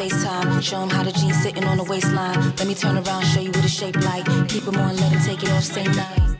FaceTime. 0.00 0.62
Show 0.62 0.80
'em 0.80 0.88
how 0.88 1.04
the 1.04 1.12
jeans 1.12 1.36
sitting 1.42 1.64
on 1.64 1.76
the 1.76 1.84
waistline. 1.84 2.40
Let 2.56 2.66
me 2.66 2.74
turn 2.74 2.96
around, 2.96 3.22
show 3.26 3.42
you 3.42 3.50
what 3.50 3.62
a 3.62 3.68
shape 3.68 3.96
like. 3.96 4.24
Keep 4.48 4.66
on, 4.76 4.96
let 4.96 5.12
take 5.20 5.42
it 5.42 5.50
off, 5.50 5.62
same 5.62 5.92
night. 5.92 6.38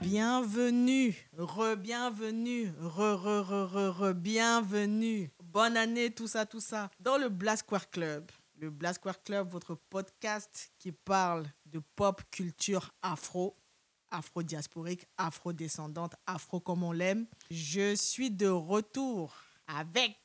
Bienvenue, 0.00 1.14
re-bienvenue, 1.36 2.72
re-re-re-re-re-bienvenue. 2.80 5.30
Bonne 5.44 5.76
année, 5.76 6.10
tout 6.10 6.26
ça, 6.26 6.44
tout 6.44 6.60
ça. 6.60 6.90
Dans 6.98 7.18
le 7.18 7.28
Club. 7.92 8.28
Le 8.56 8.68
Club, 9.22 9.48
votre 9.48 9.76
podcast 9.76 10.72
qui 10.80 10.90
parle 10.90 11.46
de 11.66 11.80
pop 11.94 12.20
culture 12.32 12.90
afro, 13.00 13.56
afro-diasporique, 14.10 15.06
afro-descendante, 15.16 16.14
afro 16.26 16.60
comme 16.60 16.82
on 16.82 16.92
l'aime. 16.92 17.26
Je 17.50 17.94
suis 17.94 18.30
de 18.30 18.48
retour 18.48 19.34
avec 19.66 20.16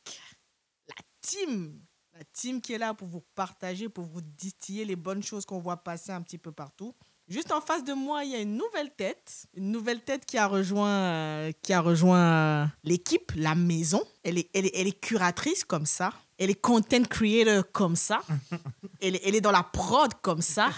la 0.87 0.95
team. 1.21 1.79
La 2.13 2.23
team 2.31 2.61
qui 2.61 2.73
est 2.73 2.77
là 2.77 2.93
pour 2.93 3.07
vous 3.07 3.23
partager, 3.33 3.89
pour 3.89 4.05
vous 4.05 4.21
distiller 4.21 4.85
les 4.85 4.95
bonnes 4.95 5.23
choses 5.23 5.45
qu'on 5.45 5.59
voit 5.59 5.77
passer 5.77 6.11
un 6.11 6.21
petit 6.21 6.37
peu 6.37 6.51
partout. 6.51 6.93
Juste 7.27 7.51
en 7.51 7.61
face 7.61 7.83
de 7.83 7.93
moi, 7.93 8.25
il 8.25 8.31
y 8.31 8.35
a 8.35 8.39
une 8.39 8.57
nouvelle 8.57 8.91
tête, 8.91 9.45
une 9.55 9.71
nouvelle 9.71 10.01
tête 10.01 10.25
qui 10.25 10.37
a 10.37 10.45
rejoint, 10.45 10.89
euh, 10.89 11.51
qui 11.61 11.71
a 11.71 11.79
rejoint 11.79 12.19
euh, 12.19 12.65
l'équipe, 12.83 13.31
la 13.35 13.55
maison. 13.55 14.03
Elle 14.23 14.37
est, 14.37 14.49
elle, 14.53 14.65
est, 14.65 14.71
elle 14.75 14.87
est 14.87 14.99
curatrice 14.99 15.63
comme 15.63 15.85
ça. 15.85 16.13
Elle 16.37 16.49
est 16.49 16.61
content 16.61 17.03
creator 17.03 17.63
comme 17.71 17.95
ça. 17.95 18.21
elle, 19.01 19.15
est, 19.15 19.21
elle 19.23 19.35
est 19.35 19.41
dans 19.41 19.51
la 19.51 19.63
prod 19.63 20.13
comme 20.21 20.41
ça. 20.41 20.69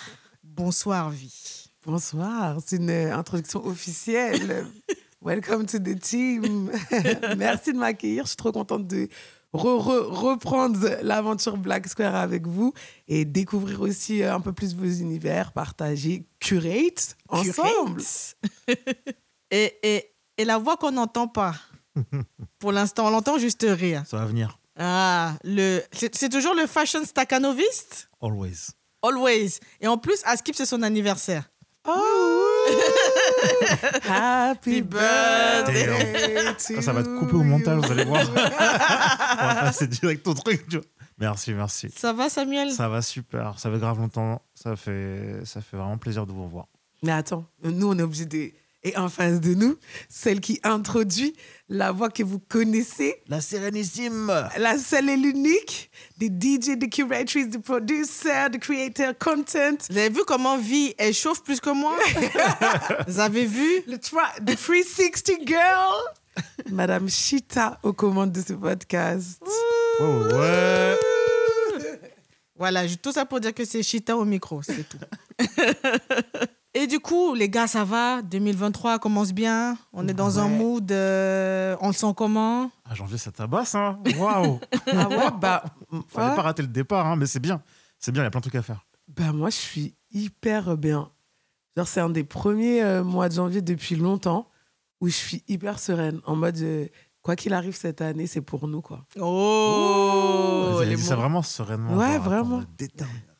Bonsoir, 0.43 1.09
Vie. 1.09 1.64
Bonsoir, 1.85 2.57
c'est 2.65 2.77
une 2.77 2.89
euh, 2.89 3.15
introduction 3.15 3.63
officielle. 3.65 4.65
Welcome 5.21 5.65
to 5.67 5.79
the 5.79 5.99
team. 5.99 6.71
Merci 7.37 7.73
de 7.73 7.77
m'accueillir. 7.77 8.23
Je 8.23 8.29
suis 8.29 8.37
trop 8.37 8.51
contente 8.51 8.87
de 8.87 9.07
re- 9.53 9.79
re- 9.81 10.07
reprendre 10.07 10.79
l'aventure 11.03 11.57
Black 11.57 11.87
Square 11.87 12.15
avec 12.15 12.47
vous 12.47 12.73
et 13.07 13.23
découvrir 13.25 13.81
aussi 13.81 14.23
euh, 14.23 14.33
un 14.33 14.39
peu 14.41 14.51
plus 14.53 14.75
vos 14.75 14.83
univers, 14.85 15.51
partager, 15.51 16.25
curate 16.39 17.15
ensemble. 17.29 18.01
et, 19.51 19.73
et, 19.83 20.11
et 20.37 20.45
la 20.45 20.57
voix 20.57 20.77
qu'on 20.77 20.91
n'entend 20.91 21.27
pas. 21.27 21.55
Pour 22.59 22.71
l'instant, 22.71 23.07
on 23.07 23.09
l'entend 23.11 23.37
juste 23.37 23.65
rire. 23.67 24.03
Ça 24.07 24.17
va 24.17 24.25
venir. 24.25 24.59
Ah, 24.77 25.33
le, 25.43 25.81
c'est 25.93 26.13
c'est 26.15 26.29
toujours 26.29 26.53
le 26.55 26.67
fashion 26.67 27.03
staccanoviste 27.05 28.09
Always. 28.21 28.71
Always. 29.03 29.59
Et 29.81 29.87
en 29.87 29.97
plus, 29.99 30.19
à 30.25 30.35
Skip, 30.35 30.55
c'est 30.55 30.65
son 30.65 30.81
anniversaire. 30.81 31.49
Oh! 31.87 32.65
Happy 34.07 34.81
birthday 34.81 35.85
to 35.85 36.59
Ça, 36.59 36.81
ça 36.81 36.93
va 36.93 37.03
te 37.03 37.19
couper 37.19 37.35
au 37.35 37.43
montage, 37.43 37.85
vous 37.85 37.91
allez 37.91 38.05
voir. 38.05 38.23
On 38.31 38.33
va 38.33 39.55
passer 39.55 39.87
direct 39.87 40.27
au 40.27 40.33
truc. 40.33 40.67
tu 40.67 40.77
vois. 40.77 40.85
Merci, 41.17 41.53
merci. 41.53 41.89
Ça 41.95 42.11
va, 42.13 42.29
Samuel? 42.29 42.71
Ça 42.71 42.89
va 42.89 43.01
super. 43.01 43.57
Ça 43.59 43.71
fait 43.71 43.79
grave 43.79 43.99
longtemps. 43.99 44.41
Ça 44.53 44.75
fait, 44.75 45.41
ça 45.45 45.61
fait 45.61 45.77
vraiment 45.77 45.97
plaisir 45.97 46.25
de 46.25 46.31
vous 46.31 46.43
revoir. 46.43 46.67
Mais 47.03 47.11
attends, 47.11 47.45
nous, 47.63 47.87
on 47.87 47.97
est 47.97 48.03
obligé 48.03 48.25
de... 48.25 48.51
Et 48.87 48.95
en 48.97 49.09
face 49.09 49.41
de 49.41 49.55
nous, 49.55 49.77
celle 50.09 50.39
qui 50.39 50.59
introduit 50.63 51.35
la 51.69 51.91
voix 51.91 52.11
que 52.11 52.21
vous 52.21 52.37
connaissez, 52.37 53.15
La 53.27 53.41
sérénissime. 53.41 54.31
la 54.57 54.77
seule 54.77 55.09
et 55.09 55.17
l'unique, 55.17 55.89
des 56.17 56.27
DJ, 56.27 56.77
des 56.77 56.87
curatrices, 56.87 57.49
des 57.49 57.57
producers, 57.57 58.51
des 58.51 58.59
creators 58.59 59.17
content, 59.17 59.75
Vous 59.89 59.97
avez 59.97 60.09
vu 60.09 60.21
comment 60.27 60.57
Vie, 60.59 60.93
elle 60.99 61.15
chauffe 61.15 61.41
plus 61.43 61.59
que 61.59 61.71
moi? 61.71 61.97
Vous 63.07 63.19
avez 63.19 63.45
vu? 63.45 63.67
Le 63.87 63.97
the 63.97 64.55
360 64.55 65.47
girl, 65.47 65.95
Madame 66.71 67.09
Chita 67.09 67.79
aux 67.81 67.93
commandes 67.93 68.33
de 68.33 68.41
ce 68.41 68.53
podcast. 68.53 69.41
Oh, 69.99 70.23
ouais. 70.31 70.95
Voilà, 72.55 72.83
tout 73.01 73.11
ça 73.11 73.25
pour 73.25 73.39
dire 73.39 73.53
que 73.53 73.65
c'est 73.65 73.81
Chita 73.81 74.15
au 74.15 74.25
micro, 74.25 74.61
c'est 74.61 74.87
tout. 74.87 74.99
Et 76.77 76.87
du 76.87 76.99
coup, 76.99 77.33
les 77.35 77.47
gars, 77.49 77.67
ça 77.67 77.85
va? 77.85 78.21
2023 78.21 78.99
commence 78.99 79.31
bien? 79.31 79.77
On 79.93 80.05
est 80.09 80.13
dans 80.13 80.39
un 80.39 80.49
mood. 80.49 80.91
euh, 80.91 81.77
on 81.79 81.87
le 81.87 81.93
sent 81.93 82.13
comment? 82.17 82.69
Ah, 82.83 82.93
janvier, 82.93 83.17
ça 83.17 83.31
tabasse, 83.31 83.75
hein. 83.75 83.97
Waouh. 84.17 84.59
Ah 84.91 85.07
ouais, 85.07 85.29
bah, 85.39 85.63
Fallait 86.09 86.29
ouais. 86.31 86.35
pas 86.35 86.41
rater 86.41 86.61
le 86.63 86.67
départ, 86.67 87.05
hein, 87.07 87.15
mais 87.15 87.27
c'est 87.27 87.39
bien. 87.39 87.61
C'est 87.97 88.11
bien, 88.11 88.23
il 88.23 88.25
y 88.25 88.27
a 88.27 88.29
plein 88.31 88.39
de 88.41 88.43
trucs 88.43 88.55
à 88.55 88.61
faire. 88.61 88.85
bah, 89.07 89.31
moi, 89.31 89.49
je 89.49 89.55
suis 89.55 89.95
hyper 90.11 90.75
bien. 90.75 91.09
Genre, 91.77 91.87
c'est 91.87 92.01
un 92.01 92.09
des 92.09 92.23
premiers 92.25 92.83
euh, 92.83 93.03
mois 93.05 93.29
de 93.29 93.33
janvier 93.35 93.61
depuis 93.61 93.95
longtemps 93.95 94.49
où 95.01 95.07
je 95.07 95.13
suis 95.13 95.43
hyper 95.47 95.79
sereine, 95.79 96.19
en 96.25 96.35
mode, 96.35 96.57
euh, 96.59 96.87
quoi 97.21 97.35
qu'il 97.37 97.53
arrive 97.53 97.75
cette 97.75 98.01
année, 98.01 98.27
c'est 98.27 98.41
pour 98.41 98.67
nous, 98.67 98.81
quoi. 98.81 99.05
Oh 99.19 100.67
Vous 100.71 100.77
avez 100.77 100.85
les 100.89 100.95
dit 100.95 101.01
mots. 101.01 101.07
ça 101.07 101.15
vraiment 101.15 101.41
sereinement. 101.41 101.95
Ouais, 101.95 102.15
attends, 102.15 102.23
vraiment. 102.23 102.63
détermination. 102.77 103.34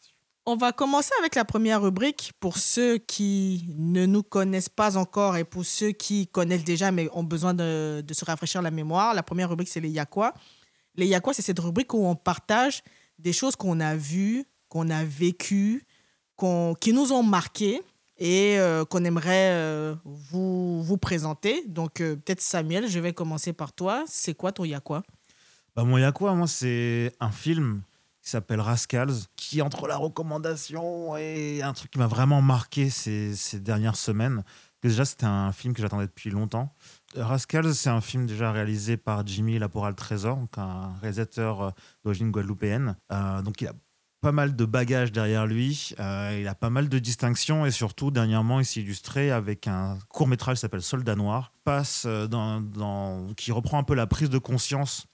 On 0.48 0.56
va 0.56 0.72
commencer 0.72 1.10
avec 1.20 1.34
la 1.34 1.44
première 1.44 1.82
rubrique 1.82 2.34
pour 2.40 2.58
ceux 2.58 3.00
qui 3.00 3.66
ne 3.80 4.06
nous 4.06 4.22
connaissent 4.22 4.70
pas 4.70 4.96
encore 4.96 5.38
et 5.38 5.44
pour 5.44 5.66
ceux 5.66 5.92
qui 5.92 6.28
connaissent 6.28 6.64
déjà 6.64 6.92
mais 6.92 7.10
ont 7.14 7.24
besoin 7.24 7.56
de, 7.56 8.04
se 8.12 8.26
rafraîchir 8.26 8.62
la 8.62 8.70
mémoire. 8.70 9.16
La 9.16 9.24
première 9.24 9.50
rubrique, 9.50 9.70
c'est 9.70 9.80
les 9.80 9.90
Yakwa. 9.90 10.36
Les 10.94 11.08
Yakwa, 11.08 11.34
c'est 11.34 11.42
cette 11.42 11.58
rubrique 11.58 11.96
où 11.96 12.06
on 12.06 12.16
partage 12.16 12.84
des 13.18 13.34
choses 13.34 13.56
qu'on 13.56 13.80
a 13.80 13.96
vues, 13.96 14.46
qu'on 14.70 14.92
a 14.92 15.04
vécues, 15.04 15.88
qui 16.80 16.94
nous 16.94 17.12
ont 17.12 17.24
marqués 17.24 17.82
et 18.20 18.60
euh, 18.60 18.86
qu'on 18.86 19.04
aimerait 19.04 19.52
euh, 19.52 19.96
vous, 20.06 20.84
vous 20.84 20.98
présenter. 20.98 21.64
Donc, 21.68 22.02
euh, 22.02 22.16
peut-être 22.18 22.42
Samuel, 22.42 22.88
je 22.88 23.00
vais 23.00 23.14
commencer 23.14 23.52
par 23.52 23.74
toi. 23.74 24.04
C'est 24.08 24.36
quoi 24.36 24.52
ton 24.52 24.64
Yakwa 24.64 25.02
Bah, 25.76 25.84
mon 25.84 25.98
Yakwa, 25.98 26.36
moi, 26.36 26.48
c'est 26.48 27.14
un 27.20 27.32
film 27.32 27.82
qui 28.26 28.32
s'appelle 28.32 28.60
Rascals, 28.60 29.14
qui, 29.36 29.62
entre 29.62 29.88
la 29.88 29.98
recommandation 29.98 31.16
et 31.16 31.62
un 31.62 31.74
truc 31.74 31.92
qui 31.92 32.00
m'a 32.00 32.08
vraiment 32.08 32.42
marqué 32.42 32.90
ces, 32.90 33.36
dernières 33.60 33.96
semaines, 33.96 34.44
déjà, 34.82 35.06
c'était 35.06 35.28
un 35.28 35.52
film 35.52 35.76
que 35.76 35.82
j'attendais 35.82 36.08
depuis 36.08 36.32
longtemps. 36.32 36.74
Euh, 37.18 37.24
Rascals, 37.24 37.76
c'est 37.76 37.92
un 37.92 38.02
film 38.02 38.26
déjà 38.26 38.52
réalisé 38.52 38.98
par 38.98 39.26
Jimmy 39.28 39.60
Laporal 39.60 39.94
Trésor, 39.94 40.40
un 40.58 40.96
réalisateur 41.02 41.62
euh, 41.62 41.70
d'origine 42.04 42.32
guadeloupéenne. 42.32 42.96
Euh, 43.12 43.44
donc, 43.44 43.62
il 43.62 43.68
a 43.68 43.74
pas 44.22 44.32
mal 44.32 44.56
de 44.56 44.66
bagages 44.66 45.12
derrière 45.12 45.46
lui, 45.46 45.94
il 46.00 46.48
a 46.48 46.56
pas 46.56 46.72
mal 46.72 46.90
de 46.90 46.98
distinctions 46.98 47.64
et 47.64 47.70
surtout, 47.70 48.10
dernièrement, 48.10 48.60
il 48.60 48.66
s'est 48.66 48.80
illustré 48.80 49.30
avec 49.30 49.68
un 49.68 50.00
court 50.10 50.28
métrage 50.28 50.56
qui 50.56 50.62
s'appelle 50.62 50.82
Soldat 50.82 51.16
Noir, 51.16 51.54
passe 51.64 52.08
dans- 52.08 53.34
qui 53.38 53.52
reprend 53.52 53.78
un 53.78 53.84
peu 53.84 53.94
la 53.94 54.08
prise 54.08 54.32
de 54.32 54.40
conscience 54.40 55.06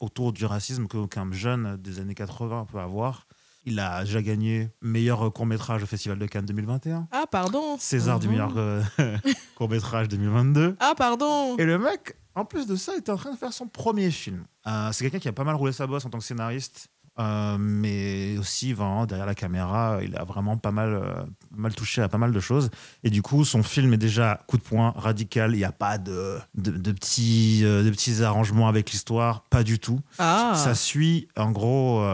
autour 0.00 0.32
du 0.32 0.44
racisme 0.44 0.86
qu'aucun 0.86 1.30
jeune 1.32 1.76
des 1.76 1.98
années 2.00 2.14
80 2.14 2.66
peut 2.70 2.78
avoir. 2.78 3.26
Il 3.64 3.80
a 3.80 4.04
déjà 4.04 4.22
gagné 4.22 4.70
meilleur 4.80 5.30
court-métrage 5.32 5.82
au 5.82 5.86
Festival 5.86 6.18
de 6.18 6.26
Cannes 6.26 6.46
2021, 6.46 7.08
Ah, 7.12 7.24
pardon. 7.30 7.76
César 7.78 8.18
du 8.18 8.26
Mhm. 8.26 8.32
meilleur 8.32 8.52
euh, 8.56 8.82
court-métrage 9.56 10.08
2022. 10.08 10.76
Ah, 10.80 10.94
pardon. 10.96 11.56
Et 11.58 11.64
le 11.64 11.78
mec, 11.78 12.16
en 12.34 12.44
plus 12.44 12.66
de 12.66 12.76
ça, 12.76 12.96
était 12.96 13.10
en 13.12 13.16
train 13.16 13.32
de 13.32 13.36
faire 13.36 13.52
son 13.52 13.66
premier 13.66 14.10
film. 14.10 14.44
Euh, 14.66 14.90
c'est 14.92 15.04
quelqu'un 15.04 15.18
qui 15.18 15.28
a 15.28 15.32
pas 15.32 15.44
mal 15.44 15.54
roulé 15.56 15.72
sa 15.72 15.86
bosse 15.86 16.04
en 16.04 16.10
tant 16.10 16.18
que 16.18 16.24
scénariste, 16.24 16.88
euh, 17.18 17.56
mais 17.58 18.38
aussi 18.38 18.72
vraiment 18.72 19.06
derrière 19.06 19.26
la 19.26 19.34
caméra, 19.34 19.98
il 20.02 20.16
a 20.16 20.24
vraiment 20.24 20.56
pas 20.56 20.70
mal, 20.70 20.94
euh, 20.94 21.22
mal 21.56 21.74
touché 21.74 22.00
à 22.00 22.08
pas 22.08 22.18
mal 22.18 22.32
de 22.32 22.40
choses. 22.40 22.70
Et 23.02 23.10
du 23.10 23.22
coup, 23.22 23.44
son 23.44 23.62
film 23.62 23.92
est 23.92 23.98
déjà 23.98 24.40
coup 24.46 24.56
de 24.56 24.62
poing 24.62 24.92
radical. 24.96 25.54
Il 25.54 25.58
n'y 25.58 25.64
a 25.64 25.72
pas 25.72 25.98
de, 25.98 26.38
de, 26.54 26.70
de 26.70 26.92
petits, 26.92 27.62
euh, 27.64 27.82
de 27.82 27.90
petits 27.90 28.22
arrangements 28.22 28.68
avec 28.68 28.90
l'histoire, 28.92 29.42
pas 29.50 29.64
du 29.64 29.78
tout. 29.78 30.00
Ah. 30.18 30.54
Ça 30.56 30.74
suit 30.74 31.28
en 31.36 31.50
gros 31.50 32.04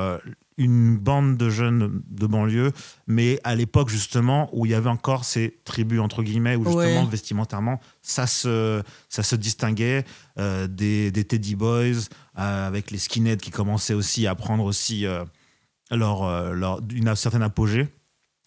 une 0.57 0.97
bande 0.97 1.37
de 1.37 1.51
jeunes 1.51 2.03
de 2.09 2.27
banlieue, 2.27 2.73
mais 3.07 3.41
à 3.43 3.55
l'époque 3.57 3.89
justement 3.89 4.49
où 4.53 4.67
il 4.67 4.71
y 4.71 4.75
avait 4.75 4.89
encore 4.91 5.25
ces 5.25 5.59
tribus 5.65 6.01
entre 6.01 6.23
guillemets, 6.23 6.55
où 6.57 6.65
justement 6.65 7.03
Ouais. 7.05 7.11
vestimentairement 7.11 7.81
ça 8.03 8.27
se, 8.27 8.83
ça 9.09 9.23
se 9.23 9.35
distinguait 9.37 10.05
euh, 10.39 10.67
des, 10.69 11.11
des 11.11 11.25
Teddy 11.25 11.57
Boys, 11.57 12.09
euh, 12.39 12.67
avec 12.69 12.91
les 12.91 12.99
skinheads 12.99 13.39
qui 13.39 13.51
commençaient 13.51 13.95
aussi 13.95 14.27
à 14.29 14.35
prendre 14.37 14.65
aussi 14.65 15.07
euh, 15.07 15.25
leur, 15.91 16.23
euh, 16.23 16.53
leur, 16.53 16.81
une 16.95 17.15
certaine 17.17 17.43
apogée. 17.43 17.89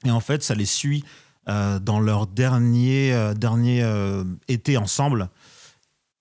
Et 0.06 0.12
en 0.12 0.20
fait, 0.22 0.44
ça 0.44 0.56
les 0.56 0.66
suit 0.66 1.04
dans 1.48 2.02
leur 2.02 2.28
dernier, 2.28 3.32
dernier 3.38 3.82
été 4.50 4.76
ensemble. 4.76 5.30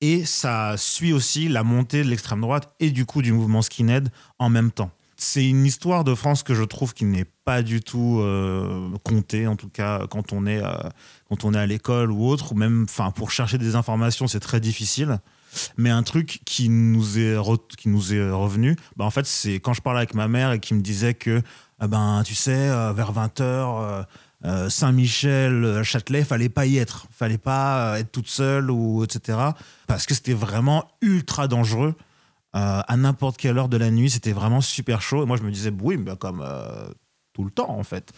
Et 0.01 0.25
ça 0.25 0.77
suit 0.77 1.13
aussi 1.13 1.49
la 1.49 1.65
montée 1.65 2.05
de 2.05 2.09
l'extrême 2.09 2.41
droite 2.43 2.73
et 2.79 2.91
du 2.93 3.07
coup 3.07 3.23
du 3.23 3.33
mouvement 3.33 3.61
skinhead 3.61 4.11
en 4.39 4.51
même 4.51 4.71
temps. 4.71 4.91
C'est 5.17 5.49
une 5.49 5.65
histoire 5.65 6.05
de 6.05 6.15
France 6.15 6.43
que 6.43 6.55
je 6.55 6.63
trouve 6.63 6.93
qui 6.93 7.07
n'est 7.07 7.25
pas 7.45 7.63
du 7.63 7.81
tout 7.81 8.19
euh, 8.21 8.91
comptée, 9.03 9.47
en 9.47 9.57
tout 9.57 9.71
cas 9.71 10.07
quand 10.11 10.33
on 10.33 10.47
est, 10.47 10.63
euh, 10.63 10.75
quand 11.29 11.45
on 11.45 11.55
est 11.55 11.59
à 11.59 11.67
l'école 11.67 12.11
ou 12.13 12.27
autre, 12.27 12.53
ou 12.53 12.55
même 12.55 12.87
pour 13.15 13.31
chercher 13.31 13.57
des 13.57 13.77
informations, 13.77 14.27
c'est 14.27 14.41
très 14.41 14.61
difficile. 14.61 15.19
Mais 15.79 15.89
un 15.89 16.03
truc 16.03 16.41
qui 16.45 16.69
nous 16.69 17.19
est, 17.19 17.39
qui 17.79 17.89
nous 17.89 18.13
est 18.13 18.31
revenu, 18.31 18.77
bah 18.97 19.07
en 19.07 19.11
fait, 19.11 19.25
c'est 19.25 19.55
quand 19.55 19.73
je 19.73 19.81
parlais 19.81 20.01
avec 20.01 20.15
ma 20.15 20.29
mère 20.29 20.53
et 20.53 20.61
qui 20.61 20.75
me 20.75 20.83
disait 20.83 21.15
que, 21.15 21.41
ah 21.79 21.89
ben, 21.89 22.23
tu 22.25 22.35
sais, 22.35 22.69
euh, 22.69 22.93
vers 22.93 23.13
20h, 23.13 24.05
euh, 24.45 24.69
Saint-Michel, 24.69 25.83
Châtelet, 25.83 26.25
fallait 26.25 26.49
pas 26.49 26.67
y 26.67 26.79
être. 26.79 27.07
Fallait 27.11 27.39
pas 27.39 27.99
être 27.99 28.13
toute 28.13 28.29
seule 28.29 28.71
ou 28.71 29.03
etc. 29.03 29.39
Parce 29.87 30.07
que 30.07 30.15
c'était 30.15 30.35
vraiment 30.35 30.89
ultra 31.01 31.49
dangereux. 31.49 31.95
Euh, 32.57 32.81
à 32.87 32.97
n'importe 32.97 33.37
quelle 33.37 33.59
heure 33.59 33.69
de 33.69 33.77
la 33.77 33.91
nuit, 33.91 34.09
c'était 34.11 34.33
vraiment 34.33 34.61
super 34.63 35.03
chaud. 35.03 35.23
Et 35.23 35.27
moi, 35.27 35.37
je 35.37 35.43
me 35.43 35.51
disais, 35.51 35.71
oui, 35.83 35.99
mais 35.99 36.17
comme 36.17 36.43
euh, 36.45 36.87
tout 37.35 37.45
le 37.45 37.51
temps, 37.51 37.69
en 37.71 37.83
fait. 37.83 38.13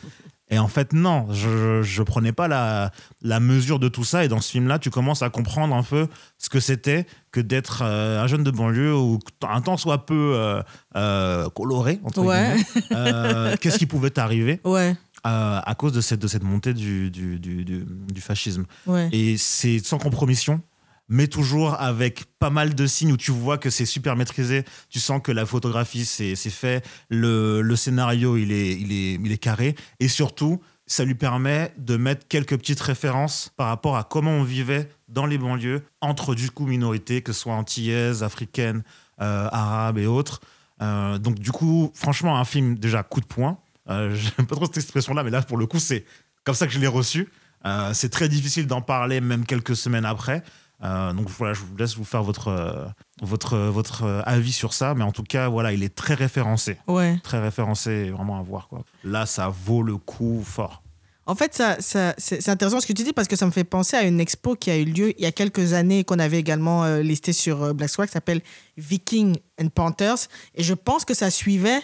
Et 0.50 0.58
en 0.58 0.68
fait, 0.68 0.92
non, 0.92 1.26
je, 1.32 1.82
je 1.82 2.02
prenais 2.04 2.32
pas 2.32 2.46
la, 2.48 2.90
la 3.20 3.40
mesure 3.40 3.78
de 3.80 3.88
tout 3.88 4.04
ça. 4.04 4.24
Et 4.24 4.28
dans 4.28 4.40
ce 4.40 4.50
film-là, 4.52 4.78
tu 4.78 4.90
commences 4.90 5.22
à 5.22 5.28
comprendre 5.28 5.74
un 5.74 5.82
peu 5.82 6.06
ce 6.38 6.48
que 6.48 6.60
c'était 6.60 7.04
que 7.32 7.40
d'être 7.40 7.82
euh, 7.84 8.22
un 8.22 8.26
jeune 8.28 8.44
de 8.44 8.50
banlieue 8.50 8.96
ou 8.96 9.18
un 9.46 9.60
temps 9.60 9.76
soit 9.76 10.06
peu 10.06 10.32
euh, 10.36 10.62
euh, 10.96 11.48
coloré, 11.50 12.00
entre 12.04 12.22
Ouais. 12.22 12.54
guillemets. 12.90 13.56
Qu'est-ce 13.60 13.76
qui 13.78 13.86
pouvait 13.86 14.10
t'arriver 14.10 14.60
Ouais, 14.64 14.94
à 15.24 15.74
cause 15.76 15.92
de 15.92 16.00
cette, 16.00 16.20
de 16.22 16.28
cette 16.28 16.44
montée 16.44 16.72
du, 16.72 17.10
du, 17.10 17.38
du, 17.40 17.64
du- 17.64 17.84
du 17.86 18.20
fascisme? 18.22 18.64
ouais. 18.86 19.08
Et 19.12 19.36
c'est 19.36 19.80
sans 19.80 19.98
compromission, 19.98 20.62
mais 21.08 21.26
toujours 21.26 21.80
avec 21.80 22.24
pas 22.38 22.50
mal 22.50 22.74
de 22.74 22.86
signes 22.86 23.12
où 23.12 23.16
tu 23.16 23.30
vois 23.30 23.58
que 23.58 23.70
c'est 23.70 23.86
super 23.86 24.16
maîtrisé. 24.16 24.64
Tu 24.90 25.00
sens 25.00 25.20
que 25.22 25.32
la 25.32 25.46
photographie, 25.46 26.04
c'est 26.04 26.36
fait. 26.36 26.84
Le, 27.08 27.62
le 27.62 27.76
scénario, 27.76 28.36
il 28.36 28.52
est, 28.52 28.74
il, 28.74 28.92
est, 28.92 29.14
il 29.14 29.32
est 29.32 29.38
carré. 29.38 29.74
Et 30.00 30.08
surtout, 30.08 30.60
ça 30.86 31.04
lui 31.04 31.14
permet 31.14 31.72
de 31.78 31.96
mettre 31.96 32.26
quelques 32.28 32.56
petites 32.56 32.80
références 32.80 33.52
par 33.56 33.68
rapport 33.68 33.96
à 33.96 34.04
comment 34.04 34.32
on 34.32 34.42
vivait 34.42 34.88
dans 35.08 35.26
les 35.26 35.38
banlieues 35.38 35.82
entre 36.00 36.34
du 36.34 36.50
coup 36.50 36.66
minorités, 36.66 37.22
que 37.22 37.32
ce 37.32 37.40
soit 37.40 37.54
antillaises, 37.54 38.22
africaines, 38.22 38.82
euh, 39.20 39.48
arabes 39.50 39.98
et 39.98 40.06
autres. 40.06 40.40
Euh, 40.80 41.18
donc 41.18 41.38
du 41.38 41.52
coup, 41.52 41.90
franchement, 41.94 42.38
un 42.38 42.44
film 42.44 42.76
déjà 42.76 43.02
coup 43.02 43.20
de 43.20 43.26
poing. 43.26 43.58
Euh, 43.88 44.14
J'aime 44.36 44.46
pas 44.46 44.56
trop 44.56 44.66
cette 44.66 44.78
expression-là, 44.78 45.22
mais 45.22 45.30
là, 45.30 45.42
pour 45.42 45.58
le 45.58 45.66
coup, 45.66 45.78
c'est 45.78 46.04
comme 46.44 46.54
ça 46.54 46.66
que 46.66 46.72
je 46.72 46.78
l'ai 46.78 46.86
reçu. 46.86 47.28
Euh, 47.66 47.92
c'est 47.92 48.08
très 48.08 48.28
difficile 48.28 48.66
d'en 48.66 48.80
parler, 48.80 49.20
même 49.20 49.44
quelques 49.44 49.76
semaines 49.76 50.04
après. 50.04 50.42
Euh, 50.84 51.12
donc 51.12 51.28
voilà, 51.28 51.54
je 51.54 51.60
vous 51.60 51.76
laisse 51.76 51.96
vous 51.96 52.04
faire 52.04 52.22
votre, 52.22 52.48
euh, 52.48 52.84
votre, 53.20 53.54
euh, 53.54 53.70
votre 53.70 54.22
avis 54.26 54.52
sur 54.52 54.72
ça. 54.72 54.94
Mais 54.94 55.02
en 55.04 55.12
tout 55.12 55.24
cas, 55.24 55.48
voilà, 55.48 55.72
il 55.72 55.82
est 55.82 55.94
très 55.94 56.14
référencé. 56.14 56.78
Ouais. 56.86 57.18
Très 57.24 57.40
référencé, 57.40 58.10
vraiment 58.10 58.38
à 58.38 58.42
voir. 58.42 58.68
Quoi. 58.68 58.84
Là, 59.04 59.26
ça 59.26 59.48
vaut 59.48 59.82
le 59.82 59.96
coup 59.96 60.42
fort. 60.44 60.82
En 61.26 61.34
fait, 61.34 61.54
ça, 61.54 61.76
ça- 61.80 62.14
c'est 62.16 62.48
intéressant 62.48 62.80
ce 62.80 62.86
que 62.86 62.92
tu 62.94 63.02
dis 63.04 63.12
parce 63.12 63.28
que 63.28 63.36
ça 63.36 63.44
me 63.44 63.50
fait 63.50 63.64
penser 63.64 63.96
à 63.98 64.02
une 64.04 64.18
expo 64.18 64.54
qui 64.54 64.70
a 64.70 64.78
eu 64.78 64.84
lieu 64.86 65.10
il 65.18 65.22
y 65.22 65.26
a 65.26 65.32
quelques 65.32 65.74
années 65.74 66.02
qu'on 66.04 66.18
avait 66.18 66.38
également 66.38 66.84
euh, 66.84 67.02
listé 67.02 67.34
sur 67.34 67.62
euh, 67.62 67.72
Black 67.74 67.90
Swag 67.90 68.06
qui 68.08 68.12
s'appelle 68.14 68.40
Viking 68.78 69.36
and 69.60 69.68
Panthers. 69.68 70.28
Et 70.54 70.62
je 70.62 70.72
pense 70.72 71.04
que 71.04 71.12
ça 71.12 71.30
suivait 71.30 71.80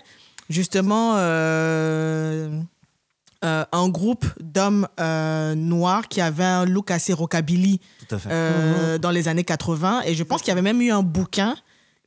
justement 0.49 1.17
euh, 3.45 3.65
un 3.73 3.89
groupe 3.89 4.25
d'hommes 4.41 4.89
euh, 5.01 5.55
noirs 5.55 6.09
qui 6.09 6.21
avaient 6.21 6.43
un 6.45 6.65
look 6.65 6.91
assez 6.91 7.13
rockabilly 7.13 7.81
Tout 8.09 8.15
à 8.15 8.19
fait. 8.19 8.29
euh, 8.33 8.99
dans 8.99 9.11
les 9.11 9.29
années 9.29 9.45
80. 9.45 10.03
Et 10.07 10.15
je 10.15 10.23
pense 10.25 10.41
qu'il 10.41 10.49
y 10.49 10.53
avait 10.53 10.63
même 10.63 10.81
eu 10.81 10.91
un 10.91 11.03
bouquin 11.03 11.55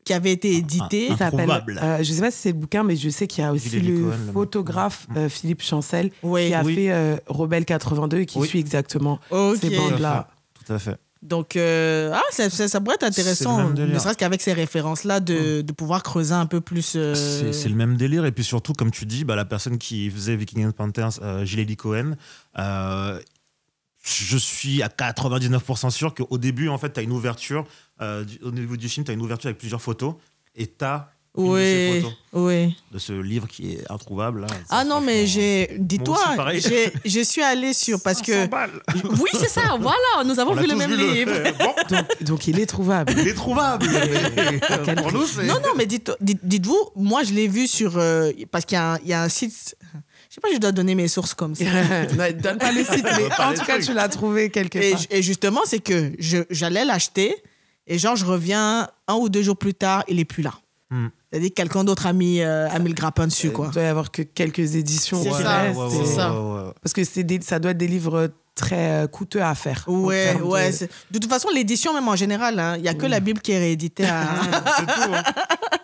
qui 0.04 0.14
avait 0.14 0.32
été 0.32 0.56
édité. 0.56 1.10
Ça 1.10 1.18
s'appelle, 1.18 1.42
Improbable. 1.52 1.80
euh, 1.84 1.98
je 2.02 2.14
sais 2.14 2.22
pas 2.22 2.32
si 2.32 2.38
c'est 2.40 2.52
le 2.54 2.58
bouquin, 2.58 2.84
mais 2.84 2.96
je 2.96 3.10
sais 3.10 3.28
qu'il 3.28 3.44
y 3.44 3.48
a 3.48 3.52
aussi 3.52 3.80
le 3.80 4.04
Cohen, 4.10 4.16
le- 4.28 4.32
photographe 4.32 5.06
euh, 5.18 5.28
Philippe 5.30 5.62
Chancel 5.62 6.12
Oui, 6.24 6.48
qui 6.48 6.54
a 6.54 6.64
Oui. 6.64 6.76
fait 6.76 6.92
euh, 6.92 7.18
Rebelle 7.28 7.66
82 7.66 8.20
et 8.20 8.26
qui 8.26 8.40
Oui. 8.40 8.48
suit 8.48 8.60
exactement 8.60 9.20
ces 9.30 9.70
Tout 9.70 9.74
à 9.76 9.78
bandes-là. 9.78 10.30
fait. 10.30 10.66
Tout 10.66 10.74
à 10.74 10.80
fait. 10.80 10.98
Donc, 11.22 11.56
euh, 11.56 12.12
ah, 12.14 12.22
ça, 12.32 12.50
ça- 12.50 12.68
ça 12.68 12.80
pourrait 12.82 12.96
être 12.96 13.04
intéressant, 13.04 13.58
ne 13.86 14.00
serait-ce 14.00 14.18
qu'avec 14.18 14.42
ces 14.42 14.54
références-là, 14.54 15.20
de, 15.20 15.62
de 15.62 15.72
pouvoir 15.74 16.04
creuser 16.04 16.34
un 16.34 16.46
peu 16.46 16.62
plus. 16.62 16.94
euh, 16.96 17.14
C'est 17.54 17.70
le 17.70 17.76
même 17.76 17.98
délire. 17.98 18.26
Et 18.26 18.32
puis 18.32 18.44
surtout, 18.44 18.74
comme 18.74 18.92
tu 18.92 19.06
dis, 19.06 19.24
bah, 19.24 19.36
la 19.36 19.46
personne 19.46 19.78
qui 19.78 20.10
faisait 20.10 20.36
Viking 20.36 20.66
and 20.66 20.72
Panthers, 20.72 21.20
euh, 21.22 21.44
Gilles 21.46 21.76
Cohen, 21.76 22.16
euh, 22.60 23.20
je 24.04 24.38
suis 24.38 24.82
à 24.84 24.88
99% 24.90 25.90
sûr 25.90 26.14
qu'au 26.14 26.38
début, 26.38 26.70
en 26.70 26.78
fait, 26.78 26.94
tu 26.94 27.00
as 27.00 27.04
une 27.04 27.12
ouverture. 27.12 27.66
du- 28.00 28.38
au 28.44 28.52
niveau 28.52 28.78
du 28.78 28.88
film, 28.88 29.04
tu 29.04 29.10
as 29.12 29.16
une 29.16 29.22
ouverture 29.24 29.48
avec 29.48 29.58
plusieurs 29.58 29.82
photos. 29.82 30.14
Et 30.56 30.68
tu 30.68 30.86
as 30.86 31.10
Oui, 31.38 32.02
photos 32.02 32.14
oui. 32.34 32.76
de 32.92 32.98
ce 33.00 33.14
livre 33.14 33.48
qui 33.48 33.74
est 33.74 33.92
introuvable. 33.92 34.42
Là. 34.42 34.48
Ah 34.70 34.84
non, 34.84 35.02
mais 35.02 35.28
j'ai. 35.28 35.70
Dis-toi, 35.78 36.18
je 37.06 37.22
suis 37.24 37.42
allée 37.44 37.74
sur. 37.74 38.02
Parce 38.02 38.22
que. 38.22 38.32
500 38.34 38.48
balles. 38.50 38.72
Oui, 39.20 39.30
c'est 39.34 39.50
ça, 39.50 39.78
voilà, 39.80 40.24
nous 40.26 40.40
avons 40.40 40.52
On 40.52 40.56
vu 40.56 40.68
le 40.68 40.76
même 40.76 40.90
vu 40.92 40.98
le- 40.98 41.14
livre. 41.14 41.34
Bon, 41.60 41.74
Donc, 41.96 42.06
donc 42.24 42.48
il 42.48 42.60
est 42.60 42.66
trouvable. 42.66 43.14
il 43.18 43.28
est 43.28 43.34
trouvable. 43.34 43.86
mais 43.88 44.60
Quel 44.86 44.96
Pour 44.96 45.12
nous. 45.12 45.26
Non, 45.44 45.56
non, 45.56 45.70
mais 45.78 45.86
dites- 45.86 46.12
dites- 46.22 46.40
dites-vous, 46.44 46.90
moi, 46.96 47.24
je 47.24 47.34
l'ai 47.34 47.48
vu 47.48 47.68
sur. 47.68 47.98
euh, 47.98 48.32
parce 48.52 48.66
qu'il 48.66 48.76
y, 48.78 48.82
a 48.82 48.94
un- 48.94 49.00
il 49.04 49.10
y 49.10 49.14
a 49.14 49.22
un 49.24 49.30
site. 49.30 49.76
Je 50.30 50.36
sais 50.36 50.42
pas, 50.42 50.50
si 50.50 50.56
je 50.56 50.60
dois 50.60 50.72
donner 50.72 50.96
mes 50.96 51.08
sources 51.08 51.34
comme 51.34 51.56
ça. 51.56 51.64
Ne 52.14 52.32
Donne 52.32 52.58
pas 52.58 52.72
le 52.72 52.84
site, 52.84 53.04
mais 53.04 53.30
en 53.40 53.52
les 53.52 53.58
tout 53.58 53.66
cas, 53.66 53.74
trucs. 53.76 53.86
tu 53.86 53.94
l'as 53.94 54.10
trouvé 54.10 54.50
quelque 54.50 54.80
part. 54.92 55.02
et 55.10 55.22
justement, 55.22 55.62
c'est 55.66 55.80
que 55.80 56.12
je- 56.20 56.44
j'allais 56.50 56.84
l'acheter 56.84 57.36
et 57.88 57.98
genre, 57.98 58.16
je 58.16 58.26
reviens 58.26 58.88
un 59.08 59.14
ou 59.16 59.30
deux 59.30 59.42
jours 59.44 59.56
plus 59.58 59.74
tard, 59.74 60.04
il 60.08 60.20
est 60.20 60.26
plus 60.26 60.44
là. 60.44 60.54
Hmm. 60.90 61.08
C'est-à-dire 61.32 61.50
que 61.50 61.54
quelqu'un 61.56 61.84
d'autre 61.84 62.06
a 62.08 62.14
mis, 62.14 62.40
euh, 62.42 62.70
a 62.70 62.80
mis 62.80 62.88
le 62.90 62.94
grappin 62.96 63.28
dessus, 63.28 63.48
Il 63.48 63.54
quoi. 63.54 63.68
doit 63.68 63.84
y 63.84 63.86
avoir 63.88 64.10
que 64.12 64.22
quelques 64.22 64.76
éditions. 64.76 65.22
C'est 65.22 65.30
qui 65.30 65.36
ça, 65.36 65.70
et- 65.70 66.06
ça. 66.06 66.74
Parce 66.82 66.94
que 66.94 67.04
c'est 67.04 67.24
des- 67.24 67.42
ça 67.42 67.60
doit 67.60 67.72
être 67.72 67.78
des 67.78 67.88
livres 67.90 68.30
très 68.58 69.04
euh, 69.04 69.08
coûteux 69.08 69.42
à 69.42 69.56
faire. 69.56 69.84
Ouais, 69.88 70.36
de- 70.36 70.42
ouais. 70.44 70.72
De 71.12 71.20
toute 71.20 71.30
façon, 71.30 71.48
l'édition, 71.54 71.94
même 71.94 72.08
en 72.08 72.16
général, 72.16 72.60
hein, 72.60 72.76
il 72.76 72.82
n'y 72.82 72.90
a 72.90 72.94
que 72.94 73.06
la 73.06 73.20
Bible 73.20 73.40
qui 73.40 73.52
est 73.54 73.58
rééditée 73.60 74.06
à. 74.06 74.26
C'est 74.78 74.86
tout. 74.86 75.14
hein. 75.14 75.24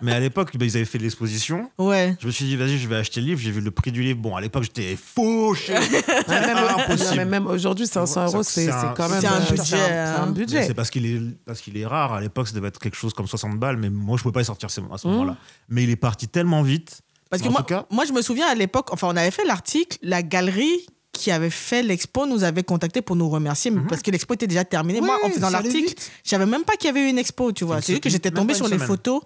Mais 0.01 0.11
à 0.13 0.19
l'époque, 0.19 0.57
bah, 0.57 0.65
ils 0.65 0.75
avaient 0.75 0.85
fait 0.85 0.97
de 0.97 1.03
l'exposition. 1.03 1.69
ouais. 1.77 2.15
Je 2.19 2.27
me 2.27 2.31
suis 2.31 2.45
dit, 2.45 2.57
vas-y, 2.57 2.77
je 2.77 2.87
vais 2.89 2.97
acheter 2.97 3.21
le 3.21 3.27
livre. 3.27 3.39
J'ai 3.39 3.51
vu 3.51 3.61
le 3.61 3.71
prix 3.71 3.91
du 3.91 4.01
livre. 4.01 4.19
Bon, 4.19 4.35
à 4.35 4.41
l'époque, 4.41 4.63
j'étais 4.63 4.97
fauché. 4.97 5.73
Ouais, 6.27 6.39
même, 6.39 6.57
Impossible. 6.57 7.09
non, 7.09 7.15
mais 7.17 7.25
même 7.25 7.47
aujourd'hui, 7.47 7.85
500 7.87 8.25
euros, 8.25 8.43
c'est 8.43 8.65
C'est 8.65 8.71
c'est 8.71 8.71
un- 8.71 8.93
quand 8.95 9.07
même 9.09 9.21
c'est 9.21 9.27
un 9.27 9.35
euh, 9.35 9.49
budget, 9.49 9.63
c'est 9.63 9.75
un- 9.75 9.87
c'est 9.87 9.93
un 10.19 10.23
hein. 10.23 10.31
budget. 10.31 10.63
C'est 10.67 10.73
parce 10.73 10.89
qu'il 10.89 11.05
est, 11.05 11.19
parce 11.45 11.61
qu'il 11.61 11.77
est 11.77 11.85
rare. 11.85 12.13
À 12.13 12.21
l'époque, 12.21 12.47
ça 12.47 12.53
devait 12.55 12.67
être 12.69 12.79
quelque 12.79 12.95
chose 12.97 13.13
comme 13.13 13.27
60 13.27 13.59
balles. 13.59 13.77
Mais 13.77 13.89
moi, 13.89 14.17
je 14.17 14.23
pouvais 14.23 14.33
pas 14.33 14.41
y 14.41 14.45
sortir 14.45 14.67
à 14.67 14.97
ce 14.97 15.07
Mmh. 15.07 15.11
moment-là. 15.11 15.35
Mais 15.69 15.83
il 15.83 15.89
est 15.89 15.95
parti 15.95 16.27
tellement 16.27 16.63
vite. 16.63 17.01
Parce 17.29 17.41
que 17.41 17.49
moi, 17.49 17.63
cas- 17.63 17.85
moi, 17.91 18.05
je 18.05 18.13
me 18.13 18.21
souviens 18.21 18.47
à 18.47 18.55
l'époque, 18.55 18.89
enfin, 18.91 19.07
on 19.07 19.15
avait 19.15 19.31
fait 19.31 19.45
l'article, 19.45 19.97
la 20.01 20.21
galerie 20.23 20.85
qui 21.13 21.31
avait 21.31 21.49
fait 21.51 21.83
l'expo 21.83 22.25
nous 22.25 22.43
avait 22.43 22.63
contacté 22.63 23.01
pour 23.01 23.15
nous 23.15 23.29
remercier, 23.29 23.71
mais 23.71 23.81
parce 23.87 24.01
que 24.01 24.11
l'expo 24.11 24.33
était 24.33 24.47
déjà 24.47 24.65
terminée. 24.65 24.99
moi, 24.99 25.17
en 25.23 25.29
faisant 25.29 25.49
l'article, 25.49 25.93
je 26.23 26.29
savais 26.29 26.45
même 26.45 26.63
pas 26.63 26.73
qu'il 26.73 26.87
y 26.87 26.89
avait 26.89 27.05
eu 27.05 27.09
une 27.09 27.19
expo, 27.19 27.51
tu 27.53 27.63
vois. 27.63 27.81
C'est- 27.81 27.93
juste 27.93 28.03
que 28.03 28.09
j'étais 28.09 28.31
tombée 28.31 28.53
sur 28.55 28.67
les 28.67 28.77
photos. 28.79 29.21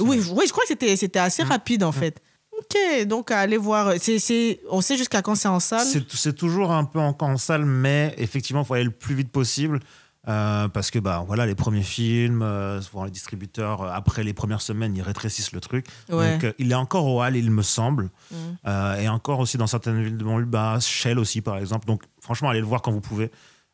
Oui, 0.00 0.20
oui, 0.32 0.44
je 0.46 0.52
crois 0.52 0.64
que 0.68 0.68
c'était 0.96 1.18
assez 1.18 1.42
rapide, 1.42 1.82
en 1.84 1.92
fait. 1.92 2.20
Ok, 2.56 3.06
donc 3.06 3.32
à 3.32 3.40
aller 3.40 3.56
voir. 3.56 3.94
C'est 4.00 4.60
on 4.70 4.80
sait 4.80 4.96
jusqu'à 4.96 5.22
quand 5.22 5.34
c'est 5.34 5.48
en 5.48 5.58
salle 5.58 5.84
C'est 5.84 6.04
c'est 6.14 6.34
toujours 6.34 6.70
un 6.70 6.84
peu 6.84 7.00
encore 7.00 7.28
en 7.28 7.36
salle, 7.36 7.64
mais 7.64 8.14
effectivement, 8.16 8.62
il 8.62 8.66
faut 8.66 8.74
aller 8.74 8.84
le 8.84 8.90
plus 8.92 9.16
vite 9.16 9.30
possible. 9.30 9.80
Euh, 10.26 10.68
parce 10.68 10.90
que 10.90 10.98
bah 10.98 11.22
voilà 11.26 11.44
les 11.46 11.54
premiers 11.54 11.82
films 11.82 12.42
euh, 12.42 12.80
souvent 12.80 13.04
les 13.04 13.10
distributeurs 13.10 13.82
euh, 13.82 13.90
après 13.92 14.24
les 14.24 14.32
premières 14.32 14.62
semaines 14.62 14.96
ils 14.96 15.02
rétrécissent 15.02 15.52
le 15.52 15.60
truc 15.60 15.86
Ouais. 16.08 16.32
donc 16.34 16.44
euh, 16.44 16.52
il 16.58 16.72
est 16.72 16.74
encore 16.76 17.06
au 17.06 17.22
hall 17.22 17.36
il 17.36 17.50
me 17.50 17.62
semble 17.62 18.10
Mm. 18.30 19.00
Et 19.00 19.08
encore 19.08 19.38
aussi 19.40 19.58
dans 19.58 19.66
certaines 19.66 20.02
villes 20.02 20.16
de 20.16 20.24
banlieue 20.24 20.46
bah, 20.46 20.78
Shell 20.80 21.18
aussi 21.18 21.40
par 21.42 21.58
exemple 21.58 21.86
donc 21.86 22.02
franchement 22.20 22.48
allez 22.48 22.60
le 22.60 22.66
voir 22.66 22.80
quand 22.82 22.90
vous 22.92 23.00
pouvez 23.02 23.30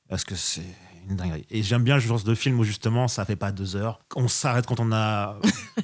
parce 0.09 0.25
que 0.25 0.35
c'est 0.35 0.63
une 1.09 1.17
dinguerie 1.17 1.47
et 1.51 1.63
j'aime 1.63 1.83
bien 1.85 1.95
le 1.95 2.01
genre 2.01 2.21
de 2.23 2.35
film 2.35 2.59
où 2.59 2.65
justement 2.65 3.07
ça 3.09 3.25
fait 3.25 3.37
pas 3.37 3.53
deux 3.53 3.77
heures 3.77 4.01
on 4.17 4.27
s'arrête 4.29 4.67
quand 4.67 4.81
on 4.81 4.91
a 4.93 5.37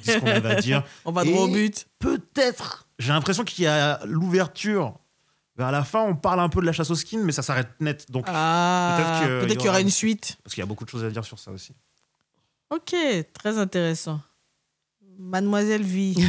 dit 0.03 0.11
ce 0.11 0.17
qu'on 0.19 0.27
avait 0.27 0.51
à 0.57 0.61
dire 0.61 0.83
On 1.05 1.11
va 1.13 1.23
droit 1.23 1.43
au 1.43 1.47
but. 1.47 1.87
peut-être 1.99 2.87
j'ai 2.99 3.13
l'impression 3.13 3.43
qu'il 3.43 3.63
y 3.63 3.67
a 3.67 3.99
l'ouverture 4.05 4.95
vers 5.57 5.71
la 5.71 5.83
fin 5.83 6.01
on 6.03 6.15
parle 6.15 6.39
un 6.39 6.49
peu 6.49 6.61
de 6.61 6.65
la 6.65 6.71
chasse 6.71 6.89
au 6.91 6.95
skin 6.95 7.19
mais 7.23 7.31
ça 7.31 7.41
s'arrête 7.41 7.69
net 7.79 8.09
donc 8.11 8.25
Ah, 8.27 9.21
Peut-être 9.23 9.53
y 9.53 9.57
qu'il 9.57 9.65
y 9.65 9.69
aura 9.69 9.81
une 9.81 9.89
suite. 9.89 10.37
parce 10.43 10.53
qu'il 10.53 10.61
y 10.61 10.63
a 10.63 10.67
beaucoup 10.67 10.85
de 10.85 10.89
choses 10.89 11.03
à 11.03 11.09
dire 11.09 11.25
sur 11.25 11.39
ça 11.39 11.51
aussi 11.51 11.73
Ok, 12.69 12.93
très 13.33 13.57
intéressant. 13.57 14.19
Mademoiselle 15.17 15.83
V. 15.83 16.13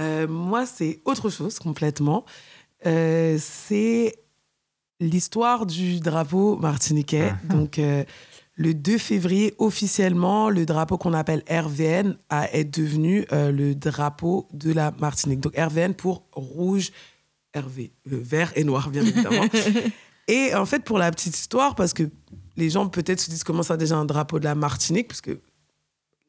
Euh, 0.00 0.28
moi, 0.28 0.64
c'est 0.64 1.00
autre 1.04 1.28
chose 1.28 1.58
complètement. 1.58 2.24
Euh, 2.86 3.36
c'est 3.40 4.14
l'histoire 5.00 5.66
du 5.66 5.98
drapeau 5.98 6.56
martiniquais. 6.56 7.32
Mhm. 7.32 7.48
Donc, 7.56 7.78
euh, 7.80 8.04
le 8.54 8.74
2 8.74 8.96
février, 8.96 9.56
officiellement, 9.58 10.50
le 10.50 10.66
drapeau 10.66 10.98
qu'on 10.98 11.14
appelle 11.14 11.42
RVN 11.50 12.16
a, 12.30 12.48
est 12.52 12.62
devenu 12.64 13.26
euh, 13.32 13.50
le 13.50 13.74
drapeau 13.74 14.46
de 14.52 14.72
la 14.72 14.92
Martinique. 15.00 15.40
Donc, 15.40 15.56
RVN 15.56 15.94
pour 15.94 16.22
rouge, 16.32 16.92
Euh, 17.66 17.88
vert 18.06 18.52
et 18.56 18.64
noir, 18.64 18.90
bien 18.90 19.02
évidemment. 19.02 19.44
et 20.28 20.54
en 20.54 20.66
fait, 20.66 20.84
pour 20.84 20.98
la 20.98 21.10
petite 21.10 21.36
histoire, 21.36 21.74
parce 21.74 21.92
que 21.92 22.04
les 22.56 22.70
gens 22.70 22.88
peut-être 22.88 23.20
se 23.20 23.30
disent 23.30 23.44
comment 23.44 23.62
ça 23.62 23.76
déjà 23.76 23.96
un 23.96 24.04
drapeau 24.04 24.38
de 24.38 24.44
la 24.44 24.54
Martinique, 24.54 25.08
parce 25.08 25.20
que 25.20 25.40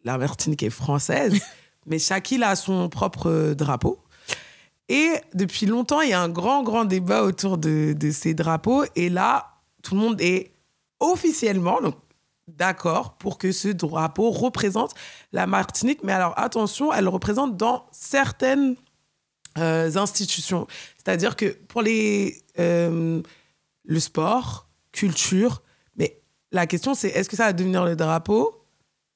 la 0.04 0.18
Martinique 0.18 0.64
est 0.64 0.70
française, 0.70 1.40
mais 1.86 2.00
chaque 2.00 2.32
île 2.32 2.44
a 2.44 2.56
son 2.56 2.90
propre 2.90 3.54
drapeau. 3.54 4.00
Et 4.88 5.12
depuis 5.34 5.68
longtemps, 5.68 6.02
il 6.02 6.10
y 6.10 6.14
a 6.14 6.22
un 6.22 6.30
grand, 6.30 6.64
grand 6.64 6.86
débat 6.86 7.24
autour 7.24 7.58
de, 7.58 7.94
de 7.94 8.12
ces 8.12 8.34
drapeaux. 8.34 8.86
Et 8.96 9.10
là, 9.10 9.60
tout 9.84 9.94
le 9.94 10.02
monde 10.02 10.20
est 10.20 10.52
officiellement 11.00 11.80
d'accord 12.48 13.14
pour 13.18 13.38
que 13.38 13.52
ce 13.52 13.68
drapeau 13.68 14.32
représente 14.32 14.94
la 15.32 15.48
Martinique. 15.48 16.04
Mais 16.04 16.12
alors, 16.12 16.34
attention, 16.38 16.92
elle 16.92 17.04
le 17.04 17.10
représente 17.10 17.56
dans 17.56 17.86
certaines 17.92 18.76
euh, 19.58 19.92
institutions. 19.96 20.68
C'est-à-dire 20.98 21.36
que 21.36 21.46
pour 21.68 21.82
les, 21.82 22.42
euh, 22.60 23.22
le 23.86 24.00
sport, 24.00 24.68
culture. 24.92 25.62
Mais 25.96 26.20
la 26.52 26.68
question, 26.68 26.94
c'est 26.94 27.10
est-ce 27.10 27.30
que 27.30 27.36
ça 27.36 27.46
va 27.46 27.54
devenir 27.54 27.84
le 27.86 27.96
drapeau 27.96 28.56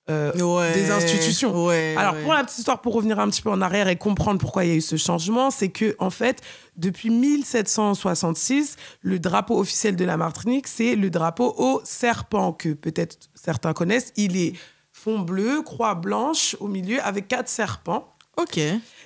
euh, 0.10 0.32
Ouais. 0.34 0.74
des 0.74 0.92
institutions? 0.92 1.66
Ouais, 1.66 1.96
Alors, 1.98 2.14
ouais. 2.16 2.24
pour 2.24 2.34
la 2.34 2.44
petite 2.44 2.58
histoire, 2.60 2.82
pour 2.82 2.94
revenir 2.94 3.20
un 3.20 3.30
petit 3.30 3.42
peu 3.42 3.50
en 3.50 3.62
arrière 3.62 3.88
et 3.88 3.96
comprendre 3.96 4.40
pourquoi 4.40 4.66
il 4.66 4.70
y 4.70 4.74
a 4.74 4.76
eu 4.76 4.82
ce 4.82 4.98
changement, 4.98 5.50
c'est 5.52 5.70
que, 5.70 5.96
en 6.00 6.10
fait, 6.10 6.42
depuis 6.78 7.10
1766, 7.10 8.76
le 9.02 9.20
drapeau 9.20 9.60
officiel 9.60 9.96
de 9.96 10.06
la 10.06 10.18
Martinique, 10.18 10.68
c'est 10.68 10.96
le 10.96 11.10
drapeau 11.10 11.54
au 11.58 11.82
serpent, 11.84 12.54
que 12.54 12.70
peut-être 12.74 13.18
certains 13.36 13.74
connaissent. 13.74 14.12
Il 14.16 14.38
est 14.38 14.54
fond 14.92 15.20
bleu, 15.20 15.62
croix 15.64 15.96
blanche 15.96 16.56
au 16.60 16.68
milieu, 16.68 17.02
avec 17.02 17.28
quatre 17.28 17.50
serpents. 17.50 18.13
Ok. 18.38 18.58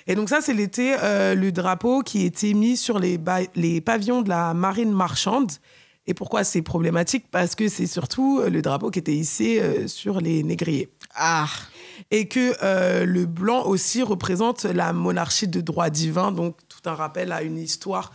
Et 0.09 0.15
donc 0.15 0.29
ça, 0.29 0.41
c'est 0.41 0.53
l'été, 0.53 0.95
euh, 1.01 1.35
le 1.35 1.51
drapeau 1.51 2.01
qui 2.01 2.25
était 2.25 2.53
mis 2.53 2.77
sur 2.77 2.99
les, 2.99 3.17
pavillons 3.81 4.21
de 4.21 4.29
la 4.29 4.53
marine 4.53 4.91
marchande. 4.91 5.51
Et 6.07 6.13
pourquoi 6.13 6.45
c'est 6.45 6.61
problématique? 6.61 7.25
Parce 7.29 7.53
que 7.53 7.67
c'est 7.67 7.85
surtout 7.85 8.39
euh, 8.39 8.49
le 8.49 8.61
drapeau 8.61 8.89
qui 8.89 8.99
était 8.99 9.13
hissé 9.13 9.59
euh, 9.59 9.87
sur 9.87 10.21
les 10.21 10.41
négriers. 10.41 10.89
Ah. 11.13 11.49
Et 12.11 12.29
que 12.29 12.53
euh, 12.63 13.05
le 13.05 13.25
blanc 13.25 13.65
aussi 13.65 14.01
représente 14.03 14.63
la 14.63 14.93
monarchie 14.93 15.49
de 15.49 15.59
droit 15.59 15.89
divin, 15.89 16.31
donc 16.31 16.55
tout 16.69 16.89
un 16.89 16.93
rappel 16.93 17.33
à 17.33 17.41
une 17.41 17.57
histoire 17.57 18.13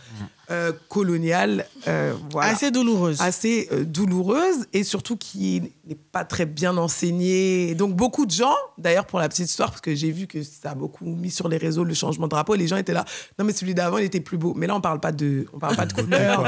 euh, 0.51 0.73
coloniale 0.89 1.65
euh, 1.87 2.13
voilà, 2.29 2.51
Assez 2.51 2.69
douloureuse. 2.69 3.21
assez 3.21 3.69
euh, 3.71 3.85
douloureuse 3.85 4.67
et 4.73 4.83
surtout 4.83 5.15
qui 5.15 5.61
n'est 5.87 5.95
pas 5.95 6.25
très 6.25 6.45
bien 6.45 6.75
enseignée. 6.75 7.69
Et 7.69 7.75
Donc 7.75 7.95
beaucoup 7.95 8.25
de 8.25 8.31
gens, 8.31 8.53
d'ailleurs 8.77 9.05
pour 9.05 9.19
la 9.19 9.29
petite 9.29 9.47
histoire, 9.49 9.69
parce 9.69 9.79
que 9.79 9.95
j'ai 9.95 10.11
vu 10.11 10.27
que 10.27 10.43
ça 10.43 10.71
a 10.71 10.75
beaucoup 10.75 11.05
mis 11.05 11.31
sur 11.31 11.47
les 11.47 11.55
réseaux 11.55 11.85
le 11.85 11.93
changement 11.93 12.25
de 12.27 12.31
drapeau, 12.31 12.55
les 12.55 12.67
gens 12.67 12.75
étaient 12.75 12.91
là, 12.91 13.05
non 13.39 13.45
mais 13.45 13.53
celui 13.53 13.73
d'avant 13.73 13.97
il 13.99 14.03
était 14.03 14.19
plus 14.19 14.37
beau. 14.37 14.53
Mais 14.53 14.67
là 14.67 14.75
on 14.75 14.81
parle 14.81 14.99
pas 14.99 15.13
de, 15.13 15.45
on 15.53 15.59
parle 15.59 15.77
pas 15.77 15.85
de 15.85 15.93
couleur, 15.93 16.43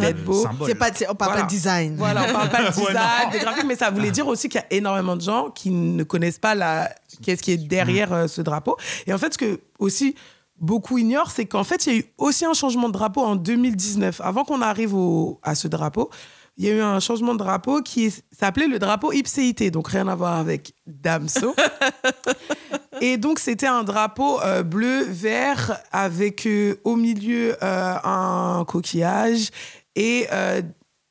d'être 0.00 0.24
beau. 0.24 0.44
C'est 0.66 0.74
pas, 0.74 0.90
on 1.08 1.14
parle 1.14 1.30
Voilà. 1.30 1.36
pas 1.36 1.42
de 1.42 1.48
design. 1.48 1.94
Voilà, 1.96 2.26
on 2.28 2.32
parle 2.32 2.50
pas 2.50 2.58
de 2.62 2.76
Ouais, 2.80 2.86
design, 2.88 3.30
de 3.32 3.38
graphique, 3.38 3.64
mais 3.66 3.76
ça 3.76 3.90
voulait 3.90 4.10
dire 4.10 4.26
aussi 4.26 4.48
qu'il 4.48 4.60
y 4.60 4.64
a 4.64 4.76
énormément 4.76 5.14
de 5.14 5.22
gens 5.22 5.50
qui 5.50 5.70
ne 5.70 6.02
connaissent 6.02 6.40
pas 6.40 6.56
la, 6.56 6.92
qu'est-ce 7.22 7.42
qui 7.42 7.52
est 7.52 7.56
derrière 7.56 8.28
ce 8.28 8.42
drapeau. 8.42 8.76
Et 9.06 9.14
en 9.14 9.18
fait, 9.18 9.32
ce 9.34 9.38
que 9.38 9.60
aussi 9.78 10.16
beaucoup 10.58 10.98
ignorent, 10.98 11.30
c'est 11.30 11.46
qu'en 11.46 11.64
fait, 11.64 11.86
il 11.86 11.92
y 11.92 11.96
a 11.96 11.98
eu 12.00 12.04
aussi 12.18 12.44
un 12.44 12.54
changement 12.54 12.88
de 12.88 12.92
drapeau 12.94 13.22
en 13.22 13.36
2019. 13.36 14.20
Avant 14.22 14.44
qu'on 14.44 14.62
arrive 14.62 14.94
au- 14.94 15.38
à 15.42 15.54
ce 15.54 15.68
drapeau, 15.68 16.10
il 16.56 16.64
y 16.64 16.70
a 16.70 16.74
eu 16.74 16.80
un 16.80 17.00
changement 17.00 17.34
de 17.34 17.38
drapeau 17.38 17.82
qui 17.82 18.10
s'appelait 18.32 18.66
le 18.68 18.78
drapeau 18.78 19.12
Ipséité, 19.12 19.70
donc 19.70 19.88
rien 19.88 20.08
à 20.08 20.14
voir 20.14 20.36
avec 20.38 20.72
Damso. 20.86 21.54
Et 23.02 23.18
donc, 23.18 23.38
c'était 23.38 23.66
un 23.66 23.84
drapeau 23.84 24.40
euh, 24.40 24.62
bleu-vert 24.62 25.78
avec 25.92 26.46
euh, 26.46 26.80
au 26.84 26.96
milieu 26.96 27.54
euh, 27.62 27.94
un 28.04 28.64
coquillage 28.66 29.50
et 29.94 30.26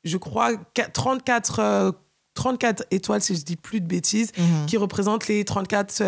je 0.04 0.16
crois 0.16 0.52
qua- 0.74 0.90
34, 0.92 1.58
euh, 1.60 1.92
34 2.34 2.84
étoiles, 2.90 3.20
si 3.22 3.34
je 3.36 3.42
dis 3.42 3.56
plus 3.56 3.80
de 3.80 3.86
bêtises, 3.86 4.30
Mhm. 4.36 4.66
qui 4.66 4.76
représentent 4.76 5.26
les 5.28 5.44
34 5.44 6.00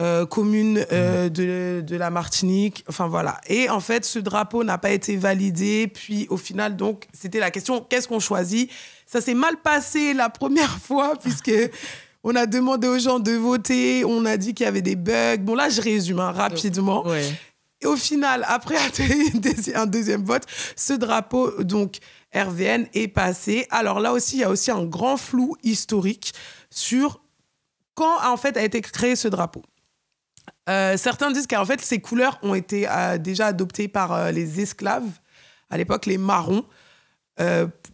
euh, 0.00 0.26
communes 0.26 0.84
euh, 0.92 1.28
de, 1.28 1.80
de 1.80 1.96
la 1.96 2.10
Martinique. 2.10 2.84
Enfin 2.88 3.08
voilà. 3.08 3.40
Et 3.48 3.68
en 3.68 3.80
fait, 3.80 4.04
ce 4.04 4.18
drapeau 4.18 4.62
n'a 4.64 4.78
pas 4.78 4.90
été 4.90 5.16
validé. 5.16 5.88
Puis 5.88 6.26
au 6.30 6.36
final, 6.36 6.76
donc, 6.76 7.06
c'était 7.12 7.40
la 7.40 7.50
question 7.50 7.80
qu'est-ce 7.80 8.06
qu'on 8.08 8.20
choisit? 8.20 8.70
Ça 9.06 9.20
s'est 9.20 9.34
mal 9.34 9.56
passé 9.56 10.14
la 10.14 10.30
première 10.30 10.78
fois, 10.82 11.14
puisque. 11.20 11.52
On 12.24 12.34
a 12.34 12.46
demandé 12.46 12.88
aux 12.88 12.98
gens 12.98 13.20
de 13.20 13.30
voter, 13.30 14.04
on 14.04 14.24
a 14.24 14.36
dit 14.36 14.52
qu'il 14.52 14.64
y 14.64 14.68
avait 14.68 14.82
des 14.82 14.96
bugs. 14.96 15.38
Bon, 15.38 15.54
là, 15.54 15.68
je 15.68 15.80
résume 15.80 16.18
hein, 16.18 16.32
rapidement. 16.32 17.06
Ouais. 17.06 17.22
Et 17.80 17.86
au 17.86 17.96
final, 17.96 18.44
après 18.48 18.76
un 19.74 19.86
deuxième 19.86 20.24
vote, 20.24 20.42
ce 20.74 20.94
drapeau, 20.94 21.62
donc 21.62 21.98
RVN, 22.34 22.86
est 22.92 23.08
passé. 23.08 23.66
Alors 23.70 24.00
là 24.00 24.12
aussi, 24.12 24.36
il 24.36 24.40
y 24.40 24.44
a 24.44 24.50
aussi 24.50 24.70
un 24.70 24.84
grand 24.84 25.16
flou 25.16 25.56
historique 25.62 26.32
sur 26.70 27.20
quand 27.94 28.18
en 28.24 28.36
fait 28.36 28.56
a 28.56 28.64
été 28.64 28.80
créé 28.80 29.16
ce 29.16 29.28
drapeau. 29.28 29.62
Euh, 30.68 30.96
certains 30.96 31.30
disent 31.30 31.46
qu'en 31.46 31.64
fait, 31.64 31.80
ces 31.80 32.00
couleurs 32.00 32.38
ont 32.42 32.54
été 32.54 32.86
euh, 32.88 33.18
déjà 33.18 33.46
adoptées 33.46 33.88
par 33.88 34.12
euh, 34.12 34.30
les 34.30 34.60
esclaves, 34.60 35.08
à 35.70 35.76
l'époque 35.78 36.06
les 36.06 36.18
marrons, 36.18 36.64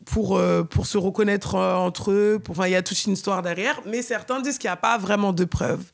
pour, 0.06 0.40
pour 0.70 0.86
se 0.86 0.96
reconnaître 0.96 1.54
entre 1.56 2.10
eux. 2.12 2.40
Pour- 2.42 2.56
Enfin, 2.58 2.66
il 2.66 2.72
y 2.72 2.76
a 2.76 2.82
toute 2.82 3.04
une 3.04 3.12
histoire 3.12 3.42
derrière, 3.42 3.80
mais 3.86 4.00
certains 4.00 4.40
disent 4.40 4.56
qu'il 4.58 4.68
n'y 4.68 4.72
a 4.72 4.76
pas 4.76 4.96
vraiment 4.96 5.32
de 5.34 5.44
preuves. 5.44 5.84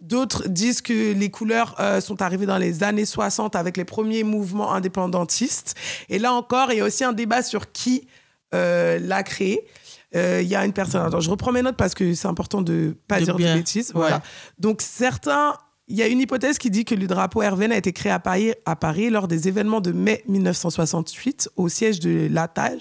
D'autres 0.00 0.48
disent 0.48 0.82
que 0.82 1.12
les 1.12 1.30
couleurs 1.30 1.76
sont 2.02 2.20
arrivées 2.20 2.46
dans 2.46 2.58
les 2.58 2.82
années 2.82 3.06
60 3.06 3.54
avec 3.54 3.76
les 3.76 3.84
premiers 3.84 4.24
mouvements 4.24 4.74
indépendantistes. 4.74 5.74
Et 6.08 6.18
là 6.18 6.32
encore, 6.32 6.72
il 6.72 6.78
y 6.78 6.80
a 6.80 6.84
aussi 6.84 7.04
un 7.04 7.12
débat 7.12 7.42
sur 7.42 7.70
qui 7.72 8.08
l'a 8.52 9.22
créé. 9.22 9.66
Euh, 10.14 10.40
Il 10.42 10.48
y 10.48 10.56
a 10.56 10.64
une 10.64 10.72
personne. 10.72 11.04
Attends, 11.06 11.20
je 11.20 11.30
reprends 11.30 11.52
mes 11.52 11.62
notes 11.62 11.76
parce 11.76 11.94
que 11.94 12.12
c'est 12.14 12.28
important 12.28 12.60
de 12.62 12.96
pas 13.08 13.20
De 13.20 13.24
dire 13.24 13.36
bien- 13.36 13.52
de 13.54 13.58
bêtises. 13.58 13.88
ouais. 13.94 14.00
Voilà. 14.00 14.22
Donc 14.58 14.80
certains, 14.82 15.54
il 15.88 15.96
y 15.96 16.02
a 16.02 16.08
une 16.08 16.20
hypothèse 16.20 16.58
qui 16.58 16.70
dit 16.70 16.84
que 16.84 16.94
le 16.94 17.06
drapeau 17.06 17.40
RVN 17.40 17.72
a 17.72 17.76
été 17.76 17.92
créé 17.92 18.10
à 18.12 18.18
Paris, 18.18 18.52
à 18.64 18.74
Paris 18.76 19.10
lors 19.10 19.28
des 19.28 19.48
événements 19.48 19.80
de 19.80 19.92
mai 19.92 20.22
1968 20.28 21.50
au 21.56 21.68
siège 21.68 22.00
de 22.00 22.28
l'ATAG, 22.30 22.80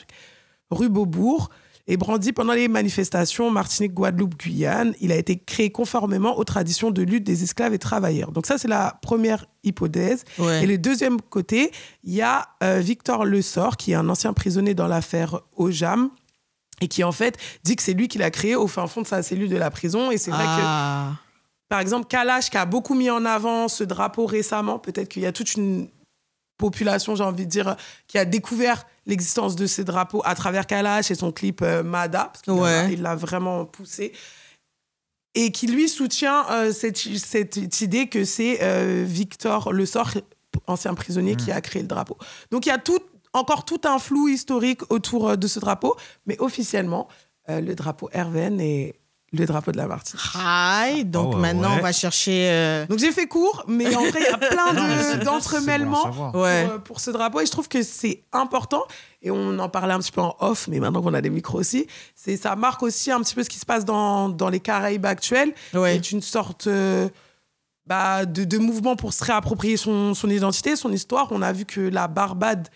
rue 0.71 0.89
Beaubourg, 0.89 1.49
et 1.87 1.97
brandi 1.97 2.33
pendant 2.33 2.53
les 2.53 2.67
manifestations 2.67 3.51
Martinique, 3.51 3.93
Guadeloupe, 3.93 4.35
Guyane. 4.39 4.95
Il 5.01 5.11
a 5.11 5.17
été 5.17 5.37
créé 5.37 5.69
conformément 5.69 6.35
aux 6.39 6.43
traditions 6.43 6.89
de 6.89 7.03
lutte 7.03 7.23
des 7.23 7.43
esclaves 7.43 7.75
et 7.75 7.77
travailleurs. 7.77 8.31
Donc 8.31 8.47
ça, 8.47 8.57
c'est 8.57 8.67
la 8.67 8.97
première 9.03 9.45
hypothèse. 9.63 10.23
Ouais. 10.39 10.63
Et 10.63 10.65
le 10.65 10.79
deuxième 10.79 11.21
côté, 11.21 11.71
il 12.03 12.13
y 12.15 12.23
a 12.23 12.47
euh, 12.63 12.79
Victor 12.79 13.23
Le 13.23 13.39
Sort, 13.43 13.77
qui 13.77 13.91
est 13.91 13.95
un 13.95 14.09
ancien 14.09 14.33
prisonnier 14.33 14.73
dans 14.73 14.87
l'affaire 14.87 15.41
Ojam, 15.57 16.09
et 16.81 16.87
qui 16.87 17.03
en 17.03 17.11
fait 17.11 17.37
dit 17.63 17.75
que 17.75 17.83
c'est 17.83 17.93
lui 17.93 18.07
qui 18.07 18.17
l'a 18.17 18.31
créé 18.31 18.55
au 18.55 18.65
fin 18.65 18.87
fond 18.87 19.03
de 19.03 19.07
sa 19.07 19.21
cellule 19.21 19.49
de 19.49 19.57
la 19.57 19.69
prison. 19.69 20.09
Et 20.09 20.17
c'est 20.17 20.31
vrai 20.31 20.43
que 20.43 20.61
Ah. 20.63 21.11
Par 21.75 21.81
exemple, 21.81 22.07
Kalash, 22.07 22.49
qui 22.49 22.55
a 22.57 22.65
beaucoup 22.65 22.93
mis 22.95 23.09
en 23.09 23.25
avant 23.25 23.67
ce 23.67 23.83
drapeau 23.83 24.25
récemment, 24.25 24.79
peut-être 24.79 25.09
qu'il 25.09 25.23
y 25.23 25.25
a 25.25 25.33
toute 25.33 25.55
une 25.55 25.89
population, 26.57 27.17
j'ai 27.17 27.23
envie 27.25 27.45
de 27.45 27.51
dire, 27.51 27.75
qui 28.07 28.17
a 28.17 28.23
découvert 28.23 28.87
l'existence 29.05 29.57
de 29.57 29.67
ces 29.67 29.83
drapeaux 29.83 30.21
à 30.23 30.35
travers 30.35 30.67
Kalash 30.67 31.11
et 31.11 31.15
son 31.15 31.33
clip 31.33 31.61
euh, 31.61 31.83
Mada, 31.83 32.29
parce 32.31 32.43
qu'il 32.43 32.53
l'a- 32.53 32.61
Ouais. 32.61 32.93
il 32.93 33.01
l'a 33.01 33.13
vraiment 33.17 33.65
poussé, 33.65 34.13
et 35.33 35.51
qui 35.51 35.67
lui 35.67 35.89
soutient 35.89 36.49
euh, 36.49 36.71
cette, 36.71 36.95
cette 36.97 37.81
idée 37.81 38.07
que 38.07 38.23
c'est 38.23 38.59
euh, 38.61 39.03
Victor 39.05 39.73
Le 39.73 39.85
Sort, 39.85 40.11
ancien 40.67 40.93
prisonnier, 40.93 41.35
qui 41.35 41.51
a 41.51 41.59
créé 41.59 41.81
le 41.81 41.89
drapeau. 41.89 42.17
Donc 42.51 42.65
il 42.67 42.69
y 42.69 42.71
a 42.71 42.77
tout, 42.77 42.99
encore 43.33 43.65
tout 43.65 43.81
un 43.83 43.99
flou 43.99 44.29
historique 44.29 44.89
autour 44.89 45.31
euh, 45.31 45.35
de 45.35 45.47
ce 45.47 45.59
drapeau, 45.59 45.97
mais 46.25 46.37
officiellement, 46.39 47.09
euh, 47.49 47.59
le 47.59 47.75
drapeau 47.75 48.09
RVN 48.15 48.61
est 48.61 48.95
le 49.39 49.45
drapeau 49.45 49.71
de 49.71 49.77
la 49.77 49.87
Martinique. 49.87 50.23
Hi. 50.35 51.05
Donc 51.05 51.33
Oh, 51.33 51.35
ouais, 51.35 51.41
maintenant, 51.41 51.71
ouais. 51.73 51.79
on 51.79 51.83
va 51.83 51.91
chercher. 51.91 52.49
euh, 52.51 52.85
Donc 52.87 52.99
j'ai 52.99 53.11
fait 53.11 53.27
court, 53.27 53.63
mais 53.67 53.95
en 53.95 54.01
vrai, 54.05 54.19
il 54.19 54.23
y 54.23 54.27
a 54.33 54.37
plein 54.37 54.73
Non, 54.73 54.83
mais 54.87 54.89
c'est- 54.89 54.95
de- 54.97 55.01
c'est 55.03 55.15
bon 55.17 55.21
à 55.21 55.23
d'entremêlements 55.25 56.11
pour, 56.31 56.45
euh, 56.45 56.77
pour 56.79 56.99
ce 56.99 57.11
drapeau. 57.11 57.41
Et 57.41 57.45
je 57.45 57.51
trouve 57.51 57.67
que 57.67 57.83
c'est 57.83 58.23
important. 58.31 58.83
Et 59.21 59.31
on 59.31 59.57
en 59.59 59.69
parlait 59.69 59.93
un 59.93 59.99
petit 59.99 60.11
peu 60.11 60.21
en 60.21 60.35
off, 60.39 60.67
mais 60.67 60.79
maintenant 60.79 61.01
qu'on 61.01 61.13
a 61.13 61.21
des 61.21 61.29
micros 61.31 61.59
aussi, 61.59 61.87
c'est 62.13 62.37
ça 62.37 62.55
marque 62.55 62.83
aussi 62.83 63.11
un 63.11 63.19
petit 63.21 63.33
peu 63.33 63.43
ce 63.43 63.49
qui 63.49 63.57
se 63.57 63.65
passe 63.65 63.83
dans, 63.85 64.29
dans 64.29 64.49
les 64.49 64.59
Caraïbes 64.59 65.05
actuelles. 65.05 65.53
Ouais. 65.73 65.93
C'est 65.95 66.11
une 66.11 66.21
sorte 66.21 66.67
euh, 66.67 67.09
bah, 67.87 68.25
de, 68.25 68.43
de 68.43 68.57
mouvement 68.57 68.95
pour 68.95 69.13
se 69.13 69.23
réapproprier 69.23 69.77
son, 69.77 70.13
son 70.13 70.29
identité, 70.29 70.75
son 70.75 70.91
histoire. 70.91 71.27
On 71.31 71.41
a 71.41 71.51
vu 71.53 71.65
que 71.65 71.81
la 71.81 72.07
Barbade 72.07 72.67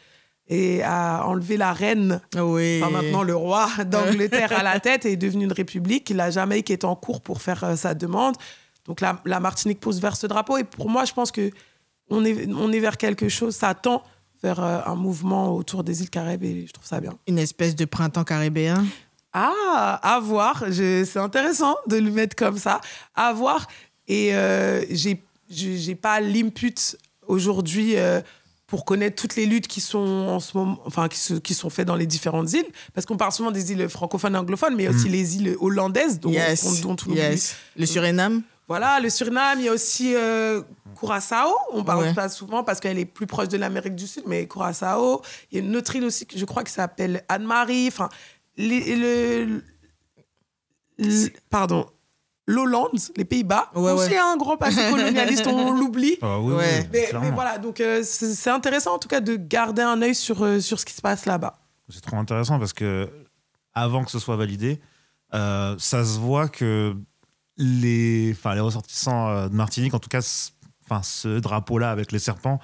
et 0.49 0.81
a 0.83 1.25
enlevé 1.25 1.57
la 1.57 1.73
reine 1.73 2.19
Oui. 2.35 2.81
Enfin, 2.81 2.91
maintenant, 2.91 3.23
le 3.23 3.35
roi 3.35 3.69
d'Angleterre 3.85 4.51
à 4.51 4.63
la 4.63 4.79
tête 4.79 5.05
est 5.05 5.15
devenu 5.15 5.45
une 5.45 5.53
république. 5.53 6.09
La 6.09 6.31
Jamaïque 6.31 6.71
est 6.71 6.83
en 6.83 6.95
cours 6.95 7.21
pour 7.21 7.41
faire 7.41 7.63
euh, 7.63 7.75
sa 7.75 7.93
demande. 7.93 8.35
Donc 8.85 9.01
la, 9.01 9.21
la 9.25 9.39
Martinique 9.39 9.79
pousse 9.79 9.99
vers 9.99 10.15
ce 10.15 10.25
drapeau. 10.27 10.57
Et 10.57 10.63
pour 10.63 10.89
moi, 10.89 11.05
je 11.05 11.13
pense 11.13 11.31
que 11.31 11.51
on 12.09 12.25
est, 12.25 12.47
on 12.51 12.71
est 12.71 12.79
vers 12.79 12.97
quelque 12.97 13.29
chose. 13.29 13.55
Ça 13.55 13.75
tend 13.75 14.03
vers 14.41 14.63
euh, 14.63 14.79
un 14.85 14.95
mouvement 14.95 15.55
autour 15.55 15.83
des 15.83 16.01
îles 16.01 16.09
Caraïbes 16.09 16.43
et 16.43 16.65
je 16.67 16.73
trouve 16.73 16.85
ça 16.85 16.99
bien. 16.99 17.13
Une 17.27 17.37
espèce 17.37 17.75
de 17.75 17.85
printemps 17.85 18.23
caribéen. 18.23 18.85
Ah, 19.33 19.99
à 20.01 20.19
voir. 20.19 20.63
C'est 20.71 21.17
intéressant 21.17 21.75
de 21.87 21.97
le 21.97 22.09
mettre 22.09 22.35
comme 22.35 22.57
ça. 22.57 22.81
À 23.15 23.31
voir. 23.33 23.67
Et 24.07 24.33
euh, 24.33 24.83
j'ai 24.89 25.95
pas 25.95 26.19
l'input 26.19 26.97
aujourd'hui 27.27 27.95
euh, 27.95 28.21
pour 28.69 28.85
connaître 28.85 29.19
toutes 29.21 29.35
les 29.35 29.45
luttes 29.47 29.67
qui 29.67 29.81
sont 29.81 29.97
en 29.97 30.39
ce 30.39 30.55
moment, 30.55 30.79
enfin 30.85 31.07
qui, 31.07 31.17
se- 31.19 31.33
qui 31.33 31.53
sont 31.53 31.69
faites 31.69 31.88
dans 31.88 31.95
les 31.95 32.05
différentes 32.05 32.53
îles, 32.53 32.67
parce 32.93 33.05
qu'on 33.05 33.17
parle 33.17 33.31
souvent 33.31 33.51
des 33.51 33.71
îles 33.71 33.89
francophones 33.89 34.35
et 34.35 34.38
anglophones, 34.38 34.75
mais 34.75 34.83
il 34.83 34.85
y 34.85 34.89
a 34.89 34.95
aussi 34.95 35.09
les 35.09 35.38
îles 35.38 35.55
hollandaises 35.59 36.19
dont, 36.19 36.29
yes. 36.29 36.81
dont, 36.81 36.95
yes. 37.07 37.55
Le 37.75 37.85
Suriname. 37.85 38.43
Voilà, 38.67 38.99
le 38.99 39.09
Suriname, 39.09 39.57
il 39.59 39.65
y 39.65 39.67
a 39.69 39.73
aussi 39.73 40.13
euh, 40.15 40.61
Curaçao. 40.99 41.49
On 41.73 41.83
parle 41.83 42.03
Ouais. 42.03 42.13
pas 42.13 42.29
souvent 42.29 42.63
parce 42.63 42.79
qu'elle 42.79 42.99
est 42.99 43.05
plus 43.05 43.25
proche 43.25 43.47
de 43.47 43.57
l'Amérique 43.57 43.95
du 43.95 44.05
Sud, 44.05 44.23
mais 44.27 44.47
Curaçao. 44.47 45.23
Il 45.51 45.57
y 45.57 45.61
a 45.61 45.65
une 45.65 45.75
autre 45.75 45.95
île 45.95 46.03
aussi, 46.03 46.27
que 46.27 46.38
je 46.38 46.45
crois, 46.45 46.63
qui 46.63 46.71
s'appelle 46.71 47.23
Anne-Marie. 47.29 47.88
Enfin, 47.88 48.09
le- 48.57 49.63
pardon, 51.49 51.85
l'Hollande, 52.49 52.89
les 53.15 53.25
Pays-Bas. 53.25 53.69
Ouais, 53.75 53.91
aussi 53.91 54.09
ouais. 54.09 54.17
un 54.17 54.35
grand 54.35 54.57
passé 54.57 54.81
colonialiste, 54.91 55.45
on 55.47 55.73
l'oublie. 55.73 56.17
Ah 56.21 56.39
oui, 56.39 56.53
Ouais. 56.53 56.89
oui, 56.91 56.99
Mais, 57.21 57.31
voilà, 57.31 57.57
donc 57.59 57.79
euh, 57.79 58.01
c'est 58.03 58.49
intéressant 58.49 58.95
en 58.95 58.99
tout 58.99 59.07
cas 59.07 59.21
de 59.21 59.35
garder 59.35 59.83
un 59.83 60.01
œil 60.01 60.15
sur, 60.15 60.43
euh, 60.43 60.59
sur 60.59 60.79
ce 60.79 60.85
qui 60.85 60.93
se 60.93 61.01
passe 61.01 61.25
là-bas. 61.25 61.59
C'est 61.89 62.01
trop 62.01 62.17
intéressant 62.17 62.57
parce 62.59 62.73
que 62.73 63.07
avant 63.73 64.03
que 64.03 64.11
ce 64.11 64.19
soit 64.19 64.35
validé, 64.35 64.79
euh, 65.33 65.75
ça 65.77 66.03
se 66.03 66.17
voit 66.17 66.47
que 66.47 66.95
les, 67.57 68.31
enfin, 68.35 68.55
les 68.55 68.61
ressortissants 68.61 69.47
de 69.47 69.55
Martinique, 69.55 69.93
en 69.93 69.99
tout 69.99 70.09
cas, 70.09 70.21
ce 70.21 71.39
drapeau-là 71.39 71.91
avec 71.91 72.11
les 72.11 72.19
serpents, 72.19 72.59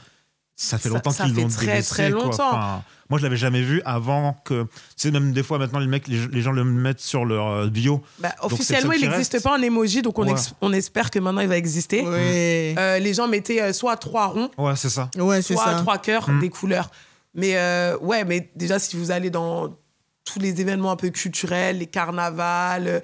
ça 0.55 0.77
fait 0.77 0.89
Ça- 0.89 0.95
longtemps 0.95 1.11
ça 1.11 1.25
qu'ils 1.25 1.35
fait 1.35 1.41
l'ont 1.41 1.47
très, 1.49 1.65
délaissé, 1.65 1.89
très 1.89 2.11
quoi. 2.11 2.23
longtemps. 2.23 2.47
Enfin, 2.49 2.83
moi, 3.09 3.19
je 3.19 3.23
l'avais 3.23 3.35
jamais 3.37 3.61
vu 3.61 3.81
avant 3.85 4.33
que. 4.45 4.65
C'est 4.95 5.11
même 5.11 5.31
des 5.33 5.43
fois 5.43 5.59
maintenant 5.59 5.79
les 5.79 5.87
mecs, 5.87 6.07
les, 6.07 6.27
les 6.27 6.41
gens 6.41 6.51
le 6.51 6.63
mettent 6.63 7.01
sur 7.01 7.25
leur 7.25 7.47
euh, 7.47 7.67
bio. 7.67 8.01
Bah, 8.19 8.33
officiellement, 8.41 8.91
le 8.93 8.97
il 8.99 9.09
n'existe 9.09 9.43
pas 9.43 9.57
en 9.57 9.61
emoji, 9.61 10.01
donc 10.01 10.17
on, 10.17 10.23
Ouais. 10.25 10.31
ex- 10.31 10.53
on 10.61 10.71
espère 10.73 11.11
que 11.11 11.19
maintenant 11.19 11.41
il 11.41 11.47
va 11.49 11.57
exister. 11.57 12.01
Ouais, 12.01 12.73
Euh, 12.77 12.97
les 12.99 13.13
gens 13.13 13.27
mettaient 13.27 13.61
euh, 13.61 13.73
soit 13.73 13.97
trois 13.97 14.27
ronds, 14.27 14.49
Ouais, 14.57 14.75
c'est 14.75 14.89
ça. 14.89 15.09
ouais 15.17 15.41
c'est 15.41 15.53
soit 15.55 15.65
ça. 15.65 15.75
trois 15.75 15.97
cœurs, 15.97 16.29
Mm. 16.29 16.39
des 16.39 16.49
couleurs. 16.49 16.89
Mais 17.33 17.57
euh, 17.57 17.97
ouais, 17.99 18.23
mais 18.23 18.49
déjà, 18.55 18.79
si 18.79 18.95
vous 18.95 19.11
allez 19.11 19.29
dans 19.29 19.75
tous 20.23 20.39
les 20.39 20.59
événements 20.61 20.91
un 20.91 20.95
peu 20.95 21.09
culturels, 21.09 21.77
les 21.79 21.85
carnavals, 21.85 23.01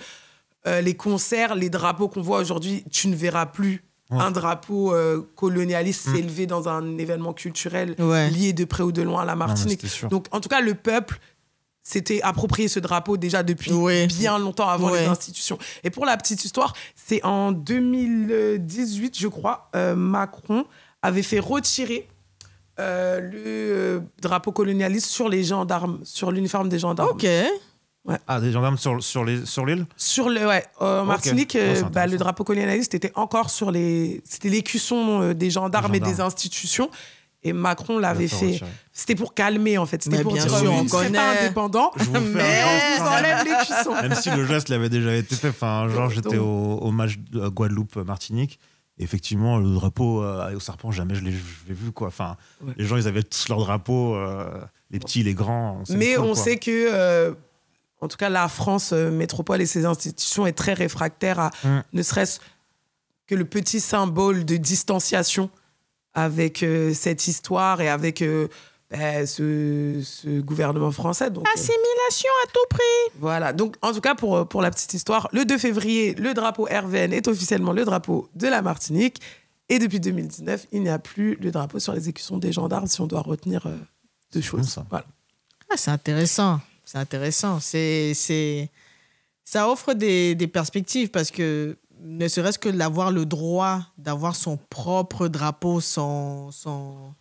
euh, 0.68 0.82
les 0.82 0.96
concerts, 0.96 1.54
les 1.54 1.70
drapeaux 1.70 2.08
qu'on 2.08 2.22
voit 2.22 2.40
aujourd'hui, 2.40 2.84
tu 2.92 3.08
ne 3.08 3.16
verras 3.16 3.46
plus 3.46 3.84
Ouais. 4.12 4.22
un 4.22 4.32
drapeau 4.32 4.94
euh, 4.94 5.22
colonialiste 5.36 6.08
Mm. 6.08 6.16
s'élever 6.16 6.46
dans 6.48 6.68
un 6.70 6.98
événement 6.98 7.34
culturel 7.34 7.96
Ouais. 8.00 8.30
lié 8.30 8.54
de 8.54 8.66
près 8.66 8.84
ou 8.84 8.92
de 8.92 9.02
loin 9.02 9.22
à 9.22 9.26
la 9.26 9.36
Martinique. 9.36 9.86
Donc, 10.10 10.26
en 10.32 10.40
tout 10.42 10.50
cas, 10.50 10.62
le 10.62 10.74
peuple 10.76 11.20
s'était 11.84 12.22
approprié 12.22 12.68
ce 12.68 12.80
drapeau 12.80 13.18
déjà 13.18 13.42
depuis 13.42 13.72
Ouais. 13.74 14.06
bien 14.08 14.38
longtemps 14.38 14.70
avant 14.70 14.92
Ouais. 14.92 15.02
les 15.02 15.08
institutions. 15.08 15.58
Et 15.84 15.90
pour 15.90 16.06
la 16.06 16.16
petite 16.18 16.46
histoire, 16.46 16.74
c'est 16.96 17.24
en 17.26 17.52
2018, 17.52 19.18
je 19.18 19.28
crois, 19.28 19.70
euh, 19.76 19.96
Macron 19.96 20.66
avait 21.02 21.24
fait 21.24 21.40
retirer 21.40 22.08
euh, 22.80 23.20
le 23.20 23.32
euh, 23.38 24.00
drapeau 24.22 24.52
colonialiste 24.52 25.08
sur 25.08 25.30
les 25.30 25.44
gendarmes, 25.44 26.00
sur 26.04 26.32
l'uniforme 26.32 26.70
des 26.70 26.80
gendarmes. 26.80 27.10
Ok. 27.12 27.28
Ah, 28.28 28.40
des 28.42 28.52
gendarmes 28.52 28.78
sur, 28.78 29.02
sur 29.04 29.24
les- 29.24 29.46
sur 29.46 29.66
l'île? 29.66 29.86
Sur 29.96 30.30
le, 30.30 30.48
ouais, 30.48 30.66
en 30.80 31.02
Ok. 31.02 31.08
Martinique, 31.08 31.52
Oh, 31.56 31.62
euh, 31.62 31.82
bah, 31.84 32.08
le 32.08 32.18
drapeau 32.18 32.44
colonialiste 32.44 32.96
était 32.96 33.12
encore 33.16 33.50
sur 33.52 33.70
les. 33.72 34.22
C'était 34.28 34.50
l'écusson 34.50 35.22
euh, 35.22 35.34
des 35.34 35.50
gendarmes 35.52 35.94
et 35.96 36.00
des 36.00 36.20
institutions. 36.20 36.90
Et 37.44 37.54
Macron 37.54 37.98
l'avait 37.98 38.28
fait. 38.28 38.60
C'était 38.94 39.16
pour 39.16 39.34
calmer, 39.34 39.78
en 39.80 39.86
fait. 39.88 40.04
C'était 40.04 40.18
Mais 40.18 40.24
pour 40.24 40.34
bien 40.34 40.46
dire 40.46 40.58
sûr, 40.58 40.72
oui, 40.72 40.78
on 40.82 41.12
pas 41.12 41.32
indépendant, 41.40 41.92
Je 41.96 42.04
vous 42.04 42.12
fais 42.14 42.18
un 42.18 42.22
mais 42.22 42.64
on 42.64 42.78
vous 42.78 43.04
geste, 43.04 43.18
enlève 43.18 43.46
l'écusson. 43.46 43.94
Même 44.02 44.16
si 44.16 44.30
le 44.30 44.46
geste 44.46 44.70
l'avait 44.70 44.90
déjà 44.90 45.16
été 45.16 45.36
fait. 45.36 45.50
Enfin, 45.50 45.88
genre, 45.90 46.10
j'étais 46.12 46.38
au, 46.38 46.46
au 46.46 46.92
match 46.92 47.18
de 47.32 47.48
Guadeloupe-Martinique. 47.50 48.60
Effectivement, 49.00 49.58
le 49.58 49.74
drapeau 49.74 50.24
euh, 50.24 50.56
au 50.56 50.60
serpent, 50.60 50.92
jamais 50.92 51.16
je 51.16 51.24
l'ai 51.24 51.32
je 51.32 51.38
l'ai 51.68 51.74
vu. 51.74 51.92
Quoi. 51.92 52.10
Enfin, 52.10 52.36
Ouais. 52.64 52.74
Les 52.78 52.86
gens, 52.86 52.98
ils 52.98 53.08
avaient 53.08 53.24
tous 53.24 53.48
leur 53.50 53.58
drapeau, 53.60 54.14
euh, 54.16 54.46
les 54.92 55.00
petits, 55.00 55.24
les 55.24 55.34
grands. 55.34 55.82
Mais 55.90 56.14
cool, 56.16 56.26
on 56.26 56.34
quoi. 56.34 56.44
sait 56.44 56.58
que, 56.58 56.70
euh, 56.92 57.32
en 58.02 58.08
tout 58.08 58.18
cas, 58.18 58.30
la 58.30 58.48
France 58.48 58.92
euh, 58.94 59.10
métropole 59.12 59.62
et 59.62 59.66
ses 59.66 59.86
institutions 59.86 60.46
est 60.48 60.54
très 60.54 60.74
réfractaire 60.74 61.40
à 61.40 61.52
Mm. 61.64 61.84
ne 61.94 62.04
serait-ce 62.04 62.40
que 63.28 63.36
le 63.36 63.46
petit 63.46 63.80
symbole 63.80 64.44
de 64.44 64.58
distanciation 64.58 65.50
avec 66.14 66.64
euh, 66.64 66.94
cette 66.94 67.28
histoire 67.28 67.80
et 67.80 67.88
avec 67.88 68.22
euh, 68.22 68.48
ben, 68.90 69.26
ce, 69.26 70.02
ce 70.04 70.42
gouvernement 70.42 70.92
français. 70.92 71.30
Donc, 71.32 71.48
euh, 71.48 71.52
Assimilation 71.54 72.30
à 72.44 72.48
tout 72.48 72.68
prix. 72.70 73.20
voilà. 73.20 73.54
Donc, 73.54 73.78
en 73.82 73.94
tout 73.94 74.02
cas, 74.02 74.16
pour, 74.16 74.46
pour 74.50 74.62
la 74.62 74.70
petite 74.72 74.94
histoire, 74.94 75.30
le 75.32 75.46
2 75.46 75.58
février, 75.58 76.14
le 76.16 76.34
drapeau 76.34 76.66
RVN 76.70 77.14
est 77.14 77.28
officiellement 77.30 77.72
le 77.72 77.86
drapeau 77.86 78.30
de 78.36 78.48
la 78.48 78.62
Martinique. 78.62 79.22
Et 79.70 79.80
depuis 79.80 80.02
2019, 80.02 80.68
il 80.74 80.82
n'y 80.84 80.90
a 80.90 81.00
plus 81.00 81.36
le 81.40 81.52
drapeau 81.52 81.80
sur 81.80 81.94
les 81.94 82.10
écussons 82.10 82.38
des 82.38 82.52
gendarmes 82.52 82.88
si 82.88 83.00
on 83.00 83.08
doit 83.08 83.22
retenir 83.22 83.66
euh, 83.68 83.78
deux 84.34 84.42
bon, 84.42 84.46
choses. 84.46 84.68
ça. 84.68 84.86
Voilà. 84.90 85.06
Ah, 85.70 85.76
c'est 85.78 85.92
intéressant. 85.92 86.60
C'est 86.92 86.98
intéressant. 86.98 87.62
C'est, 87.62 88.14
c'est, 88.14 88.70
ça 89.46 89.70
offre 89.70 89.94
des, 89.94 90.36
perspectives 90.52 91.10
parce 91.10 91.32
que 91.32 91.78
ne 92.02 92.28
serait-ce 92.28 92.60
que 92.60 92.68
d'avoir 92.68 93.12
le 93.12 93.26
droit 93.26 93.80
d'avoir 93.98 94.36
son 94.36 94.58
propre 94.58 95.30
drapeau, 95.30 95.80
son, 95.80 96.52
son... 96.52 97.14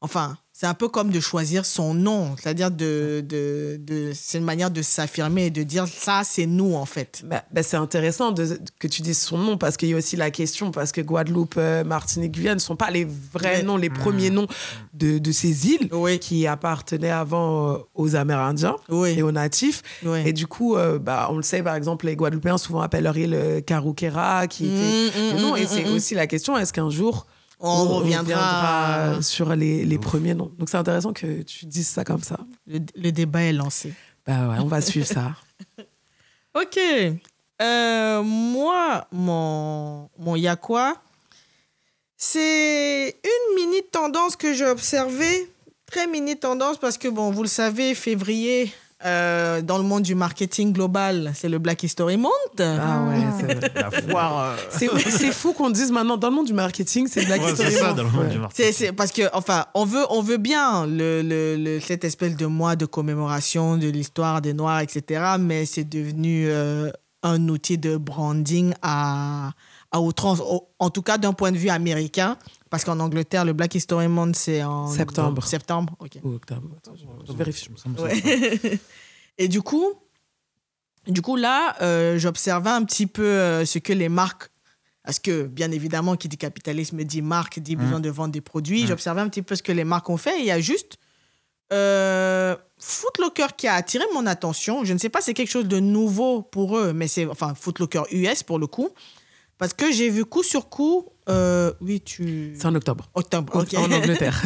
Enfin, 0.00 0.38
c'est 0.56 0.66
un 0.66 0.74
peu 0.74 0.86
comme 0.86 1.10
de 1.10 1.18
choisir 1.18 1.66
son 1.66 1.94
nom. 1.94 2.36
C'est-à-dire 2.40 2.70
de, 2.70 3.24
de, 3.28 3.76
de... 3.82 4.12
C'est 4.14 4.38
une 4.38 4.44
manière 4.44 4.70
de 4.70 4.82
s'affirmer 4.82 5.46
et 5.46 5.50
de 5.50 5.64
dire 5.64 5.88
ça, 5.88 6.22
c'est 6.24 6.46
nous, 6.46 6.74
en 6.76 6.84
fait. 6.86 7.22
Bah, 7.26 7.42
bah, 7.50 7.64
c'est 7.64 7.76
intéressant 7.76 8.30
de, 8.30 8.60
que 8.78 8.86
tu 8.86 9.02
dises 9.02 9.18
son 9.18 9.36
nom 9.36 9.58
parce 9.58 9.76
qu'il 9.76 9.88
y 9.88 9.94
a 9.94 9.96
aussi 9.96 10.14
la 10.14 10.30
question, 10.30 10.70
parce 10.70 10.92
que 10.92 11.00
Guadeloupe, 11.00 11.56
euh, 11.58 11.82
Martinique, 11.82 12.30
Guyane 12.30 12.54
ne 12.54 12.60
sont 12.60 12.76
pas 12.76 12.92
les 12.92 13.04
vrais 13.04 13.64
noms, 13.64 13.76
les 13.76 13.90
premiers 13.90 14.30
noms 14.30 14.46
de, 14.92 15.18
de 15.18 15.32
ces 15.32 15.66
îles 15.66 15.88
Oui, 15.90 16.20
qui 16.20 16.46
appartenaient 16.46 17.10
avant 17.10 17.72
euh, 17.72 17.78
aux 17.96 18.14
Amérindiens 18.14 18.76
oui, 18.88 19.14
et 19.18 19.22
aux 19.22 19.32
natifs. 19.32 19.82
oui. 20.04 20.20
Et 20.24 20.32
du 20.32 20.46
coup, 20.46 20.76
euh, 20.76 21.00
bah, 21.00 21.26
on 21.32 21.36
le 21.36 21.42
sait, 21.42 21.64
par 21.64 21.74
exemple, 21.74 22.06
les 22.06 22.14
Guadeloupéens 22.14 22.58
souvent 22.58 22.80
appellent 22.80 23.02
leur 23.02 23.16
île 23.18 23.60
Karoukera, 23.66 24.46
qui 24.46 24.66
était 24.66 24.74
Mm, 24.74 25.32
mm, 25.32 25.36
le 25.36 25.42
nom. 25.42 25.52
mm, 25.54 25.56
Et 25.56 25.64
mm, 25.64 25.68
c'est 25.68 25.84
mm. 25.84 25.94
aussi 25.94 26.14
la 26.14 26.28
question, 26.28 26.56
est-ce 26.56 26.72
qu'un 26.72 26.90
jour, 26.90 27.26
On, 27.60 27.84
reviendra. 27.84 29.22
sur 29.22 29.54
les, 29.54 29.84
les 29.84 29.98
premiers 29.98 30.34
noms 30.34 30.52
Donc 30.58 30.68
c'est 30.68 30.76
intéressant 30.76 31.12
que 31.12 31.42
tu 31.42 31.66
dises 31.66 31.88
ça 31.88 32.04
comme 32.04 32.22
ça. 32.22 32.38
Le, 32.66 32.80
le 32.96 33.12
débat 33.12 33.42
est 33.42 33.52
lancé. 33.52 33.94
Bah 34.26 34.48
ouais, 34.48 34.56
on 34.60 34.66
va 34.66 34.80
suivre 34.80 35.06
ça. 35.06 35.32
Ok. 36.56 36.78
Euh, 37.62 38.22
moi, 38.22 39.08
mon, 39.10 40.08
mon 40.18 40.36
C'est 42.16 43.08
une 43.24 43.54
mini 43.56 43.82
tendance 43.90 44.36
que 44.36 44.54
j'ai 44.54 44.66
observée. 44.66 45.50
Très 45.86 46.06
mini 46.06 46.36
tendance 46.36 46.78
parce 46.78 46.96
que, 46.96 47.08
bon, 47.08 47.32
vous 47.32 47.42
le 47.42 47.48
savez, 47.48 47.94
février, 47.96 48.72
euh, 49.04 49.60
dans 49.62 49.76
le 49.78 49.84
monde 49.84 50.02
du 50.02 50.14
marketing 50.14 50.72
global, 50.72 51.32
c'est 51.34 51.48
le 51.48 51.58
Black 51.58 51.82
History 51.82 52.16
Month. 52.16 52.32
Ah 52.60 53.02
ouais, 53.08 53.16
c'est 53.38 53.54
vrai. 53.54 53.72
La 53.74 53.90
foire. 53.90 54.38
euh, 54.40 54.56
C'est 54.70 54.88
c'est 55.10 55.32
fou 55.32 55.52
qu'on 55.52 55.70
dise 55.70 55.90
maintenant, 55.92 56.16
dans 56.16 56.30
le 56.30 56.34
monde 56.36 56.46
du 56.46 56.52
marketing, 56.54 57.06
c'est 57.08 57.24
Black 57.26 57.42
ouais, 57.42 57.50
History 57.52 57.70
c'est 57.70 57.78
ça, 57.78 57.86
Month. 57.88 57.96
dans 57.96 58.02
le 58.04 58.10
monde 58.10 58.24
Ouais. 58.24 58.30
du 58.30 58.38
marketing. 58.38 58.64
C'est, 58.66 58.72
c'est 58.72 58.92
parce 58.92 59.12
que, 59.12 59.22
enfin, 59.32 59.66
on 59.74 59.84
veut, 59.84 60.04
on 60.10 60.22
veut 60.22 60.38
bien 60.38 60.86
le, 60.86 61.22
le- 61.22 61.56
le- 61.56 61.80
cette 61.80 62.04
espèce 62.04 62.36
de 62.36 62.46
mois 62.46 62.76
de 62.76 62.86
commémoration 62.86 63.76
de 63.76 63.88
l'histoire 63.88 64.40
des 64.40 64.54
Noirs, 64.54 64.80
etc. 64.80 65.22
Mais 65.38 65.66
c'est 65.66 65.84
devenu 65.84 66.46
euh, 66.48 66.90
un 67.22 67.48
outil 67.48 67.78
de 67.78 67.96
branding 67.96 68.74
à, 68.82 69.50
à 69.92 70.00
outrance, 70.00 70.40
en 70.78 70.90
tout 70.90 71.02
cas 71.02 71.18
d'un 71.18 71.32
point 71.32 71.52
de 71.52 71.56
vue 71.58 71.70
américain. 71.70 72.36
Parce 72.74 72.84
qu'en 72.84 72.98
Angleterre, 72.98 73.44
le 73.44 73.52
Black 73.52 73.76
History 73.76 74.08
Month, 74.08 74.34
c'est 74.34 74.64
en 74.64 74.88
Septembre. 74.88 75.44
Septembre, 75.46 75.94
ok. 76.00 76.18
Ou 76.24 76.34
octobre. 76.34 76.68
Attends, 76.76 76.96
je- 76.96 77.04
je 77.24 77.32
vérifie. 77.38 77.68
Ouais. 78.00 78.80
Et 79.38 79.46
du 79.46 79.62
coup, 79.62 79.94
du 81.06 81.22
coup 81.22 81.36
là, 81.36 81.76
euh, 81.82 82.18
j'observais 82.18 82.70
un 82.70 82.82
petit 82.82 83.06
peu 83.06 83.22
euh, 83.24 83.64
ce 83.64 83.78
que 83.78 83.92
les 83.92 84.08
marques, 84.08 84.48
parce 85.04 85.20
que 85.20 85.44
bien 85.44 85.70
évidemment, 85.70 86.16
qui 86.16 86.26
dit 86.28 86.36
capitalisme 86.36 87.04
dit 87.04 87.22
marque, 87.22 87.60
dit 87.60 87.76
besoin 87.76 88.00
de 88.00 88.10
vendre 88.10 88.32
des 88.32 88.40
produits. 88.40 88.82
Mm. 88.82 88.86
J'observais 88.88 89.20
un 89.20 89.28
petit 89.28 89.42
peu 89.42 89.54
ce 89.54 89.62
que 89.62 89.70
les 89.70 89.84
marques 89.84 90.10
ont 90.10 90.16
fait. 90.16 90.36
Et 90.38 90.40
il 90.40 90.46
y 90.46 90.50
a 90.50 90.58
juste 90.60 90.96
euh, 91.72 92.56
Footlocker 92.78 93.46
qui 93.56 93.68
a 93.68 93.74
attiré 93.74 94.02
mon 94.14 94.26
attention. 94.26 94.84
Je 94.84 94.92
ne 94.94 94.98
sais 94.98 95.10
pas, 95.10 95.20
c'est 95.20 95.32
quelque 95.34 95.50
chose 95.52 95.68
de 95.68 95.78
nouveau 95.78 96.42
pour 96.42 96.76
eux, 96.76 96.92
mais 96.92 97.06
c'est 97.06 97.26
enfin 97.26 97.54
Footlocker 97.54 98.02
US 98.10 98.42
pour 98.42 98.58
le 98.58 98.66
coup, 98.66 98.88
parce 99.58 99.74
que 99.74 99.92
j'ai 99.92 100.10
vu 100.10 100.24
coup 100.24 100.42
sur 100.42 100.68
coup. 100.68 101.06
Euh, 101.28 101.72
oui, 101.80 102.00
tu. 102.00 102.54
C'est 102.56 102.66
en 102.66 102.74
octobre. 102.74 103.08
Octobre. 103.14 103.54
En- 103.56 103.60
Angleterre. 103.92 104.42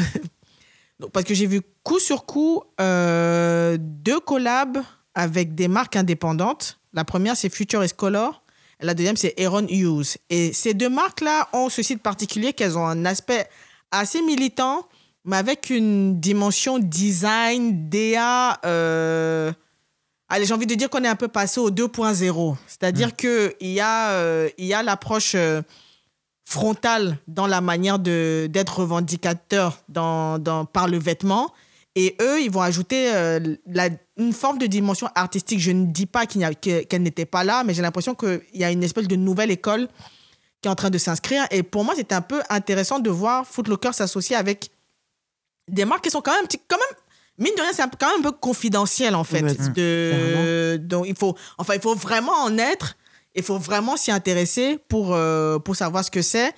Donc, 1.00 1.10
parce 1.12 1.24
que 1.24 1.34
j'ai 1.34 1.46
vu 1.46 1.60
coup 1.84 1.98
sur 2.00 2.24
coup 2.24 2.62
euh, 2.80 3.76
deux 3.80 4.18
collabs 4.20 4.78
avec 5.14 5.54
des 5.54 5.68
marques 5.68 5.96
indépendantes. 5.96 6.78
La 6.92 7.04
première, 7.04 7.36
c'est 7.36 7.48
Future 7.50 7.84
is 7.84 7.90
Color. 7.96 8.42
La 8.80 8.94
deuxième, 8.94 9.16
c'est 9.16 9.34
Aaron 9.40 9.66
Hughes. 9.68 10.16
Et 10.30 10.52
ces 10.52 10.74
deux 10.74 10.88
marques-là 10.88 11.48
ont 11.52 11.68
ceci 11.68 11.94
de 11.96 12.00
particulier 12.00 12.52
qu'elles 12.52 12.78
ont 12.78 12.86
un 12.86 13.04
aspect 13.04 13.48
assez 13.90 14.22
militant, 14.22 14.86
mais 15.24 15.36
avec 15.36 15.70
une 15.70 16.18
dimension 16.20 16.78
design, 16.78 17.88
DA. 17.88 18.58
euh, 18.64 19.52
Allez, 20.28 20.44
j'ai 20.46 20.54
envie 20.54 20.66
de 20.66 20.74
dire 20.74 20.90
qu'on 20.90 21.02
est 21.04 21.08
un 21.08 21.16
peu 21.16 21.28
passé 21.28 21.58
au 21.58 21.70
2.0. 21.70 22.56
C'est-à-dire 22.66 23.16
qu'il 23.16 23.52
y 23.62 23.80
a, 23.80 24.10
euh, 24.10 24.48
il 24.58 24.66
y 24.66 24.74
a 24.74 24.82
l'approche 24.82 25.34
frontale 26.52 27.18
dans 27.28 27.46
la 27.46 27.60
manière 27.60 27.98
de- 27.98 28.48
d'être 28.50 28.78
revendicateur 28.78 29.78
dans, 29.90 30.38
dans, 30.38 30.64
par 30.64 30.88
le 30.88 30.98
vêtement. 30.98 31.52
Et 31.94 32.16
eux, 32.22 32.40
ils 32.40 32.50
vont 32.50 32.62
ajouter 32.62 33.10
euh, 33.14 33.38
la- 33.66 33.90
une 34.16 34.32
forme 34.32 34.56
de 34.58 34.66
dimension 34.66 35.08
artistique. 35.14 35.60
Je 35.60 35.72
ne 35.72 35.84
dis 35.86 36.06
pas 36.06 36.24
qu'elle 36.24 37.02
n'était 37.02 37.26
pas 37.26 37.44
là, 37.44 37.64
mais 37.64 37.74
j'ai 37.74 37.82
l'impression 37.82 38.14
qu'il 38.14 38.40
y 38.54 38.64
a 38.64 38.70
une 38.70 38.82
espèce 38.82 39.08
de 39.08 39.16
nouvelle 39.16 39.50
école 39.50 39.88
qui 40.62 40.68
est 40.68 40.70
en 40.70 40.74
train 40.74 40.88
de 40.90 40.96
s'inscrire. 40.96 41.44
Et 41.50 41.62
pour 41.62 41.84
moi, 41.84 41.94
c'était 41.96 42.14
un 42.14 42.22
peu 42.22 42.40
intéressant 42.48 42.98
de 42.98 43.10
voir 43.10 43.46
Footlocker 43.46 43.92
s'associer 43.92 44.34
avec 44.34 44.70
des 45.68 45.84
marques 45.84 46.04
qui 46.04 46.10
sont 46.10 46.22
quand 46.22 46.32
même, 46.34 46.46
quand 46.66 46.78
même 46.78 46.98
mine 47.46 47.54
de 47.56 47.60
rien, 47.60 47.72
c'est 47.74 47.82
quand 48.00 48.08
même 48.08 48.20
un 48.20 48.30
peu 48.30 48.32
confidentiel, 48.32 49.14
en 49.14 49.22
fait. 49.24 49.42
De, 49.74 50.76
donc, 50.80 51.04
il 51.08 51.14
faut, 51.16 51.36
enfin, 51.58 51.74
il 51.74 51.80
faut 51.80 51.94
vraiment 51.94 52.32
en 52.42 52.56
être. 52.56 52.96
Il 53.38 53.44
faut 53.44 53.58
vraiment 53.58 53.96
s'y 53.96 54.10
intéresser 54.10 54.78
pour, 54.88 55.14
euh, 55.14 55.58
pour 55.58 55.76
savoir 55.76 56.04
ce 56.04 56.10
que 56.10 56.22
c'est. 56.22 56.52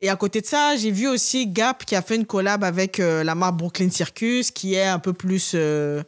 Et 0.00 0.10
à 0.10 0.16
côté 0.16 0.42
de 0.42 0.46
ça, 0.46 0.76
j'ai 0.76 0.90
vu 0.90 1.08
aussi 1.08 1.46
Gap 1.46 1.84
qui 1.84 1.96
a 1.96 2.02
fait 2.02 2.16
une 2.16 2.26
collab 2.26 2.62
avec 2.62 3.00
euh, 3.00 3.24
la 3.24 3.34
marque 3.34 3.56
Brooklyn 3.56 3.90
Circus, 3.90 4.50
qui 4.50 4.74
est 4.74 4.84
un 4.86 4.98
peu 4.98 5.14
plus, 5.14 5.52
euh, 5.54 6.02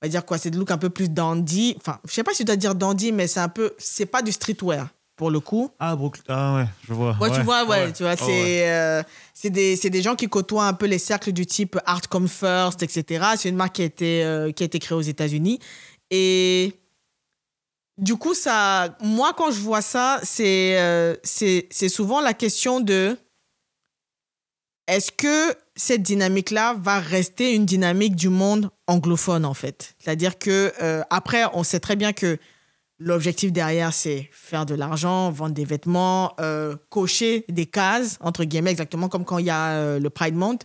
on 0.00 0.06
va 0.06 0.08
dire 0.08 0.24
quoi, 0.24 0.38
c'est 0.38 0.50
des 0.50 0.58
looks 0.58 0.70
un 0.70 0.78
peu 0.78 0.88
plus 0.88 1.10
dandy. 1.10 1.74
Enfin, 1.76 1.98
je 2.08 2.12
sais 2.12 2.22
pas 2.22 2.32
si 2.32 2.38
tu 2.38 2.44
dois 2.44 2.56
dire 2.56 2.74
dandy, 2.74 3.12
mais 3.12 3.26
c'est 3.26 3.40
un 3.40 3.50
peu, 3.50 3.74
c'est 3.78 4.06
pas 4.06 4.22
du 4.22 4.32
streetwear 4.32 4.88
pour 5.16 5.30
le 5.30 5.40
coup. 5.40 5.70
Ah, 5.78 5.96
Brooklyn. 5.96 6.22
Ah, 6.28 6.56
ouais, 6.56 6.66
je 6.86 6.92
vois. 6.92 7.16
Ouais, 7.20 7.30
tu 7.30 7.40
vois, 7.42 7.64
ouais, 7.64 7.92
tu 7.92 8.02
vois, 8.02 8.12
Oh, 8.12 8.24
c'est 8.24 8.26
ouais. 8.26 8.68
euh, 8.68 9.02
c'est 9.34 9.50
des, 9.50 10.02
gens 10.02 10.14
qui 10.14 10.28
côtoient 10.28 10.66
un 10.66 10.74
peu 10.74 10.86
les 10.86 10.98
cercles 10.98 11.32
du 11.32 11.46
type 11.46 11.78
Art 11.86 12.08
Come 12.08 12.28
First, 12.28 12.82
etc. 12.82 13.24
C'est 13.36 13.48
une 13.48 13.56
marque 13.56 13.74
qui 13.74 13.82
a 13.82 13.86
été, 13.86 14.24
euh, 14.24 14.52
qui 14.52 14.62
a 14.62 14.66
été 14.66 14.78
créée 14.78 14.96
aux 14.96 15.02
États-Unis. 15.02 15.58
Et 16.10 16.74
du 17.98 18.16
coup, 18.16 18.34
ça, 18.34 18.96
moi, 19.00 19.32
quand 19.36 19.50
je 19.50 19.60
vois 19.60 19.82
ça, 19.82 20.20
c'est 20.22 20.78
euh, 20.78 21.14
c'est 21.22 21.88
souvent 21.88 22.20
la 22.20 22.34
question 22.34 22.80
de 22.80 23.16
est-ce 24.86 25.10
que 25.10 25.54
cette 25.74 26.02
dynamique-là 26.02 26.76
va 26.78 27.00
rester 27.00 27.54
une 27.54 27.66
dynamique 27.66 28.14
du 28.14 28.28
monde 28.28 28.70
anglophone, 28.86 29.44
en 29.44 29.54
fait? 29.54 29.94
C'est-à-dire 29.98 30.38
que, 30.38 30.72
euh, 30.80 31.02
après, 31.10 31.44
on 31.54 31.64
sait 31.64 31.80
très 31.80 31.96
bien 31.96 32.12
que 32.12 32.38
l'objectif 32.98 33.52
derrière, 33.52 33.92
c'est 33.92 34.28
faire 34.32 34.64
de 34.64 34.74
l'argent, 34.74 35.30
vendre 35.30 35.54
des 35.54 35.64
vêtements, 35.66 36.34
euh, 36.40 36.76
cocher 36.88 37.44
des 37.48 37.66
cases, 37.66 38.16
entre 38.20 38.44
guillemets, 38.44 38.70
exactement 38.70 39.08
comme 39.10 39.24
quand 39.24 39.36
il 39.38 39.46
y 39.46 39.50
a 39.50 39.72
euh, 39.72 39.98
le 39.98 40.08
Pride 40.10 40.34
Month. 40.34 40.62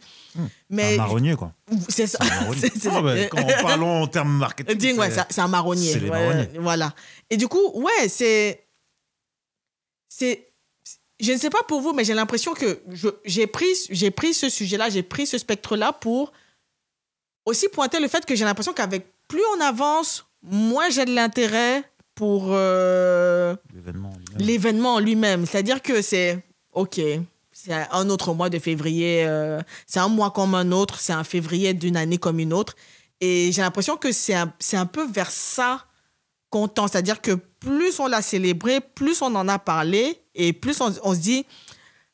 Mais 0.70 0.94
Un 0.94 0.98
marronnier, 0.98 1.36
quoi. 1.36 1.52
c'est 1.89 2.08
ça. 2.08 2.20
Un 2.22 2.26
marronnier. 2.26 2.60
C'est- 2.62 2.74
c'est 2.80 2.89
ça. 2.89 3.02
bah, 3.02 3.26
quand 3.26 3.41
on 3.44 3.62
parlons 3.62 4.04
en 4.04 4.08
termes 4.08 4.32
marketing. 4.38 4.98
Ouais, 4.98 5.10
c'est- 5.12 5.39
un 5.41 5.48
marronnier. 5.50 5.91
c'est 5.91 6.00
les 6.00 6.10
Ouais, 6.10 6.28
marronniers. 6.28 6.60
Voilà. 6.60 6.94
Et 7.30 7.38
du 7.38 7.48
coup, 7.48 7.72
ouais, 7.82 8.08
c'est. 8.08 8.63
C'est. 10.10 10.48
Je 11.20 11.34
ne 11.34 11.38
sais 11.38 11.50
pas 11.52 11.62
pour 11.67 11.82
vous, 11.82 11.94
mais 11.94 12.04
j'ai 12.04 12.13
l'impression 12.15 12.54
que 12.54 12.82
je- 12.89 13.10
j'ai 13.26 13.46
pris, 13.46 13.67
j'ai 13.91 14.10
pris 14.10 14.34
ce 14.34 14.50
sujet-là, 14.50 14.89
j'ai 14.89 15.04
pris 15.04 15.28
ce 15.28 15.38
spectre-là 15.38 15.94
pour 15.94 16.32
aussi 17.46 17.67
pointer 17.70 18.00
le 18.00 18.08
fait 18.08 18.26
que 18.26 18.36
j'ai 18.36 18.44
l'impression 18.46 18.74
qu'avec 18.74 19.06
plus 19.28 19.41
on 19.58 19.62
avance, 19.62 20.26
moins 20.41 20.89
j'ai 20.89 21.06
de 21.06 21.13
l'intérêt 21.13 21.84
pour 22.15 22.47
euh, 22.50 23.56
L'événement. 23.74 24.12
lui-même. 24.17 24.47
l'événement 24.47 24.93
en 24.95 25.00
lui-même. 25.00 25.45
C'est-à-dire 25.45 25.82
que 25.82 26.02
c'est 26.02 26.43
OK. 26.74 27.00
C'est 27.52 27.74
un 27.91 28.10
autre 28.10 28.34
mois 28.34 28.50
de 28.50 28.60
février. 28.60 29.24
euh, 29.28 29.60
c'est 29.86 30.00
un 30.00 30.08
mois 30.08 30.32
comme 30.32 30.56
un 30.56 30.71
autre. 30.71 31.00
C'est 31.00 31.13
un 31.13 31.24
février 31.24 31.74
d'une 31.74 31.97
année 31.97 32.17
comme 32.17 32.39
une 32.39 32.54
autre. 32.54 32.76
Et 33.19 33.52
j'ai 33.52 33.62
l'impression 33.62 33.97
que 33.97 34.12
c'est 34.12 34.34
un, 34.34 34.52
un 34.74 34.86
peu 34.86 35.06
vers 35.08 35.30
ça 35.32 35.86
qu'on 36.50 36.67
tend. 36.67 36.88
C'est-à-dire 36.88 37.21
que 37.21 37.32
plus 37.60 38.00
on 38.00 38.08
l'a 38.08 38.21
célébré, 38.21 38.80
plus 38.82 39.21
on 39.21 39.34
en 39.36 39.47
a 39.47 39.60
parlé 39.60 40.17
et 40.34 40.54
plus 40.54 40.82
on, 40.82 40.91
on 41.04 41.13
se 41.13 41.19
dit 41.19 41.45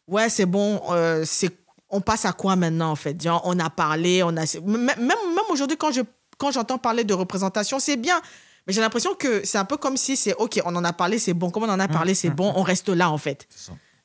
ouais, 0.08 0.30
c'est 0.30 0.46
bon, 0.46 0.82
euh, 0.90 1.24
c'est, 1.26 1.50
on 1.90 2.02
passe 2.02 2.26
à 2.26 2.34
quoi 2.34 2.56
maintenant 2.56 2.92
en 2.92 2.96
fait? 2.96 3.22
Genre, 3.22 3.42
On 3.46 3.58
a 3.60 3.70
parlé, 3.70 4.22
on 4.24 4.36
a. 4.36 4.44
Même, 4.62 4.86
même 4.86 4.98
même 4.98 5.46
aujourd'hui, 5.50 5.78
quand, 5.78 5.92
je, 5.92 6.02
quand 6.38 6.52
j'entends 6.52 6.78
parler 6.78 7.04
de 7.06 7.14
représentation, 7.14 7.80
c'est 7.80 7.96
bien. 7.98 8.20
Mais 8.68 8.74
j'ai 8.74 8.82
l'impression 8.82 9.16
que 9.16 9.46
c'est 9.46 9.58
un 9.58 9.66
peu 9.66 9.78
comme 9.78 9.96
si 9.98 10.18
c'est 10.18 10.34
OK, 10.36 10.62
on 10.66 10.76
en 10.76 10.84
a 10.84 10.92
parlé, 10.94 11.20
c'est 11.20 11.34
bon. 11.34 11.50
Comme 11.50 11.64
on 11.64 11.70
en 11.70 11.80
a 11.80 11.88
parlé, 11.88 12.14
c'est 12.14 12.30
bon, 12.30 12.52
on 12.56 12.64
reste 12.64 12.90
là 12.90 13.10
en 13.10 13.18
fait. 13.18 13.48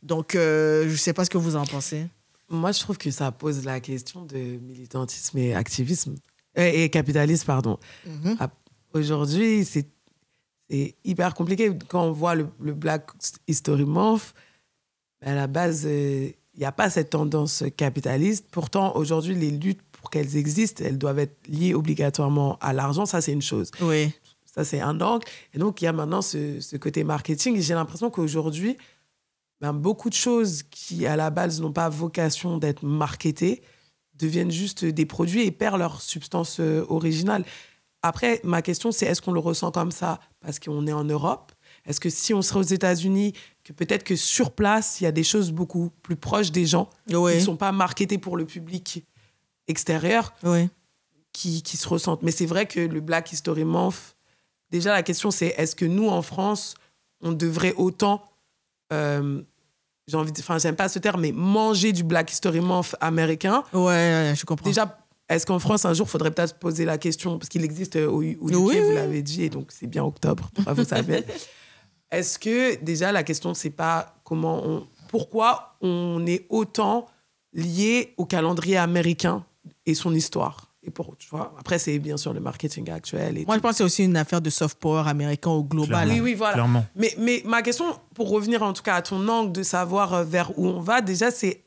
Donc, 0.03 0.35
euh, 0.35 0.89
je 0.89 0.97
sais 0.97 1.13
pas 1.13 1.25
ce 1.25 1.31
que 1.31 1.39
vous 1.39 1.57
en 1.57 1.65
pensez. 1.65 2.07
Moi, 2.49 2.73
je 2.73 2.81
trouve 2.81 2.99
que 2.99 3.11
ça 3.11 3.33
pose 3.33 3.65
la 3.65 3.81
question 3.81 4.25
de 4.25 4.39
militantisme 4.39 5.39
et 5.39 5.55
activisme. 5.55 6.15
Euh, 6.59 6.71
et 6.73 6.89
capitalisme, 6.91 7.47
pardon. 7.47 7.79
Ah, 8.39 8.51
Aujourd'hui, 8.95 9.65
c'est 9.65 9.89
hyper 11.05 11.35
compliqué. 11.35 11.71
Quand 11.89 12.05
on 12.05 12.13
voit 12.13 12.35
le, 12.35 12.47
le 12.61 12.75
Black 12.75 13.09
History 13.49 13.85
Month, 13.85 14.35
à 15.25 15.35
la 15.35 15.47
base, 15.47 15.85
euh, 15.87 16.29
il 16.55 16.61
n'y 16.61 16.67
a 16.67 16.73
pas 16.73 16.91
cette 16.91 17.11
tendance 17.11 17.65
capitaliste. 17.77 18.47
Pourtant, 18.51 18.95
aujourd'hui, 18.97 19.35
les 19.35 19.51
luttes, 19.51 19.81
pour 19.93 20.11
qu'elles 20.11 20.37
existent, 20.37 20.83
elles 20.85 20.99
doivent 20.99 21.21
être 21.21 21.37
liées 21.49 21.75
obligatoirement 21.75 22.59
à 22.61 22.73
l'argent. 22.73 23.07
Ça, 23.07 23.21
c'est 23.21 23.33
une 23.33 23.41
chose. 23.43 23.71
Oui. 23.81 24.13
Ça, 24.55 24.65
c'est 24.65 24.81
un 24.81 25.01
angle. 25.01 25.27
Et 25.55 25.59
donc, 25.59 25.81
il 25.81 25.87
y 25.87 25.89
a 25.89 25.93
maintenant 25.93 26.23
ce, 26.23 26.61
ce 26.61 26.77
côté 26.77 27.05
marketing. 27.05 27.57
Et 27.57 27.63
j'ai 27.63 27.75
l'impression 27.75 28.11
qu'aujourd'hui, 28.11 28.77
ben, 29.61 29.73
beaucoup 29.73 30.11
de 30.11 30.15
choses 30.15 30.63
qui, 30.65 31.07
à 31.07 31.17
la 31.17 31.31
base, 31.31 31.61
n'ont 31.61 31.73
pas 31.73 31.89
vocation 31.89 32.59
d'être 32.59 32.85
marketées 32.85 33.63
deviennent 34.15 34.51
juste 34.51 34.85
des 34.85 35.07
produits 35.07 35.45
et 35.45 35.51
perdent 35.51 35.79
leur 35.79 36.01
substance 36.01 36.61
euh, 36.61 36.85
originale. 36.89 37.45
Après, 38.03 38.41
ma 38.45 38.63
question, 38.63 38.93
c'est 38.93 39.07
est-ce 39.07 39.23
qu'on 39.23 39.33
le 39.33 39.41
ressent 39.41 39.71
comme 39.71 39.91
ça 39.91 40.21
parce 40.41 40.59
qu'on 40.59 40.87
est 40.87 40.93
en 40.93 41.05
Europe? 41.05 41.53
Est-ce 41.87 42.01
que 42.01 42.11
si 42.11 42.35
on 42.35 42.43
serait 42.43 42.61
aux 42.61 42.63
États-Unis, 42.63 43.33
que 43.65 43.73
peut-être 43.73 44.05
que 44.05 44.17
sur 44.17 44.53
place, 44.53 45.01
il 45.01 45.05
y 45.05 45.07
a 45.07 45.13
des 45.13 45.25
choses 45.25 45.51
beaucoup 45.51 45.91
plus 46.03 46.17
proches 46.17 46.53
des 46.53 46.67
gens 46.67 46.89
qui 47.09 47.15
ne 47.15 47.41
sont 47.41 47.57
pas 47.57 47.73
marketées 47.73 48.19
pour 48.19 48.37
le 48.37 48.45
public 48.45 49.05
extérieur 49.67 50.33
qui, 51.33 51.63
qui 51.63 51.77
se 51.77 51.89
ressentent? 51.89 52.23
Mais 52.23 52.31
c'est 52.31 52.47
vrai 52.47 52.67
que 52.67 52.81
le 52.81 53.01
Black 53.01 53.33
History 53.33 53.65
Month, 53.65 54.17
déjà 54.73 54.91
la 54.93 55.05
question 55.05 55.31
c'est 55.31 55.55
est-ce 55.57 55.77
que 55.77 55.85
nous 55.85 56.09
en 56.09 56.23
France, 56.23 56.75
on 57.21 57.31
devrait 57.31 57.75
autant, 57.77 58.23
euh, 58.93 59.41
j'ai 60.09 60.17
envie 60.17 60.33
enfin 60.41 60.59
j'aime 60.59 60.75
pas 60.75 60.89
ce 60.89 60.99
terme, 60.99 61.21
mais 61.21 61.31
manger 61.31 61.93
du 61.93 62.03
Black 62.03 62.33
History 62.33 62.61
Month 62.61 62.97
américain? 63.01 63.63
Ouais, 63.73 63.81
ouais, 63.81 64.35
je 64.37 64.45
comprends. 64.45 64.69
Déjà, 64.69 64.99
est-ce 65.29 65.47
qu'en 65.47 65.61
France, 65.61 65.85
un 65.85 65.95
jour, 65.95 66.07
il 66.09 66.11
faudrait 66.11 66.33
peut-être 66.33 66.59
poser 66.59 66.85
la 66.85 66.99
question, 66.99 67.39
parce 67.39 67.49
qu'il 67.49 67.63
existe 67.63 67.97
euh, 67.97 68.09
au, 68.09 68.23
au 68.23 68.23
UK, 68.23 68.57
Oui, 68.57 68.81
vous 68.81 68.93
l'avez 68.93 69.23
dit, 69.23 69.45
et 69.45 69.49
donc 69.49 69.71
c'est 69.71 69.87
bien 69.87 70.03
octobre, 70.03 70.51
vous 70.67 70.85
savez. 70.85 71.25
Est-ce 72.11 72.39
que 72.39 72.83
déjà 72.83 73.11
la 73.13 73.23
question, 73.23 73.55
c'est 73.55 73.71
pas 73.71 74.15
comment 74.25 74.63
on, 74.67 74.87
pourquoi 75.09 75.77
on 75.81 76.27
est 76.27 76.45
autant 76.51 77.07
lié 77.55 78.13
au 78.19 78.27
calendrier 78.27 78.77
américain 78.77 79.47
et 79.87 79.95
son 79.95 80.15
histoire? 80.15 80.72
Et 80.85 80.91
pour, 80.91 81.17
tu 81.17 81.29
vois, 81.29 81.55
après, 81.61 81.79
c'est 81.79 81.99
bien 82.01 82.17
sûr 82.17 82.33
le 82.33 82.41
marketing 82.41 82.91
actuel. 82.91 83.39
Et 83.39 83.45
Moi, 83.45 83.55
je 83.57 83.61
pense 83.61 83.71
que 83.73 83.77
c'est 83.79 83.85
aussi 83.85 84.05
une 84.05 84.17
affaire 84.17 84.41
de 84.41 84.51
soft 84.51 84.79
power 84.79 85.05
américain 85.07 85.51
au 85.51 85.63
global. 85.63 86.09
Oui, 86.09 86.21
oui, 86.21 86.35
voilà. 86.35 86.55
Clairement. 86.55 86.85
Mais, 86.97 87.15
mais 87.19 87.43
ma 87.45 87.63
question, 87.63 87.85
pour 88.15 88.29
revenir 88.31 88.63
en 88.65 88.73
tout 88.73 88.83
cas 88.83 88.97
à 88.97 89.03
ton 89.03 89.27
angle 89.29 89.53
de 89.53 89.63
savoir 89.63 90.13
euh, 90.13 90.25
vers 90.25 90.59
où 90.59 90.67
on 90.67 90.81
va, 90.81 91.01
déjà, 91.01 91.31
c'est 91.31 91.63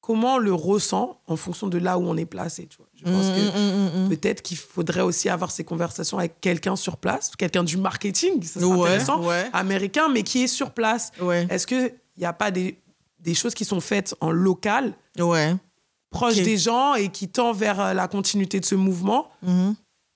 comment 0.00 0.34
on 0.34 0.38
le 0.38 0.54
ressent 0.54 1.20
en 1.26 1.36
fonction 1.36 1.66
de 1.66 1.78
là 1.78 1.98
où 1.98 2.02
on 2.08 2.16
est 2.16 2.26
placé. 2.26 2.66
Tu 2.66 2.76
vois. 2.78 2.86
Je 2.94 3.02
pense 3.04 3.26
Mm, 3.26 3.34
que 3.34 3.40
mm, 3.40 4.02
mm, 4.02 4.04
mm. 4.04 4.08
peut-être 4.10 4.42
qu'il 4.42 4.56
faudrait 4.56 5.00
aussi 5.02 5.28
avoir 5.28 5.50
ces 5.50 5.64
conversations 5.64 6.18
avec 6.18 6.40
quelqu'un 6.40 6.76
sur 6.76 6.96
place, 6.96 7.32
quelqu'un 7.36 7.64
du 7.64 7.76
marketing, 7.76 8.42
ça 8.44 8.60
serait 8.60 8.64
Ouais, 8.72 8.88
intéressant, 8.88 9.22
ouais. 9.26 9.50
américain, 9.52 10.08
mais 10.08 10.22
qui 10.22 10.44
est 10.44 10.46
sur 10.48 10.70
place. 10.70 11.10
Ouais, 11.20 11.46
Est-ce 11.50 11.66
qu'il 11.66 11.92
n'y 12.18 12.24
a 12.24 12.32
pas 12.32 12.50
des, 12.52 12.78
des 13.20 13.34
choses 13.34 13.54
qui 13.54 13.64
sont 13.64 13.80
faites 13.80 14.14
en 14.20 14.30
local, 14.30 14.94
Ok. 16.12 16.34
des 16.42 16.56
gens 16.56 16.94
et 16.94 17.08
qui 17.08 17.28
tend 17.28 17.52
vers 17.52 17.80
euh, 17.80 17.92
la 17.94 18.08
continuité 18.08 18.60
de 18.60 18.64
ce 18.64 18.74
mouvement 18.74 19.28
Mhm. 19.42 19.74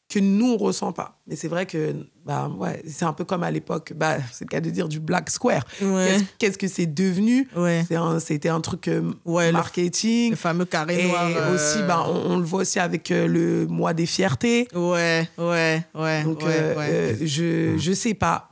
que 0.09 0.19
nous, 0.19 0.53
on 0.53 0.57
ressent 0.59 0.93
pas. 0.93 1.21
Mais 1.27 1.37
c'est 1.37 1.49
vrai 1.49 1.65
que 1.67 1.95
bah, 2.25 2.49
ouais, 2.59 2.83
c'est 2.87 3.05
un 3.05 3.13
peu 3.13 3.25
comme 3.25 3.43
à 3.43 3.51
l'époque, 3.51 3.93
bah, 3.97 4.17
c'est 4.33 4.45
le 4.45 4.49
cas 4.51 4.61
de 4.61 4.71
dire 4.71 4.89
du 4.89 5.01
Black 5.01 5.29
Square. 5.31 5.65
Ouais. 5.81 6.19
Qu'est-ce- 6.39 6.59
que 6.59 6.69
c'est 6.69 6.87
devenu 6.87 7.49
Ouais. 7.57 7.85
C'est 7.89 7.97
un- 7.97 8.21
C'était 8.21 8.49
un, 8.51 8.61
truc 8.61 8.89
euh, 8.89 9.11
Ouais, 9.25 9.51
marketing. 9.53 10.31
Le 10.31 10.37
fameux 10.37 10.65
carré 10.67 11.01
Et 11.05 11.09
noir. 11.09 11.27
euh, 11.27 11.55
aussi, 11.55 11.83
bah, 11.87 12.05
on, 12.09 12.33
on 12.33 12.37
le 12.37 12.45
voit 12.45 12.61
aussi 12.63 12.79
avec 12.79 13.11
euh, 13.11 13.27
le 13.27 13.67
mois 13.67 13.93
des 13.95 14.07
fiertés. 14.07 14.69
Ouais, 14.75 15.29
ouais, 15.39 15.83
ouais. 15.95 16.23
Donc, 16.25 16.41
ouais, 16.43 16.47
euh, 16.59 16.77
ouais. 16.77 16.89
euh, 16.91 17.17
je, 17.27 17.77
je 17.79 17.93
sais 17.93 18.15
pas. 18.15 18.49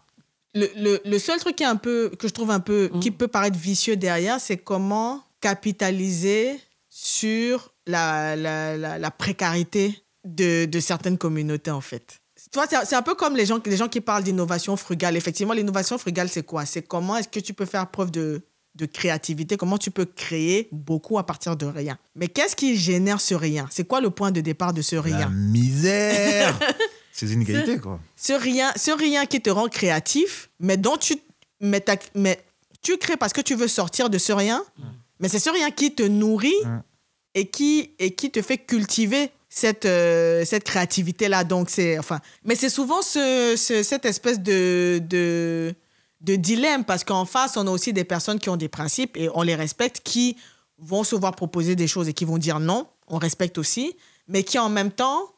Le, 0.54 0.66
le, 0.76 1.00
le 1.04 1.18
seul 1.20 1.38
truc 1.38 1.56
qui 1.56 1.62
est 1.62 1.66
un 1.66 1.76
peu, 1.76 2.10
que 2.18 2.26
je 2.26 2.32
trouve 2.32 2.50
un 2.50 2.58
peu, 2.60 2.90
Mm. 2.92 3.00
qui 3.00 3.10
peut 3.12 3.28
paraître 3.28 3.56
vicieux 3.58 3.96
derrière, 3.96 4.40
c'est 4.40 4.56
comment 4.56 5.22
capitaliser 5.40 6.58
sur 7.02 7.72
la, 7.86 8.36
la, 8.36 8.76
la, 8.76 8.98
la 8.98 9.10
précarité 9.10 10.02
de, 10.24 10.66
de 10.66 10.80
certaines 10.80 11.16
communautés, 11.16 11.70
en 11.70 11.80
fait. 11.80 12.20
C'est 12.36 12.94
un 12.96 13.02
peu 13.02 13.14
comme 13.14 13.36
les 13.36 13.46
gens, 13.46 13.58
les 13.64 13.76
gens 13.76 13.88
qui 13.88 14.00
parlent 14.02 14.22
d'innovation 14.22 14.76
frugale. 14.76 15.16
Effectivement, 15.16 15.54
l'innovation 15.54 15.96
frugale, 15.96 16.28
c'est 16.28 16.42
quoi? 16.42 16.66
C'est 16.66 16.82
comment 16.82 17.16
est-ce 17.16 17.28
que 17.28 17.40
tu 17.40 17.54
peux 17.54 17.64
faire 17.64 17.86
preuve 17.90 18.10
de, 18.10 18.42
de 18.74 18.86
créativité? 18.86 19.56
Comment 19.56 19.78
tu 19.78 19.90
peux 19.90 20.04
créer 20.04 20.68
beaucoup 20.72 21.18
à 21.18 21.24
partir 21.24 21.56
de 21.56 21.64
rien? 21.66 21.96
Mais 22.14 22.28
qu'est-ce 22.28 22.54
qui 22.56 22.76
génère 22.76 23.20
ce 23.20 23.34
rien? 23.34 23.66
C'est 23.70 23.84
quoi 23.86 24.00
le 24.02 24.10
point 24.10 24.30
de 24.30 24.40
départ 24.42 24.74
de 24.74 24.82
ce 24.82 24.96
La 24.96 25.02
rien? 25.02 25.28
misère 25.30 26.58
Ces 27.12 27.32
inégalités, 27.32 27.78
quoi. 27.78 27.98
ce 28.16 28.32
rien, 28.34 28.72
ce 28.76 28.90
rien 28.90 29.24
qui 29.26 29.40
te 29.40 29.50
rend 29.50 29.68
créatif, 29.68 30.50
mais 30.60 30.76
dont 30.76 30.96
tu, 30.96 31.16
mais, 31.60 31.82
tu 32.82 32.96
crées 32.98 33.16
parce 33.16 33.32
que 33.32 33.40
tu 33.40 33.54
veux 33.54 33.68
sortir 33.68 34.08
de 34.10 34.16
ce 34.18 34.32
rien, 34.32 34.62
mais 35.18 35.28
c'est 35.28 35.38
ce 35.40 35.50
rien 35.50 35.70
qui 35.70 35.94
te 35.94 36.02
nourrit. 36.02 36.54
Et, 37.34 37.48
qui, 37.48 37.92
et 37.98 38.14
qui 38.14 38.30
te 38.30 38.42
fait 38.42 38.58
cultiver 38.58 39.30
cette, 39.48 39.84
euh, 39.86 40.44
cette 40.44 40.64
créativité-là. 40.64 41.44
Donc, 41.44 41.70
c'est, 41.70 41.98
enfin, 41.98 42.20
mais 42.44 42.54
c'est 42.54 42.68
souvent 42.68 43.02
ce, 43.02 43.54
ce- 43.56 43.82
cette 43.82 44.04
espèce 44.04 44.40
de, 44.40 45.00
de, 45.08 45.74
de 46.20 46.36
dilemme 46.36 46.84
parce 46.84 47.02
qu'en 47.04 47.24
face, 47.24 47.56
on 47.56 47.66
a 47.66 47.70
aussi 47.70 47.92
des 47.92 48.04
personnes 48.04 48.38
qui 48.38 48.48
ont 48.48 48.56
des 48.56 48.68
principes 48.68 49.16
et 49.16 49.28
on 49.34 49.42
les 49.42 49.54
respecte, 49.56 50.00
qui 50.04 50.36
vont 50.78 51.04
se 51.04 51.16
voir 51.16 51.34
proposer 51.34 51.76
des 51.76 51.86
choses 51.88 52.08
et 52.08 52.12
qui 52.12 52.24
vont 52.24 52.38
dire 52.38 52.60
non, 52.60 52.86
on 53.08 53.18
respecte 53.18 53.58
aussi, 53.58 53.96
mais 54.28 54.44
qui 54.44 54.58
en 54.58 54.68
même 54.68 54.90
temps 54.92 55.32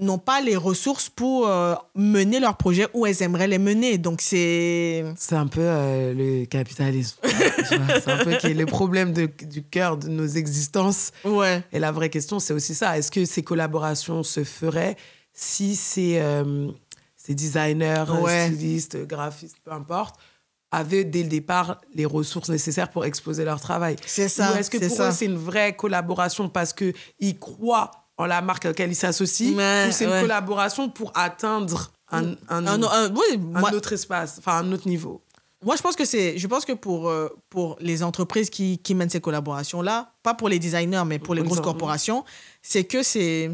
n'ont 0.00 0.18
pas 0.18 0.40
les 0.40 0.56
ressources 0.56 1.08
pour 1.08 1.46
euh, 1.48 1.74
mener 1.94 2.40
leurs 2.40 2.56
projets 2.56 2.88
où 2.94 3.06
elles 3.06 3.22
aimeraient 3.22 3.46
les 3.46 3.58
mener. 3.58 3.96
Donc, 3.96 4.20
c'est... 4.20 5.04
C'est 5.16 5.36
un 5.36 5.46
peu 5.46 5.60
euh, 5.62 6.12
le 6.14 6.46
capitalisme. 6.46 7.16
C'est 7.64 8.10
un 8.10 8.24
peu 8.24 8.36
le 8.52 8.66
problème 8.66 9.12
de- 9.12 9.30
du 9.44 9.62
cœur 9.62 9.96
de 9.96 10.08
nos 10.08 10.26
existences. 10.26 11.12
Ouais. 11.24 11.62
Et 11.72 11.78
la 11.78 11.92
vraie 11.92 12.10
question, 12.10 12.38
c'est 12.38 12.52
aussi 12.52 12.74
ça. 12.74 12.98
Est-ce 12.98 13.10
que 13.10 13.24
ces 13.24 13.42
collaborations 13.42 14.22
se 14.22 14.44
feraient 14.44 14.96
si 15.32 15.74
ces, 15.76 16.18
euh, 16.18 16.68
ces 17.16 17.34
designers, 17.34 18.04
Ouais. 18.20 18.48
stylistes, 18.48 19.06
graphistes, 19.06 19.56
peu 19.64 19.72
importe, 19.72 20.16
avaient 20.70 21.04
dès 21.04 21.22
le 21.22 21.28
départ 21.28 21.80
les 21.94 22.04
ressources 22.04 22.48
nécessaires 22.50 22.90
pour 22.90 23.04
exposer 23.06 23.44
leur 23.44 23.60
travail? 23.60 23.96
C'est 24.04 24.28
ça. 24.28 24.52
Ou 24.52 24.56
est-ce 24.56 24.70
que 24.70 24.78
c'est 24.78 24.88
pour 24.88 24.96
ça. 24.98 25.08
eux, 25.08 25.12
c'est 25.12 25.26
une 25.26 25.38
vraie 25.38 25.74
collaboration 25.74 26.48
parce 26.50 26.72
qu'ils 26.74 27.38
croient 27.38 27.90
en 28.16 28.26
la 28.26 28.40
marque 28.42 28.64
à 28.64 28.68
laquelle 28.68 28.90
ils 28.90 28.94
s'associent 28.96 29.54
Ouais, 29.56 29.86
ou 29.88 29.92
c'est 29.92 30.04
une 30.04 30.10
ouais. 30.10 30.20
collaboration 30.20 30.88
pour 30.88 31.10
atteindre 31.14 31.90
un, 32.10 32.32
un, 32.48 32.66
Un- 32.66 32.82
un- 32.82 33.10
oui, 33.14 33.40
un 33.54 33.60
moi, 33.60 33.72
autre 33.74 33.92
espace, 33.92 34.36
enfin 34.38 34.58
un 34.58 34.72
autre 34.72 34.88
niveau 34.88 35.20
moi, 35.64 35.76
je 35.76 35.80
pense 35.82 35.96
que 35.96 36.04
c'est, 36.04 36.36
je 36.36 36.46
pense 36.46 36.66
que 36.66 36.74
pour 36.74 37.08
euh, 37.08 37.30
pour 37.48 37.78
les 37.80 38.02
entreprises 38.02 38.50
qui, 38.50 38.76
qui 38.76 38.94
mènent 38.94 39.08
ces 39.08 39.22
collaborations 39.22 39.80
là, 39.80 40.12
pas 40.22 40.34
pour 40.34 40.50
les 40.50 40.58
designers, 40.58 41.04
mais 41.06 41.18
pour 41.18 41.34
les 41.34 41.42
grosses 41.42 41.62
corporations, 41.62 42.22
c'est 42.60 42.84
que 42.84 43.02
c'est 43.02 43.50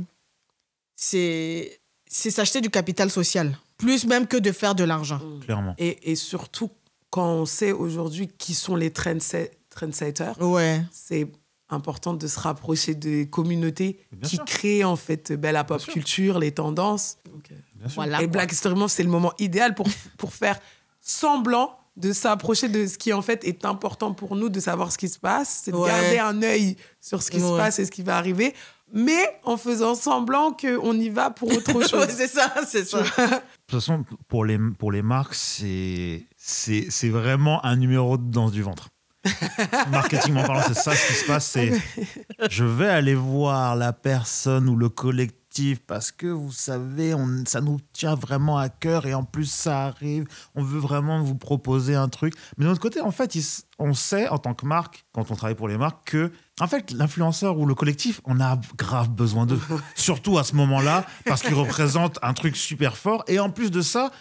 c'est 0.97 1.81
c'est 2.07 2.31
s'acheter 2.31 2.61
du 2.61 2.69
capital 2.71 3.11
social, 3.11 3.57
plus 3.79 4.07
même 4.07 4.27
que 4.27 4.37
de 4.37 4.51
faire 4.51 4.75
de 4.75 4.83
l'argent. 4.83 5.21
Clairement. 5.45 5.75
et, 5.79 6.11
et 6.11 6.17
surtout 6.17 6.71
quand 7.11 7.29
on 7.29 7.47
sait 7.47 7.71
aujourd'hui 7.73 8.29
qui 8.39 8.55
sont 8.55 8.75
les 8.77 8.91
trendse- 8.91 9.49
trendsetters, 9.71 10.33
Ouais. 10.41 10.83
c'est 10.91 11.29
important 11.71 12.15
de 12.15 12.27
se 12.27 12.39
rapprocher 12.41 12.95
des 12.95 13.29
communautés 13.29 13.99
Bien 14.13 14.29
qui 14.29 14.37
sûr. 14.37 14.45
créent 14.45 14.85
en 14.85 14.97
fait 14.97 15.33
ben, 15.33 15.53
la 15.53 15.65
pop 15.65 15.81
culture, 15.85 16.39
les 16.39 16.53
tendances. 16.53 17.19
Donc, 17.31 17.49
euh. 17.53 17.55
Voilà. 17.95 18.23
et. 18.23 18.27
Black 18.27 18.53
History 18.53 18.75
Month, 18.75 18.91
c'est 18.91 19.03
le 19.03 19.09
moment 19.11 19.33
idéal 19.39 19.75
pour, 19.75 19.89
pour 20.19 20.33
faire 20.35 20.59
semblant 21.01 21.77
de 21.97 22.13
s'approcher 22.13 22.69
de 22.69 22.87
ce 22.87 22.97
qui 22.99 23.13
en 23.13 23.23
fait 23.23 23.45
est 23.45 23.65
important 23.65 24.15
pour 24.15 24.37
nous, 24.37 24.49
de 24.49 24.61
savoir 24.61 24.93
ce 24.93 24.99
qui 24.99 25.09
se 25.09 25.19
passe, 25.19 25.63
c'est 25.65 25.73
de 25.73 25.77
Ouais. 25.77 25.89
garder 25.89 26.19
un 26.19 26.43
œil 26.43 26.77
sur 27.01 27.23
ce 27.23 27.31
qui 27.31 27.41
se 27.41 27.57
passe 27.57 27.79
et 27.79 27.85
ce 27.85 27.91
qui 27.91 28.03
va 28.03 28.17
arriver, 28.17 28.55
mais 28.93 29.21
en 29.45 29.57
faisant 29.57 29.95
semblant 29.95 30.53
qu'on 30.53 30.93
y 30.99 31.09
va 31.11 31.31
pour 31.31 31.53
autre 31.53 31.75
Ouais, 31.75 31.87
chose. 31.89 32.09
c'est 32.09 32.29
ça, 32.29 32.53
c'est 32.67 32.85
ça. 32.87 33.03
De 33.03 33.07
toute 33.07 33.81
façon, 33.81 34.05
pour 34.29 34.45
les, 34.45 34.59
pour 34.79 34.93
les 34.93 35.03
marques, 35.03 35.35
c'est 35.35 36.27
c'est 36.37 36.87
c'est 36.91 37.09
vraiment 37.11 37.65
un 37.65 37.77
numéro 37.77 38.17
de 38.17 38.31
danse 38.31 38.53
du 38.53 38.63
ventre. 38.63 38.89
Marketingment 39.91 40.45
parlant, 40.45 40.63
c'est 40.67 40.75
ça 40.75 40.95
ce 40.95 41.07
qui 41.07 41.13
se 41.13 41.27
passe. 41.27 41.47
C'est 41.47 41.73
je 42.51 42.65
vais 42.65 42.89
aller 42.89 43.15
voir 43.15 43.77
la 43.77 43.93
personne 43.93 44.69
ou 44.69 44.77
le 44.77 44.89
collectif 44.89 45.41
parce 45.87 46.13
que 46.13 46.27
vous 46.27 46.53
savez, 46.53 47.13
on, 47.13 47.45
ça 47.47 47.61
nous 47.61 47.79
tient 47.93 48.15
vraiment 48.15 48.57
à 48.57 48.69
cœur 48.69 49.07
et 49.07 49.15
en 49.15 49.25
plus 49.25 49.51
ça 49.51 49.87
arrive. 49.87 50.25
On 50.55 50.63
veut 50.63 50.79
vraiment 50.79 51.23
vous 51.23 51.35
proposer 51.35 51.95
un 51.95 52.09
truc. 52.09 52.35
Mais 52.57 52.65
d'un 52.65 52.73
autre 52.73 52.81
côté, 52.81 53.01
en 53.01 53.11
fait, 53.11 53.37
on 53.79 53.93
sait 53.93 54.29
en 54.29 54.39
tant 54.39 54.55
que 54.55 54.65
marque, 54.65 55.05
quand 55.13 55.31
on 55.31 55.35
travaille 55.35 55.57
pour 55.57 55.69
les 55.69 55.77
marques, 55.77 56.11
que 56.11 56.33
en 56.61 56.67
fait, 56.67 56.91
l'influenceur 56.91 57.59
ou 57.59 57.67
le 57.67 57.75
collectif, 57.75 58.21
on 58.25 58.39
a 58.39 58.61
grave 58.77 59.09
besoin 59.09 59.47
d'eux. 59.47 59.61
Surtout 59.95 60.39
à 60.39 60.45
ce 60.45 60.55
moment-là, 60.57 61.07
parce 61.25 61.43
qu'ils 61.43 61.55
représentent 61.55 62.19
un 62.23 62.35
truc 62.35 62.55
super 62.57 62.97
fort. 62.97 63.25
Et 63.29 63.41
en 63.41 63.51
plus 63.51 63.71
de 63.71 63.81
ça, 63.81 64.13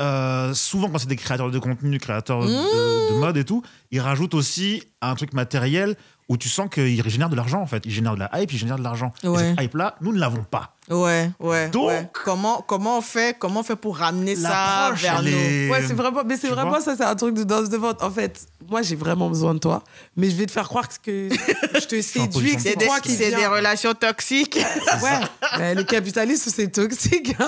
euh, 0.00 0.52
souvent 0.54 0.88
quand 0.90 0.98
c'est 0.98 1.08
des 1.08 1.16
créateurs 1.16 1.50
de 1.50 1.58
contenu, 1.58 1.98
créateurs 1.98 2.40
de, 2.44 3.12
de 3.12 3.18
mode 3.18 3.36
et 3.36 3.44
tout, 3.44 3.62
ils 3.90 4.00
rajoutent 4.00 4.34
aussi 4.34 4.82
un 5.00 5.14
truc 5.14 5.32
matériel 5.32 5.96
où 6.28 6.36
tu 6.36 6.48
sens 6.48 6.68
qu'ils 6.68 7.08
génèrent 7.08 7.28
de 7.28 7.36
l'argent 7.36 7.60
en 7.60 7.66
fait. 7.66 7.82
Ils 7.86 7.92
génèrent 7.92 8.14
de 8.16 8.18
la 8.20 8.30
hype, 8.40 8.52
ils 8.52 8.58
génèrent 8.58 8.78
de 8.78 8.82
l'argent. 8.82 9.12
Et 9.22 9.28
Ouais. 9.28 9.38
cette 9.56 9.60
hype-là, 9.62 9.94
nous 10.00 10.12
ne 10.12 10.18
l'avons 10.18 10.42
pas. 10.42 10.74
Ouais, 10.90 11.30
ouais. 11.38 11.68
Donc- 11.70 11.88
ouais. 11.88 12.08
comment 12.12 12.64
comment 12.66 12.98
on 12.98 13.00
fait 13.00 13.36
comment 13.38 13.60
on 13.60 13.62
fait 13.62 13.76
pour 13.76 13.96
ramener 13.98 14.34
ça 14.34 14.92
vers 14.96 15.22
nous 15.22 15.28
est- 15.28 15.70
Ouais, 15.70 15.84
c'est 15.86 15.94
vraiment, 15.94 16.22
mais 16.26 16.36
c'est 16.36 16.48
vraiment 16.48 16.80
ça, 16.80 16.96
c'est 16.96 17.04
un 17.04 17.14
truc 17.14 17.34
de 17.36 17.44
danse 17.44 17.68
de 17.68 17.76
vente. 17.76 18.02
En 18.02 18.10
fait, 18.10 18.44
moi, 18.68 18.82
j'ai 18.82 18.96
vraiment 18.96 19.28
besoin 19.28 19.54
de 19.54 19.60
toi, 19.60 19.82
mais 20.16 20.28
je 20.28 20.34
vais 20.36 20.46
te 20.46 20.50
faire 20.52 20.68
croire 20.68 20.88
que 21.00 21.28
je 21.30 21.86
te 21.86 22.00
séduis, 22.02 22.56
que 22.56 22.60
c'est 22.62 22.74
des, 22.76 22.86
toi 22.86 22.98
qui 23.00 23.16
des 23.16 23.46
relations 23.46 23.94
toxiques. 23.94 24.58
Ouais, 25.02 25.20
mais 25.58 25.74
le 25.76 25.84
capitalisme, 25.84 26.50
c'est 26.52 26.68
toxique. 26.72 27.36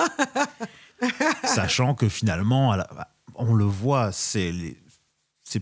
Sachant 1.43 1.95
que 1.95 2.09
finalement, 2.09 2.75
la- 2.75 2.89
on 3.35 3.53
le 3.53 3.65
voit, 3.65 4.11
c'est 4.11 4.51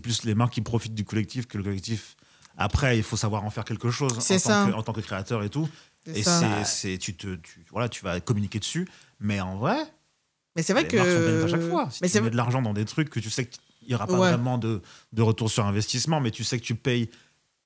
plus 0.02 0.24
les 0.24 0.34
marques 0.34 0.54
qui 0.54 0.60
profitent 0.62 0.94
du 0.94 1.04
collectif 1.04 1.46
que 1.46 1.58
le 1.58 1.64
collectif. 1.64 2.16
Après, 2.56 2.96
il 2.98 3.02
faut 3.04 3.16
savoir 3.16 3.44
en 3.44 3.50
faire 3.50 3.64
quelque 3.64 3.90
chose 3.90 4.12
en, 4.18 4.38
tant 4.38 4.66
que- 4.70 4.74
en 4.74 4.82
tant 4.82 4.92
que 4.92 5.00
créateur 5.00 5.42
et 5.44 5.48
tout. 5.48 5.68
Et 6.06 6.22
ça. 6.22 6.64
c'est, 6.64 6.96
tu, 6.98 7.14
te, 7.16 7.34
tu, 7.36 7.64
voilà, 7.70 7.88
tu 7.88 8.02
vas 8.02 8.18
communiquer 8.20 8.58
dessus. 8.58 8.88
Mais 9.20 9.40
en 9.40 9.56
vrai, 9.56 9.76
Mais 10.56 10.62
c'est 10.62 10.72
vrai 10.72 10.82
les 10.82 10.88
que. 10.88 10.96
marques 10.96 11.10
sont 11.10 11.44
à 11.44 11.48
chaque 11.48 11.68
fois. 11.70 11.90
Si 11.90 11.98
mais 12.02 12.08
tu 12.08 12.12
c'est 12.14 12.20
mets 12.20 12.30
de 12.30 12.36
l'argent 12.36 12.62
dans 12.62 12.72
des 12.72 12.84
trucs 12.84 13.10
que 13.10 13.20
tu 13.20 13.30
sais 13.30 13.46
qu'il 13.46 13.60
n'y 13.88 13.94
aura 13.94 14.06
pas 14.06 14.14
Ouais. 14.18 14.30
vraiment 14.30 14.58
de, 14.58 14.80
de 15.12 15.22
retour 15.22 15.50
sur 15.50 15.64
investissement, 15.66 16.20
mais 16.20 16.30
tu 16.30 16.44
sais 16.44 16.58
que 16.58 16.64
tu 16.64 16.74
payes 16.74 17.10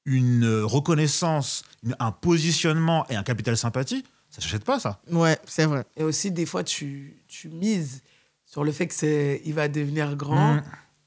une 0.05 0.47
reconnaissance, 0.65 1.65
une- 1.85 1.97
un 2.01 2.11
positionnement 2.13 3.07
et 3.09 3.17
un 3.17 3.23
capital 3.23 3.57
sympathie, 3.57 4.05
ça 4.33 4.39
ne 4.39 4.43
s'achète 4.43 4.65
pas, 4.65 4.81
ça. 4.81 4.99
Ouais, 5.11 5.39
c'est 5.47 5.67
vrai. 5.67 5.85
Et 5.97 6.03
aussi, 6.03 6.31
des 6.31 6.47
fois, 6.47 6.65
tu, 6.65 7.23
tu 7.29 7.49
mises 7.51 8.03
sur 8.47 8.65
le 8.65 8.73
fait 8.73 8.87
que 8.87 8.95
c'est, 8.95 9.43
il 9.45 9.53
va 9.55 9.69
devenir 9.69 10.17
grand. 10.17 10.55
Mmh. 10.55 10.63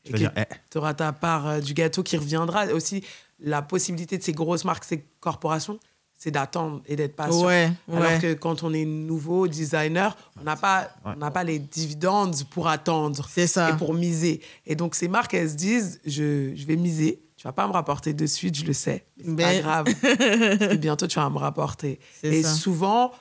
Et 0.06 0.08
Tu 0.08 0.12
vas 0.12 0.18
que 0.18 0.18
dire, 0.20 0.32
eh, 0.38 0.54
tu 0.70 0.78
auras 0.78 0.94
ta 0.94 1.12
part 1.12 1.48
euh, 1.48 1.60
du 1.60 1.74
gâteau 1.74 2.04
qui 2.04 2.16
reviendra. 2.18 2.68
Et 2.68 2.72
aussi, 2.72 3.04
la 3.40 3.62
possibilité 3.64 4.18
de 4.20 4.24
ces 4.24 4.32
grosses 4.34 4.64
marques, 4.64 4.84
ces 4.84 5.04
corporations, 5.20 5.80
c'est 6.16 6.30
d'attendre 6.32 6.82
et 6.86 6.96
d'être 6.96 7.16
patient. 7.16 7.46
Ouais, 7.48 7.72
Alors 7.92 8.04
ouais. 8.04 8.20
que 8.20 8.34
quand 8.36 8.62
on 8.64 8.72
est 8.74 8.86
nouveau 8.86 9.48
designer, 9.48 10.16
on 10.40 10.44
n'a 10.44 10.56
pas, 10.56 10.90
Ouais. 11.04 11.14
on 11.16 11.18
n'a 11.18 11.32
pas 11.32 11.44
les 11.44 11.58
dividendes 11.60 12.36
pour 12.52 12.68
attendre 12.68 13.28
C'est 13.30 13.48
ça. 13.48 13.72
et 13.72 13.78
pour 13.78 13.94
miser. 13.96 14.42
Et 14.68 14.76
donc, 14.76 14.94
ces 14.96 15.08
marques, 15.08 15.34
elles 15.34 15.50
se 15.50 15.56
disent 15.56 16.00
je, 16.06 16.54
je 16.56 16.66
vais 16.68 16.76
miser. 16.78 17.22
Tu 17.46 17.50
vas 17.50 17.54
pas 17.54 17.68
me 17.68 17.74
rapporter 17.74 18.16
de 18.16 18.26
suite, 18.26 18.56
je 18.56 18.66
le 18.66 18.74
sais. 18.74 19.06
C'est 19.24 19.36
pas 19.36 19.56
grave. 19.60 19.86
Parce 20.02 20.72
que 20.72 20.76
bientôt, 20.78 21.06
tu 21.06 21.20
vas 21.20 21.30
me 21.30 21.38
rapporter. 21.38 22.00
Et 22.24 22.42
ça. 22.42 22.50
souvent, 22.50 23.12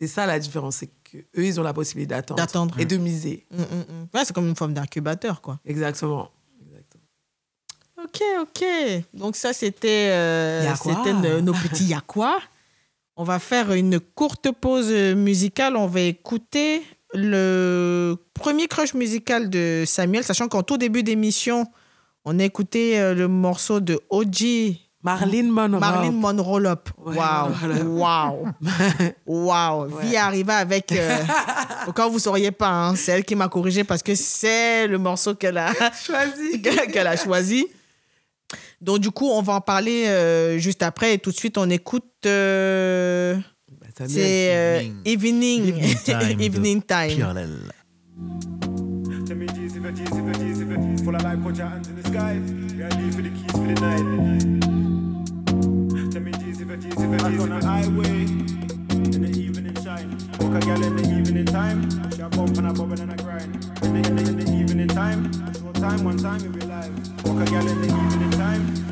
c'est 0.00 0.06
ça 0.06 0.24
la 0.24 0.38
différence. 0.38 0.76
C'est 0.76 0.88
qu'eux, 1.04 1.44
ils 1.44 1.60
ont 1.60 1.62
la 1.62 1.74
possibilité 1.74 2.14
d'attendre. 2.14 2.40
D'attendre. 2.40 2.80
Et 2.80 2.86
de 2.86 2.96
miser. 2.96 3.46
Mm, 3.50 3.60
mm, 3.60 3.62
mm. 3.62 4.08
Ouais, 4.14 4.24
c'est 4.24 4.32
comme 4.32 4.48
une 4.48 4.56
forme 4.56 4.72
d'incubateur, 4.72 5.42
quoi. 5.42 5.60
Exactement. 5.66 6.30
Exactement. 6.62 7.02
Ok, 8.02 8.22
ok. 8.40 8.64
Donc 9.12 9.36
ça, 9.36 9.52
c'était 9.52 10.08
euh, 10.12 10.74
nos, 11.12 11.42
nos 11.42 11.52
petits 11.52 11.84
y'a 11.84 12.00
quoi? 12.00 12.40
On 13.16 13.24
va 13.24 13.38
faire 13.38 13.74
une 13.74 14.00
courte 14.00 14.50
pause 14.50 14.90
musicale. 14.90 15.76
On 15.76 15.88
va 15.88 16.00
écouter 16.00 16.82
le 17.12 18.16
premier 18.32 18.66
crush 18.66 18.94
musical 18.94 19.50
de 19.50 19.84
Samuel, 19.86 20.24
sachant 20.24 20.48
qu'en 20.48 20.62
tout 20.62 20.78
début 20.78 21.02
d'émission, 21.02 21.66
on 22.24 22.38
a 22.38 22.44
écouté 22.44 22.98
euh, 23.00 23.14
le 23.14 23.28
morceau 23.28 23.80
de 23.80 23.98
OG 24.10 24.76
Marlene 25.02 25.48
Monroe. 25.50 25.80
Marilyn 25.80 26.12
Monroe 26.12 26.60
Lop. 26.60 26.88
Waouh, 26.98 27.50
waouh, 27.86 28.46
waouh. 29.26 29.98
Vie 30.00 30.16
arriva 30.16 30.56
avec. 30.58 30.92
euh, 30.92 31.18
au 31.88 31.92
cas 31.92 32.06
où 32.06 32.10
vous 32.10 32.16
ne 32.18 32.20
sauriez 32.22 32.52
pas, 32.52 32.68
hein, 32.70 32.94
c'est 32.94 33.10
elle 33.12 33.24
qui 33.24 33.34
m'a 33.34 33.48
corrigé 33.48 33.82
parce 33.82 34.02
que 34.02 34.14
c'est 34.14 34.86
le 34.86 34.98
morceau 34.98 35.34
qu'elle 35.34 35.58
a, 35.58 35.72
choisi. 35.92 36.62
qu'elle 36.92 37.06
a 37.08 37.16
choisi. 37.16 37.66
Donc, 38.80 39.00
du 39.00 39.10
coup, 39.10 39.28
on 39.28 39.42
va 39.42 39.54
en 39.54 39.60
parler 39.60 40.04
euh, 40.06 40.58
juste 40.58 40.82
après 40.84 41.14
et 41.14 41.18
tout 41.18 41.30
de 41.32 41.36
suite, 41.36 41.58
on 41.58 41.68
écoute. 41.70 42.04
euh, 42.26 43.36
Bah, 43.80 43.86
c'est 44.06 44.50
euh, 44.54 44.82
Evening. 45.04 45.72
Time 46.04 46.40
Evening 46.40 46.80
Time. 46.82 47.10
If 49.84 49.88
a 49.88 49.92
G's 49.94 50.16
if 50.16 50.28
a 50.28 50.38
G's 50.38 50.60
if 50.60 50.70
a 50.70 51.04
Full 51.04 51.16
of 51.16 51.22
light, 51.24 51.42
put 51.42 51.56
your 51.56 51.66
hands 51.66 51.88
in 51.88 51.96
the 52.00 52.08
sky. 52.08 52.34
Yeah, 52.78 52.88
leave 53.00 53.16
for 53.16 53.22
the 53.22 53.30
keys 53.30 53.50
for 53.50 53.66
the 53.66 53.74
night. 53.82 54.06
Tell 56.12 56.22
me 56.22 56.30
G's 56.30 56.60
if 56.60 56.70
a 56.70 56.76
G's 56.76 56.92
if 56.92 57.00
a 57.00 57.16
G's 57.28 57.42
on 57.42 57.48
the 57.48 57.66
highway. 57.66 58.30
In 58.94 59.22
the 59.22 59.28
evening 59.36 59.74
shine. 59.82 60.16
Walk 60.38 60.62
a 60.62 60.64
girl 60.64 60.84
in 60.84 60.94
the 60.94 61.02
evening 61.02 61.46
time. 61.46 61.90
She 62.12 62.22
a 62.22 62.28
bump 62.28 62.58
and 62.58 62.68
a 62.68 62.72
bubble 62.72 63.00
and 63.00 63.12
a 63.12 63.16
grind. 63.24 63.56
In 63.82 64.00
the, 64.00 64.08
in 64.08 64.14
the, 64.14 64.22
in 64.22 64.36
the 64.36 64.52
evening 64.52 64.86
time. 64.86 65.32
Short 65.52 65.74
time, 65.74 66.04
one 66.04 66.16
time, 66.16 66.40
you 66.44 66.50
be 66.50 66.60
live. 66.64 67.26
Walk 67.26 67.40
a 67.44 67.50
girl 67.50 67.66
in 67.66 67.82
the 67.82 67.88
evening 67.88 68.30
time. 68.30 68.91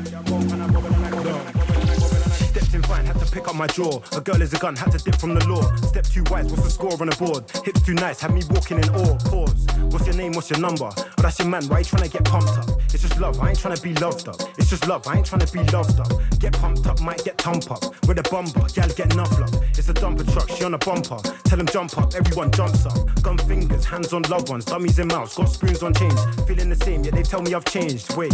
Pick 3.31 3.47
up 3.47 3.55
my 3.55 3.67
jaw. 3.67 4.01
A 4.15 4.21
girl 4.21 4.41
is 4.41 4.53
a 4.53 4.59
gun, 4.59 4.75
had 4.75 4.91
to 4.91 4.97
dip 4.97 5.15
from 5.15 5.33
the 5.33 5.47
law. 5.47 5.63
Step 5.87 6.05
too 6.05 6.23
wise, 6.29 6.45
what's 6.51 6.63
the 6.63 6.69
score 6.69 6.93
on 7.01 7.07
the 7.07 7.15
board? 7.15 7.49
Hips 7.65 7.81
too 7.81 7.93
nice, 7.93 8.19
had 8.19 8.33
me 8.33 8.43
walking 8.49 8.77
in 8.77 8.89
awe. 8.89 9.17
Pause. 9.25 9.67
What's 9.91 10.05
your 10.05 10.15
name? 10.15 10.33
What's 10.33 10.49
your 10.49 10.59
number? 10.59 10.89
Oh, 10.91 11.21
that's 11.21 11.39
your 11.39 11.47
man. 11.47 11.65
Why 11.67 11.79
you 11.79 11.85
trying 11.85 12.03
to 12.03 12.09
get 12.09 12.23
pumped 12.25 12.57
up? 12.57 12.69
It's 12.93 13.01
just 13.01 13.19
love. 13.19 13.39
I 13.39 13.49
ain't 13.49 13.59
trying 13.59 13.75
to 13.75 13.81
be 13.81 13.93
loved 13.95 14.27
up. 14.27 14.41
It's 14.57 14.69
just 14.69 14.87
love. 14.87 15.07
I 15.07 15.17
ain't 15.17 15.25
trying 15.25 15.41
to 15.41 15.51
be 15.51 15.63
loved 15.71 15.99
up. 15.99 16.11
Get 16.39 16.53
pumped 16.53 16.87
up, 16.87 17.01
might 17.01 17.23
get 17.23 17.37
thump 17.37 17.71
up. 17.71 17.83
With 18.07 18.19
a 18.19 18.23
bumper, 18.29 18.67
gal 18.73 18.89
get 18.89 19.13
enough 19.13 19.39
love. 19.39 19.53
It's 19.77 19.89
a 19.89 19.93
dumper 19.93 20.25
truck, 20.31 20.49
she 20.49 20.63
on 20.63 20.73
a 20.73 20.77
bumper. 20.77 21.17
Tell 21.45 21.57
them 21.57 21.67
jump 21.67 21.97
up, 21.97 22.13
everyone 22.15 22.51
jumps 22.51 22.85
up. 22.85 22.97
Gun 23.21 23.37
fingers, 23.37 23.85
hands 23.85 24.13
on 24.13 24.23
loved 24.23 24.49
ones, 24.49 24.65
dummies 24.65 24.99
in 24.99 25.07
mouths, 25.07 25.35
got 25.35 25.45
spoons 25.45 25.83
on 25.83 25.93
change. 25.93 26.19
Feeling 26.47 26.69
the 26.69 26.75
same, 26.83 27.03
yet 27.03 27.13
they 27.13 27.23
tell 27.23 27.41
me 27.41 27.53
I've 27.53 27.65
changed. 27.65 28.15
Wait, 28.15 28.33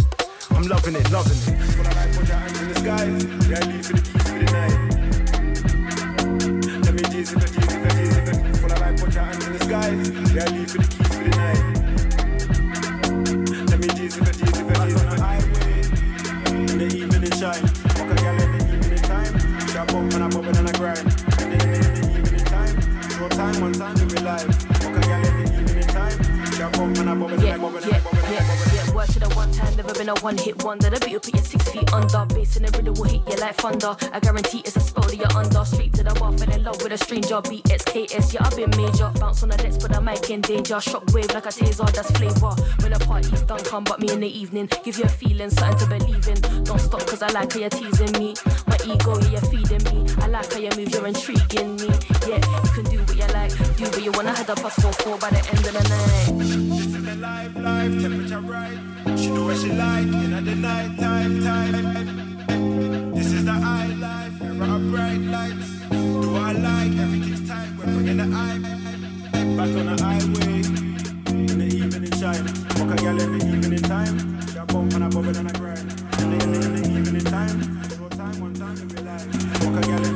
I'm 0.50 0.62
loving 0.64 0.96
it, 0.96 1.10
loving 1.10 1.38
it 4.14 4.27
easy, 7.36 7.60
easy, 7.60 7.78
easy, 8.02 8.32
Full 8.58 8.72
of 8.72 8.78
put 8.96 9.14
your 9.14 9.24
hands 9.24 9.46
in 9.46 9.52
the 9.52 9.58
sky. 9.64 9.90
Yeah, 10.34 10.48
leave 10.50 10.70
for 10.70 10.78
the 10.78 10.88
keys 10.88 11.08
for 11.12 11.24
the 11.24 11.32
night. 11.36 11.62
Let 13.68 13.78
me 13.80 13.88
easy, 14.02 14.20
easy, 14.20 14.44
easy, 14.48 14.62
highway. 15.20 15.72
In 16.56 16.78
the 16.78 16.86
evening 16.86 17.34
shine. 17.36 17.66
A 17.96 18.14
girl 18.16 18.38
in 18.40 18.48
the 18.56 18.60
evening 18.74 19.02
time. 19.02 19.32
And 19.68 20.24
I 20.24 20.28
bubble 20.28 20.56
and 20.56 20.68
I 20.68 20.72
grind. 20.72 20.98
In 20.98 21.48
the, 21.50 21.56
in 21.64 21.92
the 21.94 22.10
evening 22.18 22.44
time. 22.44 22.76
Short 23.10 23.32
time, 23.32 23.60
one 23.60 23.72
time 23.72 23.96
in 23.98 24.24
life. 24.24 24.48
A 24.80 24.90
girl 24.90 25.24
in 25.24 25.34
the 25.36 25.60
evening 25.60 25.88
time. 25.88 26.18
Up 26.60 26.76
and 26.76 26.98
I 26.98 27.12
and 27.12 27.12
I 27.12 27.12
and 27.12 27.44
I 27.44 27.56
and 27.56 28.64
I. 28.64 28.67
Short 29.12 29.24
time, 29.24 29.36
one 29.36 29.52
time, 29.52 29.74
we 29.76 29.92
been 29.94 30.08
a 30.10 30.14
one 30.20 30.36
hit 30.36 30.62
wonder. 30.64 30.90
The 30.90 31.00
beat 31.00 31.12
will 31.12 31.20
put 31.20 31.34
you 31.34 31.40
six 31.40 31.68
feet 31.70 31.92
under. 31.94 32.26
Bass 32.34 32.56
in 32.56 32.64
the 32.64 32.70
rhythm 32.76 32.94
will 32.94 33.04
hit 33.04 33.22
you 33.26 33.36
like 33.36 33.56
thunder. 33.56 33.96
I 34.12 34.20
guarantee 34.20 34.60
it's 34.60 34.76
a 34.76 34.80
spell 34.80 35.04
that 35.04 35.16
you're 35.16 35.32
under. 35.32 35.64
Straight 35.64 35.94
to 35.94 36.02
the 36.04 36.12
bar, 36.14 36.36
fell 36.36 36.52
in 36.52 36.62
love 36.62 36.82
with 36.82 36.92
a 36.92 36.98
stranger. 36.98 37.40
BXKS, 37.40 38.34
yeah, 38.34 38.44
I've 38.44 38.56
been 38.56 38.70
major. 38.76 39.10
Bounce 39.18 39.42
on 39.42 39.48
the 39.48 39.56
decks, 39.56 39.78
but 39.78 39.92
the 39.92 40.00
mic 40.00 40.28
in 40.28 40.42
danger. 40.42 40.76
Shockwave 40.76 41.32
like 41.32 41.46
a 41.46 41.48
taser, 41.48 41.90
that's 41.92 42.10
flavor. 42.12 42.52
When 42.82 42.92
the 42.92 43.00
party's 43.00 43.42
done, 43.42 43.64
come 43.64 43.84
but 43.84 44.00
me 44.00 44.12
in 44.12 44.20
the 44.20 44.28
evening. 44.28 44.68
Give 44.84 44.98
you 44.98 45.04
a 45.04 45.08
feeling, 45.08 45.50
something 45.50 45.78
to 45.78 45.86
believe 45.88 46.28
in. 46.28 46.40
Don't 46.64 46.80
stop, 46.80 47.06
cause 47.06 47.22
I 47.22 47.28
like 47.32 47.52
how 47.52 47.60
you're 47.60 47.70
teasing 47.70 48.12
me. 48.20 48.34
My 48.66 48.76
ego, 48.84 49.16
yeah, 49.24 49.40
you're 49.40 49.48
feeding 49.48 49.84
me. 49.88 50.04
I 50.20 50.28
like 50.28 50.52
how 50.52 50.60
you 50.60 50.70
move, 50.76 50.92
you're 50.92 51.06
intriguing 51.06 51.76
me. 51.80 51.88
Yeah, 52.28 52.44
you 52.44 52.70
can 52.76 52.84
do 52.92 52.98
what 53.08 53.16
you 53.16 53.28
like, 53.32 53.52
do 53.76 53.84
what 53.88 54.02
you 54.04 54.12
wanna. 54.12 54.36
Head 54.36 54.50
up 54.50 54.58
plus 54.58 54.74
four 54.76 54.92
four 54.92 55.16
by 55.18 55.30
the 55.30 55.40
end 55.48 55.64
of 55.64 55.72
the 55.72 55.84
night. 55.88 56.38
This 56.38 56.84
is 56.84 56.92
the 56.92 57.14
life, 57.16 57.56
life, 57.56 58.02
temperature 58.02 58.40
right. 58.40 58.97
She 59.16 59.26
do 59.26 59.44
what 59.44 59.56
she 59.56 59.72
like 59.72 60.06
in 60.06 60.44
the 60.44 60.54
night 60.54 60.98
time, 60.98 61.42
time. 61.42 63.14
This 63.14 63.32
is 63.32 63.44
the 63.44 63.52
high 63.52 63.86
life, 63.86 64.40
era 64.42 64.74
of 64.76 64.90
bright 64.90 65.20
lights. 65.20 65.68
Do 65.90 66.36
I 66.36 66.52
like, 66.52 66.96
everything's 66.98 67.48
tight. 67.48 67.68
We're 67.78 67.84
bringing 67.84 68.16
the 68.18 68.24
eye 68.36 68.58
back 69.56 69.76
on 69.76 69.86
the 69.86 70.02
highway 70.02 70.62
in 71.34 71.58
the 71.58 71.66
evening 71.66 72.12
shine. 72.18 72.46
Walk 72.78 72.98
a 72.98 73.02
girl 73.02 73.20
in 73.20 73.38
the 73.38 73.44
evening 73.46 73.82
time. 73.82 74.16
She 74.48 74.58
a 74.58 74.64
bump 74.66 74.92
and 74.94 75.04
a 75.04 75.08
bubble 75.08 75.36
and 75.36 75.50
a 75.50 75.58
grind. 75.58 75.90
In 76.20 76.30
the, 76.30 76.44
in 76.44 76.52
the, 76.52 76.58
in 76.66 76.72
the 76.74 76.98
evening 76.98 77.24
time, 77.24 77.58
short 77.96 78.12
time, 78.12 78.40
one 78.40 78.54
time 78.54 78.76
in 78.76 78.88
real 78.88 79.04
life. 79.04 79.64
Walk 79.64 79.84
a 79.84 79.86
girl 79.86 80.07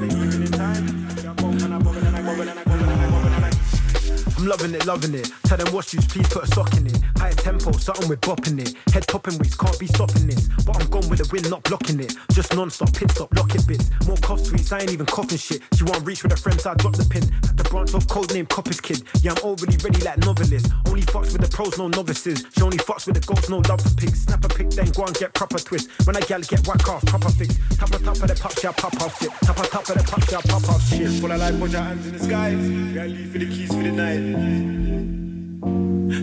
I'm 4.43 4.49
loving 4.49 4.75
it, 4.75 4.85
loving 4.87 5.15
it. 5.15 5.31
Tell 5.45 5.57
them 5.57 5.73
what 5.73 5.85
shoes, 5.85 6.05
please 6.05 6.27
put 6.27 6.43
a 6.43 6.47
sock 6.49 6.77
in 6.77 6.89
it. 6.89 6.99
Higher 7.17 7.31
tempo, 7.31 7.71
something 7.79 8.09
with 8.09 8.21
bopping 8.23 8.59
it. 8.59 8.75
Head 8.93 9.07
popping 9.07 9.39
weeks, 9.39 9.55
can't 9.55 9.79
be 9.79 9.87
stopping 9.87 10.27
this. 10.27 10.49
But 10.67 10.83
I'm 10.83 10.91
gone 10.91 11.09
with 11.09 11.21
the 11.23 11.29
wind, 11.31 11.49
not 11.49 11.63
blocking 11.63 12.01
it. 12.01 12.17
Just 12.33 12.53
non-stop, 12.53 12.93
pit 12.93 13.13
stop, 13.13 13.33
locking 13.37 13.63
bits. 13.69 13.89
More 14.05 14.17
cough 14.17 14.45
sweets, 14.45 14.73
I 14.73 14.81
ain't 14.81 14.91
even 14.91 15.07
coughing 15.07 15.39
shit. 15.39 15.63
She 15.79 15.85
won't 15.85 16.05
reach 16.05 16.25
with 16.25 16.33
her 16.33 16.37
friends, 16.37 16.65
so 16.65 16.73
I 16.73 16.75
drop 16.75 16.97
the 16.97 17.05
pin. 17.05 17.23
The 17.55 17.63
branch 17.71 17.95
of 17.95 18.09
code 18.09 18.35
name 18.35 18.47
Copper's 18.47 18.81
kid. 18.81 19.05
Yeah, 19.23 19.31
I'm 19.31 19.45
overly 19.45 19.77
ready 19.79 20.03
like 20.03 20.19
novelist. 20.19 20.67
Only 20.89 21.03
fucks 21.03 21.31
with 21.31 21.43
the 21.43 21.49
pros, 21.49 21.79
no 21.79 21.87
novices. 21.87 22.45
She 22.51 22.63
only 22.63 22.79
fucks 22.79 23.07
with 23.07 23.15
the 23.15 23.25
ghosts, 23.25 23.49
no 23.49 23.59
love 23.71 23.81
for 23.81 23.95
pigs. 23.95 24.23
Snap 24.23 24.45
a 24.45 24.49
pic, 24.49 24.71
then 24.71 24.91
go 24.91 25.05
and 25.05 25.15
get 25.15 25.35
proper 25.35 25.59
twist. 25.59 25.87
When 26.03 26.17
I 26.17 26.21
gal 26.27 26.41
get 26.41 26.67
whack 26.67 26.89
off, 26.89 27.07
proper 27.07 27.31
fix. 27.31 27.55
Tap 27.79 27.95
on 27.95 28.03
top 28.03 28.19
of 28.19 28.27
the 28.27 28.35
pop, 28.35 28.59
shit, 28.59 28.75
pop 28.75 29.01
off 29.03 29.23
shit. 29.23 29.31
Tap 29.47 29.59
on 29.59 29.67
top 29.67 29.89
of 29.89 29.95
the 29.95 30.03
pop, 30.03 30.23
shit, 30.27 30.43
pop 30.51 30.69
off 30.69 30.83
shit. 30.89 31.11
Full 31.23 31.31
of 31.31 31.39
life, 31.39 31.61
put 31.61 31.71
your 31.71 31.83
hands 31.83 32.07
in 32.07 32.13
the 32.13 32.19
sky. 32.19 32.51
Yeah, 32.51 33.07
leave 33.07 33.31
for 33.31 33.39
the 33.39 33.47
keys 33.47 33.69
for 33.71 33.83
the 33.83 33.93
night. 33.93 34.32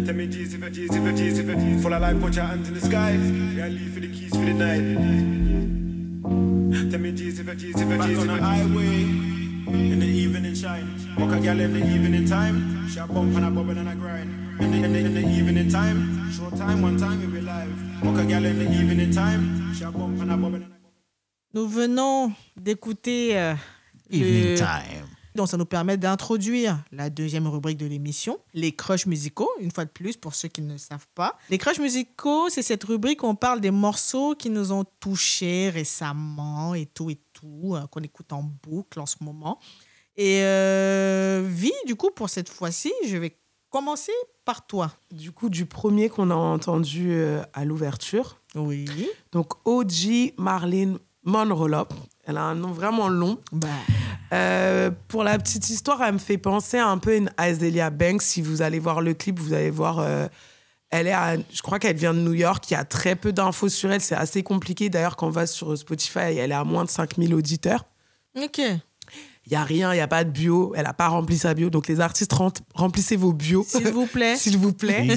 Tell 0.06 0.16
me 0.16 0.28
G's 0.28 0.54
if 0.54 0.64
a 0.64 0.70
G's 0.70 0.96
if 0.96 1.06
a 1.06 1.12
G's 1.14 1.40
if 1.40 1.50
a 1.50 1.56
G's. 1.56 1.82
Full 1.84 1.94
of 1.94 2.02
life, 2.02 2.20
put 2.22 2.36
your 2.36 2.46
hands 2.46 2.68
in 2.68 2.74
the 2.74 2.82
sky. 2.82 3.12
Yeah, 3.12 3.68
leave 3.68 3.94
for 3.94 4.00
the 4.00 4.08
keys 4.08 4.32
for 4.32 4.38
the 4.38 4.54
night. 4.54 4.98
Tell 6.92 7.00
me 7.00 7.12
G's 7.12 7.40
if 7.40 7.48
a 7.48 7.56
G's 7.56 7.80
if 7.80 7.90
a 7.90 7.98
G's 8.08 8.20
on 8.20 8.28
the 8.28 8.34
highway. 8.42 9.04
In 9.70 10.00
the 10.00 10.08
evening 10.08 10.56
shine. 10.56 11.16
Walk 11.18 11.32
a 11.34 11.40
gal 11.40 11.60
in 11.60 11.74
the 11.74 11.80
evening 11.86 12.26
time. 12.26 12.88
She 12.90 13.00
a 13.00 13.06
bump 13.08 13.36
and 13.36 13.46
a 13.46 13.50
bubble 13.52 13.78
and 13.78 13.90
a 13.90 13.96
grind. 13.96 14.60
In 14.62 14.72
the, 14.72 14.78
in 14.84 14.94
the, 14.94 15.00
in 15.00 15.14
the 15.14 15.22
evening 15.30 15.70
time. 15.70 16.32
Short 16.32 16.56
time, 16.58 16.82
one 16.82 16.98
time, 16.98 17.20
we 17.22 17.28
be 17.40 17.42
live. 17.42 18.04
Walk 18.04 18.18
a 18.20 18.26
gal 18.26 18.44
in 18.46 18.58
the 18.60 18.66
evening 18.72 19.12
time. 19.12 19.74
She 19.76 19.84
a 19.84 19.92
bump 19.92 20.20
and 20.22 20.32
a 20.32 20.36
bubble 20.38 20.56
and 20.56 20.64
a 20.64 20.70
Nous 21.54 21.68
venons 21.68 22.32
d'écouter 22.56 23.38
euh, 23.38 23.56
Evening 24.10 24.52
le- 24.54 24.58
time. 24.58 25.08
Donc, 25.40 25.48
ça 25.48 25.56
nous 25.56 25.66
permet 25.66 25.96
d'introduire 25.96 26.84
la 26.92 27.10
deuxième 27.10 27.48
rubrique 27.48 27.78
de 27.78 27.86
l'émission, 27.86 28.40
les 28.54 28.74
crushs 28.74 29.06
musicaux, 29.06 29.50
une 29.62 29.72
fois 29.72 29.86
de 29.86 29.90
plus, 29.90 30.18
pour 30.18 30.36
ceux 30.36 30.50
qui 30.50 30.62
ne 30.62 30.76
savent 30.76 31.08
pas. 31.16 31.38
Les 31.50 31.58
crushs 31.58 31.80
musicaux, 31.80 32.50
c'est 32.50 32.62
cette 32.62 32.84
rubrique 32.84 33.24
où 33.24 33.28
on 33.28 33.36
parle 33.36 33.62
des 33.62 33.72
morceaux 33.72 34.36
qui 34.36 34.50
nous 34.50 34.74
ont 34.74 34.84
touchés 35.00 35.70
récemment 35.70 36.76
et 36.76 36.88
tout 36.88 37.10
et 37.10 37.22
tout, 37.32 37.74
euh, 37.74 37.88
qu'on 37.88 38.02
écoute 38.02 38.34
en 38.34 38.44
boucle 38.44 39.00
en 39.00 39.06
ce 39.06 39.16
moment. 39.22 39.60
Et 40.18 40.42
euh, 40.44 41.48
Vi, 41.50 41.72
du 41.88 41.96
coup, 41.96 42.12
pour 42.14 42.30
cette 42.30 42.50
fois-ci, 42.50 42.92
je 43.08 43.16
vais 43.16 43.38
commencer 43.70 44.12
par 44.44 44.68
toi. 44.68 44.92
Du 45.10 45.32
coup, 45.32 45.48
du 45.48 45.66
premier 45.66 46.10
qu'on 46.10 46.32
a 46.32 46.36
entendu 46.36 47.14
euh, 47.14 47.42
à 47.54 47.64
l'ouverture. 47.64 48.42
Oui. 48.56 48.90
Donc, 49.32 49.54
OG 49.66 50.34
Marlene 50.38 51.00
Monrolop. 51.24 51.94
Elle 52.30 52.38
a 52.38 52.44
un 52.44 52.56
nom 52.56 52.72
vraiment 52.72 53.10
long. 53.10 53.38
Bah, 53.52 53.68
Euh, 54.32 54.92
pour 55.08 55.24
la 55.24 55.40
petite 55.40 55.70
histoire, 55.72 56.04
elle 56.04 56.14
me 56.14 56.18
fait 56.20 56.38
penser 56.38 56.78
un 56.78 57.00
peu 57.00 57.12
à 57.12 57.16
une 57.16 57.32
Azealia 57.38 57.90
Banks. 57.90 58.22
Si 58.22 58.44
vous 58.44 58.62
allez 58.62 58.78
voir 58.78 59.02
le 59.02 59.16
clip, 59.16 59.40
vous 59.40 59.54
allez 59.54 59.72
voir. 59.72 59.98
euh, 60.00 60.28
elle 60.92 61.08
est 61.08 61.12
à- 61.14 61.36
je 61.52 61.62
crois 61.64 61.80
qu'elle 61.80 61.96
vient 61.96 62.14
de 62.14 62.20
New 62.20 62.34
York. 62.34 62.64
Il 62.70 62.74
y 62.74 62.78
a 62.78 62.84
très 62.86 63.16
peu 63.16 63.34
d'infos 63.34 63.70
sur 63.70 63.92
elle. 63.92 64.02
C'est 64.02 64.16
assez 64.16 64.44
compliqué. 64.44 64.90
D'ailleurs, 64.90 65.16
quand 65.16 65.28
on 65.28 65.32
va 65.32 65.48
sur 65.48 65.76
Spotify, 65.78 66.20
elle 66.38 66.52
est 66.52 66.56
à 66.56 66.64
moins 66.64 66.86
de 66.86 66.90
5000 66.90 67.34
auditeurs. 67.34 67.86
ok. 68.40 68.62
Il 69.46 69.54
n'y 69.54 69.58
a 69.58 69.64
rien, 69.64 69.92
il 69.94 69.96
n'y 69.96 70.02
a 70.02 70.08
pas 70.08 70.24
de 70.24 70.30
bio. 70.30 70.74
Elle 70.76 70.84
n'a 70.84 70.94
pas 70.94 71.08
rempli 71.08 71.36
sa 71.36 71.56
bio. 71.56 71.72
Donc, 71.72 71.88
les 71.88 72.00
artistes, 72.02 72.32
rem- 72.34 72.52
remplissez 72.76 73.16
vos 73.16 73.34
bios. 73.34 73.66
S'il 73.68 73.88
vous 73.88 74.06
plaît. 74.06 74.36
S'il 74.38 74.60
vous 74.60 74.74
plaît. 74.74 75.08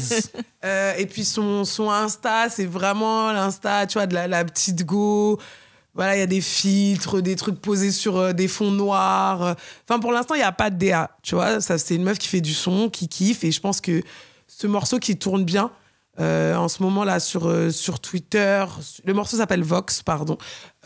Euh, 0.64 0.94
et 0.96 1.04
puis 1.04 1.26
son, 1.26 1.66
son 1.66 1.90
Insta, 1.90 2.48
c'est 2.48 2.64
vraiment 2.64 3.30
l'Insta, 3.30 3.86
tu 3.86 3.98
vois, 3.98 4.06
de 4.06 4.14
la, 4.14 4.28
la 4.28 4.42
petite 4.46 4.86
go. 4.86 5.38
Voilà, 5.94 6.16
il 6.16 6.20
y 6.20 6.22
a 6.22 6.26
des 6.26 6.40
filtres, 6.40 7.20
des 7.20 7.36
trucs 7.36 7.60
posés 7.60 7.92
sur 7.92 8.16
euh, 8.16 8.32
des 8.32 8.48
fonds 8.48 8.70
noirs. 8.70 9.56
Enfin, 9.88 10.00
pour 10.00 10.12
l'instant, 10.12 10.34
il 10.34 10.38
n'y 10.38 10.44
a 10.44 10.52
pas 10.52 10.70
de 10.70 10.76
DA, 10.76 11.10
tu 11.22 11.34
vois. 11.34 11.60
Ça, 11.60 11.78
c'est 11.78 11.94
une 11.94 12.04
meuf 12.04 12.18
qui 12.18 12.28
fait 12.28 12.40
du 12.40 12.54
son, 12.54 12.88
qui 12.88 13.08
kiffe. 13.08 13.44
Et 13.44 13.52
je 13.52 13.60
pense 13.60 13.80
que 13.80 14.02
ce 14.46 14.66
morceau 14.66 14.98
qui 14.98 15.16
tourne 15.16 15.44
bien 15.44 15.70
euh, 16.20 16.54
en 16.54 16.68
ce 16.68 16.82
moment-là 16.82 17.20
sur, 17.20 17.48
euh, 17.48 17.70
sur 17.70 17.98
Twitter, 17.98 18.64
le 19.04 19.14
morceau 19.14 19.38
s'appelle 19.38 19.62
Vox, 19.62 20.02
pardon, 20.02 20.36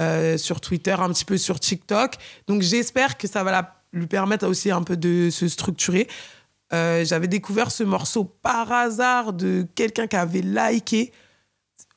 euh, 0.01 0.39
sur 0.39 0.61
Twitter, 0.61 0.95
un 0.99 1.09
petit 1.11 1.25
peu 1.25 1.37
sur 1.37 1.59
TikTok. 1.59 2.15
Donc, 2.47 2.63
j'espère 2.63 3.19
que 3.19 3.27
ça 3.27 3.43
va 3.43 3.77
lui 3.93 4.07
permettre 4.07 4.47
aussi 4.47 4.71
un 4.71 4.83
peu 4.83 4.97
de 4.97 5.31
se 5.31 5.49
structurer. 5.49 6.09
Euh, 6.73 7.05
j'avais 7.05 7.29
découvert 7.29 7.71
ce 7.71 7.85
morceau 7.85 8.25
par 8.25 8.73
hasard 8.73 9.33
de 9.33 9.67
quelqu'un 9.75 10.07
qui 10.07 10.17
avait 10.17 10.43
liké. 10.43 11.13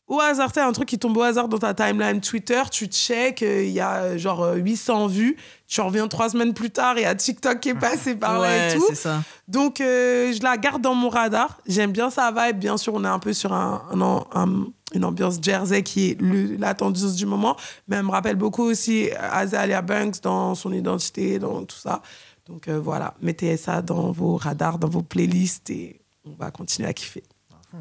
Au 0.09 0.19
hasard, 0.19 0.49
c'est 0.53 0.59
un 0.59 0.71
truc 0.71 0.89
qui 0.89 0.97
tombe 0.99 1.15
au 1.15 1.21
hasard 1.21 1.47
dans 1.47 1.59
ta 1.59 1.73
timeline 1.75 2.19
Twitter, 2.19 2.61
tu 2.71 2.87
check, 2.87 3.43
euh, 3.43 3.63
il 3.63 3.69
y 3.71 3.79
a 3.79 3.95
euh, 3.97 4.17
genre 4.17 4.41
euh, 4.43 4.55
800 4.55 5.05
vues, 5.07 5.37
tu 5.67 5.79
reviens 5.81 6.07
trois 6.07 6.29
semaines 6.29 6.55
plus 6.55 6.71
tard, 6.71 6.95
il 6.97 7.03
y 7.03 7.05
a 7.05 7.13
TikTok 7.13 7.59
qui 7.59 7.69
est 7.69 7.75
passé 7.75 8.15
par 8.15 8.39
là 8.39 8.47
ouais, 8.49 8.71
et 8.71 8.75
tout. 8.75 8.85
c'est 8.89 8.95
ça. 8.95 9.21
Donc, 9.47 9.79
euh, 9.81 10.33
je 10.33 10.41
la 10.41 10.57
garde 10.57 10.81
dans 10.81 10.95
mon 10.95 11.09
radar. 11.09 11.61
J'aime 11.67 11.91
bien 11.91 12.09
sa 12.09 12.31
vibe. 12.31 12.57
Bien 12.57 12.75
sûr, 12.77 12.93
on 12.95 13.03
est 13.03 13.07
un 13.07 13.19
peu 13.19 13.33
sur 13.33 13.53
un, 13.53 13.83
un- 13.93 14.25
un- 14.41 14.65
une 14.95 15.05
ambiance 15.05 15.37
Jersey 15.39 15.83
qui 15.83 16.09
est 16.11 16.19
le- 16.21 16.55
la 16.57 16.73
tendeuse 16.73 17.15
du 17.15 17.27
moment. 17.27 17.55
Mais 17.87 17.97
elle 17.97 18.03
me 18.05 18.09
rappelle 18.11 18.35
beaucoup 18.35 18.63
aussi 18.63 19.09
Azalea 19.11 19.81
Banks 19.83 20.21
dans 20.23 20.55
son 20.55 20.73
identité, 20.73 21.37
dans 21.37 21.63
tout 21.65 21.77
ça. 21.77 22.01
Donc, 22.47 22.67
euh, 22.67 22.79
voilà. 22.79 23.13
Mettez 23.21 23.55
ça 23.57 23.83
dans 23.83 24.11
vos 24.11 24.37
radars, 24.37 24.79
dans 24.79 24.89
vos 24.89 25.03
playlists 25.03 25.69
et 25.69 26.01
on 26.25 26.33
va 26.33 26.49
continuer 26.49 26.89
à 26.89 26.93
kiffer. 26.93 27.21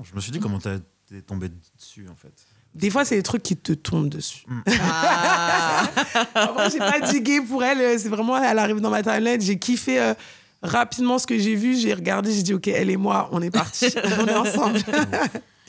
Je 0.02 0.14
me 0.14 0.20
suis 0.20 0.30
dit 0.30 0.40
comment 0.40 0.58
t'es 0.58 0.76
t'es 1.08 1.20
tombé 1.22 1.48
dessus 1.78 2.06
en 2.10 2.14
fait. 2.16 2.32
Des 2.74 2.90
fois, 2.90 3.04
c'est 3.04 3.16
des 3.16 3.22
trucs 3.22 3.42
qui 3.42 3.56
te 3.56 3.72
tombent 3.72 4.08
dessus. 4.10 4.44
Ah. 4.80 5.88
En 6.36 6.52
vrai, 6.52 6.70
j'ai 6.70 6.78
pas 6.78 7.00
digué 7.00 7.40
pour 7.40 7.64
elle. 7.64 7.80
euh, 7.80 7.98
C'est 7.98 8.08
vraiment, 8.10 8.36
elle 8.42 8.58
arrive 8.58 8.80
dans 8.80 8.90
ma 8.90 9.02
timeline. 9.02 9.40
J'ai 9.40 9.58
kiffé 9.58 9.98
euh, 10.00 10.14
rapidement 10.62 11.18
ce 11.18 11.26
que 11.26 11.38
j'ai 11.38 11.54
vu. 11.54 11.76
J'ai 11.76 11.94
regardé, 11.94 12.30
j'ai 12.32 12.42
dit, 12.42 12.54
OK, 12.54 12.68
elle 12.68 12.90
et 12.90 12.96
moi, 12.96 13.28
on 13.32 13.40
est 13.42 13.50
partis. 13.50 13.86
on 14.20 14.26
est 14.26 14.34
ensemble. 14.34 14.78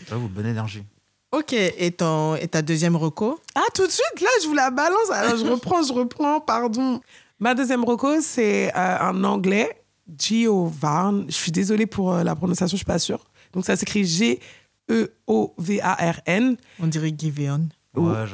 J'avoue, 0.07 0.27
bonne 0.27 0.45
énergie. 0.47 0.83
ok, 1.31 1.53
et, 1.53 1.91
ton, 1.91 2.35
et 2.35 2.47
ta 2.47 2.61
deuxième 2.61 2.95
reco? 2.97 3.39
Ah, 3.55 3.61
tout 3.73 3.87
de 3.87 3.91
suite, 3.91 4.21
là, 4.21 4.27
je 4.43 4.47
vous 4.47 4.53
la 4.53 4.69
balance. 4.69 5.09
Alors, 5.11 5.37
je 5.37 5.45
reprends, 5.45 5.81
je 5.83 5.93
reprends, 5.93 6.41
pardon. 6.41 7.01
Ma 7.39 7.55
deuxième 7.55 7.85
reco, 7.85 8.19
c'est 8.21 8.71
euh, 8.75 8.97
un 8.99 9.23
anglais, 9.23 9.81
Giovan. 10.17 11.25
Je 11.27 11.33
suis 11.35 11.51
désolée 11.51 11.85
pour 11.85 12.13
euh, 12.13 12.23
la 12.23 12.35
prononciation, 12.35 12.75
je 12.75 12.79
suis 12.79 12.85
pas 12.85 12.99
sûre. 12.99 13.25
Donc, 13.53 13.65
ça 13.65 13.75
s'écrit 13.75 14.03
E 14.03 14.37
G-E-O-V-A-R-N. 14.89 16.57
On 16.79 16.87
dirait 16.87 17.13
Giveon. 17.17 17.69
Ouais. 17.95 18.25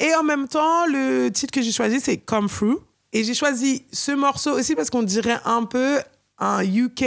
Et 0.00 0.14
en 0.14 0.22
même 0.22 0.48
temps, 0.48 0.86
le 0.86 1.28
titre 1.30 1.52
que 1.52 1.62
j'ai 1.62 1.72
choisi, 1.72 2.00
c'est 2.00 2.18
Come 2.18 2.48
Through. 2.48 2.80
Et 3.12 3.24
j'ai 3.24 3.34
choisi 3.34 3.84
ce 3.92 4.12
morceau 4.12 4.52
aussi 4.52 4.74
parce 4.74 4.90
qu'on 4.90 5.02
dirait 5.02 5.38
un 5.44 5.64
peu 5.64 6.00
un 6.38 6.64
UK 6.64 7.04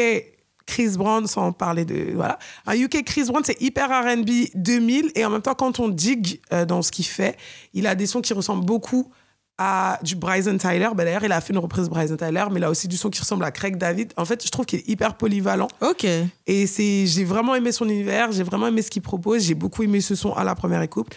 Chris 0.66 0.90
Brown, 0.98 1.28
sans 1.28 1.52
parler 1.52 1.86
de. 1.86 2.14
Voilà. 2.16 2.40
Un 2.66 2.76
UK 2.76 3.04
Chris 3.04 3.26
Brown, 3.26 3.44
c'est 3.44 3.62
hyper 3.62 3.90
RB 3.90 4.30
2000. 4.56 5.12
Et 5.16 5.26
en 5.26 5.30
même 5.30 5.42
temps, 5.42 5.56
quand 5.56 5.80
on 5.80 5.90
digue 5.90 6.40
euh, 6.54 6.66
dans 6.66 6.82
ce 6.82 6.92
qu'il 6.92 7.06
fait, 7.06 7.38
il 7.74 7.88
a 7.88 7.96
des 7.96 8.08
sons 8.08 8.22
qui 8.22 8.34
ressemblent 8.34 8.66
beaucoup 8.66 9.12
à 9.58 10.00
du 10.04 10.16
Bryson 10.16 10.58
Tyler. 10.58 10.90
Ben, 10.96 11.06
D'ailleurs, 11.06 11.24
il 11.24 11.32
a 11.32 11.42
fait 11.42 11.54
une 11.54 11.60
reprise 11.60 11.86
de 11.86 11.90
Bryson 11.90 12.18
Tyler, 12.18 12.44
mais 12.52 12.60
il 12.60 12.64
a 12.64 12.70
aussi 12.70 12.88
du 12.88 12.98
son 12.98 13.10
qui 13.10 13.22
ressemble 13.22 13.44
à 13.46 13.52
Craig 13.52 13.78
David. 13.78 14.14
En 14.18 14.26
fait, 14.26 14.46
je 14.46 14.50
trouve 14.50 14.66
qu'il 14.66 14.80
est 14.80 14.88
hyper 14.88 15.16
polyvalent. 15.16 15.68
Ok. 15.82 16.06
Et 16.48 16.68
c'est, 16.68 17.06
j'ai 17.06 17.24
vraiment 17.24 17.56
aimé 17.56 17.72
son 17.72 17.88
univers, 17.88 18.32
j'ai 18.32 18.44
vraiment 18.44 18.68
aimé 18.68 18.82
ce 18.82 18.90
qu'il 18.90 19.02
propose, 19.02 19.44
j'ai 19.44 19.56
beaucoup 19.56 19.84
aimé 19.84 20.02
ce 20.02 20.16
son 20.16 20.34
à 20.34 20.44
la 20.44 20.56
première 20.56 20.82
écoute. 20.82 21.08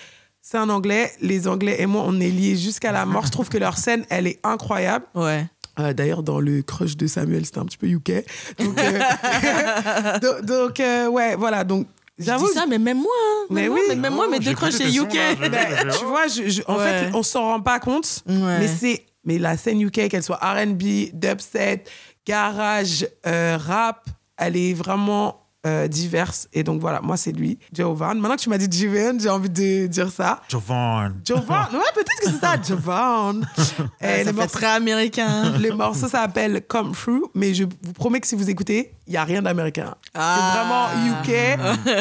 C'est 0.41 0.57
un 0.57 0.71
anglais, 0.71 1.13
les 1.21 1.47
anglais 1.49 1.77
et 1.81 1.87
moi, 1.87 2.05
on 2.07 2.19
est 2.21 2.31
liés 2.31 2.57
jusqu'à 2.57 2.93
la 2.93 3.05
mort. 3.05 3.27
Je 3.27 3.33
trouve 3.33 3.49
que 3.49 3.59
leur 3.59 3.77
scène, 3.77 4.05
elle 4.09 4.27
est 4.27 4.39
incroyable. 4.45 5.05
Ouais. 5.15 5.47
Euh, 5.79 5.93
D'ailleurs, 5.93 6.23
dans 6.23 6.41
le 6.41 6.63
crush 6.63 6.97
de 6.97 7.07
Samuel, 7.07 7.45
c'était 7.45 7.59
un 7.59 7.65
petit 7.65 7.77
peu 7.77 7.87
UK. 7.87 8.25
Donc, 8.59 8.79
euh, 8.79 10.19
donc, 10.21 10.45
donc, 10.45 10.81
euh, 10.81 11.09
ouais, 11.09 11.37
voilà. 11.37 11.65
Donc, 11.65 11.87
Je 12.19 12.25
J'avoue. 12.25 12.47
dis 12.49 12.53
ça, 12.53 12.67
mais 12.67 12.79
même 12.79 12.99
moi. 12.99 13.13
hein. 13.17 13.47
Mais 13.51 13.63
oui. 13.69 13.69
moi, 13.69 13.81
Mais 13.89 13.95
même 13.97 14.15
moi, 14.15 14.29
mes 14.29 14.41
deux 14.41 14.55
crushs, 14.55 14.73
c'est 14.75 14.93
UK. 14.93 15.13
Ben, 15.41 15.89
tu 15.99 16.05
vois, 16.05 16.27
je- 16.27 16.49
je- 16.49 16.63
en 16.67 16.77
Ouais. 16.77 16.85
fait, 16.85 17.11
on 17.15 17.23
s'en 17.23 17.43
rend 17.43 17.61
pas 17.61 17.79
compte, 17.79 18.23
Ouais. 18.27 18.59
mais 18.59 18.69
c'est 18.69 19.05
mais 19.25 19.39
la 19.39 19.57
scène 19.57 19.81
UK, 19.81 20.09
qu'elle 20.09 20.23
soit 20.23 20.37
R&B, 20.43 21.11
dubstep, 21.13 21.89
garage, 22.27 23.07
euh, 23.27 23.59
rap, 23.61 24.07
elle 24.39 24.57
est 24.57 24.73
vraiment 24.73 25.48
euh, 25.67 25.89
diverse. 25.89 26.49
Et 26.53 26.63
donc 26.63 26.81
voilà, 26.81 27.01
moi 27.01 27.17
c'est 27.17 27.33
lui, 27.33 27.59
Jovan. 27.73 28.19
Maintenant 28.19 28.37
que 28.37 28.43
tu 28.43 28.49
m'as 28.49 28.59
dit 28.59 28.69
Jiven, 28.71 29.21
j'ai 29.21 29.29
envie 29.29 29.51
de 29.51 29.87
dire 29.87 30.11
ça. 30.11 30.41
Jovan. 30.49 31.21
Jovan, 31.25 31.67
ouais, 31.73 31.81
peut-être 31.95 32.21
que 32.21 32.31
c'est 32.31 32.39
ça, 32.39 32.55
Jovan. 32.63 33.45
Et 34.01 34.05
ça 34.05 34.19
le, 34.19 34.25
fait 34.25 34.33
morceau, 34.33 34.59
très 34.59 34.67
américain. 34.67 35.59
le 35.59 35.71
morceau 35.73 36.09
s'appelle 36.09 36.63
Come 36.67 36.93
Through, 36.93 37.31
mais 37.35 37.55
je 37.55 37.65
vous 37.65 37.93
promets 37.93 38.21
que 38.21 38.27
si 38.27 38.37
vous 38.37 38.49
écoutez, 38.49 38.93
il 39.09 39.15
y 39.15 39.17
a 39.17 39.25
rien 39.25 39.43
d'américain. 39.43 39.95
Ah. 40.15 40.37
C'est 40.37 40.59
vraiment 40.59 41.23
UK 41.23 41.29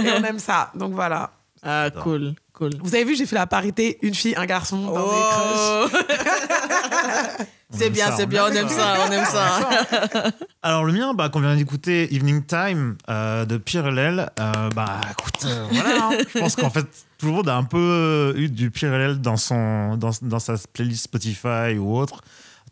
et 0.06 0.12
on 0.20 0.24
aime 0.24 0.40
ça. 0.40 0.72
Donc 0.76 0.94
voilà. 0.94 1.32
Ah, 1.64 1.90
cool, 2.04 2.36
cool. 2.58 2.72
Vous 2.84 2.96
avez 2.96 3.04
vu, 3.04 3.16
j'ai 3.16 3.26
fait 3.26 3.36
la 3.36 3.48
parité, 3.48 3.98
une 4.02 4.16
fille, 4.16 4.36
un 4.36 4.46
garçon 4.46 4.78
dans 4.78 4.92
mes 4.92 5.92
crushs. 5.92 5.92
Oh. 5.94 7.44
On 7.74 7.78
c'est 7.78 7.90
bien, 7.90 8.16
c'est 8.16 8.28
bien, 8.28 8.46
on 8.46 8.54
aime 8.54 8.70
ça. 8.70 8.76
ça, 8.76 8.96
on 9.06 9.12
aime 9.12 9.26
ça. 9.26 10.32
Alors 10.64 10.86
le 10.86 10.94
mien, 10.94 11.14
bah, 11.14 11.28
qu'on 11.28 11.42
vient 11.42 11.54
d'écouter 11.54 12.14
Evening 12.16 12.42
Time 12.46 12.96
euh, 13.10 13.44
de 13.46 13.58
Pirelel, 13.58 14.30
euh, 14.40 14.70
bah 14.74 15.02
écoute, 15.12 15.44
euh, 15.46 15.68
voilà, 15.72 16.06
hein. 16.06 16.18
je 16.34 16.40
pense 16.40 16.56
qu'en 16.56 16.70
fait 16.70 16.86
tout 17.18 17.26
le 17.26 17.34
monde 17.34 17.50
a 17.50 17.58
un 17.58 17.66
peu 17.66 18.34
eu 18.38 18.48
du 18.48 18.72
Pirelel 18.72 19.20
dans, 19.20 19.36
son, 19.36 19.98
dans, 19.98 20.12
dans 20.22 20.40
sa 20.40 20.54
playlist 20.72 21.04
Spotify 21.04 21.78
ou 21.78 21.98
autre 21.98 22.22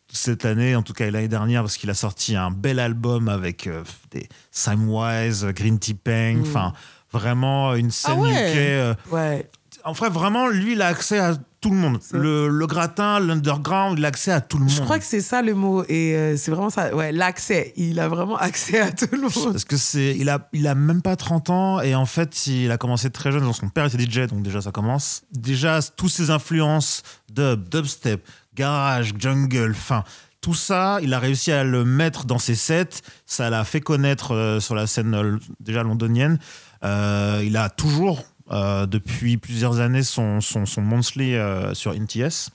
cette 0.07 0.45
année, 0.45 0.75
en 0.75 0.81
tout 0.81 0.93
cas 0.93 1.09
l'année 1.11 1.27
dernière, 1.27 1.61
parce 1.61 1.77
qu'il 1.77 1.89
a 1.89 1.93
sorti 1.93 2.35
un 2.35 2.51
bel 2.51 2.79
album 2.79 3.27
avec 3.27 3.67
euh, 3.67 3.83
des 4.11 4.29
Samwise, 4.51 5.45
Green 5.47 5.79
Tea 5.79 5.93
Peng, 5.93 6.41
enfin 6.41 6.73
vraiment 7.11 7.73
une 7.75 7.91
scène 7.91 8.19
ouais. 8.19 8.51
UK. 8.51 8.57
euh, 8.57 8.93
Ouais. 9.11 9.49
En 9.85 9.93
fait, 9.93 10.09
vraiment, 10.09 10.47
lui, 10.47 10.73
il 10.73 10.81
a 10.81 10.87
accès 10.87 11.19
à 11.19 11.35
tout 11.61 11.69
le 11.69 11.77
monde. 11.77 11.99
Le, 12.11 12.47
le 12.47 12.67
gratin, 12.67 13.19
l'underground, 13.19 13.97
il 13.97 14.05
a 14.05 14.07
accès 14.07 14.31
à 14.31 14.41
tout 14.41 14.57
le 14.57 14.63
monde. 14.63 14.73
Je 14.73 14.81
crois 14.81 14.97
que 14.97 15.05
c'est 15.05 15.21
ça 15.21 15.43
le 15.43 15.53
mot. 15.53 15.83
Et 15.87 16.15
euh, 16.15 16.37
c'est 16.37 16.49
vraiment 16.51 16.71
ça. 16.71 16.93
Ouais, 16.95 17.11
l'accès. 17.11 17.71
Il 17.75 17.99
a 17.99 18.07
vraiment 18.07 18.35
accès 18.39 18.79
à 18.81 18.91
tout 18.91 19.07
le 19.11 19.21
monde. 19.21 19.51
Parce 19.51 19.63
que 19.63 19.77
c'est, 19.77 20.15
il 20.17 20.29
a, 20.29 20.49
il 20.53 20.67
a 20.67 20.73
même 20.75 21.01
pas 21.01 21.15
30 21.15 21.49
ans 21.51 21.81
et 21.81 21.93
en 21.95 22.05
fait, 22.05 22.47
il 22.47 22.71
a 22.71 22.77
commencé 22.77 23.11
très 23.11 23.31
jeune. 23.31 23.43
Donc 23.43 23.55
son 23.55 23.69
père 23.69 23.85
était 23.85 23.99
DJ, 23.99 24.27
donc 24.27 24.41
déjà 24.41 24.61
ça 24.61 24.71
commence. 24.71 25.23
Déjà, 25.31 25.79
toutes 25.95 26.11
ses 26.11 26.31
influences 26.31 27.03
dub, 27.31 27.69
dubstep, 27.69 28.27
garage, 28.55 29.13
jungle, 29.17 29.71
enfin. 29.71 30.03
Tout 30.41 30.53
ça, 30.53 30.99
il 31.01 31.11
a 31.15 31.17
réussi 31.17 31.51
à 31.51 31.63
le 31.63 31.83
mettre 31.83 32.25
dans 32.25 32.37
ses 32.37 32.53
sets. 32.53 33.01
Ça 33.25 33.49
l'a 33.49 33.63
fait 33.63 33.81
connaître 33.81 34.35
euh, 34.35 34.59
sur 34.59 34.75
la 34.75 34.85
scène 34.85 35.15
euh, 35.15 35.39
déjà 35.59 35.81
londonienne. 35.81 36.37
Euh, 36.83 37.41
il 37.43 37.57
a 37.57 37.69
toujours, 37.69 38.23
euh, 38.51 38.85
depuis 38.85 39.37
plusieurs 39.37 39.79
années, 39.79 40.03
son, 40.03 40.41
son, 40.41 40.65
son 40.65 40.81
monthly 40.81 41.35
euh, 41.35 41.73
sur 41.73 41.93
NTS 41.93 42.49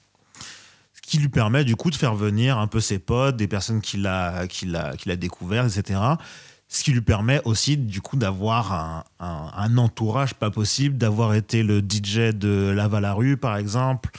ce 0.93 1.01
qui 1.03 1.19
lui 1.19 1.29
permet 1.29 1.65
du 1.65 1.75
coup 1.77 1.91
de 1.91 1.97
faire 1.97 2.15
venir 2.15 2.59
un 2.59 2.67
peu 2.69 2.79
ses 2.81 2.99
potes, 3.01 3.37
des 3.37 3.49
personnes 3.49 3.81
qu'il 3.81 4.07
a, 4.07 4.47
qu'il 4.47 4.77
a, 4.77 4.97
qu'il 4.97 5.11
a 5.11 5.17
découvert, 5.17 5.65
etc. 5.67 5.99
Ce 6.69 6.85
qui 6.85 6.93
lui 6.93 7.01
permet 7.01 7.41
aussi 7.45 7.77
du 7.77 8.01
coup 8.01 8.17
d'avoir 8.17 8.73
un, 8.73 9.05
un- 9.19 9.51
un 9.57 9.77
entourage 9.79 10.35
pas 10.35 10.51
possible, 10.51 10.97
d'avoir 10.99 11.35
été 11.35 11.65
le 11.65 11.81
DJ 11.81 12.33
de 12.33 12.71
Lava 12.71 13.01
la 13.01 13.13
rue 13.15 13.37
par 13.37 13.57
exemple, 13.57 14.11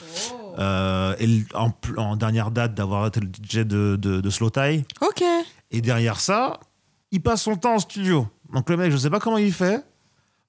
Euh, 0.58 1.14
et 1.18 1.44
en, 1.54 2.14
dernière 2.16 2.50
date 2.50 2.74
d'avoir 2.74 3.06
été 3.06 3.20
le 3.20 3.28
DJ 3.28 3.60
de, 3.60 3.96
de, 3.98 4.20
de 4.20 4.30
Slow 4.30 4.50
Tie. 4.50 4.84
Ok. 5.00 5.24
Et 5.70 5.80
derrière 5.80 6.20
ça, 6.20 6.60
il 7.10 7.22
passe 7.22 7.40
son 7.42 7.56
temps 7.56 7.76
en 7.76 7.78
studio. 7.78 8.28
Donc 8.52 8.68
le 8.68 8.76
mec, 8.76 8.92
je 8.92 8.98
sais 8.98 9.08
pas 9.08 9.18
comment 9.18 9.38
il 9.38 9.52
fait. 9.52 9.82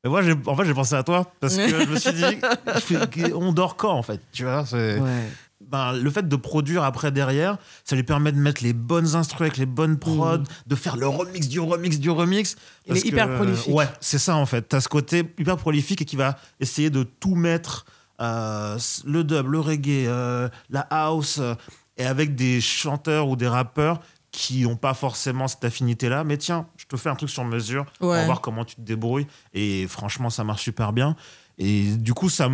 Mais 0.03 0.09
moi, 0.09 0.21
j'ai- 0.21 0.35
en 0.45 0.55
fait, 0.55 0.65
j'ai 0.65 0.73
pensé 0.73 0.95
à 0.95 1.03
toi 1.03 1.31
parce 1.39 1.55
que 1.55 1.67
je 1.67 1.89
me 1.89 1.97
suis 1.97 2.13
dit, 2.13 3.33
on 3.33 3.53
dort 3.53 3.75
quand 3.77 3.93
en 3.93 4.03
fait 4.03 4.19
Tu 4.31 4.43
vois, 4.43 4.65
c'est 4.65 4.99
Ouais. 4.99 5.27
ben, 5.69 5.93
le 5.93 6.09
fait 6.11 6.27
de 6.27 6.35
produire 6.35 6.83
après 6.83 7.11
derrière, 7.11 7.57
ça 7.85 7.95
lui 7.95 8.03
permet 8.03 8.31
de 8.31 8.37
mettre 8.37 8.63
les 8.63 8.73
bonnes 8.73 9.15
instrus 9.15 9.41
avec 9.47 9.57
les 9.57 9.65
bonnes 9.65 9.97
prods, 9.97 10.39
de 10.67 10.75
faire 10.75 10.97
le 10.97 11.07
remix 11.07 11.47
du 11.47 11.59
remix 11.59 11.99
du 11.99 12.09
remix. 12.09 12.55
Mm. 12.55 12.57
Il 12.87 12.97
est 12.97 13.05
hyper 13.05 13.27
que, 13.27 13.35
prolifique. 13.35 13.73
Ouais, 13.73 13.87
c'est 14.01 14.19
ça 14.19 14.35
en 14.35 14.45
fait. 14.45 14.67
Tu 14.67 14.75
as 14.75 14.81
ce 14.81 14.89
côté 14.89 15.23
hyper 15.39 15.55
prolifique 15.57 16.01
et 16.01 16.05
qui 16.05 16.15
va 16.17 16.37
essayer 16.59 16.89
de 16.89 17.03
tout 17.03 17.35
mettre 17.35 17.85
euh, 18.21 18.77
le 19.05 19.23
dub, 19.23 19.47
le 19.47 19.59
reggae, 19.59 20.05
euh, 20.07 20.49
la 20.69 20.81
house, 20.89 21.37
euh, 21.39 21.55
et 21.97 22.05
avec 22.05 22.35
des 22.35 22.59
chanteurs 22.61 23.27
ou 23.27 23.35
des 23.35 23.47
rappeurs 23.47 23.99
qui 24.31 24.63
n'ont 24.63 24.75
pas 24.75 24.93
forcément 24.95 25.47
cette 25.47 25.63
affinité-là. 25.63 26.23
Mais 26.23 26.37
tiens, 26.37 26.65
je 26.83 26.87
te 26.87 26.97
fais 26.97 27.09
un 27.09 27.15
truc 27.15 27.29
sur 27.29 27.45
mesure 27.45 27.85
pour 27.97 28.13
voir 28.13 28.41
comment 28.41 28.65
tu 28.65 28.75
te 28.75 28.81
débrouilles. 28.81 29.27
Et 29.53 29.87
franchement, 29.87 30.29
ça 30.29 30.43
marche 30.43 30.63
super 30.63 30.91
bien. 30.91 31.15
Et 31.57 31.95
du 31.95 32.13
coup, 32.13 32.29
ça, 32.29 32.49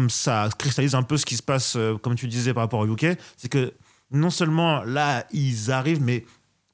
cristallise 0.58 0.94
un 0.94 1.04
peu 1.04 1.18
ce 1.18 1.26
qui 1.26 1.36
se 1.36 1.42
passe, 1.42 1.76
euh, 1.76 1.98
comme 1.98 2.16
tu 2.16 2.28
disais, 2.28 2.54
par 2.54 2.64
rapport 2.64 2.82
au 2.82 2.88
UK. 2.88 3.18
C'est 3.38 3.50
que 3.50 3.74
non 4.12 4.30
seulement 4.30 4.84
là, 4.84 5.26
ils 5.32 5.72
arrivent, 5.72 6.02
mais 6.02 6.26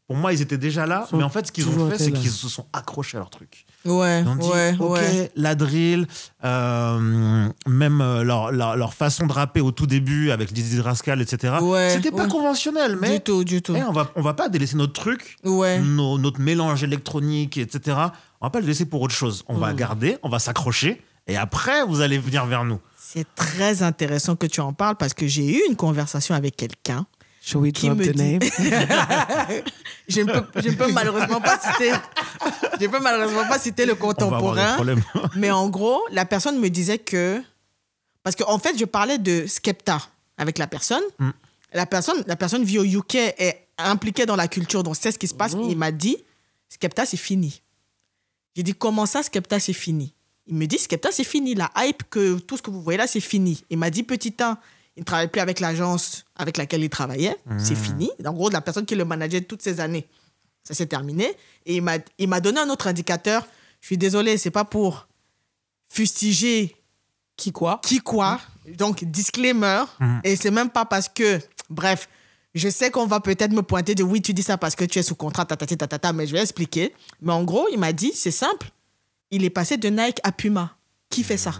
pour 0.07 0.17
moi, 0.17 0.33
ils 0.33 0.41
étaient 0.41 0.57
déjà 0.57 0.85
là. 0.85 1.07
sont 1.09 1.17
Mais 1.17 1.23
en 1.23 1.29
fait, 1.29 1.47
ce 1.47 1.51
qu'ils 1.51 1.69
ont 1.69 1.89
fait, 1.89 1.97
c'est 1.97 2.11
qu'ils 2.11 2.29
se 2.29 2.49
sont 2.49 2.65
accrochés 2.73 3.17
à 3.17 3.21
leur 3.21 3.29
truc. 3.29 3.64
Ouais, 3.85 4.23
dit, 4.23 4.47
ouais, 4.47 4.75
ok, 4.79 4.91
ouais. 4.93 5.31
la 5.35 5.53
drill, 5.55 6.07
euh, 6.43 7.49
même 7.67 8.01
euh, 8.01 8.23
leur, 8.23 8.51
leur, 8.51 8.75
leur 8.75 8.93
façon 8.93 9.27
de 9.27 9.31
rapper 9.33 9.61
au 9.61 9.71
tout 9.71 9.85
début 9.87 10.31
avec 10.31 10.51
Dizzy 10.53 10.81
Rascal, 10.81 11.21
etc. 11.21 11.55
Ouais, 11.61 11.89
C'était 11.93 12.11
pas 12.11 12.27
conventionnel, 12.27 12.97
mais 12.99 13.15
Du 13.17 13.19
tout, 13.21 13.43
du 13.43 13.61
tout. 13.61 13.75
eh, 13.75 13.83
on, 13.83 13.91
va, 13.91 14.09
on 14.15 14.21
va 14.21 14.33
pas 14.33 14.49
délaisser 14.49 14.75
notre 14.77 14.93
truc, 14.93 15.37
nos- 15.81 16.17
notre 16.17 16.39
mélange 16.41 16.83
électronique, 16.83 17.57
etc. 17.57 17.97
On 18.41 18.45
va 18.47 18.49
pas 18.49 18.59
le 18.59 18.67
laisser 18.67 18.85
pour 18.85 19.01
autre 19.01 19.13
chose. 19.15 19.43
On 19.47 19.57
va 19.57 19.73
garder, 19.73 20.17
on 20.23 20.29
va 20.29 20.39
s'accrocher, 20.39 21.01
et 21.27 21.37
après, 21.37 21.83
vous 21.85 22.01
allez 22.01 22.17
venir 22.17 22.45
vers 22.45 22.65
nous. 22.65 22.79
C'est 22.99 23.27
très 23.35 23.81
intéressant 23.83 24.35
que 24.35 24.45
tu 24.47 24.61
en 24.61 24.73
parles 24.73 24.95
parce 24.97 25.13
que 25.13 25.25
j'ai 25.27 25.57
eu 25.57 25.61
une 25.69 25.75
conversation 25.75 26.35
avec 26.35 26.55
quelqu'un. 26.57 27.05
Shall 27.45 27.61
we 27.61 27.71
drop 27.71 27.99
the 27.99 28.11
dit- 28.11 28.17
name? 28.17 28.39
Je 30.07 30.21
ne 30.21 30.31
peux, 30.31 30.61
je 30.61 30.69
ne 30.69 30.75
peux 30.75 30.91
malheureusement 30.91 31.41
pas 31.41 31.59
citer. 31.59 31.91
Je 32.79 32.85
ne 32.85 32.91
peux 32.91 32.99
malheureusement 32.99 33.47
pas 33.47 33.57
citer 33.57 33.85
le 33.85 33.95
contemporain. 33.95 34.77
Mais 35.35 35.49
en 35.49 35.67
gros, 35.69 36.03
la 36.11 36.25
personne 36.25 36.59
me 36.59 36.69
disait 36.69 36.99
que. 36.99 37.41
Parce 38.23 38.35
qu'en 38.35 38.59
fait, 38.59 38.77
je 38.77 38.85
parlais 38.85 39.17
de 39.17 39.45
Skepta 39.47 39.99
avec 40.37 40.57
la 40.57 40.67
personne. 40.67 41.03
Mm. 41.19 41.29
La 41.73 41.85
personne, 41.85 42.23
la 42.27 42.35
personne 42.35 42.63
vit 42.63 42.79
au 42.79 42.83
UK, 42.83 43.15
est 43.15 43.67
impliquée 43.77 44.25
dans 44.25 44.35
la 44.35 44.47
culture, 44.47 44.83
donc 44.83 44.95
c'est 44.99 45.11
ce 45.11 45.19
qui 45.19 45.27
se 45.27 45.33
passe. 45.33 45.53
Il 45.53 45.77
m'a 45.77 45.91
dit 45.91 46.17
Skepta, 46.69 47.05
c'est 47.05 47.17
fini. 47.17 47.61
J'ai 48.55 48.63
dit 48.63 48.73
Comment 48.73 49.05
ça, 49.05 49.21
Skepta, 49.23 49.59
c'est 49.59 49.73
fini? 49.73 50.13
Il 50.47 50.55
me 50.55 50.65
dit 50.65 50.77
Skepta, 50.77 51.11
c'est 51.11 51.23
fini. 51.23 51.55
La 51.55 51.71
hype, 51.77 52.03
que 52.09 52.39
tout 52.39 52.57
ce 52.57 52.61
que 52.61 52.71
vous 52.71 52.81
voyez 52.81 52.97
là, 52.97 53.07
c'est 53.07 53.19
fini. 53.19 53.63
Il 53.69 53.77
m'a 53.77 53.89
dit 53.89 54.03
Petit 54.03 54.33
1, 54.39 54.57
il 54.97 55.01
ne 55.01 55.05
travaille 55.05 55.27
plus 55.27 55.41
avec 55.41 55.59
l'agence 55.59 56.23
avec 56.35 56.57
laquelle 56.57 56.83
il 56.83 56.89
travaillait. 56.89 57.35
C'est 57.57 57.75
fini. 57.75 58.09
En 58.25 58.33
gros, 58.33 58.49
la 58.49 58.61
personne 58.61 58.85
qui 58.85 58.95
le 58.95 59.05
manageait 59.05 59.41
toutes 59.41 59.61
ces 59.61 59.79
années, 59.81 60.07
ça 60.63 60.73
s'est 60.73 60.85
terminé. 60.85 61.33
Et 61.65 61.75
il 61.77 61.81
m'a- 61.81 61.97
il 62.17 62.27
m'a 62.29 62.39
donné 62.39 62.59
un 62.59 62.69
autre 62.69 62.87
indicateur. 62.87 63.45
Je 63.81 63.87
suis 63.87 63.97
désolé, 63.97 64.37
c'est 64.37 64.51
pas 64.51 64.63
pour 64.65 65.07
fustiger 65.89 66.75
Qui 67.37 67.51
quoi? 67.51 67.79
qui 67.83 67.99
quoi. 67.99 68.39
Donc, 68.77 69.03
disclaimer. 69.03 69.83
Et 70.23 70.35
c'est 70.35 70.51
même 70.51 70.69
pas 70.69 70.85
parce 70.85 71.09
que, 71.09 71.39
bref, 71.69 72.07
je 72.53 72.69
sais 72.69 72.89
qu'on 72.89 73.05
va 73.05 73.19
peut-être 73.19 73.51
me 73.51 73.61
pointer 73.61 73.95
de 73.95 74.03
oui, 74.03 74.21
tu 74.21 74.33
dis 74.33 74.43
ça 74.43 74.57
parce 74.57 74.75
que 74.75 74.85
tu 74.85 74.97
es 74.99 75.03
sous 75.03 75.15
contrat, 75.15 75.45
tatati, 75.45 75.77
tatata, 75.77 76.13
mais 76.13 76.25
je 76.25 76.31
vais 76.31 76.41
expliquer. 76.41 76.93
Mais 77.21 77.33
en 77.33 77.43
gros, 77.43 77.67
il 77.71 77.77
m'a 77.77 77.91
dit, 77.91 78.13
c'est 78.15 78.31
simple. 78.31 78.69
Il 79.29 79.43
est 79.43 79.49
passé 79.49 79.75
de 79.77 79.89
Nike 79.89 80.19
à 80.23 80.31
Puma. 80.31 80.77
Qui 81.09 81.23
fait 81.23 81.37
ça? 81.37 81.51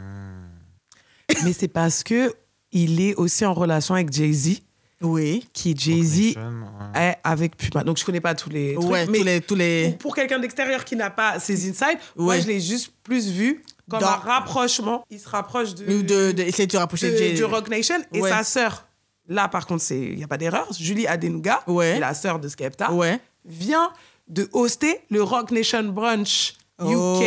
Mais 1.44 1.54
c'est 1.54 1.68
parce 1.68 2.04
que 2.04 2.34
il 2.76 3.01
est 3.01 3.15
aussi 3.15 3.43
en 3.45 3.53
relation 3.53 3.95
avec 3.95 4.11
Jay-Z, 4.13 4.59
Oui. 5.01 5.47
qui 5.53 5.76
Jay-Z 5.76 6.36
Ouais. 6.36 6.36
est 6.93 7.15
avec 7.23 7.55
Puma. 7.57 7.84
Donc 7.84 7.97
je 7.97 8.05
connais 8.05 8.21
pas 8.21 8.36
tous 8.36 8.49
les 8.49 8.73
trucs, 8.76 8.86
Ouais, 8.89 9.05
mais 9.07 9.17
tous 9.19 9.23
les. 9.23 9.41
Tous 9.41 9.55
les... 9.55 9.89
pour, 9.91 9.97
pour 9.99 10.15
quelqu'un 10.15 10.39
d'extérieur 10.39 10.84
qui 10.86 10.95
n'a 10.95 11.09
pas 11.09 11.39
ses 11.39 11.69
insights, 11.69 11.99
moi 12.15 12.39
je 12.39 12.47
l'ai 12.47 12.59
juste 12.59 12.91
plus 13.03 13.30
vu 13.30 13.63
comme 13.89 13.99
Dans- 14.01 14.07
un 14.07 14.15
rapprochement. 14.15 15.05
Il 15.09 15.19
se 15.19 15.30
rapproche 15.30 15.73
de, 15.76 15.86
Ou 15.86 16.01
de, 16.03 16.32
de, 16.32 16.43
essayer 16.43 16.67
de 16.67 16.78
rapprocher 16.78 17.07
de, 17.07 17.13
de- 17.13 17.17
Jay- 17.17 17.34
du 17.34 17.43
Rock 17.45 17.69
Nation 17.69 17.95
et 18.13 18.21
Ouais. 18.21 18.30
sa 18.30 18.43
sœur. 18.43 18.88
Là 19.28 19.47
par 19.47 19.65
contre, 19.65 19.82
c'est 19.84 19.99
il 19.99 20.19
y 20.19 20.23
a 20.23 20.28
pas 20.28 20.38
d'erreur. 20.38 20.67
Julie 20.78 21.07
Adenuga, 21.07 21.61
Ouais. 21.67 21.91
qui 21.91 21.97
est 21.97 21.99
la 22.01 22.13
sœur 22.13 22.39
de 22.39 22.47
Skepta, 22.47 22.91
Ouais. 22.91 23.19
vient 23.45 23.91
de 24.28 24.49
hoster 24.53 25.01
le 25.11 25.21
Rock 25.23 25.51
Nation 25.51 25.84
Brunch 25.84 26.53
UK. 26.80 26.86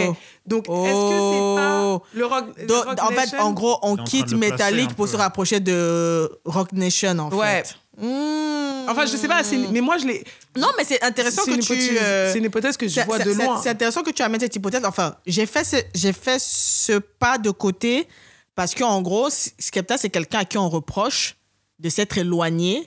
Oh. 0.09 0.17
Donc 0.47 0.69
est-ce 0.69 0.75
que 1.11 1.19
c'est 1.33 1.57
pas 1.57 1.83
Oh. 1.85 2.03
le 2.13 2.27
Rock, 2.27 2.45
le 2.59 2.67
Donc, 2.67 2.85
Rock 2.85 2.99
en 3.03 3.09
fait, 3.09 3.39
en 3.39 3.53
gros, 3.53 3.79
on 3.83 3.97
quitte 3.97 4.33
Metallic 4.33 4.95
pour 4.95 5.09
se 5.09 5.17
rapprocher 5.17 5.61
de 5.61 6.31
Rock 6.45 6.73
Nation, 6.73 7.19
en 7.19 7.31
Ouais. 7.35 7.63
fait. 7.65 7.77
Mmh. 8.01 8.89
Enfin, 8.91 9.07
je 9.07 9.17
sais 9.17 9.27
pas, 9.29 9.43
mais 9.73 9.81
moi 9.81 9.99
je 9.99 10.07
l'ai. 10.07 10.25
Non, 10.57 10.69
mais 10.79 10.85
c'est 10.85 11.03
intéressant 11.03 11.45
que 11.45 11.61
tu. 11.61 11.99
euh, 11.99 12.33
c'est 12.33 12.39
une 12.39 12.45
hypothèse 12.45 12.77
que 12.77 12.87
je 12.89 13.01
vois 13.01 13.19
de 13.19 13.33
loin. 13.33 13.61
C'est 13.63 13.71
intéressant 13.71 14.03
que 14.03 14.11
tu 14.11 14.23
amènes 14.23 14.41
cette 14.41 14.55
hypothèse. 14.55 14.83
Enfin, 14.85 15.17
j'ai 15.27 15.47
fait 15.47 15.65
ce, 15.65 15.77
j'ai 15.95 16.13
fait 16.13 16.39
ce 16.41 16.93
pas 16.99 17.39
de 17.39 17.51
côté 17.51 18.07
parce 18.55 18.75
qu'en 18.75 19.03
gros, 19.03 19.29
Skepta, 19.31 19.99
c'est 19.99 20.11
quelqu'un 20.11 20.39
à 20.41 20.45
qui 20.45 20.59
on 20.59 20.69
reproche 20.69 21.37
de 21.79 21.89
s'être 21.89 22.19
éloigné 22.19 22.87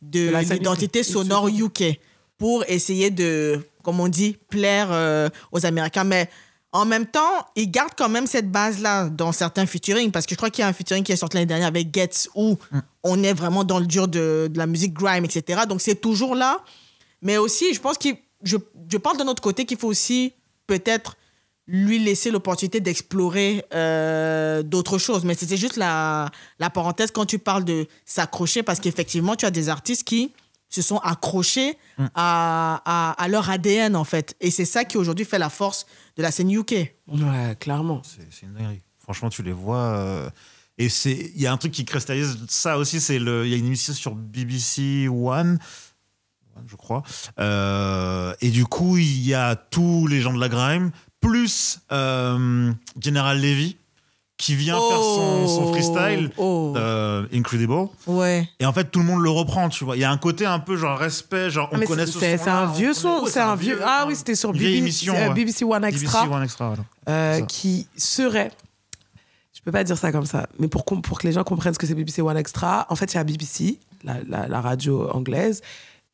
de, 0.00 0.30
De 0.30 0.36
l'identité 0.54 1.02
sonore 1.02 1.48
UK 1.48 1.98
pour 2.38 2.64
essayer 2.68 3.10
de, 3.10 3.60
comme 3.82 4.00
on 4.00 4.08
dit, 4.08 4.36
plaire 4.48 4.88
euh, 4.90 5.28
aux 5.52 5.66
Américains. 5.66 6.04
Mais 6.04 6.28
En 6.74 6.86
même 6.86 7.04
temps, 7.06 7.46
ils 7.54 7.70
gardent 7.70 7.92
quand 7.96 8.08
même 8.08 8.26
cette 8.26 8.50
base-là 8.50 9.10
dans 9.10 9.30
certains 9.32 9.66
featuring, 9.66 10.10
parce 10.10 10.24
que 10.24 10.30
je 10.30 10.36
crois 10.36 10.48
qu'il 10.48 10.62
y 10.62 10.64
a 10.64 10.68
un 10.68 10.72
featuring 10.72 11.04
qui 11.04 11.12
est 11.12 11.16
sorti 11.16 11.36
l'année 11.36 11.44
dernière 11.46 11.68
avec 11.68 11.94
Getz, 11.94 12.30
où 12.34 12.56
on 13.02 13.22
est 13.22 13.34
vraiment 13.34 13.62
dans 13.62 13.78
le 13.78 13.84
dur 13.86 14.08
de, 14.08 14.48
de 14.50 14.58
la 14.58 14.66
musique 14.66 14.94
grime, 14.94 15.26
etc. 15.26 15.62
Donc 15.68 15.82
c'est 15.82 16.00
toujours 16.00 16.34
là. 16.34 16.64
Mais 17.20 17.36
aussi, 17.36 17.74
je 17.74 17.80
pense 17.80 17.98
que 17.98 18.08
je, 18.42 18.56
je 18.90 18.96
parle 18.96 19.18
d'un 19.18 19.28
autre 19.28 19.42
côté 19.42 19.66
qu'il 19.66 19.76
faut 19.76 19.88
aussi 19.88 20.32
peut-être 20.66 21.16
lui 21.66 21.98
laisser 21.98 22.30
l'opportunité 22.30 22.80
d'explorer 22.80 23.64
euh, 23.74 24.62
d'autres 24.62 24.96
choses. 24.98 25.24
Mais 25.24 25.34
c'était 25.34 25.58
juste 25.58 25.76
la, 25.76 26.30
la 26.58 26.70
parenthèse 26.70 27.10
quand 27.10 27.26
tu 27.26 27.38
parles 27.38 27.64
de 27.64 27.86
s'accrocher, 28.06 28.62
parce 28.62 28.80
qu'effectivement, 28.80 29.36
tu 29.36 29.44
as 29.44 29.50
des 29.50 29.68
artistes 29.68 30.04
qui 30.04 30.32
se 30.74 30.82
sont 30.82 30.98
accrochés 30.98 31.76
à, 32.14 32.80
à, 32.84 33.12
à 33.22 33.28
leur 33.28 33.50
ADN, 33.50 33.96
en 33.96 34.04
fait. 34.04 34.34
Et 34.40 34.50
c'est 34.50 34.64
ça 34.64 34.84
qui 34.84 34.96
aujourd'hui 34.96 35.24
fait 35.24 35.38
la 35.38 35.50
force 35.50 35.86
de 36.16 36.22
la 36.22 36.30
scène 36.30 36.50
UK. 36.50 36.72
Ouais, 37.08 37.56
clairement. 37.60 38.02
C'est 38.04 38.46
une 38.46 38.54
dinguerie. 38.54 38.82
Franchement, 38.98 39.30
tu 39.30 39.42
les 39.42 39.52
vois. 39.52 39.78
euh, 39.96 40.30
et 40.78 40.88
c'est, 40.88 41.32
il 41.34 41.40
y 41.40 41.46
a 41.46 41.52
un 41.52 41.56
truc 41.58 41.72
qui 41.72 41.84
cristallise 41.84 42.38
ça 42.48 42.78
aussi. 42.78 43.00
C'est 43.00 43.18
le, 43.18 43.44
il 43.46 43.50
y 43.50 43.54
a 43.54 43.56
une 43.58 43.66
émission 43.66 43.92
sur 43.92 44.14
BBC 44.14 45.06
One, 45.08 45.58
One, 46.56 46.64
je 46.66 46.76
crois. 46.76 47.02
Euh, 47.38 48.34
et 48.40 48.50
du 48.50 48.64
coup, 48.64 48.96
il 48.96 49.26
y 49.26 49.34
a 49.34 49.54
tous 49.56 50.06
les 50.06 50.20
gens 50.20 50.32
de 50.32 50.40
la 50.40 50.48
grime 50.48 50.90
plus 51.20 51.80
euh, 51.92 52.72
General 53.00 53.38
Levy 53.40 53.76
qui 54.42 54.56
vient 54.56 54.74
faire 54.74 54.98
son, 55.00 55.46
son 55.46 55.68
freestyle. 55.72 56.30
Oh. 56.36 56.74
euh, 56.76 57.24
Incredible. 57.32 57.86
Ouais. 58.08 58.48
Et 58.58 58.66
en 58.66 58.72
fait, 58.72 58.90
tout 58.90 58.98
le 58.98 59.04
monde 59.04 59.20
le 59.22 59.30
reprend, 59.30 59.68
tu 59.68 59.84
vois. 59.84 59.96
Il 59.96 60.00
y 60.00 60.04
a 60.04 60.10
un 60.10 60.16
côté 60.18 60.44
un 60.46 60.58
peu 60.58 60.76
genre 60.76 60.98
respect, 60.98 61.48
genre 61.48 61.68
on 61.70 61.76
Ah, 61.76 61.78
mais 61.78 61.86
connaît 61.86 62.06
ce 62.06 62.18
c'est- 62.18 62.38
c'est 62.38 62.50
un 62.50 62.66
vieux 62.66 62.92
son, 62.92 63.24
c'est 63.26 63.38
un 63.40 63.54
vieux. 63.54 63.78
Ah 63.84 64.04
oui, 64.08 64.16
c'était 64.16 64.34
sur 64.34 64.52
BBC, 64.52 64.78
émission, 64.78 65.14
euh, 65.14 65.28
ouais. 65.28 65.34
BBC 65.34 65.64
One 65.64 65.84
Extra, 65.84 66.22
BBC 66.22 66.34
One 66.34 66.42
Extra, 66.42 66.66
voilà. 66.66 66.82
euh, 67.08 67.40
qui 67.42 67.86
serait. 67.96 68.50
Je 69.54 69.60
peux 69.64 69.70
pas 69.70 69.84
dire 69.84 69.96
ça 69.96 70.10
comme 70.10 70.26
ça, 70.26 70.48
mais 70.58 70.66
pour, 70.66 70.84
que 70.84 71.24
les 71.24 71.32
gens 71.32 71.44
comprennent 71.44 71.74
ce 71.74 71.78
que 71.78 71.86
c'est 71.86 71.94
BBC 71.94 72.20
One 72.20 72.36
Extra, 72.36 72.84
en 72.90 72.96
fait, 72.96 73.12
il 73.12 73.16
y 73.16 73.20
a 73.20 73.24
BBC, 73.24 73.78
la, 74.02 74.14
la- 74.28 74.48
la 74.48 74.60
radio 74.60 75.08
anglaise, 75.12 75.62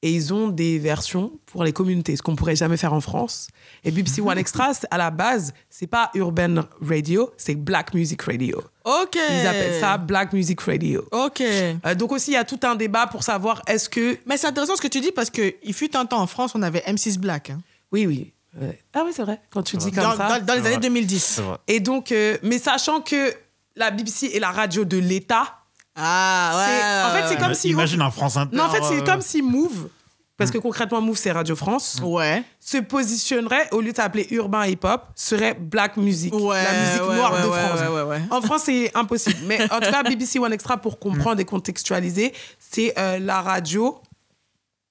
et 0.02 0.12
ils 0.12 0.32
ont 0.32 0.48
des 0.48 0.78
versions 0.78 1.32
pour 1.46 1.64
les 1.64 1.72
communautés, 1.72 2.14
ce 2.16 2.22
qu'on 2.22 2.36
pourrait 2.36 2.54
jamais 2.54 2.76
faire 2.76 2.92
en 2.92 3.00
France. 3.00 3.48
Et 3.84 3.90
BBC 3.90 4.20
One 4.24 4.38
Extra, 4.38 4.70
à 4.90 4.96
la 4.98 5.10
base, 5.10 5.52
c'est 5.70 5.86
pas 5.88 6.10
Urban 6.14 6.62
Radio, 6.80 7.30
c'est 7.36 7.56
Black 7.56 7.94
Music 7.94 8.22
Radio. 8.22 8.62
Ok. 8.84 9.16
Ils 9.16 9.46
appellent 9.46 9.80
ça 9.80 9.98
Black 9.98 10.32
Music 10.32 10.60
Radio. 10.60 11.04
Ok. 11.10 11.40
Euh, 11.40 11.94
donc 11.96 12.12
aussi, 12.12 12.30
il 12.30 12.34
y 12.34 12.36
a 12.36 12.44
tout 12.44 12.60
un 12.62 12.76
débat 12.76 13.06
pour 13.08 13.22
savoir 13.24 13.60
est-ce 13.66 13.88
que... 13.88 14.18
Mais 14.26 14.36
c'est 14.36 14.46
intéressant 14.46 14.76
ce 14.76 14.82
que 14.82 14.88
tu 14.88 15.00
dis 15.00 15.10
parce 15.12 15.30
qu'il 15.30 15.74
fut 15.74 15.96
un 15.96 16.06
temps 16.06 16.20
en 16.20 16.26
France, 16.28 16.52
on 16.54 16.62
avait 16.62 16.80
M6 16.86 17.18
Black. 17.18 17.50
hein. 17.50 17.60
Oui, 17.90 18.06
oui. 18.06 18.32
ouais. 18.60 18.78
Ah 18.94 19.02
oui, 19.04 19.10
c'est 19.14 19.22
vrai, 19.22 19.40
quand 19.50 19.62
tu 19.62 19.76
dis 19.78 19.90
comme 19.90 20.04
Dans, 20.04 20.16
ça. 20.16 20.38
dans- 20.38 20.44
dans 20.46 20.54
les 20.54 20.60
années 20.60 20.70
vrai. 20.76 20.80
2010. 20.80 21.22
C'est 21.22 21.42
vrai. 21.42 21.56
Et 21.66 21.80
donc, 21.80 22.12
euh, 22.12 22.36
mais 22.42 22.58
sachant 22.58 23.00
que 23.00 23.34
la 23.76 23.90
BBC 23.90 24.26
est 24.34 24.40
la 24.40 24.50
radio 24.52 24.84
de 24.84 24.96
l'État, 24.98 25.57
Ah 25.98 26.52
ouais. 26.56 27.10
En 27.10 27.22
fait, 27.22 27.28
c'est 27.34 27.40
comme 27.40 27.54
si- 27.54 27.70
Imagine 27.70 28.00
un 28.02 28.10
France 28.10 28.36
Inter. 28.36 28.56
non, 28.56 28.64
en 28.64 28.70
fait, 28.70 28.82
c'est 28.82 29.00
euh, 29.00 29.04
comme 29.04 29.20
si 29.20 29.42
Move, 29.42 29.88
parce 30.36 30.50
que 30.52 30.58
concrètement, 30.58 31.00
Move, 31.00 31.16
c'est 31.16 31.32
Radio 31.32 31.56
France, 31.56 31.98
Ouais. 32.02 32.44
se 32.60 32.78
positionnerait, 32.78 33.68
au 33.72 33.80
lieu 33.80 33.90
de 33.90 33.96
s'appeler 33.96 34.26
urbain 34.30 34.64
hip-hop, 34.66 35.02
serait 35.16 35.54
black 35.54 35.96
music, 35.96 36.32
Ouais. 36.32 36.62
la 36.62 36.72
musique 36.80 37.08
ouais, 37.08 37.16
noire 37.16 37.32
ouais, 37.32 37.42
de 37.42 37.48
ouais, 37.48 37.58
France. 37.58 37.80
Ouais, 37.80 37.88
ouais, 37.88 38.02
ouais. 38.02 38.22
En 38.30 38.40
France, 38.40 38.62
c'est 38.66 38.96
impossible. 38.96 39.38
Mais 39.46 39.60
en 39.72 39.80
tout 39.80 39.90
cas, 39.90 40.02
BBC 40.08 40.38
One 40.38 40.52
Extra, 40.52 40.76
pour 40.76 40.98
comprendre 41.00 41.40
et 41.40 41.44
contextualiser, 41.44 42.32
c'est 42.60 42.96
euh, 42.98 43.18
la 43.18 43.40
radio. 43.42 43.98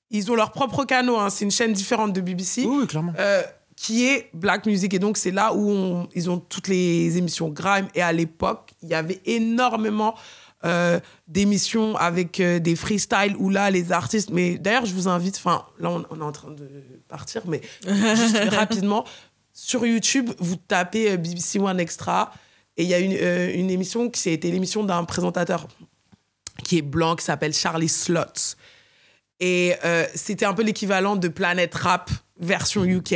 Ils 0.09 0.31
ont 0.31 0.35
leur 0.35 0.51
propre 0.51 0.85
canot, 0.85 1.17
hein. 1.17 1.29
c'est 1.29 1.43
une 1.45 1.51
chaîne 1.51 1.73
différente 1.73 2.13
de 2.13 2.21
BBC. 2.21 2.63
Oui, 2.65 2.77
oui, 2.81 2.87
clairement. 2.87 3.13
euh, 3.19 3.43
qui 3.75 4.05
est 4.07 4.29
Black 4.33 4.65
Music. 4.65 4.93
Et 4.93 4.99
donc, 4.99 5.17
c'est 5.17 5.31
là 5.31 5.53
où 5.53 5.69
on- 5.69 6.09
ils 6.15 6.29
ont 6.29 6.39
toutes 6.39 6.67
les 6.67 7.17
émissions 7.17 7.49
Grime. 7.49 7.87
Et 7.93 8.01
à 8.01 8.11
l'époque, 8.11 8.71
il 8.81 8.89
y 8.89 8.93
avait 8.95 9.21
énormément 9.25 10.15
euh, 10.65 10.99
d'émissions 11.27 11.95
avec 11.95 12.39
euh, 12.39 12.59
des 12.59 12.75
freestyles 12.75 13.35
où 13.37 13.49
là, 13.49 13.69
les 13.69 13.91
artistes. 13.91 14.29
Mais 14.31 14.57
d'ailleurs, 14.57 14.85
je 14.85 14.93
vous 14.93 15.07
invite, 15.07 15.37
enfin, 15.37 15.65
là, 15.79 15.89
on, 15.89 16.05
on 16.09 16.19
est 16.19 16.23
en 16.23 16.31
train 16.31 16.51
de 16.51 16.67
partir, 17.07 17.43
mais 17.47 17.61
juste 17.85 18.37
rapidement, 18.51 19.05
sur 19.57 19.87
YouTube, 19.87 20.29
vous 20.37 20.55
tapez 20.55 21.11
euh, 21.11 21.17
BBC 21.17 21.59
One 21.59 21.79
Extra. 21.79 22.31
Et 22.77 22.83
il 22.83 22.89
y 22.89 22.93
a 22.93 22.99
une, 22.99 23.17
euh, 23.19 23.51
une 23.53 23.71
émission 23.71 24.07
qui 24.09 24.21
c'était 24.21 24.51
l'émission 24.51 24.83
d'un 24.83 25.03
présentateur 25.03 25.67
qui 26.63 26.77
est 26.77 26.83
blanc, 26.83 27.15
qui 27.15 27.25
s'appelle 27.25 27.53
Charlie 27.53 27.89
Slot. 27.89 28.55
Et 29.39 29.73
euh, 29.83 30.05
c'était 30.13 30.45
un 30.45 30.53
peu 30.53 30.61
l'équivalent 30.61 31.15
de 31.15 31.27
Planet 31.27 31.73
Rap 31.73 32.11
version 32.39 32.85
UK. 32.85 33.13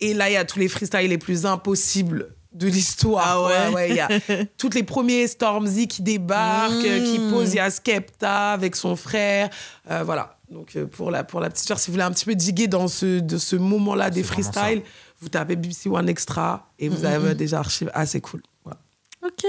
Et 0.00 0.14
là, 0.14 0.30
il 0.30 0.32
y 0.32 0.36
a 0.36 0.46
tous 0.46 0.58
les 0.58 0.68
freestyles 0.68 1.10
les 1.10 1.18
plus 1.18 1.44
impossibles 1.44 2.34
de 2.56 2.66
l'histoire. 2.68 3.48
Ah 3.48 3.70
ouais? 3.72 3.90
Il 3.90 3.96
y 3.96 4.00
a 4.00 4.08
tous 4.58 4.70
les 4.70 4.82
premiers 4.82 5.26
Stormzy 5.26 5.88
qui 5.88 6.02
débarquent, 6.02 6.72
euh, 6.84 7.04
qui 7.12 7.18
Mm. 7.18 7.30
posent. 7.30 7.52
Il 7.52 7.56
y 7.56 7.60
a 7.60 7.70
Skepta 7.70 8.52
avec 8.52 8.76
son 8.76 8.96
frère. 8.96 9.50
Euh, 9.90 10.02
voilà. 10.04 10.38
Donc, 10.50 10.76
euh, 10.76 10.86
pour 10.86 11.10
la, 11.10 11.24
pour 11.24 11.40
la 11.40 11.48
petite 11.50 11.60
histoire, 11.62 11.78
si 11.78 11.88
vous 11.90 11.94
voulez 11.94 12.04
un 12.04 12.10
petit 12.12 12.24
peu 12.24 12.34
diguer 12.34 12.68
dans 12.68 12.88
ce, 12.88 13.20
de 13.20 13.36
ce 13.38 13.56
moment-là 13.56 14.10
des 14.10 14.22
freestyles, 14.22 14.82
vous 15.20 15.28
tapez 15.28 15.56
BBC 15.56 15.88
One 15.88 16.08
Extra 16.08 16.70
et 16.78 16.88
vous 16.88 17.04
avez 17.04 17.34
des 17.34 17.52
archives 17.54 17.90
assez 17.94 18.20
cool. 18.20 18.42
Voilà. 18.64 18.78
Ok. 19.26 19.44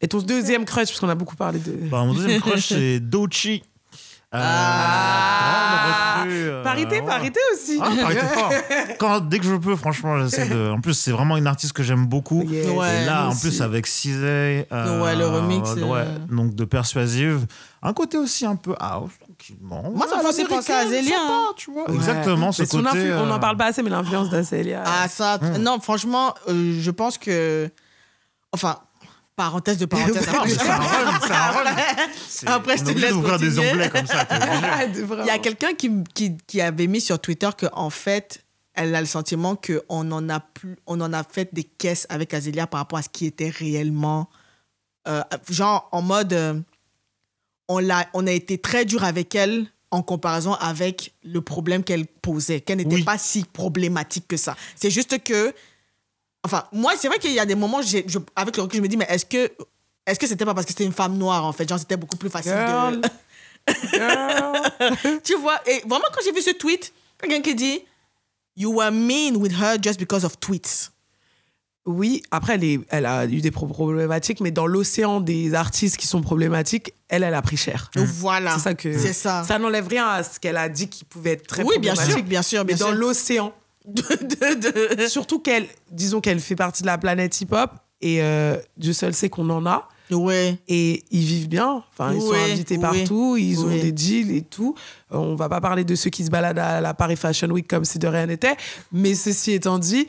Et 0.00 0.08
ton 0.08 0.18
deuxième 0.18 0.64
crush, 0.64 0.88
parce 0.88 1.00
qu'on 1.00 1.08
a 1.08 1.14
beaucoup 1.14 1.36
parlé 1.36 1.58
de. 1.58 1.72
Bah, 1.88 2.04
mon 2.04 2.12
deuxième 2.14 2.40
crush, 2.40 2.66
c'est 2.68 3.00
Dochi. 3.00 3.62
Euh, 4.34 4.38
Ah. 4.42 6.16
recrue, 6.22 6.48
euh, 6.48 6.62
Parité, 6.64 7.00
ouais. 7.00 7.06
parité 7.06 7.40
aussi. 7.54 7.78
Ah, 7.80 7.90
parité 8.02 8.20
fort. 8.26 8.52
Quand, 8.98 9.20
dès 9.20 9.38
que 9.38 9.44
je 9.44 9.54
peux, 9.54 9.76
franchement, 9.76 10.18
j'essaie 10.18 10.48
de. 10.48 10.70
En 10.70 10.80
plus, 10.80 10.94
c'est 10.94 11.12
vraiment 11.12 11.36
une 11.36 11.46
artiste 11.46 11.72
que 11.72 11.82
j'aime 11.84 12.06
beaucoup. 12.06 12.42
Yes. 12.42 12.66
Ouais, 12.70 13.02
Et 13.02 13.04
là, 13.06 13.26
en 13.28 13.36
plus, 13.36 13.48
aussi. 13.48 13.62
avec 13.62 13.86
Cizé. 13.86 14.66
euh, 14.72 15.02
Ouais, 15.02 15.14
le 15.14 15.26
remix, 15.26 15.70
ouais, 15.74 15.80
euh. 16.00 16.18
donc 16.30 16.54
de 16.54 16.64
Persuasive. 16.64 17.46
Un 17.82 17.92
côté 17.92 18.18
aussi 18.18 18.44
un 18.44 18.56
peu 18.56 18.74
house, 18.80 19.12
tranquillement. 19.20 19.92
Moi, 19.94 20.06
ça 20.08 20.16
me 20.16 20.32
fait 20.32 20.44
penser 20.44 20.72
à 20.72 20.82
sympa, 20.82 21.14
hein. 21.20 21.52
tu 21.56 21.70
vois. 21.70 21.84
Exactement, 21.94 22.50
ce 22.50 22.64
côté. 22.64 22.84
influ- 22.84 23.14
On 23.14 23.26
n'en 23.26 23.38
parle 23.38 23.56
pas 23.56 23.66
assez, 23.66 23.82
mais 23.82 23.90
l'influence 23.90 24.28
d'Acélia. 24.30 24.82
Ah, 24.84 25.06
ça. 25.08 25.38
Non, 25.60 25.78
franchement, 25.80 26.34
euh, 26.48 26.76
je 26.80 26.90
pense 26.90 27.16
que. 27.16 27.70
Enfin, 28.52 28.78
parenthèse 29.36 29.76
de 29.78 29.84
parenthèse. 29.86 30.26
Mais 30.44 30.50
c'est 30.50 31.30
un 31.32 31.50
run. 31.50 31.76
C'est- 32.26 32.48
Après, 32.48 32.76
je 32.78 32.82
on 32.82 32.86
te 32.86 32.90
laisse 32.98 33.12
d'ouvrir 33.12 33.38
des 33.38 33.58
onglets 33.58 33.90
comme 33.90 34.06
ça. 34.06 34.26
Il 35.20 35.26
y 35.26 35.30
a 35.30 35.38
quelqu'un 35.38 35.74
qui, 35.74 35.90
qui, 36.14 36.36
qui 36.46 36.60
avait 36.60 36.86
mis 36.86 37.00
sur 37.00 37.18
Twitter 37.20 37.50
que 37.56 37.66
en 37.72 37.90
fait, 37.90 38.42
elle 38.74 38.94
a 38.94 39.00
le 39.00 39.06
sentiment 39.06 39.56
qu'on 39.56 40.10
en 40.10 40.28
a 40.28 40.40
plus, 40.40 40.76
on 40.86 41.00
en 41.00 41.12
a 41.12 41.22
fait 41.22 41.50
des 41.52 41.64
caisses 41.64 42.06
avec 42.08 42.34
Azélia 42.34 42.66
par 42.66 42.80
rapport 42.80 42.98
à 42.98 43.02
ce 43.02 43.08
qui 43.08 43.26
était 43.26 43.48
réellement, 43.50 44.28
euh, 45.08 45.22
genre 45.50 45.88
en 45.92 46.02
mode, 46.02 46.32
euh, 46.32 46.60
on 47.68 47.78
l'a, 47.78 48.06
on 48.14 48.26
a 48.26 48.32
été 48.32 48.58
très 48.58 48.84
dur 48.84 49.04
avec 49.04 49.34
elle 49.34 49.66
en 49.90 50.02
comparaison 50.02 50.54
avec 50.54 51.12
le 51.24 51.40
problème 51.40 51.84
qu'elle 51.84 52.06
posait, 52.06 52.60
qu'elle 52.60 52.78
n'était 52.78 52.96
Oui. 52.96 53.04
pas 53.04 53.18
si 53.18 53.44
problématique 53.44 54.26
que 54.28 54.36
ça. 54.36 54.56
C'est 54.74 54.90
juste 54.90 55.22
que, 55.22 55.54
enfin, 56.46 56.64
moi, 56.72 56.92
c'est 56.98 57.08
vrai 57.08 57.18
qu'il 57.18 57.32
y 57.32 57.38
a 57.38 57.46
des 57.46 57.54
moments, 57.54 57.82
je- 57.82 57.98
avec 58.34 58.56
le 58.56 58.62
recul, 58.62 58.78
je 58.78 58.82
me 58.82 58.88
dis, 58.88 58.96
mais 58.96 59.06
est-ce 59.08 59.26
que, 59.26 59.52
est-ce 60.06 60.18
que 60.18 60.26
c'était 60.26 60.44
pas 60.44 60.54
parce 60.54 60.64
que 60.66 60.72
c'était 60.72 60.84
une 60.84 60.92
femme 60.92 61.16
noire 61.18 61.44
en 61.44 61.52
fait, 61.52 61.68
genre 61.68 61.78
c'était 61.78 61.96
beaucoup 61.96 62.16
plus 62.16 62.30
facile 62.30 62.52
Girl. 62.52 63.00
de 63.00 63.08
Girl. 63.92 65.20
tu 65.24 65.34
vois, 65.36 65.60
et 65.66 65.80
vraiment, 65.80 66.06
quand 66.14 66.20
j'ai 66.24 66.32
vu 66.32 66.40
ce 66.42 66.50
tweet, 66.52 66.92
quelqu'un 67.20 67.40
qui 67.42 67.54
dit 67.54 67.80
You 68.56 68.72
were 68.74 68.90
mean 68.90 69.36
with 69.36 69.52
her 69.52 69.76
just 69.82 69.98
because 70.00 70.24
of 70.24 70.38
tweets. 70.40 70.90
Oui, 71.84 72.22
après, 72.32 72.54
elle, 72.54 72.64
est- 72.64 72.80
elle 72.88 73.06
a 73.06 73.26
eu 73.26 73.40
des 73.40 73.50
pro- 73.52 73.66
problématiques, 73.66 74.40
mais 74.40 74.50
dans 74.50 74.66
l'océan 74.66 75.20
des 75.20 75.54
artistes 75.54 75.96
qui 75.96 76.06
sont 76.08 76.20
problématiques, 76.20 76.92
elle, 77.08 77.22
elle 77.22 77.34
a 77.34 77.42
pris 77.42 77.56
cher. 77.56 77.90
Voilà. 77.94 78.54
C'est 78.54 78.60
ça 78.60 78.74
que. 78.74 78.98
C'est 78.98 79.12
ça. 79.12 79.44
Ça 79.44 79.58
n'enlève 79.58 79.86
rien 79.86 80.08
à 80.08 80.22
ce 80.24 80.40
qu'elle 80.40 80.56
a 80.56 80.68
dit 80.68 80.88
qui 80.88 81.04
pouvait 81.04 81.32
être 81.32 81.46
très 81.46 81.62
oui, 81.62 81.78
bien 81.78 81.92
problématique. 81.94 82.18
sûr, 82.24 82.28
bien 82.28 82.42
sûr, 82.42 82.64
Mais 82.64 82.74
bien 82.74 82.86
dans 82.86 82.92
sûr. 82.92 83.00
l'océan, 83.00 83.52
De- 83.86 84.02
de- 84.02 84.94
de- 84.96 85.06
surtout 85.08 85.38
qu'elle, 85.38 85.66
disons 85.90 86.20
qu'elle 86.20 86.40
fait 86.40 86.56
partie 86.56 86.82
de 86.82 86.86
la 86.88 86.98
planète 86.98 87.40
hip-hop, 87.40 87.70
et 88.00 88.20
euh, 88.22 88.56
Dieu 88.76 88.92
seul 88.92 89.14
sait 89.14 89.28
qu'on 89.30 89.48
en 89.50 89.64
a. 89.66 89.88
Ouais. 90.12 90.56
et 90.68 91.02
ils 91.10 91.24
vivent 91.24 91.48
bien. 91.48 91.82
Enfin, 91.92 92.12
ils 92.14 92.20
sont 92.20 92.32
invités 92.32 92.78
partout, 92.78 93.36
ils 93.36 93.58
ont 93.64 93.68
des 93.68 93.90
deals 93.90 94.30
et 94.30 94.42
tout. 94.42 94.76
Euh, 95.12 95.16
on 95.16 95.34
va 95.34 95.48
pas 95.48 95.60
parler 95.60 95.82
de 95.82 95.96
ceux 95.96 96.10
qui 96.10 96.24
se 96.24 96.30
baladent 96.30 96.60
à 96.60 96.80
la 96.80 96.94
Paris 96.94 97.16
Fashion 97.16 97.48
Week 97.48 97.66
comme 97.66 97.84
si 97.84 97.98
de 97.98 98.06
rien 98.06 98.26
n'était. 98.26 98.56
Mais 98.92 99.16
ceci 99.16 99.50
étant 99.52 99.80
dit, 99.80 100.06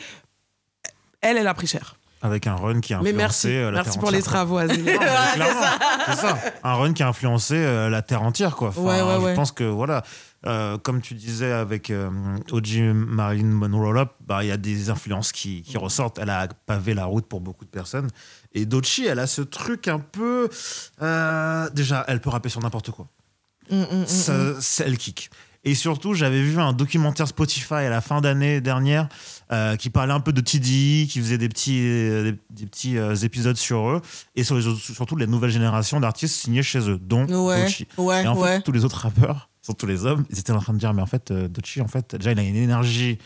elle, 1.22 1.38
elle 1.38 1.48
a 1.48 1.54
pris 1.56 1.66
cher. 1.66 1.96
Avec 2.22 2.46
un 2.46 2.56
run 2.56 2.80
qui 2.80 2.94
a 2.94 2.98
Mais 3.02 3.10
influencé 3.10 3.18
merci, 3.18 3.48
euh, 3.50 3.66
la 3.72 3.72
merci 3.78 3.92
terre 3.94 4.00
pour 4.02 4.12
les 4.12 4.18
entière, 4.20 4.34
travaux, 4.34 4.60
c'est 4.68 6.16
ça. 6.16 6.38
Un 6.64 6.74
run 6.74 6.94
qui 6.94 7.02
a 7.04 7.08
influencé 7.08 7.56
euh, 7.56 7.90
la 7.90 8.02
terre 8.04 8.22
entière, 8.24 8.56
quoi. 8.56 8.70
Enfin, 8.70 8.82
Ouais, 8.82 9.02
ouais, 9.02 9.16
je 9.20 9.26
ouais. 9.26 9.34
pense 9.36 9.52
que 9.52 9.64
voilà, 9.64 10.04
euh, 10.48 10.78
comme 10.78 11.02
tu 11.02 11.14
disais 11.14 11.52
avec 11.52 11.90
euh, 11.90 12.10
OG 12.52 12.80
Marilyn 12.94 13.48
Monroe, 13.48 14.06
bah 14.26 14.44
il 14.44 14.48
y 14.48 14.52
a 14.52 14.58
des 14.58 14.90
influences 14.90 15.32
qui, 15.32 15.62
qui 15.62 15.78
ressortent. 15.78 16.18
Elle 16.20 16.30
a 16.30 16.48
pavé 16.66 16.94
la 16.94 17.06
route 17.06 17.28
pour 17.28 17.42
beaucoup 17.42 17.66
de 17.66 17.70
personnes. 17.70 18.08
Et 18.54 18.66
Dochi, 18.66 19.06
elle 19.06 19.20
a 19.20 19.28
ce 19.28 19.42
truc 19.42 19.88
un 19.88 20.00
peu. 20.00 20.50
euh, 21.02 21.70
déjà, 21.72 22.06
elle 22.08 22.22
peut 22.22 22.30
rapper 22.30 22.50
sur 22.50 22.62
n'importe 22.62 22.92
quoi. 22.92 23.08
Mm, 23.70 23.76
mm, 23.82 24.02
mm, 24.02 24.06
Ça- 24.62 24.86
elle 24.86 24.98
kick. 24.98 25.30
Et 25.64 25.76
surtout, 25.76 26.14
j'avais 26.14 26.42
vu 26.42 26.58
un 26.62 26.72
documentaire 26.72 27.28
Spotify 27.28 27.74
à 27.74 27.90
la 27.90 28.00
fin 28.00 28.22
d'année 28.22 28.62
dernière 28.62 29.10
euh, 29.52 29.76
qui 29.76 29.90
parlait 29.90 30.14
un 30.14 30.22
peu 30.22 30.32
de 30.32 30.40
TDI, 30.40 31.08
qui 31.12 31.20
faisait 31.20 31.38
des 31.38 31.50
petits, 31.50 31.82
euh, 31.84 32.32
des, 32.32 32.38
des 32.52 32.66
petits 32.68 32.98
euh, 32.98 33.16
épisodes 33.16 33.58
sur 33.58 33.90
eux 33.90 34.02
et 34.38 34.46
sur 34.46 34.56
les 34.56 34.62
surtout 34.78 35.18
les 35.18 35.28
nouvelles 35.28 35.50
générations 35.50 36.00
d'artistes 36.00 36.36
signés 36.36 36.64
chez 36.64 36.90
eux, 36.90 36.98
dont 37.02 37.26
Ouais, 37.98 38.24
Et 38.24 38.28
en 38.28 38.36
fait, 38.36 38.62
tous 38.62 38.72
les 38.72 38.86
autres 38.86 39.00
rappeurs, 39.02 39.50
surtout 39.68 39.86
les 39.86 40.06
hommes, 40.06 40.24
ils 40.30 40.40
étaient 40.40 40.54
en 40.54 40.60
train 40.62 40.72
de 40.74 40.78
dire, 40.80 40.94
mais 40.94 41.02
en 41.02 41.06
fait, 41.08 41.30
euh, 41.30 41.50
Doechii, 41.50 41.82
en 41.82 41.90
fait, 41.90 42.16
déjà, 42.16 42.32
il 42.32 42.40
a 42.40 42.42
une 42.42 42.56
énergie 42.56 43.18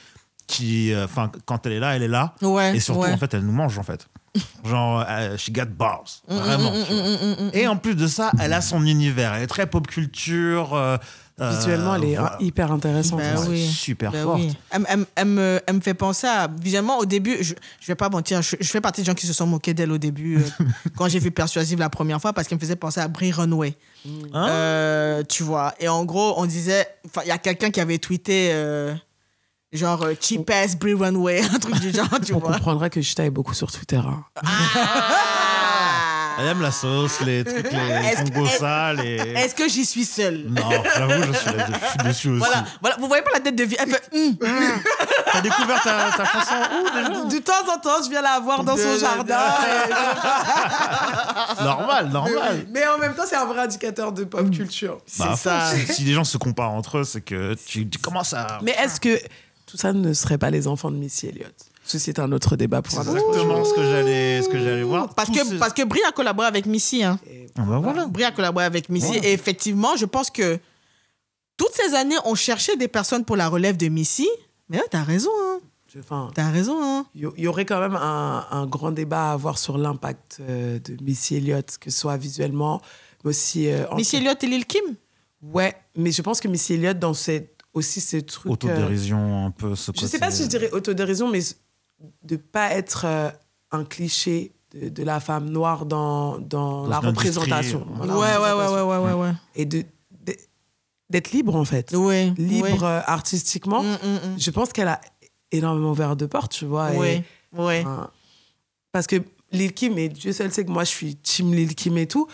qui, 0.47 0.91
euh, 0.91 1.05
enfin, 1.05 1.31
quand 1.45 1.67
elle 1.67 1.73
est 1.73 1.79
là, 1.79 1.95
elle 1.95 2.01
est 2.01 2.07
là. 2.07 2.33
Ouais, 2.41 2.75
Et 2.75 2.79
surtout, 2.79 3.01
ouais. 3.01 3.13
en 3.13 3.17
fait, 3.17 3.31
elle 3.35 3.45
nous 3.45 3.51
mange, 3.51 3.77
en 3.77 3.83
fait. 3.83 4.07
Genre, 4.65 5.05
euh, 5.07 5.37
she 5.37 5.51
got 5.51 5.65
bars. 5.67 6.03
Vraiment. 6.27 6.71
mm, 6.71 6.83
tu 6.87 6.93
vois. 6.93 7.49
Et 7.53 7.67
en 7.67 7.77
plus 7.77 7.95
de 7.95 8.07
ça, 8.07 8.31
elle 8.39 8.53
a 8.53 8.61
son 8.61 8.83
univers. 8.85 9.35
Elle 9.35 9.43
est 9.43 9.47
très 9.47 9.67
pop 9.67 9.85
culture. 9.87 10.73
euh, 10.73 10.97
Visuellement, 11.49 11.95
elle 11.95 12.03
est 12.05 12.15
voilà. 12.15 12.37
hyper 12.39 12.71
intéressante. 12.71 13.19
Ouais, 13.19 13.33
oui. 13.49 13.67
Super 13.67 14.13
forte. 14.15 14.39
oui. 14.39 14.55
Elle, 14.69 14.85
elle- 14.87 15.05
elle 15.15 15.25
me, 15.27 15.59
elle 15.65 15.75
me 15.75 15.81
fait 15.81 15.93
penser 15.93 16.27
à. 16.27 16.47
Visuellement, 16.47 16.99
au 16.99 17.05
début, 17.05 17.37
je, 17.41 17.53
je 17.79 17.87
vais 17.87 17.95
pas 17.95 18.09
mentir, 18.09 18.41
je, 18.41 18.55
je 18.59 18.67
fais 18.67 18.81
partie 18.81 19.01
des 19.01 19.05
gens 19.05 19.13
qui 19.15 19.25
se 19.27 19.33
sont 19.33 19.47
moqués 19.47 19.73
d'elle 19.73 19.91
au 19.91 19.97
début 19.97 20.37
euh, 20.37 20.63
quand 20.97 21.07
j'ai 21.07 21.19
vu 21.19 21.31
Persuasive 21.31 21.79
la 21.79 21.89
première 21.89 22.21
fois 22.21 22.33
parce 22.33 22.47
qu'elle 22.47 22.57
me 22.57 22.61
faisait 22.61 22.75
penser 22.75 22.99
à 22.99 23.07
Brie 23.07 23.31
Runway. 23.31 23.75
Hein 24.33 24.47
Euh, 24.49 25.23
tu 25.27 25.43
vois. 25.43 25.73
Et 25.79 25.87
en 25.87 26.05
gros, 26.05 26.33
on 26.37 26.45
disait. 26.45 26.85
Il 27.23 27.27
y 27.27 27.31
a 27.31 27.37
quelqu'un 27.37 27.71
qui 27.71 27.79
avait 27.81 27.97
tweeté. 27.97 28.49
euh, 28.53 28.93
Genre, 29.73 30.03
euh, 30.03 30.13
cheap 30.19 30.49
ass 30.49 30.75
Brie 30.77 30.93
Runway, 30.95 31.41
un 31.53 31.57
truc 31.57 31.79
du 31.79 31.91
genre, 31.93 32.09
tu 32.25 32.33
On 32.33 32.39
vois. 32.39 32.51
comprendra 32.55 32.89
que 32.89 32.99
je 32.99 33.15
taille 33.15 33.29
beaucoup 33.29 33.53
sur 33.53 33.71
Twitter. 33.71 34.01
hein. 34.05 34.25
Elle 36.39 36.47
aime 36.47 36.61
la 36.61 36.71
sauce, 36.71 37.19
les 37.21 37.43
trucs, 37.43 37.71
les 37.71 37.79
est- 37.79 38.57
sales. 38.57 39.05
Et... 39.05 39.15
Est-ce 39.17 39.55
que 39.55 39.67
j'y 39.69 39.85
suis 39.85 40.05
seule? 40.05 40.45
Non, 40.49 40.69
j'avoue, 40.95 41.23
je 41.33 41.37
suis, 41.37 41.49
je 41.49 41.87
suis 41.89 41.97
dessus 42.07 42.29
aussi. 42.29 42.39
voilà, 42.39 42.63
voilà, 42.81 42.95
vous 42.99 43.07
voyez 43.07 43.23
pas 43.23 43.31
la 43.33 43.39
tête 43.41 43.55
de 43.55 43.63
vie 43.63 43.75
Elle 43.79 43.89
fait, 43.89 44.01
Hum. 44.13 44.35
T'as 45.31 45.41
découvert 45.41 45.81
ta, 45.81 46.11
ta 46.11 46.25
chanson 46.25 46.53
où 47.23 47.27
De 47.29 47.37
temps 47.39 47.73
en 47.73 47.77
temps, 47.79 48.03
je 48.03 48.09
viens 48.09 48.21
la 48.21 48.39
voir 48.39 48.63
dans 48.63 48.75
son 48.75 48.97
jardin. 48.97 49.39
Normal, 51.63 52.09
normal. 52.09 52.65
Mais 52.69 52.85
en 52.87 52.97
même 52.97 53.13
temps, 53.13 53.23
c'est 53.27 53.35
un 53.35 53.45
vrai 53.45 53.61
indicateur 53.61 54.11
de 54.11 54.23
pop 54.23 54.49
culture. 54.51 54.97
Bah, 55.19 55.33
C'est 55.35 55.49
ça. 55.49 55.71
Si, 55.73 55.93
si 55.93 56.03
les 56.03 56.13
gens 56.13 56.23
se 56.23 56.37
comparent 56.37 56.73
entre 56.73 56.99
eux, 56.99 57.03
c'est 57.03 57.21
que 57.21 57.55
tu, 57.65 57.87
tu 57.87 57.99
commences 57.99 58.33
à. 58.33 58.59
Mais 58.63 58.75
est-ce 58.79 58.99
que 58.99 59.19
tout 59.65 59.77
ça 59.77 59.93
ne 59.93 60.13
serait 60.13 60.37
pas 60.37 60.49
les 60.49 60.67
enfants 60.67 60.91
de 60.91 60.97
Missy 60.97 61.27
Elliott? 61.27 61.53
Ceci 61.83 62.11
est 62.11 62.19
un 62.19 62.31
autre 62.31 62.55
débat 62.55 62.81
pour 62.81 62.97
un 62.99 63.01
autre 63.07 63.17
exactement 63.17 63.65
ce 63.65 63.73
que 63.73 63.83
j'allais, 63.83 64.41
ce 64.41 64.49
que 64.49 64.59
j'allais 64.59 64.83
voir. 64.83 65.13
Parce 65.15 65.29
que, 65.29 65.43
ces- 65.43 65.57
parce 65.57 65.73
que 65.73 65.83
Brie 65.83 66.01
a 66.07 66.11
collaboré 66.11 66.47
avec 66.47 66.65
Missy. 66.65 67.03
Hein. 67.03 67.19
Ah 67.57 67.63
bah 67.63 67.79
voilà. 67.79 68.05
Brie 68.05 68.23
a 68.23 68.31
collaboré 68.31 68.65
avec 68.65 68.87
Missy. 68.89 69.15
Et 69.17 69.33
effectivement, 69.33 69.95
je 69.95 70.05
pense 70.05 70.29
que 70.29 70.59
toutes 71.57 71.73
ces 71.73 71.93
années, 71.95 72.15
on 72.25 72.35
cherchait 72.35 72.75
des 72.77 72.87
personnes 72.87 73.25
pour 73.25 73.35
la 73.35 73.47
relève 73.49 73.77
de 73.77 73.87
Missy. 73.87 74.29
Mais 74.69 74.77
ouais, 74.77 74.85
t'as 74.89 75.03
raison. 75.03 75.31
Hein. 75.43 75.59
Enfin, 75.99 76.31
T'as 76.33 76.49
raison. 76.49 76.77
Hein. 76.81 77.05
il 77.15 77.29
y, 77.37 77.41
y 77.41 77.47
aurait 77.47 77.65
quand 77.65 77.79
même 77.81 77.97
un, 77.97 78.45
un 78.49 78.65
grand 78.65 78.91
débat 78.91 79.31
à 79.31 79.33
avoir 79.33 79.57
sur 79.57 79.77
l'impact 79.77 80.37
euh, 80.39 80.79
de 80.79 81.03
Missy 81.03 81.35
Elliott, 81.35 81.77
que 81.81 81.89
ce 81.91 81.99
soit 81.99 82.15
visuellement, 82.15 82.81
mais 83.25 83.31
aussi. 83.31 83.67
euh, 83.67 83.85
en- 83.89 83.95
Missy 83.97 84.15
Elliott 84.15 84.41
et 84.41 84.47
Lil 84.47 84.65
Kim? 84.65 84.95
Ouais, 85.41 85.75
mais 85.97 86.13
je 86.13 86.21
pense 86.21 86.39
que 86.39 86.47
Missy 86.47 86.75
Elliott, 86.75 86.97
dans 86.97 87.13
cette, 87.13 87.57
aussi 87.73 87.99
ce 87.99 88.15
truc. 88.17 88.45
euh, 88.47 88.53
Autodérision, 88.53 89.47
un 89.47 89.51
peu 89.51 89.75
ce 89.75 89.87
je 89.93 89.99
côté. 89.99 90.07
sais 90.07 90.19
pas 90.19 90.31
si 90.31 90.43
je 90.43 90.47
dirais 90.47 90.71
autodérision, 90.71 91.29
mais 91.29 91.41
de 92.23 92.35
pas 92.35 92.71
être 92.71 93.05
euh, 93.05 93.29
un 93.71 93.83
cliché 93.85 94.53
de, 94.73 94.89
de 94.89 95.03
la 95.03 95.19
femme 95.19 95.49
noire 95.49 95.85
dans, 95.85 96.37
dans, 96.39 96.83
Dans 96.83 96.87
la 96.87 96.99
représentation. 96.99 97.81
euh, 97.81 97.93
Voilà, 97.95 98.13
Ouais, 98.13 98.19
ouais, 98.19 98.37
ouais, 98.37 98.51
représentation. 98.51 98.89
ouais, 98.89 98.97
ouais, 98.97 99.13
ouais, 99.13 99.21
ouais. 99.29 99.33
Et 99.55 99.65
de, 99.65 99.83
de- 100.25 100.35
d'être 101.09 101.31
libre, 101.31 101.55
en 101.55 101.65
fait. 101.65 101.91
Ouais, 101.93 102.33
Libre 102.37 102.67
ouais. 102.67 102.83
euh, 102.83 103.01
artistiquement. 103.05 103.83
Mm, 103.83 103.87
mm, 104.03 104.33
mm. 104.35 104.39
Je 104.39 104.51
pense 104.51 104.71
qu'elle 104.71 104.87
a 104.87 105.01
énormément 105.51 105.91
ouvert 105.91 106.15
de 106.15 106.25
portes, 106.25 106.53
tu 106.53 106.65
vois. 106.65 106.93
et, 106.93 106.97
Ouais, 106.97 107.23
ouais. 107.57 107.81
enfin, 107.81 108.09
parce 108.93 109.07
que 109.07 109.17
Lil 109.51 109.73
Kim, 109.73 109.97
et 109.97 110.07
Dieu 110.07 110.31
seul 110.31 110.51
sait 110.51 110.63
que 110.63 110.71
moi 110.71 110.85
je 110.85 110.89
suis 110.89 111.15
team 111.17 111.53
Lil 111.53 111.75
Kim 111.75 111.97
et 111.97 112.07
tout, 112.07 112.27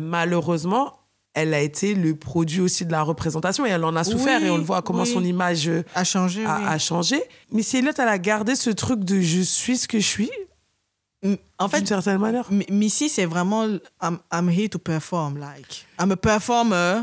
malheureusement, 0.00 0.98
elle 1.34 1.52
a 1.52 1.60
été 1.60 1.94
le 1.94 2.14
produit 2.14 2.60
aussi 2.60 2.86
de 2.86 2.92
la 2.92 3.02
représentation 3.02 3.66
et 3.66 3.70
elle 3.70 3.84
en 3.84 3.96
a 3.96 4.04
souffert 4.04 4.40
Oui, 4.40 4.46
et 4.46 4.50
on 4.50 4.56
le 4.56 4.62
voit 4.62 4.82
comment 4.82 5.02
oui. 5.02 5.12
son 5.12 5.24
image 5.24 5.68
euh, 5.68 5.82
A 5.94 6.04
changé, 6.04 6.44
a, 6.46 6.58
oui. 6.58 6.64
a 6.66 6.78
changé. 6.78 7.22
Elliott, 7.52 7.98
elle 7.98 8.08
a 8.08 8.18
gardé 8.18 8.54
ce 8.54 8.70
truc 8.70 9.00
de 9.00 9.20
je 9.20 9.40
suis 9.40 9.76
ce 9.76 9.88
que 9.88 9.98
je 9.98 10.06
suis, 10.06 10.30
En 11.24 11.28
d'une 11.28 11.68
fait, 11.68 11.86
certaine 11.88 12.18
manière. 12.18 12.48
Missy, 12.70 13.08
c'est 13.08 13.26
vraiment 13.26 13.64
I'm, 14.02 14.18
I'm 14.32 14.48
here 14.48 14.68
to 14.68 14.78
perform. 14.78 15.38
Like, 15.38 15.86
I'm 16.00 16.12
a 16.12 16.16
performer. 16.16 17.02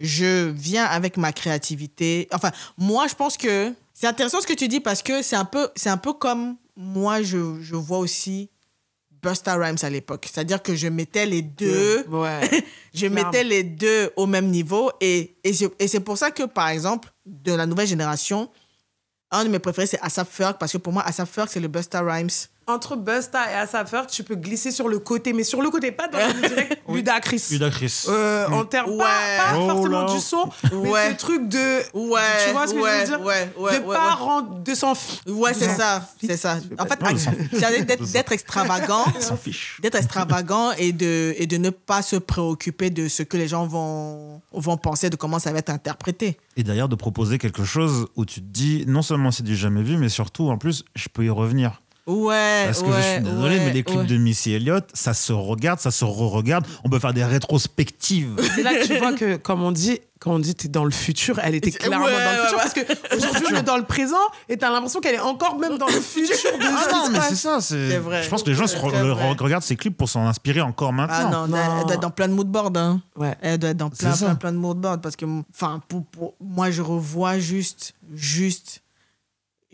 Je 0.00 0.50
viens 0.50 0.84
avec 0.84 1.16
ma 1.16 1.32
créativité. 1.32 2.28
Enfin, 2.32 2.50
moi, 2.76 3.06
je 3.08 3.14
pense 3.14 3.36
que 3.36 3.72
c'est 3.94 4.08
intéressant 4.08 4.40
ce 4.40 4.46
que 4.46 4.52
tu 4.52 4.68
dis 4.68 4.80
parce 4.80 5.02
que 5.02 5.22
c'est 5.22 5.36
un 5.36 5.44
peu, 5.44 5.68
c'est 5.76 5.88
un 5.88 5.96
peu 5.96 6.12
comme 6.12 6.56
moi, 6.76 7.22
je, 7.22 7.60
je 7.62 7.76
vois 7.76 7.98
aussi 7.98 8.50
Busta 9.24 9.54
Rhymes 9.56 9.78
à 9.82 9.90
l'époque. 9.90 10.26
C'est-à-dire 10.32 10.62
que 10.62 10.74
je 10.74 10.88
mettais 10.88 11.26
les 11.26 11.42
deux, 11.42 12.04
Ouais. 12.08 12.40
je 12.94 13.06
Clairement. 13.06 13.30
mettais 13.30 13.44
les 13.44 13.62
deux 13.64 14.10
au 14.16 14.26
même 14.26 14.48
niveau. 14.48 14.90
Et, 15.00 15.36
et, 15.42 15.52
c'est- 15.52 15.70
et 15.78 15.88
c'est 15.88 16.00
pour 16.00 16.18
ça 16.18 16.30
que, 16.30 16.42
par 16.44 16.68
exemple, 16.68 17.08
de 17.26 17.52
la 17.52 17.66
nouvelle 17.66 17.86
génération, 17.86 18.50
un 19.30 19.44
de 19.44 19.48
mes 19.48 19.58
préférés, 19.58 19.86
c'est 19.86 20.00
Asap 20.00 20.28
Ferg 20.30 20.56
parce 20.58 20.72
que 20.72 20.78
pour 20.78 20.92
moi, 20.92 21.02
Asap 21.02 21.28
Ferg, 21.28 21.48
c'est 21.50 21.60
le 21.60 21.68
Busta 21.68 22.00
Rhymes. 22.02 22.28
Entre 22.66 22.96
Busta 22.96 23.50
et 23.50 23.54
Asap 23.56 23.88
Ferg, 23.88 24.06
tu 24.06 24.24
peux 24.24 24.36
glisser 24.36 24.70
sur 24.70 24.88
le 24.88 24.98
côté, 24.98 25.32
mais 25.34 25.44
sur 25.44 25.60
le 25.60 25.68
côté, 25.70 25.92
pas 25.92 26.08
dans 26.08 26.18
le 26.18 26.48
direct. 26.48 26.78
Ludacris. 26.88 27.42
Ludacris. 27.50 28.04
Euh, 28.08 28.48
en 28.48 28.64
termes, 28.64 28.96
pas, 28.96 29.04
Ouais. 29.04 29.36
pas 29.38 29.58
Oh 29.58 29.68
forcément 29.68 30.02
là. 30.06 30.14
du 30.14 30.20
son, 30.20 30.48
mais 30.72 30.88
Ouais. 30.90 31.10
ce 31.10 31.16
truc 31.16 31.48
de. 31.48 31.58
Ouais, 31.92 32.20
tu 32.46 32.52
vois 32.52 32.66
ce 32.66 32.72
que 32.74 32.78
ouais, 32.80 32.90
je 33.06 33.12
veux 33.12 33.16
dire? 33.18 33.26
ouais, 33.26 33.52
ouais, 33.58 33.80
De 33.80 33.84
ouais, 33.84 33.94
pas 33.94 34.06
ouais. 34.08 34.12
rendre. 34.14 34.60
De 34.62 34.74
s'en. 34.74 34.94
Ouais, 35.26 35.52
c'est 35.52 35.68
ça, 35.68 36.08
c'est 36.24 36.36
ça. 36.38 36.58
En 36.78 36.86
fait, 36.86 36.98
d'être 37.86 38.10
d'être 38.12 38.32
extravagant, 38.32 39.04
s'en 39.20 39.36
fichent. 39.36 39.78
d'être 39.82 39.96
extravagant 39.96 40.72
et 40.78 40.92
de 40.92 41.34
et 41.36 41.46
de 41.46 41.56
ne 41.58 41.70
pas 41.70 42.00
se 42.02 42.16
préoccuper 42.16 42.90
de 42.90 43.08
ce 43.08 43.22
que 43.22 43.36
les 43.36 43.48
gens 43.48 43.66
vont 43.66 44.40
vont 44.52 44.76
penser 44.76 45.10
de 45.10 45.16
comment 45.16 45.38
ça 45.38 45.52
va 45.52 45.58
être 45.58 45.70
interprété. 45.70 46.38
Et 46.56 46.62
d'ailleurs, 46.62 46.88
de 46.88 46.94
proposer 46.94 47.38
quelque 47.38 47.64
chose 47.64 48.06
où 48.16 48.24
tu 48.24 48.40
te 48.40 48.46
dis, 48.46 48.84
non 48.86 49.02
seulement 49.02 49.30
c'est 49.32 49.42
du 49.42 49.56
jamais 49.56 49.82
vu, 49.82 49.96
mais 49.96 50.08
surtout, 50.08 50.48
en 50.50 50.56
plus, 50.56 50.84
je 50.94 51.08
peux 51.12 51.24
y 51.24 51.30
revenir. 51.30 51.82
Ouais, 52.06 52.64
Parce 52.66 52.82
que 52.82 52.86
ouais, 52.88 53.02
je 53.02 53.12
suis 53.14 53.20
désolé, 53.22 53.58
ouais, 53.58 53.64
mais 53.64 53.72
les 53.72 53.82
clips 53.82 54.00
ouais. 54.00 54.04
de 54.06 54.16
Missy 54.18 54.52
Elliott, 54.52 54.84
ça 54.92 55.14
se 55.14 55.32
regarde, 55.32 55.80
ça 55.80 55.90
se 55.90 56.04
re-regarde. 56.04 56.66
On 56.84 56.90
peut 56.90 56.98
faire 56.98 57.14
des 57.14 57.24
rétrospectives. 57.24 58.36
C'est 58.54 58.62
là 58.62 58.74
que 58.74 58.86
tu 58.86 58.98
vois 58.98 59.14
que, 59.14 59.36
comme 59.36 59.62
on 59.62 59.72
dit, 59.72 60.00
quand 60.20 60.32
on 60.34 60.38
dit 60.38 60.54
t'es 60.54 60.68
dans 60.68 60.84
le 60.84 60.90
futur, 60.90 61.38
elle 61.42 61.54
était 61.54 61.70
clairement 61.70 62.04
ouais, 62.04 62.12
dans 62.12 62.18
le 62.18 62.24
ouais, 62.26 62.42
futur. 62.42 62.56
ouais. 62.58 62.62
Parce 62.62 62.74
que 62.74 63.16
aujourd'hui, 63.16 63.46
on 63.54 63.56
est 63.56 63.62
dans 63.62 63.78
le 63.78 63.84
présent 63.84 64.16
et 64.50 64.58
t'as 64.58 64.70
l'impression 64.70 65.00
qu'elle 65.00 65.14
est 65.14 65.18
encore 65.20 65.58
même 65.58 65.78
dans 65.78 65.86
le 65.86 65.92
futur 66.00 66.34
de 66.58 66.64
Ah 66.66 66.88
non, 66.92 67.08
mais 67.10 67.20
c'est 67.26 67.36
ça. 67.36 67.62
c'est- 67.62 67.96
vrai. 67.98 68.22
Je 68.22 68.28
pense 68.28 68.42
que 68.42 68.50
les 68.50 68.56
gens 68.56 68.64
re- 68.66 69.38
regardent 69.42 69.62
ces 69.64 69.76
clips 69.76 69.96
pour 69.96 70.08
s'en 70.10 70.26
inspirer 70.26 70.60
encore 70.60 70.92
maintenant. 70.92 71.14
Ah 71.18 71.30
non, 71.30 71.48
Non. 71.48 71.56
Elle, 71.56 71.70
elle 71.80 71.84
doit 71.86 71.94
être 71.94 72.00
dans 72.02 72.10
plein 72.10 72.28
de 72.28 72.34
moodboards. 72.34 72.72
Hein. 72.76 73.00
Ouais. 73.16 73.34
Elle 73.40 73.56
doit 73.58 73.70
être 73.70 73.78
dans 73.78 73.88
plein, 73.88 74.14
plein, 74.14 74.34
plein 74.34 74.52
de 74.52 74.58
moodboards 74.58 75.00
parce 75.00 75.16
que, 75.16 75.24
enfin, 75.54 75.80
pour, 75.88 76.04
pour- 76.04 76.34
moi, 76.38 76.70
je 76.70 76.82
revois 76.82 77.38
juste, 77.38 77.94
juste, 78.12 78.82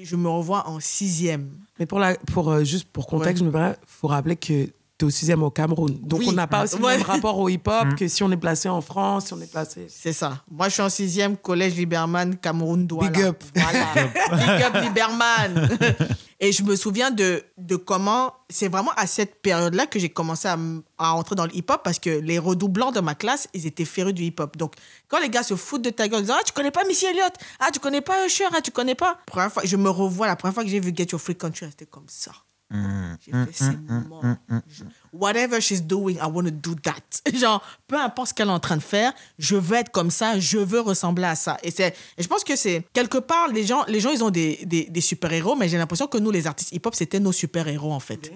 je 0.00 0.14
me 0.14 0.28
revois 0.28 0.68
en 0.68 0.78
sixième. 0.80 1.50
Mais 1.80 1.86
pour 1.86 1.98
la, 1.98 2.14
pour, 2.14 2.50
euh, 2.50 2.62
juste 2.62 2.88
pour 2.92 3.06
contexte, 3.06 3.38
je 3.38 3.44
me 3.46 3.50
permets, 3.50 3.74
faut 3.86 4.06
rappeler 4.06 4.36
que 4.36 4.68
t'es 5.00 5.06
au 5.06 5.10
sixième 5.10 5.42
au 5.42 5.50
Cameroun. 5.50 5.98
Donc 6.02 6.20
Oui. 6.20 6.26
on 6.28 6.32
n'a 6.32 6.46
pas 6.46 6.64
aussi 6.64 6.76
Ouais. 6.76 6.92
le 6.92 6.98
même 6.98 7.06
rapport 7.06 7.38
au 7.38 7.48
hip-hop 7.48 7.86
Mm. 7.86 7.94
que 7.96 8.06
si 8.06 8.22
on 8.22 8.30
est 8.30 8.36
placé 8.36 8.68
en 8.68 8.82
France, 8.82 9.26
si 9.28 9.32
on 9.32 9.40
est 9.40 9.50
placé. 9.50 9.86
C'est 9.88 10.12
ça. 10.12 10.42
Moi, 10.50 10.68
je 10.68 10.74
suis 10.74 10.82
en 10.82 10.90
sixième, 10.90 11.36
collège 11.38 11.74
Liberman, 11.74 12.36
Cameroun, 12.36 12.86
Douala. 12.86 13.10
Big 13.10 13.22
up. 13.22 13.42
Voilà. 13.54 13.86
Big 14.56 14.62
up 14.62 14.74
Liberman. 14.82 15.68
Et 16.42 16.52
je 16.52 16.62
me 16.62 16.74
souviens 16.76 17.10
de, 17.10 17.42
de 17.58 17.76
comment, 17.76 18.32
c'est 18.48 18.68
vraiment 18.68 18.92
à 18.96 19.06
cette 19.06 19.42
période-là 19.42 19.86
que 19.86 19.98
j'ai 19.98 20.08
commencé 20.08 20.48
à, 20.48 20.56
à 20.98 21.12
entrer 21.14 21.34
dans 21.34 21.44
le 21.44 21.54
hip-hop 21.54 21.80
parce 21.84 21.98
que 21.98 22.08
les 22.10 22.38
redoublants 22.38 22.92
de 22.92 23.00
ma 23.00 23.14
classe, 23.14 23.46
ils 23.54 23.66
étaient 23.66 23.84
férus 23.84 24.14
du 24.14 24.22
hip-hop. 24.24 24.56
Donc, 24.56 24.72
quand 25.08 25.20
les 25.20 25.28
gars 25.28 25.42
se 25.42 25.54
foutent 25.56 25.82
de 25.82 25.90
ta 25.90 26.08
gueule, 26.08 26.20
ils 26.20 26.26
disent 26.26 26.34
Ah, 26.38 26.42
tu 26.44 26.52
connais 26.52 26.70
pas 26.70 26.84
Missy 26.84 27.06
Elliott 27.06 27.32
Ah, 27.58 27.68
tu 27.72 27.78
connais 27.80 28.00
pas 28.00 28.26
Usher 28.26 28.44
Ah, 28.54 28.60
tu 28.62 28.70
connais 28.70 28.94
pas 28.94 29.18
première 29.26 29.52
fois, 29.52 29.62
Je 29.66 29.76
me 29.76 29.90
revois, 29.90 30.26
la 30.26 30.36
première 30.36 30.54
fois 30.54 30.62
que 30.64 30.70
j'ai 30.70 30.80
vu 30.80 30.92
Get 30.94 31.08
Your 31.12 31.20
Free 31.20 31.36
Country, 31.36 31.66
c'était 31.70 31.86
comme 31.86 32.04
ça. 32.08 32.32
J'ai 32.72 33.32
fait, 33.32 33.48
c'est 33.52 33.76
mort. 34.08 34.22
Je- 34.68 34.84
Whatever 35.12 35.60
she's 35.60 35.82
doing, 35.82 36.14
I 36.16 36.26
want 36.32 36.44
to 36.44 36.50
do 36.52 36.74
that. 36.84 36.92
Genre, 37.34 37.60
peu 37.88 37.96
importe 38.00 38.28
ce 38.28 38.34
qu'elle 38.34 38.46
est 38.48 38.52
en 38.52 38.60
train 38.60 38.76
de 38.76 38.82
faire, 38.82 39.12
je 39.38 39.56
veux 39.56 39.76
être 39.76 39.90
comme 39.90 40.10
ça, 40.10 40.38
je 40.38 40.58
veux 40.58 40.80
ressembler 40.80 41.24
à 41.24 41.34
ça. 41.34 41.56
Et, 41.64 41.70
c'est, 41.72 41.94
je 42.16 42.26
pense 42.28 42.44
que 42.44 42.54
c'est, 42.54 42.84
quelque 42.92 43.18
part, 43.18 43.48
les 43.48 43.66
gens, 43.66 43.84
les 43.88 43.98
gens 43.98 44.10
ils 44.10 44.22
ont 44.22 44.30
des, 44.30 44.60
des, 44.66 44.84
des 44.84 45.00
super-héros, 45.00 45.56
mais 45.56 45.68
j'ai 45.68 45.78
l'impression 45.78 46.06
que 46.06 46.18
nous, 46.18 46.30
les 46.30 46.46
artistes 46.46 46.72
hip-hop, 46.72 46.94
c'était 46.94 47.18
nos 47.18 47.32
super-héros, 47.32 47.92
en 47.92 48.00
fait. 48.00 48.30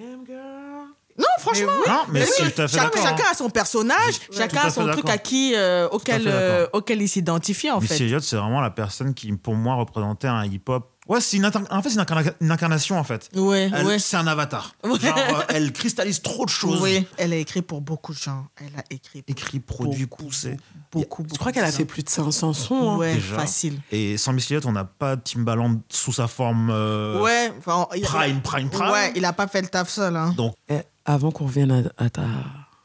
Non, 1.16 1.24
franchement. 1.38 1.70
Non, 1.86 2.00
mais 2.08 2.20
Mais 2.20 2.26
oui, 2.26 2.50
tout 2.52 2.62
à 2.62 2.66
fait 2.66 2.76
chaque- 2.76 2.92
d'accord. 2.92 3.02
chacun 3.08 3.24
a 3.30 3.34
son 3.34 3.48
personnage, 3.48 4.14
chacun 4.32 4.62
Tout 4.62 4.64
à 4.64 4.66
a 4.66 4.70
son 4.70 4.86
fait 4.86 4.92
truc 4.94 5.08
à 5.10 5.16
qui, 5.18 5.52
euh, 5.54 5.88
auquel, 5.90 6.22
fait 6.24 6.28
euh, 6.28 6.66
auquel 6.72 7.00
il 7.02 7.08
s'identifie, 7.08 7.70
en 7.70 7.80
Missy 7.80 7.94
fait. 7.98 8.04
Elliott, 8.04 8.22
c'est 8.24 8.34
vraiment 8.34 8.60
la 8.60 8.70
personne 8.72 9.14
qui, 9.14 9.30
pour 9.32 9.54
moi, 9.54 9.76
représentait 9.76 10.26
un 10.26 10.44
hip-hop 10.44 10.90
Ouais, 11.06 11.20
c'est 11.20 11.36
une, 11.36 11.44
en 11.44 11.50
fait, 11.82 11.90
c'est 11.90 11.96
une, 11.96 12.00
incarna- 12.00 12.32
une 12.40 12.50
incarnation, 12.50 12.98
en 12.98 13.04
fait. 13.04 13.28
Ouais, 13.34 13.70
Elle- 13.74 13.84
ouais. 13.86 13.98
C'est 13.98 14.16
un 14.16 14.26
avatar. 14.26 14.74
Ouais. 14.84 14.98
Genre, 14.98 15.18
euh, 15.18 15.42
elle 15.50 15.70
cristallise 15.72 16.22
trop 16.22 16.46
de 16.46 16.50
choses. 16.50 16.80
Oui, 16.80 17.06
elle 17.18 17.32
a 17.34 17.36
écrit 17.36 17.60
pour 17.60 17.82
beaucoup 17.82 18.12
de 18.14 18.18
gens. 18.18 18.46
Elle 18.56 18.72
a 18.78 18.82
écrit 18.88 19.20
pour 19.22 19.30
Écrit, 19.30 19.60
produit, 19.60 20.06
beaucoup, 20.06 20.24
poussé. 20.24 20.56
beaucoup, 20.90 21.22
beaucoup. 21.22 21.34
Je 21.34 21.38
crois 21.38 21.52
qu'elle 21.52 21.64
a 21.64 21.72
fait 21.72 21.84
plus 21.84 22.02
de 22.02 22.08
500 22.08 22.52
sons. 22.54 22.90
hein. 22.92 22.96
Ouais, 22.96 23.14
déjà. 23.16 23.34
facile. 23.36 23.78
Et 23.92 24.16
sans 24.16 24.32
Miss 24.32 24.50
Elliott, 24.50 24.64
on 24.64 24.72
n'a 24.72 24.84
pas 24.84 25.16
Timbaland 25.18 25.78
sous 25.90 26.12
sa 26.14 26.26
forme 26.26 26.70
euh, 26.70 27.20
Ouais, 27.20 27.52
enfin, 27.58 27.86
prime, 28.02 28.40
prime, 28.40 28.70
prime. 28.70 28.90
Ouais, 28.90 29.12
il 29.14 29.24
a 29.26 29.34
pas 29.34 29.46
fait 29.46 29.60
le 29.60 29.68
taf 29.68 29.90
seul. 29.90 30.16
Hein. 30.16 30.32
Donc, 30.38 30.54
Eh, 30.70 30.78
avant 31.04 31.30
qu'on 31.30 31.44
revienne 31.44 31.70
à, 31.98 32.04
à 32.04 32.08
ta, 32.08 32.22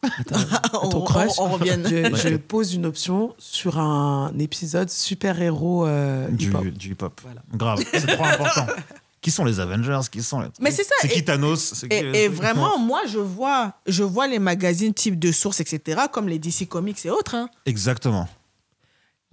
ton 0.82 1.00
On- 1.00 1.02
crush, 1.04 1.32
on- 1.40 1.44
on 1.46 1.50
revient. 1.50 1.78
je, 1.86 2.16
je 2.30 2.36
pose 2.38 2.74
une 2.74 2.86
option 2.86 3.34
sur 3.38 3.78
un 3.80 4.32
épisode 4.40 4.90
super-héros 4.90 5.86
euh, 5.86 6.28
du, 6.30 6.48
hip-hop. 6.50 6.66
du 6.68 6.92
hip-hop. 6.92 7.20
Voilà. 7.24 7.42
Grave, 7.54 7.84
c'est 7.92 8.08
trop 8.08 8.24
important. 8.26 8.66
Qui 9.22 9.32
sont 9.32 9.44
les 9.44 9.60
Avengers? 9.60 10.00
Qui 10.10 10.24
sont 10.24 10.40
les... 10.40 10.48
Mais 10.62 10.72
c'est 10.72 10.86
ça, 10.86 10.94
C'est 11.02 11.08
et- 11.08 11.12
qui 11.12 11.26
Thanos 11.26 11.74
qui- 11.90 11.94
Et, 11.94 12.24
et 12.24 12.28
vraiment, 12.30 12.78
moi, 12.80 13.02
je 13.08 13.20
vois, 13.20 13.74
je 13.86 14.04
vois 14.04 14.28
les 14.28 14.40
magazines 14.40 14.94
type 14.94 15.20
de 15.20 15.32
sources, 15.34 15.60
etc., 15.60 16.04
comme 16.12 16.30
les 16.30 16.40
DC 16.40 16.68
Comics 16.70 17.06
et 17.06 17.10
autres. 17.10 17.36
hein. 17.36 17.50
Exactement. 17.66 18.30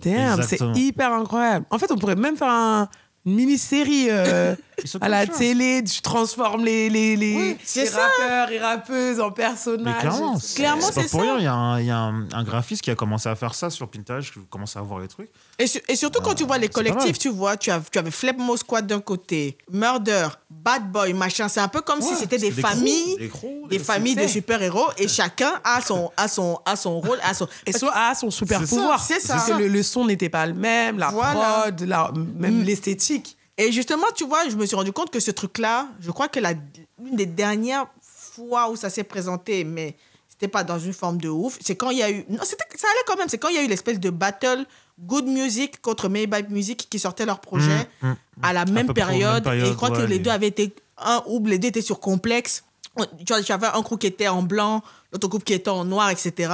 Damn, 0.03 0.43
c'est 0.43 0.59
hyper 0.75 1.13
incroyable. 1.13 1.65
En 1.71 1.79
fait, 1.79 1.91
on 1.91 1.97
pourrait 1.97 2.17
même 2.17 2.37
faire 2.37 2.51
un- 2.51 2.89
une 3.25 3.35
mini-série 3.35 4.09
euh, 4.11 4.55
à 5.01 5.09
la 5.09 5.27
télé. 5.27 5.83
Tu 5.85 6.01
transformes 6.03 6.65
les, 6.65 6.89
les, 6.91 7.17
les, 7.17 7.57
les 7.77 7.89
rappeurs 7.89 8.51
et 8.51 8.59
rappeuses 8.59 9.21
en 9.21 9.29
Mais 9.29 9.35
personnages. 9.35 9.99
clairement, 10.01 10.39
C'est- 10.39 10.57
Clairement, 10.57 10.83
c'est 10.93 11.03
pas 11.03 11.09
pour 11.09 11.21
ça. 11.21 11.35
rien. 11.35 11.39
Il 11.39 11.45
y 11.45 11.47
a, 11.49 11.55
un, 11.55 11.81
il 11.81 11.87
y 11.87 11.91
a 11.91 11.99
un, 11.99 12.29
un 12.33 12.45
graphiste 12.45 12.83
qui 12.83 12.91
a 12.91 12.95
commencé 12.95 13.29
à 13.29 13.35
faire 13.37 13.55
ça 13.55 13.71
sur 13.71 13.89
Pinterest. 13.89 14.31
Je 14.35 14.41
commence 14.51 14.77
à 14.77 14.83
voir 14.83 15.01
les 15.01 15.09
trucs. 15.09 15.31
Et, 15.59 15.67
su- 15.67 15.81
et 15.89 15.97
surtout 15.97 16.21
quand 16.23 16.35
tu 16.35 16.45
vois 16.45 16.59
les 16.59 16.69
collectifs, 16.69 17.19
tu 17.19 17.29
vois, 17.31 17.57
tu, 17.57 17.71
as, 17.71 17.81
tu 17.91 17.99
avais 17.99 18.11
Flipmo 18.11 18.57
Squad 18.57 18.87
d'un 18.87 19.01
côté, 19.01 19.57
Murder, 19.73 20.29
Bad 20.51 20.91
Boy, 20.93 21.13
machin. 21.15 21.49
C'est 21.49 21.61
un 21.61 21.69
peu 21.69 21.81
comme 21.81 22.01
si 22.03 22.15
c'était 22.15 22.39
des, 22.39 22.51
familles, 22.51 23.17
des 23.17 23.29
crews, 23.29 23.67
des 23.69 23.79
des- 23.79 23.85
familles 23.85 24.17
de 24.17 24.27
super-héros, 24.27 24.89
et 24.99 25.09
chacun 25.09 25.53
a 25.65 25.81
son, 25.81 26.11
a 26.17 26.29
son, 26.29 26.61
a 26.67 26.77
son 26.77 27.01
rôle, 27.01 27.19
a 27.23 27.33
son. 27.33 27.49
Et 27.65 27.73
soit 27.73 27.93
a 27.97 28.15
son 28.15 28.31
super 28.31 28.61
C'est 28.61 28.67
ça, 28.67 28.77
pouvoir. 28.77 29.03
c'est 29.03 29.21
ça. 29.21 29.35
Parce 29.35 29.49
que 29.49 29.55
le, 29.55 29.69
le 29.69 29.83
son 29.83 30.05
n'était 30.05 30.29
pas 30.29 30.45
le 30.47 30.55
même, 30.55 30.99
la 30.99 31.09
Voilà. 31.09 31.63
prod, 31.65 31.81
la- 31.83 32.13
même 32.39 32.61
Mm. 32.61 32.65
l'esthétique. 32.65 33.37
Et 33.59 33.73
justement, 33.73 34.07
tu 34.15 34.25
vois, 34.27 34.49
je 34.49 34.57
me 34.57 34.67
suis 34.67 34.77
rendu 34.77 34.93
compte 34.93 35.11
que 35.11 35.21
ce 35.21 35.31
truc-là, 35.31 35.89
je 36.01 36.11
crois 36.11 36.29
que 36.29 36.41
la, 36.41 36.53
une 37.03 37.17
des 37.17 37.27
dernières 37.27 37.87
fois 38.03 38.71
où 38.71 38.77
ça 38.77 38.91
s'est 38.91 39.05
présenté, 39.05 39.65
mais 39.65 39.97
c'était 40.29 40.49
pas 40.49 40.63
dans 40.65 40.79
une 40.79 40.93
forme 40.93 41.19
de 41.19 41.29
ouf, 41.31 41.59
c'est 41.65 41.75
quand 41.77 41.91
il 41.91 41.99
y 41.99 42.03
a 42.03 42.11
eu. 42.11 42.25
Non, 42.29 42.43
ça 42.45 42.55
allait 42.91 43.01
quand 43.07 43.17
même, 43.17 43.29
c'est 43.29 43.39
quand 43.39 43.49
il 43.49 43.55
y 43.55 43.59
a 43.59 43.63
eu 43.63 43.69
l'espèce 43.69 43.99
de 43.99 44.11
battle 44.11 44.67
Good 45.01 45.27
Music 45.27 45.81
contre 45.81 46.09
Maybach 46.11 46.49
Music 46.51 46.87
qui 46.91 46.99
sortaient 46.99 47.25
leur 47.27 47.41
projet 47.41 47.89
Mm, 48.03 48.09
mm. 48.09 48.17
à 48.43 48.53
la 48.53 48.65
même 48.67 48.87
période. 48.95 49.43
Et 49.55 49.61
je 49.67 49.73
crois 49.75 49.89
que 49.91 50.03
les- 50.07 50.19
deux 50.19 50.31
avaient 50.31 50.49
été. 50.49 50.75
Un 50.99 51.23
ou 51.27 51.45
les 51.47 51.59
deux 51.59 51.69
étaient 51.69 51.83
sur 51.83 52.01
complexe. 52.01 52.65
Tu 53.19 53.25
vois, 53.33 53.43
j'avais 53.43 53.67
un 53.67 53.81
groupe 53.83 54.01
qui 54.01 54.07
était 54.07 54.29
en 54.29 54.43
blanc, 54.43 54.83
l'autre 55.13 55.29
groupe 55.29 55.45
qui 55.45 55.53
était 55.53 55.69
en 55.71 55.85
noir, 55.85 56.09
etc. 56.11 56.51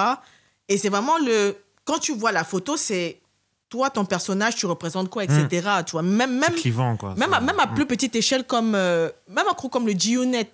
Et 0.69 0.77
c'est 0.79 0.89
vraiment 0.89 1.17
le. 1.19 1.57
Quand 1.85 1.99
tu 1.99 2.13
vois 2.15 2.31
la 2.33 2.43
photo, 2.45 2.77
c'est. 2.77 3.21
Toi, 3.73 3.89
ton 3.89 4.05
personnage, 4.05 4.55
tu 4.57 4.67
représentes 4.67 5.09
quoi, 5.09 5.25
etc. 5.25 5.67
Tu 5.87 5.93
vois, 5.93 6.03
même, 6.03 6.39
même, 6.39 6.53
clivant, 6.53 6.95
quoi. 6.99 7.15
même, 7.17 7.33
à, 7.33 7.41
même 7.41 7.59
à 7.59 7.65
Mm. 7.67 7.75
plus 7.75 7.87
petite 7.87 8.15
échelle, 8.15 8.45
comme, 8.45 8.75
euh, 8.75 9.09
même 9.29 9.47
un 9.51 9.55
groupe 9.55 9.73
comme 9.73 9.87
le 9.87 9.95
G-Unit. 9.99 10.45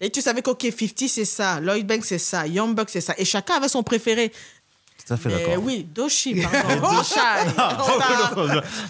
Et 0.00 0.10
tu 0.10 0.20
savais 0.20 0.42
qu'OK 0.42 0.60
50 0.70 1.08
c'est 1.08 1.24
ça, 1.24 1.60
Lloyd 1.60 1.86
Banks 1.86 2.04
c'est 2.04 2.18
ça, 2.18 2.46
Young 2.46 2.74
Buck 2.74 2.90
c'est 2.90 3.00
ça. 3.00 3.14
Et 3.16 3.24
chacun 3.24 3.54
avait 3.54 3.70
son 3.70 3.82
préféré. 3.82 4.30
Tout 5.08 5.14
à 5.14 5.16
fait 5.16 5.30
d'accord. 5.30 5.62
oui, 5.64 5.86
Doshi, 5.94 6.34
pardon. 6.42 6.92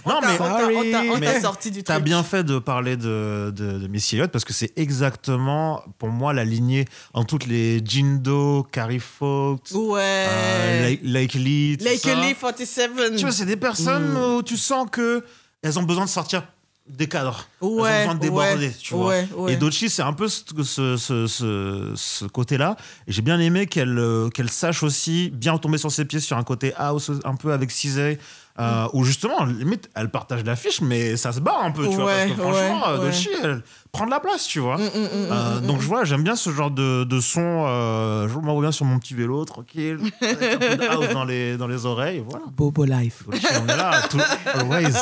Non, 0.07 0.21
mais 0.21 1.11
on 1.11 1.21
t'a- 1.21 1.41
sorti 1.41 1.71
du 1.71 1.83
T'as 1.85 1.95
truc. 1.95 2.05
bien 2.05 2.23
fait 2.23 2.43
de 2.45 2.59
parler 2.59 2.97
de, 2.97 3.53
de, 3.55 3.79
de 3.79 3.87
Missy 3.87 4.17
Elliott 4.17 4.31
parce 4.31 4.45
que 4.45 4.53
c'est 4.53 4.73
exactement, 4.77 5.83
pour 5.99 6.09
moi, 6.09 6.33
la 6.33 6.45
lignée 6.45 6.85
en 7.15 7.25
toutes 7.25 7.47
les 7.47 7.81
Jindo, 7.85 8.67
Carrie 8.73 8.99
Fox, 9.01 9.71
Ouais. 9.73 10.01
euh, 10.03 10.83
Lake, 10.89 11.01
Lake 11.05 11.35
Lee, 11.35 11.77
tout 11.79 11.85
Lake 11.85 12.01
ça. 12.01 12.15
Lee 12.15 12.35
47. 12.35 12.91
Tu 13.17 13.23
vois, 13.23 13.33
c'est 13.33 13.47
des 13.47 13.57
personnes 13.57 14.13
Mm. 14.13 14.17
où 14.37 14.43
tu 14.43 14.57
sens 14.57 14.89
que 14.91 15.25
elles 15.63 15.79
ont 15.79 15.83
besoin 15.83 16.05
de 16.05 16.11
sortir 16.11 16.43
des 16.89 17.07
cadres. 17.07 17.47
elles 17.61 17.67
ont 17.69 17.81
Ouais, 17.83 17.99
besoin 18.01 18.15
de 18.15 18.21
déborder, 18.21 18.67
ouais, 18.69 18.73
tu 18.81 18.95
vois. 18.95 19.09
ouais, 19.09 19.29
ouais. 19.37 19.53
Et 19.53 19.57
Dochi, 19.57 19.89
c'est 19.91 20.03
un 20.03 20.13
peu 20.13 20.29
ce, 20.29 20.43
ce, 20.65 20.97
ce, 20.97 21.27
ce- 21.27 21.93
ce 21.95 22.25
côté-là. 22.25 22.77
Et 23.07 23.13
j'ai 23.13 23.23
bien 23.23 23.39
aimé 23.41 23.67
qu'elle 23.67 23.99
euh, 23.99 24.29
qu'elle 24.31 24.51
sache 24.51 24.83
aussi 24.83 25.31
bien 25.31 25.53
retomber 25.53 25.79
sur 25.79 25.91
ses 25.93 26.05
pieds 26.05 26.21
sur 26.21 26.37
un 26.37 26.45
côté 26.45 26.73
house, 26.77 27.11
un 27.25 27.35
peu 27.37 27.53
avec 27.53 27.71
Cizé. 27.71 28.19
Euh. 28.61 28.89
Où 28.93 29.05
justement, 29.05 29.45
limite, 29.45 29.89
elle 29.95 30.11
partage 30.11 30.43
l'affiche, 30.45 30.81
mais 30.81 31.17
ça 31.17 31.33
se 31.33 31.39
barre 31.41 31.63
un 31.63 31.71
peu, 31.71 31.89
tu 31.89 31.95
vois. 31.97 32.11
Parce 32.13 32.25
que 32.31 32.35
franchement, 32.35 32.81
ouais, 32.81 32.89
euh, 32.89 32.99
ouais. 32.99 33.07
Dochi, 33.07 33.29
elle 33.43 33.63
prend 33.93 34.05
de 34.05 34.11
la 34.11 34.19
place, 34.21 34.47
tu 34.47 34.59
vois. 34.59 34.77
Mm, 34.79 34.81
mm, 34.83 34.87
mm, 34.87 35.33
Euh, 35.33 35.61
mm, 35.61 35.67
donc 35.67 35.77
mm. 35.79 35.81
je 35.81 35.87
vois, 35.87 36.05
j'aime 36.05 36.23
bien 36.25 36.35
ce 36.35 36.51
genre 36.51 36.71
de, 36.73 37.05
de 37.05 37.21
son. 37.21 37.65
Euh, 37.69 38.29
je 38.29 38.37
m'envoie 38.39 38.63
bien 38.63 38.73
sur 38.73 38.85
mon 38.85 38.99
petit 38.99 39.15
vélo, 39.15 39.45
tranquille, 39.45 39.99
avec 40.21 40.43
un 40.43 40.59
peu 40.59 40.77
de 40.77 40.83
house 40.91 41.09
dans 41.13 41.25
les, 41.25 41.57
dans 41.57 41.69
les 41.69 41.87
oreilles, 41.87 42.25
voilà. 42.29 42.47
Bobo 42.51 42.85
Life. 42.85 43.23
Dochi, 43.31 43.47
on 43.63 43.69
est 43.69 43.77
là, 43.77 44.03
tout, 44.11 44.19
always. 44.55 44.93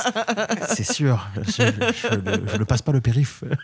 C'est 0.69 0.85
sûr, 0.93 1.27
je, 1.47 1.63
je, 1.63 1.63
je 1.95 2.09
le- 2.15 2.43
je 2.53 2.57
le 2.59 2.65
passe 2.67 2.83
pas 2.83 2.93
le 2.93 3.01
périph. 3.01 3.43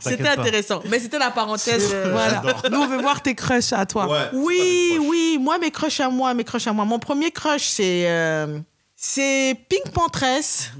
C'était 0.00 0.28
intéressant. 0.28 0.80
Mais 0.88 0.98
c'était 1.00 1.18
la 1.18 1.30
parenthèse. 1.30 1.90
euh, 1.92 2.10
Voilà. 2.12 2.42
Nous, 2.70 2.78
on 2.78 2.86
veut 2.86 3.00
voir 3.00 3.22
tes 3.22 3.34
crushs 3.34 3.72
à 3.72 3.84
toi. 3.86 4.28
Oui, 4.32 4.98
oui, 5.00 5.38
moi, 5.40 5.58
mes 5.58 5.70
crushs 5.70 6.00
à 6.00 6.08
moi, 6.10 6.34
mes 6.34 6.44
crushs 6.44 6.66
à 6.66 6.72
moi. 6.72 6.84
Mon 6.84 6.98
premier 6.98 7.30
crush, 7.30 7.64
c'est 7.66 8.04
euh, 8.08 8.58
c'est 8.96 9.56
Pink 9.68 9.92
Pantress. 9.92 10.70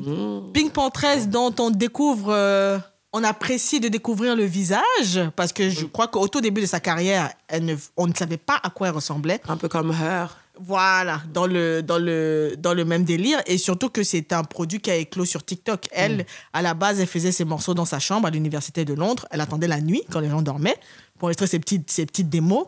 Pink 0.54 0.72
Pantress, 0.72 1.28
dont 1.28 1.54
on 1.58 1.70
découvre, 1.70 2.32
euh, 2.32 2.78
on 3.12 3.22
apprécie 3.24 3.80
de 3.80 3.88
découvrir 3.88 4.36
le 4.36 4.44
visage, 4.44 5.20
parce 5.36 5.52
que 5.52 5.70
je 5.70 5.86
crois 5.86 6.08
qu'au 6.08 6.28
tout 6.28 6.40
début 6.40 6.60
de 6.60 6.66
sa 6.66 6.80
carrière, 6.80 7.30
elle 7.48 7.64
ne, 7.64 7.74
on 7.96 8.06
ne 8.06 8.14
savait 8.14 8.36
pas 8.36 8.58
à 8.62 8.70
quoi 8.70 8.88
elle 8.88 8.94
ressemblait. 8.94 9.40
Un 9.48 9.56
peu 9.56 9.68
comme 9.68 9.92
Her. 9.92 10.36
Voilà, 10.60 11.22
dans 11.32 11.46
le, 11.46 11.82
dans, 11.82 11.98
le, 11.98 12.54
dans 12.58 12.74
le 12.74 12.84
même 12.84 13.04
délire. 13.04 13.40
Et 13.46 13.58
surtout 13.58 13.90
que 13.90 14.02
c'est 14.02 14.32
un 14.32 14.42
produit 14.42 14.80
qui 14.80 14.90
a 14.90 14.96
éclos 14.96 15.24
sur 15.24 15.44
TikTok. 15.44 15.88
Elle, 15.92 16.26
à 16.52 16.62
la 16.62 16.74
base, 16.74 17.00
elle 17.00 17.06
faisait 17.06 17.32
ses 17.32 17.44
morceaux 17.44 17.74
dans 17.74 17.84
sa 17.84 18.00
chambre 18.00 18.26
à 18.26 18.30
l'Université 18.30 18.84
de 18.84 18.94
Londres. 18.94 19.26
Elle 19.30 19.40
attendait 19.40 19.68
la 19.68 19.80
nuit, 19.80 20.02
quand 20.10 20.20
les 20.20 20.28
gens 20.28 20.42
dormaient, 20.42 20.76
pour 21.18 21.26
enregistrer 21.26 21.46
ses 21.46 21.58
petites, 21.60 21.90
ses 21.90 22.06
petites 22.06 22.28
démos. 22.28 22.66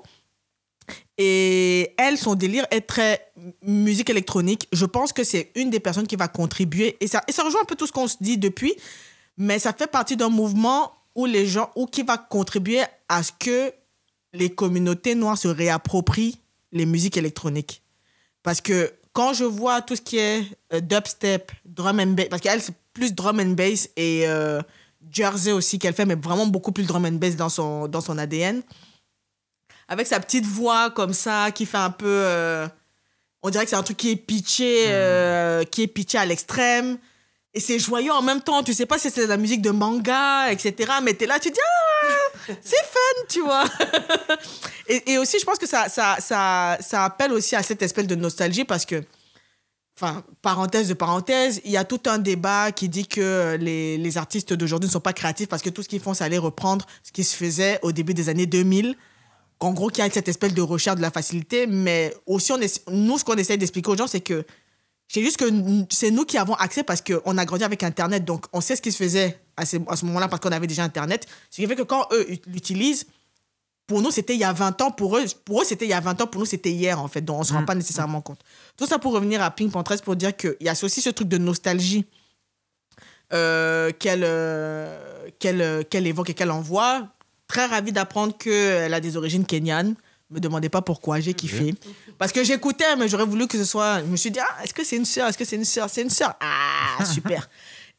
Et 1.19 1.93
elle, 1.99 2.17
son 2.17 2.35
délire 2.35 2.67
est 2.71 2.83
très 2.83 3.33
musique 3.63 4.09
électronique. 4.09 4.69
Je 4.73 4.87
pense 4.87 5.13
que 5.13 5.25
c'est 5.25 5.51
une 5.55 5.71
des 5.71 5.81
personnes 5.81 6.07
qui 6.07 6.17
va 6.17 6.29
contribuer. 6.29 6.97
Et 7.01 7.09
ça, 7.09 7.23
et 7.27 7.33
ça 7.33 7.43
rejoint 7.43 7.63
un 7.63 7.67
peu 7.67 7.75
tout 7.75 7.87
ce 7.87 7.93
qu'on 7.93 8.09
se 8.09 8.17
dit 8.21 8.39
depuis. 8.39 8.75
Mais 9.37 9.59
ça 9.59 9.73
fait 9.73 9.87
partie 9.87 10.17
d'un 10.17 10.29
mouvement 10.29 10.93
où 11.15 11.27
les 11.27 11.47
gens, 11.47 11.71
ou 11.75 11.87
qui 11.87 12.03
va 12.03 12.19
contribuer 12.19 12.83
à 13.09 13.23
ce 13.23 13.33
que 13.39 13.73
les 14.33 14.51
communautés 14.51 15.15
noires 15.17 15.37
se 15.37 15.49
réapproprient 15.49 16.39
les 16.73 16.87
musiques 16.87 17.17
électroniques. 17.17 17.83
Parce 18.43 18.61
que 18.61 18.93
quand 19.13 19.33
je 19.33 19.45
vois 19.45 19.83
tout 19.83 19.97
ce 19.97 20.01
qui 20.01 20.19
est 20.19 20.45
euh, 20.73 20.81
dubstep, 20.81 21.53
drum 21.65 22.01
and 22.01 22.13
bass, 22.13 22.29
parce 22.29 22.43
qu'elle, 22.43 22.63
c'est 22.63 22.75
plus 22.93 23.15
drum 23.15 23.41
and 23.41 23.53
bass 23.53 23.89
et 23.97 24.27
euh, 24.27 24.61
Jersey 25.11 25.53
aussi 25.53 25.79
qu'elle 25.79 25.95
fait, 25.95 26.07
mais 26.07 26.15
vraiment 26.15 26.47
beaucoup 26.47 26.73
plus 26.73 26.85
drum 26.85 27.05
and 27.05 27.13
bass 27.13 27.37
dans 27.37 27.49
son, 27.49 27.89
dans 27.89 28.01
son 28.01 28.19
ADN. 28.19 28.63
Avec 29.89 30.07
sa 30.07 30.21
petite 30.21 30.47
voix 30.47 30.91
comme 30.91 31.13
ça, 31.13 31.51
qui 31.51 31.67
fait 31.67 31.77
un 31.77 31.91
peu. 31.91 32.07
euh, 32.07 32.69
on 33.43 33.51
dirait 33.51 33.65
que 33.65 33.71
c'est 33.71 33.77
un 33.77 33.83
truc 33.83 33.97
qui 33.97 34.11
est 34.11 34.17
pitché, 34.17 34.85
euh, 34.89 35.65
qui 35.65 35.83
est 35.83 35.87
pitché 35.89 36.19
à 36.19 36.27
l'extrême. 36.27 36.99
Et 37.53 37.61
c'est 37.61 37.79
joyeux 37.79 38.13
en 38.13 38.23
même 38.23 38.41
temps. 38.41 38.63
Tu 38.63 38.75
sais 38.75 38.87
pas 38.87 38.99
si 38.99 39.11
c'est 39.11 39.23
de 39.23 39.29
la 39.29 39.37
musique 39.37 39.63
de 39.63 39.71
manga, 39.71 40.51
etc. 40.53 40.93
Mais 41.03 41.15
t'es 41.15 41.27
là, 41.27 41.39
tu 41.41 41.51
dis, 41.51 41.59
ah, 41.61 42.53
c'est 42.63 42.77
fun, 42.77 43.25
tu 43.29 43.41
vois. 43.41 43.65
et, 44.89 45.19
aussi, 45.19 45.39
je 45.41 45.45
pense 45.45 45.59
que 45.59 45.67
ça, 45.67 45.89
ça, 45.89 46.17
ça, 46.21 47.05
appelle 47.05 47.33
aussi 47.33 47.57
à 47.57 47.63
cette 47.63 47.83
espèce 47.83 48.07
de 48.07 48.15
nostalgie 48.15 48.65
parce 48.65 48.87
que, 48.87 49.03
enfin, 49.99 50.23
parenthèse 50.43 50.89
de 50.89 50.95
parenthèse, 50.95 51.61
il 51.65 51.73
y 51.73 51.77
a 51.77 51.85
tout 51.85 52.01
un 52.07 52.19
débat 52.19 52.71
qui 52.71 52.89
dit 52.89 53.09
que 53.09 53.57
les, 53.61 53.99
les 53.99 54.19
artistes 54.19 54.53
d'aujourd'hui 54.53 54.89
ne 54.89 54.93
sont 54.93 55.01
pas 55.01 55.13
créatifs 55.13 55.49
parce 55.49 55.63
que 55.63 55.71
tout 55.71 55.83
ce 55.83 55.89
qu'ils 55.89 56.01
font, 56.01 56.15
c'est 56.15 56.25
aller 56.25 56.39
reprendre 56.39 56.87
ce 57.03 57.11
qui 57.11 57.25
se 57.25 57.37
faisait 57.37 57.81
au 57.83 57.91
début 57.91 58.15
des 58.15 58.29
années 58.29 58.47
2000. 58.47 58.97
En 59.59 59.73
gros, 59.73 59.89
qu'il 59.89 60.03
y 60.05 60.07
a 60.07 60.11
cette 60.11 60.29
espèce 60.29 60.55
de 60.55 60.63
recherche 60.63 60.97
de 60.97 61.03
la 61.03 61.11
facilité, 61.11 61.67
mais 61.67 62.15
aussi, 62.27 62.53
on 62.53 62.59
essa- 62.59 62.81
nous, 62.91 63.19
ce 63.19 63.25
qu'on 63.25 63.37
essaie 63.37 63.59
d'expliquer 63.59 63.91
aux 63.91 63.97
gens, 63.97 64.07
c'est 64.07 64.21
que 64.21 64.47
c'est 65.13 65.23
juste 65.23 65.39
que 65.39 65.45
c'est 65.91 66.13
nous 66.13 66.25
qui 66.25 66.39
avons 66.39 66.55
accès 66.55 66.85
parce 66.85 67.01
qu'on 67.03 67.37
a 67.37 67.45
grandi 67.45 67.65
avec 67.65 67.83
Internet. 67.83 68.25
Donc, 68.25 68.47
on 68.53 68.61
sait 68.61 68.77
ce 68.77 68.81
qui 68.83 68.93
se 68.93 68.97
faisait 69.03 69.41
à 69.57 69.67
ce, 69.67 69.77
à 69.89 69.97
ce 69.97 70.05
moment-là 70.05 70.29
parce 70.29 70.41
qu'on 70.41 70.53
avait 70.53 70.69
déjà 70.69 70.85
Internet. 70.85 71.27
Ce 71.51 71.57
qui 71.61 71.67
fait 71.67 71.75
que 71.75 71.83
quand 71.83 72.07
eux 72.13 72.31
ut- 72.31 72.41
l'utilisent, 72.47 73.07
pour 73.89 74.03
nous, 74.03 74.13
c'était 74.13 74.35
il 74.35 74.39
y 74.41 74.45
a 74.45 74.53
20 74.53 74.81
ans. 74.83 74.93
Pour 74.93 75.19
eux, 75.19 75.25
pour 75.45 75.63
eux 75.63 75.65
c'était 75.65 75.85
il 75.85 75.91
y 75.91 75.95
a 75.95 75.99
20 75.99 76.21
ans. 76.21 76.29
Pour 76.29 76.39
nous, 76.43 76.47
c'était 76.47 76.71
hier, 76.71 77.03
en 77.03 77.09
fait. 77.09 77.23
Donc, 77.23 77.39
on 77.39 77.41
ne 77.41 77.45
se 77.45 77.53
rend 77.53 77.65
pas 77.65 77.75
nécessairement 77.75 78.21
compte. 78.21 78.39
Tout 78.77 78.87
ça 78.87 79.01
pour 79.01 79.13
revenir 79.13 79.43
à 79.43 79.51
Pink 79.51 79.73
Pantress 79.73 80.01
pour 80.01 80.15
dire 80.15 80.37
qu'il 80.37 80.55
y 80.61 80.69
a 80.69 80.75
aussi 80.81 81.01
ce 81.01 81.11
truc 81.11 81.27
de 81.27 81.39
nostalgie 81.39 82.07
euh, 83.33 83.91
qu'elle 83.99 84.23
euh, 84.25 85.27
euh, 85.45 85.83
qu'elle 85.83 86.07
évoque 86.07 86.31
et 86.31 86.35
qu'elle 86.35 86.53
envoie. 86.53 87.09
Très 87.49 87.67
ravie 87.67 87.91
d'apprendre 87.91 88.39
qu'elle 88.39 88.95
a 88.95 89.01
des 89.01 89.17
origines 89.17 89.45
kenyanes. 89.45 89.97
Me 90.31 90.39
demandez 90.39 90.69
pas 90.69 90.81
pourquoi, 90.83 91.19
j'ai 91.21 91.35
kiffé. 91.35 91.75
Parce 92.19 92.31
que 92.33 92.45
j'écoutais, 92.45 92.95
mais 92.97 93.09
j'aurais 93.09 93.25
voulu 93.25 93.49
que 93.49 93.59
ce 93.59 93.65
soit. 93.65 94.01
Je 94.01 94.05
me 94.07 94.17
suis 94.17 94.31
dit, 94.31 94.39
ah, 94.41 94.63
est-ce 94.63 94.73
que 94.73 94.85
c'est 94.85 94.97
une 94.97 95.05
sœur 95.05 95.29
Est-ce 95.29 95.37
que 95.39 95.45
c'est 95.45 95.57
une 95.57 95.65
sœur 95.65 95.91
C'est 95.91 96.03
une 96.03 96.11
sœur? 96.11 96.35
Ah, 96.41 97.05
super. 97.13 97.49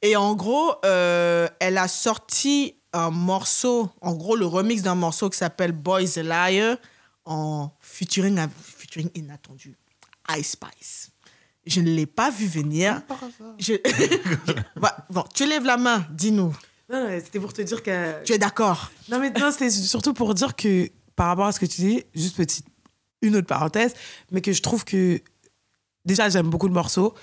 Et 0.02 0.16
en 0.16 0.34
gros, 0.34 0.74
euh, 0.86 1.48
elle 1.60 1.78
a 1.78 1.88
sorti 1.90 2.76
un 2.94 3.10
morceau, 3.10 3.90
en 4.02 4.14
gros, 4.16 4.36
le 4.36 4.46
remix 4.46 4.82
d'un 4.82 4.96
morceau 4.96 5.30
qui 5.30 5.38
s'appelle 5.38 5.72
Boys 5.74 6.18
a 6.18 6.24
Liar 6.24 6.78
en 7.26 7.70
featuring, 7.82 8.40
featuring 8.78 9.10
inattendu. 9.16 9.76
Ice 10.38 10.52
Spice. 10.52 11.10
Je 11.66 11.82
ne 11.82 11.90
l'ai 11.92 12.06
pas 12.06 12.32
vu 12.32 12.48
venir. 12.48 13.02
Je- 13.60 13.74
bon, 15.10 15.24
tu 15.34 15.46
lèves 15.46 15.66
la 15.66 15.78
main, 15.78 16.06
dis-nous. 16.12 16.56
Non, 16.90 17.08
non, 17.08 17.20
c'était 17.24 17.40
pour 17.40 17.54
te 17.54 17.62
dire 17.62 17.84
que. 17.84 18.24
Tu 18.24 18.34
es 18.34 18.38
d'accord? 18.38 18.90
Non, 19.10 19.20
mais 19.20 19.30
non, 19.32 19.52
c'était 19.52 19.70
surtout 19.70 20.14
pour 20.14 20.34
dire 20.34 20.56
que 20.56 20.90
par 21.22 21.28
rapport 21.28 21.46
à 21.46 21.52
ce 21.52 21.60
que 21.60 21.68
tu 21.68 21.82
dis, 21.82 22.04
juste 22.16 22.36
petite, 22.36 22.66
une 23.22 23.36
autre 23.36 23.46
parenthèse, 23.46 23.94
mais 24.32 24.42
que 24.42 24.52
je 24.54 24.62
trouve 24.64 24.84
que. 24.84 25.22
Déjà, 26.04 26.30
j'aime 26.30 26.50
beaucoup 26.50 26.66
le 26.68 26.74
morceau, 26.74 27.14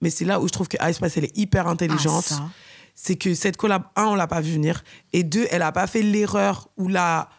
mais 0.00 0.10
c'est 0.10 0.24
là 0.24 0.38
où 0.38 0.46
je 0.46 0.52
trouve 0.52 0.68
que 0.68 0.76
Ice 0.88 0.94
Spice, 0.98 1.16
elle 1.16 1.24
est 1.24 1.36
hyper 1.36 1.66
intelligente. 1.66 2.34
Ah, 2.34 2.50
c'est 2.94 3.16
que 3.16 3.34
cette 3.34 3.56
collab, 3.56 3.82
un, 3.96 4.04
on 4.04 4.14
l'a 4.14 4.28
pas 4.28 4.40
vu 4.40 4.52
venir, 4.52 4.84
et 5.12 5.24
deux, 5.24 5.48
elle 5.50 5.62
a 5.62 5.72
pas 5.72 5.88
fait 5.88 6.02
l'erreur 6.02 6.68
ou 6.76 6.86
la 6.86 7.30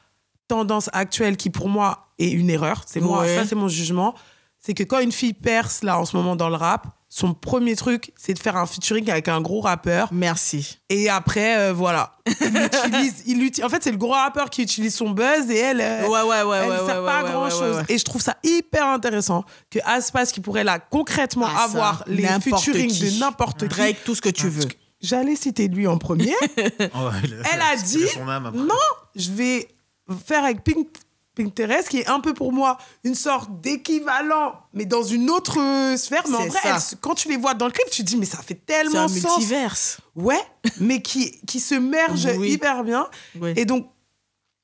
tendance 0.50 0.90
actuelle 0.92 1.38
qui, 1.38 1.50
pour 1.52 1.70
moi, 1.70 2.10
est 2.18 2.32
une 2.32 2.50
erreur. 2.50 2.84
C'est 2.86 3.00
moi, 3.00 3.22
Ouais. 3.22 3.38
ça, 3.38 3.46
c'est 3.46 3.56
mon 3.56 3.70
jugement. 3.70 4.14
C'est 4.60 4.74
que 4.74 4.84
quand 4.84 5.00
une 5.00 5.14
fille 5.14 5.32
perce, 5.34 5.84
là, 5.84 5.98
en 5.98 6.04
ce 6.04 6.18
moment, 6.18 6.36
dans 6.36 6.50
le 6.50 6.56
rap, 6.58 6.86
son 7.12 7.34
premier 7.34 7.76
truc, 7.76 8.12
c'est 8.16 8.36
de 8.36 8.40
faire 8.40 8.56
un 8.56 8.68
featuring 8.68 9.10
avec 9.10 9.28
un 9.30 9.42
gros 9.42 9.62
rappeur. 9.62 10.10
Merci. 10.12 10.78
Et 10.90 11.10
après, 11.10 11.58
euh, 11.58 11.74
voilà. 11.74 12.18
Il 12.28 12.56
utilise, 12.66 13.24
il 13.26 13.44
uti- 13.44 13.64
en 13.64 13.70
fait, 13.70 13.82
c'est 13.84 13.90
le 13.92 13.98
gros 13.98 14.12
rappeur 14.14 14.52
qui 14.52 14.62
utilise 14.62 14.94
son 14.94 15.10
buzz 15.10 15.50
et 15.50 15.58
elle, 15.58 15.82
euh, 15.82 16.08
Ouais, 16.08 16.22
ouais, 16.22 16.44
ouais, 16.44 16.58
elle 16.64 16.70
ouais, 16.70 16.82
ne 16.82 16.86
sert 16.86 17.00
ouais, 17.02 17.06
pas 17.08 17.24
ouais, 17.24 17.32
grand 17.32 17.44
ouais, 17.46 17.50
chose. 17.50 17.62
ouais, 17.78 17.82
ouais. 17.82 17.86
Et 17.90 17.98
je 17.98 18.06
trouve 18.06 18.22
ça 18.22 18.38
hyper 18.44 18.86
intéressant 18.86 19.44
que 19.72 19.80
Aspas, 19.86 20.28
qui 20.28 20.40
pourrait 20.40 20.64
là 20.64 20.78
concrètement 20.78 21.48
Ah, 21.50 21.56
ça, 21.58 21.64
avoir 21.64 22.04
les 22.06 22.28
featuring 22.40 22.90
qui. 22.92 23.12
de 23.16 23.20
n'importe 23.20 23.62
qui. 23.62 23.68
Drake, 23.70 23.98
tout 24.06 24.14
ce 24.14 24.22
que 24.22 24.30
tu 24.30 24.48
veux. 24.48 24.68
J'allais 25.02 25.36
citer 25.36 25.68
lui 25.68 25.88
en 25.88 25.98
premier. 25.98 26.36
Oh, 26.94 27.10
Elle 27.52 27.62
a 27.62 27.76
dit 27.76 28.06
non, 28.54 28.76
je 29.16 29.32
vais 29.32 29.68
faire 30.28 30.44
avec 30.44 30.64
Pink, 30.64 30.88
Pinterest, 31.44 31.88
qui 31.90 32.00
est 32.00 32.08
un 32.10 32.20
peu 32.20 32.34
pour 32.34 32.52
moi 32.52 32.78
une 33.04 33.16
sorte 33.16 33.50
d'équivalent, 33.62 34.54
mais 34.74 34.86
dans 34.86 35.04
une 35.04 35.30
autre 35.30 35.58
euh, 35.60 35.96
sphère. 35.98 36.24
Mais 36.30 36.36
en 36.36 36.42
C'est 36.44 36.50
vrai, 36.50 36.60
elle- 36.66 36.98
quand 37.02 37.16
tu 37.16 37.30
les 37.30 37.38
vois 37.38 37.54
dans 37.54 37.66
le 37.66 37.72
clip, 37.72 37.90
tu 37.92 38.02
te 38.04 38.08
dis, 38.08 38.18
mais 38.18 38.26
ça 38.26 38.38
fait 38.40 38.60
C'est 38.68 38.76
un 38.76 38.82
tellement 38.84 39.08
sens. 39.08 39.38
multiverse. 39.38 39.98
Ouais, 40.16 40.42
mais 40.80 41.02
qui, 41.02 41.40
qui 41.48 41.60
se 41.60 41.76
merge 41.76 42.28
Oui. 42.38 42.52
hyper 42.52 42.84
bien. 42.84 43.08
Oui. 43.40 43.54
Et 43.56 43.66
donc, 43.66 43.88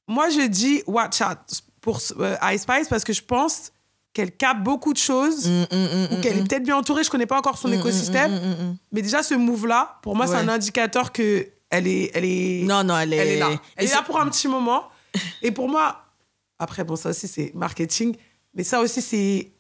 moi, 0.08 0.30
je 0.30 0.42
dis 0.48 0.84
watch 0.88 1.22
out 1.22 1.38
pour 1.82 2.00
euh, 2.20 2.36
Ice 2.54 2.62
Spice 2.64 2.88
parce 2.90 3.04
que 3.04 3.14
je 3.14 3.22
pense 3.24 3.72
qu'elle 4.14 4.32
capte 4.36 4.62
beaucoup 4.64 4.94
de 4.94 4.98
choses 4.98 5.48
Mm, 5.48 5.64
mm, 5.72 5.76
mm, 5.76 6.08
ou 6.18 6.22
qu'elle 6.22 6.38
est 6.38 6.44
peut-être 6.48 6.64
bien 6.64 6.78
entourée. 6.78 7.04
Je 7.04 7.10
connais 7.10 7.26
pas 7.26 7.38
encore 7.38 7.58
son 7.58 7.72
écosystème. 7.72 8.78
Mais 8.92 9.02
déjà, 9.02 9.24
ce 9.24 9.34
move-là, 9.34 9.98
pour 10.02 10.16
moi, 10.16 10.28
c'est 10.28 10.36
un 10.36 10.48
indicateur 10.50 11.12
que 11.12 11.48
elle 11.70 11.88
est, 11.88 12.12
elle 12.14 12.24
est, 12.26 12.64
Non, 12.64 12.84
non, 12.84 12.98
elle 12.98 13.14
est, 13.14 13.18
elle 13.18 13.28
est 13.30 13.40
là. 13.40 13.50
Elle 13.76 13.86
est 13.86 13.90
là 13.90 13.98
c'est- 13.98 14.04
pour 14.04 14.20
un 14.20 14.28
petit 14.28 14.48
moment. 14.48 14.84
Et 15.42 15.52
pour 15.52 15.68
moi, 15.68 16.05
après, 16.60 16.84
bon, 16.84 16.96
ça 16.96 17.10
aussi, 17.10 17.28
c'est 17.28 17.52
marketing. 17.54 18.16
Mais 18.54 18.64
ça 18.64 18.80
aussi, 18.82 19.02
c'est 19.02 19.52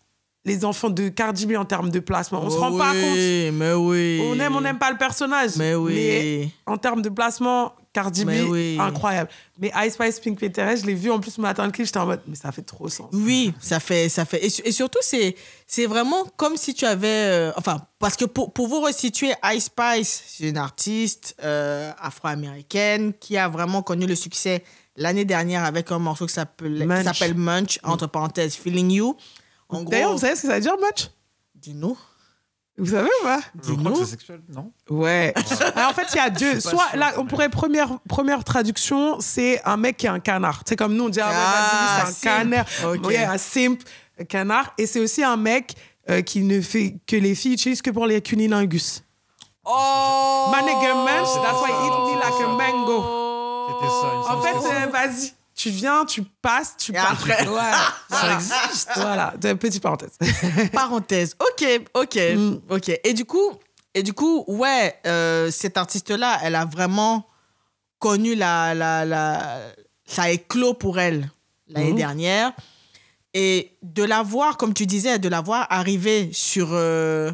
les 0.45 0.63
enfants 0.63 0.89
de 0.89 1.09
Cardi 1.09 1.45
B 1.47 1.53
en 1.57 1.65
termes 1.65 1.89
de 1.89 1.99
placement. 1.99 2.41
On 2.43 2.49
se 2.49 2.57
rend 2.57 2.77
pas 2.77 2.91
compte. 2.93 3.17
Mais 3.53 3.73
oui. 3.73 4.21
On 4.23 4.39
aime, 4.39 4.55
on 4.55 4.61
n'aime 4.61 4.77
pas 4.77 4.91
le 4.91 4.97
personnage. 4.97 5.55
Mais 5.57 5.73
oui. 5.73 5.93
Mais 5.95 6.49
en 6.67 6.77
termes 6.77 7.01
de 7.01 7.09
placement, 7.09 7.73
Cardi 7.91 8.25
B, 8.25 8.29
oui. 8.49 8.77
incroyable. 8.79 9.29
Mais 9.57 9.71
Ice 9.85 9.93
Spice 9.93 10.19
Pink 10.19 10.39
Pinterest, 10.39 10.83
je 10.83 10.87
l'ai 10.87 10.93
vu 10.93 11.09
en 11.09 11.19
plus 11.19 11.31
ce 11.31 11.41
matin 11.41 11.65
le 11.65 11.71
clip, 11.71 11.85
j'étais 11.85 11.97
en 11.97 12.05
mode, 12.05 12.21
mais 12.27 12.35
ça 12.35 12.51
fait 12.51 12.61
trop 12.61 12.89
sens. 12.89 13.09
Oui, 13.13 13.53
ça 13.59 13.79
fait, 13.79 14.07
ça 14.09 14.25
fait. 14.25 14.45
Et 14.45 14.71
surtout, 14.71 14.99
c'est, 15.01 15.35
c'est 15.65 15.85
vraiment 15.87 16.25
comme 16.35 16.57
si 16.57 16.73
tu 16.73 16.85
avais. 16.85 17.07
euh, 17.07 17.51
enfin, 17.55 17.81
parce 17.97 18.15
que 18.15 18.25
pour, 18.25 18.53
pour 18.53 18.67
vous 18.67 18.81
resituer, 18.81 19.31
Ice 19.53 19.65
Spice, 19.65 20.23
c'est 20.27 20.49
une 20.49 20.57
artiste 20.57 21.35
euh, 21.43 21.91
afro-américaine 21.97 23.13
qui 23.19 23.37
a 23.37 23.47
vraiment 23.47 23.81
connu 23.81 24.05
le 24.05 24.15
succès 24.15 24.63
l'année 24.95 25.25
dernière 25.25 25.63
avec 25.63 25.91
un 25.91 25.99
morceau 25.99 26.25
qui 26.25 26.33
s'appelle, 26.33 26.85
Munch. 26.85 27.21
Munch, 27.35 27.79
entre 27.83 28.07
parenthèses, 28.07 28.55
Feeling 28.55 28.91
You. 28.91 29.17
D'ailleurs, 29.71 30.13
vous 30.13 30.19
savez 30.19 30.35
ce 30.35 30.43
que 30.43 30.47
ça 30.47 30.55
veut 30.55 30.61
dire, 30.61 30.77
match 30.79 31.09
dis-nous. 31.65 31.97
Vous 32.77 32.91
savez 32.91 33.09
ou 33.21 33.23
pas? 33.23 33.39
Je 33.63 33.73
crois 33.73 33.91
que 33.91 33.97
c'est 33.99 34.05
sexuel, 34.05 34.41
non? 34.49 34.71
Ouais. 34.89 35.33
Alors, 35.75 35.91
en 35.91 35.93
fait, 35.93 36.07
il 36.13 36.17
y 36.17 36.19
a 36.19 36.29
deux. 36.29 36.59
Soit, 36.59 36.89
sûr. 36.89 36.99
là, 36.99 37.13
on 37.17 37.25
pourrait, 37.25 37.49
première, 37.49 37.99
première 38.07 38.43
traduction, 38.43 39.21
c'est 39.21 39.61
un 39.63 39.77
mec 39.77 39.95
qui 39.97 40.07
est 40.07 40.09
un 40.09 40.19
canard. 40.19 40.63
Tu 40.65 40.69
sais, 40.69 40.75
comme 40.75 40.93
nous, 40.93 41.05
on 41.05 41.09
dit, 41.09 41.21
ah, 41.21 41.31
Ah, 41.33 42.05
c'est 42.05 42.27
un 42.27 42.39
canard. 42.39 42.65
Ok. 42.85 43.07
Ouais, 43.07 43.23
un 43.23 43.37
simp, 43.37 43.79
un 44.19 44.25
canard. 44.25 44.73
Et 44.77 44.87
c'est 44.87 44.99
aussi 44.99 45.23
un 45.23 45.37
mec 45.37 45.75
euh, 46.09 46.21
qui 46.21 46.41
ne 46.41 46.59
fait 46.59 46.97
que 47.07 47.15
les 47.15 47.33
filles 47.33 47.53
utilisent 47.53 47.81
que 47.81 47.91
pour 47.91 48.07
les 48.07 48.21
cunilingus. 48.21 49.03
Oh 49.63 50.51
My 50.53 50.61
nigga 50.61 50.93
Munch, 50.93 51.29
that's 51.41 51.59
why 51.61 51.71
he 51.71 51.87
eat 51.87 52.13
me 52.13 52.19
like 52.19 52.43
a 52.43 52.47
mango. 52.49 53.24
Ça, 53.85 54.33
En 54.35 54.41
fait, 54.41 54.55
euh, 54.55 54.87
vas-y, 54.91 55.33
tu 55.55 55.69
viens, 55.69 56.05
tu 56.05 56.23
passes, 56.23 56.75
tu 56.77 56.91
Et 56.91 56.95
pars. 56.95 57.11
après- 57.13 57.47
Ouais, 57.47 57.71
ça 58.09 58.33
existe. 58.33 58.89
Voilà, 58.95 59.33
petite 59.59 59.81
parenthèse. 59.81 60.17
Parenthèse. 60.73 61.35
Ok, 61.39 61.81
ok, 61.93 62.15
Mm. 62.35 62.55
ok. 62.69 62.99
Et 63.03 63.13
du 63.13 63.25
coup, 63.25 63.51
et 63.93 64.03
du 64.03 64.13
coup, 64.13 64.43
ouais, 64.47 64.95
euh, 65.07 65.49
cette 65.51 65.77
artiste-là, 65.77 66.39
elle 66.43 66.55
a 66.55 66.65
vraiment 66.65 67.25
connu 67.99 68.35
la, 68.35 68.73
la, 68.73 69.05
la, 69.05 69.59
ça 70.05 70.23
a 70.23 70.29
éclos 70.29 70.73
pour 70.73 70.99
elle 70.99 71.29
l'année 71.69 71.91
Mhm. 71.91 71.97
dernière. 71.97 72.51
Et 73.33 73.77
de 73.83 74.03
la 74.03 74.21
voir, 74.23 74.57
comme 74.57 74.73
tu 74.73 74.85
disais, 74.85 75.19
de 75.19 75.27
la 75.29 75.41
voir 75.41 75.67
arriver 75.69 76.29
sur, 76.33 76.69
euh, 76.71 77.31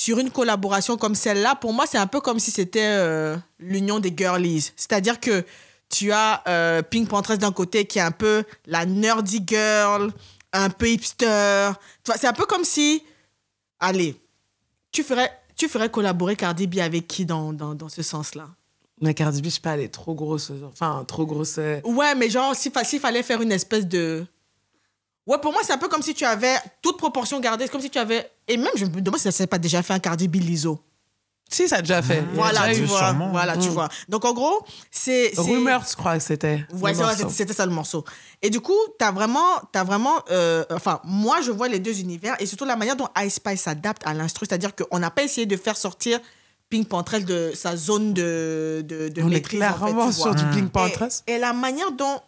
sur 0.00 0.18
une 0.18 0.30
collaboration 0.30 0.96
comme 0.96 1.14
celle-là, 1.14 1.56
pour 1.56 1.74
moi, 1.74 1.84
c'est 1.86 1.98
un 1.98 2.06
peu 2.06 2.22
comme 2.22 2.38
si 2.38 2.50
c'était 2.50 2.80
euh, 2.86 3.36
l'union 3.58 3.98
des 3.98 4.14
girlies. 4.16 4.72
C'est-à-dire 4.74 5.20
que 5.20 5.44
tu 5.90 6.10
as 6.10 6.42
euh, 6.48 6.80
Pink 6.80 7.06
Panthers 7.06 7.36
d'un 7.36 7.52
côté 7.52 7.84
qui 7.84 7.98
est 7.98 8.02
un 8.02 8.10
peu 8.10 8.44
la 8.64 8.86
nerdy 8.86 9.42
girl, 9.46 10.10
un 10.54 10.70
peu 10.70 10.88
hipster. 10.88 11.72
C'est 12.16 12.26
un 12.26 12.32
peu 12.32 12.46
comme 12.46 12.64
si, 12.64 13.02
allez, 13.78 14.18
tu 14.90 15.02
ferais, 15.02 15.30
tu 15.54 15.68
ferais 15.68 15.90
collaborer 15.90 16.34
Cardi 16.34 16.66
B 16.66 16.78
avec 16.78 17.06
qui 17.06 17.26
dans, 17.26 17.52
dans, 17.52 17.74
dans 17.74 17.90
ce 17.90 18.02
sens-là? 18.02 18.48
Mais 19.02 19.12
Cardi 19.12 19.42
B, 19.42 19.46
je 19.46 19.50
sais 19.50 19.60
pas, 19.60 19.74
elle 19.74 19.80
est 19.80 19.88
trop 19.88 20.14
grosse. 20.14 20.50
Enfin, 20.72 21.04
trop 21.06 21.26
grosse. 21.26 21.58
Ouais, 21.84 22.14
mais 22.16 22.30
genre, 22.30 22.56
s'il 22.56 22.72
s'il 22.84 23.00
fallait 23.00 23.22
faire 23.22 23.42
une 23.42 23.52
espèce 23.52 23.86
de... 23.86 24.24
Ouais, 25.26 25.38
pour 25.38 25.52
moi, 25.52 25.60
c'est 25.64 25.72
un 25.72 25.78
peu 25.78 25.88
comme 25.88 26.02
si 26.02 26.14
tu 26.14 26.24
avais 26.24 26.56
toute 26.82 26.96
proportion 26.98 27.38
gardée. 27.40 27.64
C'est 27.66 27.70
comme 27.72 27.80
si 27.80 27.90
tu 27.90 27.98
avais... 27.98 28.30
Et 28.48 28.56
même, 28.56 28.72
je 28.76 28.84
me 28.86 29.00
demande 29.00 29.18
si 29.18 29.24
ça 29.24 29.32
s'est 29.32 29.46
pas 29.46 29.58
déjà 29.58 29.82
fait 29.82 29.92
un 29.92 29.98
Cardi 30.00 30.26
B 30.28 30.36
Liso. 30.36 30.80
Si, 31.52 31.68
ça 31.68 31.76
a 31.76 31.82
déjà 31.82 32.00
fait. 32.00 32.18
Il 32.18 32.36
y 32.36 32.40
a 32.40 32.42
Voilà, 32.42 32.68
déjà 32.68 32.80
tu 32.80 32.86
vois. 32.86 32.98
sûrement. 32.98 33.28
Voilà, 33.30 33.56
tu 33.56 33.68
vois. 33.70 33.88
Donc, 34.08 34.24
en 34.24 34.32
gros, 34.32 34.64
c'est... 34.90 35.32
c'est- 35.34 35.40
Rumors, 35.40 35.82
je 35.90 35.96
crois 35.96 36.16
que 36.16 36.22
c'était. 36.22 36.64
Ouais, 36.72 36.92
c'était- 37.28 37.52
ça 37.52 37.66
le 37.66 37.72
morceau. 37.72 38.04
Et 38.40 38.50
du 38.50 38.60
coup, 38.60 38.76
t'as 39.00 39.10
vraiment, 39.10 39.60
t'as 39.72 39.82
vraiment, 39.82 40.14
euh, 40.30 40.64
enfin, 40.70 41.00
moi, 41.04 41.40
je 41.42 41.50
vois 41.50 41.66
les 41.68 41.80
deux 41.80 41.98
univers 42.00 42.36
et 42.40 42.46
surtout 42.46 42.64
la 42.64 42.76
manière 42.76 42.94
dont 42.94 43.08
Ice 43.24 43.34
Spice 43.34 43.62
s'adapte 43.62 44.02
à 44.06 44.14
l'instru, 44.14 44.46
c'est-à-dire 44.48 44.70
qu'on 44.76 45.00
n'a 45.00 45.10
pas 45.10 45.24
essayé 45.24 45.44
de 45.46 45.56
faire 45.56 45.76
sortir 45.76 46.20
Pink 46.70 46.86
Panthers 46.88 47.24
de 47.24 47.50
sa 47.56 47.76
zone 47.76 48.14
de, 48.14 48.84
de, 48.86 49.08
de 49.08 49.20
On 49.22 49.26
est 49.26 49.30
maîtrise. 49.30 49.60
en 49.60 49.72
fait, 49.72 49.78
clairement 49.78 50.12
sur 50.12 50.34
du. 50.36 50.44
Pink 50.50 50.70
Panthers. 50.70 51.08
Et, 51.26 51.32
et 51.32 51.38
la 51.38 51.52
manière 51.52 51.90
dont 51.90 52.20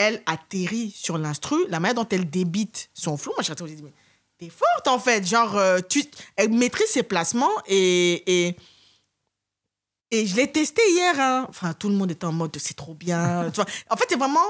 elle 0.00 0.22
atterrit 0.26 0.90
sur 0.96 1.18
l'instru, 1.18 1.56
la 1.68 1.80
manière 1.80 1.94
dont 2.02 2.08
elle 2.10 2.28
débite 2.28 2.88
son 2.94 3.16
flow, 3.16 3.32
moi, 3.36 3.42
je 3.42 3.52
suis 3.52 3.76
dit, 3.76 3.82
mais 3.82 3.92
t'es 4.38 4.48
forte 4.48 4.88
en 4.88 4.98
fait. 4.98 5.26
Genre, 5.26 5.56
euh, 5.56 5.80
tu, 5.88 6.02
elle 6.36 6.50
maîtrise 6.50 6.88
ses 6.88 7.02
placements 7.02 7.56
et. 7.66 8.46
et 8.48 8.56
et 10.12 10.26
je 10.26 10.34
l'ai 10.34 10.50
testé 10.50 10.82
hier. 10.90 11.14
hein. 11.20 11.46
Enfin, 11.48 11.72
tout 11.72 11.88
le 11.88 11.94
monde 11.94 12.10
était 12.10 12.24
en 12.24 12.32
mode 12.32 12.56
c'est 12.58 12.74
trop 12.74 12.94
bien. 12.94 13.48
tu 13.54 13.56
vois. 13.56 13.66
En 13.90 13.96
fait, 13.96 14.06
c'est 14.08 14.18
vraiment 14.18 14.40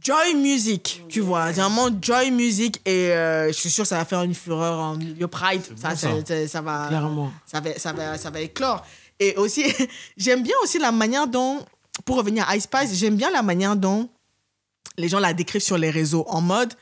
joy 0.00 0.34
music, 0.34 1.02
tu 1.08 1.18
vois. 1.20 1.52
C'est 1.52 1.60
vraiment 1.60 1.88
joy 2.00 2.30
music 2.30 2.80
et 2.84 3.10
euh, 3.12 3.48
je 3.48 3.52
suis 3.54 3.70
sûre 3.70 3.82
que 3.84 3.88
ça 3.88 3.96
va 3.98 4.04
faire 4.04 4.22
une 4.22 4.34
fureur 4.36 4.78
en 4.78 4.96
milieu 4.96 5.26
Pride. 5.26 5.62
Ça, 5.76 5.88
bon, 5.90 5.96
ça, 5.96 5.96
ça. 5.96 6.24
ça- 6.26 6.48
ça 6.48 6.60
va, 6.60 6.86
Clairement. 6.88 7.32
ça 7.44 7.60
va, 7.60 7.76
ça 7.76 7.92
va, 7.92 8.16
ça 8.18 8.30
va 8.30 8.40
éclore. 8.40 8.84
Et 9.18 9.34
aussi, 9.36 9.64
j'aime 10.16 10.44
bien 10.44 10.54
aussi 10.62 10.78
la 10.78 10.92
manière 10.92 11.26
dont, 11.26 11.64
pour 12.04 12.16
revenir 12.18 12.48
à 12.48 12.56
Ice 12.56 12.62
Spice, 12.64 12.94
j'aime 12.94 13.16
bien 13.16 13.30
la 13.32 13.42
manière 13.42 13.74
dont 13.74 14.08
les 14.98 15.08
gens 15.08 15.20
la 15.20 15.32
décrivent 15.32 15.62
sur 15.62 15.78
les 15.78 15.90
réseaux 15.90 16.24
en 16.28 16.42
mode. 16.42 16.74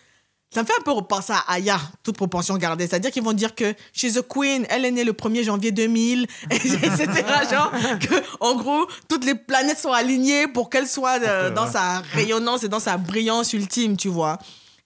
Ça 0.52 0.62
me 0.62 0.66
fait 0.66 0.74
un 0.78 0.82
peu 0.82 0.92
repenser 0.92 1.32
à 1.32 1.52
Aya, 1.52 1.78
toute 2.02 2.16
proportion 2.16 2.56
gardée. 2.56 2.86
C'est-à-dire 2.86 3.10
qu'ils 3.10 3.22
vont 3.22 3.32
dire 3.32 3.54
que 3.54 3.74
she's 3.92 4.16
a 4.16 4.22
queen, 4.22 4.64
elle 4.70 4.84
est 4.84 4.90
née 4.90 5.04
le 5.04 5.12
1er 5.12 5.44
janvier 5.44 5.72
2000, 5.72 6.26
etc. 6.50 7.06
Genre, 7.50 7.70
que, 8.00 8.14
en 8.40 8.54
gros, 8.54 8.86
toutes 9.08 9.24
les 9.24 9.34
planètes 9.34 9.78
sont 9.78 9.92
alignées 9.92 10.46
pour 10.46 10.70
qu'elle 10.70 10.86
soit 10.86 11.20
euh, 11.22 11.50
dans 11.50 11.70
sa 11.70 12.00
rayonnance 12.14 12.62
et 12.62 12.68
dans 12.68 12.80
sa 12.80 12.96
brillance 12.96 13.52
ultime, 13.52 13.96
tu 13.96 14.08
vois. 14.08 14.38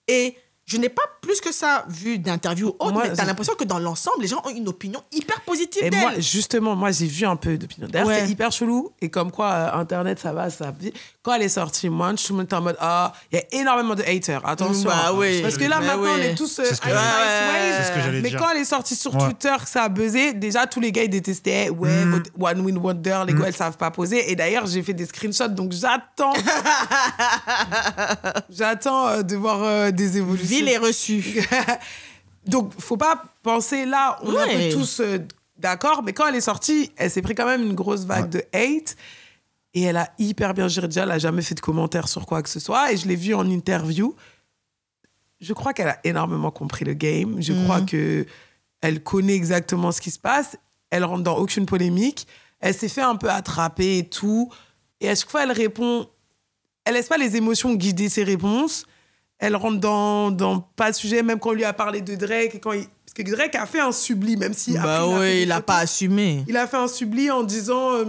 Et 0.08 0.34
Je 0.70 0.76
n'ai 0.76 0.88
pas 0.88 1.02
plus 1.20 1.40
que 1.40 1.52
ça 1.52 1.84
vu 1.88 2.18
d'interviews 2.18 2.68
ou 2.68 2.76
autres, 2.78 2.92
Moi, 2.92 3.02
mais 3.08 3.12
t'as 3.14 3.24
l'impression 3.24 3.54
que 3.58 3.64
dans 3.64 3.80
l'ensemble, 3.80 4.22
les 4.22 4.28
gens 4.28 4.40
ont 4.44 4.50
une 4.50 4.68
opinion 4.68 5.00
hyper 5.10 5.40
positive 5.40 5.82
Et 5.82 5.90
d'elle. 5.90 5.98
moi, 6.00 6.12
justement, 6.18 6.76
moi, 6.76 6.92
j'ai 6.92 7.06
vu 7.06 7.26
un 7.26 7.34
peu 7.34 7.58
d'opinion. 7.58 7.88
D'ailleurs, 7.90 8.06
Ouais. 8.06 8.20
c'est 8.24 8.30
hyper 8.30 8.52
chelou. 8.52 8.92
Et 9.00 9.10
comme 9.10 9.32
quoi, 9.32 9.50
euh, 9.50 9.80
Internet, 9.80 10.20
ça 10.20 10.32
va, 10.32 10.48
ça 10.48 10.72
vit. 10.78 10.92
Quand 11.24 11.34
elle 11.34 11.42
est 11.42 11.48
sortie, 11.48 11.88
moi, 11.88 12.12
je 12.12 12.18
suis 12.22 12.32
en 12.32 12.60
mode, 12.60 12.76
ah, 12.78 13.12
il 13.32 13.36
y 13.36 13.38
a 13.40 13.60
énormément 13.60 13.96
de 13.96 14.04
haters. 14.04 14.46
Attention. 14.48 14.88
Bah 14.90 15.06
hein. 15.08 15.12
oui. 15.16 15.42
Parce 15.42 15.56
que 15.56 15.64
là, 15.64 15.80
Bah 15.80 15.86
maintenant, 15.86 16.02
oui. 16.04 16.10
on 16.14 16.18
est 16.22 16.34
tous. 16.36 16.60
euh, 16.60 16.64
C'est 16.64 16.74
ce 16.76 16.80
que 16.80 18.20
Mais 18.22 18.30
dire. 18.30 18.38
quand 18.38 18.50
elle 18.50 18.58
est 18.60 18.64
sortie 18.64 18.94
sur 18.94 19.12
Ouais. 19.14 19.20
Twitter, 19.24 19.54
ça 19.66 19.82
a 19.82 19.88
buzzé, 19.88 20.34
déjà, 20.34 20.68
tous 20.68 20.78
les 20.80 20.92
gars, 20.92 21.02
ils 21.02 21.10
détestaient. 21.10 21.68
Ouais, 21.68 22.04
Mm. 22.04 22.22
One 22.40 22.60
Win 22.60 22.78
Wonder, 22.78 23.22
les 23.26 23.34
gars, 23.34 23.46
elles 23.48 23.56
savent 23.56 23.76
pas 23.76 23.90
poser. 23.90 24.30
Et 24.30 24.36
d'ailleurs, 24.36 24.66
j'ai 24.66 24.82
fait 24.84 24.94
des 24.94 25.06
screenshots, 25.06 25.48
donc 25.48 25.72
j'attends. 25.72 26.32
j'attends 28.50 29.08
euh, 29.08 29.22
de 29.22 29.36
voir 29.36 29.62
euh, 29.62 29.90
des 29.90 30.18
évolutions. 30.18 30.48
Ville 30.60 30.68
est 30.68 30.78
reçue. 30.78 31.46
Donc, 32.46 32.72
faut 32.80 32.96
pas 32.96 33.22
penser 33.42 33.84
là, 33.84 34.18
on 34.22 34.32
est 34.34 34.38
un 34.38 34.46
Ouais. 34.46 34.68
peu 34.70 34.76
tous 34.76 35.00
euh, 35.00 35.18
d'accord, 35.58 36.02
mais 36.02 36.12
quand 36.12 36.26
elle 36.26 36.36
est 36.36 36.40
sortie, 36.40 36.90
elle 36.96 37.10
s'est 37.10 37.22
pris 37.22 37.34
quand 37.34 37.46
même 37.46 37.62
une 37.62 37.74
grosse 37.74 38.04
vague 38.04 38.30
de 38.30 38.42
hate. 38.54 38.96
Et 39.74 39.82
elle 39.82 39.96
a 39.98 40.10
hyper 40.18 40.52
bien 40.54 40.66
géré. 40.66 40.88
Déjà, 40.88 41.02
elle 41.04 41.10
a 41.12 41.18
jamais 41.18 41.42
fait 41.42 41.54
de 41.54 41.60
commentaires 41.60 42.08
sur 42.08 42.26
quoi 42.26 42.42
que 42.42 42.48
ce 42.48 42.58
soit. 42.58 42.92
Et 42.92 42.96
je 42.96 43.06
l'ai 43.06 43.14
vue 43.14 43.34
en 43.34 43.48
interview. 43.48 44.16
Je 45.40 45.52
crois 45.52 45.72
qu'elle 45.72 45.88
a 45.88 45.98
énormément 46.04 46.50
compris 46.50 46.84
le 46.84 46.94
game. 46.94 47.40
Je 47.40 47.52
crois 47.64 47.80
que 47.82 48.26
elle 48.80 49.02
connaît 49.02 49.34
exactement 49.34 49.92
ce 49.92 50.00
qui 50.00 50.10
se 50.10 50.18
passe. 50.18 50.56
Elle 50.90 51.04
rentre 51.04 51.22
dans 51.22 51.36
aucune 51.36 51.66
polémique. 51.66 52.26
Elle 52.58 52.74
s'est 52.74 52.88
fait 52.88 53.00
un 53.02 53.14
peu 53.16 53.30
attraper 53.30 53.98
et 53.98 54.08
tout. 54.08 54.50
Et 55.00 55.08
à 55.08 55.14
chaque 55.14 55.30
fois, 55.30 55.44
elle 55.44 55.52
répond. 55.52 56.08
Elle 56.84 56.94
laisse 56.94 57.08
pas 57.08 57.16
les 57.18 57.36
émotions 57.36 57.74
guider 57.74 58.08
ses 58.08 58.24
réponses. 58.24 58.86
Elle 59.42 59.56
rentre 59.56 59.78
dans, 59.80 60.30
dans 60.30 60.60
pas 60.60 60.90
de 60.90 60.96
sujet, 60.96 61.22
même 61.22 61.38
quand 61.38 61.50
on 61.50 61.54
lui 61.54 61.64
a 61.64 61.72
parlé 61.72 62.02
de 62.02 62.14
Drake. 62.14 62.54
Et 62.54 62.60
quand 62.60 62.72
il... 62.72 62.84
Parce 62.86 63.14
que 63.14 63.22
Drake 63.34 63.54
a 63.56 63.66
fait 63.66 63.80
un 63.80 63.90
subli, 63.92 64.36
même 64.36 64.52
si. 64.54 64.74
bah 64.74 64.82
après, 64.82 64.98
il 64.98 65.00
a 65.00 65.06
fait 65.08 65.18
oui, 65.18 65.26
des 65.36 65.42
il 65.42 65.52
a 65.52 65.54
photos. 65.56 65.66
pas 65.66 65.76
assumé. 65.78 66.44
Il 66.46 66.56
a 66.56 66.66
fait 66.66 66.76
un 66.76 66.88
subli 66.88 67.30
en 67.30 67.42
disant. 67.42 67.92
euh, 67.94 68.04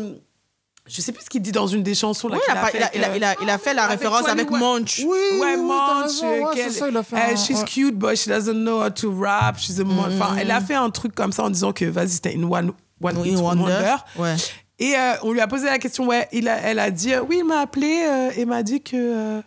je 0.88 1.00
sais 1.02 1.12
plus 1.12 1.24
ce 1.24 1.30
qu'il 1.30 1.42
dit 1.42 1.52
dans 1.54 1.68
une 1.68 1.84
des 1.84 1.96
chansons. 1.96 2.28
Là, 2.28 2.36
Oui, 2.36 2.42
qu'il 2.46 2.54
il 2.54 2.58
a, 2.58 2.62
pas- 2.62 2.68
fait 2.68 2.78
il 2.78 2.84
a- 2.84 2.86
avec, 2.88 2.98
il 2.98 3.04
a- 3.04 3.10
euh, 3.10 3.16
il 3.18 3.24
a- 3.24 3.36
il 3.44 3.50
a 3.50 3.58
fait 3.58 3.74
la 3.74 3.84
avec 3.86 4.00
référence 4.00 4.28
avec. 4.28 4.52
Munch. 4.52 5.00
Oui, 5.08 5.18
Ouais, 5.40 5.56
oui, 5.56 5.62
Munch, 5.66 6.12
euh, 6.24 6.40
ouais, 6.42 6.56
qu'elle- 6.56 6.72
c'est 6.72 6.80
ça, 6.80 6.90
il 6.90 6.98
a 6.98 7.04
fait 7.04 7.16
un- 7.16 7.36
she's 7.36 7.64
cute, 7.64 7.96
but 7.98 8.16
she 8.16 8.28
doesn't 8.28 8.54
know 8.54 8.84
how 8.84 8.90
to 8.90 9.12
rap. 9.20 9.58
She's 9.58 9.80
a 9.80 9.84
Enfin, 9.84 10.36
elle 10.40 10.52
a 10.52 10.60
fait 10.60 10.76
un 10.76 10.90
truc 10.90 11.16
comme 11.16 11.32
ça 11.32 11.44
en 11.44 11.50
disant 11.50 11.72
que 11.72 11.86
vas-y, 11.86 12.10
c'était 12.10 12.34
une 12.34 12.44
one, 12.46 12.74
one 13.02 13.18
Oui, 13.18 13.30
hit 13.30 13.38
Wonder. 13.40 13.62
wonder. 13.64 13.96
Ouais. 14.18 14.36
Et 14.80 14.96
euh, 14.96 15.14
on 15.24 15.32
lui 15.32 15.40
a 15.40 15.48
posé 15.48 15.66
la 15.66 15.78
question, 15.80 16.08
ouais, 16.08 16.28
il 16.32 16.48
a, 16.50 16.58
elle 16.58 16.80
a 16.80 16.90
dit, 16.92 17.14
euh, 17.14 17.22
oui, 17.28 17.38
il 17.40 17.46
m'a 17.46 17.60
appelé 17.62 18.04
euh, 18.08 18.30
et 18.36 18.46
m'a 18.46 18.62
dit 18.64 18.82
que 18.82 18.96
euh, 18.96 19.42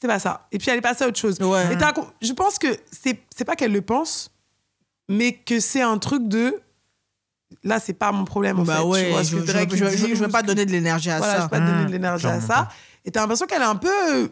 c'était 0.00 0.12
pas 0.14 0.18
ça. 0.18 0.48
Et 0.50 0.56
puis 0.56 0.70
elle 0.70 0.78
est 0.78 0.82
passée 0.82 1.04
à 1.04 1.08
autre 1.08 1.18
chose. 1.18 1.38
Ouais. 1.40 1.74
Et 1.74 1.76
je 2.26 2.32
pense 2.32 2.58
que 2.58 2.68
c'est 2.90 3.18
c'est 3.36 3.44
pas 3.44 3.54
qu'elle 3.54 3.72
le 3.72 3.82
pense, 3.82 4.30
mais 5.10 5.34
que 5.34 5.60
c'est 5.60 5.82
un 5.82 5.98
truc 5.98 6.26
de. 6.26 6.58
Là, 7.64 7.80
c'est 7.80 7.92
pas 7.92 8.10
mon 8.12 8.24
problème, 8.24 8.60
en 8.60 8.62
Bah 8.62 8.76
fait. 8.76 8.82
Tu 8.82 8.88
ouais, 8.88 9.10
vois 9.10 9.22
je, 9.24 9.36
que 9.36 9.76
je, 9.76 10.24
ou 10.24 10.28
pas 10.28 10.42
donner 10.42 10.64
de 10.64 10.70
l'énergie 10.70 11.10
à 11.10 11.18
voilà, 11.18 11.34
je 11.34 11.38
ça. 11.38 11.44
vais 11.44 11.50
pas 11.50 11.58
donner 11.60 11.82
Mmh, 11.82 11.86
de 11.86 11.92
l'énergie 11.92 12.26
à 12.28 12.40
ça. 12.40 12.68
Et 13.04 13.10
t'as 13.10 13.20
l'impression 13.20 13.46
qu'elle 13.46 13.60
est 13.60 13.66
un 13.66 13.76
peu. 13.76 14.30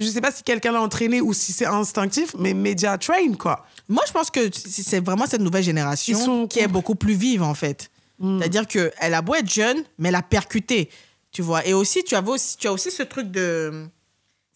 Je 0.00 0.06
sais 0.06 0.20
pas 0.22 0.32
si 0.32 0.42
quelqu'un 0.42 0.72
l'a 0.72 0.80
entraîné 0.80 1.20
ou 1.20 1.32
si 1.32 1.52
c'est 1.52 1.66
instinctif, 1.66 2.34
mais 2.38 2.54
media 2.54 2.98
train, 2.98 3.34
quoi. 3.38 3.66
Moi, 3.88 4.02
je 4.06 4.12
pense 4.12 4.30
que 4.30 4.50
c'est 4.52 4.82
c'est 4.82 5.00
vraiment 5.00 5.26
cette 5.26 5.42
nouvelle 5.42 5.62
génération 5.62 6.18
sont 6.18 6.46
qui 6.48 6.58
est 6.58 6.66
beaucoup 6.66 6.96
plus 6.96 7.14
vive, 7.14 7.42
en 7.42 7.54
fait. 7.54 7.90
Mm. 8.18 8.38
C'est-à-dire 8.40 8.66
qu'elle 8.66 9.14
a 9.14 9.22
beau 9.22 9.34
être 9.34 9.50
jeune, 9.50 9.84
mais 9.98 10.08
elle 10.08 10.16
a 10.16 10.22
percuté. 10.22 10.90
Tu 11.30 11.42
vois. 11.42 11.64
Et 11.66 11.74
aussi, 11.74 12.02
tu, 12.02 12.14
avais 12.16 12.30
aussi, 12.30 12.56
tu 12.56 12.66
as 12.66 12.72
aussi 12.72 12.90
ce 12.90 13.02
truc 13.02 13.30
de. 13.30 13.86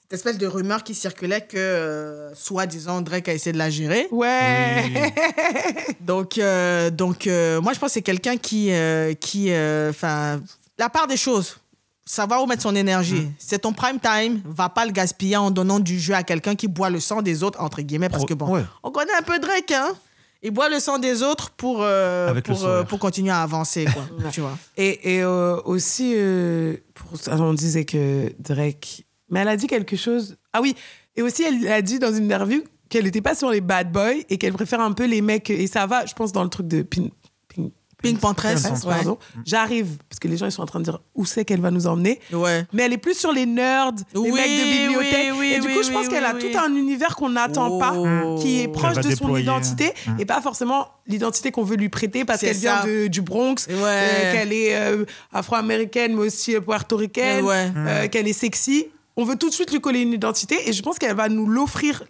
Cette 0.09 0.21
espèce 0.21 0.39
de 0.39 0.47
rumeur 0.47 0.85
qui 0.85 0.95
circulait 0.95 1.41
que, 1.41 1.57
euh, 1.57 2.35
soi-disant, 2.35 3.01
Drake 3.01 3.29
a 3.29 3.35
essayé 3.35 3.53
de 3.53 3.59
la 3.59 3.71
gérer. 3.71 4.07
Ouais. 4.13 5.13
Donc, 6.01 6.39
euh, 6.39 6.91
donc 6.91 7.27
euh, 7.27 7.61
moi, 7.61 7.73
je 7.73 7.79
pense 7.81 7.89
que 7.89 7.95
c'est 7.95 8.03
quelqu'un 8.03 8.37
qui. 8.37 8.71
euh, 8.71 9.15
qui 9.15 9.51
euh, 9.51 9.91
Enfin, 9.91 10.41
la 10.79 10.89
part 10.89 11.07
des 11.09 11.17
choses. 11.17 11.57
Savoir 12.05 12.41
où 12.41 12.47
mettre 12.47 12.63
son 12.63 12.77
énergie. 12.77 13.23
Mm. 13.23 13.33
C'est 13.37 13.59
ton 13.61 13.73
prime 13.73 13.99
time. 13.99 14.41
Va 14.45 14.69
pas 14.69 14.87
le 14.87 14.93
gaspiller 14.93 15.37
en 15.39 15.51
donnant 15.51 15.81
du 15.81 15.99
jeu 15.99 16.15
à 16.15 16.23
quelqu'un 16.23 16.55
qui 16.55 16.69
boit 16.69 16.89
le 16.91 17.01
sang 17.01 17.21
des 17.21 17.43
autres, 17.43 17.61
entre 17.61 17.83
guillemets, 17.83 18.09
parce 18.09 18.25
que 18.25 18.35
bon. 18.35 18.49
Ouais. 18.49 18.63
On 18.85 18.93
connaît 18.93 19.15
un 19.19 19.23
peu 19.23 19.41
Drake, 19.41 19.73
hein 19.73 19.93
Il 20.41 20.53
boit 20.53 20.69
le 20.69 20.79
sang 20.79 20.99
des 21.01 21.25
autres 21.25 21.51
pour, 21.51 21.79
euh, 21.81 22.33
pour, 22.43 22.65
euh, 22.65 22.85
pour 22.85 23.01
continuer 23.01 23.33
à 23.33 23.43
avancer, 23.43 23.87
quoi. 23.87 24.05
tu 24.31 24.41
vois. 24.41 24.57
Et, 24.77 25.17
et 25.17 25.23
euh, 25.25 25.57
aussi, 25.65 26.13
euh, 26.15 26.77
pour, 26.95 27.19
on 27.41 27.55
disait 27.55 27.85
que 27.85 28.33
Drake. 28.39 29.03
Mais 29.31 29.41
elle 29.41 29.49
a 29.49 29.57
dit 29.57 29.67
quelque 29.67 29.97
chose. 29.97 30.37
Ah 30.53 30.61
oui, 30.63 30.75
et 31.17 31.23
aussi, 31.23 31.43
elle 31.43 31.67
a 31.69 31.83
dit 31.83 31.99
dans 31.99 32.13
une 32.15 32.25
interview 32.25 32.63
qu'elle 32.89 33.05
n'était 33.05 33.21
pas 33.23 33.35
sur 33.35 33.51
les 33.51 33.61
bad 33.61 33.91
boys 33.91 34.13
et 34.31 34.39
qu'elle 34.39 34.53
préfère 34.53 34.81
un 34.81 34.93
peu 34.93 35.07
les 35.07 35.21
mecs. 35.23 35.51
Et 35.51 35.67
ça 35.67 35.87
va, 35.87 36.07
je 36.07 36.15
pense, 36.15 36.33
dans 36.33 36.45
le 36.45 36.49
truc 36.51 36.69
de 36.69 36.83
Pin. 36.83 37.09
Pin 37.55 37.69
Pink 38.03 38.21
Pantress, 38.21 38.63
ouais. 38.65 38.71
pardon. 38.91 39.19
J'arrive, 39.47 39.97
parce 40.09 40.21
que 40.21 40.29
les 40.29 40.37
gens 40.37 40.45
ils 40.47 40.53
sont 40.53 40.63
en 40.63 40.67
train 40.67 40.79
de 40.81 40.85
dire 40.85 41.01
où 41.15 41.25
c'est 41.25 41.47
qu'elle 41.47 41.63
va 41.63 41.71
nous 41.71 41.87
emmener? 41.87 42.21
Ouais. 42.31 42.65
Mais 42.75 42.83
elle 42.85 42.93
est 42.93 42.99
plus 42.99 43.15
sur 43.19 43.33
les 43.33 43.47
nerds, 43.47 43.93
les 44.15 44.21
Oui, 44.21 44.33
mecs 44.33 44.51
de 44.51 44.83
bibliothèque. 44.87 45.29
oui, 45.33 45.37
oui, 45.41 45.53
et 45.57 45.61
du 45.61 45.69
coup, 45.69 45.83
je 45.83 45.91
pense 45.91 46.07
qu'elle 46.09 46.27
a 46.27 46.35
tout 46.35 46.47
un 46.57 46.75
univers 46.77 47.17
qu'on 47.17 47.31
n'attend 47.31 47.69
Oh. 47.71 47.79
pas, 47.81 48.43
qui 48.43 48.61
est 48.61 48.69
proche 48.69 48.97
de 48.99 49.03
son 49.03 49.09
déployer. 49.09 49.45
identité 49.45 49.93
Mm. 50.07 50.21
et 50.21 50.25
pas 50.27 50.43
forcément 50.43 50.89
l'identité 51.07 51.51
qu'on 51.51 51.65
veut 51.65 51.77
lui 51.77 51.89
prêter 51.89 52.25
parce 52.27 52.43
qu'elle 52.43 52.57
vient 52.57 52.85
de- 52.85 53.07
du 53.09 53.23
Bronx, 53.23 53.67
Ouais. 53.67 53.75
euh, 53.83 54.33
qu'elle 54.35 54.53
est 54.53 54.77
euh, 54.77 55.05
afro-américaine, 55.33 56.15
mais 56.15 56.21
aussi 56.27 56.55
puertoricaine, 56.61 57.47
euh, 57.49 58.09
qu'elle 58.09 58.29
est 58.29 58.33
sexy. 58.35 58.87
On 59.17 59.25
veut 59.25 59.37
tout 59.37 59.49
de 59.49 59.55
suite 59.55 59.73
lui 59.73 59.81
coller 59.81 60.01
une 60.01 60.13
identité 60.13 60.69
et 60.69 60.73
je 60.73 60.83
pense 60.83 60.99
qu'elle 60.99 61.17
va 61.17 61.29
nous 61.29 61.47
l'offrir, 61.47 62.03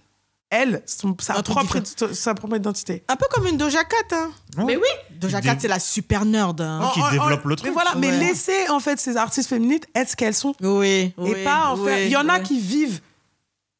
elle, 0.50 0.82
son- 0.86 1.16
sa, 1.20 1.42
propre, 1.42 1.78
sa 2.12 2.34
propre 2.34 2.56
identité. 2.56 3.04
Un 3.08 3.16
peu 3.16 3.26
comme 3.30 3.46
une 3.46 3.56
Doja 3.56 3.84
Cat, 3.84 4.16
hein. 4.16 4.30
Mais 4.66 4.76
oui, 4.76 4.88
Doja 5.20 5.40
Cat, 5.40 5.56
c'est 5.60 5.68
la 5.68 5.78
super 5.78 6.24
nerd. 6.24 6.60
hein. 6.60 6.90
Qui 6.94 7.00
En- 7.00 7.04
en- 7.06 7.10
développe 7.10 7.44
le 7.44 7.50
Mais 7.50 7.56
truc. 7.56 7.72
voilà, 7.72 7.94
mais 7.96 8.10
laissez 8.18 8.68
en 8.70 8.80
fait 8.80 8.98
ces 9.00 9.16
artistes 9.16 9.48
féminines 9.48 9.80
être 9.94 10.10
ce 10.10 10.16
qu'elles 10.16 10.34
sont. 10.34 10.54
Oui, 10.60 11.12
oui. 11.16 11.30
et 11.30 11.44
pas 11.44 11.68
en 11.68 11.78
oui, 11.78 11.88
fait. 11.90 12.06
Il 12.06 12.12
y 12.12 12.16
en 12.16 12.28
a 12.28 12.38
oui. 12.38 12.42
qui 12.44 12.58
vivent 12.60 13.00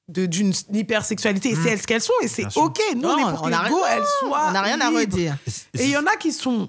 de- 0.09 0.27
d'une 0.27 0.53
hypersexualité 0.73 1.51
et 1.51 1.55
c'est 1.57 1.71
elles 1.71 1.81
ce 1.81 1.87
qu'elles 1.87 2.01
sont 2.01 2.13
et 2.23 2.29
c'est 2.29 2.47
ok. 2.57 2.79
Nous, 2.95 3.03
on 3.09 3.17
Non, 3.17 3.19
est 3.19 3.33
pour 3.33 3.43
on 3.43 3.45
que 3.47 3.51
les 3.65 3.69
go, 3.71 3.81
elles 3.91 4.03
soient. 4.21 4.47
On 4.49 4.53
n'a 4.53 4.63
rien 4.63 4.81
à 4.81 4.91
redire. 4.91 5.37
Et 5.75 5.85
il 5.85 5.91
y 5.91 5.97
en 5.97 6.07
a 6.07 6.15
qui 6.17 6.33
sont 6.33 6.69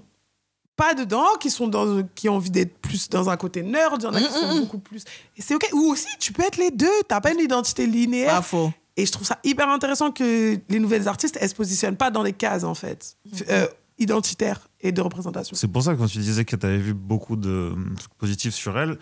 pas 0.78 0.94
dedans, 0.94 1.26
qui 1.40 1.50
sont 1.50 1.68
dans, 1.68 2.04
qui 2.16 2.30
ont 2.30 2.36
envie 2.36 2.50
d'être 2.52 2.78
plus 2.78 3.10
dans 3.10 3.30
un 3.30 3.36
côté 3.36 3.64
nerd, 3.64 3.96
il 4.00 4.04
y 4.06 4.08
en 4.08 4.14
a 4.14 4.22
qui 4.22 4.32
sont 4.32 4.60
beaucoup 4.60 4.80
plus. 4.80 5.04
Et 5.36 5.42
c'est 5.42 5.56
ok. 5.56 5.68
Ou 5.74 5.92
aussi, 5.92 6.08
tu 6.20 6.32
peux 6.32 6.44
être 6.44 6.58
les 6.58 6.72
deux. 6.72 6.88
T'as 7.10 7.20
pas 7.20 7.34
une 7.34 7.40
identité 7.42 7.86
linéaire. 7.88 8.36
Pas 8.36 8.42
faux. 8.42 8.72
Et 8.96 9.06
je 9.06 9.12
trouve 9.12 9.28
ça 9.28 9.38
hyper 9.44 9.68
intéressant 9.70 10.12
que 10.12 10.58
les 10.70 10.80
nouvelles 10.80 11.08
artistes, 11.08 11.38
elles 11.42 11.50
se 11.50 11.56
positionnent 11.56 11.98
pas 11.98 12.10
dans 12.12 12.24
les 12.24 12.34
cases 12.34 12.64
en 12.64 12.74
fait, 12.76 13.18
Mm. 13.26 13.30
euh, 13.50 13.68
identitaires 14.00 14.70
et 14.82 14.92
de 14.92 15.02
représentation. 15.02 15.56
C'est 15.56 15.68
pour 15.68 15.84
ça 15.84 15.94
que 15.94 16.00
quand 16.00 16.08
tu 16.08 16.20
disais 16.20 16.46
que 16.46 16.56
tu 16.56 16.66
avais 16.66 16.78
vu 16.78 16.94
beaucoup 16.94 17.36
de 17.36 17.74
trucs 18.00 18.14
positifs 18.16 18.54
sur 18.56 18.78
elle, 18.80 18.98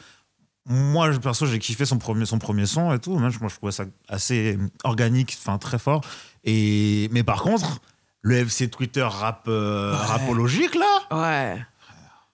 moi, 0.66 1.12
je- 1.12 1.20
perso, 1.20 1.46
j'ai 1.46 1.60
kiffé 1.60 1.86
son 1.86 1.98
premier, 1.98 2.26
son 2.26 2.40
premier 2.40 2.66
son 2.66 2.92
et 2.94 3.00
tout. 3.00 3.14
Moi, 3.18 3.30
je, 3.30 3.40
moi, 3.40 3.50
je 3.50 3.56
trouvais 3.56 3.72
ça 3.72 3.86
assez 4.08 4.58
organique, 4.84 5.38
enfin 5.40 5.58
très 5.60 5.78
fort. 5.78 6.02
Et, 6.44 7.08
mais 7.12 7.24
par 7.24 7.42
contre, 7.44 7.80
le 8.28 8.38
FC 8.38 8.70
Twitter 8.70 9.04
rap, 9.04 9.46
euh, 9.48 9.94
rapologique, 9.96 10.74
là, 10.74 11.00
Ouais. 11.12 11.62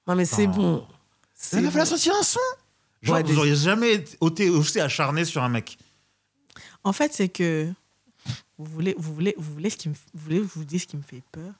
Non 0.07 0.15
mais 0.15 0.23
c'est 0.25 0.47
bon. 0.47 0.87
C'est 1.35 1.65
a 1.65 1.69
fait 1.71 1.85
sortir 1.85 2.13
un 2.19 2.23
son. 2.23 2.39
Genre, 3.01 3.15
Ouais, 3.17 3.23
vous 3.23 3.29
des- 3.33 3.37
auriez 3.37 3.55
jamais 3.55 3.93
été 4.21 4.49
aussi 4.49 4.79
acharné 4.79 5.25
sur 5.25 5.43
un 5.43 5.49
mec. 5.49 5.77
En 6.83 6.93
fait, 6.93 7.13
c'est 7.13 7.29
que 7.29 7.67
vous 8.57 8.65
voulez, 8.65 8.95
vous 8.97 9.13
voulez, 9.13 9.35
vous 9.37 9.53
voulez 9.53 9.69
ce 9.69 9.77
qui 9.77 9.89
me, 9.89 9.93
vous 10.13 10.23
voulez 10.23 10.39
vous 10.39 10.63
dise 10.63 10.83
ce 10.83 10.87
qui 10.87 10.97
me 10.97 11.01
fait 11.01 11.23
peur? 11.31 11.51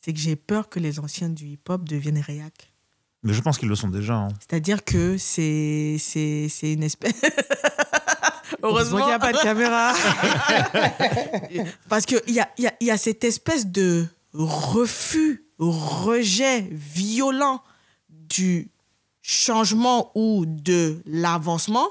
C'est 0.00 0.14
que 0.14 0.18
j'ai 0.18 0.34
peur 0.36 0.68
que 0.70 0.80
les 0.80 0.98
anciens 0.98 1.28
du 1.28 1.46
hip-hop 1.46 1.84
deviennent 1.84 2.20
réac. 2.20 2.72
Mais 3.22 3.34
je 3.34 3.42
pense 3.42 3.58
qu'ils 3.58 3.68
le 3.68 3.74
sont 3.76 3.88
déjà. 3.88 4.14
hein. 4.14 4.28
C'est-à-dire 4.38 4.82
que 4.82 5.18
c'est, 5.18 5.96
c'est, 5.98 6.48
c'est 6.48 6.72
une 6.72 6.82
espèce. 6.84 7.12
Heureusement 8.62 8.98
qu'il 8.98 9.06
n'y 9.06 9.12
a 9.12 9.18
pas 9.18 9.32
de 9.32 9.38
caméra. 9.38 9.92
Parce 11.88 12.06
qu'il 12.06 12.20
y 12.28 12.40
a, 12.40 12.48
il 12.58 12.64
y, 12.64 12.66
a, 12.66 12.72
il 12.80 12.86
y 12.86 12.90
a 12.90 12.96
cette 12.98 13.24
espèce 13.24 13.66
de 13.66 14.06
refus, 14.32 15.44
rejet 15.58 16.66
violent 16.70 17.62
du 18.08 18.68
changement 19.22 20.10
ou 20.14 20.44
de 20.46 21.00
l'avancement. 21.06 21.88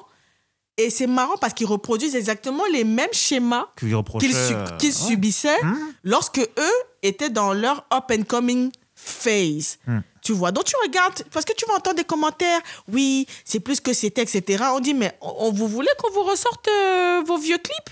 Et 0.77 0.89
c'est 0.89 1.07
marrant 1.07 1.35
parce 1.41 1.53
qu'ils 1.53 1.67
reproduisent 1.67 2.15
exactement 2.15 2.63
les 2.71 2.85
mêmes 2.85 3.09
schémas 3.11 3.65
Qu'ils 3.75 3.89
su- 4.33 4.53
euh, 4.53 4.65
ouais. 4.81 4.91
subissaient 4.91 5.61
Hmm. 5.61 5.75
lorsque 6.05 6.39
eux 6.39 6.77
étaient 7.03 7.29
dans 7.29 7.51
leur 7.51 7.85
up 7.93 8.05
and 8.17 8.23
coming 8.25 8.71
phase. 8.95 9.77
Hmm. 9.85 9.99
Tu 10.29 10.33
vois, 10.33 10.51
donc 10.51 10.65
tu 10.65 10.75
regardes, 10.83 11.23
parce 11.31 11.43
que 11.43 11.53
tu 11.53 11.65
vas 11.65 11.73
entendre 11.73 11.95
des 11.95 12.03
commentaires, 12.03 12.61
oui, 12.87 13.25
c'est 13.43 13.59
plus 13.59 13.81
que 13.81 13.93
c'était, 13.93 14.21
etc. 14.21 14.63
On 14.75 14.79
dit, 14.79 14.93
mais 14.93 15.17
on, 15.21 15.51
vous 15.51 15.67
voulez 15.67 15.89
qu'on 15.97 16.11
vous 16.11 16.21
ressorte 16.21 16.67
euh, 16.67 17.23
vos 17.25 17.39
vieux 17.39 17.57
clips? 17.57 17.89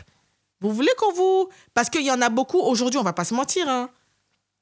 Vous 0.62 0.72
voulez 0.72 0.92
qu'on 1.00 1.12
vous... 1.14 1.50
Parce 1.74 1.90
qu'il 1.90 2.04
y 2.04 2.12
en 2.12 2.22
a 2.22 2.30
beaucoup 2.30 2.60
aujourd'hui, 2.60 3.00
on 3.00 3.04
va 3.04 3.14
pas 3.14 3.24
se 3.24 3.34
mentir, 3.34 3.68
hein. 3.68 3.90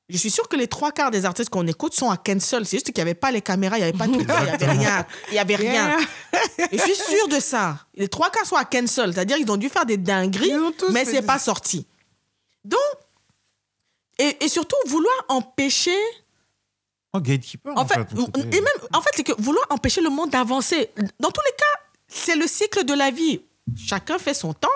Je 0.07 0.15
suis 0.15 0.31
sûre 0.31 0.47
que 0.47 0.55
les 0.55 0.67
trois 0.67 0.93
quarts 0.93 1.11
des 1.11 1.25
artistes 1.25 1.49
qu'on 1.49 1.67
écoute 1.67 1.93
sont 1.93 2.09
à 2.09 2.15
cancel. 2.15 2.65
C'est 2.65 2.77
juste 2.77 2.85
qu'il 2.85 2.95
n'y 2.95 3.01
avait 3.01 3.13
pas 3.13 3.31
les 3.31 3.41
caméras, 3.41 3.77
il 3.77 3.81
n'y 3.81 3.89
avait 3.89 3.97
pas 3.97 4.05
tout, 4.05 4.21
il 4.21 4.25
n'y 4.25 4.31
avait 4.31 4.71
rien. 4.71 5.05
Il 5.27 5.33
n'y 5.33 5.39
avait 5.39 5.55
rien. 5.57 5.97
Je 6.71 6.77
suis 6.77 6.95
sûre 6.95 7.27
de 7.27 7.41
ça. 7.41 7.79
Les 7.95 8.07
trois 8.07 8.29
quarts 8.29 8.45
sont 8.45 8.55
à 8.55 8.63
cancel. 8.63 9.13
C'est-à-dire 9.13 9.35
qu'ils 9.35 9.51
ont 9.51 9.57
dû 9.57 9.67
faire 9.67 9.85
des 9.85 9.97
dingueries, 9.97 10.53
mais 10.93 11.03
c'est 11.03 11.23
pas 11.23 11.39
sorti. 11.39 11.85
Donc, 12.63 12.79
et, 14.17 14.45
et 14.45 14.47
surtout, 14.47 14.77
vouloir 14.87 15.25
empêcher 15.27 15.99
Oh, 17.17 17.21
gatekeeper. 17.21 17.73
en 17.75 17.85
fait, 17.85 17.99
ou- 18.15 18.21
ou- 18.23 18.41
et 18.51 18.61
même, 18.61 18.79
en 18.93 19.01
fait, 19.01 19.09
c'est 19.15 19.23
que 19.23 19.33
vouloir 19.41 19.65
empêcher 19.69 20.01
le 20.01 20.09
monde 20.09 20.29
d'avancer. 20.29 20.89
Dans 21.19 21.31
tous 21.31 21.41
les 21.45 21.55
cas, 21.57 21.81
c'est 22.07 22.35
le 22.35 22.47
cycle 22.47 22.85
de 22.85 22.93
la 22.93 23.11
vie. 23.11 23.41
Chacun 23.75 24.17
fait 24.19 24.33
son 24.33 24.53
temps 24.53 24.67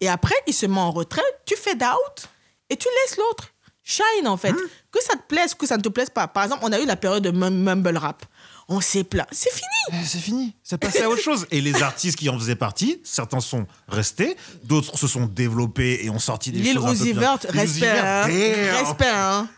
et 0.00 0.08
après, 0.08 0.34
il 0.46 0.52
se 0.52 0.66
met 0.66 0.78
en 0.78 0.90
retrait. 0.90 1.22
Tu 1.46 1.56
fais 1.56 1.74
d'out 1.74 2.28
et 2.70 2.76
tu 2.76 2.88
laisses 3.02 3.16
l'autre 3.16 3.48
shine 3.82 4.26
en 4.28 4.36
fait. 4.36 4.50
Hein? 4.50 4.56
Que 4.90 5.02
ça 5.02 5.14
te 5.14 5.22
plaise, 5.26 5.54
que 5.54 5.66
ça 5.66 5.76
ne 5.76 5.82
te 5.82 5.88
plaise 5.88 6.10
pas. 6.10 6.26
Par 6.28 6.44
exemple, 6.44 6.62
on 6.64 6.72
a 6.72 6.78
eu 6.80 6.86
la 6.86 6.96
période 6.96 7.22
de 7.22 7.30
mum- 7.30 7.54
mumble 7.54 7.96
rap. 7.96 8.24
On 8.66 8.80
s'est 8.80 9.04
plaint. 9.04 9.26
C'est 9.30 9.50
fini. 9.52 9.66
Eh, 9.92 10.06
C'est 10.06 10.18
fini, 10.18 10.54
c'est 10.62 10.78
passé 10.78 11.02
à 11.02 11.10
autre 11.10 11.20
chose. 11.20 11.46
Et 11.50 11.60
les 11.60 11.82
artistes 11.82 12.16
qui 12.18 12.30
en 12.30 12.38
faisaient 12.38 12.56
partie, 12.56 12.98
certains 13.04 13.40
sont 13.40 13.66
restés, 13.88 14.38
d'autres 14.62 14.96
se 14.98 15.06
sont 15.06 15.26
développés 15.26 16.00
et 16.02 16.08
ont 16.08 16.18
sorti 16.18 16.50
des 16.50 16.64
choses. 16.72 16.82
Lil 17.02 17.10
Uzi 17.12 17.12
respect. 17.12 17.86
Hein. 17.88 18.22
Respect, 18.26 19.06
hein. 19.06 19.48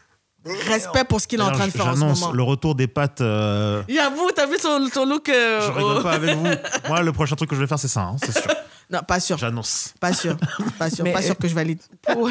Respect 0.69 1.05
pour 1.05 1.21
ce 1.21 1.27
qu'il 1.27 1.41
est 1.41 1.43
en 1.43 1.51
train 1.53 1.67
de 1.67 1.73
faire 1.73 1.87
en 1.89 1.95
ce 1.95 2.01
J'annonce 2.01 2.21
moment. 2.21 2.33
le 2.33 2.43
retour 2.43 2.75
des 2.75 2.87
pattes. 2.87 3.21
euh, 3.21 3.83
J'avoue, 3.89 4.31
t'as 4.35 4.47
vu 4.47 4.57
son, 4.61 4.87
son 4.93 5.05
look 5.07 5.29
euh, 5.29 5.61
je 5.67 5.73
rigole 5.73 5.99
au- 5.99 6.03
pas 6.03 6.13
avec 6.13 6.35
vous. 6.37 6.47
Moi, 6.89 7.03
le 7.03 7.13
prochain 7.13 7.35
truc 7.37 7.51
que 7.51 7.57
je 7.57 7.61
vais 7.61 7.67
faire, 7.67 7.79
c'est 7.79 7.89
ça, 7.89 8.03
hein, 8.03 8.17
c'est 8.25 8.33
sûr. 8.33 8.51
Non, 8.89 9.01
pas 9.01 9.19
sûr. 9.19 9.37
J'annonce. 9.37 9.93
Pas 9.99 10.13
sûr. 10.13 10.37
Pas 10.79 10.91
sûr. 10.91 11.03
Mais, 11.03 11.13
pas 11.13 11.21
sûr 11.21 11.33
euh, 11.33 11.35
que 11.35 11.49
je 11.49 11.55
valide. 11.57 11.81
pour, 12.07 12.31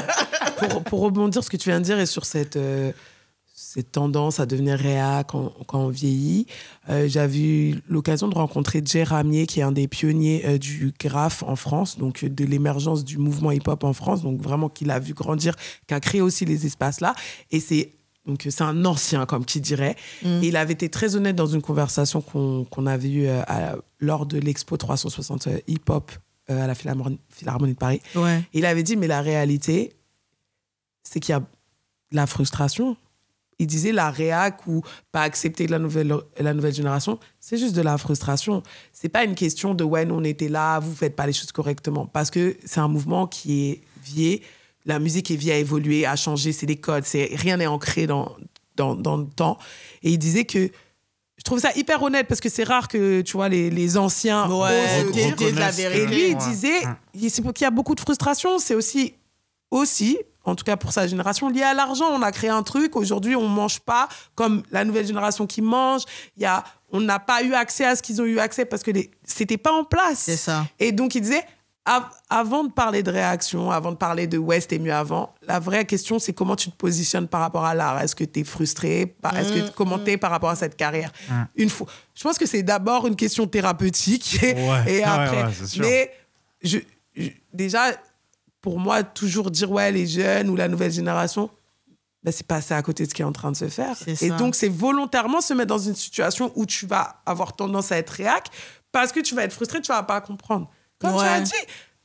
pour, 0.56 0.82
pour 0.84 1.00
rebondir 1.00 1.42
sur 1.42 1.44
ce 1.44 1.50
que 1.50 1.58
tu 1.58 1.68
viens 1.68 1.78
de 1.78 1.84
dire 1.84 1.98
et 1.98 2.06
sur 2.06 2.24
cette, 2.24 2.56
euh, 2.56 2.90
cette 3.72 3.92
tendance 3.92 4.40
à 4.40 4.46
devenir 4.46 4.76
réa 4.76 5.22
quand, 5.22 5.52
quand 5.68 5.78
on 5.78 5.90
vieillit, 5.90 6.46
euh, 6.88 7.06
j'avais 7.06 7.38
eu 7.38 7.82
l'occasion 7.88 8.26
de 8.26 8.34
rencontrer 8.34 8.82
Jay 8.84 9.04
Ramier, 9.04 9.46
qui 9.46 9.60
est 9.60 9.62
un 9.62 9.70
des 9.70 9.86
pionniers 9.86 10.42
euh, 10.44 10.58
du 10.58 10.92
graphe 10.98 11.44
en 11.44 11.54
France, 11.54 11.96
donc 11.96 12.24
euh, 12.24 12.28
de 12.28 12.44
l'émergence 12.44 13.04
du 13.04 13.16
mouvement 13.16 13.52
hip-hop 13.52 13.84
en 13.84 13.92
France, 13.92 14.22
donc 14.22 14.40
vraiment 14.42 14.68
qu'il 14.68 14.90
a 14.90 14.98
vu 14.98 15.14
grandir, 15.14 15.54
qui 15.86 15.94
a 15.94 16.00
créé 16.00 16.20
aussi 16.20 16.44
les 16.44 16.66
espaces-là. 16.66 17.14
Et 17.52 17.60
c'est 17.60 17.92
donc 18.26 18.44
c'est 18.50 18.62
un 18.64 18.84
ancien, 18.84 19.24
comme 19.24 19.44
qui 19.44 19.60
dirait. 19.60 19.94
Mm. 20.24 20.42
Et 20.42 20.48
il 20.48 20.56
avait 20.56 20.72
été 20.72 20.88
très 20.88 21.14
honnête 21.14 21.36
dans 21.36 21.46
une 21.46 21.62
conversation 21.62 22.20
qu'on 22.22 22.64
qu'on 22.64 22.86
avait 22.86 23.08
eue 23.08 23.28
euh, 23.28 23.42
à- 23.46 23.76
lors 24.00 24.26
de 24.26 24.38
l'Expo 24.38 24.78
360 24.78 25.46
hip-hop 25.68 26.10
à 26.48 26.66
la 26.66 26.74
Philharmonie, 26.74 27.20
Philharmonie 27.28 27.74
de 27.74 27.78
Paris. 27.78 28.02
Ouais. 28.16 28.42
Il 28.52 28.66
avait 28.66 28.82
dit, 28.82 28.96
mais 28.96 29.06
la 29.06 29.20
réalité, 29.20 29.92
c'est 31.04 31.20
qu'il 31.20 31.32
y 31.34 31.38
a 31.38 31.42
la 32.10 32.26
frustration. 32.26 32.96
Il 33.60 33.66
disait 33.66 33.92
la 33.92 34.10
réac 34.10 34.66
ou 34.66 34.82
pas 35.12 35.22
accepter 35.22 35.66
la 35.68 35.78
nouvelle, 35.78 36.12
la 36.38 36.54
nouvelle 36.54 36.74
génération, 36.74 37.18
c'est 37.38 37.58
juste 37.58 37.76
de 37.76 37.82
la 37.82 37.96
frustration. 37.98 38.62
C'est 38.92 39.08
pas 39.10 39.22
une 39.22 39.34
question 39.34 39.74
de 39.74 39.84
ouais, 39.84 40.04
nous 40.06 40.14
on 40.16 40.24
était 40.24 40.48
là, 40.48 40.78
vous 40.80 40.94
faites 40.94 41.14
pas 41.14 41.26
les 41.26 41.32
choses 41.32 41.52
correctement. 41.52 42.06
Parce 42.06 42.30
que 42.30 42.56
c'est 42.64 42.80
un 42.80 42.88
mouvement 42.88 43.26
qui 43.26 43.68
est 43.70 43.80
vieux, 44.02 44.38
la 44.86 44.98
musique 44.98 45.30
est 45.30 45.36
vieille, 45.36 45.56
a 45.56 45.58
évolué, 45.58 46.06
a 46.06 46.16
changé, 46.16 46.52
c'est 46.52 46.66
des 46.66 46.76
codes, 46.76 47.04
c'est, 47.04 47.28
rien 47.34 47.58
n'est 47.58 47.66
ancré 47.66 48.06
dans, 48.06 48.34
dans, 48.76 48.94
dans 48.96 49.18
le 49.18 49.26
temps. 49.26 49.58
Et 50.02 50.10
il 50.12 50.18
disait 50.18 50.44
que 50.46 50.70
je 51.36 51.42
trouve 51.44 51.58
ça 51.58 51.70
hyper 51.76 52.02
honnête 52.02 52.26
parce 52.28 52.40
que 52.40 52.48
c'est 52.48 52.64
rare 52.64 52.88
que 52.88 53.20
tu 53.20 53.32
vois 53.36 53.48
les, 53.50 53.68
les 53.70 53.96
anciens 53.98 54.48
Ouais, 54.50 55.02
osent 55.04 55.12
dire 55.12 55.36
dire 55.36 55.52
de 55.54 55.58
la 55.58 55.70
que- 55.70 55.80
et 55.80 55.88
vérité. 55.88 56.06
lui, 56.06 56.28
il 56.30 56.36
disait, 56.36 56.80
il- 57.14 57.30
c'est 57.30 57.42
pour 57.42 57.52
qu'il 57.52 57.64
y 57.64 57.68
a 57.68 57.70
beaucoup 57.70 57.94
de 57.94 58.00
frustration. 58.00 58.58
C'est 58.58 58.74
aussi, 58.74 59.14
aussi, 59.70 60.18
en 60.44 60.54
tout 60.54 60.64
cas 60.64 60.76
pour 60.76 60.92
sa 60.92 61.06
génération, 61.06 61.48
lié 61.48 61.62
à 61.62 61.74
l'argent. 61.74 62.06
On 62.12 62.22
a 62.22 62.32
créé 62.32 62.50
un 62.50 62.62
truc. 62.62 62.96
Aujourd'hui, 62.96 63.36
on 63.36 63.46
mange 63.48 63.80
pas 63.80 64.08
comme 64.34 64.62
la 64.70 64.84
nouvelle 64.84 65.06
génération 65.06 65.46
qui 65.46 65.60
mange. 65.62 66.02
Il 66.36 66.42
y 66.42 66.46
a, 66.46 66.64
on 66.92 67.00
n'a 67.00 67.18
pas 67.18 67.42
eu 67.42 67.52
accès 67.54 67.84
à 67.84 67.94
ce 67.96 68.02
qu'ils 68.02 68.20
ont 68.22 68.24
eu 68.24 68.38
accès 68.38 68.64
parce 68.64 68.82
que 68.82 68.90
c'était 69.24 69.58
pas 69.58 69.72
en 69.72 69.84
place. 69.84 70.18
C'est 70.20 70.36
ça. 70.36 70.66
Et 70.78 70.92
donc, 70.92 71.14
il 71.14 71.20
disait, 71.20 71.44
av- 71.84 72.08
avant 72.28 72.64
de 72.64 72.72
parler 72.72 73.02
de 73.02 73.10
réaction, 73.10 73.70
avant 73.70 73.92
de 73.92 73.96
parler 73.96 74.26
de 74.26 74.38
ouais, 74.38 74.60
c'était 74.60 74.78
mieux 74.78 74.92
avant, 74.94 75.34
la 75.46 75.58
vraie 75.60 75.84
question, 75.84 76.18
c'est 76.18 76.32
comment 76.32 76.56
tu 76.56 76.70
te 76.70 76.76
positionnes 76.76 77.28
par 77.28 77.40
rapport 77.42 77.64
à 77.64 77.74
l'art? 77.74 78.00
Est-ce 78.00 78.16
que 78.16 78.24
tu 78.24 78.40
es 78.40 78.44
frustré 78.44 79.14
Est-ce 79.36 79.52
que 79.52 79.70
comment 79.72 79.98
t'es 79.98 80.16
par 80.16 80.30
rapport 80.30 80.50
à 80.50 80.56
cette 80.56 80.76
carrière? 80.76 81.12
Une 81.54 81.68
fois, 81.70 81.86
Je 82.14 82.22
pense 82.22 82.38
que 82.38 82.46
c'est 82.46 82.62
d'abord 82.62 83.06
une 83.06 83.16
question 83.16 83.46
thérapeutique 83.46 84.42
et, 84.42 84.54
Ouais, 84.54 84.84
et 84.86 84.98
ouais, 84.98 85.02
après. 85.04 85.42
ouais, 85.44 85.50
c'est 85.52 85.66
sûr. 85.66 85.82
mais 85.84 86.10
je, 86.62 86.78
je- 87.14 87.28
déjà, 87.52 87.84
pour 88.60 88.78
moi, 88.78 89.02
toujours 89.02 89.50
dire 89.50 89.70
ouais, 89.70 89.90
les 89.92 90.06
jeunes 90.06 90.48
ou 90.50 90.56
la 90.56 90.68
nouvelle 90.68 90.92
génération, 90.92 91.50
ben, 92.22 92.32
c'est 92.32 92.46
passer 92.46 92.74
à 92.74 92.82
côté 92.82 93.04
de 93.04 93.08
ce 93.10 93.14
qui 93.14 93.22
est 93.22 93.24
en 93.24 93.32
train 93.32 93.50
de 93.50 93.56
se 93.56 93.68
faire. 93.68 93.96
Et 94.20 94.30
donc, 94.30 94.54
c'est 94.54 94.68
volontairement 94.68 95.40
se 95.40 95.54
mettre 95.54 95.68
dans 95.68 95.78
une 95.78 95.94
situation 95.94 96.52
où 96.54 96.66
tu 96.66 96.86
vas 96.86 97.22
avoir 97.24 97.56
tendance 97.56 97.92
à 97.92 97.96
être 97.96 98.10
réac 98.10 98.48
parce 98.92 99.12
que 99.12 99.20
tu 99.20 99.34
vas 99.34 99.44
être 99.44 99.52
frustré, 99.52 99.80
tu 99.80 99.88
vas 99.88 100.02
pas 100.02 100.20
comprendre. 100.20 100.70
Comme 100.98 101.16
tu 101.16 101.24
as 101.24 101.40
dit, 101.40 101.52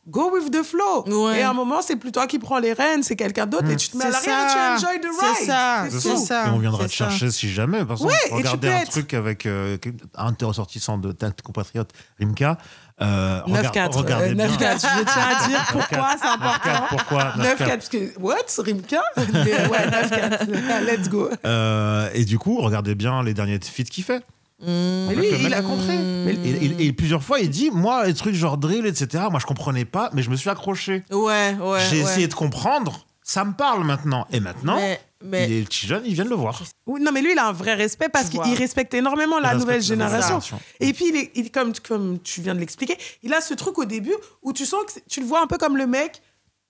go 0.08 0.32
with 0.34 0.51
the 0.51 0.64
flow. 0.64 1.03
Ouais. 1.08 1.39
Et 1.39 1.41
à 1.41 1.49
un 1.49 1.53
moment, 1.53 1.82
c'est 1.82 1.95
plus 1.95 2.12
toi 2.12 2.28
qui 2.28 2.39
prends 2.39 2.60
les 2.60 2.74
rênes, 2.74 3.01
c'est 3.03 3.16
quelqu'un 3.16 3.45
d'autre 3.45 3.70
et 3.70 3.76
tu 3.76 3.89
te 3.89 3.97
mets 3.97 4.06
à 4.06 4.12
C'est 4.12 4.30
l'arrière 4.30 4.45
et 4.45 4.76
tu 4.76 4.82
ça. 4.82 4.88
enjoy 4.89 4.99
the 4.99 5.08
C'est 5.20 5.26
ride. 5.26 5.47
ça. 5.47 5.86
C'est 5.89 5.99
C'est 5.99 6.10
tout. 6.10 6.26
ça. 6.26 6.47
Et 6.47 6.49
on 6.49 6.60
viendra 6.60 6.86
te 6.86 6.91
c'est 6.91 6.97
ça. 6.97 7.10
chercher 7.10 7.32
si 7.32 7.51
jamais. 7.51 7.84
Par 7.86 7.93
exemple, 7.97 8.12
Ouais, 8.12 8.18
et 8.26 8.30
tu 8.30 8.36
regardez 8.36 8.68
peux 8.68 8.74
un 8.74 8.78
être- 8.80 8.91
truc 8.91 9.14
avec 9.14 9.45
euh, 9.45 9.78
un 10.16 10.32
de 10.32 10.38
tes 10.38 10.45
ressortissants 10.45 10.97
de 10.97 11.12
ta 11.12 11.32
compatriote 11.32 11.89
Rimka. 12.20 12.58
Euh, 13.01 13.41
regarde- 13.45 13.76
9-4. 13.76 13.97
regardez 13.97 14.30
euh, 14.30 14.34
bien. 14.36 14.47
9-4. 14.47 14.74
Je 14.76 15.03
tiens 15.03 15.28
à 15.43 15.47
dire 15.49 15.66
pourquoi 15.72 16.10
c'est 16.22 16.28
9-4, 16.28 16.34
important. 16.34 16.86
Pourquoi 16.89 17.24
9-4, 17.38 17.56
9-4 17.58 17.68
parce 17.68 17.89
que, 17.89 18.20
what, 18.20 18.36
Rimka? 18.60 19.01
Mais 19.34 19.68
ouais, 19.68 19.88
9-4. 19.89 20.86
Let's 20.86 21.10
go. 21.10 21.30
Euh, 21.45 22.10
Et 22.14 22.24
du 22.26 22.39
coup, 22.39 22.62
regardez 22.62 22.95
bien 22.95 23.22
les 23.24 23.34
derniers 23.34 23.60
feats 23.60 23.84
qu'il 23.84 24.03
fait. 24.03 24.24
Mais 24.62 25.16
lui, 25.16 25.28
il 25.41 25.53
a 25.53 25.62
compris. 25.62 25.95
Et, 25.95 26.66
et- 26.66 26.86
et 26.88 26.93
plusieurs 26.93 27.24
fois, 27.24 27.39
il 27.39 27.49
dit 27.49 27.72
Moi, 27.72 28.06
les 28.08 28.14
trucs 28.14 28.36
genre 28.36 28.58
drill, 28.58 28.86
etc., 28.86 29.26
moi, 29.30 29.39
je 29.39 29.45
comprenais 29.45 29.86
pas, 29.86 30.10
mais 30.14 30.22
je 30.22 30.30
me 30.30 30.36
suis 30.36 30.49
accroché. 30.49 31.03
Ouais, 31.12 31.56
ouais. 31.60 31.80
J'ai 31.89 31.97
ouais. 31.97 32.01
essayé 32.03 32.28
de 32.28 32.34
comprendre. 32.34 33.06
Ça 33.22 33.43
me 33.43 33.53
parle 33.53 33.84
maintenant. 33.84 34.28
Et 34.32 34.39
maintenant, 34.39 34.76
Mais, 34.76 35.01
mais 35.24 35.47
les 35.47 35.64
petits 35.64 35.88
jeunes, 35.88 36.03
ils 36.06 36.14
viennent 36.14 36.30
le 36.30 36.36
voir. 36.36 36.62
Non, 36.88 37.12
mais 37.12 37.22
lui, 37.24 37.32
il 37.32 37.39
a 37.39 37.47
un 37.47 37.53
vrai 37.53 37.74
respect 37.74 38.08
parce 38.08 38.30
qu'il 38.30 38.39
respecte 38.53 38.93
énormément 38.93 39.39
la 39.39 39.53
Il 39.53 39.58
nouvelle 39.60 39.78
respecte 39.78 39.97
la 39.99 40.06
nouvelle 40.06 40.22
génération. 40.22 40.39
génération. 40.41 40.60
Et 40.80 40.93
puis, 40.93 41.06
il 41.10 41.16
est, 41.16 41.32
il- 41.36 41.51
comme, 41.51 41.74
comme 41.88 42.20
tu 42.20 42.41
viens 42.41 42.53
de 42.53 42.60
l'expliquer, 42.60 42.95
il 43.24 43.34
a 43.34 43.41
ce 43.41 43.56
truc 43.56 43.80
au 43.80 43.86
début 43.86 44.14
où 44.43 44.53
tu 44.53 44.66
sens 44.68 44.82
que 44.86 44.99
tu 45.10 45.22
le 45.22 45.26
vois 45.26 45.41
un 45.41 45.47
peu 45.47 45.58
comme 45.58 45.76
le 45.76 45.88
mec 45.88 46.22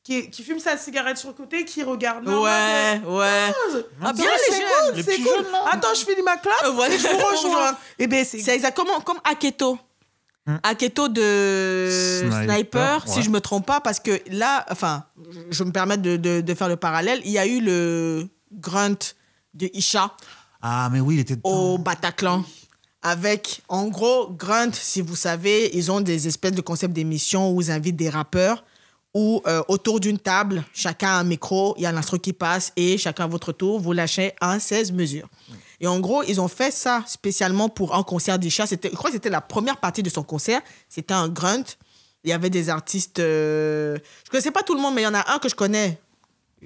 qui, 0.06 0.30
qui 0.30 0.44
fume 0.44 0.60
sa 0.60 0.78
cigarette 0.78 1.18
sur 1.18 1.30
le 1.30 1.34
côté, 1.34 1.66
qui 1.66 1.82
regarde. 1.84 2.24
Non, 2.24 2.44
ouais, 2.44 3.02
ouais. 3.06 3.54
Ah, 4.02 4.14
bien, 4.14 4.24
bien, 4.24 4.32
les 4.32 4.54
c'est 4.54 4.62
jeunes, 4.62 5.04
c'est 5.04 5.18
cool. 5.18 5.26
jeunes. 5.38 5.46
Attends, 5.72 5.94
je 5.96 6.06
finis 6.06 6.22
ma 6.24 6.38
clap. 6.38 6.54
Euh, 6.66 6.70
voilà, 6.72 6.96
je 6.96 7.08
vous 7.08 7.26
rejoins. 7.48 7.76
Et 8.00 8.06
ben, 8.08 8.24
c'est 8.24 8.54
exactement 8.56 9.02
comme 9.02 9.18
Aketo. 9.24 9.80
Hmm. 10.46 10.58
Aketo 10.62 11.08
de 11.10 12.20
Sniper, 12.22 12.44
Sniper, 12.46 13.08
si 13.08 13.24
je 13.24 13.32
me 13.32 13.42
trompe 13.42 13.66
pas, 13.66 13.82
parce 13.82 14.00
que 14.00 14.22
là, 14.30 14.64
enfin, 14.70 15.04
je 15.50 15.64
me 15.64 15.72
permets 15.72 15.98
de, 15.98 16.18
de- 16.18 16.42
de 16.42 16.54
faire 16.54 16.70
le 16.70 16.76
parallèle. 16.78 17.20
Il 17.26 17.32
y 17.32 17.40
a 17.40 17.48
eu 17.48 17.60
le 17.62 18.28
grunt 18.52 18.96
de 19.56 19.70
Isha 19.74 20.12
Ah, 20.62 20.88
mais 20.92 21.00
oui, 21.00 21.16
il 21.16 21.20
était. 21.22 21.38
au 21.44 21.80
Bataclan. 21.80 22.44
Avec, 23.02 23.62
en 23.70 23.88
gros, 23.88 24.30
Grunt, 24.32 24.72
si 24.74 25.00
vous 25.02 25.16
savez, 25.16 25.70
ils 25.76 25.92
ont 25.92 26.02
des 26.02 26.28
espèces 26.28 26.54
de 26.54 26.62
concepts 26.62 26.94
d'émissions 26.94 27.52
où 27.52 27.62
ils 27.62 27.70
invitent 27.70 27.96
des 27.96 28.10
rappeurs, 28.10 28.64
où 29.16 29.42
euh, 29.48 29.64
autour 29.70 30.00
d'une 30.00 30.20
table, 30.20 30.64
chacun 30.74 31.08
a 31.08 31.14
un 31.20 31.24
micro, 31.24 31.74
il 31.78 31.84
y 31.84 31.86
a 31.86 31.92
l'instru 31.92 32.20
qui 32.20 32.34
passe, 32.34 32.72
et 32.76 32.98
chacun 32.98 33.24
à 33.24 33.28
votre 33.28 33.52
tour, 33.54 33.80
vous 33.80 33.94
lâchez 33.94 34.34
un 34.42 34.60
16 34.60 34.92
mesures. 34.92 35.28
Et 35.80 35.88
en 35.88 36.00
gros, 36.00 36.22
ils 36.24 36.40
ont 36.42 36.48
fait 36.50 36.70
ça 36.72 37.04
spécialement 37.08 37.70
pour 37.70 37.96
un 37.96 38.04
concert 38.04 38.38
d'Isha. 38.38 38.66
Je 38.66 38.76
crois 38.90 39.10
que 39.10 39.16
c'était 39.16 39.30
la 39.30 39.42
première 39.42 39.78
partie 39.78 40.04
de 40.04 40.10
son 40.10 40.24
concert. 40.24 40.62
C'était 40.90 41.14
un 41.14 41.30
grunt. 41.30 41.64
Il 42.24 42.30
y 42.30 42.34
avait 42.34 42.50
des 42.50 42.70
artistes. 42.70 43.20
euh, 43.20 43.96
Je 43.96 44.28
ne 44.28 44.32
connaissais 44.32 44.52
pas 44.52 44.64
tout 44.64 44.76
le 44.76 44.82
monde, 44.82 44.96
mais 44.96 45.02
il 45.02 45.06
y 45.06 45.08
en 45.08 45.14
a 45.14 45.34
un 45.34 45.40
que 45.40 45.48
je 45.50 45.56
connais. 45.56 46.00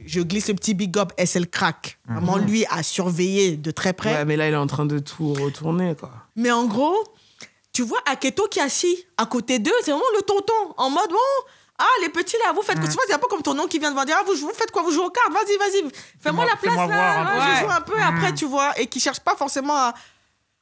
Je 0.06 0.22
glisse 0.22 0.48
le 0.48 0.54
petit 0.56 0.74
big 0.74 0.98
up 0.98 1.12
SL 1.24 1.48
Crack. 1.48 2.00
Vraiment, 2.08 2.38
lui, 2.38 2.66
a 2.70 2.82
surveillé 2.84 3.58
de 3.58 3.70
très 3.72 3.94
près. 3.94 4.14
Ouais, 4.14 4.26
mais 4.26 4.38
là, 4.38 4.48
il 4.48 4.54
est 4.54 4.58
en 4.58 4.68
train 4.68 4.86
de 4.86 4.98
tout 5.00 5.34
retourner, 5.34 5.96
quoi. 5.96 6.12
Mais 6.36 6.52
en 6.52 6.66
gros, 6.66 6.96
tu 7.74 7.84
vois 7.84 8.00
Aketo 8.06 8.48
qui 8.48 8.60
est 8.60 8.64
assis 8.64 9.06
à 9.18 9.26
côté 9.26 9.60
d'eux, 9.60 9.72
c'est 9.84 9.92
vraiment 9.92 10.04
le 10.16 10.22
tonton. 10.22 10.74
En 10.78 10.90
mode, 10.90 11.10
bon, 11.10 11.18
ah, 11.80 11.86
les 12.02 12.10
petits 12.10 12.36
là, 12.46 12.52
vous 12.54 12.62
faites 12.62 12.80
quoi 12.80 12.88
Tu 12.88 12.96
vois, 12.96 13.18
peu 13.18 13.28
comme 13.28 13.42
ton 13.42 13.54
nom 13.54 13.68
qui 13.68 13.80
vient 13.80 13.92
de 13.92 14.06
dire, 14.06 14.18
ah, 14.20 14.24
vous, 14.26 14.36
vous 14.36 14.54
faites 14.54 14.72
quoi? 14.72 14.82
Vous 14.84 14.92
jouez 14.92 15.06
aux 15.06 15.10
cartes? 15.10 15.32
Vas-y, 15.32 15.58
vas-y, 15.58 15.92
fais-moi 16.22 16.46
la 16.46 16.56
place 16.56 16.76
là. 16.76 16.86
voir 16.86 17.18
un 17.18 17.26
ouais, 17.26 17.46
peu. 17.46 17.56
Je 17.56 17.60
joue 17.62 17.72
un 17.72 17.82
peu 17.82 18.02
après, 18.02 18.34
tu 18.34 18.46
vois. 18.46 18.80
Et 18.80 18.88
qui 18.88 19.00
cherche 19.00 19.20
pas 19.20 19.36
forcément 19.36 19.76
à. 19.76 19.94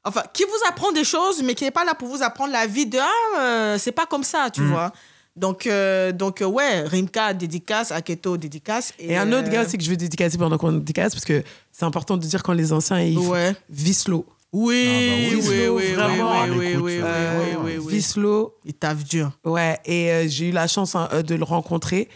Enfin, 0.04 0.24
qui 0.32 0.44
vous 0.44 0.70
apprend 0.70 0.92
des 0.92 1.04
choses, 1.04 1.42
mais 1.44 1.54
qui 1.54 1.66
n'est 1.66 1.72
pas 1.72 1.84
là 1.84 1.94
pour 1.94 2.08
vous 2.08 2.24
apprendre 2.24 2.54
la 2.54 2.66
vie 2.66 2.86
de, 2.86 3.00
ah, 3.00 3.40
euh, 3.40 3.78
c'est 3.78 3.92
pas 3.92 4.06
comme 4.06 4.24
ça, 4.24 4.50
tu 4.50 4.64
vois. 4.64 4.94
Donc, 5.38 5.68
euh, 5.68 6.12
donc 6.12 6.42
euh, 6.42 6.46
ouais, 6.46 6.82
Rimka 6.82 7.34
dédicace, 7.34 7.92
Aketo 7.92 8.38
dédicace. 8.38 8.94
Et, 8.98 9.14
Et 9.14 9.18
un 9.18 9.32
autre 9.32 9.48
euh, 9.48 9.52
gars 9.52 9.66
aussi 9.66 9.78
que 9.78 9.84
je 9.84 9.90
veux 9.92 9.98
dédicacer 9.98 10.38
pendant 10.38 10.58
qu'on 10.58 10.72
dédicace, 10.72 11.14
parce 11.14 11.26
que 11.26 11.44
c'est 11.72 11.86
important 11.86 12.18
de 12.18 12.26
dire 12.26 12.42
quand 12.42 12.54
les 12.54 12.74
anciens, 12.74 13.00
ils 13.00 13.18
Ouais. 13.18 13.54
Ah 13.54 13.54
bah 13.54 14.37
oui, 14.54 15.30
oui, 15.34 15.42
oui, 15.50 15.68
oui, 15.68 15.92
vraiment, 15.94 16.44
oui, 16.44 16.50
oui, 16.58 16.66
écoute, 16.68 16.84
oui, 16.84 16.94
oui, 16.98 17.02
Euh, 17.04 17.40
oui, 17.40 17.56
oui, 17.64 17.78
oui. 17.86 17.94
Vislo, 17.96 18.56
Il 18.66 18.74
taffe 18.74 19.04
dur. 19.04 19.32
Ouais, 19.44 19.78
et 19.86 20.12
euh, 20.12 20.28
j'ai 20.28 20.50
eu 20.50 20.52
la 20.52 20.68
chance 20.68 20.96
hein, 20.96 21.10
euh, 21.14 21.22
de 21.22 21.36
le 21.36 21.44
rencontrer. 21.44 22.10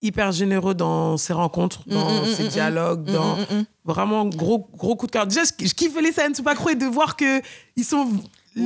hyper 0.00 0.30
généreux 0.30 0.74
dans 0.74 1.16
ses 1.16 1.32
rencontres, 1.32 1.80
dans 1.88 2.08
Mm, 2.08 2.22
mm, 2.30 2.34
ses 2.36 2.44
mm, 2.44 2.48
dialogues, 2.48 3.08
mm, 3.08 3.12
dans 3.12 3.36
mm, 3.36 3.40
mm, 3.50 3.56
mm. 3.58 3.64
vraiment 3.84 4.24
gros 4.26 4.68
gros 4.76 4.94
coup 4.94 5.06
de 5.08 5.10
cœur. 5.10 5.26
Déjà, 5.26 5.42
je, 5.42 5.66
je 5.66 5.74
kiffe 5.74 6.00
les 6.00 6.12
scènes, 6.12 6.34
pas 6.36 6.54
croire 6.54 6.76
de 6.76 6.86
voir 6.86 7.16
que 7.16 7.42
ils 7.74 7.82
sont 7.84 8.08
les- 8.54 8.64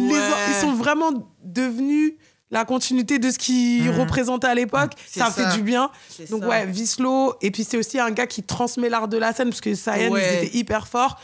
ils 0.50 0.54
sont 0.60 0.74
vraiment 0.74 1.10
devenus 1.42 2.12
la 2.50 2.66
continuité 2.66 3.18
de 3.18 3.30
ce 3.30 3.38
qu'ils 3.38 3.90
Mhm. 3.90 4.00
représentaient 4.00 4.46
à 4.46 4.54
l'époque. 4.54 4.92
Ça, 5.06 5.30
ça. 5.30 5.30
fait 5.30 5.56
du 5.56 5.62
bien. 5.62 5.90
Donc 6.28 6.42
ça. 6.42 6.48
ouais, 6.48 6.66
Vislo. 6.66 7.34
Et 7.40 7.50
puis 7.50 7.64
c'est 7.64 7.78
aussi 7.78 7.98
un 7.98 8.10
gars 8.10 8.26
qui 8.26 8.42
transmet 8.42 8.90
l'art 8.90 9.08
de 9.08 9.16
la 9.16 9.32
scène 9.32 9.48
parce 9.48 9.62
que 9.62 9.74
Sayan, 9.74 10.10
Ouais. 10.12 10.22
ils 10.42 10.44
étaient 10.48 10.58
hyper 10.58 10.86
forts. 10.86 11.18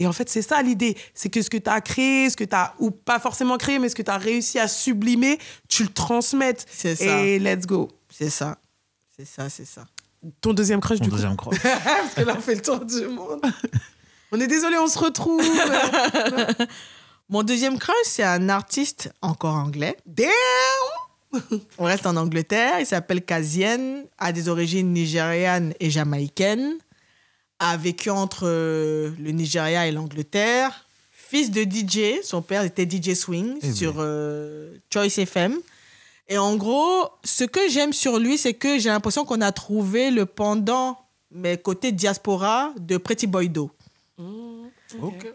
Et 0.00 0.06
en 0.06 0.12
fait, 0.12 0.28
c'est 0.28 0.42
ça 0.42 0.60
l'idée. 0.62 0.96
C'est 1.14 1.28
que 1.28 1.42
ce 1.42 1.50
que 1.50 1.58
tu 1.58 1.70
as 1.70 1.80
créé, 1.80 2.28
ce 2.30 2.36
que 2.36 2.42
tu 2.44 2.54
as, 2.56 2.74
ou 2.80 2.90
pas 2.90 3.20
forcément 3.20 3.56
créé, 3.58 3.78
mais 3.78 3.88
ce 3.88 3.94
que 3.94 4.02
tu 4.02 4.10
as 4.10 4.16
réussi 4.16 4.58
à 4.58 4.66
sublimer, 4.66 5.38
tu 5.68 5.84
le 5.84 5.90
transmettes. 5.90 6.66
C'est 6.68 6.96
ça. 6.96 7.20
Et 7.22 7.38
let's 7.38 7.66
go. 7.66 7.88
C'est 8.10 8.30
ça. 8.30 8.58
C'est 9.16 9.26
ça, 9.26 9.48
c'est 9.48 9.66
ça. 9.66 9.84
Ton 10.40 10.52
deuxième 10.54 10.80
crush, 10.80 10.98
Mon 10.98 11.04
du 11.04 11.10
coup. 11.10 11.16
deuxième 11.16 11.36
croc. 11.36 11.54
Parce 11.62 12.14
que 12.16 12.22
là, 12.22 12.34
on 12.36 12.40
fait 12.40 12.54
le 12.56 12.62
tour 12.62 12.80
du 12.84 13.06
monde. 13.06 13.40
On 14.32 14.40
est 14.40 14.46
désolé, 14.46 14.78
on 14.78 14.86
se 14.86 14.96
retrouve. 14.96 15.42
Mon 17.28 17.42
deuxième 17.42 17.78
crush, 17.78 17.96
c'est 18.04 18.22
un 18.22 18.48
artiste 18.48 19.12
encore 19.22 19.56
anglais. 19.56 19.96
Damn! 20.06 20.28
On 21.78 21.84
reste 21.84 22.06
en 22.06 22.16
Angleterre. 22.16 22.78
Il 22.80 22.86
s'appelle 22.86 23.24
Kazien, 23.24 24.04
a 24.18 24.30
des 24.32 24.48
origines 24.48 24.92
nigérianes 24.92 25.74
et 25.80 25.90
jamaïcaines. 25.90 26.74
A 27.60 27.76
vécu 27.76 28.10
entre 28.10 28.42
euh, 28.46 29.10
le 29.18 29.30
Nigeria 29.32 29.86
et 29.86 29.92
l'Angleterre. 29.92 30.86
Fils 31.12 31.50
de 31.52 31.62
DJ, 31.62 32.22
son 32.24 32.42
père 32.42 32.62
était 32.64 32.88
DJ 32.88 33.14
Swing 33.14 33.58
Eh 33.62 33.72
sur 33.72 33.94
euh, 33.98 34.74
Choice 34.92 35.18
FM. 35.18 35.58
Et 36.28 36.38
en 36.38 36.56
gros, 36.56 37.08
ce 37.22 37.44
que 37.44 37.68
j'aime 37.68 37.92
sur 37.92 38.18
lui, 38.18 38.38
c'est 38.38 38.54
que 38.54 38.78
j'ai 38.78 38.88
l'impression 38.88 39.24
qu'on 39.24 39.40
a 39.40 39.52
trouvé 39.52 40.10
le 40.10 40.26
pendant, 40.26 40.98
mais 41.30 41.58
côté 41.58 41.92
diaspora, 41.92 42.72
de 42.80 42.96
Pretty 42.96 43.26
Boy 43.26 43.48
Do. 43.48 43.70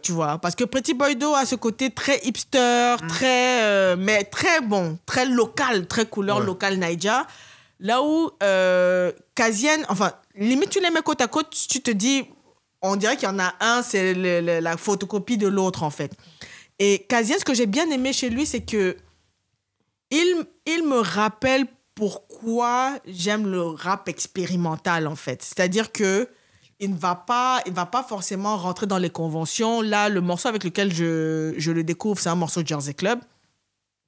Tu 0.01 0.11
vois, 0.11 0.37
parce 0.39 0.55
que 0.55 0.63
Pretty 0.65 0.93
Boy 0.93 1.15
Do 1.15 1.33
a 1.33 1.45
ce 1.45 1.55
côté 1.55 1.89
très 1.89 2.19
hipster, 2.25 2.95
très, 3.07 3.63
euh, 3.63 3.95
mais 3.97 4.23
très 4.25 4.59
bon, 4.61 4.97
très 5.05 5.25
local, 5.25 5.87
très 5.87 6.05
couleur 6.05 6.39
Ouais. 6.39 6.45
locale 6.45 6.75
Naija. 6.77 7.25
Là 7.79 8.01
où 8.03 8.31
euh, 8.43 9.11
Kazien, 9.33 9.77
enfin, 9.89 10.11
limite 10.37 10.69
tu 10.69 10.81
les 10.81 10.89
mets 10.89 11.01
côte 11.01 11.21
à 11.21 11.27
côte, 11.27 11.49
tu 11.49 11.81
te 11.81 11.91
dis, 11.91 12.25
on 12.81 12.95
dirait 12.95 13.15
qu'il 13.15 13.27
y 13.27 13.31
en 13.31 13.39
a 13.39 13.53
un, 13.59 13.81
c'est 13.81 14.13
la 14.13 14.77
photocopie 14.77 15.37
de 15.37 15.47
l'autre 15.47 15.83
en 15.83 15.89
fait. 15.89 16.11
Et 16.79 17.05
Kazien, 17.07 17.37
ce 17.39 17.45
que 17.45 17.53
j'ai 17.53 17.67
bien 17.67 17.89
aimé 17.89 18.13
chez 18.13 18.29
lui, 18.29 18.45
c'est 18.45 18.61
que 18.61 18.97
il, 20.11 20.45
il 20.65 20.85
me 20.85 20.99
rappelle 20.99 21.65
pourquoi 21.95 22.99
j'aime 23.05 23.47
le 23.47 23.61
rap 23.61 24.09
expérimental 24.09 25.07
en 25.07 25.15
fait. 25.15 25.41
C'est-à-dire 25.41 25.91
que 25.91 26.29
il 26.79 26.91
ne 26.91 26.97
va 26.97 27.15
pas, 27.15 27.61
il 27.65 27.73
va 27.73 27.85
pas 27.85 28.03
forcément 28.03 28.57
rentrer 28.57 28.85
dans 28.85 28.97
les 28.97 29.09
conventions. 29.09 29.81
Là, 29.81 30.09
le 30.09 30.19
morceau 30.19 30.49
avec 30.49 30.65
lequel 30.65 30.93
je, 30.93 31.53
je 31.57 31.71
le 31.71 31.83
découvre, 31.83 32.19
c'est 32.19 32.29
un 32.29 32.35
morceau 32.35 32.61
de 32.61 32.67
Jersey 32.67 32.93
Club. 32.93 33.19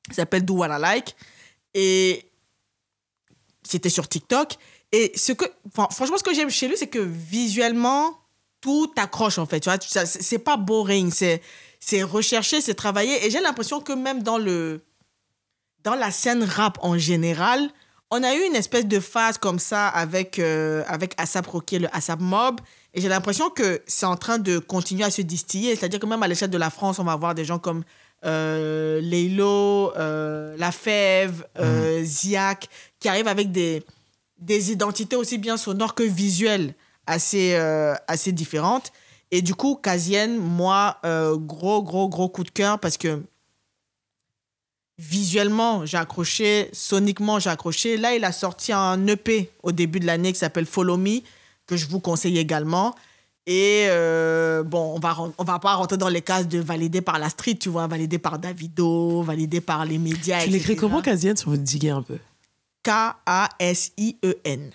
Il 0.09 0.13
s'appelle 0.13 0.43
Do 0.43 0.55
What 0.55 0.77
I 0.77 0.81
Like. 0.81 1.15
Et 1.73 2.29
c'était 3.63 3.89
sur 3.89 4.09
TikTok. 4.09 4.57
Et 4.91 5.11
ce 5.15 5.33
que, 5.33 5.45
enfin, 5.67 5.87
franchement, 5.91 6.17
ce 6.17 6.23
que 6.23 6.33
j'aime 6.33 6.49
chez 6.49 6.67
lui, 6.67 6.77
c'est 6.77 6.87
que 6.87 6.99
visuellement, 6.99 8.17
tout 8.61 8.91
accroche 8.97 9.37
en 9.37 9.45
fait. 9.45 9.59
Tu 9.59 9.69
vois, 9.69 9.77
c'est 10.05 10.39
pas 10.39 10.57
boring, 10.57 11.11
c'est 11.11 11.41
c'est 11.79 12.03
recherché, 12.03 12.61
c'est 12.61 12.73
travaillé. 12.73 13.25
Et 13.25 13.29
j'ai 13.29 13.39
l'impression 13.39 13.81
que 13.81 13.93
même 13.93 14.23
dans 14.23 14.37
le 14.37 14.81
dans 15.83 15.95
la 15.95 16.11
scène 16.11 16.43
rap 16.43 16.77
en 16.81 16.97
général, 16.97 17.69
on 18.09 18.23
a 18.23 18.33
eu 18.35 18.41
une 18.45 18.55
espèce 18.55 18.85
de 18.85 18.99
phase 18.99 19.37
comme 19.37 19.59
ça 19.59 19.87
avec, 19.87 20.39
euh, 20.39 20.83
avec 20.87 21.13
Asap 21.17 21.47
Rocky, 21.47 21.79
le 21.79 21.95
Asap 21.95 22.19
Mob. 22.19 22.61
Et 22.93 23.01
j'ai 23.01 23.09
l'impression 23.09 23.49
que 23.49 23.81
c'est 23.85 24.05
en 24.05 24.15
train 24.15 24.37
de 24.37 24.59
continuer 24.59 25.03
à 25.03 25.11
se 25.11 25.21
distiller. 25.21 25.75
C'est-à-dire 25.75 25.99
que 25.99 26.05
même 26.05 26.23
à 26.23 26.27
l'échelle 26.27 26.49
de 26.49 26.57
la 26.57 26.69
France, 26.69 26.99
on 26.99 27.03
va 27.03 27.11
avoir 27.11 27.35
des 27.35 27.45
gens 27.45 27.59
comme 27.59 27.83
euh, 28.25 28.99
Leilo, 29.01 29.93
euh, 29.95 30.55
La 30.57 30.71
Fève, 30.71 31.45
euh, 31.59 32.01
Ziak, 32.03 32.69
qui 32.99 33.09
arrivent 33.09 33.27
avec 33.27 33.51
des, 33.51 33.83
des 34.39 34.71
identités 34.71 35.15
aussi 35.15 35.37
bien 35.37 35.57
sonores 35.57 35.95
que 35.95 36.03
visuelles 36.03 36.73
assez, 37.05 37.55
euh, 37.55 37.95
assez 38.07 38.31
différentes. 38.31 38.91
Et 39.31 39.41
du 39.41 39.55
coup, 39.55 39.75
Kazien, 39.75 40.37
moi, 40.39 40.97
euh, 41.05 41.35
gros, 41.35 41.83
gros, 41.83 42.07
gros 42.07 42.29
coup 42.29 42.43
de 42.43 42.49
cœur 42.49 42.79
parce 42.79 42.97
que 42.97 43.21
visuellement, 44.97 45.85
j'ai 45.85 45.97
accroché, 45.97 46.69
soniquement, 46.73 47.39
j'ai 47.39 47.49
accroché. 47.49 47.97
Là, 47.97 48.15
il 48.15 48.23
a 48.23 48.31
sorti 48.31 48.71
un 48.71 49.05
EP 49.07 49.51
au 49.63 49.71
début 49.71 49.99
de 49.99 50.05
l'année 50.05 50.33
qui 50.33 50.39
s'appelle 50.39 50.65
Follow 50.65 50.97
Me, 50.97 51.19
que 51.65 51.75
je 51.75 51.87
vous 51.87 51.99
conseille 51.99 52.37
également. 52.37 52.95
Et 53.45 53.85
euh, 53.87 54.63
bon, 54.63 54.93
on 54.95 54.99
va, 54.99 55.15
on 55.37 55.43
va 55.43 55.59
pas 55.59 55.75
rentrer 55.75 55.97
dans 55.97 56.09
les 56.09 56.21
cases 56.21 56.49
de 56.49 56.59
validé 56.59 56.99
par 56.99 57.17
la 57.17 57.29
street, 57.29 57.55
tu 57.55 57.69
vois, 57.69 57.87
validé 57.87 58.17
par 58.17 58.39
Davido, 58.39 59.21
validé 59.21 59.61
par 59.61 59.85
les 59.85 59.97
médias. 59.97 60.43
Tu 60.43 60.49
l'écris 60.49 60.75
comment, 60.75 61.01
Kazienne, 61.01 61.37
si 61.37 61.47
on 61.47 61.51
veut 61.51 61.57
diguer 61.57 61.91
un 61.91 62.01
peu? 62.01 62.17
K-A-S-I-E-N. 62.87 64.71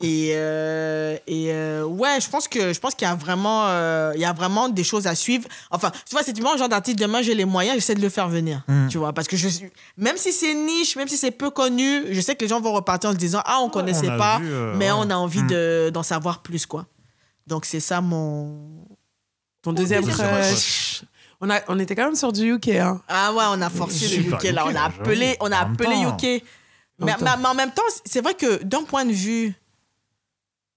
Et, 0.00 0.30
euh, 0.34 1.16
et 1.26 1.52
euh, 1.52 1.82
ouais, 1.84 2.20
je 2.20 2.28
pense 2.30 2.46
que 2.46 2.72
je 2.72 2.78
pense 2.78 2.94
qu'il 2.94 3.08
y 3.08 3.10
a 3.10 3.16
vraiment 3.16 3.66
euh, 3.66 4.12
il 4.14 4.20
y 4.20 4.24
a 4.24 4.32
vraiment 4.32 4.68
des 4.68 4.84
choses 4.84 5.08
à 5.08 5.16
suivre. 5.16 5.48
Enfin, 5.72 5.90
tu 5.90 6.12
vois, 6.12 6.22
c'est 6.22 6.38
le 6.38 6.44
genre 6.56 6.68
d'artiste 6.68 6.96
demain 7.00 7.20
j'ai 7.20 7.34
les 7.34 7.44
moyens, 7.44 7.74
j'essaie 7.74 7.96
de 7.96 8.00
le 8.00 8.08
faire 8.08 8.28
venir. 8.28 8.62
Mm. 8.68 8.86
Tu 8.88 8.98
vois, 8.98 9.12
parce 9.12 9.26
que 9.26 9.36
je 9.36 9.48
suis 9.48 9.66
même 9.96 10.16
si 10.16 10.30
c'est 10.32 10.54
niche, 10.54 10.94
même 10.94 11.08
si 11.08 11.16
c'est 11.16 11.32
peu 11.32 11.50
connu, 11.50 12.04
je 12.12 12.20
sais 12.20 12.36
que 12.36 12.42
les 12.42 12.48
gens 12.48 12.60
vont 12.60 12.72
repartir 12.74 13.10
en 13.10 13.12
se 13.12 13.18
disant 13.18 13.42
"Ah, 13.44 13.58
on 13.60 13.70
connaissait 13.70 14.08
on 14.08 14.12
a 14.12 14.18
pas, 14.18 14.38
vu, 14.38 14.46
euh, 14.48 14.74
mais 14.76 14.92
ouais. 14.92 14.96
on 15.00 15.10
a 15.10 15.16
envie 15.16 15.42
Mm. 15.42 15.48
de 15.48 15.90
d'en 15.92 16.04
savoir 16.04 16.42
plus 16.42 16.64
quoi." 16.64 16.86
Donc 17.48 17.64
c'est 17.64 17.80
ça 17.80 18.00
mon 18.00 18.56
Ton 19.62 19.72
deuxième 19.72 20.06
crush. 20.06 21.02
On, 21.40 21.50
a, 21.50 21.60
on 21.68 21.78
était 21.78 21.94
quand 21.96 22.04
même 22.04 22.14
sur 22.16 22.32
du 22.32 22.52
UK. 22.54 22.68
Hein. 22.68 23.00
Ah 23.08 23.32
ouais, 23.32 23.44
on 23.50 23.60
a 23.62 23.70
forcé 23.70 24.08
le 24.08 24.28
UK 24.28 24.42
là, 24.52 24.62
UK, 24.64 24.70
on 24.72 24.74
a 24.76 24.82
appelé, 24.82 25.36
on 25.40 25.50
a 25.52 25.58
appelé 25.58 25.94
temps. 25.94 26.16
UK. 26.20 26.42
Mais, 27.00 27.12
En 27.14 27.18
même 27.18 27.38
mais- 27.40 27.46
en 27.48 27.54
même 27.54 27.72
temps, 27.72 27.82
c'est 28.04 28.20
vrai 28.20 28.34
que 28.34 28.62
d'un 28.64 28.82
point 28.84 29.04
de 29.04 29.12
vue. 29.12 29.54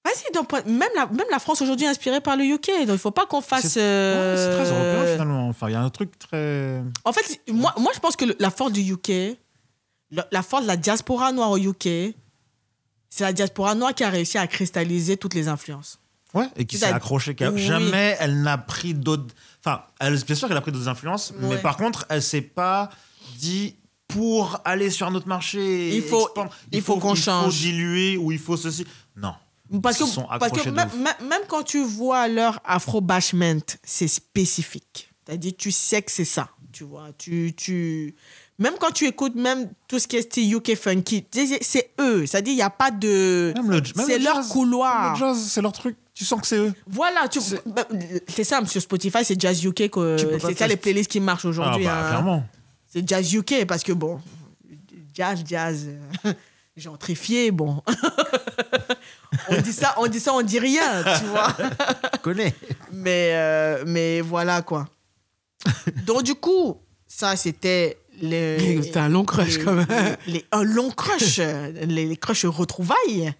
Vas-y, 0.03 0.31
d'un 0.33 0.43
point- 0.43 0.63
même, 0.63 0.89
la, 0.95 1.05
même 1.07 1.27
la 1.29 1.37
France 1.39 1.61
aujourd'hui 1.61 1.85
est 1.85 1.89
inspirée 1.89 2.21
par 2.21 2.35
le 2.35 2.43
UK. 2.43 2.69
Donc 2.87 2.95
il 2.95 2.97
faut 2.97 3.11
pas 3.11 3.25
qu'on 3.27 3.41
fasse. 3.41 3.67
C'est 3.67 3.79
ouais, 3.79 4.35
c'est 4.35 4.51
très 4.55 4.71
euh, 4.71 4.93
européen 4.95 5.13
finalement. 5.13 5.47
Enfin, 5.49 5.69
il 5.69 5.73
y 5.73 5.75
a 5.75 5.81
un 5.81 5.89
truc 5.91 6.17
très. 6.17 6.81
En 7.05 7.13
fait, 7.13 7.39
moi, 7.51 7.73
moi 7.77 7.91
je 7.93 7.99
pense 7.99 8.15
que 8.15 8.25
le- 8.25 8.35
la 8.39 8.49
force 8.49 8.71
du 8.71 8.81
UK, 8.81 9.37
la, 10.09 10.27
la 10.31 10.41
force 10.41 10.63
de 10.63 10.67
la 10.67 10.77
diaspora 10.77 11.31
noire 11.31 11.51
au 11.51 11.57
UK, 11.57 12.15
c'est 13.09 13.23
la 13.23 13.33
diaspora 13.33 13.75
noire 13.75 13.93
qui 13.93 14.03
a 14.03 14.09
réussi 14.09 14.37
à 14.39 14.47
cristalliser 14.47 15.17
toutes 15.17 15.35
les 15.35 15.47
influences. 15.47 15.99
Ouais, 16.33 16.47
et 16.55 16.65
qui 16.65 16.77
s'est 16.77 16.85
accrochée. 16.85 17.35
Oui. 17.39 17.61
Jamais 17.61 18.15
elle 18.19 18.41
n'a 18.41 18.57
pris 18.57 18.93
d'autres. 18.93 19.33
Enfin, 19.59 19.83
elle, 19.99 20.17
bien 20.23 20.35
sûr 20.35 20.47
qu'elle 20.47 20.57
a 20.57 20.61
pris 20.61 20.71
d'autres 20.71 20.87
influences, 20.87 21.33
mais 21.37 21.57
par 21.57 21.77
contre, 21.77 22.05
elle 22.09 22.23
s'est 22.23 22.41
pas 22.41 22.89
dit 23.37 23.75
pour 24.13 24.59
aller 24.65 24.89
sur 24.89 25.07
un 25.07 25.15
autre 25.15 25.27
marché. 25.27 25.95
Il 25.95 26.03
faut- 26.03 26.21
expandre, 26.27 26.51
il 26.71 26.81
faut 26.81 26.97
qu'on 26.97 27.13
Il 27.15 27.21
change. 27.21 27.45
faut 27.45 27.51
diluer 27.61 28.17
ou 28.17 28.31
il 28.31 28.39
faut 28.39 28.57
ceci. 28.57 28.85
Non. 29.15 29.33
Parce 29.81 29.97
que, 29.97 30.05
sont 30.05 30.27
parce 30.39 30.51
même, 30.65 31.41
quand 31.47 31.63
tu 31.63 31.81
vois 31.83 32.27
leur 32.27 32.59
afro-bashment, 32.65 33.61
c'est 33.83 34.07
spécifique. 34.09 35.09
C'est-à-dire, 35.25 35.53
tu 35.57 35.71
sais 35.71 36.01
que 36.01 36.11
c'est 36.11 36.25
ça. 36.25 36.49
Tu 36.73 36.83
vois, 36.83 37.09
tu, 37.17 37.53
tu... 37.55 38.15
Même 38.59 38.73
quand 38.79 38.91
tu 38.91 39.05
écoutes 39.07 39.35
même 39.35 39.69
tout 39.87 39.97
ce 39.97 40.07
qui 40.07 40.17
est 40.17 40.37
UK 40.37 40.75
funky, 40.75 41.25
c'est- 41.61 41.91
eux. 41.99 42.25
C'est-à-dire, 42.25 42.53
il 42.53 42.57
n'y 42.57 42.61
a 42.61 42.69
pas 42.69 42.91
de... 42.91 43.53
Le- 43.65 43.81
C'est 44.05 44.17
le 44.17 44.23
leur 44.25 44.35
jazz. 44.35 44.49
couloir. 44.49 45.13
Le 45.13 45.19
jazz, 45.19 45.37
c'est 45.49 45.61
leur 45.61 45.71
truc. 45.71 45.95
Tu 46.13 46.25
sens 46.25 46.41
que 46.41 46.47
c'est 46.47 46.57
eux. 46.57 46.73
Voilà, 46.87 47.27
tu... 47.29 47.39
C'est- 47.41 47.61
bah, 47.65 47.85
ça, 48.43 48.63
sur 48.65 48.81
Spotify, 48.81 49.23
c'est 49.23 49.39
Jazz 49.39 49.63
UK. 49.63 49.89
que- 49.89 50.17
C'est 50.41 50.57
ça 50.57 50.67
les 50.67 50.75
playlists 50.77 51.09
qui 51.09 51.19
marchent 51.21 51.45
Ah, 51.45 51.49
aujourd'hui. 51.49 51.85
bah, 51.85 51.97
hein. 52.05 52.09
clairement. 52.09 52.43
C'est 52.93 53.07
Jazz 53.07 53.33
UK 53.33 53.65
parce 53.65 53.83
que, 53.83 53.93
bon, 53.93 54.19
jazz, 55.13 55.41
jazz, 55.47 55.87
euh, 56.25 56.33
gentrifié, 56.75 57.51
bon. 57.51 57.81
on, 59.49 59.61
dit 59.61 59.71
ça, 59.73 59.95
on 59.97 60.07
dit 60.07 60.19
ça, 60.19 60.33
on 60.33 60.41
dit 60.41 60.59
rien, 60.59 61.03
tu 61.19 61.25
vois. 61.25 61.55
Je 62.13 62.19
connais. 62.19 62.53
Mais, 62.91 63.31
euh, 63.33 63.83
mais 63.87 64.19
voilà, 64.21 64.61
quoi. 64.61 64.89
Donc, 66.05 66.23
du 66.23 66.35
coup, 66.35 66.81
ça, 67.07 67.35
c'était 67.35 67.97
le... 68.21 68.81
C'était 68.83 68.99
un 68.99 69.09
long 69.09 69.23
crush, 69.25 69.57
les- 69.57 69.63
quand 69.63 69.73
même. 69.73 70.17
les- 70.27 70.33
les- 70.33 70.45
un 70.51 70.63
long 70.63 70.89
crush, 70.91 71.37
les, 71.37 72.05
les 72.07 72.17
crushs 72.17 72.45
retrouvailles. 72.45 73.33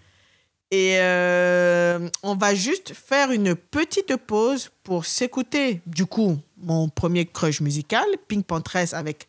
Et 0.74 0.96
euh, 1.00 2.08
on 2.24 2.36
va 2.36 2.56
juste 2.56 2.94
faire 2.94 3.32
une 3.32 3.56
petite 3.56 4.16
pause 4.16 4.70
pour 4.84 5.06
s'écouter, 5.06 5.82
du 5.86 6.06
coup, 6.06 6.40
mon 6.58 6.88
premier 6.88 7.26
crush 7.26 7.60
musical, 7.60 8.06
Pink 8.30 8.46
Panthers 8.46 8.94
avec 8.94 9.28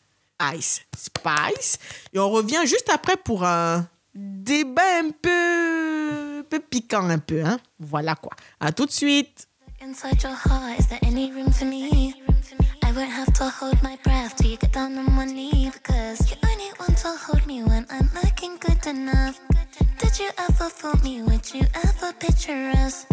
Ice 0.55 0.83
Spice? 0.97 1.79
Et 2.13 2.19
on 2.19 2.31
revient 2.31 2.63
juste 2.65 2.89
après 2.93 3.17
pour 3.17 3.45
un 3.45 3.87
débat 4.15 4.99
un 5.01 5.11
peu, 5.11 6.41
un 6.41 6.43
peu 6.43 6.61
piquant, 6.61 7.09
un 7.09 7.19
peu. 7.19 7.45
Hein? 7.45 7.59
Voilà 7.79 8.15
quoi. 8.15 8.33
À 8.61 8.73
tout 8.73 8.87
de 8.87 8.91
suite. 8.91 9.49
Inside 9.81 10.23
your 10.23 10.35
heart, 10.35 10.79
is 10.79 10.87
there 10.87 11.01
any 11.03 11.33
room 11.33 11.51
for 11.51 11.65
me? 11.65 12.15
I 12.85 12.93
won't 12.93 13.11
have 13.11 13.33
to 13.35 13.49
hold 13.49 13.83
my 13.83 13.97
breath 14.05 14.37
till 14.37 14.51
you 14.51 14.57
get 14.57 14.73
down 14.73 14.97
on 14.97 15.17
one 15.17 15.35
knee 15.35 15.71
because 15.73 16.31
you 16.31 16.37
only 16.45 16.71
want 16.79 16.99
to 16.99 17.09
hold 17.17 17.45
me 17.47 17.65
when 17.65 17.87
I'm 17.91 18.09
looking 18.23 18.59
good 18.59 18.87
enough. 18.87 19.41
Did 19.99 20.19
you 20.19 20.31
ever 20.39 20.69
fool 20.69 20.95
me? 21.03 21.23
Would 21.23 21.53
you 21.53 21.63
ever 21.75 22.13
picture 22.13 22.71
us? 22.77 23.07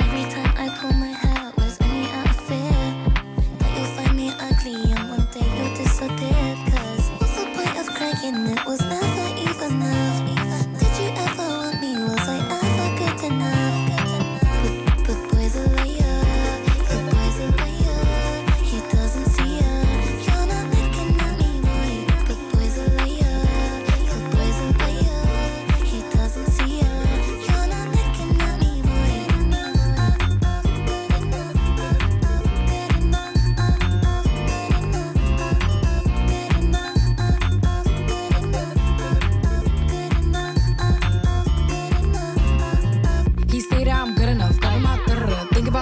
Every 0.00 0.24
time 0.30 0.54
I 0.56 0.74
pull 0.80 0.92
my 0.92 1.12
hair, 1.12 1.52
was 1.56 1.78
me 1.80 2.08
ugly? 2.24 2.38
Of 8.28 8.34
crying? 8.34 8.58
It 8.58 8.66
was 8.66 8.87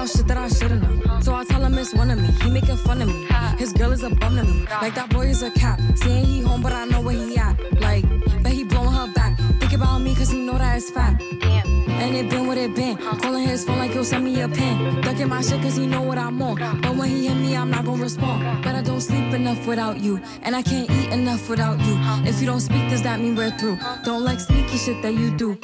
about 0.07 0.17
shit 0.17 0.29
that 0.29 0.37
I 0.37 0.49
should've 0.49 0.83
known. 0.83 1.23
So 1.23 1.35
I 1.35 1.45
tell 1.45 1.65
him 1.65 1.79
it's 1.79 1.95
one 1.95 2.11
of 2.11 2.19
me. 2.19 2.29
He 2.43 2.51
making 2.51 2.77
fun 2.77 3.03
of 3.03 3.09
me. 3.09 3.27
His 3.59 3.73
girl 3.73 3.93
is 3.93 4.03
a 4.03 4.11
bum 4.11 4.37
to 4.37 4.45
me. 4.45 4.67
Like 4.83 4.95
that 4.95 5.11
boy 5.11 5.27
is 5.27 5.43
a 5.43 5.51
cat. 5.51 5.81
Saying 5.97 6.25
he 6.25 6.43
home, 6.43 6.63
but 6.63 6.73
I 6.73 6.85
know 6.85 7.01
where 7.01 7.15
he 7.15 7.37
at. 7.37 7.57
Like, 7.81 8.05
bet 8.43 8.53
he 8.53 8.65
blowing 8.65 8.93
her 8.93 9.13
back. 9.13 9.37
Think 9.61 9.73
about 9.73 9.99
me, 9.99 10.15
cause 10.15 10.31
he 10.31 10.41
know 10.41 10.59
that 10.59 10.77
it's 10.77 10.91
fat. 10.91 11.21
And 11.21 12.15
it 12.15 12.29
been 12.29 12.47
what 12.47 12.59
it 12.59 12.75
been. 12.75 12.97
Calling 12.97 13.47
his 13.49 13.65
phone 13.65 13.79
like 13.79 13.93
he'll 13.93 14.05
send 14.05 14.25
me 14.25 14.41
a 14.41 14.49
pin. 14.49 15.01
Ducking 15.01 15.29
my 15.29 15.43
shit 15.43 15.61
cause 15.63 15.77
he 15.77 15.87
know 15.87 16.03
what 16.03 16.19
I'm 16.19 16.41
on. 16.43 16.57
But 16.81 16.95
when 16.95 17.09
he 17.09 17.27
hit 17.27 17.37
me, 17.37 17.57
I'm 17.57 17.71
not 17.71 17.85
gonna 17.85 18.03
respond. 18.03 18.63
But 18.63 18.75
I 18.75 18.83
don't 18.83 19.01
sleep 19.01 19.33
enough 19.35 19.67
without 19.67 19.99
you. 19.99 20.21
And 20.43 20.55
I 20.55 20.63
can't 20.63 20.91
eat 20.91 21.11
enough 21.13 21.49
without 21.49 21.79
you. 21.81 21.97
If 22.29 22.41
you 22.41 22.47
don't 22.47 22.61
speak, 22.61 22.89
does 22.91 23.03
that 23.03 23.21
mean 23.21 23.35
we're 23.35 23.57
through? 23.59 23.79
Don't 24.05 24.25
like 24.25 24.41
sneaky 24.41 24.77
shit 24.77 25.03
that 25.03 25.15
you 25.15 25.31
do. 25.37 25.59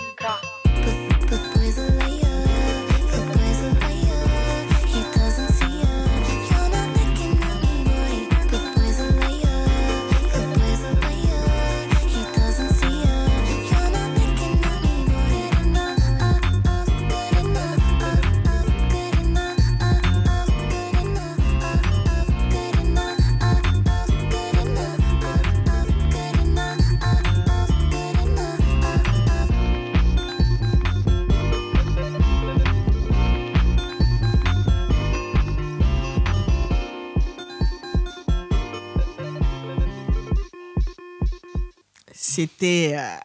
C'était 42.42 42.96
euh, 42.98 43.16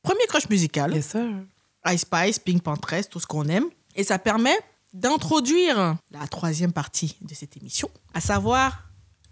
premier 0.00 0.24
crush 0.28 0.48
musical. 0.48 0.94
Yes, 0.94 1.08
sir. 1.08 1.26
Ice 1.86 2.02
Spice, 2.02 2.38
Pink 2.38 2.62
Panthers, 2.62 3.08
tout 3.08 3.18
ce 3.18 3.26
qu'on 3.26 3.48
aime. 3.48 3.64
Et 3.96 4.04
ça 4.04 4.16
permet 4.20 4.56
d'introduire 4.92 5.96
la 6.12 6.26
troisième 6.28 6.72
partie 6.72 7.16
de 7.20 7.34
cette 7.34 7.56
émission, 7.56 7.90
à 8.14 8.20
savoir 8.20 8.84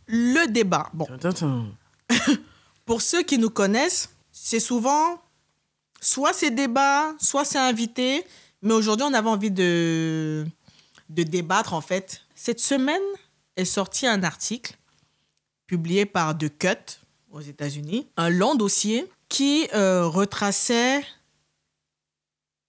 le 0.08 0.46
débat. 0.48 0.90
Bon, 0.92 1.06
pour 2.84 3.00
ceux 3.00 3.22
qui 3.22 3.38
nous 3.38 3.50
connaissent, 3.50 4.10
c'est 4.32 4.58
souvent 4.58 5.22
soit 6.00 6.32
c'est 6.32 6.50
débat, 6.50 7.14
soit 7.20 7.44
c'est 7.44 7.58
invité. 7.58 8.24
Mais 8.60 8.74
aujourd'hui, 8.74 9.06
on 9.08 9.14
avait 9.14 9.28
envie 9.28 9.52
de, 9.52 10.44
de 11.10 11.22
débattre, 11.22 11.74
en 11.74 11.80
fait. 11.80 12.22
Cette 12.34 12.58
semaine 12.58 13.02
est 13.54 13.64
sorti 13.64 14.08
un 14.08 14.24
article 14.24 14.76
publié 15.68 16.06
par 16.06 16.36
The 16.36 16.48
Cut 16.58 17.05
aux 17.36 17.40
États-Unis, 17.42 18.08
un 18.16 18.30
long 18.30 18.54
dossier 18.54 19.06
qui 19.28 19.68
euh, 19.74 20.06
retraçait 20.06 21.04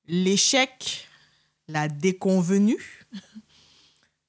l'échec, 0.08 1.08
la 1.70 1.88
déconvenue 1.88 3.08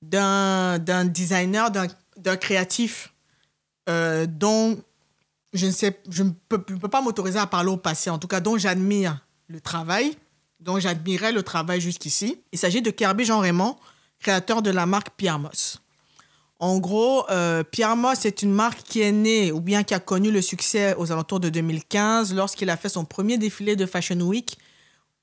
d'un 0.01 0.79
designer, 1.07 1.71
d'un 1.71 2.37
créatif 2.37 3.13
euh, 3.89 4.27
dont 4.27 4.81
je 5.55 5.67
ne 5.67 5.73
sais, 5.73 6.01
je 6.09 6.23
ne 6.23 6.31
peux, 6.49 6.63
je 6.69 6.75
ne 6.75 6.79
peux 6.79 6.89
pas 6.89 7.01
m'autoriser 7.01 7.39
à 7.39 7.47
parler 7.47 7.71
au 7.71 7.77
passé, 7.77 8.09
en 8.11 8.19
tout 8.19 8.29
cas 8.29 8.41
dont 8.41 8.57
j'admire 8.59 9.27
le 9.49 9.61
travail, 9.61 10.17
dont 10.61 10.79
j'admirais 10.79 11.33
le 11.33 11.43
travail 11.43 11.81
jusqu'ici. 11.81 12.41
Il 12.53 12.59
s'agit 12.59 12.83
de 12.83 12.91
Kirby 12.91 13.25
Jean 13.25 13.41
Raymond, 13.41 13.77
créateur 14.21 14.63
de 14.63 14.71
la 14.71 14.87
marque 14.87 15.11
Pierre 15.17 15.39
Moss. 15.41 15.81
En 16.61 16.79
gros, 16.79 17.25
euh, 17.31 17.63
Pierre 17.63 17.95
Moss 17.95 18.25
est 18.25 18.43
une 18.43 18.53
marque 18.53 18.83
qui 18.83 19.01
est 19.01 19.13
née 19.13 19.53
ou 19.53 19.61
bien 19.61 19.85
qui 19.85 19.95
a 19.95 20.01
connu 20.01 20.33
le 20.33 20.43
succès 20.43 20.95
aux 20.97 21.13
alentours 21.13 21.39
de 21.39 21.49
2015 21.49 22.35
lorsqu'il 22.35 22.69
a 22.69 22.77
fait 22.77 22.89
son 22.89 23.05
premier 23.05 23.39
défilé 23.39 23.77
de 23.77 23.87
Fashion 23.87 24.21
Week 24.21 24.59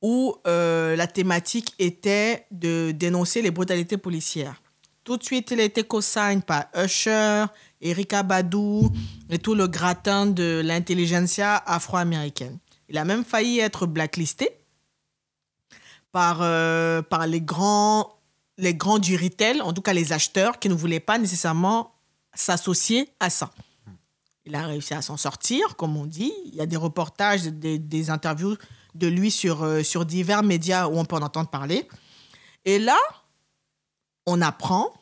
où 0.02 0.36
euh, 0.48 0.95
la 0.95 1.07
thématique 1.07 1.74
était 1.78 2.45
de 2.52 2.91
dénoncer 2.91 3.41
les 3.41 3.52
brutalités 3.52 3.98
policières. 3.98 4.62
Tout 5.03 5.18
de 5.18 5.24
suite, 5.24 5.52
il 5.52 5.60
a 5.60 5.64
été 5.64 5.84
co-signé 5.84 6.41
par 6.41 6.66
Usher, 6.76 7.45
Erika 7.82 8.24
Badu 8.24 8.88
et 9.30 9.38
tout 9.38 9.56
le 9.56 9.68
gratin 9.68 10.26
de 10.26 10.62
l'intelligentsia 10.64 11.57
afro-américaine. 11.66 12.60
Il 12.88 12.98
a 12.98 13.03
même 13.03 13.26
failli 13.26 13.60
être 13.60 13.88
blacklisté 13.88 14.49
par, 16.12 16.40
euh, 16.41 17.02
par 17.02 17.28
les, 17.28 17.41
grands, 17.41 18.15
les 18.57 18.73
grands 18.73 18.99
du 18.99 19.15
retail, 19.15 19.61
en 19.61 19.73
tout 19.73 19.82
cas 19.82 19.94
les 19.94 20.14
acheteurs, 20.14 20.60
qui 20.60 20.69
ne 20.69 20.73
voulaient 20.73 20.99
pas 20.99 21.18
nécessairement 21.18 21.94
s'associer 22.34 23.10
à 23.19 23.30
ça. 23.30 23.52
Il 24.45 24.56
a 24.56 24.68
réussi 24.68 24.94
à 24.94 25.02
s'en 25.02 25.18
sortir, 25.18 25.76
comme 25.76 25.98
on 25.98 26.06
dit. 26.06 26.32
Il 26.45 26.56
y 26.56 26.61
a 26.61 26.65
des 26.65 26.77
reportages, 26.77 27.44
des, 27.44 28.10
interviews 28.10 28.56
de 28.94 29.07
lui 29.07 29.32
sur, 29.32 29.64
euh, 29.64 29.84
sur 29.84 30.06
divers 30.06 30.44
médias 30.44 30.88
où 30.88 30.98
on 30.98 31.06
peut 31.06 31.15
en 31.15 31.22
entendre 31.23 31.49
parler. 31.49 31.88
Et 32.64 32.77
là, 32.77 32.98
on 34.26 34.41
apprend 34.41 34.94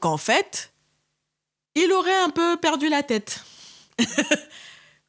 qu'en 0.00 0.16
fait, 0.16 0.72
il 1.74 1.92
aurait 1.92 2.22
un 2.22 2.30
peu 2.30 2.56
perdu 2.56 2.88
la 2.88 3.02
tête. 3.02 3.44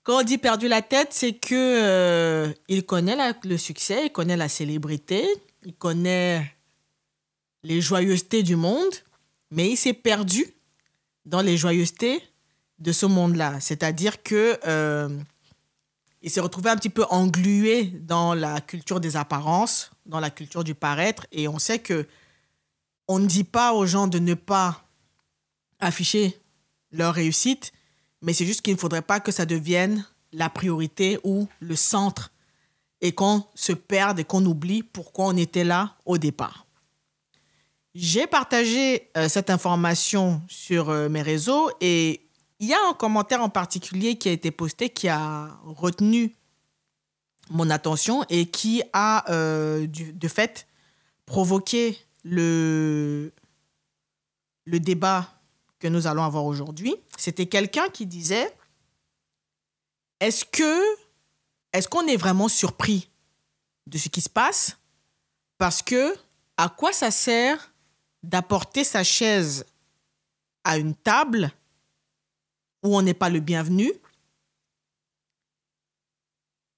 Quand 0.04 0.20
on 0.20 0.24
dit 0.24 0.38
perdu 0.38 0.68
la 0.68 0.82
tête, 0.82 1.10
c'est 1.12 1.34
que 1.34 1.54
euh, 1.54 2.54
il 2.68 2.86
connaît 2.86 3.18
le 3.44 3.58
succès, 3.58 4.06
il 4.06 4.12
connaît 4.12 4.38
la 4.38 4.50
célébrité, 4.50 5.28
il 5.66 5.74
connaît 5.74 6.57
les 7.68 7.82
joyeusetés 7.82 8.44
du 8.44 8.56
monde, 8.56 8.94
mais 9.52 9.70
il 9.70 9.76
s'est 9.76 9.94
perdu 9.94 10.46
dans 11.26 11.42
les 11.42 11.58
joyeusetés 11.58 12.24
de 12.80 12.94
ce 12.94 13.06
monde-là. 13.06 13.60
C'est-à-dire 13.60 14.24
que 14.24 14.58
euh, 14.66 15.10
il 16.22 16.32
s'est 16.32 16.40
retrouvé 16.40 16.70
un 16.70 16.78
petit 16.78 16.90
peu 16.90 17.04
englué 17.10 17.84
dans 17.84 18.34
la 18.34 18.62
culture 18.62 19.02
des 19.02 19.18
apparences, 19.18 19.92
dans 20.06 20.22
la 20.22 20.30
culture 20.30 20.64
du 20.64 20.76
paraître, 20.76 21.28
et 21.34 21.50
on 21.50 21.60
sait 21.60 21.80
que 21.80 22.08
on 23.10 23.20
ne 23.20 23.28
dit 23.28 23.44
pas 23.44 23.74
aux 23.74 23.86
gens 23.86 24.08
de 24.08 24.20
ne 24.20 24.34
pas 24.34 24.86
afficher 25.80 26.40
leur 26.92 27.14
réussite, 27.14 27.74
mais 28.22 28.32
c'est 28.32 28.46
juste 28.46 28.62
qu'il 28.62 28.74
ne 28.74 28.80
faudrait 28.80 29.02
pas 29.02 29.20
que 29.20 29.34
ça 29.34 29.46
devienne 29.46 30.06
la 30.32 30.50
priorité 30.50 31.20
ou 31.24 31.50
le 31.60 31.76
centre 31.76 32.32
et 33.02 33.12
qu'on 33.12 33.44
se 33.56 33.74
perde 33.74 34.20
et 34.20 34.24
qu'on 34.24 34.46
oublie 34.46 34.84
pourquoi 34.84 35.28
on 35.28 35.38
était 35.38 35.66
là 35.66 35.96
au 36.06 36.18
départ. 36.18 36.67
J'ai 38.00 38.28
partagé 38.28 39.10
euh, 39.18 39.28
cette 39.28 39.50
information 39.50 40.44
sur 40.48 40.92
euh, 40.92 41.10
mes 41.10 41.24
réseaux 41.24 41.72
et 41.82 42.22
il 42.60 42.68
y 42.68 42.74
a 42.76 42.78
un 42.88 42.94
commentaire 42.94 43.42
en 43.42 43.50
particulier 43.50 44.20
qui 44.20 44.30
a 44.30 44.32
été 44.32 44.52
posté 44.52 44.92
qui 44.92 45.08
a 45.10 45.60
retenu 45.66 46.36
mon 47.50 47.72
attention 47.72 48.24
et 48.30 48.46
qui 48.46 48.84
a 48.94 49.28
euh, 49.32 49.88
de 49.88 50.28
fait 50.28 50.68
provoqué 51.26 51.98
le, 52.24 53.34
le 54.66 54.80
débat 54.80 55.34
que 55.80 55.88
nous 55.88 56.06
allons 56.06 56.24
avoir 56.24 56.46
aujourd'hui. 56.46 56.94
C'était 57.18 57.48
quelqu'un 57.48 57.90
qui 57.90 58.06
disait 58.06 58.56
est-ce 60.20 60.46
que 60.46 60.84
est-ce 61.74 61.88
qu'on 61.88 62.06
est 62.06 62.18
vraiment 62.18 62.48
surpris 62.48 63.10
de 63.88 63.98
ce 63.98 64.10
qui 64.10 64.22
se 64.22 64.30
passe? 64.30 64.78
Parce 65.58 65.82
que 65.82 66.16
à 66.58 66.70
quoi 66.70 66.94
ça 66.94 67.10
sert 67.10 67.74
d'apporter 68.24 68.84
sa 68.84 69.04
chaise 69.04 69.66
à 70.64 70.78
une 70.78 70.96
table 70.96 71.52
où 72.84 72.96
on 72.96 73.02
n'est 73.02 73.14
pas 73.14 73.30
le 73.30 73.40
bienvenu. 73.40 73.92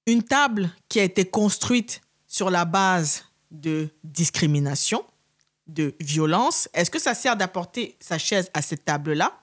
Une 0.06 0.24
table 0.24 0.70
qui 0.88 1.00
a 1.00 1.04
été 1.04 1.26
construite 1.26 2.02
sur 2.28 2.50
la 2.50 2.66
base 2.66 3.26
de 3.52 3.90
discrimination, 4.04 5.06
de 5.68 5.96
violence, 6.00 6.68
est-ce 6.74 6.92
que 6.92 7.00
ça 7.00 7.14
sert 7.14 7.36
d'apporter 7.36 7.96
sa 8.00 8.18
chaise 8.18 8.50
à 8.54 8.62
cette 8.62 8.86
table-là? 8.86 9.40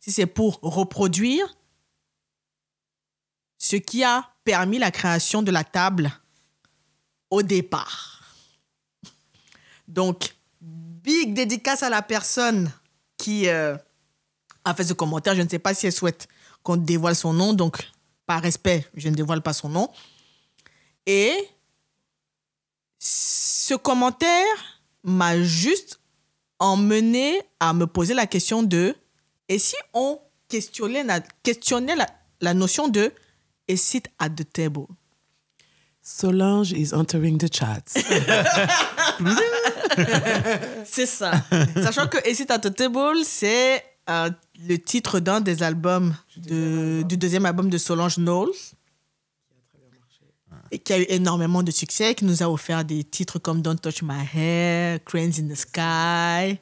Si 0.00 0.12
c'est 0.12 0.26
pour 0.26 0.58
reproduire 0.62 1.54
ce 3.58 3.76
qui 3.76 4.04
a 4.04 4.30
permis 4.44 4.78
la 4.78 4.90
création 4.90 5.42
de 5.42 5.50
la 5.50 5.64
table 5.64 6.10
au 7.30 7.42
départ. 7.42 8.22
Donc, 9.88 10.34
big 11.08 11.32
dédicace 11.32 11.82
à 11.82 11.88
la 11.88 12.02
personne 12.02 12.70
qui 13.16 13.48
euh, 13.48 13.74
a 14.62 14.74
fait 14.74 14.84
ce 14.84 14.92
commentaire. 14.92 15.34
Je 15.34 15.40
ne 15.40 15.48
sais 15.48 15.58
pas 15.58 15.72
si 15.72 15.86
elle 15.86 15.92
souhaite 15.92 16.28
qu'on 16.62 16.76
dévoile 16.76 17.16
son 17.16 17.32
nom, 17.32 17.54
donc 17.54 17.78
par 18.26 18.42
respect, 18.42 18.86
je 18.94 19.08
ne 19.08 19.14
dévoile 19.14 19.40
pas 19.40 19.54
son 19.54 19.70
nom. 19.70 19.88
Et 21.06 21.32
ce 22.98 23.74
commentaire 23.74 24.54
m'a 25.02 25.42
juste 25.42 25.98
emmené 26.58 27.40
à 27.58 27.72
me 27.72 27.86
poser 27.86 28.12
la 28.12 28.26
question 28.26 28.62
de 28.62 28.94
et 29.48 29.58
si 29.58 29.76
on 29.94 30.20
questionnait 30.46 31.04
la, 31.04 31.20
questionnait 31.42 31.96
la, 31.96 32.06
la 32.42 32.52
notion 32.52 32.88
de 32.88 33.14
a 33.70 33.76
seat 33.76 34.10
at 34.18 34.28
the 34.28 34.44
table? 34.52 34.86
Solange 36.02 36.72
is 36.72 36.92
entering 36.92 37.38
the 37.38 37.48
chats. 37.50 37.94
C'est 40.84 41.06
ça. 41.06 41.32
Sachant 41.82 42.06
que 42.08 42.18
Seat 42.34 42.50
at 42.50 42.58
the 42.60 42.74
Table, 42.74 43.18
c'est 43.24 43.84
euh, 44.08 44.30
le 44.66 44.76
titre 44.78 45.20
d'un 45.20 45.40
des 45.40 45.62
albums 45.62 46.14
de- 46.36 47.02
du 47.02 47.16
deuxième 47.16 47.46
album 47.46 47.68
de 47.70 47.78
Solange 47.78 48.16
Knowles. 48.16 48.52
Et 50.70 50.78
qui 50.78 50.92
a 50.92 50.98
eu 51.00 51.06
énormément 51.08 51.62
de 51.62 51.70
succès, 51.70 52.14
qui 52.14 52.26
nous 52.26 52.42
a 52.42 52.46
offert 52.50 52.84
des 52.84 53.02
titres 53.02 53.38
comme 53.38 53.62
Don't 53.62 53.78
Touch 53.80 54.02
My 54.02 54.22
Hair, 54.34 55.02
Cranes 55.04 55.32
in 55.38 55.48
the 55.48 55.54
Sky. 55.54 56.60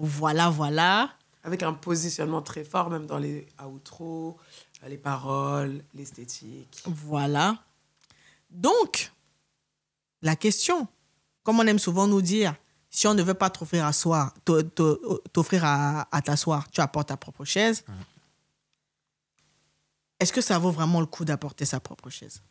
Voilà, 0.00 0.50
voilà. 0.50 1.10
Avec 1.44 1.62
un 1.62 1.72
positionnement 1.72 2.42
très 2.42 2.64
fort, 2.64 2.90
même 2.90 3.06
dans 3.06 3.18
les 3.18 3.46
outros, 3.64 4.36
les 4.88 4.98
paroles, 4.98 5.84
l'esthétique. 5.94 6.82
Voilà. 6.84 7.58
Donc, 8.50 9.12
la 10.22 10.34
question, 10.34 10.88
comme 11.48 11.60
on 11.60 11.66
aime 11.66 11.78
souvent 11.78 12.06
nous 12.06 12.20
dire, 12.20 12.54
si 12.90 13.06
on 13.06 13.14
ne 13.14 13.22
veut 13.22 13.32
pas 13.32 13.48
t'offrir 13.48 13.86
à 13.86 13.94
soir, 13.94 14.34
t'o- 14.44 14.62
t'o- 14.62 15.22
t'offrir 15.32 15.64
à, 15.64 16.06
à 16.14 16.20
t'asseoir, 16.20 16.70
tu 16.70 16.82
apportes 16.82 17.08
ta 17.08 17.16
propre 17.16 17.42
chaise. 17.46 17.84
Est-ce 20.20 20.30
que 20.30 20.42
ça 20.42 20.58
vaut 20.58 20.70
vraiment 20.72 21.00
le 21.00 21.06
coup 21.06 21.24
d'apporter 21.24 21.64
sa 21.64 21.80
propre 21.80 22.10
chaise? 22.10 22.42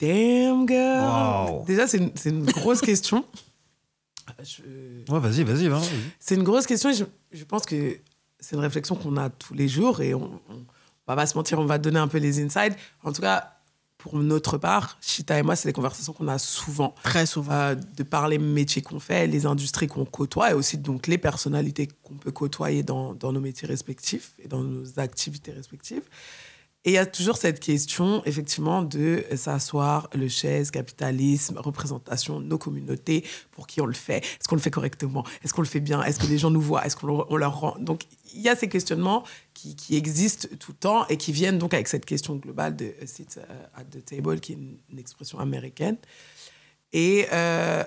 Damn 0.00 0.66
girl. 0.66 1.50
Wow. 1.60 1.64
Déjà, 1.66 1.86
c'est 1.86 1.98
une, 1.98 2.10
c'est 2.16 2.30
une 2.30 2.46
grosse 2.46 2.80
question. 2.80 3.24
Je- 4.42 4.62
Ouais, 5.08 5.20
vas-y, 5.20 5.44
vas-y, 5.44 5.68
vas-y. 5.68 5.88
C'est 6.18 6.34
une 6.34 6.42
grosse 6.42 6.66
question 6.66 6.90
et 6.90 6.94
je, 6.94 7.04
je 7.30 7.44
pense 7.44 7.64
que 7.64 8.00
c'est 8.40 8.56
une 8.56 8.60
réflexion 8.62 8.96
qu'on 8.96 9.16
a 9.18 9.30
tous 9.30 9.54
les 9.54 9.68
jours 9.68 10.00
et 10.00 10.14
on, 10.14 10.40
on 10.48 10.64
va 11.06 11.14
pas 11.14 11.26
se 11.26 11.36
mentir, 11.38 11.60
on 11.60 11.64
va 11.66 11.78
donner 11.78 12.00
un 12.00 12.08
peu 12.08 12.18
les 12.18 12.42
insides. 12.44 12.74
En 13.04 13.12
tout 13.12 13.22
cas, 13.22 13.54
pour 13.98 14.16
notre 14.20 14.58
part, 14.58 14.96
Chita 15.00 15.38
et 15.38 15.42
moi, 15.42 15.56
c'est 15.56 15.68
des 15.68 15.72
conversations 15.72 16.12
qu'on 16.12 16.28
a 16.28 16.38
souvent. 16.38 16.94
Très 17.02 17.26
souvent. 17.26 17.52
Euh, 17.52 17.74
de 17.74 18.04
par 18.04 18.28
les 18.28 18.38
métiers 18.38 18.80
qu'on 18.80 19.00
fait, 19.00 19.26
les 19.26 19.44
industries 19.44 19.88
qu'on 19.88 20.04
côtoie 20.04 20.52
et 20.52 20.54
aussi 20.54 20.78
donc 20.78 21.08
les 21.08 21.18
personnalités 21.18 21.88
qu'on 22.04 22.14
peut 22.14 22.30
côtoyer 22.30 22.84
dans, 22.84 23.12
dans 23.14 23.32
nos 23.32 23.40
métiers 23.40 23.66
respectifs 23.66 24.34
et 24.38 24.46
dans 24.46 24.62
nos 24.62 25.00
activités 25.00 25.50
respectives. 25.50 26.04
Et 26.84 26.90
il 26.90 26.94
y 26.94 26.98
a 26.98 27.06
toujours 27.06 27.36
cette 27.36 27.58
question, 27.58 28.22
effectivement, 28.24 28.82
de 28.82 29.24
s'asseoir, 29.34 30.08
le 30.14 30.28
chaise, 30.28 30.70
capitalisme, 30.70 31.58
représentation, 31.58 32.38
nos 32.38 32.56
communautés, 32.56 33.24
pour 33.50 33.66
qui 33.66 33.80
on 33.80 33.86
le 33.86 33.94
fait, 33.94 34.18
est-ce 34.18 34.46
qu'on 34.48 34.54
le 34.54 34.60
fait 34.60 34.70
correctement, 34.70 35.24
est-ce 35.42 35.52
qu'on 35.52 35.62
le 35.62 35.66
fait 35.66 35.80
bien, 35.80 36.02
est-ce 36.04 36.20
que 36.20 36.26
les 36.26 36.38
gens 36.38 36.50
nous 36.50 36.60
voient, 36.60 36.86
est-ce 36.86 36.96
qu'on 36.96 37.36
leur- 37.36 37.60
rend? 37.60 37.76
Donc, 37.80 38.04
il 38.32 38.40
y 38.40 38.48
a 38.48 38.54
ces 38.54 38.68
questionnements 38.68 39.24
qui, 39.54 39.74
qui 39.74 39.96
existent 39.96 40.48
tout 40.60 40.70
le 40.70 40.78
temps 40.78 41.06
et 41.08 41.16
qui 41.16 41.32
viennent 41.32 41.58
donc 41.58 41.74
avec 41.74 41.88
cette 41.88 42.06
question 42.06 42.36
globale 42.36 42.76
de 42.76 42.94
a 43.02 43.06
sit 43.06 43.38
euh, 43.38 43.66
at 43.74 43.84
the 43.84 44.04
table, 44.04 44.38
qui 44.38 44.52
est 44.52 44.56
une, 44.56 44.98
expression 44.98 45.40
américaine. 45.40 45.96
Et 46.92 47.26
euh, 47.32 47.82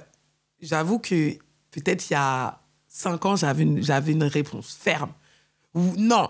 j'avoue 0.61 0.99
que 0.99 1.37
peut-être 1.71 2.09
il 2.09 2.13
y 2.13 2.17
a 2.17 2.59
cinq 2.89 3.25
ans, 3.25 3.37
j'avais 3.37 3.63
une, 3.63 3.81
une 4.07 4.23
réponse 4.23 4.77
ferme. 4.79 5.13
Ou 5.73 5.93
non, 5.97 6.29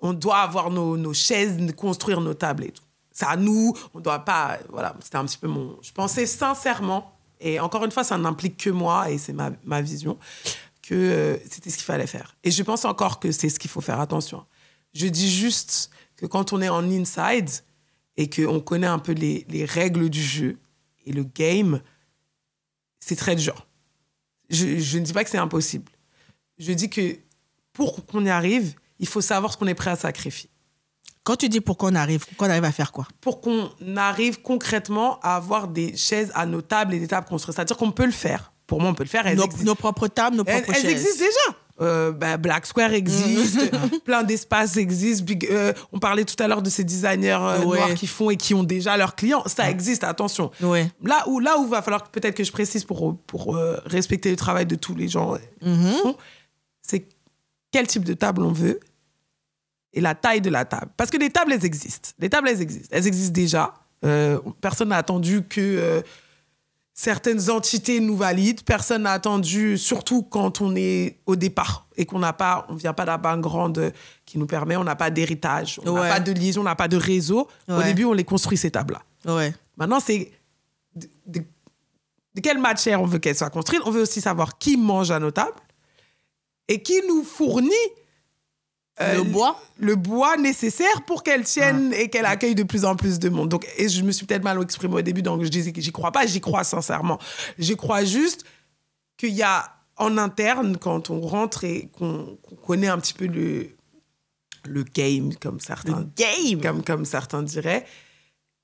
on 0.00 0.12
doit 0.12 0.38
avoir 0.38 0.70
nos, 0.70 0.96
nos 0.96 1.14
chaises, 1.14 1.58
construire 1.76 2.20
nos 2.20 2.34
tables 2.34 2.64
et 2.64 2.72
tout. 2.72 2.82
C'est 3.12 3.26
à 3.26 3.36
nous, 3.36 3.74
on 3.94 4.00
doit 4.00 4.20
pas. 4.20 4.58
Voilà, 4.70 4.94
c'était 5.02 5.16
un 5.16 5.24
petit 5.24 5.38
peu 5.38 5.48
mon. 5.48 5.76
Je 5.82 5.92
pensais 5.92 6.26
sincèrement, 6.26 7.12
et 7.40 7.60
encore 7.60 7.84
une 7.84 7.90
fois, 7.90 8.04
ça 8.04 8.16
n'implique 8.18 8.56
que 8.56 8.70
moi 8.70 9.10
et 9.10 9.18
c'est 9.18 9.32
ma, 9.32 9.50
ma 9.64 9.82
vision, 9.82 10.18
que 10.82 10.94
euh, 10.94 11.36
c'était 11.48 11.70
ce 11.70 11.76
qu'il 11.76 11.84
fallait 11.84 12.06
faire. 12.06 12.36
Et 12.44 12.50
je 12.50 12.62
pense 12.62 12.84
encore 12.84 13.20
que 13.20 13.32
c'est 13.32 13.48
ce 13.48 13.58
qu'il 13.58 13.70
faut 13.70 13.80
faire 13.80 14.00
attention. 14.00 14.44
Je 14.94 15.06
dis 15.06 15.30
juste 15.30 15.90
que 16.16 16.26
quand 16.26 16.52
on 16.52 16.60
est 16.60 16.68
en 16.68 16.84
inside 16.90 17.50
et 18.16 18.28
qu'on 18.28 18.60
connaît 18.60 18.86
un 18.86 18.98
peu 18.98 19.12
les, 19.12 19.46
les 19.48 19.64
règles 19.64 20.08
du 20.10 20.22
jeu 20.22 20.58
et 21.06 21.12
le 21.12 21.24
game, 21.24 21.80
c'est 23.00 23.16
très 23.16 23.36
dur. 23.36 23.66
Je, 24.50 24.78
je 24.78 24.98
ne 24.98 25.04
dis 25.04 25.12
pas 25.12 25.24
que 25.24 25.30
c'est 25.30 25.38
impossible. 25.38 25.90
Je 26.58 26.72
dis 26.72 26.90
que 26.90 27.18
pour 27.72 28.04
qu'on 28.04 28.24
y 28.26 28.30
arrive, 28.30 28.74
il 29.00 29.08
faut 29.08 29.20
savoir 29.20 29.52
ce 29.52 29.56
qu'on 29.58 29.66
est 29.66 29.74
prêt 29.74 29.90
à 29.90 29.96
sacrifier. 29.96 30.48
Quand 31.24 31.36
tu 31.36 31.48
dis 31.48 31.60
pour 31.60 31.76
qu'on 31.76 31.94
arrive, 31.96 32.24
qu'on 32.36 32.48
arrive 32.48 32.64
à 32.64 32.72
faire 32.72 32.92
quoi? 32.92 33.06
Pour 33.20 33.40
qu'on 33.40 33.68
arrive 33.96 34.40
concrètement 34.40 35.18
à 35.20 35.36
avoir 35.36 35.68
des 35.68 35.96
chaises 35.96 36.30
à 36.34 36.46
nos 36.46 36.62
tables 36.62 36.94
et 36.94 36.98
des 37.00 37.08
tables 37.08 37.26
construites. 37.26 37.56
C'est-à-dire 37.56 37.76
qu'on 37.76 37.90
peut 37.92 38.06
le 38.06 38.12
faire. 38.12 38.52
Pour 38.66 38.80
moi, 38.80 38.90
on 38.90 38.94
peut 38.94 39.02
le 39.04 39.08
faire. 39.08 39.26
Elles 39.26 39.36
nos, 39.36 39.46
nos 39.64 39.74
propres 39.74 40.06
tables, 40.08 40.36
nos 40.36 40.44
Elles, 40.46 40.62
propres 40.62 40.78
elles 40.78 40.82
chaises. 40.86 40.92
existent 40.92 41.24
déjà. 41.24 41.56
Euh, 41.82 42.12
bah, 42.12 42.36
Black 42.36 42.66
Square 42.66 42.92
existe, 42.92 43.58
plein 44.04 44.22
d'espaces 44.22 44.76
existent. 44.76 45.24
Big- 45.24 45.46
euh, 45.50 45.72
on 45.92 45.98
parlait 45.98 46.24
tout 46.24 46.40
à 46.42 46.46
l'heure 46.46 46.60
de 46.62 46.68
ces 46.70 46.84
designers 46.84 47.38
euh, 47.40 47.58
Ouais. 47.64 47.78
noirs 47.78 47.94
qui 47.94 48.06
font 48.06 48.28
et 48.30 48.36
qui 48.36 48.52
ont 48.54 48.64
déjà 48.64 48.96
leurs 48.98 49.14
clients. 49.14 49.42
Ça 49.46 49.70
existe, 49.70 50.04
attention. 50.04 50.50
Ouais. 50.62 50.90
Là 51.02 51.24
où 51.26 51.38
là 51.40 51.58
où 51.58 51.66
va 51.66 51.80
falloir 51.82 52.08
peut-être 52.10 52.34
que 52.34 52.44
je 52.44 52.52
précise 52.52 52.84
pour, 52.84 53.18
pour 53.26 53.56
respecter 53.86 54.30
le 54.30 54.36
travail 54.36 54.66
de 54.66 54.74
tous 54.74 54.94
les 54.94 55.08
gens, 55.08 55.36
Mhm. 55.62 55.92
font, 56.02 56.16
c'est 56.82 57.08
quel 57.72 57.86
type 57.86 58.04
de 58.04 58.14
table 58.14 58.42
on 58.42 58.52
veut 58.52 58.78
et 59.92 60.00
la 60.00 60.14
taille 60.14 60.40
de 60.40 60.50
la 60.50 60.64
table. 60.64 60.90
Parce 60.96 61.10
que 61.10 61.16
les 61.16 61.30
tables, 61.30 61.52
elles 61.52 61.64
existent. 61.64 62.10
Les 62.18 62.30
tables, 62.30 62.48
elles 62.48 62.60
existent. 62.62 62.88
Elles 62.92 63.06
existent 63.06 63.32
déjà. 63.32 63.74
Euh, 64.04 64.38
personne 64.60 64.88
n'a 64.90 64.96
attendu 64.96 65.42
que 65.42 65.60
euh, 65.60 66.02
certaines 66.94 67.50
entités 67.50 68.00
nous 68.00 68.16
valident. 68.16 68.62
Personne 68.64 69.02
n'a 69.02 69.12
attendu, 69.12 69.76
surtout 69.78 70.22
quand 70.22 70.60
on 70.60 70.74
est 70.76 71.18
au 71.26 71.36
départ 71.36 71.86
et 71.96 72.06
qu'on 72.06 72.18
n'a 72.18 72.32
pas, 72.32 72.66
on 72.68 72.74
vient 72.74 72.92
pas 72.92 73.04
d'un 73.04 73.18
background 73.18 73.92
qui 74.24 74.38
nous 74.38 74.46
permet, 74.46 74.76
on 74.76 74.84
n'a 74.84 74.96
pas 74.96 75.10
d'héritage, 75.10 75.80
on 75.84 75.92
n'a 75.92 76.00
Ouais. 76.02 76.08
pas 76.08 76.20
de 76.20 76.32
liaison, 76.32 76.60
on 76.60 76.64
n'a 76.64 76.76
pas 76.76 76.88
de 76.88 76.96
réseau. 76.96 77.48
Au 77.68 77.82
début, 77.82 78.04
on 78.04 78.12
les 78.12 78.24
construit 78.24 78.56
ces 78.58 78.70
tables-là. 78.70 79.02
Ouais. 79.34 79.52
Maintenant, 79.76 80.00
c'est 80.00 80.30
de, 80.94 81.08
de- 81.26 81.44
de 82.34 82.40
quelle 82.40 82.58
matière 82.58 83.02
on 83.02 83.06
veut 83.06 83.18
qu'elle 83.18 83.34
soit 83.36 83.50
construite. 83.50 83.82
On 83.86 83.90
veut 83.90 84.02
aussi 84.02 84.20
savoir 84.20 84.56
qui 84.56 84.76
mange 84.76 85.10
à 85.10 85.18
nos 85.18 85.30
tables 85.32 85.52
et 86.68 86.80
qui 86.80 86.94
nous 87.08 87.24
fournit 87.24 87.70
euh, 89.00 89.16
le 89.16 89.22
bois 89.22 89.60
le 89.78 89.96
bois 89.96 90.36
nécessaire 90.36 91.02
pour 91.06 91.22
qu'elle 91.22 91.44
tienne 91.44 91.92
et 91.94 92.08
qu'elle 92.08 92.26
accueille 92.26 92.54
de 92.54 92.62
plus 92.62 92.84
en 92.84 92.96
plus 92.96 93.18
de 93.18 93.28
monde. 93.30 93.48
Donc, 93.48 93.66
et 93.78 93.88
je 93.88 94.02
me 94.02 94.12
suis 94.12 94.26
peut-être 94.26 94.44
mal 94.44 94.60
exprimée 94.62 94.96
au 94.96 95.02
début, 95.02 95.22
donc 95.22 95.42
je 95.42 95.48
disais 95.48 95.72
que 95.72 95.80
j'y 95.80 95.92
crois 95.92 96.12
pas, 96.12 96.26
j'y 96.26 96.40
crois 96.40 96.64
sincèrement. 96.64 97.18
J'y 97.58 97.76
crois 97.76 98.04
juste 98.04 98.44
qu'il 99.16 99.34
y 99.34 99.42
a 99.42 99.74
en 99.96 100.16
interne, 100.16 100.76
quand 100.78 101.10
on 101.10 101.20
rentre 101.20 101.64
et 101.64 101.90
qu'on 101.96 102.38
qu'on 102.42 102.56
connaît 102.56 102.88
un 102.88 102.98
petit 102.98 103.14
peu 103.14 103.26
le, 103.26 103.70
le 104.66 104.82
game, 104.82 105.34
comme 105.40 105.60
certains, 105.60 106.08
game. 106.16 106.60
Comme, 106.60 106.82
comme 106.82 107.04
certains 107.04 107.42
diraient, 107.42 107.86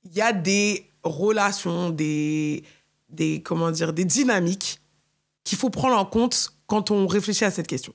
il 0.05 0.15
y 0.15 0.21
a 0.21 0.33
des 0.33 0.91
relations, 1.03 1.91
des, 1.91 2.65
des, 3.09 3.43
comment 3.43 3.71
dire, 3.71 3.93
des 3.93 4.05
dynamiques 4.05 4.81
qu'il 5.45 5.59
faut 5.59 5.71
prendre 5.71 5.97
en 5.97 6.05
compte 6.05 6.53
quand 6.67 6.91
on 6.91 7.07
réfléchit 7.07 7.45
à 7.45 7.51
cette 7.51 7.67
question. 7.67 7.95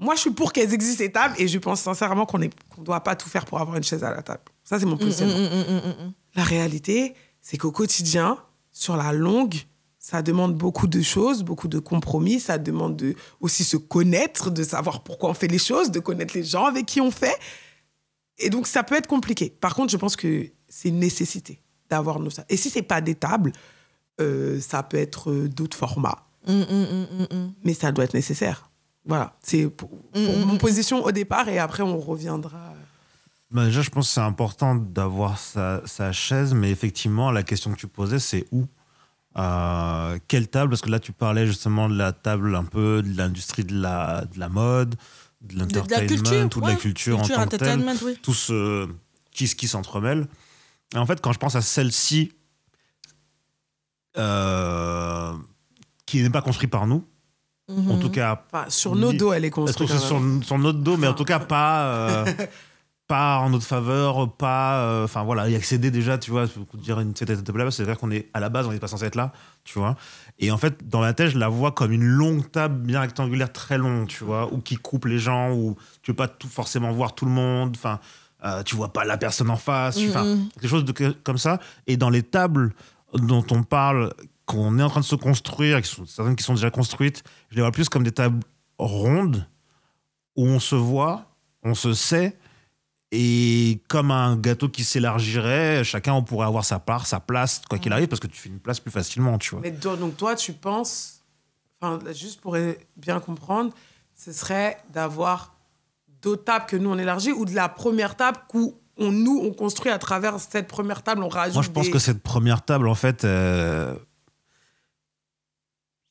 Moi, 0.00 0.14
je 0.14 0.20
suis 0.20 0.30
pour 0.30 0.52
qu'elles 0.52 0.72
existent 0.72 0.98
ces 1.04 1.10
tables 1.10 1.34
et 1.38 1.48
je 1.48 1.58
pense 1.58 1.80
sincèrement 1.80 2.24
qu'on 2.24 2.38
ne 2.38 2.48
doit 2.78 3.00
pas 3.02 3.16
tout 3.16 3.28
faire 3.28 3.44
pour 3.44 3.58
avoir 3.58 3.76
une 3.76 3.82
chaise 3.82 4.04
à 4.04 4.10
la 4.10 4.22
table. 4.22 4.42
Ça, 4.62 4.78
c'est 4.78 4.86
mon 4.86 4.96
positionnement. 4.96 5.36
Mm, 5.38 6.12
La 6.36 6.44
réalité, 6.44 7.14
c'est 7.40 7.56
qu'au 7.56 7.72
quotidien, 7.72 8.38
sur 8.70 8.96
la 8.96 9.12
longue, 9.12 9.56
ça 9.98 10.22
demande 10.22 10.54
beaucoup 10.56 10.86
de 10.86 11.02
choses, 11.02 11.42
beaucoup 11.42 11.66
de 11.66 11.80
compromis. 11.80 12.38
Ça 12.38 12.58
demande 12.58 12.96
de 12.96 13.16
aussi 13.40 13.64
se 13.64 13.76
connaître, 13.76 14.50
de 14.50 14.62
savoir 14.62 15.02
pourquoi 15.02 15.30
on 15.30 15.34
fait 15.34 15.48
les 15.48 15.58
choses, 15.58 15.90
de 15.90 15.98
connaître 15.98 16.34
les 16.36 16.44
gens 16.44 16.66
avec 16.66 16.86
qui 16.86 17.00
on 17.00 17.10
fait. 17.10 17.36
Et 18.38 18.50
donc, 18.50 18.68
ça 18.68 18.84
peut 18.84 18.94
être 18.94 19.08
compliqué. 19.08 19.50
Par 19.50 19.74
contre, 19.74 19.90
je 19.90 19.96
pense 19.96 20.14
que 20.14 20.48
c'est 20.68 20.90
une 20.90 21.00
nécessité 21.00 21.60
d'avoir 21.90 22.20
nos... 22.20 22.30
Et 22.48 22.56
si 22.56 22.70
c'est 22.70 22.82
pas 22.82 23.00
des 23.00 23.16
tables, 23.16 23.50
euh, 24.20 24.60
ça 24.60 24.84
peut 24.84 24.96
être 24.98 25.30
euh, 25.32 25.48
d'autres 25.48 25.76
formats. 25.76 26.28
mm, 26.46 27.50
Mais 27.64 27.74
ça 27.74 27.90
doit 27.90 28.04
être 28.04 28.14
nécessaire. 28.14 28.67
Voilà, 29.08 29.34
c'est 29.42 29.68
pour, 29.68 29.88
pour 29.90 30.20
Mm, 30.20 30.44
mon 30.44 30.56
position 30.58 31.02
au 31.02 31.10
départ 31.10 31.48
et 31.48 31.58
après 31.58 31.82
on 31.82 31.98
reviendra. 31.98 32.74
Bah, 33.50 33.64
déjà, 33.64 33.80
je 33.82 33.88
pense 33.90 34.06
que 34.08 34.12
c'est 34.14 34.20
important 34.20 34.74
d'avoir 34.76 35.38
sa, 35.38 35.80
sa 35.86 36.12
chaise, 36.12 36.52
mais 36.54 36.70
effectivement, 36.70 37.30
la 37.30 37.42
question 37.42 37.72
que 37.72 37.78
tu 37.78 37.88
posais, 37.88 38.18
c'est 38.18 38.46
où? 38.52 38.66
Euh, 39.38 40.18
Quelle 40.28 40.48
table? 40.48 40.68
Parce 40.70 40.82
que 40.82 40.90
là, 40.90 41.00
tu 41.00 41.12
parlais 41.12 41.46
justement 41.46 41.88
de 41.88 41.96
la 41.96 42.12
table 42.12 42.54
un 42.54 42.64
peu 42.64 43.02
de 43.02 43.16
l'industrie 43.16 43.64
de 43.64 43.80
la, 43.80 44.26
de 44.26 44.38
la 44.38 44.50
mode, 44.50 44.96
de 45.40 45.54
De, 45.54 45.64
de 45.64 45.74
la 45.78 45.80
l'entertainment, 45.80 46.06
culture. 46.06 46.44
ou 46.56 46.60
de 46.60 46.66
la 46.66 46.72
ouais. 46.74 46.76
culture, 46.78 47.18
en 47.18 47.22
tant 47.22 47.28
que 47.46 47.56
telle. 47.56 47.68
entertainment, 47.80 47.94
oui. 48.04 48.18
Tout 48.22 48.34
ce 48.34 48.86
qui, 49.32 49.46
qui 49.48 49.68
s'entremêle. 49.68 50.26
Et 50.94 50.98
en 50.98 51.06
fait, 51.06 51.20
quand 51.22 51.32
je 51.32 51.38
pense 51.38 51.54
à 51.54 51.62
celle-ci, 51.62 52.32
euh, 54.18 55.32
qui 56.06 56.22
n'est 56.22 56.30
pas 56.30 56.42
construite 56.42 56.70
par 56.70 56.86
nous, 56.86 57.04
en 57.68 57.94
Mhm. 57.94 58.00
tout 58.00 58.10
cas 58.10 58.42
Enfin, 58.52 58.64
sur 58.68 58.96
nos 58.96 59.12
dos, 59.12 59.32
elle 59.32 59.44
est 59.44 59.50
construite. 59.50 59.88
construit 59.88 60.08
quand 60.10 60.20
même. 60.20 60.38
sur, 60.42 60.46
sur 60.48 60.58
notre 60.58 60.78
dos, 60.78 60.96
mais 60.96 61.06
en 61.06 61.14
tout 61.14 61.24
cas 61.24 61.38
pas, 61.38 61.84
euh, 61.86 62.24
pas 63.06 63.38
en 63.38 63.50
notre 63.50 63.64
faveur, 63.66 64.30
pas. 64.32 64.80
euh, 64.82 65.04
Enfin 65.04 65.22
voilà, 65.24 65.48
y 65.48 65.54
accéder 65.56 65.90
déjà, 65.90 66.18
tu 66.18 66.30
vois, 66.30 66.46
dire 66.74 67.00
une 67.00 67.14
cette 67.16 67.30
étape 67.30 67.56
là, 67.56 67.70
c'est 67.70 67.84
vrai 67.84 67.96
qu'on 67.96 68.10
est 68.10 68.28
à 68.34 68.40
la 68.40 68.48
base, 68.48 68.66
on 68.66 68.72
n'est 68.72 68.78
pas 68.78 68.88
censé 68.88 69.04
être 69.06 69.16
là, 69.16 69.32
tu 69.64 69.78
vois. 69.78 69.96
Et 70.38 70.50
en 70.50 70.56
fait, 70.58 70.88
dans 70.88 71.00
ma 71.00 71.12
tête, 71.14 71.30
je 71.30 71.38
la 71.38 71.48
vois 71.48 71.72
comme 71.72 71.92
une 71.92 72.04
longue 72.04 72.50
table 72.50 72.76
bien 72.80 73.00
rectangulaire, 73.00 73.52
très 73.52 73.76
longue, 73.78 74.06
tu 74.06 74.24
vois, 74.24 74.52
ou 74.52 74.58
qui 74.58 74.76
coupe 74.76 75.04
les 75.06 75.18
gens, 75.18 75.52
ou 75.52 75.76
tu 76.02 76.10
veux 76.12 76.16
pas 76.16 76.28
tout 76.28 76.48
forcément 76.48 76.92
voir 76.92 77.14
tout 77.14 77.24
le 77.24 77.32
monde, 77.32 77.72
enfin. 77.76 77.98
euh, 78.44 78.62
tu 78.62 78.76
vois 78.76 78.92
pas 78.92 79.04
la 79.04 79.18
personne 79.18 79.50
en 79.50 79.56
face, 79.56 79.96
tu- 79.96 80.10
enfin, 80.10 80.22
Mhm. 80.24 80.48
quelque 80.60 80.68
chose 80.68 80.84
de, 80.84 80.92
comme 81.24 81.38
ça. 81.38 81.58
Et 81.88 81.96
dans 81.96 82.08
les 82.08 82.22
tables 82.22 82.72
dont 83.14 83.44
on 83.50 83.64
parle, 83.64 84.12
qu'on 84.48 84.78
est 84.78 84.82
en 84.82 84.88
train 84.88 85.00
de 85.00 85.04
se 85.04 85.14
construire, 85.14 85.80
qui 85.82 85.88
sont, 85.88 86.06
certaines 86.06 86.34
qui 86.34 86.42
sont 86.42 86.54
déjà 86.54 86.70
construites, 86.70 87.22
je 87.50 87.56
les 87.56 87.62
vois 87.62 87.70
plus 87.70 87.88
comme 87.88 88.02
des 88.02 88.12
tables 88.12 88.40
rondes 88.78 89.46
où 90.36 90.46
on 90.46 90.58
se 90.58 90.74
voit, 90.74 91.26
on 91.62 91.74
se 91.74 91.92
sait, 91.92 92.36
et 93.10 93.80
comme 93.88 94.10
un 94.10 94.36
gâteau 94.36 94.68
qui 94.68 94.84
s'élargirait, 94.84 95.82
chacun 95.84 96.12
on 96.14 96.22
pourrait 96.22 96.46
avoir 96.46 96.64
sa 96.64 96.78
part, 96.78 97.06
sa 97.06 97.20
place, 97.20 97.62
quoi 97.68 97.78
qu'il 97.78 97.92
arrive, 97.92 98.08
parce 98.08 98.20
que 98.20 98.26
tu 98.26 98.38
fais 98.38 98.48
une 98.48 98.58
place 98.60 98.80
plus 98.80 98.90
facilement, 98.90 99.38
tu 99.38 99.50
vois. 99.50 99.60
Mais 99.60 99.70
do- 99.70 99.96
donc 99.96 100.16
toi, 100.16 100.34
tu 100.34 100.52
penses, 100.52 101.20
enfin, 101.80 101.98
juste 102.12 102.40
pour 102.40 102.56
bien 102.96 103.20
comprendre, 103.20 103.72
ce 104.14 104.32
serait 104.32 104.78
d'avoir 104.92 105.54
d'autres 106.22 106.44
tables 106.44 106.66
que 106.66 106.76
nous 106.76 106.90
on 106.90 106.98
élargit 106.98 107.32
ou 107.32 107.44
de 107.44 107.54
la 107.54 107.68
première 107.68 108.16
table 108.16 108.38
où 108.54 108.74
on, 108.96 109.12
nous 109.12 109.40
on 109.44 109.52
construit 109.52 109.92
à 109.92 109.98
travers 109.98 110.38
cette 110.40 110.66
première 110.68 111.02
table, 111.02 111.22
on 111.22 111.28
rajoute. 111.28 111.54
Moi, 111.54 111.62
je 111.62 111.70
pense 111.70 111.86
des- 111.86 111.90
que 111.92 111.98
cette 111.98 112.22
première 112.22 112.62
table, 112.64 112.88
en 112.88 112.94
fait, 112.96 113.24
euh, 113.24 113.94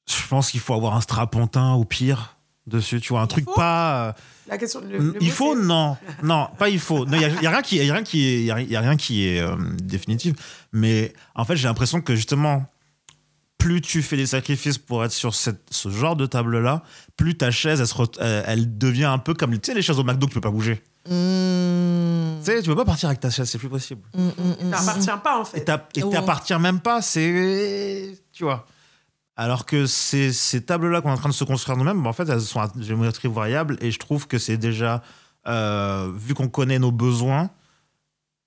je 0.10 0.28
pense 0.30 0.52
qu'il 0.52 0.60
faut 0.60 0.74
avoir 0.74 0.96
un 0.96 1.02
strapontin 1.02 1.74
au 1.74 1.84
pire 1.86 2.36
dessus, 2.66 3.00
tu 3.00 3.10
vois, 3.14 3.22
un 3.22 3.28
truc 3.28 3.46
faut 3.46 3.54
pas. 3.54 4.08
euh, 4.10 4.12
la 4.50 4.58
question. 4.58 4.82
le- 4.82 4.98
le 4.98 5.16
il 5.22 5.32
faut 5.32 5.56
non 5.56 5.98
non 6.24 6.50
pas 6.58 6.70
il 6.70 6.80
faut 6.80 7.06
il 7.06 7.20
y, 7.22 7.26
a- 7.26 7.30
y 7.42 7.46
a 7.46 7.50
rien 7.50 7.62
qui 7.62 7.78
y 7.78 7.90
a 7.90 7.94
rien 7.94 8.04
qui 8.04 8.26
est 8.28 8.44
y 8.44 8.52
a, 8.52 8.62
y 8.62 8.76
a 8.76 8.82
rien 8.82 8.96
qui 8.98 9.28
est 9.28 9.42
euh, 9.42 9.56
définitif 9.84 10.36
mais 10.74 11.14
en 11.36 11.44
fait 11.46 11.56
j'ai 11.58 11.68
l'impression 11.68 12.00
que 12.02 12.16
justement 12.16 12.66
plus 13.58 13.82
tu 13.82 14.02
fais 14.02 14.16
des 14.18 14.28
sacrifices 14.28 14.78
pour 14.78 15.04
être 15.04 15.12
sur 15.12 15.34
cette, 15.36 15.62
ce 15.72 15.90
genre 15.90 16.16
de 16.16 16.26
table 16.26 16.60
là 16.60 16.84
plus 17.18 17.36
ta 17.38 17.52
chaise 17.52 17.80
elle, 17.82 17.88
se 17.88 17.94
re- 17.96 18.22
elle- 18.46 18.78
devient 18.78 19.06
un 19.06 19.18
peu 19.18 19.34
comme 19.34 19.52
tu 19.60 19.60
sais 19.64 19.74
les 19.74 19.82
chaises 19.82 20.00
au 20.00 20.04
McDo 20.04 20.28
tu 20.28 20.34
peux 20.34 20.42
pas 20.42 20.52
bouger 20.52 20.82
Mm. 21.10 22.40
tu 22.40 22.46
sais 22.52 22.62
tu 22.62 22.70
peux 22.70 22.76
pas 22.76 22.86
partir 22.86 23.08
avec 23.10 23.20
ta 23.22 23.30
chaise 23.30 23.50
c'est 23.50 23.58
plus 23.58 23.70
possible 23.70 24.02
Mm, 24.14 24.24
mm, 24.28 24.68
mm, 24.70 24.74
Ça 24.74 24.80
appartient 24.92 25.24
pas 25.24 25.40
en 25.40 25.46
fait. 25.46 25.58
et 25.60 25.64
t'as- 25.66 25.88
et 25.96 26.04
Ouais. 26.04 26.12
t'appartiens 26.14 26.60
même 26.60 26.80
pas 26.80 27.02
c'est 27.02 28.18
tu 28.34 28.44
vois 28.44 28.66
alors 29.38 29.66
que 29.66 29.86
ces, 29.86 30.34
ces 30.34 30.62
tables-là 30.62 31.02
qu'on 31.02 31.10
est 31.10 31.14
en 31.14 31.18
train 31.18 31.30
de 31.30 31.34
se 31.34 31.44
construire 31.44 31.78
nous-mêmes, 31.78 32.02
bah, 32.04 32.10
en 32.10 32.14
fait, 32.14 32.28
elles 32.28 32.42
sont 32.42 32.60
à 32.60 32.70
géométrie 32.80 33.28
variable 33.30 33.78
et 33.82 33.92
je 33.92 34.00
trouve 34.00 34.28
que 34.28 34.38
c'est 34.40 34.58
déjà, 34.58 35.02
euh, 35.48 36.12
vu 36.16 36.34
qu'on 36.34 36.48
connaît 36.50 36.80
nos 36.80 36.92
besoins, 36.92 37.50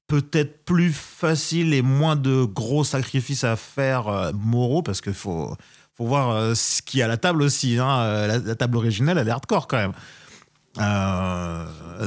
peut-être 0.08 0.64
plus 0.64 0.92
facile 0.92 1.72
et 1.74 1.82
moins 1.82 2.16
de 2.16 2.42
gros 2.44 2.82
sacrifices 2.82 3.44
à 3.44 3.54
faire 3.54 4.08
euh, 4.08 4.32
moraux 4.34 4.82
parce 4.82 5.00
qu'il 5.00 5.14
faut, 5.14 5.54
faut 5.96 6.04
voir 6.06 6.30
euh, 6.30 6.54
ce 6.56 6.82
qu'il 6.82 6.98
y 6.98 7.02
a 7.02 7.04
à 7.04 7.08
la 7.08 7.16
table 7.16 7.42
aussi. 7.42 7.78
hein. 7.78 8.26
La, 8.26 8.38
la 8.38 8.54
table 8.56 8.76
originelle, 8.76 9.16
elle 9.18 9.28
est 9.28 9.30
hardcore 9.30 9.68
quand 9.68 9.76
même. 9.76 9.92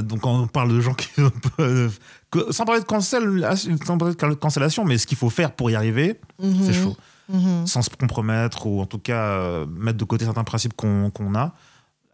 Donc 0.03 0.21
quand 0.21 0.41
on 0.41 0.47
parle 0.47 0.69
de 0.73 0.79
gens 0.81 0.93
qui 0.93 1.09
sans 2.51 2.65
parler 2.65 2.81
de 2.81 2.85
cancel, 2.85 3.47
sans 3.85 3.97
parler 3.97 4.15
de 4.15 4.33
cancellation, 4.35 4.83
mais 4.85 4.97
ce 4.97 5.05
qu'il 5.07 5.17
faut 5.17 5.29
faire 5.29 5.51
pour 5.53 5.69
y 5.69 5.75
arriver, 5.75 6.19
Mhm. 6.41 6.63
c'est 6.65 6.73
chaud 6.73 6.97
Mhm. 7.33 7.65
sans 7.65 7.81
se 7.81 7.89
compromettre 7.89 8.67
ou 8.67 8.79
en 8.79 8.85
tout 8.85 8.99
cas 8.99 9.39
euh, 9.39 9.65
mettre 9.65 9.97
de 9.97 10.05
côté 10.05 10.23
certains 10.23 10.43
principes 10.43 10.75
qu'on 10.75 11.35
a. 11.35 11.55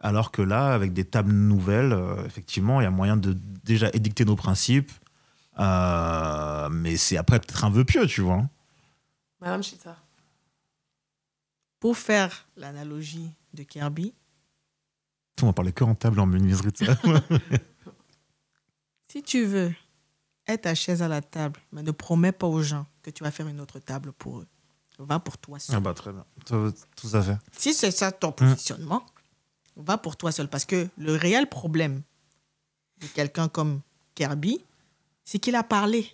Alors 0.00 0.32
que 0.32 0.40
là, 0.40 0.72
avec 0.72 0.94
des 0.94 1.04
tables 1.04 1.32
nouvelles, 1.32 1.92
euh, 1.92 2.24
effectivement, 2.24 2.80
il 2.80 2.84
y 2.84 2.86
a 2.86 2.90
moyen 2.90 3.18
de 3.18 3.36
déjà 3.64 3.90
édicter 3.92 4.24
nos 4.24 4.34
principes. 4.34 4.90
Euh, 5.58 6.70
mais 6.70 6.96
c'est 6.96 7.18
après 7.18 7.38
peut-être 7.38 7.66
un 7.66 7.70
vœu 7.70 7.84
pieux, 7.84 8.06
tu 8.06 8.22
vois. 8.22 8.48
Madame 9.42 9.62
Chita. 9.62 9.96
Pour 11.80 11.98
faire 11.98 12.48
l'analogie 12.56 13.30
de 13.52 13.62
Kirby, 13.62 14.14
On 15.42 15.46
va 15.46 15.52
parler 15.52 15.72
que 15.72 15.84
en 15.84 15.94
table, 15.94 16.18
en 16.20 16.26
menuiserie, 16.26 16.72
de 16.72 16.78
ça. 16.78 16.96
si 19.08 19.22
tu 19.22 19.44
veux 19.44 19.74
être 20.46 20.62
ta 20.62 20.74
chaise 20.74 21.02
à 21.02 21.08
la 21.08 21.20
table, 21.20 21.60
mais 21.72 21.82
ne 21.82 21.90
promets 21.90 22.32
pas 22.32 22.46
aux 22.46 22.62
gens 22.62 22.86
que 23.02 23.10
tu 23.10 23.22
vas 23.22 23.30
faire 23.30 23.48
une 23.48 23.60
autre 23.60 23.80
table 23.80 24.12
pour 24.12 24.40
eux. 24.40 24.46
Va 25.02 25.18
pour 25.18 25.38
toi 25.38 25.58
seul. 25.58 25.76
ah 25.76 25.80
bah 25.80 25.94
très 25.94 26.12
bien. 26.12 26.24
Tout, 26.44 26.72
tout 26.96 27.08
à 27.16 27.22
fait. 27.22 27.36
Si 27.56 27.72
c'est 27.74 27.90
ça 27.90 28.12
ton 28.12 28.32
positionnement, 28.32 29.04
va 29.76 29.96
pour 29.96 30.16
toi 30.16 30.30
seul. 30.30 30.48
Parce 30.48 30.64
que 30.66 30.88
le 30.98 31.14
réel 31.16 31.48
problème 31.48 32.02
de 33.00 33.06
quelqu'un 33.06 33.48
comme 33.48 33.80
Kirby, 34.14 34.60
c'est 35.24 35.38
qu'il 35.38 35.54
a 35.56 35.62
parlé. 35.62 36.06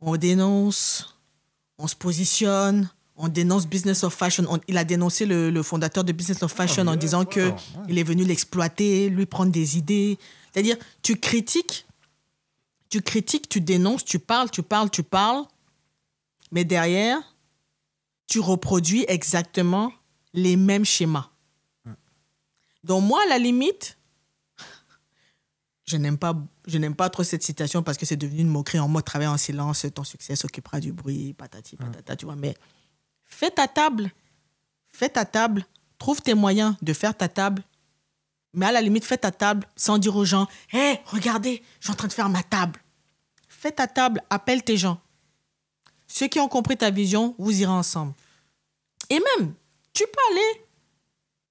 On 0.00 0.16
dénonce, 0.16 1.18
on 1.78 1.88
se 1.88 1.96
positionne, 1.96 2.88
on 3.16 3.26
dénonce 3.28 3.66
Business 3.66 4.04
of 4.04 4.14
Fashion. 4.14 4.44
On- 4.48 4.60
il 4.68 4.76
a 4.78 4.84
dénoncé 4.84 5.26
le, 5.26 5.50
le 5.50 5.62
fondateur 5.64 6.04
de 6.04 6.12
Business 6.12 6.42
of 6.44 6.52
Fashion 6.52 6.86
en 6.86 6.94
disant 6.96 7.24
que 7.24 7.50
il 7.88 7.98
est 7.98 8.02
venu 8.04 8.24
l'exploiter, 8.24 9.08
lui 9.08 9.26
prendre 9.26 9.50
des 9.50 9.76
idées. 9.78 10.16
C'est-à-dire, 10.52 10.76
tu 11.02 11.16
critiques, 11.16 11.86
tu 12.88 13.00
critiques, 13.02 13.48
tu 13.48 13.60
dénonces, 13.60 14.04
tu 14.04 14.20
parles, 14.20 14.50
tu 14.50 14.62
parles, 14.62 14.90
tu 14.90 15.02
parles, 15.02 15.44
mais 16.52 16.64
derrière, 16.64 17.18
tu 18.26 18.40
reproduis 18.40 19.04
exactement 19.08 19.92
les 20.32 20.56
mêmes 20.56 20.84
schémas. 20.84 21.30
Donc 22.82 23.02
moi, 23.02 23.20
à 23.24 23.28
la 23.28 23.38
limite, 23.38 23.96
je 25.86 25.96
n'aime 25.96 26.18
pas, 26.18 26.34
je 26.66 26.78
n'aime 26.78 26.94
pas 26.94 27.08
trop 27.10 27.22
cette 27.22 27.42
citation 27.42 27.82
parce 27.82 27.98
que 27.98 28.06
c'est 28.06 28.16
devenu 28.16 28.40
une 28.40 28.48
moquerie 28.48 28.78
en 28.78 28.88
mode 28.88 29.04
travail 29.04 29.28
en 29.28 29.36
silence, 29.36 29.86
ton 29.94 30.04
succès 30.04 30.36
s'occupera 30.36 30.80
du 30.80 30.92
bruit, 30.92 31.34
patati 31.34 31.76
patata, 31.76 32.16
tu 32.16 32.24
vois. 32.24 32.36
Mais 32.36 32.54
fais 33.24 33.50
ta 33.50 33.68
table, 33.68 34.10
fais 34.88 35.08
ta 35.08 35.24
table, 35.24 35.64
trouve 35.98 36.20
tes 36.20 36.34
moyens 36.34 36.76
de 36.82 36.92
faire 36.92 37.16
ta 37.16 37.28
table. 37.28 37.62
Mais 38.52 38.66
à 38.66 38.72
la 38.72 38.80
limite, 38.80 39.04
fais 39.04 39.18
ta 39.18 39.32
table 39.32 39.66
sans 39.76 39.98
dire 39.98 40.14
aux 40.14 40.24
gens, 40.24 40.46
hé, 40.72 41.00
regardez, 41.06 41.62
je 41.80 41.86
suis 41.86 41.92
en 41.92 41.96
train 41.96 42.08
de 42.08 42.12
faire 42.12 42.28
ma 42.28 42.42
table. 42.42 42.80
Fais 43.48 43.72
ta 43.72 43.86
table, 43.86 44.22
appelle 44.30 44.62
tes 44.62 44.76
gens. 44.76 45.00
Ceux 46.16 46.28
qui 46.28 46.38
ont 46.38 46.46
compris 46.48 46.76
ta 46.76 46.90
vision, 46.90 47.34
vous 47.38 47.60
irez 47.60 47.72
ensemble. 47.72 48.12
Et 49.10 49.18
même, 49.38 49.52
tu 49.92 50.04
peux 50.04 50.20
aller, 50.32 50.64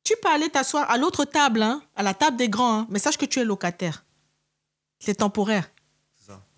tu 0.06 0.14
peux 0.22 0.30
aller 0.30 0.48
t'asseoir 0.50 0.90
à 0.90 0.98
l'autre 0.98 1.26
table, 1.26 1.62
hein, 1.62 1.82
à 1.98 2.02
la 2.04 2.14
table 2.14 2.38
des 2.38 2.48
grands, 2.48 2.80
hein, 2.80 2.88
mais 2.90 2.98
sache 2.98 3.18
que 3.18 3.26
tu 3.26 3.40
es 3.42 3.44
locataire. 3.44 4.06
C'est 5.00 5.16
temporaire. 5.16 5.70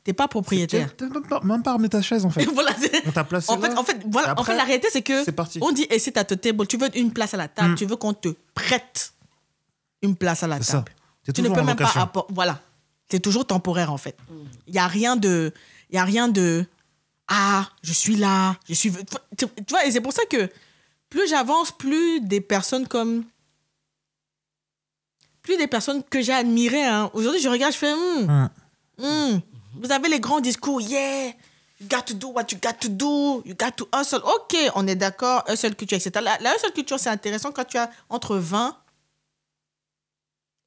Tu 0.03 0.11
n'es 0.11 0.13
pas 0.13 0.27
propriétaire. 0.27 0.95
T'as 0.95 1.07
même 1.07 1.25
pas, 1.27 1.39
même 1.41 1.63
pas 1.63 1.73
remis 1.73 1.89
ta 1.89 1.99
chaise, 2.03 2.25
en 2.25 2.29
fait. 2.29 2.45
voilà, 2.53 2.75
On 3.07 3.11
t'a 3.11 3.23
placé 3.23 3.51
en 3.51 3.59
fait, 3.59 3.69
là. 3.69 3.79
en 3.79 3.83
fait, 3.83 3.99
voilà, 4.07 4.39
en 4.39 4.43
fait, 4.43 4.55
la 4.55 4.63
réalité, 4.63 4.87
c'est 4.91 5.01
que 5.01 5.23
c'est 5.23 5.31
parti. 5.31 5.57
on 5.63 5.71
dit, 5.71 5.87
et 5.89 5.97
c'est 5.97 6.15
à 6.17 6.23
te 6.23 6.35
table, 6.35 6.67
tu 6.67 6.77
veux 6.77 6.95
une 6.95 7.11
place 7.11 7.33
à 7.33 7.37
la 7.37 7.47
table, 7.47 7.71
Mm. 7.71 7.75
tu 7.75 7.85
veux 7.87 7.95
qu'on 7.95 8.13
te 8.13 8.29
prête 8.53 9.13
une 10.03 10.15
place 10.15 10.43
à 10.43 10.47
la 10.47 10.57
C'est 10.57 10.63
ça. 10.65 10.71
table. 10.73 10.91
T'es 11.23 11.33
Tu 11.33 11.41
ne 11.41 11.49
peux 11.49 11.63
même 11.63 11.75
pas 11.75 11.89
apporter. 11.99 12.31
Voilà. 12.35 12.61
C'est 13.09 13.19
toujours 13.19 13.47
temporaire, 13.47 13.91
en 13.91 13.97
fait. 13.97 14.15
Il 14.67 14.73
n'y 14.73 14.79
a 14.79 14.85
rien 14.85 15.15
de. 15.15 15.51
Il 15.89 15.95
y 15.95 15.97
a 15.97 16.03
rien 16.05 16.27
de. 16.27 16.67
Ah, 17.27 17.69
je 17.83 17.93
suis 17.93 18.15
là. 18.15 18.55
Je 18.67 18.73
suis. 18.73 18.91
Tu, 19.37 19.45
vois, 19.69 19.85
et 19.85 19.91
c'est 19.91 20.01
pour 20.01 20.13
ça 20.13 20.23
que 20.29 20.49
plus 21.09 21.27
j'avance, 21.27 21.71
plus 21.71 22.21
des 22.21 22.41
personnes 22.41 22.87
comme. 22.87 23.25
Plus 25.41 25.57
des 25.57 25.67
personnes 25.67 26.03
que 26.03 26.21
j'ai 26.21 26.33
admirées. 26.33 26.85
hein. 26.85 27.09
Aujourd'hui, 27.13 27.41
je 27.41 27.49
regarde, 27.49 27.73
je 27.73 27.77
fais. 27.77 27.93
Hmm, 27.93 28.49
hmm, 28.99 29.39
vous 29.81 29.91
avez 29.91 30.09
les 30.09 30.19
grands 30.19 30.39
discours. 30.39 30.81
Yeah. 30.81 31.33
You 31.81 31.87
got 31.89 32.03
to 32.05 32.13
do 32.13 32.27
what 32.29 32.45
you 32.51 32.57
got 32.61 32.79
to 32.79 32.87
do. 32.89 33.41
You 33.45 33.53
got 33.53 33.71
to 33.77 33.87
hustle. 33.93 34.21
OK, 34.23 34.55
on 34.75 34.87
est 34.87 34.95
d'accord. 34.95 35.43
Hustle 35.49 35.75
culture, 35.75 35.97
etc. 35.97 36.11
La, 36.23 36.37
la 36.39 36.55
hustle 36.55 36.71
culture, 36.71 36.97
c'est 36.99 37.09
intéressant 37.09 37.51
quand 37.51 37.65
tu 37.65 37.77
as 37.77 37.89
entre 38.09 38.37
20 38.37 38.77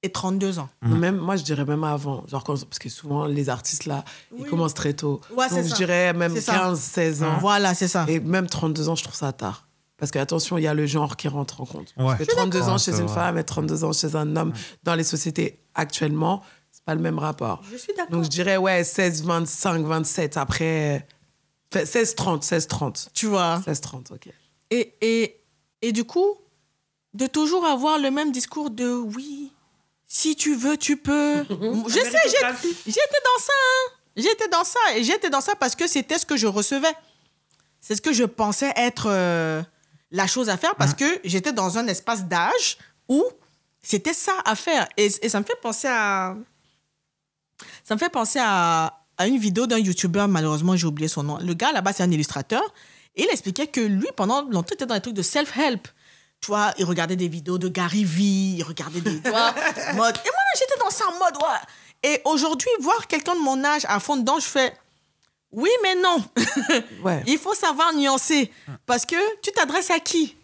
et 0.03 0.11
32 0.11 0.59
ans. 0.61 0.69
Mm. 0.83 0.99
Même, 0.99 1.17
moi, 1.17 1.37
je 1.37 1.43
dirais 1.43 1.65
même 1.65 1.83
avant. 1.85 2.25
Genre, 2.29 2.45
parce 2.45 2.79
que 2.79 2.89
souvent, 2.89 3.27
les 3.27 3.49
artistes, 3.49 3.85
là, 3.87 4.05
ils 4.37 4.43
Oui. 4.45 4.49
commencent 4.49 4.75
très 4.75 4.93
tôt. 4.95 5.21
Ouais, 5.37 5.49
Donc, 5.49 5.65
je 5.65 5.69
ça. 5.71 5.77
dirais 5.77 6.13
même 6.13 6.35
C'est 6.35 6.41
ça. 6.43 6.53
15, 6.53 6.79
16 6.81 7.23
ans. 7.25 7.39
Voilà, 7.41 7.75
c'est 7.75 7.89
ça. 7.89 8.05
Et 8.09 8.21
même 8.21 8.47
32 8.47 8.89
ans, 8.89 8.95
je 8.95 9.03
trouve 9.03 9.17
ça 9.17 9.33
tard. 9.33 9.67
Parce 9.97 10.13
que, 10.13 10.19
attention, 10.21 10.57
il 10.59 10.63
y 10.63 10.69
a 10.69 10.75
le 10.75 10.87
genre 10.87 11.17
qui 11.17 11.27
rentre 11.27 11.61
en 11.61 11.67
compte. 11.67 11.93
Ouais. 11.97 12.05
Parce 12.17 12.19
que 12.21 12.25
32 12.27 12.63
ans 12.63 12.73
Ouais, 12.75 12.79
chez 12.79 12.93
une 12.93 13.07
vrai. 13.07 13.15
femme 13.15 13.39
et 13.39 13.45
32 13.45 13.83
ans 13.83 13.93
chez 13.93 14.15
un 14.15 14.37
homme 14.37 14.53
dans 14.85 14.95
les 14.95 15.03
sociétés 15.03 15.59
actuellement, 15.75 16.43
c'est 16.71 16.85
pas 16.85 16.95
le 16.95 17.01
même 17.01 17.19
rapport. 17.19 17.61
Je 17.73 17.77
suis 17.77 17.93
d'accord. 17.95 18.11
Donc 18.13 18.23
je 18.25 18.29
dirais, 18.29 18.57
ouais, 18.57 18.85
16, 18.85 19.25
25, 19.25 19.85
27. 19.85 20.37
Après, 20.37 21.09
fait 21.73 21.85
16, 21.87 22.15
30, 22.15 22.45
16, 22.45 22.69
30. 22.69 23.09
Tu 23.13 23.27
vois. 23.27 23.61
16, 23.65 23.81
30, 23.81 24.11
ok. 24.13 24.29
Et, 24.71 24.95
et, 25.01 25.41
et 25.83 25.91
du 25.91 26.05
coup, 26.05 26.35
de 27.15 27.27
toujours 27.27 27.65
avoir 27.65 27.99
le 27.99 28.13
même 28.13 28.31
discours 28.31 28.71
de 28.71 28.89
oui, 28.93 29.51
si 30.09 30.35
tu 30.35 30.57
veux, 30.57 30.77
tu 30.77 30.97
peux. 30.97 31.45
je 31.89 31.93
sais, 31.93 32.29
j'étais 32.87 33.23
dans 33.25 33.41
ça. 33.41 33.53
hein. 33.53 33.93
J'étais 34.17 34.49
dans 34.49 34.65
ça. 34.65 34.81
Et 34.97 35.05
j'étais 35.05 35.31
dans 35.31 35.41
ça 35.41 35.55
parce 35.55 35.77
que 35.77 35.87
c'était 35.87 36.19
ce 36.19 36.27
que 36.27 36.37
je 36.37 36.47
recevais. 36.49 36.93
C'est 37.81 37.95
ce 37.95 38.01
que 38.03 38.13
je 38.13 38.25
pensais 38.25 38.73
être 38.75 39.07
euh, 39.09 39.63
la 40.11 40.27
chose 40.27 40.49
à 40.49 40.57
faire 40.57 40.75
parce 40.75 40.95
que 40.95 41.05
j'étais 41.25 41.53
dans 41.53 41.79
un 41.79 41.87
espace 41.87 42.25
d'âge 42.25 42.79
où 43.09 43.25
c'était 43.83 44.15
ça 44.15 44.33
à 44.45 44.57
faire. 44.57 44.89
Et, 44.97 45.07
et 45.23 45.29
ça 45.29 45.39
me 45.39 45.45
fait 45.45 45.59
penser 45.63 45.87
à. 45.89 46.35
Ça 47.85 47.95
me 47.95 47.99
fait 48.01 48.09
penser 48.09 48.39
à, 48.43 49.01
à 49.17 49.27
une 49.27 49.39
vidéo 49.39 49.67
d'un 49.67 49.79
YouTuber, 49.79 50.27
malheureusement, 50.29 50.75
j'ai 50.77 50.87
oublié 50.87 51.09
son 51.09 51.23
nom. 51.23 51.39
Le 51.39 51.55
gars 51.55 51.71
là-bas, 51.73 51.93
c'est 51.93 52.03
un 52.03 52.11
illustrateur. 52.11 52.63
Et 53.15 53.23
il 53.25 53.31
expliquait 53.31 53.67
que 53.67 53.81
lui, 53.81 54.07
pendant 54.17 54.43
longtemps, 54.43 54.75
était 54.75 54.87
dans 54.87 54.95
les 54.95 55.01
trucs 55.01 55.15
de 55.15 55.23
self-help. 55.23 55.89
Tu 56.41 56.47
vois, 56.47 56.73
il 56.79 56.85
regardait 56.85 57.17
des 57.17 57.29
vidéos 57.29 57.59
de 57.59 57.69
Gary 57.69 58.05
Vee, 58.05 58.57
il 58.59 58.63
regardait 58.63 59.01
des. 59.01 59.19
Vois, 59.29 59.53
mode. 59.95 60.17
Et 60.17 60.31
moi, 60.31 60.45
j'étais 60.57 60.79
dans 60.79 61.07
en 61.09 61.19
mode, 61.19 61.37
ouais. 61.37 62.11
Et 62.11 62.21
aujourd'hui, 62.25 62.71
voir 62.81 63.07
quelqu'un 63.07 63.35
de 63.35 63.41
mon 63.41 63.63
âge 63.65 63.83
à 63.89 63.99
fond 64.01 64.17
dedans, 64.17 64.39
je 64.39 64.47
fais. 64.47 64.73
Oui, 65.51 65.71
mais 65.83 65.95
non. 65.97 66.23
Ouais. 67.03 67.23
Il 67.27 67.39
faut 67.39 67.55
savoir 67.55 67.93
nuancer. 67.95 68.53
Parce 68.87 69.07
que 69.07 69.17
tu 69.41 69.51
t'adresses 69.53 69.91
à 69.91 69.99
qui 69.99 70.37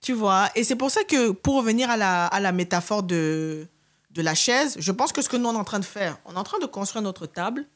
Tu 0.00 0.12
vois? 0.12 0.48
Et 0.54 0.64
c'est 0.64 0.76
pour 0.76 0.90
ça 0.90 1.04
que, 1.04 1.30
pour 1.30 1.56
revenir 1.56 1.90
à 1.90 1.96
la, 1.96 2.26
à 2.26 2.40
la 2.40 2.52
métaphore 2.52 3.02
de, 3.02 3.66
de 4.10 4.22
la 4.22 4.34
chaise, 4.34 4.76
je 4.78 4.92
pense 4.92 5.12
que 5.12 5.22
ce 5.22 5.28
que 5.28 5.36
nous, 5.36 5.48
on 5.48 5.54
est 5.54 5.58
en 5.58 5.64
train 5.64 5.80
de 5.80 5.84
faire, 5.84 6.18
on 6.24 6.34
est 6.34 6.38
en 6.38 6.44
train 6.44 6.58
de 6.58 6.66
construire 6.66 7.02
notre 7.02 7.26
table. 7.26 7.66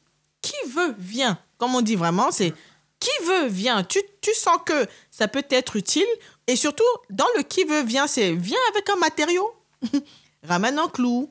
Qui 0.41 0.55
veut, 0.69 0.95
vient. 0.99 1.39
Comme 1.57 1.75
on 1.75 1.81
dit 1.81 1.95
vraiment, 1.95 2.31
c'est 2.31 2.53
qui 2.99 3.25
veut, 3.25 3.47
vient. 3.47 3.83
Tu, 3.83 3.99
tu 4.21 4.33
sens 4.33 4.57
que 4.65 4.87
ça 5.11 5.27
peut 5.27 5.45
être 5.49 5.75
utile. 5.75 6.05
Et 6.47 6.55
surtout, 6.55 6.83
dans 7.09 7.25
le 7.37 7.43
qui 7.43 7.63
veut, 7.65 7.83
vient, 7.83 8.07
c'est 8.07 8.33
viens 8.33 8.57
avec 8.71 8.89
un 8.89 8.95
matériau. 8.97 9.51
ramène 10.43 10.79
un 10.79 10.87
clou, 10.87 11.29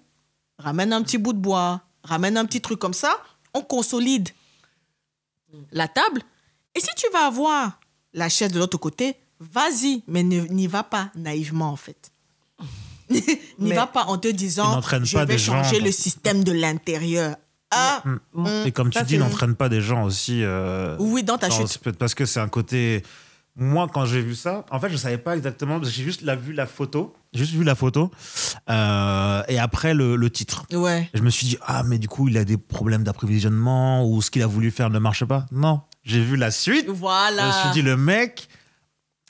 ramène 0.58 0.92
un 0.92 1.02
petit 1.02 1.18
bout 1.18 1.32
de 1.32 1.38
bois, 1.38 1.80
ramène 2.04 2.36
un 2.36 2.44
petit 2.44 2.60
truc 2.60 2.78
comme 2.78 2.94
ça. 2.94 3.16
On 3.54 3.62
consolide 3.62 4.28
la 5.72 5.88
table. 5.88 6.22
Et 6.74 6.80
si 6.80 6.88
tu 6.96 7.06
vas 7.12 7.26
avoir 7.26 7.80
la 8.12 8.28
chaise 8.28 8.52
de 8.52 8.58
l'autre 8.58 8.76
côté, 8.78 9.16
vas-y, 9.40 10.02
mais 10.06 10.22
ne- 10.22 10.46
n'y 10.46 10.66
va 10.66 10.82
pas 10.82 11.10
naïvement 11.14 11.70
en 11.70 11.76
fait. 11.76 12.10
n'y 13.58 13.72
va 13.72 13.86
pas 13.86 14.04
en 14.04 14.18
te 14.18 14.28
disant 14.28 14.80
je 14.82 15.14
pas 15.16 15.24
vais 15.24 15.34
des 15.34 15.38
gens 15.38 15.62
changer 15.62 15.78
dans- 15.78 15.84
le 15.86 15.92
système 15.92 16.44
de 16.44 16.52
l'intérieur. 16.52 17.36
Ah, 17.70 18.02
Et 18.64 18.70
comme 18.72 18.92
Ça, 18.92 19.00
tu 19.00 19.06
dis, 19.06 19.18
n'entraîne 19.18 19.56
pas 19.56 19.68
des 19.68 19.80
gens 19.80 20.04
aussi. 20.04 20.42
euh, 20.44 20.96
oui, 21.00 21.22
dans 21.24 21.36
ta 21.36 21.48
genre, 21.48 21.58
chute. 21.58 21.66
c'est 21.68 21.80
peut-être 21.82 21.98
parce 21.98 22.14
que 22.14 22.24
c'est 22.24 22.38
un 22.40 22.48
côté. 22.48 23.02
Moi, 23.58 23.88
quand 23.92 24.04
j'ai 24.04 24.20
vu 24.20 24.34
ça, 24.34 24.66
en 24.70 24.78
fait, 24.78 24.90
je 24.90 24.96
savais 24.96 25.16
pas 25.18 25.34
exactement. 25.36 25.78
parce 25.80 25.90
que 25.90 25.96
J'ai 25.96 26.04
juste 26.04 26.20
la, 26.22 26.36
vu 26.36 26.52
la 26.52 26.66
photo. 26.66 27.14
Juste 27.32 27.52
vu 27.52 27.64
la 27.64 27.74
photo. 27.74 28.10
euh, 28.68 29.42
et 29.48 29.58
après, 29.58 29.94
le, 29.94 30.16
le 30.16 30.30
titre. 30.30 30.64
Ouais. 30.72 31.08
Et 31.14 31.18
je 31.18 31.22
me 31.22 31.30
suis 31.30 31.46
dit, 31.46 31.58
ah, 31.62 31.82
mais 31.82 31.98
du 31.98 32.08
coup, 32.08 32.28
il 32.28 32.36
a 32.38 32.44
des 32.44 32.56
problèmes 32.58 33.02
d'approvisionnement 33.04 34.06
ou 34.06 34.20
ce 34.22 34.30
qu'il 34.30 34.42
a 34.42 34.46
voulu 34.46 34.70
faire 34.70 34.90
ne 34.90 34.98
marche 34.98 35.24
pas. 35.24 35.46
Non. 35.52 35.80
J'ai 36.04 36.20
vu 36.22 36.36
la 36.36 36.50
suite. 36.50 36.86
Voilà. 36.88 37.42
Je 37.50 37.56
me 37.56 37.62
suis 37.62 37.70
dit, 37.72 37.82
le 37.82 37.96
mec, 37.96 38.48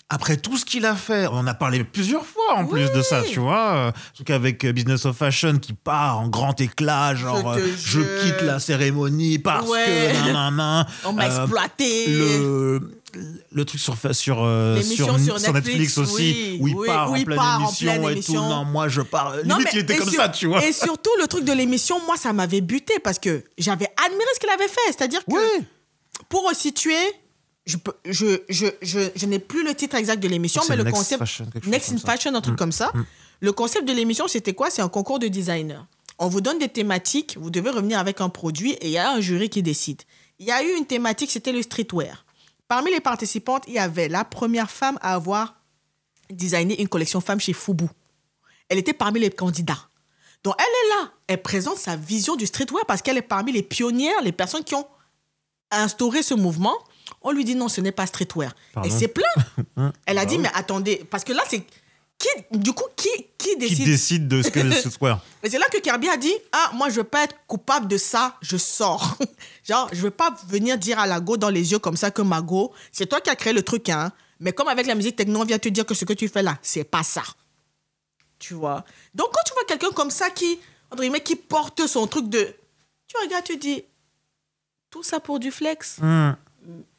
après 0.09 0.37
tout 0.37 0.57
ce 0.57 0.65
qu'il 0.65 0.87
a 0.87 0.95
fait, 0.95 1.27
on 1.27 1.39
en 1.39 1.47
a 1.49 1.55
parlé 1.55 1.83
plusieurs 1.83 2.25
fois 2.25 2.55
en 2.57 2.67
plus 2.67 2.91
de 2.93 3.03
ça, 3.03 3.23
tu 3.23 3.41
vois. 3.41 3.75
euh, 3.75 3.93
Surtout 4.13 4.25
qu'avec 4.25 4.65
euh, 4.65 4.73
Business 4.73 5.05
of 5.05 5.17
Fashion 5.17 5.59
qui 5.59 5.73
part 5.73 6.21
en 6.21 6.29
grand 6.29 6.61
éclat, 6.61 7.15
genre, 7.17 7.51
euh, 7.53 7.59
je 7.77 8.01
jure. 8.01 8.07
quitte 8.23 8.43
la 8.43 8.61
cérémonie 8.61 9.39
parce 9.41 9.69
Ouais. 9.69 10.13
que. 10.13 10.27
nanana, 10.27 10.87
On 11.05 11.13
m'a 11.13 11.25
euh, 11.29 11.43
exploité. 11.43 12.07
le, 12.07 12.81
le 13.51 13.65
truc 13.65 13.81
sur, 13.81 13.97
sur, 14.15 14.45
euh, 14.45 14.81
sur, 14.83 15.07
sur 15.07 15.15
Netflix, 15.19 15.55
Netflix, 15.55 15.99
aussi, 15.99 16.13
oui, 16.15 16.59
où 16.61 16.69
il 16.69 16.75
oui, 16.77 16.87
part 16.87 17.11
où 17.11 17.15
en 17.15 17.17
il 17.17 17.25
pleine 17.25 17.39
part 17.39 17.61
en 17.61 17.65
émission 17.65 17.87
pleine 17.93 18.05
et 18.05 18.13
émission. 18.13 18.35
tout. 18.43 18.49
Non, 18.49 18.65
moi 18.65 18.89
je 18.89 19.01
pars. 19.01 19.33
Non, 19.45 19.57
Limite, 19.57 19.65
mais- 19.65 19.71
il 19.73 19.79
était 19.81 19.95
et 19.95 19.99
comme 19.99 20.11
ça, 20.11 20.29
tu 20.29 20.47
vois. 20.47 20.65
Et 20.65 20.73
surtout, 20.73 21.11
le 21.21 21.27
truc 21.27 21.45
de 21.45 21.53
l'émission, 21.53 21.99
moi, 22.07 22.17
ça 22.17 22.33
m'avait 22.33 22.61
buté 22.61 22.95
parce 23.03 23.19
que 23.19 23.43
j'avais 23.59 23.89
admiré 24.07 24.29
ce 24.35 24.39
qu'il 24.41 24.51
avait 24.51 24.69
fait. 24.69 24.81
C'est-à-dire 24.97 25.25
que, 25.25 25.33
Oui. 25.33 25.65
pour 26.29 26.49
resituer, 26.49 26.95
je, 27.67 27.77
peux- 27.77 27.97
je, 28.05 28.39
je, 28.49 28.67
je, 28.81 28.99
je 29.15 29.27
n'ai 29.27 29.39
plus 29.39 29.65
le 29.65 29.75
titre 29.75 29.97
exact 29.97 30.23
de 30.23 30.29
l'émission, 30.29 30.63
mais 30.69 30.77
le 30.77 30.85
Next 30.85 30.97
concept. 30.97 31.19
Fashion, 31.19 31.47
Next 31.67 31.93
in. 31.93 31.99
Fashion, 31.99 32.35
un 32.35 32.41
truc 32.41 32.57
comme 32.57 32.73
ça. 32.73 32.93
Le 33.41 33.53
concept 33.53 33.87
de 33.87 33.93
l'émission, 33.93 34.29
c'était 34.29 34.55
quoi? 34.55 34.71
C'est 34.71 34.83
un 34.83 34.89
concours 34.89 35.19
de 35.19 35.29
designer. 35.29 35.87
On 36.19 36.29
vous 36.29 36.41
donne 36.41 36.59
des 36.59 36.69
thématiques, 36.69 37.37
vous 37.39 37.51
devez 37.51 37.69
revenir 37.71 37.99
avec 37.99 38.21
un 38.23 38.31
produit 38.31 38.73
et 38.73 38.87
il 38.87 38.91
y 38.93 38.99
a 38.99 39.11
un 39.11 39.21
jury 39.21 39.51
qui 39.51 39.63
décide. 39.63 40.01
Il 40.39 40.47
y 40.47 40.51
a 40.51 40.63
eu 40.63 40.77
une 40.79 40.87
thématique, 40.87 41.31
c'était 41.31 41.53
le 41.53 41.61
streetwear. 41.61 42.25
Parmi 42.69 42.91
les 42.91 43.01
participantes, 43.01 43.65
il 43.69 43.75
y 43.75 43.79
avait 43.79 44.09
la 44.09 44.25
première 44.25 44.71
femme 44.71 44.99
à 45.03 45.13
avoir 45.15 45.57
designé 46.31 46.81
une 46.81 46.89
collection 46.89 47.21
femme 47.21 47.39
chez 47.41 47.53
Fubu. 47.53 47.85
Elle 48.69 48.79
était 48.79 48.93
parmi 48.95 49.21
les 49.21 49.31
candidats. 49.31 49.89
Donc 50.43 50.55
elle 50.59 50.65
est 50.65 51.03
là, 51.03 51.11
elle 51.29 51.43
présente 51.43 51.77
sa 51.79 51.97
vision 51.97 52.37
du 52.37 52.47
streetwear 52.47 52.87
parce 52.87 53.03
qu'elle 53.03 53.17
est 53.19 53.23
parmi 53.23 53.53
les 53.53 53.63
pionnières, 53.63 54.23
les 54.23 54.33
personnes 54.33 54.65
qui 54.65 54.75
ont 54.75 54.87
instauré 55.71 56.23
ce 56.23 56.35
mouvement. 56.35 56.75
On 57.29 57.33
lui 57.33 57.45
dit 57.45 57.55
non, 57.57 57.69
ce 57.69 57.81
n'est 57.81 57.93
pas 57.93 58.07
streetwear. 58.07 58.53
Pardon. 58.73 58.89
Elle 58.89 58.97
s'est 58.97 59.09
plainte. 59.09 59.47
Elle 60.07 60.19
a 60.19 60.23
Bah 60.23 60.27
dit 60.27 60.37
oui. 60.37 60.43
mais 60.43 60.51
attendez, 60.55 61.05
parce 61.11 61.25
que 61.25 61.33
là 61.33 61.43
c'est 61.49 61.63
qui 62.19 62.29
du 62.53 62.73
coup 62.73 62.85
qui 62.97 63.09
qui 63.37 63.49
Qui 63.51 63.57
décide? 63.59 63.85
décide 63.85 64.29
de 64.29 64.43
ce 64.43 64.49
que 64.49 64.61
c'est 64.73 64.79
streetwear? 64.89 65.21
Et 65.43 65.51
c'est 65.51 65.59
là 65.59 65.67
que 65.71 65.79
Kirby 65.79 66.09
a 66.09 66.17
dit 66.17 66.33
Ah, 66.53 66.71
moi, 66.75 66.89
je 66.89 66.95
veux 66.97 67.05
pas 67.05 67.25
être 67.25 67.35
coupable 67.47 67.89
de 67.89 67.99
ça, 67.99 68.37
je 68.43 68.57
sors. 68.57 69.19
Genre, 69.65 69.89
je 69.93 70.01
veux 70.03 70.11
pas 70.11 70.35
venir 70.49 70.79
dire 70.79 70.99
à 70.99 71.07
la 71.07 71.21
go 71.21 71.37
dans 71.37 71.51
les 71.51 71.73
yeux 71.73 71.79
comme 71.81 71.97
ça 71.97 72.11
que 72.11 72.23
ma 72.23 72.41
go, 72.41 72.73
c'est 72.93 73.07
toi 73.07 73.21
qui 73.21 73.29
as 73.31 73.37
créé 73.37 73.53
le 73.53 73.63
truc, 73.63 73.89
hein. 73.89 74.13
Mais 74.41 74.53
comme 74.53 74.69
avec 74.69 74.87
la 74.87 74.95
musique 74.95 75.17
techno, 75.17 75.41
on 75.41 75.45
vient 75.45 75.59
te 75.59 75.69
dire 75.69 75.85
que 75.85 75.95
ce 75.95 76.05
que 76.05 76.13
tu 76.13 76.29
fais 76.29 76.43
là, 76.43 76.59
c'est 76.63 76.85
pas 76.85 77.03
ça. 77.03 77.23
Tu 78.39 78.55
vois? 78.55 78.85
Donc, 79.15 79.29
quand 79.33 79.41
tu 79.47 79.53
vois 79.55 79.65
quelqu'un 79.67 79.91
comme 79.95 80.11
ça 80.11 80.29
qui, 80.31 80.59
entre 80.91 81.03
guillemets, 81.03 81.21
qui 81.23 81.37
porte 81.37 81.87
son 81.87 82.07
truc 82.07 82.29
de. 82.29 82.55
Tu 83.09 83.17
regardes, 83.23 83.45
tu 83.45 83.57
dis 83.57 83.83
Tout 84.91 85.03
ça 85.03 85.21
pour 85.21 85.39
du 85.39 85.51
flex. 85.51 85.97
Hmm. 86.01 86.33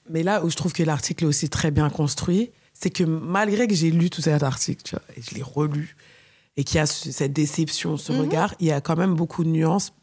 Mais 0.10 0.24
là 0.24 0.44
où 0.44 0.50
je 0.50 0.56
trouve 0.56 0.74
que 0.74 0.84
l'article 0.84 1.24
est 1.24 1.28
aussi 1.28 1.50
très 1.50 1.72
bien 1.72 1.90
construit, 1.90 2.52
c'est 2.74 2.90
que 2.90 3.04
malgré 3.04 3.68
que 3.68 3.74
j'ai 3.76 3.92
lu 3.92 4.10
tout 4.10 4.22
cet 4.22 4.44
article, 4.44 4.82
tu 4.84 4.92
vois, 4.96 5.04
et 5.16 5.22
je 5.22 5.36
l'ai 5.36 5.42
relu, 5.44 5.96
et 6.56 6.64
qu'il 6.64 6.78
y 6.78 6.80
a 6.80 6.86
ce- 6.86 7.12
cette 7.12 7.34
déception, 7.34 7.98
ce 7.98 8.12
regard, 8.12 8.54
il 8.60 8.68
y 8.68 8.72
a 8.72 8.82
quand 8.82 8.96
même 8.96 9.14
beaucoup 9.16 9.44
de 9.44 9.50
nuances 9.50 9.94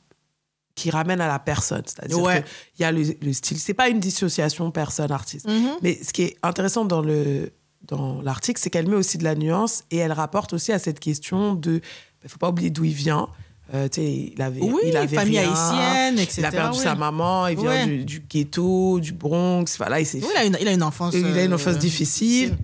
qui 0.75 0.91
ramènent 0.91 1.21
à 1.21 1.29
la 1.29 1.39
personne. 1.39 1.83
C'est-à-dire 1.87 2.19
Ouais. 2.21 2.43
qu'il 2.75 2.83
y 2.83 2.85
a 2.85 2.91
le, 2.93 3.03
le 3.23 3.33
style. 3.33 3.59
C'est 3.61 3.75
pas 3.75 3.89
une 3.89 4.01
dissociation 4.01 4.71
personne-artiste. 4.73 5.49
Mhm. 5.49 5.71
Mais 5.83 6.01
ce 6.03 6.13
qui 6.13 6.23
est 6.23 6.37
intéressant 6.43 6.85
dans 6.85 7.01
le 7.03 7.53
dans 7.87 8.23
l'article, 8.23 8.59
c'est 8.59 8.71
qu'elle 8.71 8.89
met 8.89 8.97
aussi 8.97 9.19
de 9.19 9.25
la 9.25 9.35
nuance 9.35 9.85
et 9.91 9.99
elle 9.99 10.13
rapporte 10.13 10.55
aussi 10.55 10.73
à 10.73 10.79
cette 10.79 11.01
question 11.01 11.55
de. 11.55 11.81
Il 12.25 12.31
faut 12.31 12.39
pas 12.39 12.49
oublier 12.49 12.71
d'où 12.71 12.85
il 12.85 12.95
vient. 12.95 13.29
Euh, 13.73 13.89
il 13.97 14.41
avait, 14.43 14.61
Oui, 14.61 14.83
il 14.85 14.97
avait 14.97 15.17
famille 15.17 15.39
rien, 15.39 15.51
haïtienne, 15.51 16.19
etc. 16.19 16.35
Il 16.39 16.45
a 16.45 16.51
perdu 16.51 16.77
oui. 16.79 16.85
sa 16.85 16.95
maman, 16.95 17.47
il 17.47 17.57
vient 17.57 17.67
Ouais. 17.71 17.87
du, 17.87 18.05
du 18.05 18.21
ghetto, 18.21 19.01
du 19.01 19.13
Bronx. 19.13 19.65
Voilà, 19.79 20.01
il 20.01 20.07
s'est 20.07 20.21
Oui, 20.23 20.29
il 20.35 20.37
a 20.37 20.45
une, 20.45 20.59
il 20.61 20.69
a 20.69 20.73
une 20.73 20.83
enfance. 20.83 21.15
il 21.15 21.25
a 21.25 21.45
une 21.45 21.53
euh, 21.55 21.75
difficile. 21.75 22.57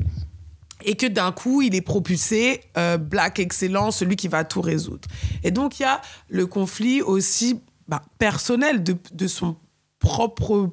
Et 0.82 0.96
que 0.96 1.06
d'un 1.06 1.32
coup, 1.32 1.62
il 1.62 1.74
est 1.74 1.80
propulsé, 1.82 2.60
euh, 2.76 2.96
Black 2.98 3.38
excellent, 3.38 3.90
celui 3.90 4.16
qui 4.16 4.28
va 4.28 4.44
tout 4.44 4.60
résoudre. 4.60 5.08
Et 5.42 5.50
donc, 5.50 5.78
il 5.78 5.82
y 5.82 5.86
a 5.86 6.00
le 6.28 6.46
conflit 6.46 7.00
aussi 7.02 7.60
bah, 7.88 8.02
personnel 8.18 8.82
de, 8.82 8.96
de 9.12 9.26
son 9.26 9.56
propre. 9.98 10.70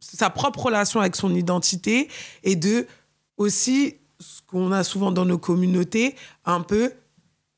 sa 0.00 0.30
propre 0.30 0.64
relation 0.66 1.00
avec 1.00 1.16
son 1.16 1.34
identité 1.34 2.08
et 2.42 2.56
de 2.56 2.86
aussi 3.36 3.96
ce 4.20 4.40
qu'on 4.46 4.70
a 4.72 4.84
souvent 4.84 5.10
dans 5.10 5.24
nos 5.24 5.38
communautés, 5.38 6.14
un 6.44 6.60
peu 6.60 6.92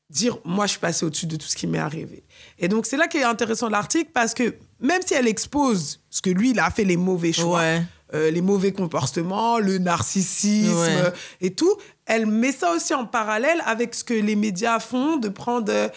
dire 0.09 0.37
moi 0.45 0.65
je 0.65 0.71
suis 0.71 0.79
passé 0.79 1.05
au-dessus 1.05 1.25
de 1.27 1.35
tout 1.35 1.47
ce 1.47 1.55
qui 1.55 1.67
m'est 1.67 1.79
arrivé. 1.79 2.23
Et 2.59 2.67
donc 2.67 2.85
c'est 2.85 2.97
là 2.97 3.07
qu'est 3.07 3.23
intéressant 3.23 3.67
l'article 3.69 4.09
parce 4.13 4.33
que 4.33 4.55
même 4.79 5.01
si 5.05 5.13
elle 5.13 5.27
expose 5.27 5.99
ce 6.09 6.21
que 6.21 6.29
lui 6.29 6.51
il 6.51 6.59
a 6.59 6.69
fait 6.71 6.85
les 6.85 6.97
mauvais 6.97 7.33
choix, 7.33 7.59
Ouais. 7.59 7.81
euh, 8.13 8.31
les 8.31 8.41
mauvais 8.41 8.71
comportements, 8.71 9.59
le 9.59 9.79
narcissisme 9.79 10.77
Ouais. 10.77 11.11
et 11.41 11.53
tout, 11.53 11.73
elle 12.05 12.25
met 12.25 12.51
ça 12.53 12.71
aussi 12.73 12.93
en 12.93 13.05
parallèle 13.05 13.61
avec 13.65 13.93
ce 13.95 14.03
que 14.03 14.13
les 14.13 14.35
médias 14.35 14.79
font 14.79 15.17
de 15.17 15.27
prendre 15.29 15.71
euh, 15.71 15.89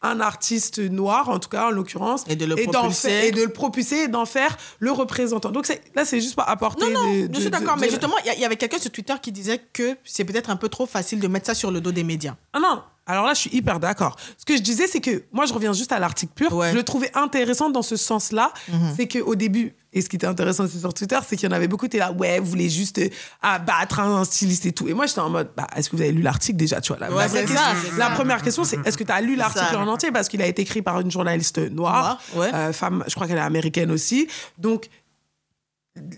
un 0.00 0.20
artiste 0.20 0.78
noir 0.78 1.28
en 1.28 1.40
tout 1.40 1.48
cas 1.48 1.66
en 1.66 1.70
l'occurrence 1.70 2.22
Et 2.28 2.36
de 2.36 2.46
le 2.46 2.54
propulser. 2.54 3.26
et 3.26 3.32
de 3.32 3.42
le 3.42 3.48
propulser 3.48 3.96
et 4.04 4.08
d'en 4.08 4.26
faire 4.26 4.56
le 4.78 4.92
représentant. 4.92 5.50
Donc 5.50 5.66
là 5.96 6.04
c'est 6.04 6.20
juste 6.20 6.36
pour 6.36 6.48
apporter 6.48 6.88
Non, 6.88 7.02
non, 7.04 7.26
de- 7.26 7.34
je 7.34 7.40
suis 7.40 7.50
d'accord. 7.50 7.76
Mais 7.78 7.90
justement, 7.90 8.14
il 8.24 8.26
y 8.28 8.30
a- 8.30 8.34
il 8.34 8.40
y, 8.40 8.44
avait 8.44 8.54
quelqu'un 8.56 8.78
sur 8.78 8.92
Twitter 8.92 9.14
qui 9.20 9.32
disait 9.32 9.60
que 9.72 9.96
c'est 10.04 10.24
peut-être 10.24 10.50
un 10.50 10.56
peu 10.56 10.68
trop 10.68 10.86
facile 10.86 11.18
de 11.18 11.26
mettre 11.26 11.46
ça 11.46 11.54
sur 11.54 11.72
le 11.72 11.80
dos 11.80 11.90
des 11.90 12.04
médias. 12.04 12.36
Ah 12.52 12.60
non, 12.60 12.80
Alors 13.08 13.26
là, 13.26 13.34
je 13.34 13.40
suis 13.40 13.50
hyper 13.56 13.80
d'accord. 13.80 14.16
Ce 14.36 14.44
que 14.44 14.54
je 14.56 14.62
disais, 14.62 14.86
c'est 14.86 15.00
que 15.00 15.24
moi, 15.32 15.46
je 15.46 15.52
reviens 15.54 15.72
juste 15.72 15.90
à 15.92 15.98
l'article 15.98 16.32
pur. 16.34 16.52
Ouais. 16.52 16.70
Je 16.70 16.76
le 16.76 16.82
trouvais 16.84 17.10
intéressant 17.16 17.70
dans 17.70 17.82
ce 17.82 17.96
sens-là. 17.96 18.52
Mhm. 18.68 18.94
C'est 18.96 19.08
qu'au 19.08 19.34
début, 19.34 19.74
et 19.94 20.02
ce 20.02 20.08
qui 20.10 20.16
était 20.16 20.26
intéressant 20.26 20.64
aussi 20.64 20.78
sur 20.78 20.92
Twitter, 20.92 21.18
c'est 21.26 21.36
qu'il 21.36 21.48
y 21.48 21.52
en 21.52 21.56
avait 21.56 21.66
beaucoup 21.68 21.86
qui 21.88 21.96
étaient 21.96 21.98
là, 22.04 22.12
ouais, 22.12 22.38
vous 22.38 22.44
voulez 22.46 22.68
juste 22.68 22.98
euh, 22.98 23.08
abattre 23.40 24.00
un 24.00 24.22
styliste 24.24 24.66
et 24.66 24.72
tout. 24.72 24.86
Et 24.88 24.92
moi, 24.92 25.06
j'étais 25.06 25.20
en 25.20 25.30
mode, 25.30 25.48
bah, 25.56 25.66
est-ce 25.74 25.88
que 25.88 25.96
vous 25.96 26.02
avez 26.02 26.12
lu 26.12 26.20
l'article 26.20 26.58
déjà 26.58 26.82
tu 26.82 26.92
vois, 26.92 27.00
la, 27.00 27.10
Ouais, 27.10 27.26
la 27.26 27.40
question- 27.40 27.56
ça, 27.56 27.96
la 27.96 28.10
première 28.10 28.42
question, 28.42 28.64
c'est 28.64 28.78
est-ce 28.86 28.98
que 28.98 29.04
tu 29.04 29.10
as 29.12 29.20
lu 29.22 29.34
l'article 29.34 29.74
en 29.76 29.88
entier? 29.88 30.12
Parce 30.12 30.28
qu'il 30.28 30.42
a 30.42 30.46
été 30.46 30.60
écrit 30.60 30.82
par 30.82 31.00
une 31.00 31.10
journaliste 31.10 31.58
noire, 31.72 32.20
ouais. 32.36 32.50
euh, 32.54 32.72
femme, 32.74 33.02
je 33.08 33.14
crois 33.14 33.26
qu'elle 33.26 33.38
est 33.38 33.40
américaine 33.40 33.90
aussi. 33.90 34.28
Donc, 34.58 34.88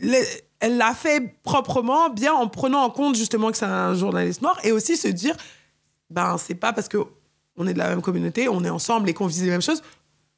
le- 0.03 0.25
elle 0.59 0.77
l'a 0.77 0.93
fait 0.95 1.37
proprement, 1.43 2.11
bien 2.11 2.33
en 2.35 2.49
prenant 2.49 2.83
en 2.83 2.91
compte 2.91 3.15
justement 3.17 3.51
que 3.51 3.57
c'est 3.57 3.65
un 3.65 3.95
journaliste 3.95 4.43
noir 4.43 4.59
et 4.65 4.73
aussi 4.73 4.97
se 4.97 5.09
dire, 5.09 5.35
ben 6.11 6.37
c'est 6.39 6.55
pas 6.55 6.73
parce 6.73 6.89
que 6.89 6.99
on 7.57 7.67
est 7.67 7.75
de 7.75 7.79
la 7.79 7.89
même 7.89 8.03
communauté, 8.03 8.49
on 8.49 8.65
est 8.65 8.71
ensemble 8.71 9.09
et 9.09 9.15
qu'on 9.15 9.27
vise 9.27 9.43
les 9.43 9.51
mêmes 9.51 9.63
choses 9.63 9.83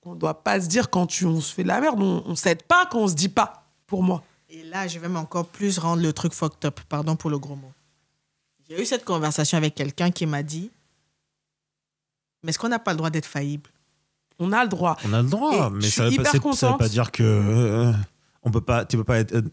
qu'on 0.02 0.14
doit 0.14 0.42
pas 0.42 0.60
se 0.60 0.66
dire 0.66 0.90
quand 0.90 1.06
tu, 1.06 1.24
on 1.26 1.40
se 1.40 1.54
fait 1.54 1.62
de 1.62 1.68
la 1.68 1.80
merde, 1.80 2.00
on, 2.00 2.24
on 2.26 2.34
s'aide 2.34 2.62
pas 2.64 2.86
quand 2.86 2.98
on 2.98 3.08
se 3.08 3.14
dit 3.14 3.28
pas. 3.28 3.58
Pour 3.86 4.02
moi. 4.02 4.22
Et 4.48 4.62
là, 4.64 4.88
je 4.88 4.98
vais 4.98 5.06
même 5.06 5.16
encore 5.18 5.46
plus 5.46 5.78
rendre 5.78 6.02
le 6.02 6.12
truc 6.12 6.32
fucked 6.32 6.64
up. 6.64 6.80
Pardon 6.88 7.14
pour 7.14 7.30
le 7.30 7.38
gros 7.38 7.56
mot. 7.56 7.72
J'ai 8.68 8.80
eu 8.80 8.86
cette 8.86 9.04
conversation 9.04 9.58
avec 9.58 9.74
quelqu'un 9.74 10.10
qui 10.10 10.26
m'a 10.26 10.42
dit 10.42 10.70
Mais 12.42 12.50
est-ce 12.50 12.58
qu'on 12.58 12.68
n'a 12.68 12.78
pas 12.78 12.92
le 12.92 12.96
droit 12.96 13.10
d'être 13.10 13.26
faillible? 13.26 13.70
On 14.38 14.50
a 14.52 14.62
le 14.62 14.68
droit. 14.68 14.96
On 15.04 15.12
a 15.12 15.22
le 15.22 15.28
droit, 15.28 15.68
Et 15.68 15.70
mais 15.70 15.82
ça 15.82 16.08
suis 16.08 16.16
veut, 16.16 16.24
pas, 16.24 16.76
veut 16.80 16.88
dire 16.88 17.12
que 17.12 17.22
euh, 17.22 17.92
on 18.42 18.50
peut 18.50 18.60
pas, 18.60 18.84
tu 18.84 18.96
peux 18.96 19.04
pas 19.04 19.18
être. 19.18 19.44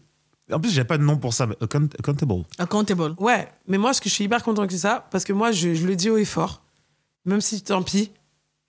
En 0.52 0.60
plus, 0.60 0.70
j'ai 0.70 0.84
pas 0.84 0.98
de 0.98 1.02
nom 1.02 1.16
pour 1.16 1.32
ça, 1.34 1.46
mais 1.46 1.56
account- 1.60 1.88
accountable. 1.98 2.44
Accountable. 2.58 3.14
Ouais, 3.18 3.48
mais 3.66 3.78
moi, 3.78 3.92
ce 3.94 4.00
que 4.00 4.08
je 4.08 4.14
suis 4.14 4.24
hyper 4.24 4.42
content 4.42 4.66
que 4.66 4.76
ça, 4.76 5.06
parce 5.10 5.24
que 5.24 5.32
moi, 5.32 5.52
je, 5.52 5.74
je 5.74 5.86
le 5.86 5.96
dis 5.96 6.10
haut 6.10 6.16
et 6.18 6.24
fort, 6.24 6.62
même 7.24 7.40
si 7.40 7.62
tant 7.62 7.82
pis, 7.82 8.10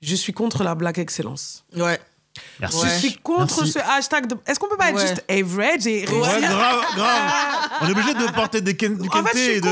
je 0.02 0.16
suis 0.16 0.34
contre 0.34 0.64
la 0.64 0.76
black 0.76 0.98
excellence. 0.98 1.64
Ouais. 1.76 2.00
Merci. 2.62 2.78
Je 2.86 2.90
suis 2.98 3.14
contre 3.18 3.58
Merci. 3.64 3.74
ce 3.74 3.80
hashtag 3.80 4.26
de. 4.28 4.38
Est-ce 4.48 4.58
qu'on 4.58 4.70
peut 4.70 4.78
pas 4.78 4.90
être 4.90 4.96
Ouais. 4.96 5.06
juste 5.08 5.24
average 5.30 5.86
et 5.86 6.08
Ouais, 6.08 6.18
réussir? 6.30 6.50
grave, 6.50 6.86
grave. 6.96 7.32
On 7.82 7.88
est 7.88 7.92
obligé 7.92 8.14
de 8.14 8.32
porter 8.32 8.62
des 8.62 8.74
ken- 8.76 8.98
du 8.98 9.10
En 9.10 9.12
fait, 9.12 9.20
kenté 9.20 9.32
je 9.38 9.44
suis 9.44 9.52
et 9.52 9.62
de. 9.62 9.68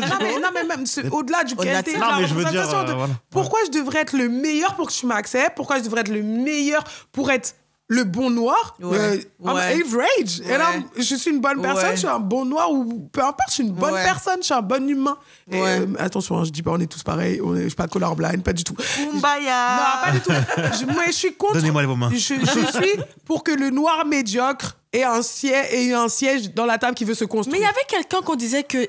non, 0.00 0.16
mais, 0.20 0.40
non, 0.40 0.48
mais 0.52 0.64
même 0.64 0.84
au-delà 1.12 1.44
du 1.44 1.54
qualité, 1.54 1.92
ça. 1.92 1.96
de 1.98 2.02
Non, 2.02 2.10
la 2.10 2.18
mais 2.18 2.26
je 2.26 2.34
veux 2.34 2.40
dire, 2.44 2.50
représentation, 2.50 2.84
de- 2.84 2.90
euh, 2.90 2.94
voilà. 2.94 3.14
pourquoi 3.30 3.60
je 3.66 3.70
devrais 3.78 4.00
être 4.00 4.16
le 4.16 4.28
meilleur 4.28 4.74
pour 4.74 4.88
que 4.88 4.92
tu 4.92 5.06
m'acceptes 5.06 5.54
Pourquoi 5.56 5.78
je 5.78 5.84
devrais 5.84 6.00
être 6.00 6.08
le 6.08 6.22
meilleur 6.24 6.82
pour 7.12 7.30
être 7.30 7.54
le 7.94 8.04
bon 8.04 8.30
noir 8.30 8.76
Ouais. 8.80 8.98
Euh, 8.98 9.16
I'm 9.44 9.54
Ouais. 9.54 9.80
average. 9.82 10.40
Et 10.44 10.56
là, 10.56 10.72
je 10.96 11.14
suis 11.14 11.30
une 11.30 11.40
bonne 11.40 11.60
personne, 11.62 11.84
Ouais. 11.84 11.92
je 11.94 11.98
suis 12.00 12.08
un 12.08 12.18
bon 12.18 12.44
noir 12.44 12.70
ou 12.72 13.08
peu 13.12 13.20
importe, 13.20 13.48
je 13.48 13.54
suis 13.54 13.62
une 13.64 13.72
bonne 13.72 13.94
Ouais. 13.94 14.04
personne, 14.04 14.38
je 14.40 14.44
suis 14.46 14.54
un 14.54 14.62
bon 14.62 14.88
humain. 14.88 15.16
Et, 15.50 15.60
euh, 15.60 15.86
attention, 15.98 16.38
hein, 16.38 16.44
je 16.44 16.50
dis 16.50 16.62
pas 16.62 16.72
on 16.72 16.80
est 16.80 16.86
tous 16.90 17.02
pareils, 17.02 17.40
on 17.42 17.54
est, 17.56 17.62
je 17.62 17.68
suis 17.68 17.76
pas 17.76 17.88
colorblind, 17.88 18.42
pas 18.42 18.52
du 18.52 18.64
tout. 18.64 18.74
Kumbaya 18.74 19.76
Non, 19.76 20.04
pas 20.04 20.10
du 20.12 20.20
tout. 20.20 20.32
Je, 20.80 20.86
moi, 20.92 21.04
je 21.06 21.12
suis 21.12 21.34
contre. 21.34 21.54
Donnez-moi 21.54 21.84
vos 21.86 21.96
mains. 21.96 22.10
Je, 22.12 22.16
je 22.18 22.78
suis 22.78 23.00
pour 23.24 23.42
que 23.44 23.52
le 23.52 23.70
noir 23.70 24.04
médiocre 24.06 24.76
ait 24.92 25.02
un, 25.04 25.22
siège, 25.22 25.66
ait 25.72 25.92
un 25.92 26.08
siège 26.08 26.54
dans 26.54 26.66
la 26.66 26.78
table 26.78 26.94
qui 26.94 27.04
veut 27.04 27.14
se 27.14 27.24
Mais 27.24 27.28
construire. 27.28 27.60
il 27.60 27.64
y 27.64 27.66
avait 27.66 27.86
quelqu'un 27.88 28.20
qu'on 28.22 28.36
disait 28.36 28.62
que. 28.62 28.86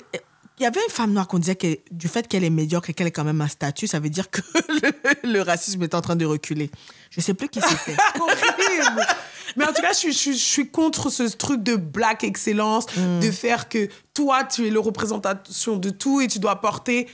Il 0.59 0.63
y 0.63 0.65
avait 0.65 0.79
une 0.87 0.91
femme 0.93 1.11
noire 1.11 1.27
qu'on 1.27 1.39
disait 1.39 1.55
que 1.55 1.79
du 1.91 2.07
fait 2.07 2.27
qu'elle 2.27 2.43
est 2.45 2.49
médiocre 2.49 2.89
et 2.89 2.93
qu'elle 2.93 3.07
ait 3.07 3.11
quand 3.11 3.25
même 3.25 3.41
un 3.41 3.47
statut, 3.49 3.87
ça 3.87 3.99
veut 3.99 4.09
dire 4.09 4.29
que 4.31 4.39
le, 5.23 5.31
le 5.33 5.41
racisme 5.41 5.83
est 5.83 5.93
en 5.93 6.01
train 6.01 6.15
de 6.15 6.25
reculer. 6.25 6.69
Je 7.11 7.19
sais 7.21 7.33
plus 7.33 7.49
qui 7.49 7.59
c'était. 7.61 7.97
horrible. 8.19 9.05
Mais 9.57 9.65
en 9.65 9.73
tout 9.73 9.81
cas, 9.81 9.91
je, 9.93 9.97
suis- 9.97 10.11
je 10.13 10.17
suis- 10.17 10.33
je 10.37 10.43
suis 10.43 10.69
contre 10.69 11.09
ce 11.09 11.23
truc 11.23 11.61
de 11.61 11.75
black 11.75 12.23
excellence, 12.23 12.85
Mm. 12.95 13.19
de 13.19 13.31
faire 13.31 13.67
que 13.69 13.89
toi, 14.13 14.43
tu 14.45 14.65
es 14.67 14.69
le 14.69 14.79
représentation 14.79 15.75
de 15.77 15.89
tout 15.89 16.21
et 16.21 16.27
tu 16.27 16.39
dois 16.39 16.61
porter. 16.61 17.07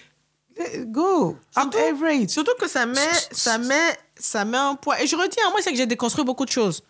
Go! 0.85 1.37
I'm 1.57 1.69
average. 1.89 2.29
Surtout 2.29 2.51
que 2.59 2.67
ça 2.67 2.85
met, 2.85 2.99
ça 3.31 3.57
met, 3.57 3.97
ça 4.15 4.45
met 4.45 4.57
un 4.57 4.75
poids. 4.75 5.01
Et 5.01 5.07
je 5.07 5.15
redis, 5.15 5.37
hein, 5.43 5.49
moi, 5.51 5.59
c'est 5.63 5.71
que 5.71 5.77
j'ai 5.77 5.87
déconstruit 5.87 6.23
beaucoup 6.25 6.45
de 6.45 6.51
choses 6.51 6.83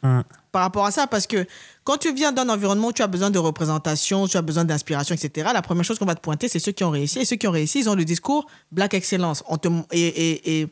par 0.52 0.62
rapport 0.64 0.86
à 0.86 0.92
ça. 0.92 1.08
Parce 1.08 1.28
que 1.28 1.46
quand 1.84 1.98
tu 1.98 2.14
viens 2.14 2.32
d'un 2.32 2.48
environnement 2.50 2.90
où 2.90 2.94
tu 2.94 3.02
as 3.02 3.08
besoin 3.08 3.32
de 3.32 3.40
représentation, 3.40 4.28
tu 4.28 4.38
as 4.38 4.42
besoin 4.42 4.66
d'inspiration, 4.66 5.16
etc., 5.16 5.50
la 5.54 5.62
première 5.62 5.84
chose 5.84 5.98
qu'on 5.98 6.06
va 6.06 6.16
te 6.16 6.22
pointer, 6.22 6.48
c'est 6.48 6.60
ceux 6.60 6.72
qui 6.72 6.84
ont 6.84 6.92
réussi. 6.92 7.20
Et 7.20 7.26
ceux 7.26 7.38
qui 7.38 7.48
ont 7.48 7.52
réussi, 7.52 7.80
ils 7.80 7.90
ont 7.90 7.96
le 7.96 8.06
discours 8.06 8.46
Black 8.72 8.94
Excellence. 8.94 9.44
Et, 9.92 10.68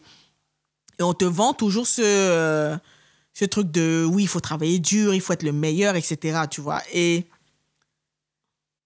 on 1.02 1.14
te 1.14 1.26
vend 1.26 1.54
toujours 1.54 1.88
ce, 1.88 2.78
truc 3.50 3.72
de 3.72 4.06
oui, 4.08 4.24
il 4.24 4.28
faut 4.28 4.42
travailler 4.42 4.80
dur, 4.80 5.14
il 5.14 5.22
faut 5.22 5.34
être 5.34 5.44
le 5.44 5.54
meilleur, 5.54 5.96
etc., 5.96 6.42
tu 6.50 6.62
vois. 6.62 6.82
Et. 6.94 7.26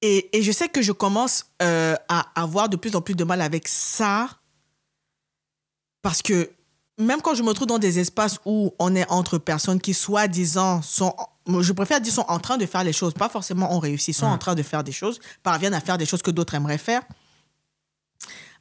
Et, 0.05 0.37
et 0.37 0.43
je 0.43 0.51
sais 0.51 0.67
que 0.67 0.81
je 0.81 0.91
commence 0.91 1.45
euh, 1.61 1.95
à 2.09 2.27
avoir 2.35 2.67
de 2.67 2.75
plus 2.75 2.93
en 2.97 2.99
plus 2.99 3.15
de 3.15 3.23
mal 3.23 3.39
avec 3.39 3.69
ça 3.69 4.27
parce 6.03 6.21
que 6.21 6.51
même 6.99 7.21
quand 7.21 7.33
je 7.33 7.41
me 7.41 7.53
trouve 7.53 7.67
dans 7.67 7.79
des 7.79 7.97
espaces 7.97 8.39
où 8.45 8.75
on 8.77 8.95
est 8.95 9.09
entre 9.09 9.39
personnes 9.39 9.81
qui, 9.81 9.95
soi-disant, 9.95 10.83
sont. 10.83 11.15
Je 11.47 11.73
préfère 11.73 11.99
dire 11.99 12.13
sont 12.13 12.25
en 12.27 12.39
train 12.39 12.57
de 12.57 12.65
faire 12.65 12.83
les 12.83 12.93
choses, 12.93 13.13
pas 13.13 13.29
forcément 13.29 13.75
ont 13.75 13.79
réussi, 13.79 14.13
sont 14.13 14.25
en 14.25 14.37
train 14.37 14.55
de 14.55 14.63
faire 14.63 14.83
des 14.83 14.91
choses, 14.91 15.19
parviennent 15.41 15.73
à 15.73 15.81
faire 15.81 15.97
des 15.97 16.05
choses 16.05 16.21
que 16.21 16.31
d'autres 16.31 16.55
aimeraient 16.55 16.77
faire. 16.77 17.01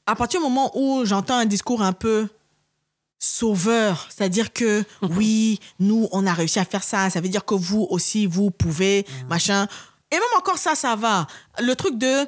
À 0.07 0.17
partir 0.17 0.41
du 0.41 0.47
moment 0.47 0.71
où 0.77 1.05
j'entends 1.05 1.37
un 1.37 1.45
discours 1.45 1.83
un 1.83 1.93
peu 1.93 2.29
sauveur, 3.21 4.09
c'est-à-dire 4.11 4.53
que 4.53 4.85
oui, 5.03 5.61
nous, 5.79 6.09
on 6.11 6.27
a 6.27 6.35
réussi 6.35 6.59
à 6.59 6.65
faire 6.65 6.83
ça, 6.83 7.09
ça 7.09 7.21
veut 7.21 7.29
dire 7.29 7.45
que 7.45 7.55
vous 7.55 7.87
aussi, 7.91 8.27
vous 8.27 8.51
pouvez, 8.51 9.07
machin. 9.29 9.69
Et 10.11 10.17
même 10.17 10.25
encore 10.37 10.59
ça, 10.59 10.75
ça 10.75 10.97
va. 10.97 11.29
Le 11.61 11.75
truc 11.77 11.97
de 11.99 12.27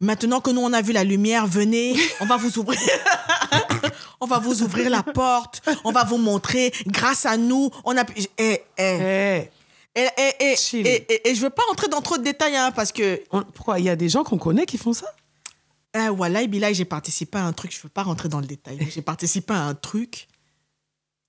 maintenant 0.00 0.40
que 0.40 0.50
nous, 0.50 0.60
on 0.60 0.72
a 0.72 0.82
vu 0.82 0.92
la 0.92 1.02
lumière, 1.02 1.46
venez, 1.48 1.96
on 2.20 2.26
va 2.26 2.36
vous 2.36 2.58
ouvrir. 2.58 2.80
on 4.20 4.26
va 4.26 4.38
vous 4.38 4.62
ouvrir 4.62 4.88
la 4.88 5.02
porte, 5.02 5.62
on 5.84 5.90
va 5.90 6.04
vous 6.04 6.18
montrer, 6.18 6.72
grâce 6.86 7.26
à 7.26 7.36
nous, 7.36 7.70
on 7.84 7.96
a 7.96 8.04
pu. 8.04 8.20
Et, 8.38 8.62
et, 8.78 8.96
Eh, 9.00 9.50
et, 9.94 10.06
et, 10.18 10.52
et, 10.52 10.56
Chill. 10.56 10.86
et, 10.86 11.06
et- 11.08 11.28
et 11.30 11.34
je 11.34 11.40
veux 11.42 11.50
pas 11.50 11.62
entrer 11.70 11.88
dans 11.88 12.00
trop 12.00 12.16
de 12.18 12.22
détails, 12.22 12.56
hein, 12.56 12.70
parce 12.72 12.92
que. 12.92 13.20
on- 13.32 13.42
pourquoi? 13.42 13.78
Il 13.78 13.84
y 13.84 13.88
a 13.88 13.96
des 13.96 14.08
gens 14.08 14.24
qu'on 14.24 14.38
connaît 14.38 14.66
qui 14.66 14.78
font 14.78 14.92
ça? 14.92 15.06
Ah, 15.92 16.10
voilà, 16.12 16.46
Bilal, 16.46 16.74
j'ai 16.74 16.84
participé 16.84 17.38
à 17.38 17.44
un 17.44 17.52
truc, 17.52 17.74
je 17.74 17.80
veux 17.82 17.88
pas 17.88 18.04
rentrer 18.04 18.28
dans 18.28 18.38
le 18.40 18.46
détail. 18.46 18.78
J'ai 18.90 19.02
participé 19.02 19.52
à 19.54 19.62
un 19.64 19.74
truc, 19.74 20.28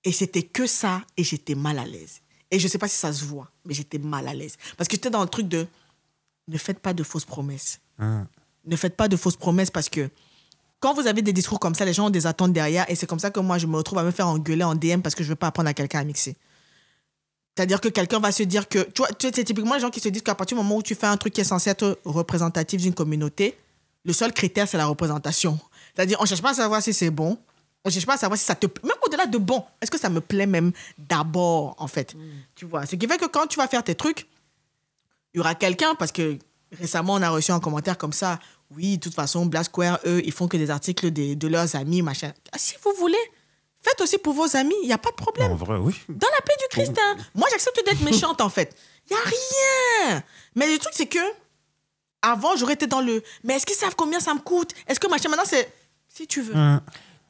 et 0.04 0.12
c'était 0.12 0.42
que 0.44 0.66
ça, 0.66 1.02
et 1.16 1.24
j'étais 1.24 1.54
mal 1.56 1.78
à 1.78 1.84
l'aise. 1.84 2.20
Et 2.52 2.58
je 2.60 2.68
sais 2.68 2.78
pas 2.78 2.86
si 2.88 2.96
ça 2.96 3.12
se 3.12 3.24
voit, 3.24 3.50
mais 3.64 3.74
j'étais 3.74 3.98
mal 3.98 4.28
à 4.28 4.34
l'aise. 4.34 4.56
Parce 4.76 4.86
que 4.88 4.94
j'étais 4.94 5.10
dans 5.10 5.22
le 5.22 5.28
truc 5.28 5.48
de 5.48 5.66
ne 6.48 6.58
faites 6.58 6.78
pas 6.78 6.92
de 6.92 7.02
fausses 7.02 7.24
promesses. 7.24 7.80
Hum. 7.98 8.26
Ne 8.64 8.76
faites 8.76 8.96
pas 8.96 9.08
de 9.08 9.16
fausses 9.16 9.36
promesses 9.36 9.70
parce 9.70 9.88
que 9.88 10.08
quand 10.78 10.94
vous 10.94 11.06
avez 11.08 11.22
des 11.22 11.32
discours 11.32 11.58
comme 11.58 11.74
ça, 11.74 11.84
les 11.84 11.92
gens 11.92 12.06
ont 12.06 12.10
des 12.10 12.26
attentes 12.26 12.52
derrière, 12.52 12.88
et 12.90 12.94
c'est 12.94 13.06
comme 13.06 13.18
ça 13.20 13.30
que 13.30 13.40
moi, 13.40 13.58
je 13.58 13.66
me 13.66 13.76
retrouve 13.76 13.98
à 13.98 14.04
me 14.04 14.10
faire 14.12 14.28
engueuler 14.28 14.64
en 14.64 14.74
DM 14.76 15.00
parce 15.00 15.14
que 15.16 15.24
je 15.24 15.28
veux 15.30 15.34
pas 15.36 15.48
apprendre 15.48 15.68
à 15.68 15.74
quelqu'un 15.74 16.00
à 16.00 16.04
mixer. 16.04 16.36
C'est-à-dire 17.56 17.80
que 17.80 17.88
quelqu'un 17.88 18.18
va 18.18 18.32
se 18.32 18.42
dire 18.44 18.68
que. 18.68 18.78
Tu 18.78 18.98
vois, 19.02 19.08
c'est 19.20 19.44
typiquement 19.44 19.74
les 19.74 19.80
gens 19.80 19.90
qui 19.90 20.00
se 20.00 20.08
disent 20.08 20.22
qu'à 20.22 20.34
partir 20.34 20.56
du 20.56 20.62
moment 20.62 20.76
où 20.76 20.82
tu 20.82 20.94
fais 20.94 21.06
un 21.06 21.16
truc 21.16 21.34
qui 21.34 21.40
est 21.42 21.44
censé 21.44 21.70
être 21.70 21.98
représentatif 22.04 22.80
d'une 22.80 22.94
communauté, 22.94 23.58
le 24.04 24.12
seul 24.12 24.32
critère, 24.32 24.66
c'est 24.66 24.78
la 24.78 24.86
représentation. 24.86 25.58
C'est-à-dire, 25.94 26.16
on 26.20 26.24
cherche 26.24 26.40
pas 26.42 26.50
à 26.50 26.54
savoir 26.54 26.82
si 26.82 26.92
c'est 26.94 27.10
bon. 27.10 27.38
On 27.84 27.90
cherche 27.90 28.06
pas 28.06 28.14
à 28.14 28.16
savoir 28.16 28.38
si 28.38 28.44
ça 28.44 28.54
te 28.54 28.66
plaît. 28.66 28.88
Même 28.88 28.96
au-delà 29.06 29.26
de 29.26 29.36
bon, 29.38 29.62
est-ce 29.80 29.90
que 29.90 29.98
ça 29.98 30.08
me 30.08 30.20
plaît 30.20 30.46
même 30.46 30.72
d'abord, 30.98 31.74
en 31.78 31.88
fait? 31.88 32.14
Tu 32.54 32.64
vois, 32.64 32.86
ce 32.86 32.96
qui 32.96 33.06
fait 33.06 33.18
que 33.18 33.26
quand 33.26 33.46
tu 33.46 33.58
vas 33.58 33.68
faire 33.68 33.84
tes 33.84 33.94
trucs, 33.94 34.26
il 35.34 35.38
y 35.38 35.40
aura 35.40 35.54
quelqu'un, 35.54 35.94
parce 35.94 36.12
que 36.12 36.38
récemment, 36.78 37.14
on 37.14 37.22
a 37.22 37.28
reçu 37.30 37.50
un 37.52 37.60
commentaire 37.60 37.98
comme 37.98 38.12
ça. 38.12 38.38
Oui, 38.74 38.96
de 38.96 39.02
toute 39.02 39.14
façon, 39.14 39.44
Black 39.46 39.66
Square, 39.66 39.98
eux, 40.06 40.22
ils 40.24 40.32
font 40.32 40.48
que 40.48 40.56
des 40.56 40.70
articles 40.70 41.10
des- 41.10 41.36
de 41.36 41.48
leurs 41.48 41.74
amis, 41.76 42.00
machin. 42.02 42.32
Ah, 42.52 42.56
si 42.58 42.74
vous 42.82 42.92
voulez, 42.98 43.18
faites 43.82 44.00
aussi 44.00 44.18
pour 44.18 44.32
vos 44.32 44.56
amis, 44.56 44.74
il 44.82 44.86
n'y 44.86 44.92
a 44.92 44.98
pas 44.98 45.10
de 45.10 45.16
problème. 45.16 45.52
En 45.52 45.56
vrai, 45.56 45.76
oui. 45.76 45.94
Dans 46.08 46.28
la 46.28 46.40
paix 46.40 46.54
du 46.60 46.66
Christ, 46.70 46.98
hein. 46.98 47.16
Moi, 47.34 47.48
j'accepte 47.50 47.82
d'être 47.84 48.00
méchante, 48.02 48.40
en 48.40 48.48
fait. 48.48 48.74
Il 49.10 49.14
n'y 49.16 49.20
a 49.20 49.24
rien. 49.24 50.22
Mais 50.54 50.70
le 50.72 50.78
truc, 50.78 50.92
c'est 50.96 51.06
que, 51.06 51.18
avant, 52.22 52.56
j'aurais 52.56 52.74
été 52.74 52.86
dans 52.86 53.00
le. 53.00 53.22
Mais 53.44 53.54
est-ce 53.54 53.66
qu'ils 53.66 53.76
savent 53.76 53.96
combien 53.96 54.20
ça 54.20 54.32
me 54.34 54.40
coûte? 54.40 54.72
Est-ce 54.86 55.00
que 55.00 55.08
machin. 55.08 55.28
Maintenant, 55.28 55.44
c'est. 55.46 55.72
Si 56.08 56.26
tu 56.26 56.40
veux. 56.42 56.54
Hum. 56.54 56.80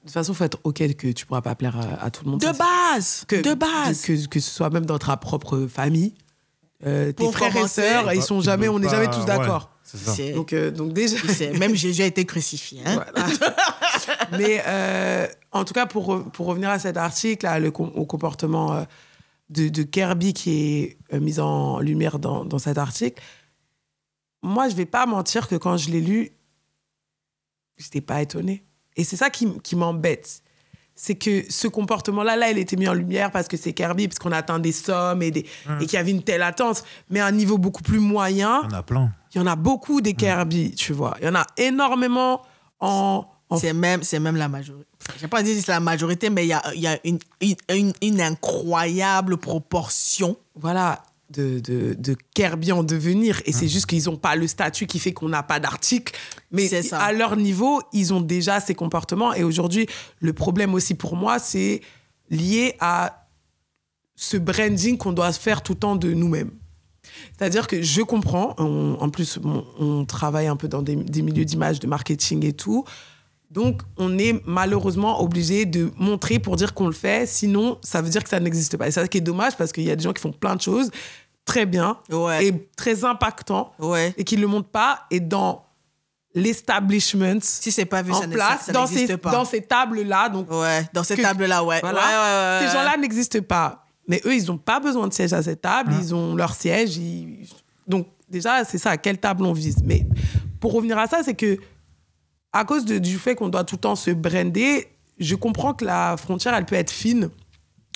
De 0.02 0.08
toute 0.08 0.14
façon, 0.14 0.32
il 0.32 0.36
faut 0.36 0.44
être 0.44 0.58
OK 0.64 0.78
que 0.96 1.12
tu 1.12 1.26
pourras 1.26 1.42
pas 1.42 1.54
plaire 1.54 1.76
à, 1.78 2.04
à 2.06 2.10
tout 2.10 2.24
le 2.24 2.32
monde. 2.32 2.40
De 2.40 2.50
base. 2.50 3.24
que, 3.28 3.36
de 3.36 3.54
base. 3.54 4.02
Que, 4.02 4.26
que 4.26 4.40
ce 4.40 4.50
soit 4.50 4.68
même 4.68 4.84
dans 4.84 4.98
ta 4.98 5.16
propre 5.16 5.68
famille. 5.72 6.14
euh, 6.84 7.12
tes 7.12 7.30
frères 7.30 7.56
et 7.56 7.68
sœurs, 7.68 8.12
ils 8.12 8.22
sont 8.22 8.40
jamais, 8.40 8.66
peux 8.66 8.72
on 8.72 8.78
n'est 8.80 8.88
jamais 8.88 9.08
tous 9.08 9.24
d'accord. 9.24 9.62
ouais, 9.62 9.71
ça. 9.98 10.14
C'est- 10.14 10.32
Donc, 10.32 10.52
euh, 10.52 10.70
donc 10.70 10.92
déjà. 10.92 11.16
Même 11.58 11.74
Jésus 11.74 12.02
a 12.02 12.06
été 12.06 12.24
crucifié. 12.24 12.80
Hein. 12.84 12.94
Voilà. 13.12 13.28
Mais 14.32 14.62
euh, 14.66 15.26
en 15.52 15.64
tout 15.64 15.74
cas, 15.74 15.86
pour, 15.86 16.24
pour 16.30 16.46
revenir 16.46 16.70
à 16.70 16.78
cet 16.78 16.96
article, 16.96 17.44
là, 17.46 17.58
le, 17.58 17.70
com- 17.70 17.92
au 17.94 18.06
comportement 18.06 18.72
euh, 18.74 18.84
de, 19.50 19.68
de 19.68 19.82
Kirby 19.82 20.32
qui 20.32 20.96
est 21.10 21.18
mis 21.18 21.38
en 21.40 21.80
lumière 21.80 22.18
dans, 22.18 22.44
dans 22.44 22.58
cet 22.58 22.78
article, 22.78 23.22
moi, 24.42 24.68
je 24.68 24.74
vais 24.74 24.86
pas 24.86 25.06
mentir 25.06 25.46
que 25.48 25.54
quand 25.56 25.76
je 25.76 25.90
l'ai 25.90 26.00
lu, 26.00 26.30
j'étais 27.76 28.00
pas 28.00 28.22
étonnée. 28.22 28.64
Et 28.96 29.04
c'est 29.04 29.16
ça 29.16 29.30
qui, 29.30 29.48
qui 29.62 29.76
m'embête. 29.76 30.42
C'est 30.94 31.14
que 31.14 31.44
ce 31.50 31.68
comportement-là, 31.68 32.36
là, 32.36 32.50
il 32.50 32.58
était 32.58 32.76
mis 32.76 32.86
en 32.86 32.92
lumière 32.92 33.30
parce 33.30 33.48
que 33.48 33.56
c'est 33.56 33.72
Kirby, 33.72 34.08
parce 34.08 34.18
qu'on 34.18 34.32
atteint 34.32 34.58
des 34.58 34.72
sommes 34.72 35.22
et, 35.22 35.30
des, 35.30 35.46
et 35.80 35.86
qu'il 35.86 35.94
y 35.94 35.96
avait 35.96 36.10
une 36.10 36.22
telle 36.22 36.42
attente. 36.42 36.84
Mais 37.08 37.20
à 37.20 37.26
un 37.26 37.32
niveau 37.32 37.56
beaucoup 37.56 37.82
plus 37.82 37.98
moyen, 37.98 38.62
Il 38.64 38.72
y 38.72 38.74
en 38.74 38.78
a 38.78 38.82
plein. 38.82 39.12
Il 39.34 39.38
y 39.38 39.40
en 39.40 39.46
a 39.46 39.56
beaucoup 39.56 40.00
des 40.00 40.14
Kirby, 40.14 40.74
tu 40.74 40.92
vois. 40.92 41.16
Il 41.20 41.26
y 41.26 41.28
en 41.28 41.34
a 41.34 41.46
énormément 41.56 42.42
en, 42.80 43.24
En 43.48 43.56
C'est 43.58 43.72
même, 43.72 44.02
c'est 44.02 44.18
même 44.20 44.36
la 44.36 44.48
majorité. 44.48 44.86
Enfin, 45.00 45.18
J'ai 45.20 45.28
pas 45.28 45.42
dit 45.42 45.54
que 45.54 45.60
c'est 45.60 45.72
la 45.72 45.80
majorité, 45.80 46.30
mais 46.30 46.44
il 46.44 46.48
y 46.48 46.52
a, 46.52 46.62
il 46.74 46.80
y 46.80 46.86
a 46.86 46.98
une, 47.04 47.18
une, 47.40 47.56
une- 47.70 47.92
une 48.02 48.20
incroyable 48.20 49.36
proportion. 49.36 50.36
voilà, 50.54 51.02
de, 51.30 51.60
de, 51.60 51.94
de 51.94 52.14
Kirby 52.34 52.72
en 52.72 52.82
devenir. 52.84 53.40
Et 53.46 53.52
c'est 53.52 53.68
juste 53.68 53.86
qu'ils 53.86 54.04
n'ont 54.04 54.16
pas 54.18 54.36
le 54.36 54.46
statut 54.46 54.86
qui 54.86 54.98
fait 54.98 55.12
qu'on 55.14 55.30
n'a 55.30 55.42
pas 55.42 55.60
d'article. 55.60 56.12
Mais 56.50 56.68
ça. 56.82 57.00
à 57.00 57.12
leur 57.12 57.36
niveau, 57.36 57.80
ils 57.94 58.12
ont 58.12 58.20
déjà 58.20 58.60
ces 58.60 58.74
comportements. 58.74 59.32
Et 59.32 59.42
aujourd'hui, 59.42 59.86
le 60.20 60.32
problème 60.34 60.74
aussi 60.74 60.94
pour 60.94 61.16
moi, 61.16 61.38
c'est 61.38 61.80
lié 62.28 62.74
à 62.80 63.26
ce 64.14 64.36
branding 64.36 64.98
qu'on 64.98 65.12
doit 65.12 65.32
faire 65.32 65.62
tout 65.62 65.72
le 65.72 65.78
temps 65.78 65.96
de 65.96 66.12
nous-mêmes. 66.12 66.50
C'est-à-dire 67.42 67.66
que 67.66 67.82
je 67.82 68.02
comprends, 68.02 68.54
on- 68.58 68.96
en 69.00 69.08
plus, 69.10 69.38
on, 69.44 69.64
on 69.80 70.04
travaille 70.04 70.46
un 70.46 70.56
peu 70.56 70.68
dans 70.68 70.80
des, 70.82 70.96
des 70.96 71.22
milieux 71.22 71.44
d'image, 71.44 71.80
de 71.80 71.86
marketing 71.86 72.44
et 72.46 72.52
tout. 72.52 72.84
Donc, 73.50 73.82
on 73.98 74.16
est 74.18 74.40
malheureusement 74.46 75.20
obligé 75.22 75.66
de 75.66 75.90
montrer 75.98 76.38
pour 76.38 76.56
dire 76.56 76.72
qu'on 76.72 76.86
le 76.86 76.92
fait, 76.94 77.26
sinon, 77.26 77.78
ça 77.82 78.00
veut 78.00 78.08
dire 78.08 78.22
que 78.22 78.30
ça 78.30 78.40
n'existe 78.40 78.76
pas. 78.76 78.88
Et 78.88 78.90
ça 78.90 79.06
qui 79.08 79.18
est 79.18 79.22
dommage 79.22 79.56
parce 79.56 79.72
qu'il 79.72 79.84
y 79.84 79.90
a 79.90 79.96
des 79.96 80.02
gens 80.04 80.12
qui 80.12 80.22
font 80.22 80.32
plein 80.32 80.56
de 80.56 80.62
choses 80.62 80.90
très 81.44 81.66
bien 81.66 81.98
Ouais. 82.10 82.46
et 82.46 82.68
très 82.76 83.04
impactants 83.04 83.72
Ouais. 83.78 84.14
et 84.16 84.24
qui 84.24 84.36
ne 84.36 84.40
le 84.42 84.46
montrent 84.46 84.70
pas. 84.70 85.00
Et 85.10 85.20
dans 85.20 85.64
l'establishment 86.34 87.40
Si 87.42 87.70
c'est 87.70 87.84
pas 87.84 88.02
vu, 88.02 88.12
en 88.12 88.20
ça 88.22 88.28
place, 88.28 88.62
ça 88.66 88.72
dans 88.72 88.86
ces, 88.86 89.16
pas. 89.18 89.30
dans 89.32 89.44
ces 89.44 89.60
tables-là, 89.60 90.28
donc 90.30 90.50
Ouais, 90.50 90.88
dans 90.94 91.02
ces 91.04 91.16
que- 91.16 91.22
tables-là, 91.22 91.62
ouais. 91.64 91.80
voilà. 91.80 91.98
Ouais, 92.00 92.60
ces 92.60 92.66
ouais. 92.68 92.72
gens-là 92.84 92.96
n'existent 92.96 93.40
pas. 93.46 93.84
Mais 94.12 94.20
eux, 94.26 94.34
ils 94.36 94.44
n'ont 94.48 94.58
pas 94.58 94.78
besoin 94.78 95.08
de 95.08 95.12
siège 95.14 95.32
à 95.32 95.42
cette 95.42 95.62
table. 95.62 95.94
Ils 95.98 96.14
ont 96.14 96.34
leur 96.34 96.52
siège. 96.54 96.98
ils- 96.98 97.48
Donc, 97.88 98.06
déjà, 98.28 98.62
c'est 98.62 98.76
ça, 98.76 98.90
à 98.90 98.96
quelle 98.98 99.16
table 99.16 99.42
on 99.46 99.54
vise. 99.54 99.78
Mais 99.82 100.06
pour 100.60 100.74
revenir 100.74 100.98
à 100.98 101.06
ça, 101.06 101.22
c'est 101.24 101.32
que, 101.32 101.56
à 102.52 102.66
cause 102.66 102.84
de- 102.84 102.98
du 102.98 103.16
fait 103.16 103.34
qu'on 103.34 103.48
doit 103.48 103.64
tout 103.64 103.76
le 103.76 103.80
temps 103.80 103.96
se 103.96 104.10
brander, 104.10 104.86
je 105.18 105.34
comprends 105.34 105.72
que 105.72 105.86
la 105.86 106.16
frontière, 106.18 106.52
elle 106.54 106.66
peut 106.66 106.74
être 106.76 106.90
fine 106.90 107.30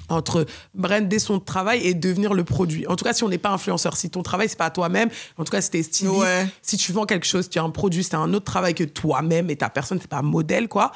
entre 0.09 0.47
brander 0.73 1.19
son 1.19 1.39
travail 1.39 1.81
et 1.87 1.93
devenir 1.93 2.33
le 2.33 2.45
produit. 2.45 2.87
En 2.87 2.97
tout 2.97 3.05
cas, 3.05 3.13
si 3.13 3.23
on 3.25 3.29
n'est 3.29 3.37
pas 3.39 3.51
influenceur, 3.51 3.95
si 3.97 4.09
ton 4.09 4.23
travail, 4.23 4.49
c'est 4.49 4.57
pas 4.57 4.71
toi-même, 4.71 5.11
en 5.37 5.45
tout 5.45 5.51
cas, 5.51 5.61
si 5.61 5.71
t'es 5.71 5.83
styliste, 5.83 6.17
Ouais. 6.17 6.47
si 6.63 6.79
tu 6.79 6.93
vends 6.93 7.05
quelque 7.05 7.27
chose, 7.27 7.51
tu 7.51 7.59
as 7.59 7.63
un 7.63 7.71
produit, 7.71 8.03
c'est 8.05 8.15
un 8.15 8.33
autre 8.33 8.45
travail 8.47 8.73
que 8.75 8.85
toi-même 8.85 9.51
et 9.51 9.57
ta 9.57 9.69
personne, 9.69 9.99
c'est 10.01 10.09
pas 10.09 10.19
un 10.21 10.23
modèle, 10.23 10.69
quoi. 10.69 10.93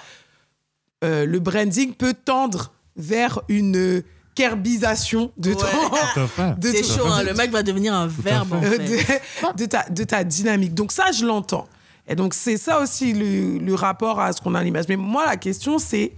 Euh, 1.04 1.26
le 1.26 1.38
branding 1.40 1.92
peut 1.94 2.14
tendre 2.14 2.72
vers 2.96 3.40
une 3.48 4.02
kerbisation 4.34 5.32
de, 5.36 5.54
ton- 5.54 5.60
Ouais. 5.64 6.22
À 6.22 6.26
fait. 6.26 6.58
de 6.58 6.70
C'est 6.70 6.82
ton- 6.82 6.88
chaud, 6.98 7.06
hein, 7.06 7.22
le 7.22 7.34
mec 7.34 7.50
va 7.50 7.62
devenir 7.62 7.94
un 7.94 8.06
verbe, 8.06 8.52
en 8.52 8.62
fait. 8.62 8.78
de, 8.78 9.56
de 9.56 9.66
ta, 9.66 9.88
de 9.88 10.04
ta 10.04 10.24
dynamique. 10.24 10.74
Donc 10.74 10.92
ça, 10.92 11.10
je 11.12 11.24
l'entends. 11.26 11.68
Et 12.08 12.14
donc 12.16 12.34
c'est 12.34 12.56
ça 12.56 12.80
aussi 12.80 13.12
le, 13.12 13.58
le 13.58 13.74
rapport 13.74 14.18
à 14.20 14.32
ce 14.32 14.40
qu'on 14.40 14.54
a 14.54 14.60
à 14.60 14.64
l'image. 14.64 14.86
Mais 14.88 14.96
moi, 14.96 15.26
la 15.26 15.36
question, 15.36 15.78
c'est 15.78 16.12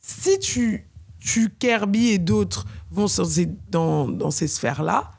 si 0.00 0.38
tu, 0.38 0.86
tu 1.18 1.50
Kirby 1.58 2.08
et 2.08 2.18
d'autres 2.18 2.64
vont 2.90 3.06
dans, 3.70 4.08
dans 4.08 4.30
ces 4.30 4.46
sphères-là, 4.48 5.10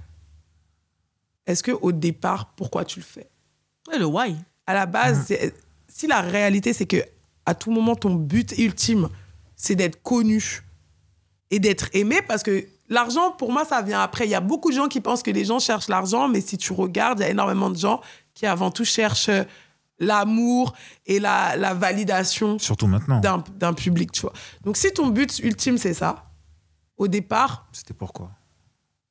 est-ce 1.45 1.61
que 1.63 1.71
au 1.71 1.91
départ, 1.91 2.53
pourquoi 2.55 2.85
tu 2.85 2.99
le 2.99 3.05
fais? 3.05 3.29
Ouais, 3.87 3.99
le 3.99 4.05
why. 4.05 4.35
À 4.65 4.73
la 4.73 4.85
base, 4.85 5.25
c'est- 5.27 5.53
si 5.87 6.07
la 6.07 6.21
réalité, 6.21 6.73
c'est 6.73 6.85
que 6.87 7.03
à 7.45 7.53
tout 7.53 7.69
moment, 7.71 7.95
ton 7.95 8.15
but 8.15 8.53
ultime, 8.57 9.09
c'est 9.55 9.75
d'être 9.75 10.01
connu 10.01 10.63
et 11.51 11.59
d'être 11.59 11.89
aimé, 11.93 12.21
parce 12.27 12.43
que 12.43 12.65
l'argent, 12.89 13.31
pour 13.31 13.51
moi, 13.51 13.65
ça 13.65 13.81
vient 13.81 14.01
après. 14.01 14.25
Il 14.25 14.31
y 14.31 14.35
a 14.35 14.41
beaucoup 14.41 14.71
de 14.71 14.75
gens 14.75 14.87
qui 14.87 14.99
pensent 15.01 15.23
que 15.23 15.31
les 15.31 15.45
gens 15.45 15.59
cherchent 15.59 15.87
l'argent, 15.89 16.27
mais 16.27 16.41
si 16.41 16.57
tu 16.57 16.73
regardes, 16.73 17.19
il 17.19 17.23
y 17.23 17.25
a 17.25 17.29
énormément 17.29 17.69
de 17.69 17.77
gens 17.77 18.01
qui, 18.33 18.45
avant 18.45 18.71
tout, 18.71 18.85
cherchent 18.85 19.29
euh, 19.29 19.43
l'amour 19.99 20.73
et 21.05 21.19
la, 21.19 21.55
la 21.55 21.73
validation 21.73 22.59
Surtout 22.59 22.87
maintenant. 22.87 23.19
d'un 23.21 23.43
d'un 23.55 23.73
public, 23.73 24.11
tu 24.11 24.21
vois. 24.21 24.33
Donc, 24.63 24.75
si 24.77 24.91
ton 24.91 25.07
but 25.07 25.39
ultime, 25.39 25.77
c'est 25.77 25.93
ça, 25.93 26.25
au 26.97 27.07
départ, 27.07 27.67
C'était 27.71 27.93
pourquoi? 27.93 28.31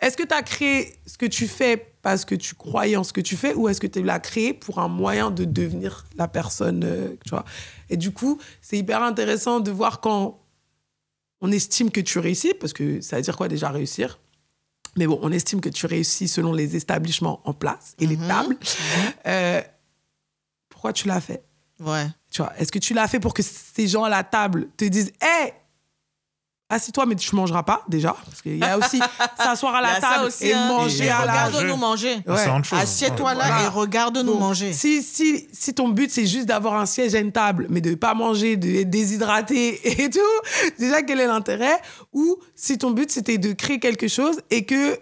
est-ce 0.00 0.16
que 0.18 0.22
tu 0.24 0.34
as 0.34 0.42
créé 0.42 0.96
ce 1.06 1.16
que 1.16 1.24
tu 1.26 1.46
fais 1.48 1.94
parce 2.02 2.26
que 2.26 2.34
tu 2.34 2.54
croyais 2.54 2.96
en 2.96 3.04
ce 3.04 3.12
que 3.14 3.22
tu 3.22 3.36
fais 3.36 3.54
ou 3.54 3.68
est-ce 3.70 3.80
que 3.80 3.86
tu 3.86 4.02
l'as 4.02 4.18
créé 4.20 4.52
pour 4.52 4.78
un 4.78 4.88
moyen 4.88 5.30
de 5.30 5.46
devenir 5.46 6.04
la 6.16 6.28
personne, 6.28 6.82
euh, 6.84 7.14
tu 7.24 7.30
vois? 7.30 7.44
Et 7.88 7.96
du 7.96 8.10
coup, 8.12 8.38
c'est 8.60 8.76
hyper 8.76 9.02
intéressant 9.02 9.60
de 9.60 9.70
voir 9.70 10.00
quand 10.00 10.40
on 11.44 11.52
estime 11.52 11.90
que 11.90 12.00
tu 12.00 12.18
réussis, 12.18 12.54
parce 12.54 12.72
que 12.72 13.02
ça 13.02 13.16
veut 13.16 13.22
dire 13.22 13.36
quoi 13.36 13.48
déjà 13.48 13.68
réussir? 13.68 14.18
Mais 14.96 15.06
bon, 15.06 15.18
on 15.20 15.30
estime 15.30 15.60
que 15.60 15.68
tu 15.68 15.84
réussis 15.84 16.26
selon 16.26 16.54
les 16.54 16.74
établissements 16.74 17.42
en 17.44 17.52
place 17.52 17.94
et 18.00 18.06
les 18.06 18.16
tables. 18.16 18.56
Euh, 19.26 19.60
pourquoi 20.70 20.94
tu 20.94 21.06
l'as 21.06 21.20
fait? 21.20 21.42
Ouais. 21.80 22.06
tu 22.30 22.40
vois, 22.40 22.52
est-ce 22.58 22.70
que 22.70 22.78
tu 22.78 22.94
l'as 22.94 23.08
fait 23.08 23.20
pour 23.20 23.34
que 23.34 23.42
ces 23.42 23.88
gens 23.88 24.04
à 24.04 24.08
la 24.08 24.22
table 24.22 24.68
te 24.76 24.84
disent 24.84 25.12
Hé, 25.20 25.52
assis-toi, 26.68 27.06
mais 27.06 27.14
tu 27.14 27.34
mangeras 27.34 27.62
pas 27.62 27.82
déjà 27.88 28.16
Parce 28.24 28.42
qu'il 28.42 28.58
y 28.58 28.64
a 28.64 28.78
aussi 28.78 29.00
s'asseoir 29.38 29.74
à 29.74 29.80
la 29.80 30.00
table 30.00 30.24
aussi, 30.26 30.46
et 30.46 30.54
hein. 30.54 30.68
manger 30.68 31.04
Et 31.04 31.10
à 31.10 31.24
la 31.24 31.44
Regarde-nous 31.46 31.76
manger. 31.76 32.16
Ouais. 32.26 32.46
Assieds-toi 32.72 33.34
là 33.34 33.46
Voilà. 33.46 33.64
et 33.64 33.68
regarde-nous 33.68 34.38
manger. 34.38 34.72
Si, 34.72 35.02
si, 35.02 35.46
si 35.52 35.74
ton 35.74 35.88
but, 35.88 36.10
c'est 36.10 36.26
juste 36.26 36.46
d'avoir 36.46 36.74
un 36.74 36.86
siège 36.86 37.14
à 37.14 37.20
une 37.20 37.32
table, 37.32 37.66
mais 37.70 37.80
de 37.80 37.90
ne 37.90 37.94
pas 37.94 38.14
manger, 38.14 38.56
de 38.56 38.80
être 38.80 38.90
déshydraté 38.90 40.02
et 40.02 40.10
tout, 40.10 40.20
déjà, 40.78 41.02
quel 41.02 41.20
est 41.20 41.26
l'intérêt? 41.26 41.80
Ou 42.12 42.36
si 42.54 42.78
ton 42.78 42.90
but, 42.90 43.10
c'était 43.10 43.38
de 43.38 43.52
créer 43.52 43.78
quelque 43.78 44.08
chose 44.08 44.40
et 44.50 44.64
que, 44.64 44.98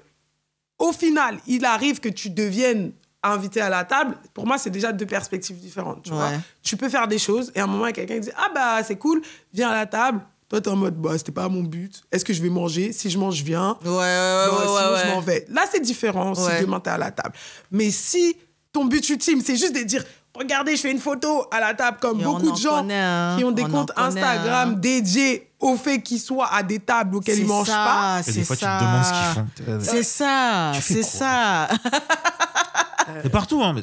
au 0.78 0.92
final, 0.92 1.38
il 1.46 1.64
arrive 1.64 2.00
que 2.00 2.08
tu 2.08 2.30
deviennes 2.30 2.92
invité 3.22 3.60
à 3.60 3.68
la 3.68 3.84
table, 3.84 4.16
pour 4.34 4.46
moi, 4.46 4.58
c'est 4.58 4.70
déjà 4.70 4.92
deux 4.92 5.06
perspectives 5.06 5.58
différentes. 5.58 6.02
Tu, 6.02 6.10
vois 6.10 6.30
tu 6.62 6.76
peux 6.76 6.88
faire 6.88 7.06
des 7.06 7.18
choses 7.18 7.52
et 7.54 7.60
à 7.60 7.64
un 7.64 7.66
moment, 7.66 7.86
il 7.86 7.90
y 7.90 7.90
a 7.90 7.92
quelqu'un 7.92 8.14
qui 8.14 8.20
dit 8.26 8.32
Ah, 8.36 8.48
bah, 8.54 8.82
c'est 8.82 8.96
cool, 8.96 9.22
viens 9.52 9.70
à 9.70 9.74
la 9.74 9.86
table. 9.86 10.20
Toi, 10.52 10.60
t'es 10.60 10.68
en 10.68 10.76
mode 10.76 10.96
Bah, 11.00 11.16
c'était 11.16 11.32
pas 11.32 11.48
mon 11.48 11.62
but. 11.62 12.02
Est-ce 12.12 12.26
que 12.26 12.34
je 12.34 12.42
vais 12.42 12.50
manger? 12.50 12.92
Si 12.92 13.08
je 13.08 13.16
mange, 13.18 13.36
je 13.36 13.42
viens. 13.42 13.78
Ouais, 13.82 13.88
ouais, 13.88 13.96
ouais, 13.96 14.50
ouais, 14.50 14.66
sinon, 14.66 14.92
ouais, 14.92 15.00
je 15.02 15.10
m'en 15.14 15.20
vais. 15.22 15.46
Là, 15.48 15.62
c'est 15.72 15.80
différent 15.80 16.34
si 16.34 16.42
demain 16.60 16.78
t'es 16.78 16.90
à 16.90 16.98
la 16.98 17.10
table. 17.10 17.34
Mais 17.70 17.90
si 17.90 18.36
ton 18.70 18.84
but 18.84 19.08
ultime, 19.08 19.40
c'est 19.42 19.56
juste 19.56 19.74
de 19.74 19.80
dire 19.82 20.04
Regardez, 20.34 20.76
je 20.76 20.82
fais 20.82 20.90
une 20.90 20.98
photo 20.98 21.46
à 21.50 21.58
la 21.60 21.72
table, 21.72 21.96
comme 22.02 22.20
Et 22.20 22.24
beaucoup 22.24 22.50
de 22.50 22.56
gens 22.56 22.80
connaît, 22.80 22.94
hein. 23.00 23.36
qui 23.38 23.44
ont 23.44 23.50
des 23.50 23.64
On 23.64 23.68
comptes 23.70 23.92
connaît, 23.92 24.08
Instagram 24.08 24.70
hein. 24.70 24.78
dédiés 24.78 25.50
au 25.58 25.74
fait 25.76 26.00
qu'ils 26.02 26.20
soient 26.20 26.48
à 26.52 26.62
des 26.62 26.78
tables 26.80 27.16
auxquelles 27.16 27.38
ils 27.38 27.46
mangent 27.46 27.66
ça, 27.66 27.74
pas. 27.74 28.20
Et 28.20 28.22
c'est 28.22 28.32
des 28.40 28.44
fois, 28.44 28.56
tu 28.56 28.64
ça. 28.64 28.78
te 28.78 28.84
demandes 28.84 29.04
ce 29.04 29.10
qu'ils 29.10 29.74
font. 29.74 29.78
C'est 29.80 30.02
ça, 30.02 30.72
c'est 30.82 30.94
quoi 31.00 31.02
ça, 31.02 31.68
C'est 33.22 33.30
partout, 33.30 33.62
hein. 33.62 33.72
mais- 33.74 33.82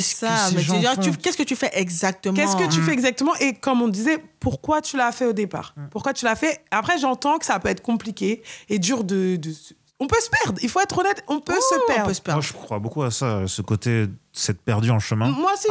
c'est 0.00 0.26
que 0.26 0.32
ça. 0.32 0.50
Mais 0.54 0.62
tu 0.62 0.70
dire, 0.78 0.98
tu- 1.00 1.12
qu'est-ce 1.16 1.36
que 1.36 1.42
tu 1.42 1.56
fais 1.56 1.70
exactement 1.74 2.34
Qu'est-ce 2.34 2.56
que 2.56 2.68
tu 2.68 2.80
fais 2.82 2.92
exactement 2.92 3.34
Et 3.40 3.54
comme 3.54 3.82
on 3.82 3.88
disait, 3.88 4.22
pourquoi 4.40 4.80
tu 4.82 4.96
l'as 4.96 5.12
fait 5.12 5.26
au 5.26 5.32
départ? 5.32 5.74
Pourquoi 5.90 6.12
tu 6.12 6.24
l'as 6.24 6.36
fait? 6.36 6.62
Après, 6.70 6.98
j'entends 6.98 7.38
que 7.38 7.46
ça 7.46 7.58
peut 7.58 7.68
être 7.68 7.82
compliqué 7.82 8.42
et 8.68 8.78
dur 8.78 9.04
de. 9.04 9.36
de- 9.36 9.52
On 10.00 10.06
peut 10.08 10.20
se 10.20 10.28
perdre, 10.28 10.58
il 10.62 10.68
faut 10.68 10.80
être 10.80 10.98
honnête, 10.98 11.22
on 11.28 11.38
peut 11.40 11.54
se 11.54 11.74
Oh, 11.76 11.80
on 11.88 11.92
perdre. 11.92 12.08
peut 12.08 12.14
se 12.14 12.20
Moi, 12.28 12.40
je 12.40 12.52
crois 12.52 12.78
beaucoup 12.80 13.02
à 13.04 13.10
ça, 13.12 13.42
ce 13.46 13.62
côté 13.62 14.06
s'être 14.32 14.60
perdu 14.60 14.90
en 14.90 14.98
chemin. 14.98 15.28
Moi 15.30 15.52
aussi, 15.54 15.68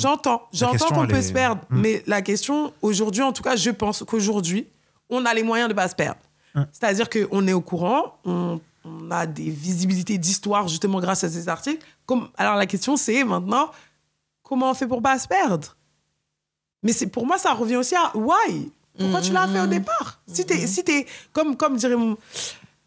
j'entends. 0.00 0.42
J'entends 0.52 0.72
question, 0.72 0.94
qu'on 0.96 1.06
peut 1.06 1.16
est- 1.16 1.22
se 1.22 1.32
perdre. 1.32 1.60
Hmm. 1.68 1.80
Mais 1.80 2.02
la 2.06 2.22
question, 2.22 2.72
aujourd'hui, 2.82 3.22
en 3.22 3.32
tout 3.32 3.42
cas, 3.42 3.56
je 3.56 3.70
pense 3.70 4.02
qu'aujourd'hui, 4.08 4.66
on 5.10 5.24
a 5.26 5.34
les 5.34 5.42
moyens 5.42 5.68
de 5.68 5.74
ne 5.74 5.76
pas 5.76 5.86
se 5.88 5.94
perdre. 5.94 6.18
Hmm. 6.54 6.62
C'est-à-dire 6.72 7.08
qu'on 7.10 7.46
est 7.46 7.52
au 7.52 7.60
courant, 7.60 8.18
on, 8.24 8.58
on 8.88 9.10
a 9.10 9.26
des 9.26 9.50
visibilités 9.50 10.18
d'histoire, 10.18 10.68
justement, 10.68 11.00
grâce 11.00 11.24
à 11.24 11.28
ces 11.28 11.48
articles. 11.48 11.84
Comme, 12.06 12.28
alors, 12.36 12.54
la 12.56 12.66
question, 12.66 12.96
c'est 12.96 13.24
maintenant, 13.24 13.70
comment 14.42 14.70
on 14.70 14.74
fait 14.74 14.86
pour 14.86 15.02
pas 15.02 15.18
se 15.18 15.28
perdre? 15.28 15.76
Mais 16.82 16.92
c'est 16.92 17.06
pour 17.08 17.26
moi, 17.26 17.38
ça 17.38 17.52
revient 17.52 17.76
aussi 17.76 17.94
à 17.96 18.16
why? 18.16 18.70
Pourquoi 18.98 19.20
tu 19.20 19.32
l'as 19.32 19.46
fait 19.48 19.60
au 19.60 19.66
départ? 19.66 20.20
Si 20.26 20.44
t'es, 20.44 20.66
si 20.66 20.82
t'es 20.84 21.06
comme, 21.32 21.56
comme 21.56 21.76
dirait 21.76 21.96
mon 21.96 22.16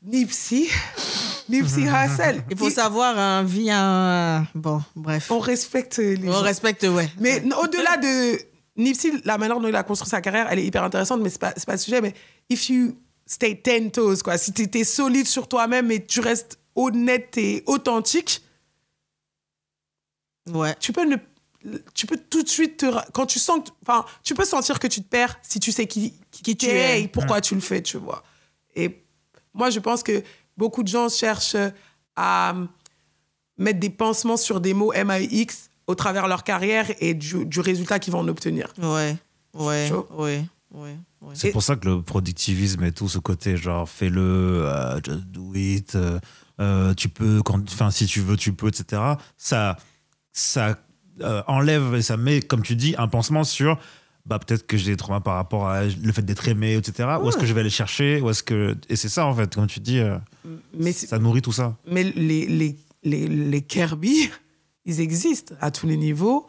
Nipsey, 0.03 0.67
Nipsey 1.49 1.83
Hussle, 1.83 2.43
Il 2.49 2.57
faut 2.57 2.67
il- 2.67 2.71
savoir, 2.71 3.17
un 3.17 3.43
vie, 3.43 3.69
un... 3.71 4.45
Bon, 4.55 4.81
bref. 4.95 5.29
on 5.31 5.39
respecte 5.39 5.97
les 5.99 6.27
On 6.27 6.33
gens. 6.33 6.41
respecte, 6.41 6.83
ouais. 6.83 7.09
Mais 7.19 7.43
au-delà 7.61 7.97
de 7.97 8.39
Nipsey, 8.77 9.11
la 9.25 9.37
manière 9.37 9.59
dont 9.59 9.67
il 9.67 9.75
a 9.75 9.83
construit 9.83 10.09
sa 10.09 10.21
carrière, 10.21 10.47
elle 10.49 10.59
est 10.59 10.65
hyper 10.65 10.83
intéressante, 10.83 11.21
mais 11.21 11.29
c'est 11.29 11.39
pas, 11.39 11.51
pas 11.51 11.73
le 11.73 11.77
sujet. 11.77 12.01
Mais 12.01 12.13
if 12.49 12.69
you 12.69 12.95
stay 13.31 13.55
ten 13.61 13.91
toes, 13.91 14.21
quoi, 14.23 14.37
si 14.37 14.51
tu 14.53 14.67
es 14.77 14.83
solide 14.83 15.25
sur 15.27 15.47
toi-même 15.47 15.89
et 15.91 16.05
tu 16.05 16.19
restes 16.19 16.59
honnête 16.75 17.37
et 17.37 17.63
authentique, 17.65 18.41
Ouais. 20.49 20.75
tu 20.79 20.91
peux 20.91 21.05
ne 21.05 21.15
tu 21.93 22.07
peux 22.07 22.17
tout 22.17 22.41
de 22.41 22.49
suite 22.49 22.77
te 22.77 23.11
quand 23.11 23.27
tu 23.27 23.37
sens 23.37 23.59
que- 23.63 23.69
enfin 23.83 24.03
tu 24.23 24.33
peux 24.33 24.45
sentir 24.45 24.79
que 24.79 24.87
tu 24.87 24.99
te 25.03 25.07
perds 25.07 25.37
si 25.43 25.59
tu 25.59 25.71
sais 25.71 25.85
qui 25.85 26.13
qui, 26.31 26.41
tu 26.41 26.55
tu 26.55 26.65
es. 26.65 27.03
et 27.03 27.07
pourquoi 27.07 27.39
tu 27.39 27.53
le 27.53 27.61
fais 27.61 27.83
tu 27.83 27.97
vois 27.97 28.23
et 28.75 29.03
moi 29.53 29.69
je 29.69 29.79
pense 29.79 30.01
que 30.01 30.23
beaucoup 30.57 30.81
de 30.81 30.87
gens 30.87 31.07
cherchent 31.07 31.55
à 32.15 32.55
mettre 33.57 33.79
des 33.79 33.91
pansements 33.91 34.37
sur 34.37 34.59
des 34.59 34.73
mots 34.73 34.91
MAX 34.91 35.69
au 35.85 35.93
travers 35.93 36.23
de 36.23 36.29
leur 36.29 36.43
carrière 36.43 36.87
et 36.99 37.13
du, 37.13 37.45
du 37.45 37.59
résultat 37.59 37.99
qu'ils 37.99 38.11
vont 38.13 38.19
en 38.21 38.27
obtenir 38.27 38.73
Ouais. 38.79 39.15
Ouais. 39.53 39.91
Ouais. 40.09 40.43
Ouais. 40.71 40.95
Ouais. 41.21 41.33
C'est 41.33 41.51
pour 41.51 41.63
ça 41.63 41.75
que 41.75 41.87
le 41.87 42.01
productivisme 42.01 42.83
et 42.83 42.91
tout 42.91 43.09
ce 43.09 43.19
côté 43.19 43.57
genre 43.57 43.87
fais-le, 43.87 44.21
euh, 44.21 44.99
just 45.03 45.25
do 45.27 45.53
it, 45.55 45.95
euh, 45.95 46.19
euh, 46.59 46.93
tu 46.93 47.09
peux, 47.09 47.41
enfin 47.45 47.91
si 47.91 48.05
tu 48.05 48.21
veux, 48.21 48.37
tu 48.37 48.53
peux, 48.53 48.67
etc. 48.67 49.01
Ça, 49.37 49.77
ça 50.31 50.77
euh, 51.21 51.41
enlève 51.47 51.95
et 51.95 52.01
ça 52.01 52.17
met, 52.17 52.41
comme 52.41 52.61
tu 52.61 52.75
dis, 52.75 52.95
un 52.97 53.07
pansement 53.07 53.43
sur 53.43 53.77
bah 54.25 54.37
peut-être 54.37 54.67
que 54.67 54.77
j'ai 54.77 54.91
des 54.91 54.97
traumas 54.97 55.19
par 55.19 55.35
rapport 55.35 55.67
à 55.67 55.85
le 55.85 56.11
fait 56.11 56.21
d'être 56.21 56.47
aimé, 56.47 56.75
etc. 56.75 57.09
Où 57.21 57.29
est-ce 57.29 57.37
que 57.37 57.45
je 57.45 57.53
vais 57.53 57.61
aller 57.61 57.71
chercher? 57.71 58.17
Est-ce 58.23 58.43
que 58.43 58.77
et 58.87 58.95
c'est 58.95 59.09
ça 59.09 59.25
en 59.25 59.33
fait, 59.33 59.55
comme 59.55 59.67
tu 59.67 59.79
dis, 59.79 59.99
euh, 59.99 60.17
Mais, 60.77 60.91
ça 60.91 61.17
nourrit 61.17 61.41
tout 61.41 61.51
ça. 61.51 61.75
mais 61.89 62.03
les, 62.03 62.45
les, 62.45 62.77
les, 63.03 63.27
les 63.27 63.61
Kirby, 63.61 64.29
ils 64.85 65.01
existent 65.01 65.55
à 65.59 65.71
tous 65.71 65.87
les 65.87 65.97
niveaux. 65.97 66.45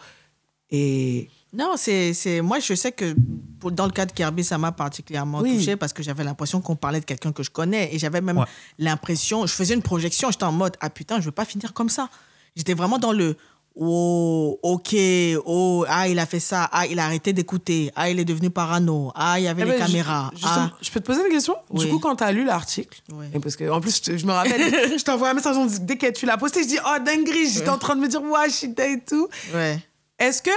Et 0.70 1.30
Non, 1.54 1.74
c'est, 1.76 2.14
moi, 2.42 2.60
je 2.60 2.72
sais 2.74 2.92
que 2.92 3.14
pour- 3.60 3.72
dans 3.72 3.84
le 3.84 3.92
cas 3.92 4.06
de 4.06 4.12
Kirby, 4.12 4.42
ça 4.42 4.56
m'a 4.56 4.72
particulièrement 4.72 5.40
Oui. 5.40 5.56
touché 5.58 5.76
parce 5.76 5.92
que 5.92 6.02
j'avais 6.02 6.24
l'impression 6.24 6.60
qu'on 6.62 6.76
parlait 6.76 7.00
de 7.00 7.04
quelqu'un 7.04 7.30
que 7.32 7.42
je 7.42 7.50
connais 7.50 7.94
et 7.94 7.98
j'avais 7.98 8.22
même 8.22 8.38
Ouais. 8.38 8.44
l'impression, 8.78 9.46
je 9.46 9.52
faisais 9.52 9.74
une 9.74 9.82
projection, 9.82 10.30
j'étais 10.30 10.44
en 10.44 10.52
mode, 10.52 10.76
ah 10.80 10.88
putain, 10.88 11.20
je 11.20 11.26
veux 11.26 11.30
pas 11.32 11.44
finir 11.44 11.74
comme 11.74 11.90
ça. 11.90 12.08
J'étais 12.56 12.72
vraiment 12.72 12.98
dans 12.98 13.12
le, 13.12 13.36
oh, 13.76 14.58
ok, 14.62 14.96
oh, 15.44 15.84
ah, 15.88 16.08
il 16.08 16.18
a 16.18 16.24
fait 16.26 16.40
ça, 16.40 16.70
ah, 16.72 16.86
il 16.86 16.98
a 16.98 17.04
arrêté 17.04 17.34
d'écouter, 17.34 17.90
ah, 17.96 18.08
il 18.08 18.18
est 18.18 18.24
devenu 18.24 18.48
parano, 18.48 19.12
ah, 19.14 19.38
il 19.38 19.44
y 19.44 19.48
avait 19.48 19.62
Eh 19.62 19.66
les 19.66 19.70
ben, 19.72 19.86
caméras. 19.86 20.30
justement, 20.32 20.54
ah. 20.56 20.70
Je 20.80 20.90
peux 20.90 21.00
te 21.00 21.06
poser 21.06 21.20
une 21.26 21.30
question? 21.32 21.56
Oui. 21.70 21.84
Du 21.84 21.90
coup, 21.90 21.98
quand 21.98 22.16
tu 22.16 22.24
as 22.24 22.32
lu 22.32 22.44
l'article, 22.46 23.02
Oui. 23.12 23.26
parce 23.42 23.56
que 23.56 23.68
en 23.70 23.80
plus, 23.82 23.96
je, 23.98 24.02
te- 24.02 24.16
je 24.16 24.24
me 24.24 24.32
rappelle, 24.32 24.58
je 24.98 25.04
t'envoie 25.04 25.28
un 25.30 25.34
message, 25.34 25.56
on 25.58 25.66
dit- 25.66 25.80
dès 25.80 25.98
que 25.98 26.10
tu 26.12 26.24
l'as 26.24 26.38
posté, 26.38 26.62
je 26.62 26.68
dis 26.68 26.78
Oh, 26.82 26.96
dinguerie, 27.04 27.50
j'étais 27.50 27.68
en 27.68 27.78
train 27.78 27.94
de 27.94 28.00
me 28.00 28.08
dire 28.08 28.22
Ouais, 28.22 28.48
shit 28.48 28.78
et 28.80 29.00
tout. 29.06 29.28
Ouais, 29.54 29.78
Est-ce 30.18 30.40
que 30.42 30.50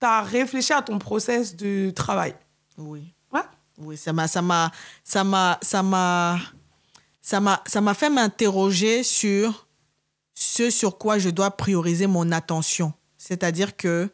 tu 0.00 0.06
as 0.06 0.22
réfléchi 0.22 0.72
à 0.72 0.82
ton 0.82 0.98
process 0.98 1.54
de 1.56 1.90
travail 1.90 2.34
oui. 2.78 3.12
Ouais. 3.32 3.40
Oui, 3.78 3.96
ça 3.96 4.12
m'a, 4.12 4.26
ça 4.28 4.42
m'a, 4.42 4.70
ça 5.04 5.22
m'a, 5.24 5.58
ça 5.62 5.82
m'a, 5.82 6.38
ça 7.22 7.40
m'a, 7.40 7.62
ça 7.66 7.80
m'a 7.80 7.94
fait 7.94 8.10
m'interroger 8.10 9.02
sur 9.04 9.66
ce 10.34 10.70
sur 10.70 10.98
quoi 10.98 11.18
je 11.18 11.30
dois 11.30 11.50
prioriser 11.52 12.06
mon 12.08 12.32
attention. 12.32 12.92
C'est-à-dire 13.16 13.76
que 13.76 14.10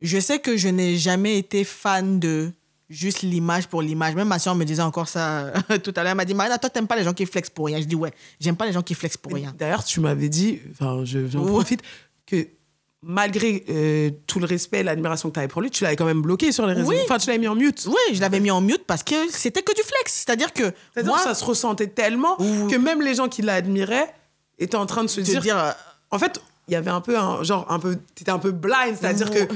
je 0.00 0.18
sais 0.18 0.38
que 0.38 0.56
je 0.56 0.68
n'ai 0.68 0.96
jamais 0.96 1.38
été 1.38 1.64
fan 1.64 2.20
de 2.20 2.52
juste 2.88 3.22
l'image 3.22 3.68
pour 3.68 3.82
l'image. 3.82 4.14
Même 4.14 4.28
ma 4.28 4.38
soeur 4.38 4.54
me 4.54 4.64
disait 4.64 4.82
encore 4.82 5.08
ça 5.08 5.52
tout 5.84 5.92
à 5.96 6.02
l'heure. 6.02 6.12
Elle 6.12 6.16
m'a 6.16 6.24
dit, 6.24 6.34
Marina, 6.34 6.58
toi, 6.58 6.70
t'aimes 6.70 6.86
pas 6.86 6.96
les 6.96 7.04
gens 7.04 7.12
qui 7.12 7.26
flexent 7.26 7.50
pour 7.50 7.66
rien. 7.66 7.80
Je 7.80 7.84
dis, 7.86 7.94
ouais, 7.96 8.12
j'aime 8.40 8.56
pas 8.56 8.66
les 8.66 8.72
gens 8.72 8.82
qui 8.82 8.94
flexent 8.94 9.16
pour 9.18 9.32
rien. 9.34 9.52
D'ailleurs, 9.58 9.84
tu 9.84 10.00
m'avais 10.00 10.28
dit, 10.28 10.60
enfin, 10.70 11.04
je- 11.04 11.26
j'en 11.26 11.44
profite, 11.44 11.82
que 12.26 12.46
malgré 13.02 13.64
euh, 13.70 14.10
tout 14.26 14.40
le 14.40 14.46
respect 14.46 14.80
et 14.80 14.82
l'admiration 14.82 15.30
que 15.30 15.34
tu 15.34 15.38
avais 15.40 15.48
pour 15.48 15.62
lui, 15.62 15.70
tu 15.70 15.84
l'avais 15.84 15.96
quand 15.96 16.04
même 16.04 16.20
bloqué 16.22 16.52
sur 16.52 16.66
les 16.66 16.74
réseaux. 16.74 16.90
Oui. 16.90 16.98
Enfin, 17.04 17.18
tu 17.18 17.28
l'avais 17.28 17.38
mis 17.38 17.48
en 17.48 17.54
mute. 17.54 17.84
Oui, 17.86 18.14
je 18.14 18.20
l'avais 18.20 18.40
mis 18.40 18.50
en 18.50 18.60
mute 18.60 18.84
parce 18.86 19.02
que 19.02 19.14
c'était 19.30 19.62
que 19.62 19.74
du 19.74 19.82
flex. 19.82 20.12
C'est-à-dire 20.12 20.52
que 20.52 20.72
moi, 21.04 21.16
que 21.18 21.24
ça 21.24 21.34
se 21.34 21.44
ressentait 21.44 21.86
tellement 21.86 22.36
que 22.36 22.76
même 22.76 23.00
les 23.00 23.14
gens 23.14 23.28
qui 23.28 23.42
l'admiraient 23.42 24.14
étaient 24.58 24.76
en 24.76 24.86
train 24.86 25.02
de 25.02 25.08
se 25.08 25.20
dire, 25.22 25.40
dire, 25.40 25.58
euh, 25.58 25.70
En 26.10 26.18
fait, 26.18 26.40
il 26.68 26.72
y 26.74 26.76
avait 26.76 26.90
un 26.90 27.00
peu 27.00 27.16
un 27.18 27.42
genre 27.42 27.66
un 27.70 27.78
peu 27.78 27.96
t'étais 28.14 28.30
un 28.30 28.38
peu 28.38 28.50
blind, 28.52 28.96
c'est-à-dire 29.00 29.30
que 29.30 29.48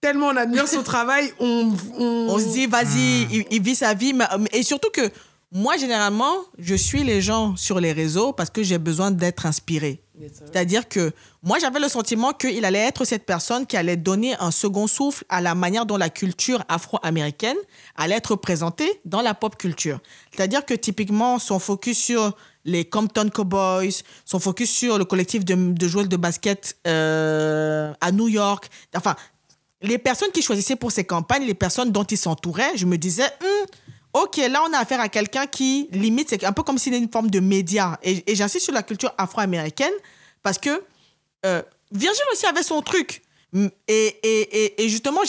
tellement 0.00 0.26
on 0.28 0.36
admire 0.36 0.68
son 0.68 0.82
travail, 0.82 1.32
on 1.40 1.72
on, 1.98 2.26
on 2.28 2.38
se 2.38 2.52
dit, 2.52 2.66
vas-y, 2.66 3.22
il, 3.32 3.44
il 3.50 3.62
vit 3.62 3.74
sa 3.74 3.94
vie. 3.94 4.12
mais- 4.12 4.26
Et 4.52 4.62
surtout 4.62 4.90
que 4.90 5.10
moi, 5.50 5.76
généralement, 5.78 6.34
je 6.58 6.74
suis 6.74 7.02
les 7.04 7.22
gens 7.22 7.56
sur 7.56 7.80
les 7.80 7.92
réseaux 7.92 8.32
parce 8.34 8.50
que 8.50 8.62
j'ai 8.62 8.76
besoin 8.78 9.10
d'être 9.10 9.46
inspiré. 9.46 10.02
C'est-à-dire 10.20 10.88
que 10.88 11.12
moi, 11.42 11.58
j'avais 11.58 11.80
le 11.80 11.88
sentiment 11.88 12.32
qu'il 12.32 12.64
allait 12.64 12.86
être 12.86 13.04
cette 13.04 13.26
personne 13.26 13.66
qui 13.66 13.76
allait 13.76 13.96
donner 13.96 14.34
un 14.38 14.50
second 14.50 14.86
souffle 14.86 15.24
à 15.28 15.40
la 15.40 15.54
manière 15.54 15.86
dont 15.86 15.96
la 15.96 16.08
culture 16.08 16.64
afro-américaine 16.68 17.56
allait 17.96 18.14
être 18.14 18.36
présentée 18.36 19.00
dans 19.04 19.22
la 19.22 19.34
pop 19.34 19.56
culture. 19.56 20.00
C'est-à-dire 20.30 20.64
que 20.64 20.74
typiquement, 20.74 21.38
son 21.38 21.58
focus 21.58 21.98
sur 21.98 22.36
les 22.64 22.84
Compton 22.84 23.28
Cowboys, 23.28 24.02
son 24.24 24.38
focus 24.38 24.70
sur 24.70 24.98
le 24.98 25.04
collectif 25.04 25.44
de, 25.44 25.88
joueurs 25.88 26.06
de 26.06 26.16
basket 26.16 26.76
euh, 26.86 27.92
à 28.00 28.12
New 28.12 28.28
York, 28.28 28.70
enfin, 28.96 29.16
les 29.82 29.98
personnes 29.98 30.30
qui 30.30 30.42
choisissaient 30.42 30.76
pour 30.76 30.92
ces 30.92 31.04
campagnes, 31.04 31.44
les 31.44 31.54
personnes 31.54 31.90
dont 31.92 32.04
ils 32.04 32.16
s'entouraient, 32.16 32.76
je 32.76 32.86
me 32.86 32.96
disais, 32.96 33.28
Hum, 33.42 33.66
ok, 34.14 34.36
là 34.48 34.62
on 34.66 34.72
a 34.72 34.78
affaire 34.78 35.00
à 35.00 35.08
quelqu'un 35.08 35.46
qui 35.46 35.88
limite, 35.92 36.30
c'est 36.30 36.44
un 36.44 36.52
peu 36.52 36.62
comme 36.62 36.78
s'il 36.78 36.94
était 36.94 37.02
une 37.02 37.10
forme 37.10 37.30
de 37.30 37.40
média. 37.40 37.98
Et, 38.02 38.30
et 38.30 38.34
j'insiste 38.34 38.64
sur 38.64 38.72
la 38.72 38.82
culture 38.82 39.12
afro-américaine 39.18 39.92
parce 40.42 40.58
que 40.58 40.82
euh, 41.44 41.62
Virgile 41.92 42.24
aussi 42.32 42.46
avait 42.46 42.62
son 42.62 42.80
truc. 42.80 43.22
Et, 43.54 43.72
et, 43.88 44.16
et, 44.22 44.84
et 44.84 44.88
justement, 44.88 45.20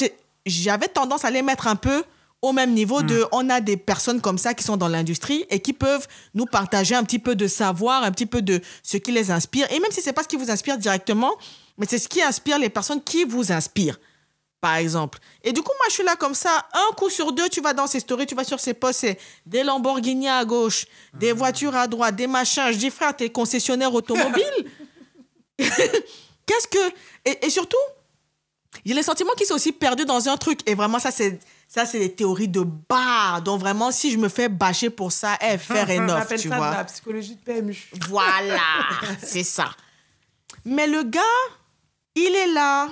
j'avais 0.45 0.87
tendance 0.87 1.25
à 1.25 1.31
les 1.31 1.41
mettre 1.41 1.67
un 1.67 1.75
peu 1.75 2.03
au 2.41 2.53
même 2.53 2.73
niveau 2.73 3.01
de 3.01 3.25
on 3.31 3.49
a 3.49 3.59
des 3.59 3.77
personnes 3.77 4.21
comme 4.21 4.37
ça 4.37 4.53
qui 4.53 4.63
sont 4.63 4.77
dans 4.77 4.87
l'industrie 4.87 5.45
et 5.49 5.59
qui 5.59 5.73
peuvent 5.73 6.07
nous 6.33 6.45
partager 6.45 6.95
un 6.95 7.03
petit 7.03 7.19
peu 7.19 7.35
de 7.35 7.47
savoir, 7.47 8.03
un 8.03 8.11
petit 8.11 8.25
peu 8.25 8.41
de 8.41 8.61
ce 8.83 8.97
qui 8.97 9.11
les 9.11 9.31
inspire. 9.31 9.71
Et 9.71 9.79
même 9.79 9.91
si 9.91 10.01
c'est 10.01 10.13
pas 10.13 10.23
ce 10.23 10.27
qui 10.27 10.35
vous 10.35 10.51
inspire 10.51 10.77
directement, 10.77 11.33
mais 11.77 11.85
c'est 11.89 11.97
ce 11.97 12.07
qui 12.07 12.21
inspire 12.21 12.59
les 12.59 12.69
personnes 12.69 13.03
qui 13.03 13.25
vous 13.25 13.51
inspirent 13.51 13.99
par 14.65 14.77
exemple. 14.77 15.19
Et 15.43 15.53
du 15.53 15.61
coup, 15.61 15.71
moi, 15.77 15.85
je 15.89 15.93
suis 15.93 16.03
là 16.03 16.15
comme 16.15 16.33
ça. 16.33 16.67
Un 16.73 16.95
coup 16.95 17.11
sur 17.11 17.31
deux, 17.31 17.47
tu 17.49 17.61
vas 17.61 17.73
dans 17.73 17.85
ces 17.85 17.99
stories, 17.99 18.25
tu 18.25 18.33
vas 18.33 18.43
sur 18.43 18.59
ces 18.59 18.73
posts, 18.73 19.01
c'est 19.01 19.19
des 19.45 19.61
Lamborghini 19.61 20.27
à 20.27 20.43
gauche, 20.43 20.87
des 21.13 21.33
voitures 21.33 21.75
à 21.75 21.85
droite, 21.87 22.15
des 22.15 22.25
machins. 22.25 22.71
Je 22.71 22.77
dis, 22.77 22.89
frère, 22.89 23.15
t'es 23.15 23.29
concessionnaire 23.29 23.93
automobile. 23.93 24.65
Qu'est-ce 25.59 26.67
que. 26.67 26.93
Et, 27.25 27.45
et 27.45 27.49
surtout, 27.51 27.77
il 28.83 28.89
y 28.89 28.93
a 28.93 28.95
les 28.95 29.03
sentiments 29.03 29.33
qui 29.37 29.45
sont 29.45 29.53
aussi 29.53 29.71
perdus 29.71 30.05
dans 30.05 30.27
un 30.29 30.35
truc. 30.35 30.67
Et 30.67 30.73
vraiment, 30.73 30.97
ça, 30.97 31.11
c'est. 31.11 31.39
Ça, 31.67 31.85
c'est 31.85 31.99
des 31.99 32.15
théories 32.15 32.47
de 32.47 32.61
bar. 32.61 33.43
Donc, 33.43 33.59
vraiment, 33.59 33.91
si 33.91 34.11
je 34.11 34.17
me 34.17 34.29
fais 34.29 34.49
bâcher 34.49 34.89
pour 34.89 35.11
ça, 35.11 35.37
eh, 35.41 35.57
faire 35.59 35.87
enough, 35.91 36.21
appelle 36.21 36.41
tu 36.41 36.49
ça 36.49 36.57
vois. 36.57 36.71
de 36.71 36.75
la 36.77 36.85
psychologie 36.85 37.35
de 37.35 37.41
PMU. 37.41 37.77
Voilà, 38.09 38.61
c'est 39.21 39.43
ça. 39.43 39.69
Mais 40.65 40.87
le 40.87 41.03
gars, 41.03 41.21
il 42.15 42.35
est 42.35 42.47
là, 42.47 42.89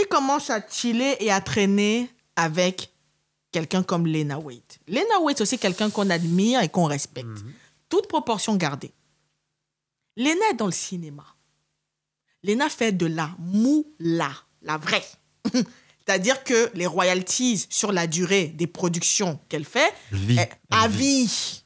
il 0.00 0.06
commence 0.06 0.50
à 0.50 0.60
chiller 0.68 1.16
et 1.24 1.30
à 1.30 1.40
traîner 1.40 2.08
avec 2.36 2.90
quelqu'un 3.52 3.82
comme 3.82 4.06
Lena 4.06 4.38
Waite. 4.38 4.78
Lena 4.88 5.20
Waite, 5.20 5.38
c'est 5.38 5.42
aussi 5.42 5.58
quelqu'un 5.58 5.90
qu'on 5.90 6.10
admire 6.10 6.60
et 6.62 6.68
qu'on 6.68 6.84
respecte. 6.86 7.28
Toute 7.88 8.08
proportion 8.08 8.56
gardée. 8.56 8.92
Lena 10.16 10.50
est 10.50 10.56
dans 10.56 10.66
le 10.66 10.72
cinéma. 10.72 11.24
Lena 12.42 12.68
fait 12.68 12.92
de 12.92 13.06
la 13.06 13.30
moula, 13.38 14.30
la 14.62 14.76
vraie. 14.76 15.04
C'est-à-dire 16.06 16.44
que 16.44 16.70
les 16.74 16.86
royalties 16.86 17.66
sur 17.70 17.90
la 17.90 18.06
durée 18.06 18.48
des 18.48 18.66
productions 18.66 19.40
qu'elle 19.48 19.64
fait, 19.64 19.92
Vie. 20.12 20.38
à 20.70 20.86
vie. 20.88 21.62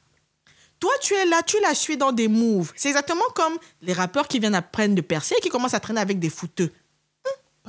Toi, 0.79 0.91
tu 1.01 1.13
es 1.13 1.25
là, 1.25 1.43
tu 1.43 1.59
la 1.61 1.75
suis 1.75 1.97
dans 1.97 2.13
des 2.13 2.29
moves. 2.29 2.71
C'est 2.77 2.87
exactement 2.87 3.25
comme 3.35 3.57
les 3.81 3.91
rappeurs 3.91 4.29
qui 4.29 4.39
viennent 4.39 4.55
apprendre 4.55 4.95
de 4.95 5.01
percer 5.01 5.35
et 5.37 5.41
qui 5.41 5.49
commencent 5.49 5.73
à 5.73 5.81
traîner 5.81 5.99
avec 5.99 6.19
des 6.19 6.29
fouteux. 6.29 6.71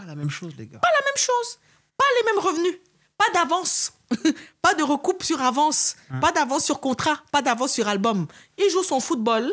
Pas 0.00 0.06
la 0.06 0.14
même 0.14 0.30
chose, 0.30 0.54
les 0.56 0.66
gars. 0.66 0.80
La 0.82 1.04
même 1.04 1.16
chose. 1.16 1.58
Pas 1.98 2.06
les 2.18 2.32
mêmes 2.32 2.42
revenus. 2.42 2.78
Pas 3.18 3.30
d'avance. 3.34 3.92
pas 4.62 4.72
de 4.74 4.82
recoupe 4.82 5.22
sur 5.22 5.42
avance. 5.42 5.96
Pas 6.22 6.32
d'avance 6.32 6.64
sur 6.64 6.80
contrat. 6.80 7.20
Pas 7.30 7.42
d'avance 7.42 7.74
sur 7.74 7.86
album. 7.86 8.26
Il 8.56 8.70
joue 8.70 8.82
son 8.82 8.98
football. 8.98 9.52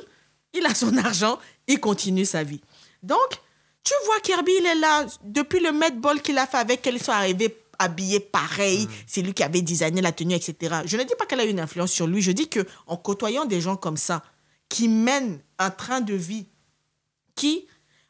Il 0.54 0.66
a 0.66 0.74
son 0.74 0.96
argent. 1.06 1.38
Il 1.68 1.82
continue 1.82 2.24
sa 2.24 2.44
vie. 2.44 2.62
Donc, 3.04 3.42
tu 3.84 3.94
vois 4.06 4.22
Kirby, 4.22 4.54
il 4.62 4.66
est 4.66 4.76
là. 4.76 5.06
Depuis 5.24 5.60
le 5.60 5.74
Met 5.74 5.92
Ball 5.92 6.22
qu'il 6.22 6.38
a 6.38 6.48
fait 6.48 6.58
avec 6.58 6.88
elle, 6.88 6.96
ils 6.96 7.04
sont 7.04 7.12
arrivés 7.12 7.58
habillés 7.78 8.22
pareil. 8.22 8.88
C'est 9.06 9.22
lui 9.22 9.34
qui 9.34 9.44
avait 9.44 9.62
designé 9.62 10.02
la 10.02 10.14
tenue, 10.14 10.34
etc. 10.34 10.78
Je 10.86 10.96
ne 10.96 11.04
dis 11.04 11.14
pas 11.20 11.26
qu'elle 11.26 11.42
a 11.42 11.46
eu 11.46 11.50
une 11.50 11.60
influence 11.60 11.92
sur 11.92 12.08
lui. 12.08 12.22
Je 12.22 12.32
dis 12.32 12.48
que 12.48 12.66
en 12.86 12.96
côtoyant 12.96 13.44
des 13.44 13.60
gens 13.60 13.76
comme 13.76 13.98
ça, 13.98 14.24
qui 14.70 14.88
mènent 14.88 15.42
un 15.60 15.72
train 15.72 16.00
de 16.00 16.14
vie 16.14 16.48
qui, 17.36 17.68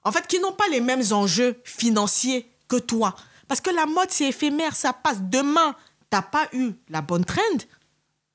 en 0.07 0.11
fait, 0.11 0.25
qui 0.27 0.39
n'ont 0.39 0.53
pas 0.53 0.67
les 0.69 0.81
mêmes 0.81 1.03
enjeux 1.11 1.59
financiers 1.63 2.49
que 2.67 2.77
toi. 2.77 3.15
Parce 3.47 3.61
que 3.61 3.69
la 3.69 3.85
mode, 3.85 4.09
c'est 4.09 4.29
éphémère, 4.29 4.75
ça 4.75 4.93
passe. 4.93 5.17
Demain, 5.21 5.75
t'as 6.09 6.21
pas 6.21 6.47
eu 6.53 6.71
la 6.89 7.01
bonne 7.01 7.25
trend, 7.25 7.41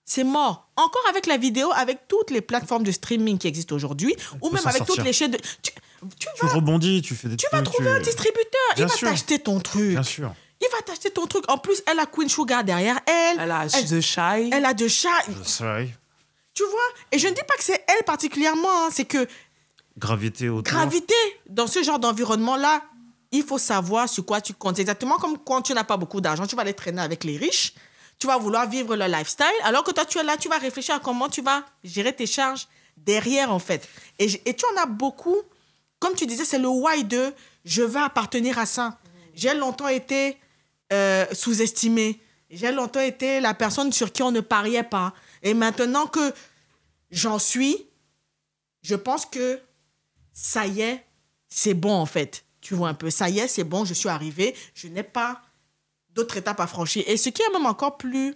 c'est 0.05 0.25
mort. 0.25 0.69
Encore 0.77 1.05
avec 1.09 1.27
la 1.27 1.37
vidéo, 1.37 1.71
avec 1.75 2.09
toutes 2.09 2.31
les 2.31 2.41
plateformes 2.41 2.83
de 2.85 2.93
streaming 2.93 3.39
qui 3.39 3.47
existent 3.49 3.75
aujourd'hui, 3.75 4.15
ou 4.41 4.51
même 4.51 4.67
avec 4.67 4.85
toutes 4.85 5.03
les 5.03 5.13
chaînes 5.13 5.31
de... 5.31 5.39
Tu, 5.63 5.73
tu 6.19 6.47
rebondis, 6.47 7.01
tu 7.01 7.15
fais 7.15 7.29
des 7.29 7.37
tu 7.37 7.47
trucs. 7.47 7.59
vas 7.59 7.63
trouver 7.63 7.91
un 7.91 8.01
distributeur, 8.01 8.61
Bien 8.77 8.87
il 8.87 8.91
va 8.91 9.11
t'acheter 9.11 9.39
ton 9.39 9.61
truc. 9.61 9.91
Bien 9.91 10.03
sûr. 10.03 10.35
Il 10.61 10.69
va 10.71 10.83
t'acheter 10.83 11.11
ton 11.11 11.27
truc. 11.27 11.45
En 11.49 11.59
plus, 11.59 11.83
elle 11.91 11.99
a 11.99 12.07
Queen 12.07 12.29
Sugar 12.29 12.65
derrière 12.65 13.01
elle. 13.07 13.39
Elle 13.41 13.51
a 13.51 13.67
elle, 13.73 13.87
The 13.87 14.01
Shy. 14.01 14.51
elle 14.53 14.65
a 14.65 14.75
de 14.75 14.89
chat. 14.89 15.11
Sorry. 15.45 15.93
Tu 16.55 16.65
vois 16.65 16.81
Et 17.13 17.19
je 17.19 17.29
ne 17.29 17.33
dis 17.33 17.41
pas 17.49 17.57
que 17.57 17.65
c'est 17.65 17.85
elle 17.89 18.05
particulièrement, 18.05 18.87
hein, 18.87 18.89
c'est 18.93 19.05
que 19.05 19.27
Gravité 19.99 20.49
autour. 20.49 20.63
gravité 20.63 21.15
dans 21.49 21.67
ce 21.67 21.83
genre 21.83 21.99
d'environnement-là, 21.99 22.83
il 23.31 23.43
faut 23.43 23.59
savoir 23.59 24.09
sur 24.09 24.25
quoi 24.25 24.41
tu 24.41 24.55
comptes. 24.55 24.79
Exactement 24.79 25.17
comme 25.17 25.39
quand 25.39 25.63
tu 25.63 25.75
n'as 25.75 25.85
pas 25.85 25.97
beaucoup 25.97 26.21
d'argent, 26.21 26.47
tu 26.47 26.57
vas 26.57 26.63
aller 26.63 26.75
traîner 26.75 27.03
avec 27.03 27.25
les 27.25 27.37
riches, 27.37 27.75
tu 28.19 28.27
vas 28.27 28.39
vouloir 28.39 28.69
vivre 28.69 28.97
le 28.97 29.07
lifestyle, 29.07 29.47
alors 29.65 29.85
que 29.85 29.91
toi, 29.91 30.05
tu 30.05 30.19
es 30.19 30.23
là, 30.23 30.37
tu 30.37 30.49
vas 30.49 30.59
réfléchir 30.59 30.95
à 30.95 31.01
comment 31.01 31.29
tu 31.29 31.43
vas 31.43 31.65
gérer 31.85 32.15
tes 32.15 32.27
charges 32.27 32.69
derrière, 32.97 33.53
en 33.53 33.59
fait. 33.59 33.89
Et, 34.19 34.31
et 34.45 34.55
tu 34.55 34.65
en 34.67 34.83
as 34.83 34.87
beaucoup, 34.87 35.37
comme 35.99 36.15
tu 36.15 36.27
disais, 36.27 36.45
c'est 36.45 36.59
le 36.59 36.69
why 36.69 37.05
de 37.05 37.33
je 37.65 37.83
veux 37.83 38.01
appartenir 38.01 38.59
à 38.59 38.67
ça. 38.67 38.99
J'ai 39.35 39.55
longtemps 39.55 39.89
été 39.89 40.39
euh, 40.93 41.27
sous-estimé. 41.33 42.21
J'ai 42.51 42.71
longtemps 42.71 43.01
été 43.01 43.41
la 43.41 43.55
personne 43.55 43.93
sur 43.93 44.13
qui 44.13 44.23
on 44.23 44.31
ne 44.31 44.41
pariait 44.41 44.83
pas. 44.83 45.15
Et 45.43 45.55
maintenant 45.55 46.07
que 46.07 46.33
j'en 47.11 47.39
suis, 47.39 47.87
je 48.83 48.95
pense 48.95 49.25
que 49.25 49.59
ça 50.33 50.67
y 50.67 50.81
est, 50.81 51.05
c'est 51.49 51.75
bon 51.75 51.93
en 51.93 52.07
fait. 52.07 52.45
Tu 52.61 52.75
vois 52.75 52.89
un 52.89 52.95
peu, 52.95 53.11
ça 53.11 53.29
y 53.29 53.41
est, 53.41 53.49
c'est 53.49 53.65
bon, 53.65 53.85
je 53.85 53.95
suis 53.95 54.09
arrivée. 54.09 54.55
Je 54.75 54.89
n'ai 54.89 55.03
pas 55.03 55.43
d'autres 56.11 56.37
étapes 56.37 56.61
à 56.61 56.67
franchir. 56.67 57.03
Et 57.07 57.17
ce 57.17 57.29
qui 57.29 57.43
est 57.43 57.53
même 57.53 57.67
encore 57.67 57.97
plus 57.97 58.35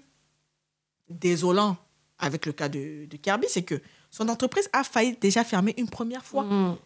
désolant 1.08 1.76
avec 2.18 2.46
le 2.46 2.52
cas 2.52 2.68
de, 2.68 3.06
de 3.06 3.16
Kirby, 3.16 3.46
c'est 3.48 3.62
que 3.62 3.80
son 4.10 4.28
entreprise 4.28 4.68
a 4.72 4.82
failli 4.82 5.16
déjà 5.20 5.44
fermer 5.44 5.74
une 5.76 5.88
première 5.88 6.24
fois. 6.24 6.44
Mm. 6.44 6.76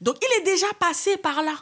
Donc, 0.00 0.16
il 0.22 0.40
est 0.40 0.44
déjà 0.44 0.66
passé 0.78 1.16
par 1.16 1.42
là. 1.42 1.54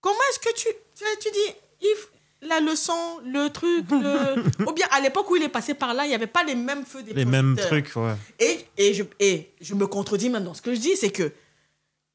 Comment 0.00 0.16
est-ce 0.30 0.38
que 0.38 0.54
tu, 0.54 0.68
tu, 0.94 1.04
tu 1.20 1.30
dis, 1.30 1.54
Yves, 1.80 2.06
la 2.42 2.60
leçon, 2.60 3.20
le 3.24 3.48
truc, 3.48 3.90
le... 3.90 4.66
ou 4.66 4.72
bien 4.72 4.86
à 4.92 5.00
l'époque 5.00 5.30
où 5.30 5.36
il 5.36 5.42
est 5.42 5.48
passé 5.48 5.74
par 5.74 5.94
là, 5.94 6.04
il 6.04 6.08
n'y 6.08 6.14
avait 6.14 6.26
pas 6.26 6.44
les 6.44 6.54
mêmes 6.54 6.84
feux 6.84 7.02
des 7.02 7.12
Les 7.12 7.24
mêmes 7.24 7.56
trucs, 7.56 7.96
ouais. 7.96 8.14
Et, 8.38 8.64
et, 8.76 8.94
je, 8.94 9.02
et 9.18 9.50
je 9.60 9.74
me 9.74 9.86
contredis 9.86 10.30
même 10.30 10.44
dans 10.44 10.54
ce 10.54 10.62
que 10.62 10.74
je 10.74 10.80
dis, 10.80 10.96
c'est 10.96 11.10
que 11.10 11.32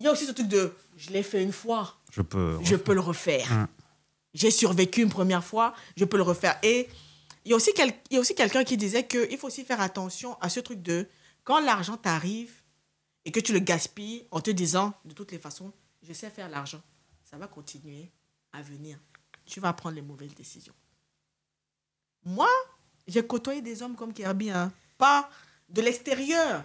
il 0.03 0.05
y 0.05 0.09
a 0.09 0.11
aussi 0.11 0.25
ce 0.25 0.33
truc 0.33 0.49
de 0.49 0.73
je 0.97 1.11
l'ai 1.11 1.23
fait 1.23 1.41
une 1.41 1.53
fois, 1.53 1.95
Je 2.11 2.21
peux. 2.21 2.59
je 2.61 2.75
peux 2.75 2.93
le 2.93 2.99
refaire. 2.99 3.49
Mm. 3.51 3.67
J'ai 4.33 4.51
survécu 4.51 5.01
une 5.01 5.09
première 5.09 5.43
fois, 5.43 5.73
je 5.95 6.03
peux 6.05 6.17
le 6.17 6.23
refaire. 6.23 6.59
Et 6.61 6.89
il 7.45 7.51
y 7.51 7.53
a 7.53 7.55
aussi, 7.55 7.71
quel- 7.73 7.93
il 8.09 8.15
y 8.15 8.17
a 8.17 8.19
aussi 8.19 8.35
quelqu'un 8.35 8.63
qui 8.65 8.75
disait 8.77 9.07
qu'il 9.07 9.37
faut 9.37 9.47
aussi 9.47 9.63
faire 9.63 9.79
attention 9.79 10.37
à 10.41 10.49
ce 10.49 10.59
truc 10.59 10.81
de 10.81 11.07
quand 11.45 11.59
l'argent 11.61 11.95
t'arrive 11.97 12.51
et 13.25 13.31
que 13.31 13.39
tu 13.39 13.53
le 13.53 13.59
gaspilles 13.59 14.27
en 14.31 14.41
te 14.41 14.51
disant 14.51 14.93
de 15.05 15.13
toutes 15.13 15.31
les 15.31 15.39
façons, 15.39 15.71
je 16.01 16.11
sais 16.11 16.29
faire 16.29 16.49
l'argent, 16.49 16.81
ça 17.23 17.37
va 17.37 17.47
continuer 17.47 18.11
à 18.51 18.61
venir. 18.61 18.97
Tu 19.45 19.59
vas 19.61 19.71
prendre 19.71 19.95
les 19.95 20.01
mauvaises 20.01 20.35
décisions. 20.35 20.73
Moi, 22.25 22.49
j'ai 23.07 23.25
côtoyé 23.25 23.61
des 23.61 23.81
hommes 23.81 23.95
comme 23.95 24.13
Kirby, 24.13 24.49
hein. 24.51 24.71
pas 24.97 25.29
de 25.69 25.81
l'extérieur, 25.81 26.63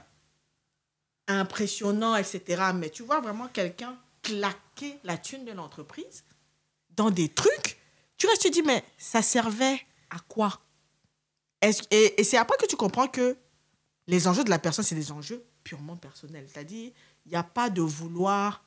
impressionnant, 1.29 2.17
etc. 2.17 2.63
Mais 2.75 2.91
tu 2.91 3.03
vois 3.03 3.21
vraiment 3.21 3.49
quelqu'un 3.49 3.97
claquer 4.23 4.99
la 5.05 5.17
thune 5.17 5.45
de 5.45 5.53
l'entreprise 5.53 6.25
dans 6.97 7.11
des 7.11 7.29
trucs. 7.29 7.79
Tu 8.17 8.27
restes, 8.27 8.43
tu 8.43 8.51
dis, 8.51 8.63
mais 8.63 8.83
ça 8.97 9.23
servait 9.23 9.81
à 10.11 10.19
quoi? 10.27 10.61
Et 11.63 12.25
c'est 12.25 12.37
après 12.37 12.57
que 12.57 12.67
tu 12.67 12.77
comprends 12.77 13.07
que 13.09 13.37
les 14.07 14.27
enjeux 14.27 14.45
de 14.45 14.51
la 14.51 14.59
personne, 14.59 14.85
c'est 14.85 14.95
des 14.95 15.13
enjeux 15.13 15.45
purement 15.63 15.97
personnels. 15.97 16.47
C'est-à-dire, 16.53 16.93
il 17.27 17.29
n'y 17.31 17.37
a 17.37 17.43
pas 17.43 17.71
de 17.71 17.83
vouloir 17.83 18.65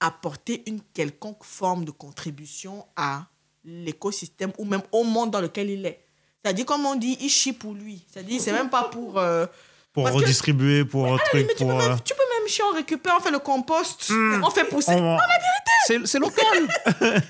apporter 0.00 0.62
une 0.66 0.80
quelconque 0.94 1.44
forme 1.44 1.84
de 1.84 1.90
contribution 1.90 2.86
à 2.96 3.26
l'écosystème 3.64 4.52
ou 4.58 4.64
même 4.64 4.82
au 4.92 5.04
monde 5.04 5.30
dans 5.30 5.40
lequel 5.40 5.70
il 5.70 5.86
est. 5.86 6.04
C'est-à-dire, 6.42 6.64
comme 6.64 6.86
on 6.86 6.96
dit, 6.96 7.18
il 7.20 7.28
chie 7.28 7.52
pour 7.52 7.74
lui. 7.74 8.02
C'est-à-dire, 8.10 8.40
c'est 8.40 8.52
même 8.52 8.70
pas 8.70 8.84
pour... 8.84 9.18
euh, 9.18 9.46
Pour 9.92 10.04
Parce 10.04 10.14
que- 10.16 10.20
redistribuer, 10.22 10.84
pour 10.84 11.06
un 11.06 11.16
mais 11.16 11.18
truc, 11.24 11.48
tu, 11.48 11.54
peux 11.56 11.64
pour. 11.64 11.74
même, 11.76 11.90
euh, 11.92 11.96
tu 12.04 12.14
peux 12.14 12.22
même 12.38 12.48
chier, 12.48 12.62
on 12.70 12.74
récupère, 12.74 13.14
on 13.18 13.20
fait 13.22 13.32
le 13.32 13.40
compost, 13.40 14.08
Hmm. 14.08 14.40
on 14.44 14.50
fait 14.50 14.64
pousser. 14.64 14.92
on- 14.94 15.18
C'est 15.86 16.06
c'est 16.06 16.18
local. 16.20 16.68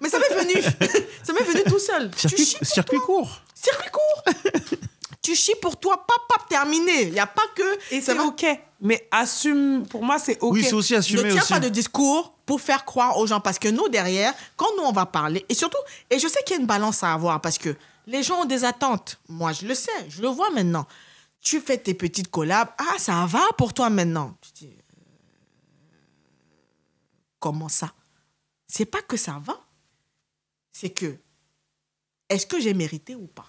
Mais 0.00 0.08
ça 0.08 0.18
m'est 0.18 0.34
venu. 0.42 0.62
ça 1.22 1.32
m'est 1.32 1.42
venu 1.42 1.62
tout 1.64 1.78
seul. 1.78 2.10
tu 2.12 2.28
circuit 2.28 2.44
chies 2.46 2.56
pour 2.58 2.66
circuit 2.66 2.96
toi. 2.98 3.06
court. 3.06 3.40
Circuit 3.54 3.90
court. 3.90 4.24
tu 5.22 5.34
chies 5.34 5.54
pour 5.60 5.76
toi, 5.78 5.96
pap, 6.06 6.16
pap, 6.28 6.48
terminé. 6.48 7.02
Il 7.02 7.12
n'y 7.12 7.20
a 7.20 7.26
pas 7.26 7.42
que. 7.54 7.78
Et 7.94 8.00
ça 8.00 8.12
c'est 8.12 8.18
va- 8.18 8.24
OK. 8.24 8.46
Mais 8.80 9.06
assume, 9.10 9.86
pour 9.86 10.02
moi, 10.02 10.18
c'est 10.18 10.38
OK. 10.40 10.54
Oui, 10.54 10.64
c'est 10.64 10.72
aussi 10.72 10.94
Ne 10.94 10.98
assumé 10.98 11.30
tiens 11.30 11.42
aussi. 11.42 11.52
pas 11.52 11.60
de 11.60 11.68
discours 11.68 12.32
pour 12.46 12.60
faire 12.62 12.84
croire 12.86 13.18
aux 13.18 13.26
gens. 13.26 13.40
Parce 13.40 13.58
que 13.58 13.68
nous, 13.68 13.88
derrière, 13.90 14.32
quand 14.56 14.68
nous, 14.78 14.84
on 14.84 14.92
va 14.92 15.04
parler, 15.04 15.44
et 15.50 15.54
surtout, 15.54 15.78
et 16.08 16.18
je 16.18 16.26
sais 16.26 16.42
qu'il 16.44 16.56
y 16.56 16.58
a 16.58 16.60
une 16.62 16.66
balance 16.66 17.02
à 17.04 17.12
avoir 17.12 17.40
parce 17.42 17.58
que 17.58 17.76
les 18.06 18.22
gens 18.22 18.40
ont 18.40 18.44
des 18.46 18.64
attentes. 18.64 19.18
Moi, 19.28 19.52
je 19.52 19.66
le 19.66 19.74
sais, 19.74 19.90
je 20.08 20.22
le 20.22 20.28
vois 20.28 20.48
maintenant. 20.50 20.86
Tu 21.40 21.60
fais 21.60 21.78
tes 21.78 21.94
petites 21.94 22.30
collabs. 22.30 22.68
Ah, 22.78 22.98
ça 22.98 23.24
va 23.26 23.40
pour 23.56 23.72
toi 23.72 23.88
maintenant. 23.90 24.36
Tu 24.42 24.50
dis, 24.52 24.66
euh, 24.76 25.96
comment 27.38 27.68
ça? 27.68 27.92
C'est 28.68 28.84
pas 28.84 29.02
que 29.02 29.16
ça 29.16 29.40
va. 29.44 29.58
C'est 30.72 30.90
que, 30.90 31.16
est-ce 32.28 32.46
que 32.46 32.60
j'ai 32.60 32.74
mérité 32.74 33.14
ou 33.14 33.26
pas? 33.26 33.46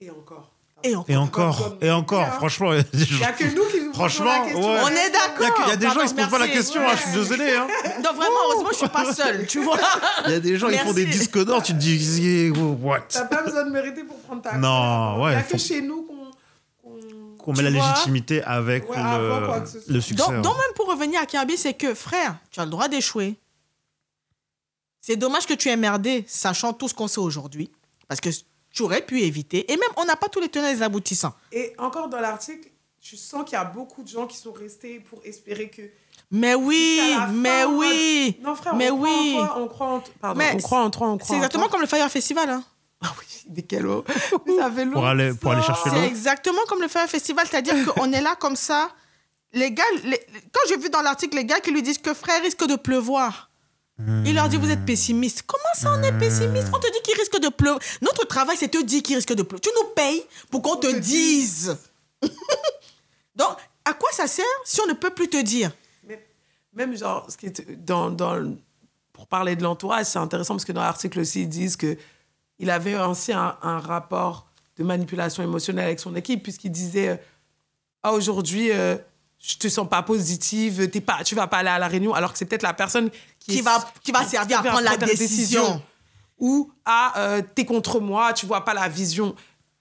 Et 0.00 0.10
encore. 0.10 0.52
Et 0.84 0.94
encore. 0.94 1.10
Et 1.10 1.16
encore, 1.16 1.76
et 1.80 1.90
encore, 1.90 2.20
Hein. 2.22 2.30
franchement. 2.30 2.72
il 2.72 2.76
y 2.76 2.78
a 2.78 2.82
des 2.84 3.02
Il 3.02 3.16
n'y 3.16 3.24
a 3.24 3.32
gens- 3.32 3.36
que 3.36 3.44
nous 3.56 3.64
qui 3.64 3.78
nous 3.80 3.86
posons 3.90 3.94
Franchement, 3.94 4.26
la 4.26 4.40
question. 4.44 4.60
ouais. 4.70 4.80
On 4.84 4.88
est 4.88 4.92
Il 4.92 4.94
y 4.94 5.00
a, 5.00 5.08
d'accord. 5.10 5.62
il 5.66 5.68
y 5.70 5.72
a 5.72 5.76
des 5.76 5.86
gens, 5.90 6.00
ils 6.02 6.08
se 6.08 6.14
posent 6.14 6.28
pas 6.28 6.38
la 6.38 6.46
question, 6.48 6.80
hein, 6.88 6.92
je 6.94 7.02
suis 7.02 7.12
désolé. 7.12 7.50
Hein. 7.56 7.66
Non, 8.04 8.12
vraiment, 8.12 8.36
heureusement, 8.44 8.68
je 8.70 8.76
suis 8.76 8.88
pas 8.88 9.12
seule, 9.12 9.46
tu 9.48 9.60
vois. 9.60 9.76
Il 10.26 10.30
y 10.30 10.34
a 10.34 10.40
des 10.40 10.56
gens, 10.56 10.68
ils 10.68 10.78
font 10.78 10.92
des 10.92 11.06
disques 11.06 11.42
d'or, 11.44 11.64
tu 11.64 11.72
te 11.72 11.78
dis, 11.78 12.50
what? 12.80 13.00
T'as 13.08 13.24
pas 13.24 13.42
besoin 13.42 13.64
de 13.64 13.70
mériter 13.70 14.04
pour 14.04 14.20
prendre 14.20 14.40
ta 14.42 14.56
Non, 14.56 15.16
Il 15.18 15.22
ouais, 15.24 15.30
n'y 15.32 15.36
a 15.38 15.42
que 15.42 15.48
faut- 15.48 15.58
chez 15.58 15.82
nous 15.82 16.02
qu'on. 17.56 17.62
met 17.62 17.70
la 17.70 17.78
vois, 17.78 17.90
légitimité 17.90 18.42
avec 18.42 18.88
Ouais, 18.88 18.96
avant 18.96 19.46
quoi 19.46 19.64
le, 19.88 20.00
succès. 20.00 20.14
Donc, 20.16 20.30
hein. 20.30 20.40
donc 20.40 20.54
même 20.54 20.74
pour 20.74 20.88
revenir 20.88 21.20
à 21.20 21.26
Kirby, 21.26 21.56
c'est 21.56 21.74
que, 21.74 21.94
frère, 21.94 22.36
tu 22.50 22.60
as 22.60 22.64
le 22.64 22.70
droit 22.70 22.88
d'échouer. 22.88 23.36
C'est 25.00 25.16
dommage 25.16 25.46
que 25.46 25.54
tu 25.54 25.68
aies 25.68 25.76
merdé, 25.76 26.24
sachant 26.26 26.72
tout 26.72 26.88
ce 26.88 26.94
qu'on 26.94 27.08
sait 27.08 27.20
aujourd'hui. 27.20 27.70
Parce 28.08 28.20
que 28.20 28.28
tu 28.70 28.82
aurais 28.82 29.02
pu 29.02 29.20
éviter. 29.22 29.70
Et 29.72 29.76
même, 29.76 29.88
on 29.96 30.04
n'a 30.04 30.16
pas 30.16 30.28
tous 30.28 30.40
les 30.40 30.48
tenants 30.48 30.68
et 30.68 30.74
les 30.74 30.82
aboutissants. 30.82 31.34
Et 31.52 31.72
encore 31.78 32.08
dans 32.08 32.20
l'article, 32.20 32.68
tu 33.00 33.16
sens 33.16 33.44
qu'il 33.44 33.54
y 33.54 33.56
a 33.56 33.64
beaucoup 33.64 34.02
de 34.02 34.08
gens 34.08 34.26
qui 34.26 34.36
sont 34.36 34.52
restés 34.52 35.00
pour 35.00 35.20
espérer 35.24 35.68
que. 35.68 35.82
Mais 36.30 36.54
oui, 36.54 37.00
fin, 37.14 37.28
mais 37.28 37.64
oui. 37.64 38.36
Non, 38.42 38.54
frère, 38.54 38.74
mais 38.74 38.90
on 38.90 39.00
oui. 39.00 39.32
croit 39.34 39.44
en 39.44 39.46
toi, 39.46 39.62
on 39.62 39.68
croit 39.68 39.86
en 39.86 40.00
toi. 40.00 40.14
Pardon, 40.20 40.38
Mais 40.38 40.52
on 40.54 40.58
croit 40.58 40.80
en 40.80 40.90
toi, 40.90 41.08
on 41.08 41.16
croit 41.16 41.26
C'est 41.26 41.32
en 41.32 41.36
exactement 41.36 41.64
toi. 41.64 41.72
comme 41.72 41.80
le 41.80 41.86
Fire 41.86 42.10
Festival. 42.10 42.50
Hein. 42.50 42.62
Ah 43.02 43.14
oui, 43.18 43.24
des 43.46 43.64
Mais 44.46 44.56
ça 44.56 44.70
fait 44.70 44.86
Pour 44.86 45.06
aller- 45.06 45.32
pour 45.34 45.52
aller 45.52 45.62
chercher 45.62 45.90
l'eau. 45.90 45.96
C'est 45.96 46.06
exactement 46.08 46.58
comme 46.68 46.82
le 46.82 46.88
Fire 46.88 47.08
Festival. 47.08 47.46
C'est-à-dire 47.48 47.74
qu'on 47.94 48.12
est 48.12 48.20
là 48.20 48.34
comme 48.36 48.56
ça. 48.56 48.90
Les 49.52 49.70
gars, 49.72 49.84
les- 50.04 50.20
quand 50.52 50.60
j'ai 50.68 50.76
vu 50.76 50.90
dans 50.90 51.00
l'article 51.00 51.36
les 51.36 51.44
gars 51.44 51.60
qui 51.60 51.70
lui 51.70 51.82
disent 51.82 51.98
que 51.98 52.12
frère 52.12 52.42
risque 52.42 52.66
de 52.66 52.76
pleuvoir. 52.76 53.46
Il 54.24 54.36
leur 54.36 54.48
dit, 54.48 54.56
vous 54.56 54.70
êtes 54.70 54.84
pessimiste. 54.84 55.42
Comment 55.44 55.74
ça, 55.74 55.92
on 55.98 56.02
est 56.04 56.16
pessimiste? 56.16 56.68
On 56.72 56.78
te 56.78 56.86
dit 56.86 56.98
qu'il 57.02 57.16
risque 57.18 57.40
de 57.40 57.48
pleuvoir. 57.48 57.80
Notre 58.00 58.24
travail, 58.28 58.56
c'est 58.56 58.68
te 58.68 58.80
dire 58.80 59.02
qu'il 59.02 59.16
risque 59.16 59.32
de 59.34 59.42
pleuvoir. 59.42 59.60
Tu 59.60 59.70
nous 59.74 59.88
payes 59.92 60.22
pour 60.52 60.62
qu'on 60.62 60.76
te, 60.76 60.86
te 60.86 60.96
dise. 60.98 61.76
Donc, 63.34 63.56
à 63.84 63.94
quoi 63.94 64.10
ça 64.12 64.26
sert 64.28 64.44
si 64.64 64.80
on 64.80 64.86
ne 64.86 64.92
peut 64.92 65.10
plus 65.10 65.28
te 65.28 65.40
dire? 65.42 65.72
Mais 66.06 66.24
même 66.72 66.96
genre, 66.96 67.26
ce 67.28 67.36
qui 67.36 67.46
est 67.46 67.70
dans, 67.84 68.14
pour 69.12 69.26
parler 69.26 69.56
de 69.56 69.62
l'entourage, 69.64 70.06
c'est 70.06 70.18
intéressant 70.20 70.54
parce 70.54 70.64
que 70.64 70.72
dans 70.72 70.82
l'article 70.82 71.18
aussi, 71.20 71.42
ils 71.42 71.48
disent 71.48 71.76
que 71.76 71.96
il 72.58 72.70
avait 72.70 72.94
ainsi 72.94 73.32
un, 73.32 73.56
un 73.62 73.78
rapport 73.78 74.46
de 74.76 74.84
manipulation 74.84 75.42
émotionnelle 75.42 75.86
avec 75.86 76.00
son 76.00 76.14
équipe, 76.16 76.42
puisqu'il 76.42 76.70
disait 76.72 77.08
euh, 77.08 77.16
Ah, 78.02 78.12
aujourd'hui, 78.12 78.70
euh, 78.72 78.96
je 79.38 79.56
te 79.56 79.68
sens 79.68 79.88
pas 79.88 80.02
positive, 80.02 80.88
t'es 80.90 81.00
pas, 81.00 81.22
tu 81.24 81.34
vas 81.34 81.46
pas 81.46 81.58
aller 81.58 81.68
à 81.68 81.78
la 81.78 81.88
réunion, 81.88 82.14
alors 82.14 82.32
que 82.32 82.38
c'est 82.38 82.44
peut-être 82.44 82.62
la 82.62 82.74
personne 82.74 83.10
qui, 83.38 83.52
Qui 83.52 83.58
est- 83.58 83.62
va, 83.62 83.84
qui 84.02 84.12
va 84.12 84.24
servir 84.24 84.58
à 84.60 84.62
prendre 84.62 84.82
la 84.82 84.96
décision. 84.96 85.82
Ou 86.38 86.72
Ah, 86.84 87.12
euh, 87.16 87.42
t'es 87.54 87.64
contre 87.64 88.00
moi, 88.00 88.32
tu 88.32 88.46
vois 88.46 88.64
pas 88.64 88.74
la 88.74 88.88
vision. 88.88 89.34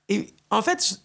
Et 0.09 0.33
en 0.49 0.61
fait, 0.61 0.99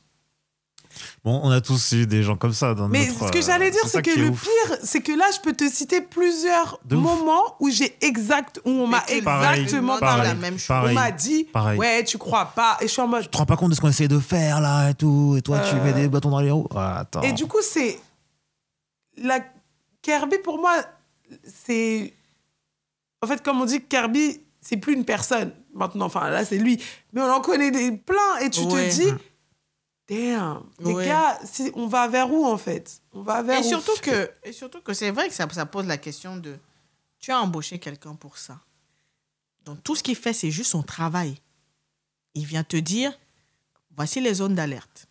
Bon, 1.24 1.40
on 1.44 1.50
a 1.52 1.60
tous 1.60 1.92
eu 1.92 2.04
des 2.04 2.24
gens 2.24 2.36
comme 2.36 2.52
ça 2.52 2.74
dans 2.74 2.88
Mais 2.88 3.06
notre. 3.06 3.26
ce 3.28 3.30
que 3.32 3.38
euh, 3.38 3.42
j'allais 3.42 3.70
dire, 3.70 3.80
c'est 3.86 4.02
que 4.02 4.18
le 4.18 4.30
ouf. 4.30 4.42
pire, 4.42 4.76
c'est 4.82 5.00
que 5.02 5.12
là, 5.12 5.24
je 5.32 5.38
peux 5.40 5.52
te 5.52 5.68
citer 5.68 6.00
plusieurs 6.00 6.80
De 6.84 6.96
ouf. 6.96 7.02
moments 7.02 7.54
où 7.60 7.70
j'ai 7.70 7.96
exact, 8.04 8.60
où 8.64 8.70
on 8.70 8.88
m'a 8.88 9.04
exactement 9.06 9.98
pareil, 10.00 10.16
parlé. 10.16 10.28
la 10.30 10.34
même 10.34 10.58
chose. 10.58 10.66
pareil, 10.66 10.90
On 10.90 11.00
m'a 11.00 11.10
dit, 11.12 11.44
pareil. 11.44 11.78
ouais, 11.78 12.02
tu 12.02 12.18
crois 12.18 12.46
pas. 12.46 12.76
Et 12.80 12.88
je 12.88 12.92
suis 12.92 13.00
en 13.02 13.06
mode. 13.06 13.22
Tu 13.22 13.28
te 13.28 13.36
rends 13.38 13.46
pas 13.46 13.56
compte 13.56 13.70
de 13.70 13.76
ce 13.76 13.80
qu'on 13.80 13.88
essaie 13.88 14.08
de 14.08 14.18
faire 14.18 14.60
là 14.60 14.90
et 14.90 14.94
tout, 14.94 15.36
et 15.38 15.42
toi 15.42 15.60
tu 15.60 15.76
Euh. 15.76 15.84
mets 15.84 15.92
des 15.92 16.08
bâtons 16.08 16.30
dans 16.30 16.40
les 16.40 16.50
roues. 16.50 16.66
Ah, 16.74 16.98
attends. 17.00 17.22
Et 17.22 17.32
du 17.32 17.46
coup, 17.46 17.60
c'est. 17.62 18.00
La 19.16 19.38
Kirby, 20.02 20.38
pour 20.42 20.58
moi, 20.58 20.74
c'est. 21.44 22.14
En 23.22 23.28
fait, 23.28 23.40
comme 23.44 23.60
on 23.60 23.64
dit, 23.64 23.80
Kirby, 23.80 24.40
c'est 24.60 24.76
plus 24.76 24.94
une 24.94 25.04
personne 25.04 25.52
maintenant. 25.72 26.06
Enfin, 26.06 26.30
là, 26.30 26.44
c'est 26.44 26.58
lui. 26.58 26.82
Mais 27.12 27.20
on 27.20 27.30
en 27.30 27.40
connaît 27.40 27.70
des 27.70 27.92
plein. 27.92 28.38
Et 28.40 28.50
tu 28.50 28.62
Ouais. 28.62 28.88
te 28.88 28.94
dis, 28.94 29.12
damn, 30.08 30.62
les 30.80 30.92
Ouais. 30.94 31.06
gars, 31.06 31.38
si- 31.44 31.70
on 31.74 31.86
va 31.86 32.08
vers 32.08 32.30
où 32.32 32.44
en 32.44 32.58
fait? 32.58 33.00
On 33.12 33.22
va 33.22 33.42
vers 33.42 33.60
Et 33.62 33.66
où? 33.66 33.68
surtout 33.68 33.96
que, 34.02 34.30
et 34.42 34.52
surtout 34.52 34.80
que 34.82 34.92
c'est 34.94 35.10
vrai 35.10 35.28
que 35.28 35.34
ça, 35.34 35.48
ça 35.50 35.66
pose 35.66 35.86
la 35.86 35.98
question 35.98 36.36
de 36.36 36.58
tu 37.18 37.30
as 37.30 37.40
embauché 37.40 37.78
quelqu'un 37.78 38.14
pour 38.14 38.36
ça. 38.38 38.58
Donc 39.64 39.82
tout 39.84 39.94
ce 39.94 40.02
qu'il 40.02 40.16
fait, 40.16 40.32
c'est 40.32 40.50
juste 40.50 40.70
son 40.72 40.82
travail. 40.82 41.40
Il 42.34 42.46
vient 42.46 42.64
te 42.64 42.76
dire 42.76 43.16
voici 43.96 44.20
les 44.20 44.34
zones 44.34 44.54
d'alerte. 44.54 45.06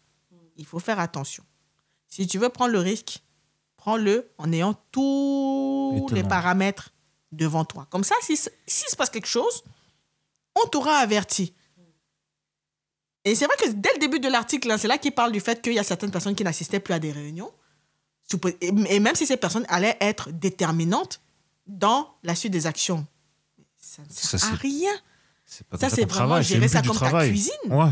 Il 0.58 0.66
faut 0.66 0.80
faire 0.80 1.00
attention. 1.00 1.44
Si 2.08 2.28
tu 2.28 2.38
veux 2.38 2.50
prendre 2.50 2.72
le 2.74 2.80
risque, 2.80 3.20
prends-le 3.78 4.30
en 4.38 4.52
ayant 4.52 4.74
tous 4.92 5.94
Étonnant. 5.96 6.14
les 6.16 6.24
paramètres 6.28 6.90
devant 7.32 7.64
toi. 7.64 7.88
Comme 7.90 8.04
ça, 8.04 8.16
si 8.22 8.36
s'il 8.36 8.90
se 8.90 8.96
passe 8.98 9.10
quelque 9.10 9.28
chose, 9.28 9.64
on 10.62 10.68
t'aura 10.68 10.98
averti. 10.98 11.54
Et 13.24 13.36
c'est 13.36 13.46
vrai 13.46 13.56
que 13.58 13.70
dès 13.70 13.94
le 13.94 14.00
début 14.00 14.20
de 14.20 14.28
l'article, 14.28 14.72
hein, 14.72 14.78
c'est 14.78 14.88
là 14.88 14.98
qu'il 14.98 15.12
parle 15.12 15.32
du 15.32 15.40
fait 15.40 15.62
qu'il 15.62 15.74
y 15.74 15.80
a 15.80 15.84
certaines 15.84 16.12
personnes 16.12 16.36
qui 16.36 16.44
n'assistaient 16.44 16.80
plus 16.80 16.94
à 16.94 17.00
des 17.00 17.12
réunions. 17.12 17.52
Et 18.62 19.00
même 19.00 19.16
si 19.16 19.26
ces 19.26 19.38
personnes 19.38 19.66
allaient 19.68 19.98
être 20.00 20.32
déterminantes 20.32 21.22
dans 21.68 22.16
la 22.24 22.34
suite 22.34 22.52
des 22.54 22.66
actions. 22.66 23.06
Ça 23.78 24.02
ne 24.02 24.12
sert 24.14 24.40
Ça, 24.40 24.48
à 24.48 24.56
rien. 24.56 24.92
pas 25.70 25.78
ça, 25.78 25.90
c'est 25.90 26.06
vraiment 26.06 26.28
travail, 26.28 26.44
gérer 26.44 26.62
le 26.62 26.68
ça 26.68 26.82
comme 26.82 26.98
ta 26.98 27.28
cuisine. 27.28 27.54
Ouais. 27.70 27.90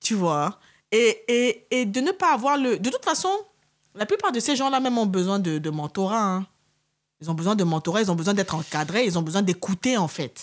Tu 0.00 0.14
vois 0.14 0.58
et, 0.92 1.22
et, 1.28 1.66
et 1.70 1.86
de 1.86 2.00
ne 2.00 2.10
pas 2.10 2.34
avoir 2.34 2.56
le... 2.56 2.78
De 2.78 2.90
toute 2.90 3.04
façon, 3.04 3.30
la 3.94 4.06
plupart 4.06 4.32
de 4.32 4.40
ces 4.40 4.56
gens-là 4.56 4.80
même 4.80 4.98
ont 4.98 5.06
besoin 5.06 5.38
de, 5.38 5.58
de 5.58 5.70
mentorat. 5.70 6.20
hein. 6.36 6.46
Ils 7.20 7.30
ont 7.30 7.34
besoin 7.34 7.54
de 7.54 7.62
mentorat, 7.64 8.00
ils 8.02 8.10
ont 8.10 8.16
besoin 8.16 8.34
d'être 8.34 8.54
encadrés, 8.54 9.04
ils 9.04 9.16
ont 9.18 9.22
besoin 9.22 9.42
d'écouter, 9.42 9.96
en 9.96 10.08
fait. 10.08 10.42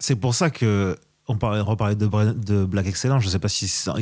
C'est 0.00 0.16
pour 0.16 0.34
ça 0.34 0.50
que 0.50 0.98
on 1.32 1.36
parlait, 1.38 1.60
reparlait 1.60 1.94
de, 1.96 2.64
Black 2.64 2.86
Excellent. 2.86 3.20
Je 3.20 3.28
sais 3.28 3.38
pas 3.38 3.48
s'ils 3.48 3.68
s'en- 3.68 3.96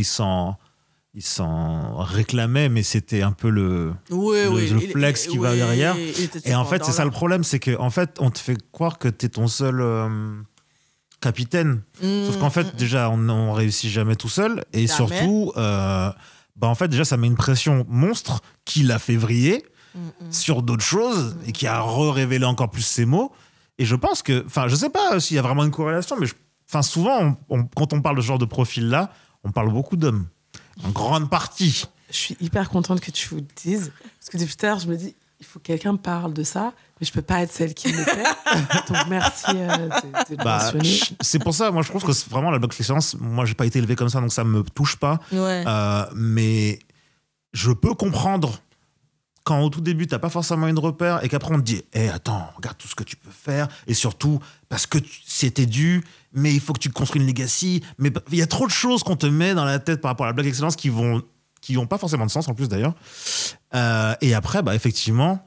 ils 1.15 1.23
s'en 1.23 1.97
réclamaient, 1.97 2.69
mais 2.69 2.83
c'était 2.83 3.23
un 3.23 3.33
peu 3.33 3.51
le, 3.51 3.93
Oui, 4.11 4.39
le, 4.45 4.49
oui. 4.51 4.69
le 4.71 4.83
il- 4.83 4.91
flex 4.91 5.27
qui 5.27 5.39
va 5.39 5.55
derrière. 5.55 5.97
Et 6.45 6.55
en 6.55 6.65
fait, 6.65 6.85
c'est 6.85 6.93
ça 6.93 7.05
le 7.05 7.11
problème, 7.11 7.43
c'est 7.45 7.59
que 7.59 7.77
en 7.79 7.91
fait, 7.91 8.17
on 8.21 8.31
te 8.31 8.39
fait 8.39 8.57
croire 8.73 8.99
que 8.99 9.09
tu 9.09 9.27
es 9.27 9.29
ton 9.29 9.49
seul 9.49 9.81
euh, 9.81 10.09
capitaine. 11.21 11.83
Sauf 12.01 12.39
qu'en 12.39 12.51
fait, 12.51 12.77
déjà, 12.77 13.11
on 13.11 13.17
ne 13.17 13.51
réussit 13.53 13.91
jamais 13.91 14.17
tout 14.17 14.29
seul. 14.29 14.65
Et 14.73 14.87
surtout, 14.87 15.53
euh, 15.57 16.11
bah, 16.57 16.69
en 16.69 16.75
fait, 16.75 16.89
déjà, 16.89 17.05
ça 17.05 17.17
met 17.17 17.27
une 17.27 17.37
pression 17.37 17.85
monstre 17.89 18.41
qui 18.65 18.83
l'a 18.83 18.99
fait 18.99 19.17
vriller 19.17 19.65
sur 20.31 20.63
d'autres 20.63 20.85
choses 20.85 21.37
et 21.47 21.53
qui 21.53 21.67
a 21.67 21.83
révélé 21.83 22.45
encore 22.45 22.71
plus 22.71 22.83
ses 22.83 23.05
mots. 23.05 23.33
Et 23.79 23.85
je 23.85 23.97
pense 23.97 24.23
que, 24.23 24.45
enfin, 24.47 24.69
je 24.69 24.77
sais 24.77 24.91
pas 24.91 25.19
s'il 25.21 25.35
y 25.37 25.39
a 25.39 25.43
vraiment 25.43 25.65
une 25.65 25.71
corrélation, 25.73 26.17
mais 26.21 26.27
je- 26.27 26.35
enfin, 26.71 26.83
souvent, 26.83 27.37
on- 27.51 27.59
on- 27.59 27.65
quand 27.65 27.93
on 27.93 28.01
parle 28.01 28.17
de 28.17 28.23
ce 28.23 28.27
genre 28.27 28.39
de 28.39 28.45
profil-là, 28.47 29.13
on 29.45 29.51
parle 29.51 29.71
beaucoup 29.73 29.97
d'hommes. 29.97 30.27
En 30.85 30.91
grande 30.91 31.29
partie. 31.29 31.85
Je 32.11 32.17
suis 32.17 32.37
hyper 32.41 32.71
contente 32.71 33.01
que 33.01 33.11
tu 33.11 33.29
vous 33.29 33.37
le 33.37 33.47
dises. 33.63 33.93
Parce 34.19 34.31
que 34.31 34.39
depuis 34.39 34.57
tout 34.57 34.67
à 34.67 34.71
l'heure, 34.71 34.79
je 34.81 34.89
me 34.89 34.97
dis, 34.97 35.15
il 35.41 35.47
faut 35.47 35.59
que 35.59 35.65
quelqu'un 35.65 35.93
me 35.93 35.99
parle 35.99 36.33
de 36.35 36.43
ça, 36.43 36.73
mais 37.01 37.07
je 37.07 37.13
peux 37.13 37.23
pas 37.23 37.43
être 37.43 37.53
celle 37.53 37.73
qui 37.75 37.91
le 37.93 38.03
fait. 38.03 38.23
Donc 38.89 39.07
merci 39.09 39.45
euh, 39.49 39.77
de, 39.89 39.89
de 39.89 40.37
le 40.39 40.45
Bah, 40.45 40.73
c'est 41.21 41.39
pour 41.39 41.55
ça, 41.55 41.71
moi, 41.71 41.83
je 41.83 41.89
trouve 41.89 42.05
que 42.05 42.13
c'est 42.13 42.29
vraiment 42.31 42.51
la 42.51 42.59
bloc 42.59 42.75
excellence. 42.79 43.17
Moi, 43.21 43.45
j'ai 43.45 43.55
pas 43.55 43.67
été 43.67 43.79
élevé 43.79 43.95
comme 43.97 44.09
ça, 44.09 44.21
donc 44.21 44.33
ça 44.33 44.45
me 44.45 44.63
touche 44.63 44.97
pas. 44.97 45.19
Ouais. 45.33 45.65
Euh, 45.67 46.05
mais 46.15 46.79
je 47.53 47.73
peux 47.73 47.95
comprendre 47.95 48.59
quand 49.45 49.61
au 49.61 49.71
tout 49.71 49.81
début, 49.81 50.07
t'as 50.07 50.19
pas 50.19 50.29
forcément 50.29 50.67
une 50.69 50.79
repère 50.79 51.25
et 51.25 51.29
qu'après 51.29 51.55
on 51.55 51.59
te 51.59 51.65
dit 51.65 51.83
Eh, 51.93 52.09
attends, 52.09 52.51
regarde 52.57 52.77
tout 52.77 52.89
ce 52.89 52.95
que 52.95 53.05
tu 53.05 53.17
peux 53.17 53.31
faire. 53.31 53.69
Et 53.87 53.95
surtout, 53.95 54.39
parce 54.69 54.87
que 54.87 54.99
c'était 55.27 55.67
dû, 55.67 56.05
mais 56.33 56.53
il 56.53 56.61
faut 56.61 56.73
que 56.73 56.79
tu 56.79 56.91
construis 56.91 57.21
une 57.21 57.27
legacy. 57.27 57.83
Mais 57.99 58.13
il 58.31 58.39
y 58.39 58.43
a 58.43 58.47
trop 58.47 58.67
de 58.67 58.73
choses 58.73 59.03
qu'on 59.03 59.17
te 59.17 59.27
met 59.27 59.55
dans 59.55 59.65
la 59.65 59.79
tête 59.79 60.01
par 60.01 60.11
rapport 60.11 60.27
à 60.27 60.29
la 60.29 60.33
Black 60.35 60.47
Excellence 60.47 60.77
qui 60.77 60.89
vont 60.89 61.23
qui 61.61 61.75
n'ont 61.75 61.87
pas 61.87 61.99
forcément 61.99 62.25
de 62.27 62.31
sens 62.31 62.49
en 62.49 62.55
plus 62.55 62.69
d'ailleurs. 62.69 62.95
Euh, 63.75 64.15
et 64.21 64.35
après, 64.35 64.63
bah, 64.63 64.75
effectivement, 64.75 65.47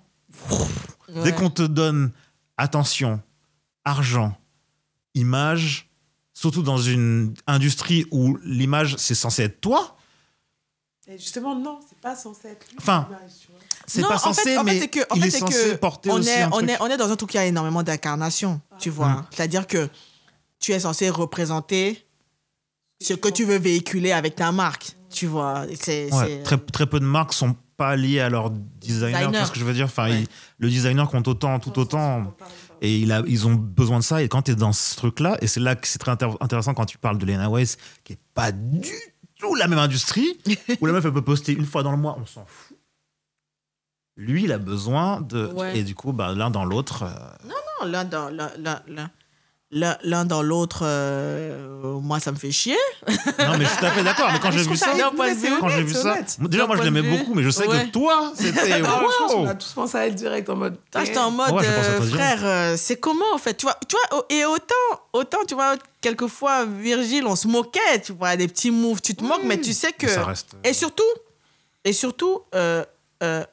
dès 1.24 1.34
qu'on 1.34 1.49
te 1.49 1.64
donne 1.64 2.11
attention, 2.57 3.22
argent, 3.84 4.38
image, 5.15 5.90
surtout 6.34 6.61
dans 6.61 6.78
une 6.78 7.34
industrie 7.48 8.06
où 8.11 8.38
l'image 8.44 8.95
c'est 8.98 9.15
censé 9.15 9.44
être 9.44 9.61
toi, 9.61 9.98
Et 11.07 11.18
justement, 11.18 11.56
non, 11.56 11.80
c'est 11.88 11.99
pas 11.99 12.15
censé 12.15 12.49
être 12.49 12.70
lui. 12.70 12.78
Enfin, 12.78 13.07
l'image, 13.10 13.32
tu 13.41 13.48
vois. 13.52 13.60
C'est 13.88 14.01
pas 14.01 14.15
en 14.15 14.18
censé, 14.18 14.57
en 14.57 14.64
fait, 14.64 14.73
mais 14.73 14.80
c'est 14.80 14.88
que, 14.88 14.99
en 15.10 15.15
il 15.15 15.22
fait, 15.23 15.27
est 15.27 15.31
censé 15.39 15.72
que 15.72 15.76
porter 15.76 16.10
on 16.11 16.15
aussi 16.15 16.30
est, 16.30 16.41
un 16.41 16.47
on 16.49 16.57
truc. 16.57 16.69
est, 16.69 16.77
on 16.81 16.88
est 16.88 16.97
dans 16.97 17.11
un 17.11 17.15
truc 17.15 17.30
qui 17.31 17.38
a 17.38 17.45
énormément 17.45 17.84
d'incarnation, 17.84 18.61
tu 18.80 18.89
vois. 18.89 19.10
Mm. 19.10 19.26
C'est-à-dire 19.31 19.68
que 19.68 19.89
tu 20.60 20.72
es 20.72 20.80
censé 20.80 21.10
représenter 21.10 22.05
ce 23.01 23.14
que 23.14 23.27
tu 23.30 23.43
veux 23.43 23.57
véhiculer 23.57 24.11
avec 24.14 24.35
ta 24.35 24.51
marque, 24.51 24.95
tu 25.11 25.27
vois. 25.27 25.65
C'est, 25.80 26.14
Ouais, 26.14 26.26
c'est- 26.27 26.43
très, 26.43 26.57
très 26.57 26.85
peu 26.85 26.99
de 26.99 27.05
marques 27.05 27.34
sont 27.34 27.55
pas 27.76 27.95
liées 27.95 28.19
à 28.22 28.30
leur 28.30 28.49
designer, 28.51 28.69
tu 28.80 28.88
Designer. 28.88 29.31
vois 29.31 29.45
ce 29.47 29.51
que 29.51 29.60
je 29.60 29.65
veux 29.65 29.73
dire? 29.73 29.85
Enfin, 29.85 30.10
Ouais. 30.10 30.22
il- 30.22 30.27
Le 30.60 30.69
designer 30.69 31.10
compte 31.10 31.27
autant, 31.27 31.60
tout 31.60 31.77
autant. 31.80 32.34
Et 32.81 32.97
il 32.99 33.11
a, 33.11 33.22
ils 33.27 33.47
ont 33.47 33.53
besoin 33.55 33.99
de 33.99 34.03
ça. 34.03 34.22
Et 34.23 34.30
quand 34.30 34.43
tu 34.43 34.51
es 34.51 34.55
dans 34.55 34.72
ce 34.73 34.95
truc-là, 34.95 35.38
et 35.41 35.47
c'est 35.47 35.60
là 35.60 35.76
que 35.76 35.88
c'est 35.88 35.99
très 35.99 36.11
intér- 36.14 36.38
intéressant 36.41 36.73
quand 36.73 36.85
tu 36.85 36.97
parles 36.97 37.18
de 37.18 37.26
Lena 37.26 37.49
Weiss, 37.49 37.77
qui 38.03 38.14
est 38.14 38.19
pas 38.34 38.51
du 38.51 38.89
tout 39.39 39.55
la 39.55 39.68
même 39.68 39.80
industrie, 39.80 40.38
où 40.81 40.85
la 40.85 40.93
meuf, 40.93 41.03
elle 41.03 41.11
peut 41.14 41.22
poster 41.22 41.51
une 41.53 41.65
fois 41.65 41.84
dans 41.84 41.91
le 41.91 41.97
mois, 41.97 42.18
on 42.22 42.26
s'en 42.26 42.45
fout. 42.47 42.72
Lui, 44.15 44.44
il 44.44 44.52
a 44.52 44.57
besoin 44.60 45.22
de. 45.22 45.48
Ouais. 45.48 45.77
Et 45.80 45.84
du 45.84 45.95
coup, 45.95 46.14
bah, 46.14 46.34
l'un 46.35 46.49
dans 46.52 46.65
l'autre. 46.65 47.03
euh, 47.03 47.48
Non, 47.48 47.88
l'un 47.90 48.03
dans, 48.06 48.30
l'un, 49.76 50.26
dans 50.26 50.44
l'autre, 50.44 50.81
euh, 50.84 51.99
moi, 51.99 52.19
ça 52.19 52.31
me 52.31 52.38
fait 52.38 52.52
chier. 52.52 52.77
Non, 53.07 53.57
mais 53.57 53.65
je 53.65 53.69
suis 53.69 53.77
tout 53.80 53.85
à 53.85 53.90
fait 53.91 54.03
d'accord. 54.03 54.30
Mais 54.31 54.40
quand 54.40 54.52
j'ai 54.52 54.60
je 54.64 54.69
vu 54.69 54.77
ça 54.77 54.88
ça, 54.88 54.94
bien, 54.94 55.10
point 55.10 55.34
de 55.34 55.35
vue. 55.40 55.48
quand 55.60 55.69
j'ai 55.69 55.81
vu 55.81 55.94
c'est 55.94 56.03
ça, 56.03 56.15
déjà, 56.41 56.68
moi, 56.68 56.76
je 56.77 56.84
l'aimais 56.84 57.02
beaucoup, 57.02 57.34
mais 57.34 57.41
je 57.41 57.49
sais 57.49 57.68
Ouais. 57.68 57.85
que 57.88 57.91
toi, 57.91 58.31
c'était. 58.35 58.80
Non, 58.81 58.85
je 58.88 59.18
pense 59.18 59.31
qu'on 59.34 59.44
wow. 59.45 59.49
a 59.49 59.56
tous 59.56 59.73
pensé 59.73 59.98
à 59.98 60.06
elle 60.06 60.14
direct 60.14 60.48
en 60.49 60.56
mode. 60.57 60.77
Toi, 60.91 61.06
j'étais 61.06 61.18
en 61.18 61.31
mode, 61.31 61.49
Ouais, 61.52 61.64
pensé 61.65 61.90
à 61.90 61.91
euh, 61.94 62.02
frère, 62.03 62.40
euh, 62.44 62.76
c'est 62.77 62.98
comment 62.99 63.34
en 63.34 63.40
fait 63.40 63.56
tu 63.56 63.65
vois, 63.65 63.77
tu 63.90 63.95
vois, 64.11 64.26
Et 64.30 64.45
autant, 64.45 65.02
autant, 65.14 65.40
tu 65.48 65.56
vois, 65.56 65.76
quelquefois, 66.02 66.65
Virgile, 66.65 67.26
on 67.26 67.35
se 67.35 67.48
moquait, 67.48 67.99
tu 68.03 68.11
vois, 68.14 68.35
des 68.38 68.48
petits 68.48 68.69
moves, 68.69 69.02
tu 69.02 69.15
te 69.15 69.23
moques, 69.23 69.44
mais 69.44 69.60
tu 69.60 69.73
sais 69.73 69.91
que. 69.91 70.07
Ça 70.07 70.23
reste. 70.23 70.52
Et 70.64 70.73
surtout, 70.73 71.02
et 71.84 71.94
surtout 71.94 72.41
euh, 72.53 72.84
euh, 73.23 73.44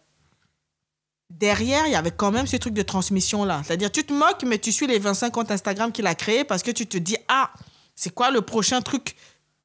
derrière, 1.31 1.87
il 1.87 1.93
y 1.93 1.97
avait 1.97 2.11
quand 2.11 2.31
même 2.31 2.47
ce 2.47 2.57
truc 2.57 2.75
de 2.75 2.83
transmission-là. 2.83 3.63
C'est-à-dire, 3.65 3.91
tu 3.91 4.05
te 4.05 4.13
moques, 4.13 4.43
mais 4.45 4.59
tu 4.59 4.73
suis 4.73 4.87
les 4.87 4.99
25 4.99 5.31
comptes 5.31 5.51
Instagram 5.51 5.91
qu'il 5.93 6.07
a 6.07 6.15
créés 6.15 6.45
parce 6.45 6.63
que 6.63 6.71
tu 6.71 6.87
te 6.87 6.99
dis, 6.99 7.17
ah, 7.29 7.51
c'est 7.95 8.13
quoi 8.15 8.31
le 8.31 8.43
prochain 8.43 8.83
truc 8.83 9.17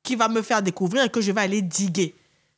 qui 0.04 0.16
va 0.16 0.28
me 0.30 0.42
faire 0.42 0.62
découvrir 0.62 1.04
et 1.04 1.10
que 1.10 1.20
je 1.22 1.32
vais 1.32 1.42
aller 1.42 1.62
diguer 1.62 2.16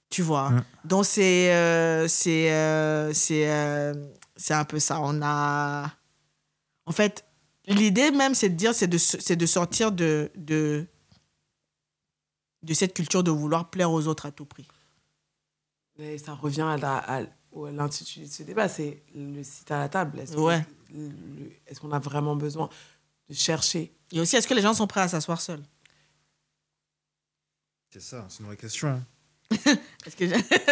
tu 0.09 0.21
vois? 0.21 0.51
Donc, 0.85 1.05
c'est 1.05 1.53
euh, 1.53 2.07
c'est 2.07 2.51
euh, 2.53 3.11
c'est 3.13 3.49
euh, 3.49 3.93
c'est 4.37 4.53
un 4.53 4.63
peu 4.63 4.79
ça. 4.79 4.99
On 5.01 5.19
a... 5.21 5.91
En 6.85 6.91
fait, 6.93 7.25
l'idée 7.65 8.11
même, 8.11 8.33
c'est 8.33 8.47
de 8.49 8.55
dire, 8.55 8.73
c'est 8.73 8.87
de, 8.87 8.97
c'est 8.97 9.35
de 9.35 9.45
sortir 9.45 9.91
de, 9.91 10.31
de, 10.35 10.85
de 12.63 12.73
cette 12.73 12.93
culture 12.93 13.23
de 13.23 13.31
vouloir 13.31 13.69
plaire 13.69 13.91
aux 13.91 14.07
autres 14.07 14.25
à 14.27 14.31
tout 14.31 14.45
prix. 14.45 14.65
Mais 15.97 16.17
ça 16.17 16.33
revient 16.33 16.61
à 16.61 16.77
la- 16.77 16.97
à 16.97 17.21
l'intitulé 17.55 18.27
de 18.27 18.31
ce 18.31 18.43
débat, 18.43 18.67
c'est 18.69 19.01
le 19.15 19.43
site 19.43 19.71
à 19.71 19.79
la 19.79 19.89
table. 19.89 20.19
Est-ce 20.19 20.35
Ouais. 20.37 20.63
qu'on 21.81 21.91
a 21.91 21.99
vraiment 21.99 22.35
besoin 22.35 22.69
de 23.29 23.33
chercher? 23.35 23.93
Et 24.11 24.19
aussi, 24.19 24.35
est-ce 24.35 24.47
que 24.47 24.53
les 24.53 24.61
gens 24.61 24.73
sont 24.73 24.87
prêts 24.87 25.01
à 25.01 25.07
s'asseoir 25.07 25.41
seuls? 25.41 25.63
C'est 27.91 28.01
ça, 28.01 28.25
c'est 28.29 28.39
une 28.39 28.45
vraie 28.47 28.57
question. 28.57 29.01
Est-ce 30.05 30.15
que 30.15 30.27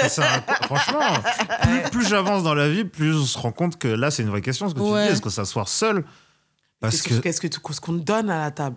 Ça 0.10 0.42
Franchement, 0.64 1.02
plus, 1.62 1.90
plus 1.92 2.08
j'avance 2.08 2.44
dans 2.44 2.54
la 2.54 2.70
vie, 2.70 2.84
plus 2.84 3.16
on 3.16 3.24
se 3.26 3.38
rend 3.38 3.54
compte 3.54 3.78
que 3.78 3.88
là, 3.88 4.12
c'est 4.12 4.22
une 4.24 4.30
vraie 4.30 4.42
question. 4.42 4.68
Ce 4.70 4.74
que 4.76 4.80
Ouais. 4.80 5.02
tu 5.04 5.08
dis, 5.08 5.14
est-ce 5.14 5.22
que 5.22 5.30
s'asseoir 5.30 5.68
seul? 5.70 6.06
Parce 6.82 7.02
Qu'est-ce 7.02 7.16
que. 7.18 7.22
qu'est-ce 7.24 7.42
que 7.42 7.48
qu'est-ce 7.48 7.82
qu'on 7.82 7.94
te 7.98 8.04
donne 8.04 8.30
à 8.30 8.40
la 8.40 8.52
table? 8.52 8.76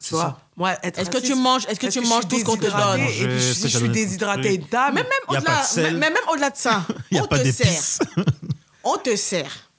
Tu 0.00 0.08
C'est 0.08 0.14
vois 0.16 0.22
ça. 0.24 0.38
Moi, 0.56 0.72
être 0.82 0.98
Est-ce 0.98 1.10
que 1.10 1.18
tu 1.18 1.34
manges 1.34 1.64
Est-ce 1.68 1.80
que 1.80 1.86
est-ce 1.86 1.98
tu 2.00 2.06
manges 2.06 2.28
tout 2.28 2.38
ce 2.38 2.44
qu'on 2.44 2.56
te 2.56 2.66
donne? 2.70 3.00
Et 3.00 3.26
puis, 3.26 3.40
je 3.40 3.68
suis 3.68 3.88
déshydratée, 3.88 4.58
dame. 4.58 4.94
Mais 4.94 5.02
même 5.02 5.12
au-delà, 5.28 5.62
mais 5.76 6.10
même 6.10 6.16
au-delà 6.30 6.50
de 6.50 6.56
ça, 6.56 6.84
on 7.12 7.26
te 7.26 7.50
sert. 7.52 7.82
On 8.86 8.98
te 8.98 9.16
sert. 9.16 9.70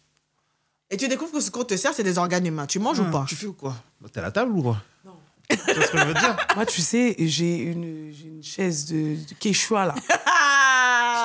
Et 0.90 0.98
tu 0.98 1.08
découvres 1.08 1.32
que 1.34 1.40
ce 1.40 1.52
qu'on 1.52 1.64
te 1.64 1.78
sert, 1.78 1.94
c'est 1.94 2.02
des 2.04 2.18
organes 2.18 2.46
humains. 2.48 2.66
Tu 2.66 2.80
manges 2.80 3.00
ou 3.00 3.06
pas? 3.06 3.24
Tu 3.28 3.36
fais 3.36 3.46
ou 3.46 3.54
quoi? 3.54 3.76
T'es 4.12 4.20
à 4.20 4.24
la 4.24 4.32
table 4.32 4.52
ou 4.58 4.64
quoi? 4.64 4.78
Non. 5.06 5.12
Tu 5.50 5.56
vois 5.76 5.86
ce 5.86 5.92
que 5.92 5.98
je 6.00 6.04
veux 6.06 6.14
dire? 6.16 6.36
Moi, 6.56 6.66
tu 6.66 6.82
sais, 6.82 7.16
j'ai 7.20 7.56
une, 7.58 8.12
j'ai 8.12 8.28
une 8.30 8.44
chaise 8.44 8.86
de, 8.88 9.16
de 9.16 9.34
Quechua, 9.40 9.86
là, 9.86 9.94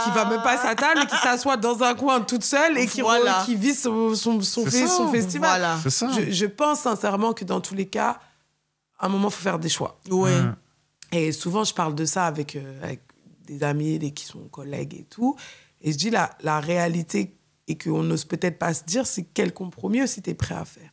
qui 0.05 0.11
va 0.11 0.25
même 0.27 0.43
pas 0.43 0.59
à 0.59 0.63
sa 0.63 0.75
table 0.75 1.01
et 1.03 1.07
qui 1.07 1.17
s'assoit 1.17 1.57
dans 1.57 1.83
un 1.83 1.95
coin 1.95 2.21
toute 2.21 2.45
seule 2.45 2.77
et 2.79 2.87
qui, 2.87 3.01
Voilà. 3.01 3.43
qui 3.47 3.55
vit 3.55 3.75
son, 3.75 4.15
son, 4.15 4.41
son, 4.43 4.65
C'est 4.65 4.71
fait- 4.83 4.87
ça. 4.87 4.97
son 4.97 5.11
festival. 5.11 5.49
Voilà. 5.61 5.79
C'est 5.83 5.91
ça. 5.91 6.09
Je, 6.15 6.31
je 6.31 6.47
pense 6.47 6.81
sincèrement 6.81 7.33
que 7.33 7.45
dans 7.47 7.61
tous 7.63 7.75
les 7.75 7.87
cas, 7.87 8.19
à 9.01 9.07
un 9.07 9.09
moment, 9.09 9.29
il 9.29 9.33
faut 9.33 9.43
faire 9.43 9.59
des 9.59 9.69
choix. 9.69 9.99
Oui. 10.11 10.31
Mm. 10.31 10.57
Et 11.13 11.33
souvent, 11.33 11.65
je 11.65 11.75
parle 11.75 11.95
de 11.95 12.05
ça 12.05 12.27
avec, 12.27 12.55
euh, 12.55 12.83
avec 12.83 13.03
des 13.47 13.63
amis 13.65 13.99
des, 13.99 14.13
qui 14.13 14.25
sont 14.25 14.47
collègues 14.49 14.95
et 14.95 15.05
tout. 15.05 15.37
Et 15.81 15.93
je 15.93 15.99
dis 15.99 16.11
la, 16.11 16.31
la 16.43 16.61
réalité 16.61 17.37
et 17.67 17.77
qu'on 17.77 18.03
n'ose 18.03 18.25
peut-être 18.25 18.59
pas 18.59 18.75
se 18.75 18.85
dire, 18.85 19.07
c'est 19.07 19.25
quel 19.25 19.53
compromis 19.53 20.03
aussi 20.03 20.23
tu 20.23 20.31
es 20.31 20.35
prêt 20.35 20.55
à 20.55 20.65
faire. 20.65 20.90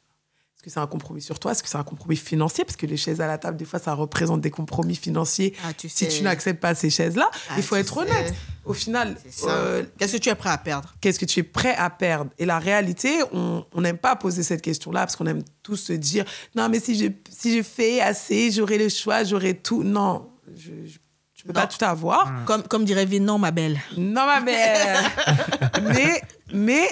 Est-ce 0.68 0.74
que 0.74 0.80
c'est 0.82 0.84
un 0.84 0.88
compromis 0.88 1.22
sur 1.22 1.40
toi 1.40 1.52
Est-ce 1.54 1.64
que 1.64 1.70
c'est 1.70 1.78
un 1.78 1.84
compromis 1.86 2.18
financier? 2.18 2.66
Parce 2.66 2.76
que 2.76 2.86
les 2.86 2.98
chaises 2.98 3.22
à 3.22 3.28
la 3.28 3.38
table, 3.38 3.56
des 3.56 3.64
fois, 3.64 3.80
ça 3.80 3.94
représente 3.94 4.42
des 4.42 4.52
compromis 4.52 4.96
financiers. 4.98 5.56
Ah, 5.64 5.72
tu 5.72 5.88
Si 5.88 6.10
tu 6.10 6.24
n'acceptes 6.24 6.60
pas 6.60 6.76
ces 6.76 6.90
chaises-là, 6.90 7.30
Ah, 7.50 7.54
il 7.56 7.64
faut 7.64 7.76
tu 7.76 7.82
être 7.82 7.94
sais. 7.94 8.00
honnête. 8.02 8.34
Au 8.66 8.74
final, 8.74 9.16
euh, 9.46 9.86
Qu'est-ce 9.98 10.18
que 10.18 10.22
tu 10.22 10.28
es 10.28 10.36
prêt 10.36 10.50
à 10.50 10.58
perdre? 10.58 10.94
qu'est-ce 11.00 11.20
que 11.20 11.26
tu 11.26 11.40
es 11.40 11.44
prêt 11.44 11.74
à 11.78 11.90
perdre? 11.90 12.32
Et 12.38 12.46
la 12.46 12.60
réalité, 12.60 13.18
on 13.32 13.64
n'aime 13.78 13.98
pas 13.98 14.18
poser 14.18 14.44
cette 14.44 14.62
question-là 14.62 15.02
parce 15.02 15.16
qu'on 15.16 15.26
aime 15.28 15.42
tous 15.64 15.78
se 15.78 15.94
dire 15.94 16.26
non, 16.54 16.68
mais 16.68 16.82
si 16.82 16.96
je, 17.00 17.08
si 17.30 17.56
je 17.58 17.64
fais 17.64 18.02
assez, 18.02 18.52
j'aurai 18.52 18.78
le 18.78 18.90
choix, 18.90 19.24
j'aurai 19.24 19.54
tout. 19.54 19.84
Non, 19.84 20.28
je 20.54 20.72
ne 20.72 20.78
peux 21.46 21.48
Non. 21.48 21.54
pas 21.54 21.68
tout 21.68 21.86
avoir. 21.86 22.44
comme, 22.46 22.64
comme 22.64 22.84
dirait 22.84 23.06
Vinon, 23.06 23.38
ma 23.38 23.52
belle. 23.52 23.80
Non, 23.96 24.26
ma 24.26 24.42
mère 24.42 25.12
mais, 25.84 26.22
mais 26.52 26.90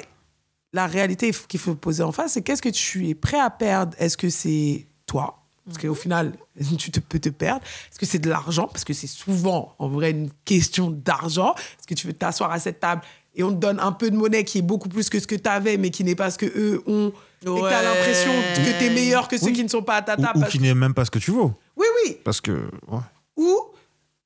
la 0.76 0.88
réalité 0.88 1.32
qu'il 1.48 1.60
faut 1.60 1.74
poser 1.76 2.04
en 2.04 2.12
face, 2.12 2.34
c'est 2.34 2.42
qu'est-ce 2.42 2.62
que 2.62 2.70
tu 2.70 3.08
es 3.08 3.16
prêt 3.16 3.40
à 3.40 3.50
perdre? 3.50 3.96
Est-ce 3.98 4.18
que 4.18 4.30
c'est 4.30 4.86
toi? 5.06 5.42
Parce 5.66 5.78
qu'au 5.78 5.96
final, 5.96 6.34
tu 6.78 6.92
te, 6.92 7.00
peux 7.00 7.18
te 7.20 7.30
perdre. 7.30 7.62
Est-ce 7.90 7.98
que 7.98 8.06
c'est 8.06 8.20
de 8.20 8.30
l'argent? 8.30 8.68
Parce 8.68 8.84
que 8.84 8.94
c'est 8.94 9.08
souvent, 9.08 9.74
en 9.80 9.88
vrai, 9.88 10.12
une 10.12 10.30
question 10.44 10.92
d'argent. 10.92 11.56
Est-ce 11.80 11.88
que 11.88 11.94
tu 11.94 12.06
veux 12.08 12.14
t'asseoir 12.14 12.52
à 12.52 12.60
cette 12.60 12.80
table 12.82 13.02
et 13.38 13.44
on 13.44 13.50
te 13.52 13.56
donne 13.58 13.80
un 13.80 13.92
peu 13.92 14.12
de 14.12 14.16
monnaie 14.16 14.44
qui 14.44 14.60
est 14.60 14.62
beaucoup 14.62 14.88
plus 14.90 15.10
que 15.10 15.20
ce 15.20 15.28
que 15.28 15.36
tu 15.36 15.50
avais, 15.50 15.78
mais 15.78 15.90
qui 15.92 16.04
n'est 16.04 16.16
pas 16.16 16.30
ce 16.30 16.38
que 16.38 16.46
eux 16.46 16.84
ont? 16.88 17.12
Et 17.42 17.46
que 17.46 17.60
tu 17.60 17.66
as 17.66 17.82
l'impression 17.84 18.32
que 18.56 18.78
tu 18.80 18.86
es 18.86 18.90
meilleur 18.90 19.28
que 19.28 19.38
ceux 19.38 19.48
Oui. 19.48 19.54
qui 19.54 19.64
ne 19.64 19.68
sont 19.70 19.82
pas 19.84 19.96
à 19.98 20.02
ta 20.02 20.18
table. 20.18 20.40
ou 20.40 20.50
qui 20.50 20.60
n'est 20.60 20.74
même 20.76 20.94
pas 20.94 21.06
ce 21.06 21.12
que 21.12 21.20
tu 21.20 21.32
vaux. 21.32 21.54
Oui, 21.78 21.86
oui. 22.06 22.18
Parce 22.24 22.42
que. 22.42 22.52
ouais. 22.52 23.00
Ou 23.38 23.60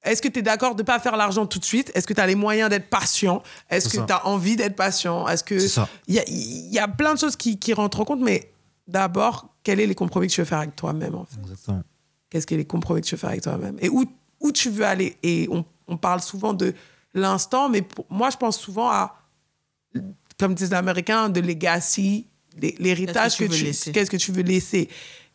est-ce 0.04 0.22
que 0.22 0.28
tu 0.28 0.40
es 0.40 0.42
d'accord 0.42 0.76
de 0.76 0.84
pas 0.84 1.00
faire 1.00 1.18
l'argent 1.18 1.46
tout 1.46 1.60
de 1.60 1.66
suite? 1.66 1.92
Est-ce 1.94 2.08
que 2.08 2.14
tu 2.14 2.22
as 2.22 2.28
les 2.28 2.36
moyens 2.36 2.70
d'être 2.70 2.90
patient? 2.90 3.44
Est-ce 3.70 3.90
que 3.90 4.06
tu 4.06 4.12
as 4.14 4.26
envie 4.26 4.56
d'être 4.56 4.76
patient? 4.76 5.28
Est-ce 5.28 5.44
que 5.44 5.60
C'est 5.60 5.68
ça. 5.68 5.90
il 6.08 6.16
y 6.16 6.20
a, 6.20 6.24
il 6.28 6.74
y 6.74 6.80
a 6.80 6.88
plein 6.88 7.14
de 7.14 7.20
choses 7.20 7.36
qui, 7.36 7.60
qui 7.60 7.74
rentrent 7.74 8.00
en 8.00 8.06
compte, 8.06 8.22
mais 8.22 8.52
d'abord, 8.88 9.50
quels 9.64 9.80
sont 9.80 9.88
les 9.88 9.96
compromis 9.96 10.28
que 10.28 10.34
tu 10.34 10.42
veux 10.42 10.46
faire 10.46 10.60
avec 10.60 10.76
toi-même 10.76 11.16
en 11.16 11.26
fait? 11.26 11.40
Exactement. 11.42 11.84
Qu'est-ce 12.30 12.48
que 12.48 12.56
les 12.56 12.66
compromis 12.66 13.02
que 13.02 13.08
tu 13.08 13.16
veux 13.16 13.20
faire 13.20 13.32
avec 13.32 13.42
toi-même? 13.42 13.78
Et 13.80 13.90
où, 13.90 14.06
où 14.40 14.52
tu 14.52 14.70
veux 14.70 14.86
aller? 14.86 15.18
Et 15.24 15.48
on, 15.52 15.66
on 15.88 15.98
parle 15.98 16.22
souvent 16.22 16.54
de 16.54 16.74
l'instant, 17.14 17.68
mais 17.70 17.82
pour- 17.82 18.06
moi, 18.10 18.30
je 18.30 18.38
pense 18.38 18.58
souvent 18.60 18.90
à, 18.90 19.16
comme 20.40 20.54
disent 20.54 20.70
les 20.70 20.76
Américains, 20.76 21.30
de 21.30 21.42
legacy, 21.42 22.28
l'hé- 22.58 22.76
l'héritage 22.80 23.38
que 23.38 23.44
que 23.44 23.50
tu 23.50 23.52
veux 23.52 23.58
tu 23.58 23.64
laisser? 23.66 23.92
Qu'est-ce 23.92 24.12
que 24.12 24.18
tu 24.18 24.32
veux 24.32 24.44
laisser? 24.44 24.90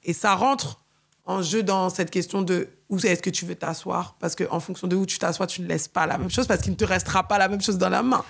Et 0.05 0.13
ça 0.13 0.35
rentre 0.35 0.81
en 1.27 1.43
jeu 1.43 1.63
dans 1.63 1.91
cette 1.91 2.11
question 2.11 2.43
de 2.43 2.69
où 2.95 3.07
est-ce 3.07 3.21
que 3.23 3.31
tu 3.31 3.45
veux 3.45 3.55
t'asseoir? 3.55 4.17
Parce 4.21 4.35
qu'en 4.35 4.61
fonction 4.61 4.87
de 4.89 4.97
où 4.97 5.05
tu 5.07 5.19
t'assois, 5.19 5.47
tu 5.47 5.61
ne 5.63 5.67
laisses 5.67 5.89
pas 5.89 6.07
la 6.07 6.19
même 6.19 6.31
chose, 6.31 6.47
parce 6.47 6.61
qu'il 6.63 6.73
ne 6.73 6.77
te 6.77 6.85
restera 6.85 7.23
pas 7.27 7.39
la 7.39 7.49
même 7.49 7.61
chose 7.61 7.79
dans 7.79 7.89
la 7.89 8.03
main. 8.03 8.25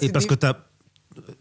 Et 0.00 0.08
parce 0.10 0.24
des- 0.24 0.28
que 0.28 0.34
t'as. 0.34 0.54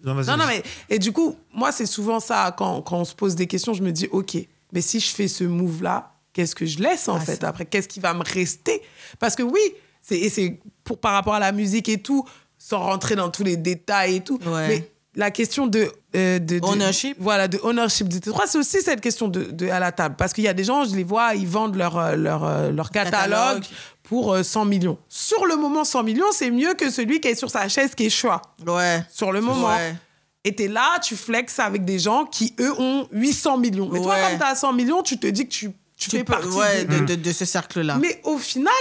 Non, 0.04 0.16
vas-y, 0.16 0.26
non, 0.28 0.38
non, 0.38 0.46
vas-y. 0.46 0.58
mais. 0.58 0.64
Et 0.90 1.00
du 1.00 1.12
coup, 1.12 1.36
moi, 1.54 1.72
c'est 1.72 1.86
souvent 1.86 2.20
ça, 2.20 2.54
quand, 2.58 2.82
quand 2.82 2.98
on 2.98 3.06
se 3.06 3.14
pose 3.14 3.36
des 3.36 3.46
questions, 3.48 3.74
je 3.74 3.84
me 3.84 3.92
dis, 3.92 4.08
OK, 4.12 4.36
mais 4.74 4.82
si 4.82 5.00
je 5.00 5.10
fais 5.14 5.28
ce 5.28 5.44
move-là, 5.44 6.12
qu'est-ce 6.34 6.56
que 6.56 6.66
je 6.66 6.80
laisse, 6.80 7.08
en 7.08 7.18
Ah, 7.18 7.20
fait, 7.20 7.44
après? 7.44 7.66
Qu'est-ce 7.66 7.88
qui 7.88 8.00
va 8.00 8.14
me 8.14 8.24
rester? 8.24 8.82
Parce 9.20 9.36
que 9.36 9.44
oui, 9.44 9.60
c'est, 10.02 10.18
et 10.18 10.30
c'est 10.30 10.60
pour, 10.84 11.00
par 11.00 11.14
rapport 11.14 11.36
à 11.36 11.40
la 11.40 11.52
musique 11.52 11.88
et 11.90 12.02
tout, 12.02 12.28
sans 12.58 12.80
rentrer 12.80 13.16
dans 13.16 13.30
tous 13.30 13.44
les 13.44 13.58
détails 13.58 14.16
et 14.18 14.22
tout, 14.24 14.40
Ouais. 14.46 14.68
mais 14.68 14.92
la 15.16 15.32
question 15.32 15.66
de, 15.68 15.92
euh, 16.16 16.38
de, 16.40 16.60
de- 16.60 16.66
Ownership. 16.66 17.18
voilà 17.20 17.48
de 17.48 17.60
ownership 17.64 18.08
de 18.08 18.18
T3 18.20 18.42
c'est 18.48 18.58
aussi 18.60 18.82
cette 18.82 19.02
question 19.02 19.28
de, 19.28 19.44
de 19.46 19.68
à 19.70 19.80
la 19.80 19.92
table 19.92 20.16
parce 20.18 20.34
qu'il 20.34 20.44
y 20.44 20.48
a 20.48 20.54
des 20.54 20.64
gens 20.64 20.84
je 20.86 20.96
les 20.96 21.04
vois 21.04 21.34
ils 21.36 21.48
vendent 21.48 21.76
leur 21.76 21.98
euh, 21.98 22.16
leur, 22.16 22.44
euh, 22.44 22.72
leur 22.72 22.92
catalogue, 22.92 23.30
Catalogue. 23.62 23.64
pour 24.04 24.34
euh, 24.34 24.44
100 24.44 24.66
millions 24.66 24.98
sur 25.10 25.46
le 25.48 25.56
moment 25.56 25.84
100 25.84 26.04
millions 26.04 26.32
c'est 26.32 26.52
mieux 26.52 26.74
que 26.76 26.90
celui 26.92 27.20
qui 27.22 27.28
est 27.30 27.36
sur 27.36 27.50
sa 27.50 27.68
chaise 27.70 27.96
qui 27.96 28.06
est 28.06 28.10
choix 28.12 28.42
Ouais. 28.68 29.04
sur 29.12 29.32
le 29.32 29.42
moment 29.42 29.68
Ouais. 29.70 29.96
et 30.44 30.54
t'es 30.56 30.68
là, 30.68 31.00
tu 31.00 31.16
flexes 31.16 31.60
avec 31.60 31.84
des 31.86 32.00
gens 32.00 32.26
qui, 32.26 32.54
eux, 32.62 32.74
ont 32.80 33.08
800 33.12 33.58
millions. 33.58 33.90
Mais 33.92 34.02
toi, 34.02 34.14
Ouais. 34.16 34.22
comme 34.30 34.40
t'as 34.40 34.56
100 34.56 34.72
millions, 34.74 35.04
tu 35.04 35.18
te 35.20 35.28
dis 35.28 35.44
que 35.46 35.52
tu, 35.52 35.70
tu, 35.98 36.10
Tu 36.10 36.10
fais 36.12 36.24
peux- 36.24 36.32
partie 36.34 36.48
ouais, 36.48 36.86
de... 36.86 37.00
de, 37.00 37.06
de- 37.06 37.16
de 37.16 37.32
ce 37.34 37.44
cercle-là. 37.44 37.98
Mais 38.00 38.22
au 38.24 38.38
final, 38.38 38.72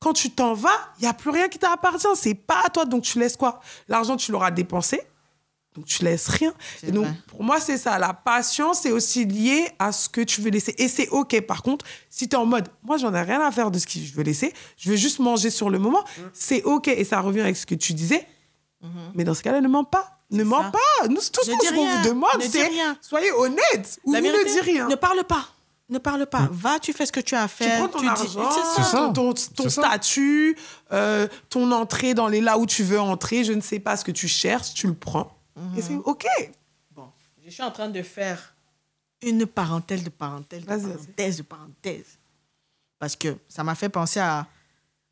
quand 0.00 0.12
tu 0.12 0.30
t'en 0.30 0.52
vas, 0.52 0.68
il 0.98 1.02
n'y 1.02 1.08
a 1.08 1.14
plus 1.14 1.30
rien 1.30 1.48
qui 1.48 1.58
t'appartient. 1.58 2.06
C'est 2.14 2.34
pas 2.34 2.60
à 2.66 2.68
toi, 2.68 2.84
donc 2.84 3.04
tu 3.04 3.18
laisses 3.18 3.36
quoi? 3.38 3.60
L'argent, 3.88 4.16
tu 4.18 4.30
l'auras 4.32 4.50
dépensé, 4.50 5.00
donc 5.76 5.84
tu 5.84 6.02
laisses 6.04 6.28
rien. 6.28 6.52
Et 6.82 6.90
donc, 6.90 7.04
vrai. 7.04 7.14
pour 7.28 7.44
moi, 7.44 7.60
c'est 7.60 7.76
ça. 7.76 7.98
La 7.98 8.12
patience 8.14 8.84
est 8.86 8.92
aussi 8.92 9.24
liée 9.26 9.68
à 9.78 9.92
ce 9.92 10.08
que 10.08 10.22
tu 10.22 10.40
veux 10.40 10.50
laisser. 10.50 10.74
Et 10.78 10.88
c'est 10.88 11.08
OK. 11.10 11.40
Par 11.42 11.62
contre, 11.62 11.84
si 12.10 12.28
tu 12.28 12.34
es 12.34 12.38
en 12.38 12.46
mode, 12.46 12.68
moi, 12.82 12.96
j'en 12.96 13.14
ai 13.14 13.20
rien 13.22 13.40
à 13.40 13.50
faire 13.52 13.70
de 13.70 13.78
ce 13.78 13.86
que 13.86 13.92
je 13.98 14.12
veux 14.14 14.22
laisser, 14.22 14.52
je 14.78 14.90
veux 14.90 14.96
juste 14.96 15.18
manger 15.18 15.50
sur 15.50 15.68
le 15.70 15.78
moment, 15.78 16.00
Mm. 16.02 16.22
c'est 16.32 16.62
OK. 16.64 16.88
Et 16.88 17.04
ça 17.04 17.20
revient 17.20 17.40
avec 17.42 17.56
ce 17.56 17.66
que 17.66 17.74
tu 17.74 17.92
disais. 17.92 18.26
Mais 19.14 19.24
dans 19.24 19.34
ce 19.34 19.42
cas-là, 19.42 19.60
ne 19.60 19.68
mens 19.68 19.84
pas. 19.84 20.20
Ne 20.30 20.44
mens 20.44 20.62
ça. 20.62 20.70
pas. 20.70 21.08
Nous, 21.08 21.16
tout 21.16 21.44
ce 21.44 21.50
qu'on 21.50 21.56
dis 21.58 21.66
vous 21.74 22.08
demande, 22.08 22.30
Ne 22.36 22.40
dis 22.42 22.48
c'est 22.50 22.66
rien. 22.68 22.96
soyez 23.00 23.32
honnête 23.32 23.98
ou 24.04 24.12
La 24.12 24.20
ne 24.20 24.28
vérité, 24.30 24.50
dis 24.52 24.60
rien. 24.60 24.88
Ne 24.88 24.94
parle 24.94 25.22
pas. 25.24 25.46
Ne 25.88 25.98
parle 25.98 26.26
pas. 26.26 26.48
Va, 26.50 26.78
tu 26.80 26.92
fais 26.92 27.06
ce 27.06 27.12
que 27.12 27.20
tu 27.20 27.34
as 27.36 27.42
à 27.44 27.48
Tu 27.48 27.54
faire. 27.64 27.78
prends 27.78 27.88
ton 27.88 28.00
dis- 28.00 28.08
argent, 28.08 28.50
C'est 28.76 28.82
ça. 28.82 29.10
Ton, 29.14 29.32
ton 29.34 29.68
statut, 29.68 30.56
euh, 30.92 31.28
ton 31.48 31.70
entrée 31.72 32.14
dans 32.14 32.26
les 32.28 32.40
là 32.40 32.58
où 32.58 32.66
tu 32.66 32.82
veux 32.82 33.00
entrer. 33.00 33.44
Je 33.44 33.52
ne 33.52 33.60
sais 33.60 33.78
pas 33.78 33.96
ce 33.96 34.04
que 34.04 34.10
tu 34.12 34.26
cherches, 34.28 34.74
tu 34.74 34.86
le 34.88 34.94
prends. 34.94 35.35
Et 35.76 35.82
c'est 35.82 35.94
OK. 35.96 36.26
Bon, 36.90 37.10
je 37.44 37.50
suis 37.50 37.62
en 37.62 37.70
train 37.70 37.88
de 37.88 38.02
faire 38.02 38.54
une 39.22 39.46
parenthèse 39.46 40.04
de 40.04 40.10
parenthèse, 40.10 40.62
de 40.62 40.66
parenthèse 40.66 41.36
de 41.38 41.42
parenthèse. 41.42 42.18
Parce 42.98 43.16
que 43.16 43.36
ça 43.48 43.64
m'a 43.64 43.74
fait 43.74 43.88
penser 43.88 44.20
à 44.20 44.46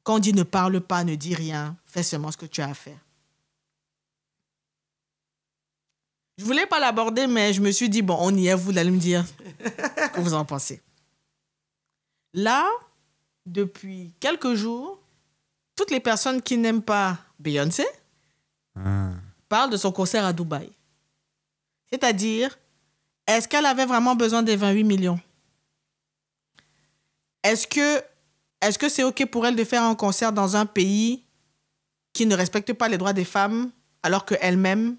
quand 0.02 0.16
on 0.16 0.18
dit 0.18 0.32
ne 0.34 0.42
parle 0.42 0.80
pas, 0.80 1.02
ne 1.04 1.14
dis 1.14 1.34
rien, 1.34 1.76
fais 1.86 2.02
seulement 2.02 2.30
ce 2.30 2.36
que 2.36 2.46
tu 2.46 2.60
as 2.60 2.68
à 2.68 2.74
faire. 2.74 2.98
Je 6.36 6.44
voulais 6.44 6.66
pas 6.66 6.80
l'aborder, 6.80 7.26
mais 7.26 7.52
je 7.52 7.60
me 7.60 7.70
suis 7.70 7.88
dit, 7.88 8.02
bon, 8.02 8.16
on 8.20 8.34
y 8.34 8.48
est, 8.48 8.54
vous 8.54 8.76
allez 8.76 8.90
me 8.90 8.98
dire 8.98 9.24
ce 9.26 10.08
que 10.08 10.20
vous 10.20 10.34
en 10.34 10.44
pensez. 10.44 10.82
Là, 12.32 12.68
depuis 13.46 14.12
quelques 14.18 14.54
jours, 14.54 15.00
toutes 15.76 15.90
les 15.90 16.00
personnes 16.00 16.42
qui 16.42 16.56
n'aiment 16.56 16.82
pas 16.82 17.18
Beyoncé 17.38 17.86
Ah. 18.76 19.12
Parlent 19.54 19.70
de 19.70 19.76
son 19.76 19.92
concert 19.92 20.24
à 20.24 20.32
Dubaï. 20.32 20.68
C'est-à-dire, 21.88 22.58
est-ce 23.28 23.46
qu'elle 23.46 23.66
avait 23.66 23.86
vraiment 23.86 24.16
besoin 24.16 24.42
des 24.42 24.56
28 24.56 24.82
millions? 24.82 25.20
Est-ce 27.44 27.68
que 27.68 28.02
est-ce 28.60 28.76
que 28.80 28.88
c'est 28.88 29.04
OK 29.04 29.24
pour 29.26 29.46
elle 29.46 29.54
de 29.54 29.62
faire 29.62 29.84
un 29.84 29.94
concert 29.94 30.32
dans 30.32 30.56
un 30.56 30.66
pays 30.66 31.22
qui 32.12 32.26
ne 32.26 32.34
respecte 32.34 32.72
pas 32.72 32.88
les 32.88 32.98
droits 32.98 33.12
des 33.12 33.24
femmes 33.24 33.70
alors 34.02 34.24
qu'elle-même, 34.24 34.96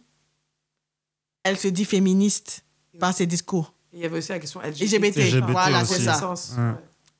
elle 1.43 1.57
se 1.59 1.67
dit 1.67 1.83
féministe 1.83 2.63
par 2.97 3.13
ses 3.13 3.25
discours? 3.25 3.73
Il 3.91 3.99
y 3.99 4.05
avait 4.05 4.19
aussi 4.19 4.29
la 4.31 4.39
question 4.39 4.61
LGBT. 4.61 4.83
LGBT, 4.83 5.17
LGBT 5.17 5.51
voilà, 5.51 5.83
c'est 5.83 5.99
ça. 5.99 6.29
Ouais. 6.31 6.73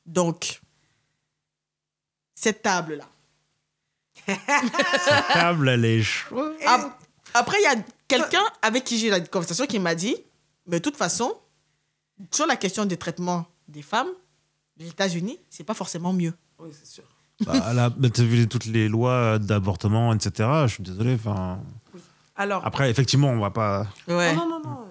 Donc, 0.06 0.62
cette 2.34 2.62
table-là. 2.62 3.10
Cette 4.26 5.28
table, 5.34 5.68
elle 5.68 5.84
est 5.86 6.02
chaude. 6.02 6.56
Ap- 6.66 7.02
Après, 7.36 7.58
il 7.60 7.64
y 7.64 7.68
a 7.68 7.76
quelqu'un 8.08 8.44
avec 8.62 8.86
qui 8.86 8.98
j'ai 8.98 9.08
eu 9.08 9.10
la 9.12 9.20
conversation 9.20 9.66
qui 9.66 9.78
m'a 9.78 9.94
dit, 9.94 10.16
mais 10.68 10.80
de 10.80 10.84
toute 10.84 10.96
façon, 10.96 11.34
sur 12.32 12.48
la 12.48 12.56
question 12.56 12.86
des 12.86 12.96
traitements 12.96 13.46
des 13.68 13.82
femmes, 13.82 14.08
les 14.78 14.88
États-Unis, 14.88 15.38
c'est 15.50 15.66
pas 15.66 15.74
forcément 15.74 16.14
mieux. 16.14 16.34
Oui, 16.60 16.70
c'est 16.72 16.88
sûr. 16.88 17.04
Bah, 17.46 17.74
là, 17.74 17.90
t'as 17.92 18.24
vu 18.24 18.48
toutes 18.48 18.66
les 18.66 18.88
lois 18.88 19.38
d'avortement, 19.38 20.14
etc. 20.14 20.50
Je 20.68 20.74
suis 20.76 20.84
désolé. 20.84 21.16
Enfin, 21.16 21.60
Alors, 22.38 22.66
après, 22.66 22.90
effectivement, 22.90 23.28
on 23.28 23.40
va 23.40 23.52
pas. 23.52 23.88
Ouais. 24.08 24.34
non, 24.34 24.48
non, 24.48 24.62
non, 24.62 24.70
non. 24.70 24.85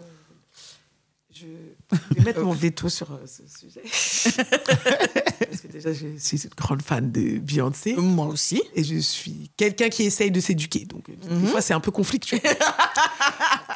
Euh, 1.93 1.97
Je 2.11 2.15
vais 2.15 2.25
mettre 2.25 2.41
mon 2.43 2.53
veto 2.53 2.89
sur 2.89 3.13
euh, 3.13 3.19
ce 3.27 3.43
sujet. 3.47 3.83
Parce 4.35 5.61
que 5.61 5.69
déjà, 5.69 5.93
je 5.93 6.07
suis 6.19 6.39
une 6.43 6.51
grande 6.57 6.83
fan 6.83 7.11
de 7.13 7.39
Beyoncé. 7.39 7.95
Moi 7.95 8.27
aussi. 8.27 8.63
Et 8.75 8.83
je 8.85 8.97
suis 8.99 9.51
quelqu'un 9.57 9.89
qui 9.89 10.05
essaye 10.05 10.31
de 10.31 10.41
s'éduquer. 10.41 10.85
Donc, 10.87 11.09
euh, 11.09 11.13
Mhm. 11.31 11.43
des 11.43 11.47
fois, 11.49 11.61
c'est 11.61 11.75
un 11.75 11.81
peu 11.81 11.91
conflictuel. 11.91 12.41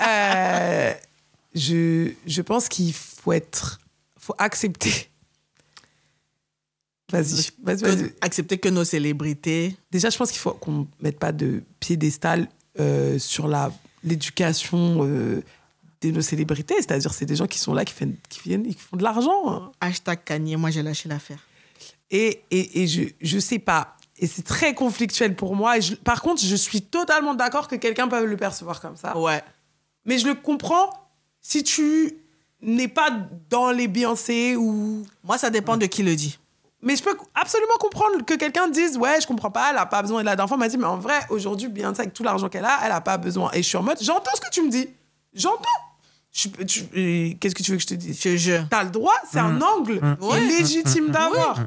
Euh, 0.01 0.95
je, 1.55 2.13
je 2.25 2.43
pense 2.43 2.69
qu'il 2.69 2.93
faut 2.95 3.33
être. 3.33 3.81
faut 4.17 4.35
accepter. 4.39 5.09
Vas-y, 7.11 7.51
vas-y. 7.63 7.81
Que- 7.81 8.15
accepter 8.21 8.59
que 8.59 8.69
nos 8.69 8.85
célébrités. 8.85 9.77
Déjà, 9.91 10.11
je 10.11 10.17
pense 10.19 10.31
qu'il 10.31 10.41
faut 10.41 10.53
qu'on 10.53 10.73
ne 10.73 10.85
mette 11.01 11.19
pas 11.19 11.33
de 11.33 11.63
piédestal 11.81 12.49
euh, 12.79 13.19
sur 13.19 13.49
la- 13.49 13.73
l'éducation 14.05 15.05
euh, 15.05 15.43
de 16.01 16.11
nos 16.11 16.21
célébrités. 16.23 16.75
C'est-à-dire, 16.79 17.13
c'est 17.13 17.27
des 17.27 17.37
gens 17.37 17.47
qui 17.47 17.59
sont 17.59 17.75
là, 17.75 17.85
qui, 17.85 17.95
font- 17.95 18.15
qui 18.29 18.41
viennent, 18.41 18.67
qui 18.67 18.75
font 18.79 18.97
de 18.97 19.03
l'argent. 19.03 19.73
Hashtag 19.81 20.25
Kanye, 20.25 20.57
moi 20.57 20.71
j'ai 20.71 20.83
lâché 20.83 21.09
l'affaire. 21.09 21.39
Et, 22.11 22.43
et, 22.51 22.83
et 22.83 22.87
je, 22.87 23.03
je 23.21 23.39
sais 23.39 23.59
pas. 23.59 23.97
Et 24.19 24.27
c'est 24.27 24.43
très 24.43 24.75
conflictuel 24.75 25.37
pour 25.37 25.55
moi. 25.55 25.79
Et 25.79 25.83
je- 25.83 25.95
par 25.95 26.23
contre, 26.23 26.43
je 26.43 26.57
suis 26.57 26.83
totalement 26.83 27.35
d'accord 27.35 27.69
que 27.69 27.77
quelqu'un 27.77 28.09
peut 28.09 28.25
le 28.25 28.37
percevoir 28.37 28.81
comme 28.81 28.97
ça. 28.97 29.17
Ouais. 29.19 29.43
Mais 30.05 30.19
je 30.19 30.27
le 30.27 30.35
comprends 30.35 30.91
si 31.41 31.63
tu 31.63 32.15
n'es 32.63 32.89
pas 32.89 33.11
dans 33.51 33.71
les 33.71 33.87
Beyoncé 33.89 34.57
ou. 34.57 35.05
Moi, 35.23 35.39
ça 35.39 35.51
dépend 35.51 35.77
de 35.77 35.87
qui 35.87 36.03
le 36.03 36.17
dit. 36.17 36.39
Mais 36.81 36.95
je 36.97 37.03
peux 37.03 37.17
absolument 37.35 37.75
comprendre 37.81 38.25
que 38.25 38.35
quelqu'un 38.35 38.69
dise 38.69 38.97
Ouais, 38.97 39.21
je 39.21 39.27
comprends 39.27 39.51
pas, 39.51 39.71
elle 39.71 39.77
a 39.79 39.87
pas 39.87 40.01
besoin 40.01 40.21
de 40.21 40.27
la 40.27 40.37
d'enfant. 40.37 40.57
m'a 40.57 40.69
dit 40.69 40.79
Mais 40.79 40.85
en 40.85 40.97
vrai, 40.99 41.19
aujourd'hui, 41.29 41.69
Beyoncé, 41.69 42.01
avec 42.03 42.15
tout 42.15 42.23
l'argent 42.23 42.49
qu'elle 42.49 42.65
a, 42.65 42.79
elle 42.85 42.93
a 42.93 43.01
pas 43.01 43.19
besoin. 43.19 43.51
Et 43.53 43.63
je 43.63 43.69
suis 43.69 43.77
en 43.77 43.83
mode 43.83 43.99
J'entends 44.01 44.31
ce 44.35 44.41
que 44.41 44.51
tu 44.51 44.63
me 44.63 44.71
dis. 44.71 44.89
J'entends. 45.35 45.69
Euh, 46.47 47.33
Qu'est-ce 47.41 47.55
que 47.55 47.63
tu 47.63 47.71
veux 47.73 47.77
que 47.77 47.83
je 47.83 47.87
te 47.89 47.95
dise? 47.95 48.21
Je, 48.23 48.37
je. 48.37 48.63
T'as 48.71 48.85
le 48.85 48.91
droit, 48.91 49.15
c'est 49.31 49.39
un 49.41 49.61
angle 49.61 50.01
Ouais. 50.21 50.41
légitime 50.41 51.09
d'avoir. 51.11 51.67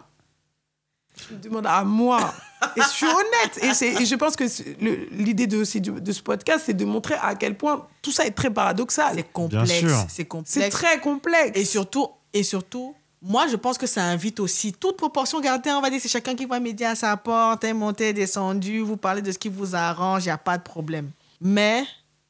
Tu 1.27 1.33
me 1.33 1.39
demandes 1.39 1.67
à 1.67 1.83
moi. 1.83 2.33
Et 2.77 2.81
je 2.81 2.87
suis 2.87 3.05
honnête. 3.05 3.59
Et, 3.61 3.73
c'est- 3.73 4.01
et 4.01 4.05
je 4.05 4.15
pense 4.15 4.35
que 4.35 4.47
c'est- 4.47 4.77
l'idée 5.11 5.45
de, 5.47 5.57
aussi 5.57 5.81
de 5.81 6.11
ce 6.11 6.21
podcast, 6.21 6.63
c'est 6.65 6.73
de 6.73 6.85
montrer 6.85 7.15
à 7.21 7.35
quel 7.35 7.57
point 7.57 7.85
tout 8.01 8.11
ça 8.11 8.25
est 8.25 8.31
très 8.31 8.49
paradoxal. 8.49 9.13
C'est 9.15 9.31
complexe. 9.31 9.69
C'est 9.71 10.07
C'est 10.07 10.25
complexe. 10.25 10.69
très 10.75 10.99
complexe. 10.99 11.51
Et 11.59 11.65
surtout, 11.65 12.07
et 12.33 12.43
surtout, 12.43 12.95
moi, 13.21 13.45
je 13.47 13.55
pense 13.55 13.77
que 13.77 13.85
ça 13.87 14.03
invite 14.05 14.39
aussi 14.39 14.73
toute 14.73 14.95
proportion 14.97 15.39
gardée. 15.41 15.69
On 15.71 15.81
va 15.81 15.89
dire, 15.89 15.99
c'est 16.01 16.07
chacun 16.09 16.33
qui 16.35 16.45
voit 16.45 16.59
midi 16.59 16.83
à 16.85 16.95
sa 16.95 17.15
porte, 17.17 17.63
hein, 17.65 17.73
monté, 17.73 18.13
descendu, 18.13 18.79
vous 18.79 18.97
parlez 18.97 19.21
de 19.21 19.31
ce 19.31 19.37
qui 19.37 19.49
vous 19.49 19.75
arrange, 19.75 20.23
il 20.23 20.27
n'y 20.27 20.31
a 20.31 20.37
pas 20.39 20.57
de 20.57 20.63
problème. 20.63 21.11
Mais 21.39 21.83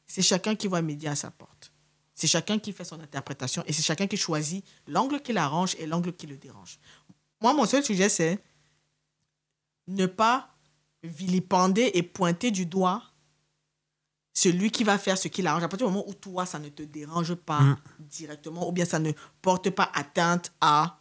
c'est 0.06 0.22
chacun 0.22 0.54
qui 0.54 0.66
voit 0.66 0.82
midi 0.82 1.06
à 1.06 1.14
sa 1.14 1.30
porte. 1.30 1.50
C'est 2.14 2.26
chacun 2.26 2.58
qui 2.58 2.72
fait 2.72 2.84
son 2.84 3.00
interprétation 3.00 3.62
et 3.66 3.72
c'est 3.72 3.82
chacun 3.82 4.06
qui 4.06 4.16
choisit 4.16 4.64
l'angle 4.86 5.20
qui 5.20 5.32
l'arrange 5.32 5.74
et 5.78 5.86
l'angle 5.86 6.12
qui 6.12 6.26
le 6.26 6.36
dérange. 6.36 6.78
Moi, 7.40 7.54
mon 7.54 7.66
seul 7.66 7.82
sujet, 7.84 8.08
c'est 8.08 8.38
ne 9.88 10.06
pas 10.06 10.48
vilipender 11.02 11.90
et 11.94 12.02
pointer 12.02 12.50
du 12.50 12.66
doigt 12.66 13.02
celui 14.34 14.70
qui 14.70 14.84
va 14.84 14.96
faire 14.98 15.18
ce 15.18 15.28
qui 15.28 15.42
l'arrange. 15.42 15.62
À 15.62 15.68
partir 15.68 15.86
du 15.88 15.92
moment 15.92 16.08
où 16.08 16.14
toi, 16.14 16.46
ça 16.46 16.58
ne 16.58 16.68
te 16.68 16.82
dérange 16.82 17.34
pas 17.34 17.60
Mm. 17.60 17.76
directement 18.00 18.68
ou 18.68 18.72
bien 18.72 18.84
ça 18.84 18.98
ne 18.98 19.12
porte 19.42 19.70
pas 19.70 19.90
atteinte 19.94 20.52
à 20.60 20.98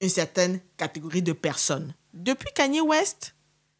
une 0.00 0.08
certaine 0.08 0.60
catégorie 0.76 1.22
de 1.22 1.32
personnes. 1.32 1.94
depuis 2.14 2.50
Kanye 2.54 2.80
West, 2.80 3.34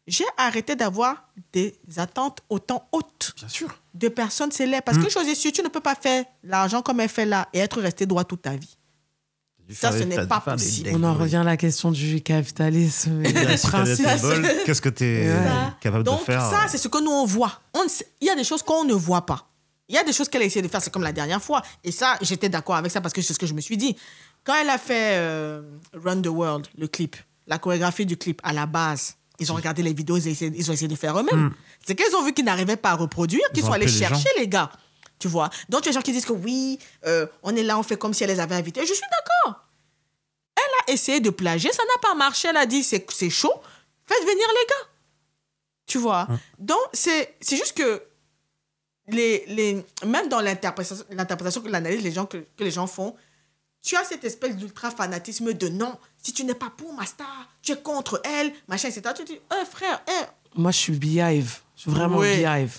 j'ai 0.07 0.25
arrêté 0.37 0.75
d'avoir 0.75 1.29
des 1.51 1.77
attentes 1.97 2.41
autant 2.49 2.87
hautes 2.91 3.33
Bien 3.37 3.49
sûr. 3.49 3.80
De 3.93 4.07
personnes 4.07 4.51
célèbres. 4.51 4.83
Parce 4.83 4.97
Mm. 4.97 5.03
que 5.05 5.09
chose 5.09 5.27
est 5.27 5.35
sûre, 5.35 5.51
tu 5.51 5.61
ne 5.61 5.67
peux 5.69 5.79
pas 5.81 5.95
faire 5.95 6.23
l'argent 6.43 6.81
comme 6.81 6.99
elle 6.99 7.09
fait 7.09 7.25
là 7.25 7.47
et 7.53 7.59
être 7.59 7.81
resté 7.81 8.05
droit 8.05 8.23
toute 8.23 8.41
ta 8.43 8.55
vie. 8.55 8.77
Ça, 9.73 9.91
ce 9.91 10.03
n'est 10.03 10.27
pas 10.27 10.41
possible. 10.41 10.89
On 10.93 11.03
en 11.03 11.13
revient 11.13 11.37
à 11.37 11.43
la 11.43 11.55
question 11.55 11.91
du 11.91 12.21
capitalisme. 12.21 13.23
Qu'est-ce 13.23 14.81
que 14.81 14.89
tu 14.89 15.03
es 15.05 15.29
Ouais. 15.33 15.45
capable 15.79 16.03
Donc, 16.03 16.19
de 16.19 16.25
faire 16.25 16.41
ça, 16.41 16.65
c'est 16.67 16.77
ce 16.77 16.87
que 16.87 17.01
nous, 17.01 17.11
on 17.11 17.25
voit. 17.25 17.61
On 17.73 17.87
sait- 17.87 18.07
Il 18.19 18.27
y 18.27 18.29
a 18.29 18.35
des 18.35 18.43
choses 18.43 18.63
qu'on 18.63 18.83
ne 18.83 18.93
voit 18.93 19.25
pas. 19.25 19.47
Il 19.87 19.95
y 19.95 19.97
a 19.97 20.03
des 20.03 20.13
choses 20.13 20.29
qu'elle 20.29 20.41
a 20.41 20.45
essayé 20.45 20.61
de 20.61 20.67
faire, 20.67 20.81
c'est 20.81 20.89
comme 20.91 21.03
la 21.03 21.11
dernière 21.13 21.41
fois. 21.41 21.61
Et 21.83 21.91
ça, 21.91 22.17
j'étais 22.21 22.49
d'accord 22.49 22.75
avec 22.75 22.91
ça 22.91 23.01
parce 23.01 23.13
que 23.13 23.21
c'est 23.21 23.33
ce 23.33 23.39
que 23.39 23.45
je 23.45 23.53
me 23.53 23.61
suis 23.61 23.77
dit. 23.77 23.95
Quand 24.43 24.55
elle 24.59 24.69
a 24.69 24.77
fait 24.77 25.17
euh, 25.17 25.61
Run 25.93 26.21
the 26.21 26.27
World, 26.27 26.67
le 26.77 26.87
clip, 26.87 27.15
la 27.47 27.57
chorégraphie 27.57 28.05
du 28.05 28.17
clip, 28.17 28.41
à 28.43 28.53
la 28.53 28.65
base, 28.65 29.15
ils 29.41 29.51
ont 29.51 29.55
regardé 29.55 29.81
les 29.81 29.93
vidéos, 29.93 30.17
ils 30.17 30.27
ont 30.27 30.31
essayé, 30.31 30.51
ils 30.55 30.69
ont 30.69 30.73
essayé 30.73 30.87
de 30.87 30.95
faire 30.95 31.19
eux-mêmes. 31.19 31.53
C'est 31.85 31.95
qu'ils 31.95 32.15
ont 32.15 32.23
vu 32.23 32.31
qu'ils 32.33 32.45
n'arrivaient 32.45 32.77
pas 32.77 32.91
à 32.91 32.95
reproduire, 32.95 33.41
qu'ils 33.53 33.59
Ils 33.59 33.63
ont 33.63 33.67
sont 33.67 33.73
allés 33.73 33.87
les 33.87 33.91
chercher 33.91 34.29
les 34.37 34.47
gars. 34.47 34.71
Tu 35.19 35.27
vois 35.27 35.49
Donc, 35.67 35.81
il 35.81 35.85
y 35.85 35.89
a 35.89 35.91
des 35.91 35.93
gens 35.93 36.01
qui 36.01 36.11
disent 36.11 36.25
que 36.25 36.33
oui, 36.33 36.79
euh, 37.05 37.27
on 37.43 37.55
est 37.55 37.63
là, 37.63 37.77
on 37.77 37.83
fait 37.83 37.97
comme 37.97 38.13
si 38.13 38.23
elle 38.23 38.29
les 38.29 38.39
avait 38.39 38.55
invités. 38.55 38.81
Je 38.81 38.93
suis 38.93 39.03
d'accord. 39.11 39.65
Elle 40.55 40.91
a 40.91 40.93
essayé 40.93 41.19
de 41.19 41.29
plagier, 41.29 41.71
ça 41.71 41.83
n'a 41.83 42.01
pas 42.01 42.15
marché. 42.15 42.47
Elle 42.49 42.57
a 42.57 42.65
dit 42.65 42.83
c'est 42.83 43.29
chaud, 43.29 43.53
faites 44.05 44.21
venir 44.21 44.47
les 44.47 44.67
gars. 44.69 44.89
Tu 45.87 45.97
vois 45.97 46.27
Donc, 46.59 46.79
c'est 46.93 47.35
c'est 47.41 47.57
juste 47.57 47.75
que 47.75 48.03
les, 49.07 49.43
les, 49.47 49.85
même 50.05 50.29
dans 50.29 50.39
l'interprétation, 50.39 51.03
l'interprétation, 51.09 51.63
l'analyse 51.65 52.03
les 52.03 52.11
gens, 52.11 52.25
que, 52.25 52.37
que 52.37 52.63
les 52.63 52.71
gens 52.71 52.87
font, 52.87 53.15
tu 53.83 53.95
as 53.95 54.03
cette 54.03 54.23
espèce 54.23 54.55
d'ultra-fanatisme 54.55 55.53
de 55.53 55.67
non, 55.67 55.97
si 56.21 56.33
tu 56.33 56.43
n'es 56.45 56.53
pas 56.53 56.71
pour 56.75 56.93
ma 56.93 57.05
star, 57.05 57.49
tu 57.61 57.71
es 57.71 57.77
contre 57.81 58.21
elle, 58.23 58.51
machin, 58.67 58.89
etc. 58.89 59.13
Tu 59.15 59.23
dis, 59.25 59.39
eh 59.51 59.65
frère, 59.65 60.01
eh. 60.07 60.25
Moi, 60.55 60.71
je 60.71 60.77
suis 60.77 60.93
beehive. 60.93 61.59
Je 61.75 61.81
suis 61.83 61.91
vraiment 61.91 62.17
Oui. 62.17 62.27
beehive. 62.37 62.77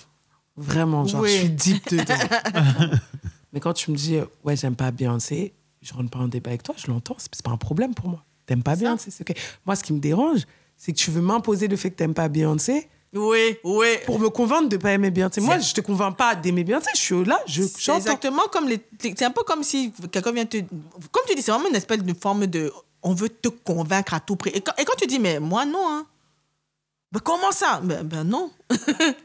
Vraiment, 0.55 1.05
genre, 1.05 1.21
Oui. 1.21 1.31
je 1.31 1.37
suis 1.39 1.49
deep 1.49 1.89
dedans. 1.89 2.13
Mais 3.53 3.59
quand 3.59 3.73
tu 3.73 3.91
me 3.91 3.95
dis, 3.95 4.17
ouais, 4.43 4.55
j'aime 4.55 4.75
pas 4.75 4.91
Beyoncé, 4.91 5.53
je 5.81 5.93
rentre 5.93 6.09
pas 6.09 6.19
en 6.19 6.27
débat 6.27 6.49
avec 6.51 6.63
toi, 6.63 6.75
je 6.77 6.87
l'entends, 6.87 7.17
c'est 7.19 7.41
pas 7.43 7.51
un 7.51 7.57
problème 7.57 7.93
pour 7.93 8.07
moi. 8.07 8.23
T'aimes 8.45 8.63
pas 8.63 8.75
Beyoncé, 8.75 9.11
c'est 9.11 9.29
ok. 9.29 9.35
Moi, 9.65 9.75
ce 9.75 9.83
qui 9.83 9.93
me 9.93 9.99
dérange, 9.99 10.41
c'est 10.77 10.91
que 10.93 10.97
tu 10.97 11.11
veux 11.11 11.21
m'imposer 11.21 11.67
le 11.67 11.75
fait 11.75 11.91
que 11.91 11.95
t'aimes 11.95 12.13
pas 12.13 12.27
Beyoncé 12.29 12.89
Oui, 13.13 13.57
oui. 13.63 13.87
pour 14.05 14.19
me 14.19 14.29
convaincre 14.29 14.69
de 14.69 14.77
pas 14.77 14.91
aimer 14.93 15.11
Beyoncé. 15.11 15.39
Moi, 15.41 15.59
je 15.59 15.73
te 15.73 15.81
convainc 15.81 16.17
pas 16.17 16.35
d'aimer 16.35 16.63
Beyoncé, 16.63 16.89
je 16.95 16.99
suis 16.99 17.25
là, 17.25 17.39
je 17.47 17.63
j'entends. 17.77 17.97
exactement 17.99 18.43
comme 18.51 18.67
les. 18.67 18.79
C'est 19.01 19.23
un 19.23 19.31
peu 19.31 19.43
comme 19.43 19.63
si 19.63 19.91
quelqu'un 20.11 20.31
vient 20.31 20.45
te. 20.45 20.57
Comme 21.11 21.23
tu 21.27 21.35
dis, 21.35 21.41
c'est 21.41 21.51
vraiment 21.51 21.69
une 21.69 21.75
espèce 21.75 21.99
de 22.03 22.13
forme 22.13 22.47
de. 22.47 22.71
On 23.03 23.13
veut 23.13 23.29
te 23.29 23.49
convaincre 23.49 24.13
à 24.13 24.19
tout 24.19 24.35
prix. 24.35 24.51
Et 24.53 24.61
quand, 24.61 24.73
et 24.77 24.85
quand 24.85 24.95
tu 24.97 25.07
dis, 25.07 25.19
mais 25.19 25.39
moi, 25.39 25.65
non, 25.65 25.79
hein. 25.89 26.05
Mais 27.13 27.19
comment 27.19 27.51
ça? 27.51 27.79
Ben, 27.83 28.03
ben 28.03 28.23
non. 28.23 28.49
Tu 28.69 28.75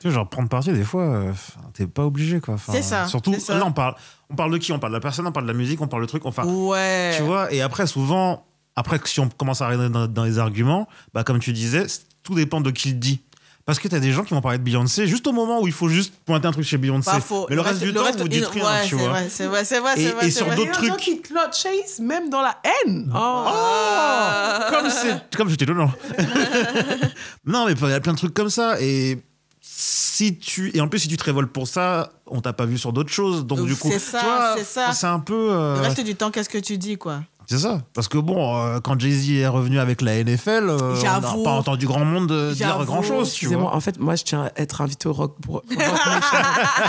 sais, 0.03 0.11
genre 0.11 0.29
prendre 0.29 0.49
parti 0.51 0.73
des 0.73 0.85
fois, 0.85 1.05
euh, 1.05 1.33
t'es 1.73 1.87
pas 1.87 2.05
obligé 2.05 2.39
quoi. 2.39 2.57
C'est 2.71 2.83
ça, 2.83 3.07
Surtout 3.07 3.33
ça. 3.41 3.57
là 3.57 3.65
on 3.65 3.73
parle, 3.73 3.95
on 4.29 4.35
parle 4.37 4.53
de 4.53 4.59
qui? 4.59 4.73
On 4.73 4.79
parle 4.79 4.93
de 4.93 4.97
la 4.99 5.01
personne, 5.01 5.27
on 5.27 5.33
parle 5.33 5.47
de 5.47 5.53
la 5.53 5.57
musique, 5.57 5.81
on 5.81 5.89
parle 5.89 6.03
de 6.03 6.07
truc. 6.09 6.27
Enfin, 6.27 6.45
Ouais. 6.45 7.15
tu 7.17 7.23
vois. 7.23 7.51
Et 7.51 7.63
après 7.63 7.87
souvent, 7.87 8.45
après 8.77 9.01
si 9.07 9.21
on 9.21 9.29
commence 9.31 9.63
à 9.63 9.69
regarder 9.69 9.89
dans, 9.89 10.07
dans 10.07 10.25
les 10.25 10.39
arguments, 10.39 10.87
bah 11.15 11.25
comme 11.25 11.39
tu 11.39 11.55
disais, 11.55 11.87
tout 12.23 12.35
dépend 12.35 12.61
de 12.61 12.71
qui 12.71 12.89
le 12.91 12.95
dit. 12.97 13.23
Parce 13.69 13.79
que 13.81 13.87
t'as 13.87 13.99
des 14.01 14.13
gens 14.13 14.25
qui 14.25 14.33
vont 14.33 14.41
parler 14.41 14.57
de 14.57 14.63
Beyoncé 14.63 15.07
juste 15.07 15.27
au 15.27 15.33
moment 15.33 15.61
où 15.61 15.67
il 15.67 15.75
faut 15.75 15.91
juste 15.91 16.15
pointer 16.25 16.49
un 16.49 16.53
truc 16.53 16.65
chez 16.65 16.79
Beyoncé. 16.79 17.11
Pas 17.11 17.21
faux. 17.21 17.45
Mais 17.51 17.55
le, 17.55 17.61
reste, 17.61 17.81
du 17.83 17.93
temps, 17.93 18.03
vous 18.17 18.27
dites 18.27 18.47
rien, 18.47 18.65
ouais, 18.65 18.83
tu 18.85 18.89
c'est 18.89 18.97
vois. 18.97 19.09
vrai, 19.11 19.27
c'est 19.29 19.47
vrai, 19.47 19.65
c'est 19.67 19.79
vrai, 19.81 19.93
Et- 19.95 20.05
c'est 20.07 20.13
vrai. 20.13 20.27
et 20.27 20.31
c'est 20.31 20.39
sur 20.39 20.47
d'autres 20.55 20.59
Il 20.63 20.65
y 20.65 20.71
a 20.71 20.81
des 20.81 20.87
gens 20.87 20.95
trucs. 20.95 21.01
qui 21.05 21.21
clout 21.21 21.53
chase, 21.53 22.01
même 22.01 22.31
dans 22.31 22.41
la 22.41 22.57
haine. 22.65 23.13
Oh. 23.15 23.19
Ah. 23.19 24.69
Comme 24.71 24.89
c'est, 24.89 25.37
comme 25.37 25.51
j'étais 25.51 25.67
non, 27.45 27.67
mais 27.67 27.73
il 27.73 27.89
y 27.91 27.93
a 27.93 28.01
plein 28.01 28.15
de 28.15 28.19
trucs 28.19 28.33
comme 28.33 28.49
ça. 28.49 28.81
Et 28.81 29.19
si 29.61 30.39
tu, 30.39 30.75
et 30.75 30.81
en 30.81 30.89
plus, 30.89 31.01
si 31.01 31.09
tu 31.09 31.19
te 31.19 31.25
révoltes 31.25 31.53
pour 31.53 31.69
ça, 31.69 32.09
on 32.27 32.41
t'a 32.41 32.55
pas 32.55 32.65
vu 32.65 32.79
sur 32.79 32.95
d'autres 32.95 33.13
choses. 33.13 33.45
Donc, 33.45 33.67
du 33.67 33.77
coup, 33.77 33.91
C'est 33.93 33.99
ça, 33.99 34.55
c'est 34.57 34.65
ça. 34.65 34.93
C'est 34.93 35.07
un 35.07 35.21
peu. 35.21 35.51
euh, 35.53 35.75
Le 35.77 35.83
reste 35.83 36.01
du 36.01 36.15
temps, 36.15 36.31
qu'est-ce 36.31 36.49
que 36.49 36.57
tu 36.57 36.79
dis, 36.79 36.97
quoi? 36.97 37.21
C'est 37.51 37.59
ça. 37.59 37.81
Parce 37.95 38.09
que 38.09 38.19
bon, 38.19 38.57
euh, 38.57 38.79
quand 38.81 39.01
Jay-Z 39.01 39.31
est 39.31 39.47
revenu 39.49 39.79
avec 39.79 40.03
la 40.03 40.23
NFL, 40.23 40.69
euh, 40.69 40.95
on 41.01 41.03
n'a 41.03 41.21
pas 41.21 41.51
entendu 41.51 41.87
grand 41.87 42.05
monde 42.05 42.31
euh, 42.31 42.53
dire 42.53 42.85
grand 42.85 43.03
chose, 43.03 43.29
tu 43.33 43.45
Excusez-moi, 43.47 43.71
vois. 43.71 43.75
en 43.77 43.81
fait, 43.81 43.99
moi, 43.99 44.15
je 44.17 44.25
tiens 44.25 44.45
à 44.55 44.61
être 44.61 44.81
invité 44.83 45.09
au 45.09 45.13
Rock, 45.15 45.37
rock 45.49 45.65
Nation. 45.71 45.85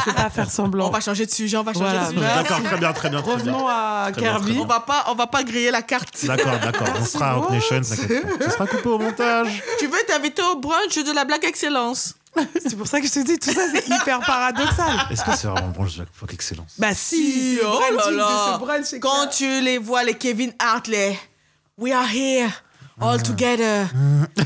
je 0.06 0.10
vais 0.12 0.16
pas 0.16 0.30
faire 0.30 0.52
semblant. 0.52 0.88
On 0.88 0.92
va 0.92 1.00
changer 1.00 1.26
de 1.26 1.32
sujet, 1.32 1.58
on 1.58 1.64
va 1.64 1.74
changer 1.74 1.86
Voilà. 1.86 2.08
de 2.08 2.14
sujet. 2.14 2.22
D'accord, 2.36 2.62
très 2.64 2.78
bien, 2.78 2.94
très 2.94 3.10
bien. 3.10 3.22
Très 3.22 3.36
bien. 3.38 3.54
Revenons 3.54 3.68
à 3.68 4.10
Très 4.12 4.22
Kirby. 4.22 4.52
bien. 4.52 4.62
On 4.62 4.66
va 4.66 4.80
pas, 4.82 5.06
on 5.10 5.16
va 5.16 5.28
pas 5.28 5.44
griller 5.44 5.72
la 5.72 5.82
carte. 5.82 6.26
D'accord, 6.26 6.60
d'accord. 6.62 6.88
On 7.00 7.06
sera 7.06 7.30
à 7.30 7.34
Rock 7.36 7.52
Nation. 7.52 7.82
Ça 7.84 7.96
sera 8.50 8.68
coupé 8.68 8.90
au 8.90 9.00
montage. 9.00 9.64
Tu 9.80 9.88
veux 9.88 9.98
t'inviter 10.08 10.42
au 10.54 10.60
brunch 10.60 10.96
de 10.98 11.14
la 11.16 11.26
Black 11.26 11.44
Excellence? 11.46 12.16
C'est 12.64 12.76
pour 12.76 12.88
ça 12.88 13.02
que 13.02 13.08
je 13.08 13.14
te 13.14 13.20
dis, 13.26 13.38
tout 13.40 13.52
ça, 13.52 13.62
c'est 13.74 13.88
hyper 13.88 14.20
paradoxal. 14.22 15.08
Est-ce 15.12 15.24
que 15.24 15.36
c'est 15.36 15.48
vraiment 15.48 15.70
bon, 15.70 15.86
je 15.88 16.04
fuck 16.14 16.34
excellence 16.34 16.74
Bah 16.78 16.94
si, 16.94 17.56
le 17.56 17.62
oh 17.66 17.80
là 17.96 18.12
là. 18.12 18.58
brunch, 18.58 18.94
Quand 19.02 19.28
clair. 19.28 19.30
tu 19.30 19.62
les 19.62 19.78
vois, 19.78 20.04
les 20.04 20.14
Kevin 20.14 20.54
Hart, 20.60 20.88
les 20.88 21.18
We 21.78 21.94
are 21.94 22.06
here, 22.08 22.50
all 23.02 23.22
together. 23.22 23.88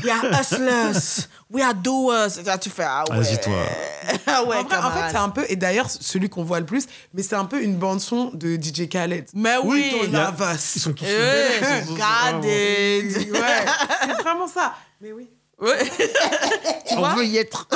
We 0.02 0.10
are 0.10 0.24
hustlers. 0.32 1.28
We 1.50 1.62
are 1.62 1.74
doers. 1.74 2.42
Là, 2.44 2.58
tu 2.58 2.70
fais, 2.70 2.84
ah 2.84 3.04
ouais. 3.10 3.16
Vas-y, 3.18 3.40
toi. 3.40 3.54
Ah 4.26 4.44
ouais, 4.44 4.56
en, 4.56 4.64
vrai, 4.64 4.76
en 4.76 4.90
fait, 4.90 5.10
c'est 5.10 5.16
un 5.16 5.28
peu, 5.30 5.44
et 5.48 5.56
d'ailleurs, 5.56 5.88
celui 5.90 6.28
qu'on 6.28 6.44
voit 6.44 6.60
le 6.60 6.66
plus, 6.66 6.86
mais 7.12 7.22
c'est 7.22 7.36
un 7.36 7.44
peu 7.46 7.62
une 7.62 7.76
bande-son 7.76 8.30
de 8.34 8.56
DJ 8.56 8.88
Khaled. 8.88 9.26
Mais 9.34 9.56
oui. 9.64 9.90
ton 9.90 10.04
Il 10.04 10.12
y 10.12 10.16
a-. 10.16 10.34
Ils 10.52 10.80
sont 10.80 10.92
tous. 10.92 11.04
Eh, 11.06 11.80
it. 11.80 13.32
Ouais, 13.32 13.64
c'est 14.02 14.22
vraiment 14.22 14.46
ça. 14.46 14.74
Mais 15.00 15.12
oui. 15.12 15.28
Ouais. 15.60 15.78
tu 16.88 16.94
vois, 16.96 17.10
On 17.12 17.16
veut 17.16 17.24
y 17.26 17.36
être. 17.38 17.66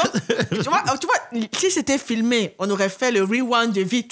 tu 0.51 0.69
vois, 0.69 0.83
tu 1.01 1.07
vois, 1.07 1.49
si 1.59 1.71
c'était 1.71 1.97
filmé, 1.99 2.55
on 2.59 2.69
aurait 2.71 2.89
fait 2.89 3.11
le 3.13 3.23
rewind 3.23 3.73
de 3.73 3.83
vie. 3.83 4.07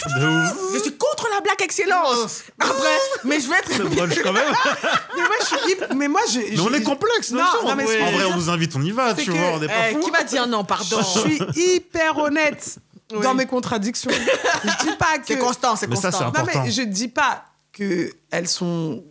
Je 0.75 0.79
suis 0.79 0.97
contre 0.97 1.29
la 1.35 1.41
Black 1.41 1.61
Excellence. 1.63 2.45
Après, 2.61 2.99
mais 3.25 3.41
je 3.41 3.49
vais 3.49 3.57
être. 3.57 4.23
Quand 4.23 4.33
même. 4.33 4.45
Mais 5.17 5.23
moi, 5.23 5.37
je 5.41 5.45
suis 5.47 5.73
hyper- 5.73 5.95
Mais 5.97 6.09
moi, 6.09 6.21
je. 6.33 6.39
Mais 6.39 6.61
on 6.61 6.73
est 6.75 6.83
complexe, 6.83 7.31
Non, 7.33 7.41
non, 7.63 7.69
non, 7.71 7.75
mais 7.77 7.85
En 8.03 8.11
vrai, 8.13 8.25
on 8.27 8.37
vous 8.37 8.51
invite, 8.51 8.73
on 8.77 8.83
y 8.83 8.91
va, 8.93 9.15
tu 9.15 9.27
que- 9.27 9.31
vois, 9.33 9.49
on 9.55 9.59
n'est 9.59 9.67
pas 9.67 9.91
Eh, 9.91 9.95
fous. 9.95 10.01
qui 10.01 10.11
va 10.11 10.23
dire 10.23 10.47
non, 10.47 10.65
pardon? 10.65 11.01
Je 11.01 11.21
suis 11.21 11.41
hyper 11.75 12.17
honnête 12.19 12.77
Oui. 13.13 13.21
dans 13.23 13.35
mes 13.35 13.47
contradictions. 13.47 14.11
Je 14.13 14.85
dis 14.87 14.97
pas 14.97 15.19
que. 15.19 15.27
C'est 15.27 15.39
constant, 15.39 15.75
c'est 15.77 15.87
ça, 15.97 16.11
constant. 16.11 16.33
c'est 16.35 16.41
Non, 16.41 16.47
mais 16.65 16.71
je 16.71 16.83
dis 16.83 17.09
pas 17.09 17.45
que 17.73 18.11
elles 18.31 18.49
sont 18.49 19.03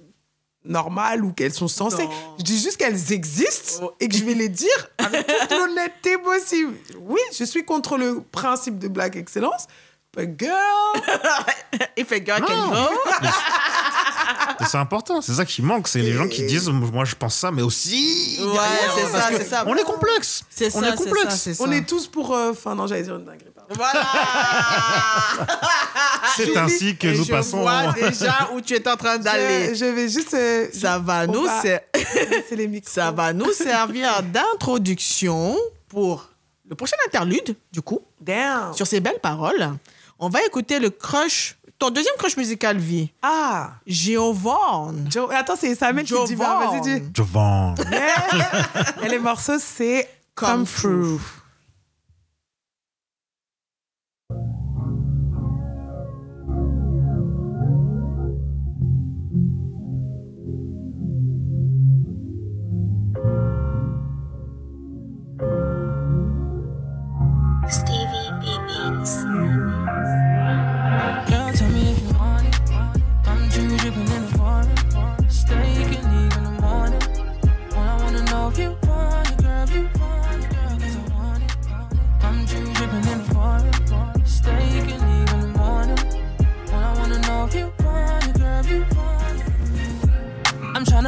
normales 0.65 1.23
ou 1.23 1.31
qu'elles 1.33 1.53
sont 1.53 1.67
censées. 1.67 2.03
Non. 2.05 2.09
Je 2.39 2.43
dis 2.43 2.59
juste 2.59 2.77
qu'elles 2.77 3.11
existent 3.13 3.83
Oh. 3.85 3.91
et 3.99 4.07
que 4.07 4.15
je 4.15 4.23
vais 4.23 4.33
les 4.33 4.49
dire 4.49 4.89
avec 4.97 5.25
toute 5.27 5.51
l'honnêteté 5.51 6.17
possible. 6.17 6.73
Oui, 7.01 7.19
je 7.37 7.43
suis 7.43 7.63
contre 7.65 7.97
le 7.97 8.21
principe 8.31 8.79
de 8.79 8.87
Black 8.87 9.15
Excellence. 9.15 9.67
But 10.15 10.39
girl, 10.39 10.55
Il 11.97 12.05
fait 12.05 12.25
girl 12.25 12.41
can 12.45 12.69
go. 12.69 12.75
Mais 13.21 13.27
C'est 14.67 14.77
important, 14.77 15.21
c'est 15.21 15.33
ça 15.33 15.43
qui 15.45 15.61
manque, 15.61 15.87
c'est 15.87 15.99
les 15.99 16.13
gens 16.13 16.27
qui 16.27 16.43
disent 16.45 16.69
moi 16.69 17.03
je 17.05 17.15
pense 17.15 17.35
ça, 17.35 17.51
mais 17.51 17.61
aussi. 17.61 18.37
Ouais, 18.39 18.57
c'est 18.95 19.07
ça, 19.07 19.27
c'est 19.31 19.43
ça. 19.43 19.63
On 19.67 19.75
est 19.75 19.83
complexe. 19.83 20.43
C'est 20.49 20.73
On 20.75 20.79
ça, 20.81 20.87
est 20.87 20.91
c'est 20.91 20.97
complexe. 21.03 21.29
ça, 21.31 21.37
c'est 21.37 21.53
ça. 21.53 21.63
on 21.67 21.71
est 21.71 21.85
tous 21.87 22.07
pour. 22.07 22.33
euh, 22.33 22.51
Enfin, 22.51 22.73
non, 22.75 22.87
j'allais 22.87 23.03
dire 23.03 23.15
une 23.17 23.25
dinguerie. 23.25 23.51
Voilà. 23.75 24.05
C'est 26.35 26.55
ainsi 26.57 26.95
que 26.97 27.07
Et 27.07 27.17
nous 27.17 27.23
je 27.23 27.31
passons. 27.31 27.61
vois 27.61 27.93
déjà 27.93 28.49
où 28.53 28.61
tu 28.61 28.75
es 28.75 28.87
en 28.87 28.95
train 28.95 29.17
Je, 29.17 29.23
d'aller. 29.23 29.75
je 29.75 29.85
vais 29.85 30.07
juste. 30.09 30.33
euh, 30.33 30.67
Ça 30.73 30.99
va 30.99 31.23
on 31.27 31.31
nous, 31.31 31.43
va 31.45 31.61
ser- 31.61 31.79
baisser 31.93 32.55
les 32.55 32.67
micros. 32.67 32.91
ça 32.93 33.11
va 33.11 33.33
nous 33.33 33.51
servir 33.53 34.21
d'introduction 34.23 35.57
pour 35.87 36.29
le 36.69 36.75
prochain 36.75 36.97
interlude, 37.07 37.55
du 37.71 37.81
coup, 37.81 38.01
Damn. 38.21 38.73
sur 38.73 38.85
ces 38.87 38.99
belles 38.99 39.19
paroles. 39.21 39.71
On 40.19 40.29
va 40.29 40.43
écouter 40.45 40.79
le 40.79 40.89
crush, 40.89 41.57
ton 41.77 41.89
deuxième 41.89 42.15
crush 42.17 42.37
musical, 42.37 42.77
vie, 42.77 43.11
Ah. 43.21 43.71
Giovanni. 43.85 45.09
Joe, 45.11 45.29
attends, 45.33 45.55
c'est 45.59 45.75
Samuel 45.75 46.05
qui 46.05 46.13
dit. 46.25 46.35
Vas-y, 46.35 46.81
dis. 46.81 47.03
Jovan. 47.13 47.75
Et 49.03 49.09
les 49.09 49.19
morceaux, 49.19 49.59
c'est 49.59 50.09
Come 50.35 50.49
Come 50.49 50.65
Through. 50.65 51.19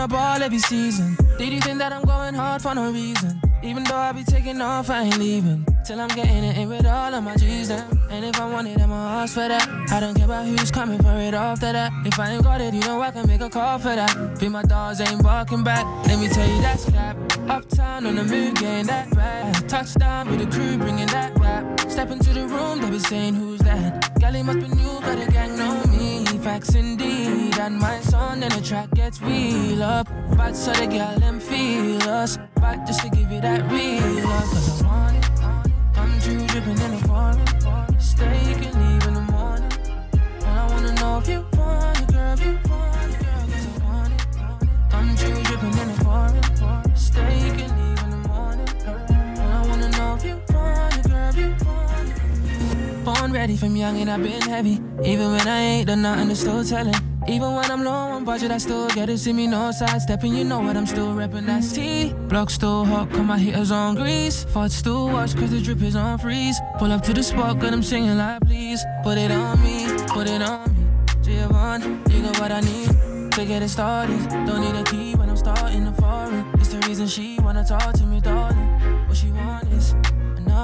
Tryna 0.08 0.10
ball 0.10 0.44
every 0.44 0.60
season. 0.60 1.18
Did 1.38 1.54
you 1.54 1.62
think 1.62 1.80
that 1.80 1.92
I'm 1.92 2.04
going 2.04 2.34
hard 2.34 2.62
for 2.62 2.74
no 2.76 2.92
reason? 2.92 3.40
Even 3.64 3.84
though 3.84 3.96
I 3.96 4.12
be 4.12 4.24
taking 4.24 4.62
off, 4.62 4.90
I 4.90 5.04
ain't 5.04 5.18
leaving. 5.18 5.66
Till 5.86 6.00
I'm 6.00 6.10
getting 6.10 6.44
it 6.44 6.58
in 6.58 6.70
with 6.70 6.86
all 6.86 7.14
of 7.14 7.24
my 7.24 7.36
G's 7.36 7.70
then. 7.70 7.86
And 8.10 8.26
if 8.26 8.40
I 8.40 8.50
want 8.52 8.68
it, 8.68 8.80
I'ma 8.80 9.24
ask 9.24 9.34
for 9.34 9.48
that. 9.48 9.68
I 9.92 10.00
don't 10.00 10.16
care 10.16 10.26
about 10.26 10.46
who's 10.46 10.72
coming 10.72 11.02
for 11.02 11.18
it 11.18 11.34
after 11.34 11.72
that. 11.72 11.92
If 12.06 12.20
I 12.20 12.32
ain't 12.32 12.44
got 12.44 12.62
it, 12.62 12.74
you 12.74 12.82
know 12.82 13.02
I 13.02 13.12
can 13.12 13.28
make 13.28 13.42
a 13.42 13.50
call 13.50 13.80
for 13.80 13.96
that. 13.96 14.38
Feel 14.38 14.52
my 14.52 14.64
dogs 14.64 15.02
ain't 15.02 15.24
barking 15.24 15.64
back. 15.64 15.86
Let 16.08 16.20
me 16.20 16.28
tell 16.28 16.48
you 16.48 16.62
that's 16.62 16.90
cap. 16.90 17.18
Uptown 17.50 18.06
on 18.06 18.16
the 18.16 18.24
mood, 18.24 18.56
getting 18.56 18.88
that 18.88 19.10
bad. 19.12 19.70
Touchdown 19.70 20.30
with 20.30 20.40
the 20.40 20.48
crew, 20.56 20.78
bringing 20.78 21.08
that 21.08 21.38
rap. 21.40 21.80
Step 21.90 22.12
into 22.12 22.34
the 22.34 22.46
room, 22.48 22.82
they 22.82 22.90
be 22.90 23.00
saying 23.00 23.34
who's 23.34 23.60
that? 23.62 24.20
Gally 24.20 24.44
must 24.44 24.60
be 24.60 24.68
new, 24.68 25.00
but 25.02 25.18
the 25.18 25.32
gang 25.32 25.58
know. 25.58 25.87
Facts 26.48 26.76
indeed, 26.76 27.60
and 27.60 27.78
my 27.78 27.99
son 27.99 28.41
and 28.41 28.49
the 28.53 28.61
track 28.61 28.90
gets 28.91 29.19
wheel 29.19 29.84
up. 29.84 30.07
But 30.38 30.56
so 30.56 30.72
the 30.72 30.88
girl 30.88 31.19
them 31.19 31.41
feel 31.41 32.02
us. 32.03 32.38
But 32.56 32.86
just 32.86 33.02
to 33.02 33.10
give 33.10 33.30
you 33.30 33.41
that 33.41 33.69
real 33.69 34.24
love, 34.24 34.49
cause 34.53 34.82
I 34.82 34.88
want 34.88 35.18
it. 35.18 35.26
Come 35.94 36.19
true, 36.22 36.48
dripping 36.48 36.80
in 36.80 36.91
the 36.95 37.03
foreign. 37.06 37.99
Stay, 37.99 38.40
you 38.48 38.56
can 38.56 38.74
leave 38.80 39.07
in 39.07 39.14
the 39.15 39.28
morning. 39.30 39.74
And 40.45 40.57
I 40.61 40.72
wanna 40.72 40.94
know 40.94 41.18
if 41.18 41.28
you 41.28 41.45
want 41.52 41.99
it, 41.99 42.14
girl, 42.14 42.34
if 42.34 42.45
you 42.45 42.57
want 42.72 43.11
it, 43.11 43.19
girl, 43.26 43.45
cause 43.52 43.68
I 43.68 43.84
want 43.84 44.14
it. 44.14 44.90
Come 44.90 45.15
true, 45.18 45.44
dripping 45.44 45.78
in 45.82 45.88
the 45.91 45.99
foreign. 46.06 46.95
Stay, 46.95 47.45
you 47.45 47.53
can 47.60 47.72
leave 47.76 48.03
in 48.06 48.10
the 48.10 48.28
morning. 48.30 48.69
And 48.88 49.52
I 49.52 49.68
wanna 49.68 49.90
know 49.98 50.15
if 50.15 50.24
you 50.24 50.41
want 50.56 50.95
it, 50.95 51.11
girl, 51.11 51.36
you 51.36 51.49
want 51.65 52.07
it. 52.07 53.03
Born 53.03 53.34
ready 53.34 53.57
from 53.57 53.76
young 53.76 53.99
and 53.99 54.10
I've 54.10 54.24
been 54.24 54.41
heavy. 54.44 54.87
Even 55.03 55.32
when 55.32 55.48
I 55.48 55.60
ain't 55.60 55.88
done 55.88 56.02
nothing, 56.02 56.32
it's 56.32 56.40
still 56.40 56.64
telling. 56.64 56.95
Even 57.28 57.53
when 57.53 57.69
I'm 57.69 57.84
low 57.84 57.91
on 57.91 58.24
budget, 58.24 58.52
I 58.52 58.57
still 58.57 58.88
get 58.90 59.10
it. 59.10 59.18
See 59.19 59.34
me 59.34 59.48
no 59.48 59.72
sidestepping, 59.72 60.34
you 60.34 60.44
know 60.44 60.60
what 60.60 60.78
I'm 60.78 60.86
still 60.86 61.14
repping. 61.14 61.45
That's 61.45 61.72
T. 61.74 62.14
Block 62.30 62.49
still 62.49 62.86
hot, 62.86 63.11
come 63.11 63.28
my 63.28 63.38
hitters 63.38 63.69
on 63.69 63.95
grease. 63.95 64.45
Fought 64.45 64.72
still 64.72 65.07
watch, 65.07 65.36
cause 65.36 65.52
the 65.52 65.61
drip 65.61 65.82
is 65.82 65.95
on 65.95 66.18
freeze. 66.18 66.60
Pull 66.80 66.91
up 66.91 67.03
to 67.03 67.14
the 67.14 67.22
spot, 67.22 67.60
got 67.60 67.72
them 67.72 67.84
singing 67.84 68.18
like 68.18 68.41
please. 68.41 68.84
Put 69.03 69.18
it 69.18 69.30
on 69.30 69.61
me, 69.61 69.88
put 70.07 70.28
it 70.28 70.41
on 70.41 70.74
me. 70.74 70.86
Giovanni, 71.22 71.86
you 72.10 72.22
got 72.24 72.40
what 72.40 72.52
I 72.52 72.61
need. 72.61 73.32
To 73.34 73.45
get 73.45 73.61
it 73.61 73.69
started, 73.69 74.28
don't 74.48 74.61
need 74.61 74.80
a 74.80 74.84
key 74.84 75.14
when 75.15 75.30
I'm 75.30 75.38
starting 75.38 75.86
the 75.86 75.91
foreign. 76.02 76.45
It's 76.56 76.69
the 76.69 76.80
reason 76.88 77.07
she 77.07 77.38
wanna 77.41 77.64
talk 77.64 77.94
to 77.94 78.03
me, 78.03 78.19
darling. 78.19 78.57
What 79.07 79.18
she 79.18 79.30
want 79.32 79.68
is 79.74 79.94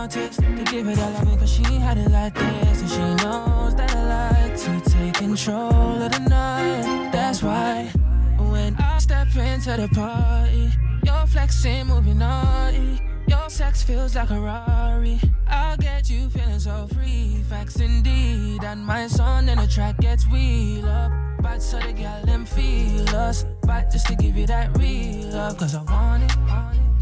to 0.08 0.64
give 0.66 0.88
it 0.88 1.00
all 1.00 1.12
loving, 1.12 1.38
cause 1.38 1.52
she 1.52 1.64
had 1.64 1.98
it 1.98 2.10
like 2.10 2.34
this. 2.34 2.82
And 2.82 2.90
she 2.90 3.24
knows 3.24 3.76
that 3.76 3.96
I 3.96 4.42
like 4.42 4.58
to 4.58 4.90
take 4.90 5.14
control 5.14 6.02
of 6.02 6.12
the 6.12 6.20
night. 6.20 7.12
That's 7.12 7.42
why 7.42 7.92
when 8.38 8.76
I 8.76 8.98
step 9.00 9.28
into 9.36 9.78
the 9.78 9.90
party, 9.94 10.72
you're 11.06 11.28
flexing, 11.28 11.88
moving 11.88 12.20
naughty. 12.20 13.13
Your 13.28 13.50
sex 13.50 13.84
feels 13.84 14.16
like 14.16 14.30
a 14.30 14.40
Rari. 14.40 15.20
I'll 15.48 15.78
get 15.78 16.10
you 16.10 16.30
feeling 16.30 16.60
so 16.60 16.88
free. 16.94 17.44
Facts 17.50 17.80
indeed. 17.80 18.64
And 18.64 18.86
my 18.86 19.08
son 19.08 19.50
in 19.50 19.58
the 19.58 19.68
track 19.68 19.98
gets 20.00 20.28
wheel 20.28 20.86
up. 20.86 21.12
But 21.42 21.62
so 21.62 21.80
the 21.80 21.94
girl 21.94 22.22
them 22.26 22.46
feel 22.46 23.10
us. 23.16 23.46
But 23.64 23.92
just 23.92 24.08
to 24.08 24.16
give 24.16 24.38
you 24.38 24.48
that 24.48 24.78
real 24.78 25.28
love. 25.30 25.58
Cause 25.58 25.76
I 25.76 25.84
want 25.84 26.24
it. 26.24 26.32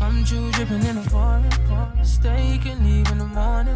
Come 0.01 0.23
true, 0.23 0.51
dripping 0.51 0.83
in 0.83 0.95
the 0.95 1.09
foreign. 1.09 2.03
Stay, 2.03 2.53
you 2.53 2.59
can 2.59 2.83
leave 2.83 3.09
in 3.11 3.19
the 3.19 3.25
morning. 3.25 3.75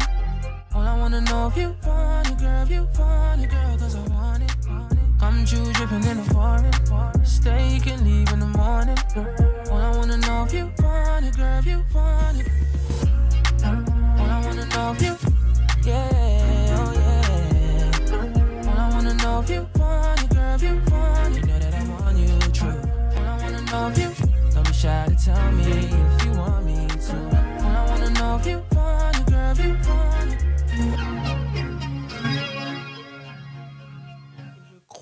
All 0.74 0.82
I 0.82 0.98
wanna 0.98 1.20
know 1.20 1.46
if 1.46 1.56
you 1.56 1.74
want 1.86 2.28
it, 2.28 2.38
girl, 2.38 2.62
if 2.62 2.70
you 2.70 2.88
want 2.98 3.44
it, 3.44 3.50
girl, 3.50 3.78
cause 3.78 3.94
I 3.94 4.00
want 4.08 4.42
it. 4.42 4.56
Come 5.20 5.44
true, 5.46 5.72
dripping 5.72 6.04
in 6.04 6.16
the 6.16 6.34
foreign. 6.34 7.24
Stay, 7.24 7.74
you 7.74 7.80
can 7.80 8.04
leave 8.04 8.30
in 8.32 8.40
the 8.40 8.46
morning. 8.46 8.98
All 9.16 9.55
I 9.86 9.96
wanna 9.96 10.16
know 10.16 10.42
if 10.42 10.52
you 10.52 10.72
want 10.82 11.26
it, 11.26 11.36
girl, 11.36 11.58
if 11.60 11.66
you 11.66 11.84
want 11.94 12.40
it. 12.40 12.48
All 13.64 14.30
I 14.30 14.44
wanna 14.44 14.66
know 14.66 14.90
if 14.90 15.00
you, 15.00 15.16
yeah, 15.84 16.76
oh 16.76 16.92
yeah. 16.92 18.68
All 18.68 18.78
I 18.78 18.90
wanna 18.90 19.14
know 19.14 19.40
if 19.40 19.48
you 19.48 19.68
want 19.76 20.24
it, 20.24 20.30
girl, 20.34 20.54
if 20.56 20.62
you 20.64 20.82
want 20.90 21.36
it. 21.36 21.40
You 21.40 21.46
know 21.46 21.58
that 21.60 21.72
I 21.72 21.84
want 21.88 22.18
you 22.18 22.36
true. 22.50 22.80
All 23.16 23.26
I 23.26 23.42
wanna 23.42 23.62
know 23.62 23.88
if 23.90 23.98
you, 23.98 24.10
don't 24.52 24.66
be 24.66 24.72
shy 24.72 25.06
to 25.08 25.24
tell 25.24 25.52
me 25.52 25.62
if 25.62 26.24
you 26.24 26.32
want 26.32 26.66
me 26.66 26.88
to. 26.88 27.16
All 27.62 27.76
I 27.76 27.86
wanna 27.88 28.10
know 28.10 28.36
if 28.40 28.46
you 28.46 28.60
want 28.74 29.16
it, 29.20 29.26
girl, 29.26 29.52
if 29.52 29.64
you 29.64 29.76
want 29.88 30.32
it. 30.32 31.05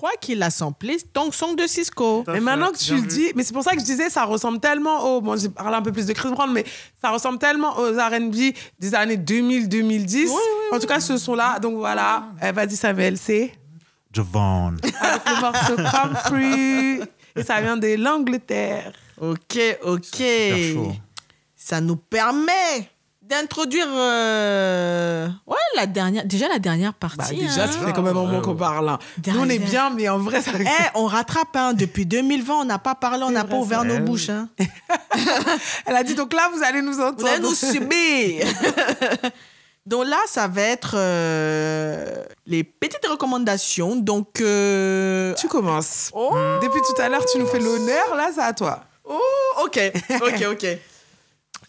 Crois 0.04 0.18
qu'il 0.20 0.42
a 0.42 0.50
samplé 0.50 0.98
Tong 1.14 1.32
Song 1.32 1.56
de 1.56 1.66
Cisco. 1.66 2.24
Mais 2.28 2.40
maintenant 2.40 2.70
que 2.72 2.76
tu 2.78 2.94
le 2.94 3.02
dis, 3.02 3.32
mais 3.34 3.42
c'est 3.42 3.54
pour 3.54 3.62
ça 3.62 3.70
que 3.72 3.80
je 3.80 3.84
disais, 3.84 4.10
ça 4.10 4.24
ressemble 4.24 4.60
tellement 4.60 5.02
au. 5.16 5.20
Bon, 5.22 5.34
j'ai 5.36 5.48
parlé 5.48 5.74
un 5.76 5.82
peu 5.82 5.92
plus 5.92 6.04
de 6.06 6.12
Chris 6.12 6.28
Brown, 6.30 6.52
mais 6.52 6.64
ça 7.00 7.08
ressemble 7.10 7.38
tellement 7.38 7.74
aux 7.78 7.90
RB 7.92 8.34
des 8.78 8.94
années 8.94 9.16
2000-2010. 9.16 10.28
en 10.72 10.78
tout 10.78 10.86
cas, 10.86 11.00
ce 11.00 11.16
son-là. 11.16 11.58
Donc 11.58 11.76
voilà, 11.76 12.24
Eh, 12.42 12.52
vas-y, 12.52 12.76
Samuel, 12.76 13.16
c'est? 13.16 13.54
Javon. 14.12 14.74
avec 15.00 15.22
le 15.26 15.40
morceau 15.40 15.76
Come 15.76 16.16
Free. 16.26 17.00
Et 17.36 17.42
ça 17.42 17.60
vient 17.62 17.76
de 17.78 17.96
l'Angleterre. 17.96 18.92
Ok, 19.20 19.58
ok. 19.84 20.04
Super 20.04 20.72
chaud. 20.74 20.92
Ça 21.56 21.80
nous 21.80 21.96
permet 21.96 22.90
d'introduire 23.28 23.86
euh, 23.90 25.28
ouais, 25.46 25.56
la 25.76 25.86
dernière, 25.86 26.24
déjà 26.26 26.46
la 26.48 26.58
dernière 26.58 26.92
partie. 26.94 27.16
Bah, 27.18 27.26
déjà, 27.30 27.64
hein. 27.64 27.66
ça 27.68 27.78
fait 27.86 27.92
quand 27.92 28.02
même 28.02 28.16
un 28.16 28.20
moment 28.26 28.40
qu'on 28.42 28.54
parle. 28.54 28.88
hein. 28.88 28.98
Nous, 29.26 29.40
on 29.40 29.48
est 29.48 29.58
bien, 29.58 29.90
mais 29.90 30.08
en 30.08 30.18
vrai, 30.18 30.42
ça. 30.42 30.50
Eh, 30.60 30.66
on 30.94 31.06
rattrape, 31.06 31.54
hein. 31.56 31.72
depuis 31.72 32.04
2020, 32.06 32.54
on 32.54 32.64
n'a 32.64 32.78
pas 32.78 32.94
parlé, 32.94 33.22
on 33.24 33.30
n'a 33.30 33.44
pas 33.44 33.56
ouvert 33.56 33.84
nos 33.84 33.96
Eh 33.96 34.00
bouches. 34.00 34.28
Hein. 34.28 34.48
Elle 35.86 35.96
a 35.96 36.02
dit 36.02 36.14
donc 36.14 36.32
là, 36.34 36.50
vous 36.54 36.62
allez 36.62 36.82
nous 36.82 37.00
entendre. 37.00 37.20
Vous 37.20 37.26
allez 37.26 37.40
nous 37.40 37.54
subir. 37.54 38.46
Donc 39.86 40.06
là, 40.06 40.16
ça 40.26 40.48
va 40.48 40.62
être 40.62 40.94
euh, 40.96 42.24
les 42.46 42.64
petites 42.64 43.06
recommandations. 43.06 43.96
Donc, 43.96 44.40
euh, 44.40 45.34
Tu 45.34 45.46
commences. 45.46 46.10
oh, 46.14 46.34
Depuis 46.62 46.80
tout 46.80 47.02
à 47.02 47.10
l'heure, 47.10 47.22
tu 47.30 47.36
nous 47.38 47.46
fais 47.46 47.58
l'honneur. 47.58 48.14
Là, 48.16 48.30
c'est 48.34 48.40
à 48.40 48.54
toi. 48.54 48.80
oh, 49.04 49.20
ok, 49.62 49.78
ok, 50.22 50.44
ok. 50.52 50.66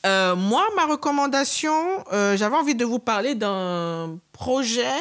Euh, 0.06 0.36
moi, 0.36 0.64
ma 0.76 0.86
recommandation, 0.86 1.74
euh, 2.14 2.38
j'avais 2.38 2.56
envie 2.56 2.76
de 2.76 2.86
vous 2.86 3.00
parler 3.00 3.34
d'un 3.34 4.20
projet. 4.32 4.94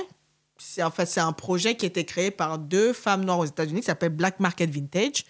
C'est 0.56 0.82
en 0.82 0.90
fait 0.90 1.05
c'est 1.06 1.20
un 1.20 1.32
projet 1.32 1.76
qui 1.76 1.85
a 1.85 1.89
été 1.89 2.05
créé 2.05 2.31
par 2.31 2.59
deux 2.59 2.93
femmes 2.94 3.24
noires 3.24 3.40
aux 3.40 3.44
États-Unis 3.44 3.81
qui 3.81 3.86
s'appelle 3.86 4.10
Black 4.10 4.40
Market 4.40 4.70
Vintage 4.70 5.24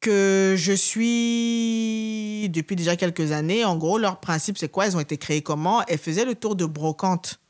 que 0.00 0.54
je 0.58 0.72
suis 0.72 2.48
depuis 2.50 2.76
déjà 2.76 2.96
quelques 2.96 3.32
années. 3.32 3.64
En 3.64 3.76
gros, 3.76 3.98
leur 3.98 4.20
principe, 4.20 4.58
c'est 4.58 4.68
quoi? 4.68 4.86
Elles 4.86 4.96
ont 4.96 5.00
été 5.00 5.16
créées 5.16 5.42
comment? 5.42 5.82
Elles 5.86 5.98
faisaient 5.98 6.24
le 6.24 6.34
tour 6.34 6.54
de 6.56 6.64
brocante 6.64 7.40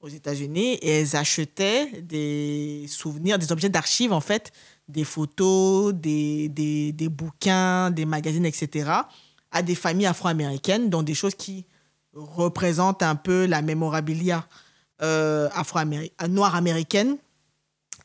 aux 0.00 0.08
États-Unis 0.08 0.74
et 0.74 1.00
elles 1.00 1.16
achetaient 1.16 2.00
des 2.02 2.86
souvenirs, 2.88 3.38
des 3.38 3.50
objets 3.50 3.68
d'archives, 3.68 4.12
en 4.12 4.20
fait, 4.20 4.52
des 4.88 5.04
photos, 5.04 5.92
des, 5.94 6.48
des, 6.48 6.92
des 6.92 7.08
bouquins, 7.08 7.90
des 7.90 8.06
magazines, 8.06 8.46
etc., 8.46 8.90
à 9.50 9.62
des 9.62 9.74
familles 9.74 10.06
afro-américaines, 10.06 10.90
dont 10.90 11.02
des 11.02 11.14
choses 11.14 11.34
qui 11.34 11.64
représentent 12.12 13.02
un 13.02 13.16
peu 13.16 13.46
la 13.46 13.62
mémorabilia 13.62 14.46
euh, 15.02 15.48
afro-améri- 15.54 16.12
euh, 16.22 16.28
noire 16.28 16.54
américaine. 16.54 17.16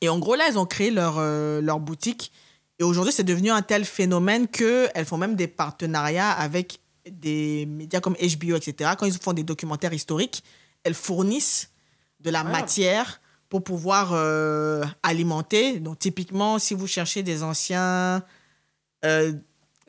Et 0.02 0.10
en 0.10 0.20
gros, 0.20 0.36
là, 0.36 0.46
elles 0.48 0.58
ont 0.58 0.66
créé 0.66 0.92
leur, 0.92 1.16
euh, 1.18 1.62
leur 1.62 1.80
boutique. 1.80 2.32
Et 2.80 2.84
aujourd'hui, 2.84 3.14
c'est 3.14 3.24
devenu 3.24 3.52
un 3.52 3.62
tel 3.62 3.86
phénomène 3.86 4.48
qu'elles 4.48 5.06
font 5.06 5.18
même 5.18 5.36
des 5.36 5.48
partenariats 5.48 6.32
avec 6.32 6.80
des 7.10 7.66
médias 7.68 8.00
comme 8.00 8.16
HBO, 8.16 8.56
etc. 8.56 8.92
Quand 8.98 9.06
ils 9.06 9.14
font 9.14 9.34
des 9.34 9.44
documentaires 9.44 9.94
historiques, 9.94 10.44
elles 10.84 10.94
fournissent 10.96 11.70
de 12.20 12.30
la 12.30 12.44
matière 12.44 13.22
pour 13.50 13.64
pouvoir 13.64 14.12
euh, 14.14 14.84
alimenter. 15.04 15.80
Donc, 15.80 16.00
typiquement, 16.00 16.58
si 16.60 16.74
vous 16.74 16.88
cherchez 16.88 17.22
des 17.24 17.44
anciens, 17.44 18.24
euh, 19.06 19.34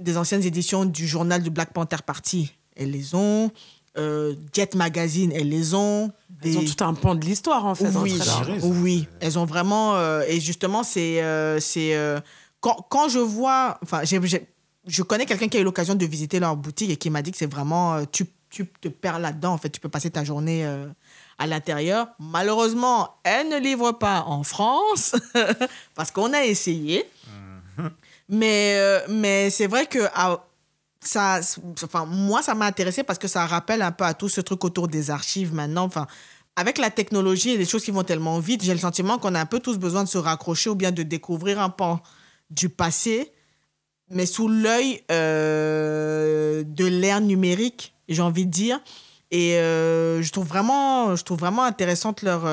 des 0.03 0.17
anciennes 0.17 0.45
éditions 0.45 0.85
du 0.85 1.07
journal 1.07 1.43
du 1.43 1.51
Black 1.51 1.73
Panther 1.73 1.97
Party, 2.05 2.53
elles 2.77 2.91
les 2.91 3.15
ont. 3.15 3.51
Euh, 3.99 4.35
Jet 4.55 4.75
Magazine, 4.75 5.33
elles 5.35 5.49
les 5.51 5.75
ont. 5.75 6.11
Ils 6.45 6.59
ont 6.59 6.65
tout 6.65 6.83
un 6.85 6.95
pan 6.95 7.15
de 7.15 7.25
l'histoire, 7.25 7.67
en 7.67 7.75
fait. 7.75 7.89
oui, 8.03 8.13
elles. 8.49 8.61
Oui, 8.65 9.07
elles 9.21 9.39
ont 9.39 9.45
vraiment. 9.45 9.97
euh, 9.97 10.23
et 10.27 10.41
justement, 10.41 10.83
c'est. 10.83 11.23
euh, 11.23 11.61
c'est 11.61 11.95
euh, 11.95 12.19
quand, 12.61 12.87
quand 12.89 13.09
je 13.09 13.19
vois. 13.19 13.79
Enfin, 13.83 14.01
je 14.05 15.03
connais 15.03 15.27
quelqu'un 15.27 15.49
qui 15.49 15.59
a 15.59 15.61
eu 15.61 15.65
l'occasion 15.65 15.95
de 15.95 16.07
visiter 16.07 16.41
leur 16.41 16.57
boutique 16.57 16.91
et 16.91 16.97
qui 16.97 17.11
m'a 17.11 17.21
dit 17.23 17.31
que 17.33 17.37
c'est 17.37 17.51
vraiment. 17.51 17.95
euh, 17.95 18.05
tu, 18.11 18.25
tu 18.49 18.67
te 18.81 18.89
perds 18.89 19.19
là-dedans. 19.19 19.53
En 19.53 19.59
fait, 19.59 19.69
tu 19.71 19.79
peux 19.81 19.89
passer 19.91 20.11
ta 20.11 20.25
journée 20.25 20.65
euh, 20.65 20.87
à 21.39 21.47
l'intérieur. 21.47 22.09
Malheureusement, 22.19 23.17
elle 23.25 23.49
ne 23.51 23.59
livre 23.59 23.93
pas 23.93 24.23
en 24.27 24.43
France 24.43 25.15
parce 25.95 26.11
qu'on 26.11 26.33
a 26.33 26.45
essayé. 26.45 27.05
Mais, 28.33 28.77
euh, 28.79 29.01
mais 29.11 29.51
c'est 29.51 29.67
vrai 29.67 29.85
que 29.85 29.99
ah, 30.15 30.43
ça, 31.01 31.41
enfin, 31.85 32.07
moi, 32.07 32.43
ça 32.43 32.55
m'a 32.55 32.65
intéressé 32.65 33.03
parce 33.03 33.19
que 33.19 33.29
ça 33.29 33.45
rappelle 33.45 33.83
un 33.83 33.93
peu 33.93 34.05
à 34.05 34.15
tout 34.15 34.31
ce 34.31 34.41
truc 34.41 34.65
autour 34.65 34.89
des 34.89 35.11
archives 35.11 35.53
maintenant. 35.53 35.85
Enfin, 35.85 36.07
avec 36.57 36.79
la 36.79 36.91
technologie 36.91 37.51
et 37.51 37.59
les 37.59 37.67
choses 37.67 37.85
qui 37.85 37.91
vont 37.91 38.05
tellement 38.05 38.39
vite, 38.39 38.65
j'ai 38.65 38.73
le 38.73 38.81
sentiment 38.81 39.19
qu'on 39.19 39.35
a 39.35 39.41
un 39.41 39.47
peu 39.47 39.61
tous 39.61 39.77
besoin 39.77 40.03
de 40.03 40.09
se 40.09 40.17
raccrocher 40.17 40.71
ou 40.71 40.75
bien 40.75 40.93
de 40.93 41.03
découvrir 41.03 41.61
un 41.61 41.69
pan 41.69 42.01
du 42.49 42.71
passé, 42.71 43.33
mais 44.09 44.25
sous 44.25 44.49
l'œil 44.49 45.03
euh, 45.11 46.65
de 46.67 46.87
l'ère 46.87 47.21
numérique, 47.21 47.95
j'ai 48.09 48.23
envie 48.23 48.47
de 48.47 48.51
dire. 48.51 48.81
Et 49.31 49.57
euh, 49.57 50.23
je, 50.23 50.33
trouve 50.33 50.47
vraiment, 50.47 51.17
je 51.17 51.23
trouve 51.23 51.39
vraiment 51.39 51.65
intéressante 51.65 52.23
leur, 52.23 52.45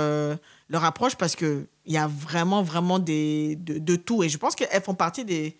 leur 0.68 0.84
approche 0.84 1.16
parce 1.16 1.38
qu'il 1.38 1.68
y 1.86 1.98
a 1.98 2.08
vraiment, 2.08 2.64
vraiment 2.64 3.00
des, 3.00 3.56
de, 3.56 3.78
de 3.78 3.96
tout. 3.96 4.24
Et 4.24 4.30
je 4.30 4.38
pense 4.38 4.56
qu'elles 4.56 4.84
font 4.84 4.94
partie 4.94 5.24
des 5.24 5.58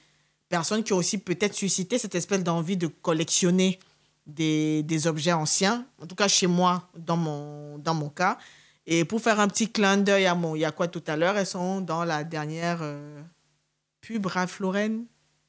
personnes 0.50 0.84
qui 0.84 0.94
ont 0.94 0.98
aussi 0.98 1.20
peut-être 1.20 1.54
suscité 1.54 1.98
cette 1.98 2.16
espèce 2.16 2.44
d'envie 2.44 2.76
de 2.76 2.88
collectionner 2.88 3.80
des, 4.26 4.84
des 4.84 5.08
objets 5.08 5.32
anciens. 5.32 5.86
En 6.02 6.08
tout 6.08 6.16
cas, 6.16 6.28
chez 6.28 6.48
moi, 6.48 6.90
dans 6.98 7.18
mon, 7.18 7.78
dans 7.78 7.94
mon 7.94 8.10
cas. 8.10 8.38
Et 8.86 9.06
pour 9.06 9.22
faire 9.22 9.40
un 9.40 9.48
petit 9.48 9.70
clin 9.72 9.98
d'œil 9.98 10.26
à 10.26 10.36
mon, 10.36 10.56
il 10.56 10.62
y 10.62 10.66
a 10.66 10.72
quoi 10.72 10.88
tout 10.88 11.04
à 11.08 11.16
l'heure, 11.16 11.38
elles 11.38 11.46
sont 11.46 11.82
dans 11.82 12.04
la 12.04 12.24
dernière 12.24 12.80
euh, 12.82 13.22
pub 14.02 14.26
Ralph 14.26 14.60
Lauren, 14.60 15.04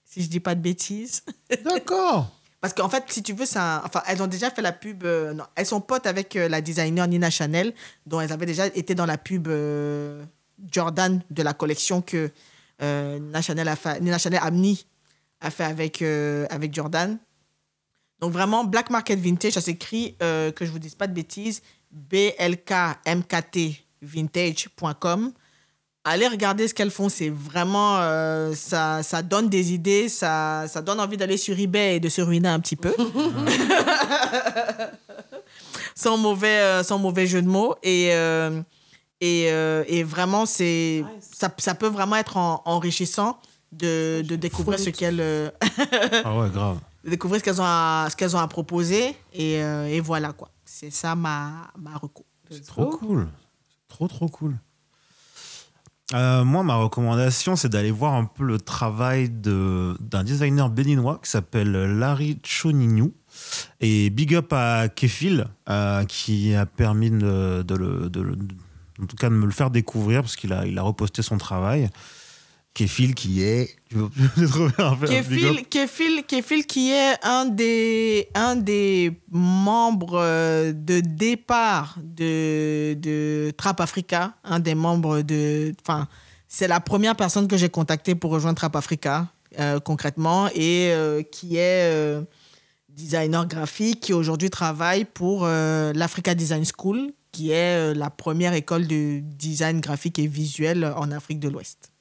si 0.05 0.23
je 0.23 0.29
dis 0.29 0.41
pas 0.41 0.55
de 0.55 0.61
bêtises. 0.61 1.23
D'accord. 1.65 2.31
Parce 2.61 2.75
qu'en 2.75 2.91
fait, 2.91 3.05
si 3.09 3.23
tu 3.23 3.33
veux, 3.33 3.47
ça, 3.47 3.83
enfin, 3.87 4.03
elles 4.07 4.23
ont 4.23 4.27
déjà 4.27 4.51
fait 4.51 4.61
la 4.61 4.73
pub. 4.73 5.05
euh, 5.05 5.33
non, 5.33 5.45
elles 5.55 5.65
sont 5.65 5.81
potes 5.81 6.07
avec 6.07 6.37
euh, 6.37 6.49
la 6.49 6.61
designer 6.61 7.09
Nina 7.09 7.31
Chanel, 7.31 7.73
dont 8.05 8.21
elles 8.21 8.33
avaient 8.33 8.45
déjà 8.45 8.67
été 8.67 8.95
dans 8.95 9.07
la 9.07 9.17
pub 9.17 9.49
Jordan 10.71 11.23
de 11.31 11.43
la 11.43 11.55
collection 11.55 12.03
que 12.03 12.31
euh, 12.83 13.19
Nina 13.19 13.43
Chanel 13.43 13.69
a 13.69 13.77
fait, 13.77 14.01
Nina 14.01 14.19
Chanel 14.19 14.41
Amni 14.43 14.87
a 15.41 15.51
fait 15.51 15.65
avec, 15.65 16.03
euh, 16.03 16.47
avec 16.51 16.75
Jordan. 16.75 17.19
Donc 18.21 18.33
vraiment, 18.33 18.65
Black 18.65 18.91
Market 18.91 19.19
Vintage, 19.19 19.53
ça 19.53 19.61
s'écrit, 19.61 20.17
euh, 20.23 20.53
que 20.53 20.65
je 20.65 20.71
vous 20.71 20.79
dise 20.79 20.95
pas 20.95 21.07
de 21.07 21.15
bêtises, 21.15 21.63
BLKMKT 21.91 23.85
vintage.com. 24.03 25.33
Allez 26.05 26.29
regarder 26.29 26.67
ce 26.67 26.73
qu'elles 26.73 26.91
font, 26.91 27.11
c'est 27.11 27.29
vraiment, 27.29 27.99
euh, 27.99 28.55
ça, 28.55 29.03
ça 29.03 29.23
donne 29.23 29.51
des 29.51 29.75
idées, 29.75 30.09
ça, 30.09 30.65
ça 30.67 30.81
donne 30.81 30.99
envie 30.99 31.19
d'aller 31.19 31.37
sur 31.37 31.59
eBay 31.59 31.97
et 31.97 32.01
de 32.01 32.09
se 32.09 32.23
ruiner 32.23 32.49
un 32.49 32.61
petit 32.61 32.77
peu. 32.77 32.95
sans, 35.95 36.17
mauvais, 36.17 36.61
euh, 36.61 36.83
sans 36.83 36.99
mauvais 36.99 37.27
jeu 37.27 37.43
de 37.43 37.49
mots. 37.49 37.75
Et, 37.83 38.11
euh, 38.13 38.63
et, 39.21 39.51
euh, 39.53 39.85
et 39.87 40.03
vraiment, 40.03 40.47
c'est, 40.47 41.05
ça, 41.21 41.53
ça 41.59 41.75
peut 41.75 41.89
vraiment 41.89 42.17
être 42.17 42.37
en- 42.37 42.63
enrichissant 42.65 43.39
de, 43.73 44.23
de 44.23 44.37
découvrir 44.37 44.79
ce 44.79 44.91
qu'elles 44.91 45.21
euh, 45.21 45.51
Ah 46.25 46.37
ouais, 46.39 46.51
grave. 46.51 46.79
de 47.05 47.11
découvrir 47.11 47.41
ce 47.41 47.45
qu'elles 47.45 47.61
ont 47.61 47.65
à, 47.67 48.09
ce 48.11 48.17
qu'elles 48.17 48.35
ont 48.35 48.41
à 48.41 48.49
proposer. 48.49 49.15
Et, 49.33 49.63
euh, 49.63 49.87
et 49.87 50.01
voilà 50.01 50.33
quoi. 50.33 50.51
C'est 50.65 50.91
ça 50.91 51.15
ma, 51.15 51.71
ma 51.79 51.97
reco. 51.97 52.25
C'est 52.51 52.67
trop 52.67 52.91
cool. 52.91 53.29
Trop, 53.89 54.09
trop 54.09 54.29
cool. 54.29 54.57
Euh, 56.13 56.43
moi, 56.45 56.65
ma 56.65 56.75
recommandation, 56.75 57.55
c'est 57.55 57.69
d'aller 57.69 57.93
voir 57.93 58.15
un 58.15 58.25
peu 58.25 58.43
le 58.43 58.59
travail 58.59 59.31
de- 59.31 59.97
d'un 60.01 60.25
designer 60.25 60.69
béninois 60.69 61.21
qui 61.23 61.31
s'appelle 61.31 61.71
Larry 61.71 62.39
Chonignou. 62.45 63.13
Et 63.81 64.11
big 64.11 64.35
up 64.35 64.53
à 64.53 64.89
Kefil, 64.89 65.47
euh, 65.69 66.05
qui 66.07 66.53
a 66.57 66.67
permis 66.67 67.11
de, 67.11 67.63
de 67.63 67.75
le, 67.77 68.11
de 68.11 68.21
le- 68.21 68.37
en 69.03 69.07
tout 69.07 69.17
cas 69.17 69.29
de 69.29 69.35
me 69.35 69.47
le 69.47 69.53
faire 69.53 69.71
découvrir, 69.71 70.23
parce 70.23 70.37
qu'il 70.37 70.53
a, 70.53 70.67
il 70.67 70.79
a 70.79 70.83
reposté 70.83 71.23
son 71.23 71.39
travail. 71.39 71.89
Kefil, 72.73 73.15
qui 73.15 73.43
est. 73.43 73.77
Kefil, 75.07 75.65
Kefil, 75.69 76.25
Kefil 76.27 76.67
qui 76.67 76.93
est 76.93 77.17
un 77.25 77.45
des, 77.47 78.29
un 78.35 78.55
des 78.55 79.21
membres 79.29 80.21
euh, 80.21 80.73
de 80.73 81.01
départ 81.01 81.99
de, 82.01 82.95
de 82.95 83.53
Trap 83.57 83.81
Africa, 83.81 84.35
un 84.45 84.61
des 84.61 84.77
membres 84.77 85.23
de... 85.23 85.75
Enfin, 85.83 86.07
c'est 86.47 86.69
la 86.69 86.79
première 86.79 87.17
personne 87.17 87.49
que 87.49 87.57
j'ai 87.57 87.69
contactée 87.69 88.15
pour 88.15 88.31
rejoindre 88.31 88.57
Trap 88.57 88.77
Africa, 88.77 89.27
euh, 89.59 89.81
concrètement, 89.81 90.49
et 90.55 90.93
euh, 90.93 91.23
qui 91.23 91.57
est 91.57 91.93
euh, 91.93 92.23
designer 92.89 93.47
graphique, 93.47 94.01
qui 94.01 94.13
aujourd'hui 94.13 94.51
travaille 94.51 95.05
pour 95.05 95.45
l'Africa 95.45 96.35
Design 96.37 96.65
School, 96.65 97.13
qui 97.33 97.51
est 97.53 97.77
euh, 97.91 97.95
la 97.95 98.11
première 98.11 98.55
école 98.55 98.87
de 98.87 99.21
design 99.21 99.81
graphique 99.81 100.19
et 100.19 100.27
visuel 100.27 100.85
en 100.97 101.11
Afrique 101.11 101.41
de 101.41 101.49
l'Ouest. 101.49 101.93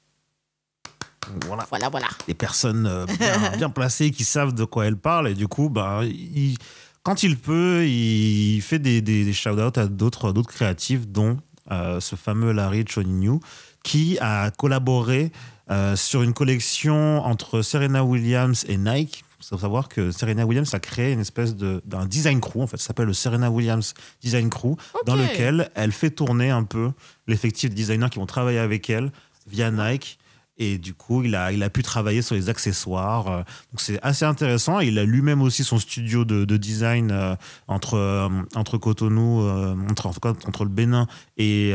Voilà. 1.46 1.66
Voilà, 1.68 1.88
voilà. 1.90 2.08
des 2.26 2.34
personnes 2.34 2.86
euh, 2.86 3.06
bien, 3.06 3.50
bien 3.56 3.70
placées 3.70 4.10
qui 4.10 4.24
savent 4.24 4.54
de 4.54 4.64
quoi 4.64 4.86
elles 4.86 4.96
parlent. 4.96 5.28
Et 5.28 5.34
du 5.34 5.46
coup, 5.48 5.68
bah, 5.68 6.00
il- 6.04 6.56
quand 7.02 7.22
il 7.22 7.38
peut, 7.38 7.86
il 7.86 8.60
fait 8.60 8.78
des, 8.78 9.00
des, 9.00 9.24
des 9.24 9.32
shout-outs 9.32 9.78
à 9.78 9.86
d'autres 9.86 10.42
créatifs, 10.42 11.06
dont 11.06 11.38
euh, 11.70 11.98
ce 12.00 12.14
fameux 12.16 12.52
Larry 12.52 12.84
Chonignou, 12.86 13.40
qui 13.82 14.18
a 14.20 14.50
collaboré 14.50 15.32
euh, 15.70 15.96
sur 15.96 16.22
une 16.22 16.34
collection 16.34 17.24
entre 17.24 17.62
Serena 17.62 18.04
Williams 18.04 18.64
et 18.68 18.76
Nike. 18.76 19.24
Faut 19.42 19.58
savoir 19.58 19.88
que 19.88 20.10
Serena 20.10 20.44
Williams 20.46 20.72
a 20.74 20.80
créé 20.80 21.12
une 21.12 21.20
espèce 21.20 21.56
de- 21.56 21.82
d'un 21.86 22.06
design 22.06 22.40
crew, 22.40 22.60
en 22.60 22.66
fait, 22.66 22.76
ça 22.76 22.88
s'appelle 22.88 23.06
le 23.06 23.12
Serena 23.14 23.50
Williams 23.50 23.94
Design 24.20 24.50
Crew, 24.50 24.76
dans 25.06 25.16
lequel 25.16 25.70
elle 25.74 25.92
fait 25.92 26.10
tourner 26.10 26.50
un 26.50 26.62
peu 26.64 26.92
l'effectif 27.26 27.70
de 27.70 27.74
designers 27.74 28.10
qui 28.10 28.18
vont 28.18 28.26
travailler 28.26 28.58
avec 28.58 28.88
elle 28.90 29.10
via 29.46 29.70
Nike. 29.70 30.18
Et 30.62 30.76
du 30.76 30.92
coup, 30.92 31.24
il 31.24 31.34
a, 31.34 31.52
il 31.52 31.62
a 31.62 31.70
pu 31.70 31.82
travailler 31.82 32.20
sur 32.20 32.34
les 32.34 32.50
accessoires. 32.50 33.28
euh, 33.28 33.38
Donc, 33.72 33.78
c'est 33.80 33.98
assez 34.02 34.26
intéressant. 34.26 34.78
Il 34.80 34.98
a 34.98 35.04
lui-même 35.04 35.40
aussi 35.40 35.64
son 35.64 35.78
studio 35.78 36.26
de, 36.26 36.44
de 36.44 36.56
design 36.58 37.10
euh, 37.10 37.34
entre, 37.66 37.94
euh, 37.94 38.28
entre 38.54 38.76
Cotonou, 38.76 39.40
euh, 39.40 39.74
entre, 39.90 40.04
en 40.06 40.12
tout 40.12 40.20
cas, 40.20 40.34
entre 40.46 40.64
le 40.64 40.70
Bénin 40.70 41.06
et 41.38 41.72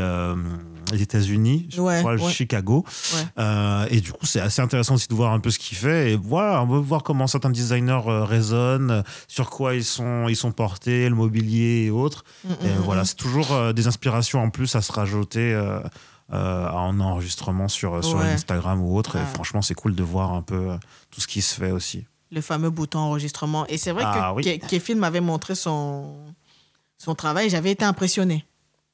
les 0.92 1.02
États-Unis, 1.02 1.66
je 1.68 1.80
Ouais, 1.80 1.98
crois, 1.98 2.14
ouais. 2.14 2.30
Chicago. 2.30 2.84
Ouais. 3.36 3.86
Et 3.90 4.00
du 4.00 4.12
coup, 4.12 4.24
c'est 4.24 4.40
assez 4.40 4.62
intéressant 4.62 4.94
aussi 4.94 5.08
de 5.08 5.14
voir 5.14 5.32
un 5.32 5.40
peu 5.40 5.50
ce 5.50 5.58
qu'il 5.58 5.76
fait. 5.76 6.12
Et 6.12 6.16
voilà, 6.16 6.62
on 6.62 6.66
veut 6.68 6.78
voir 6.78 7.02
comment 7.02 7.26
certains 7.26 7.50
designers 7.50 8.02
résonnent, 8.06 8.90
euh, 8.92 9.02
sur 9.26 9.50
quoi 9.50 9.74
ils 9.74 9.84
sont, 9.84 10.28
ils 10.28 10.36
sont 10.36 10.52
portés, 10.52 11.08
le 11.08 11.16
mobilier 11.16 11.86
et 11.86 11.90
autres. 11.90 12.24
Mm, 12.44 12.48
Et 12.64 12.68
mm, 12.68 12.82
voilà, 12.84 13.02
mm. 13.02 13.06
c'est 13.06 13.16
toujours 13.16 13.72
des 13.74 13.86
inspirations 13.88 14.40
en 14.40 14.50
plus 14.50 14.76
à 14.76 14.80
se 14.82 14.92
rajouter 14.92 15.60
euh, 16.32 16.36
euh, 16.36 16.70
en 16.70 16.98
enregistrement 17.00 17.68
sur, 17.68 18.02
sur 18.04 18.18
Ouais. 18.18 18.30
Instagram 18.32 18.80
ou 18.82 18.96
autre. 18.96 19.16
Ouais. 19.16 19.22
Et 19.22 19.26
franchement, 19.34 19.62
c'est 19.62 19.74
cool 19.74 19.94
de 19.94 20.02
voir 20.02 20.32
un 20.34 20.42
peu 20.42 20.70
euh, 20.72 20.76
tout 21.10 21.20
ce 21.20 21.26
qui 21.26 21.40
se 21.42 21.54
fait 21.54 21.70
aussi. 21.70 22.04
le 22.32 22.40
fameux 22.40 22.70
bouton 22.70 22.98
enregistrement. 22.98 23.66
Et 23.68 23.78
c'est 23.78 23.92
vrai 23.92 24.02
Ah 24.06 24.32
que 24.36 24.82
oui. 24.92 24.94
M'avait 24.96 25.20
montré 25.20 25.54
son, 25.54 26.16
son 26.98 27.14
travail. 27.14 27.48
J'avais 27.50 27.70
été 27.70 27.84
impressionné. 27.84 28.44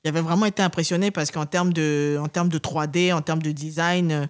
J'avais 0.05 0.21
vraiment 0.21 0.47
été 0.47 0.63
impressionné 0.63 1.11
parce 1.11 1.31
qu'en 1.31 1.47
termes 1.47 1.73
de, 1.73 2.19
en 2.21 2.29
termes 2.29 2.49
de 2.51 2.59
3D, 2.59 3.13
en 3.15 3.23
termes 3.23 3.41
de 3.43 3.53
design 3.53 4.29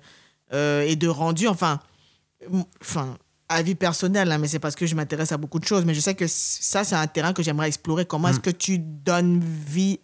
euh, 0.53 0.83
et 0.83 0.97
de 0.97 1.09
rendu, 1.09 1.49
enfin, 1.49 1.81
enfin, 2.81 3.17
avis 3.49 3.75
personnel, 3.75 4.31
hein, 4.31 4.39
mais 4.39 4.49
c'est 4.49 4.59
parce 4.59 4.75
que 4.77 4.87
je 4.87 4.95
m'intéresse 4.95 5.33
à 5.33 5.37
beaucoup 5.39 5.59
de 5.59 5.65
choses. 5.65 5.85
Mais 5.85 5.95
je 5.95 6.01
sais 6.01 6.15
que 6.15 6.27
ça, 6.29 6.85
c'est 6.85 6.95
un 6.95 7.07
terrain 7.07 7.33
que 7.33 7.43
j'aimerais 7.43 7.69
explorer. 7.69 8.05
Comment 8.05 8.29
est-ce 8.29 8.39
Mm. 8.39 8.43
que 8.43 8.51
tu 8.51 8.79
donnes 8.79 9.41
vie 9.41 9.99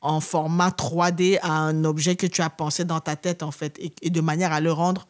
en 0.00 0.20
format 0.20 0.68
3D 0.70 1.38
à 1.42 1.52
un 1.52 1.84
objet 1.84 2.14
que 2.16 2.26
tu 2.26 2.40
as 2.42 2.50
pensé 2.50 2.84
dans 2.84 3.00
ta 3.00 3.16
tête, 3.16 3.42
en 3.42 3.50
fait, 3.50 3.78
et, 3.80 3.92
et 4.02 4.10
de 4.10 4.20
manière 4.20 4.52
à 4.52 4.60
le 4.60 4.72
rendre 4.72 5.06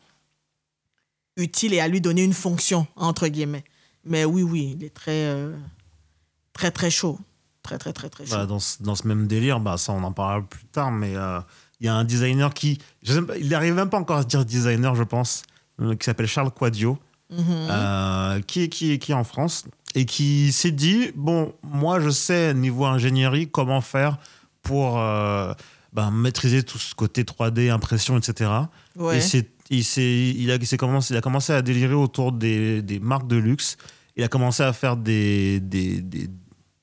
utile 1.37 1.75
et 1.75 1.81
à 1.81 1.89
lui 1.89 2.01
donner 2.01 2.25
une 2.25 2.33
fonction, 2.33 2.87
entre 2.97 3.29
guillemets. 3.29 3.65
Mais 4.05 4.25
oui, 4.25 4.43
oui, 4.43 4.75
il 4.79 4.85
est 4.85 4.95
très, 4.95 5.27
euh, 5.27 5.55
très, 6.53 6.71
très 6.71 6.91
chaud. 6.91 7.19
Très, 7.63 7.79
très, 7.79 7.93
très, 7.93 8.09
très 8.09 8.25
chaud. 8.25 8.35
Bah, 8.35 8.47
dans, 8.47 8.59
ce, 8.59 8.83
dans 8.83 8.95
ce 8.95 9.07
même 9.07 9.27
délire, 9.27 9.61
bah, 9.61 9.77
ça 9.77 9.93
on 9.93 10.03
en 10.03 10.13
parlera 10.13 10.47
plus 10.49 10.65
tard, 10.67 10.91
mais 10.91 11.15
euh, 11.15 11.39
il 11.81 11.87
y 11.87 11.89
a 11.89 11.95
un 11.95 12.05
designer 12.05 12.55
qui, 12.55 12.79
je 13.03 13.13
sais 13.13 13.23
pas, 13.23 13.37
il 13.37 13.49
n'arrive 13.51 13.75
même 13.75 13.91
pas 13.91 13.99
encore 13.99 14.17
à 14.19 14.23
se 14.23 14.27
dire 14.27 14.45
designer, 14.45 14.95
je 14.95 15.03
pense, 15.03 15.43
euh, 15.81 15.95
qui 15.95 16.05
s'appelle 16.07 16.27
Charles 16.27 16.51
Quadio, 16.51 16.99
Mhm. 17.31 17.45
euh, 17.51 18.41
qui, 18.41 18.63
est- 18.63 18.69
qui, 18.71 18.99
qui 18.99 19.13
est 19.13 19.15
en 19.15 19.23
France 19.25 19.65
et 19.95 20.07
qui 20.07 20.51
s'est 20.51 20.71
dit 20.71 21.11
bon, 21.15 21.53
moi 21.63 22.01
je 22.01 22.09
sais 22.09 22.55
niveau 22.55 22.87
ingénierie 22.87 23.51
comment 23.51 23.83
faire 23.83 24.17
pour 24.69 24.99
euh, 25.01 25.53
ben, 25.93 26.11
maîtriser 26.11 26.63
tout 26.63 26.79
ce 26.79 26.95
côté 26.95 27.25
3D, 27.25 27.71
impression, 27.71 28.19
etc. 28.19 28.51
Ouais. 28.97 29.17
Et 29.19 29.21
c'est- 29.21 29.49
il, 30.33 30.51
a, 30.51 30.59
commencé, 30.77 31.13
il 31.15 31.17
a 31.17 31.21
commencé 31.21 31.53
à 31.53 31.63
délirer 31.63 31.95
autour 31.95 32.33
des, 32.33 32.83
des 32.83 33.01
marques 33.01 33.27
de 33.27 33.37
luxe. 33.37 33.77
Il 34.17 34.23
a 34.25 34.29
commencé 34.29 34.63
à 34.63 34.73
faire 34.73 34.97
des, 34.97 35.61
des, 35.61 36.01
des, 36.03 36.29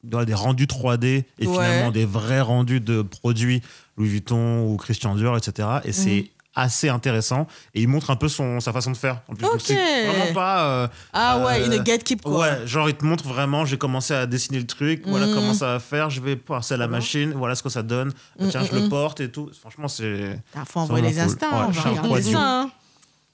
voilà, 0.09 0.25
des 0.25 0.33
rendus 0.33 0.65
3D 0.67 1.05
et 1.39 1.47
Ouais. 1.47 1.53
finalement 1.53 1.91
des 1.91 2.05
vrais 2.05 2.41
rendus 2.41 2.79
de 2.81 3.01
produits 3.01 3.61
Louis 3.97 4.09
Vuitton 4.09 4.67
ou 4.71 4.77
Christian 4.77 5.15
Dior, 5.15 5.35
etc. 5.37 5.67
Et 5.85 5.91
c'est 5.91 6.15
Mhm. 6.21 6.23
Assez 6.55 6.89
intéressant. 6.89 7.47
Et 7.73 7.81
il 7.81 7.87
montre 7.87 8.09
un 8.09 8.15
peu 8.15 8.27
son, 8.29 8.59
sa 8.59 8.71
façon 8.73 8.91
de 8.91 8.97
faire. 8.97 9.21
En 9.27 9.35
plus, 9.35 9.45
vraiment 9.45 10.33
pas. 10.33 10.65
euh, 10.65 10.87
Ah 11.13 11.45
ouais, 11.45 11.61
euh, 11.61 11.65
une 11.77 11.83
gatekeep, 11.83 12.21
quoi. 12.21 12.39
Ouais, 12.39 12.65
genre 12.67 12.89
il 12.89 12.95
te 12.95 13.03
montre 13.05 13.27
vraiment, 13.27 13.65
j'ai 13.65 13.77
commencé 13.77 14.13
à 14.13 14.25
dessiner 14.25 14.59
le 14.59 14.67
truc, 14.67 15.03
voilà 15.05 15.27
Mhm. 15.27 15.33
comment 15.35 15.53
ça 15.53 15.65
va 15.73 15.79
faire, 15.79 16.09
je 16.09 16.21
vais 16.21 16.35
passer 16.35 16.73
à 16.75 16.77
la 16.77 16.87
machine, 16.87 17.33
voilà 17.35 17.55
ce 17.55 17.63
que 17.63 17.69
ça 17.69 17.83
donne, 17.83 18.11
Mhm, 18.39 18.49
tiens, 18.49 18.63
je 18.63 18.73
le 18.73 18.81
mhm. 18.83 18.89
porte 18.89 19.19
et 19.19 19.29
tout. 19.29 19.49
Franchement, 19.59 19.87
c'est. 19.87 20.39
Ah, 20.55 20.63
faut 20.65 20.79
envoyer 20.79 21.07
les 21.07 21.19
instants, 21.19 21.49
cool. 21.49 21.57
Ouais, 21.59 21.65
on 21.67 21.71
va 21.71 21.73
Charles 21.81 21.89
regarder 21.97 22.09
Quadio. 22.23 22.31
ça. 22.31 22.61
Hein. 22.61 22.71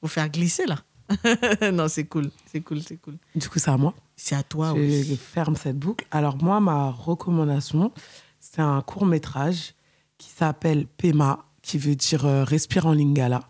Faut 0.01 0.07
faire 0.07 0.29
glisser, 0.29 0.65
là. 0.65 0.77
non, 1.73 1.87
c'est 1.89 2.05
cool, 2.05 2.31
c'est 2.51 2.61
cool, 2.61 2.81
c'est 2.81 2.97
cool. 2.97 3.15
Du 3.35 3.47
coup, 3.49 3.59
c'est 3.59 3.69
à 3.69 3.77
moi. 3.77 3.93
C'est 4.15 4.35
à 4.35 4.43
toi, 4.43 4.73
je 4.75 4.79
oui. 4.81 5.19
ferme 5.33 5.55
cette 5.55 5.77
boucle. 5.77 6.05
Alors 6.11 6.37
moi, 6.41 6.59
ma 6.59 6.89
recommandation, 6.91 7.91
c'est 8.39 8.61
un 8.61 8.81
court 8.81 9.05
métrage 9.05 9.73
qui 10.17 10.29
s'appelle 10.29 10.85
Pema, 10.87 11.39
qui 11.61 11.77
veut 11.77 11.95
dire 11.95 12.25
euh, 12.25 12.43
Respire 12.43 12.85
en 12.87 12.93
Lingala, 12.93 13.41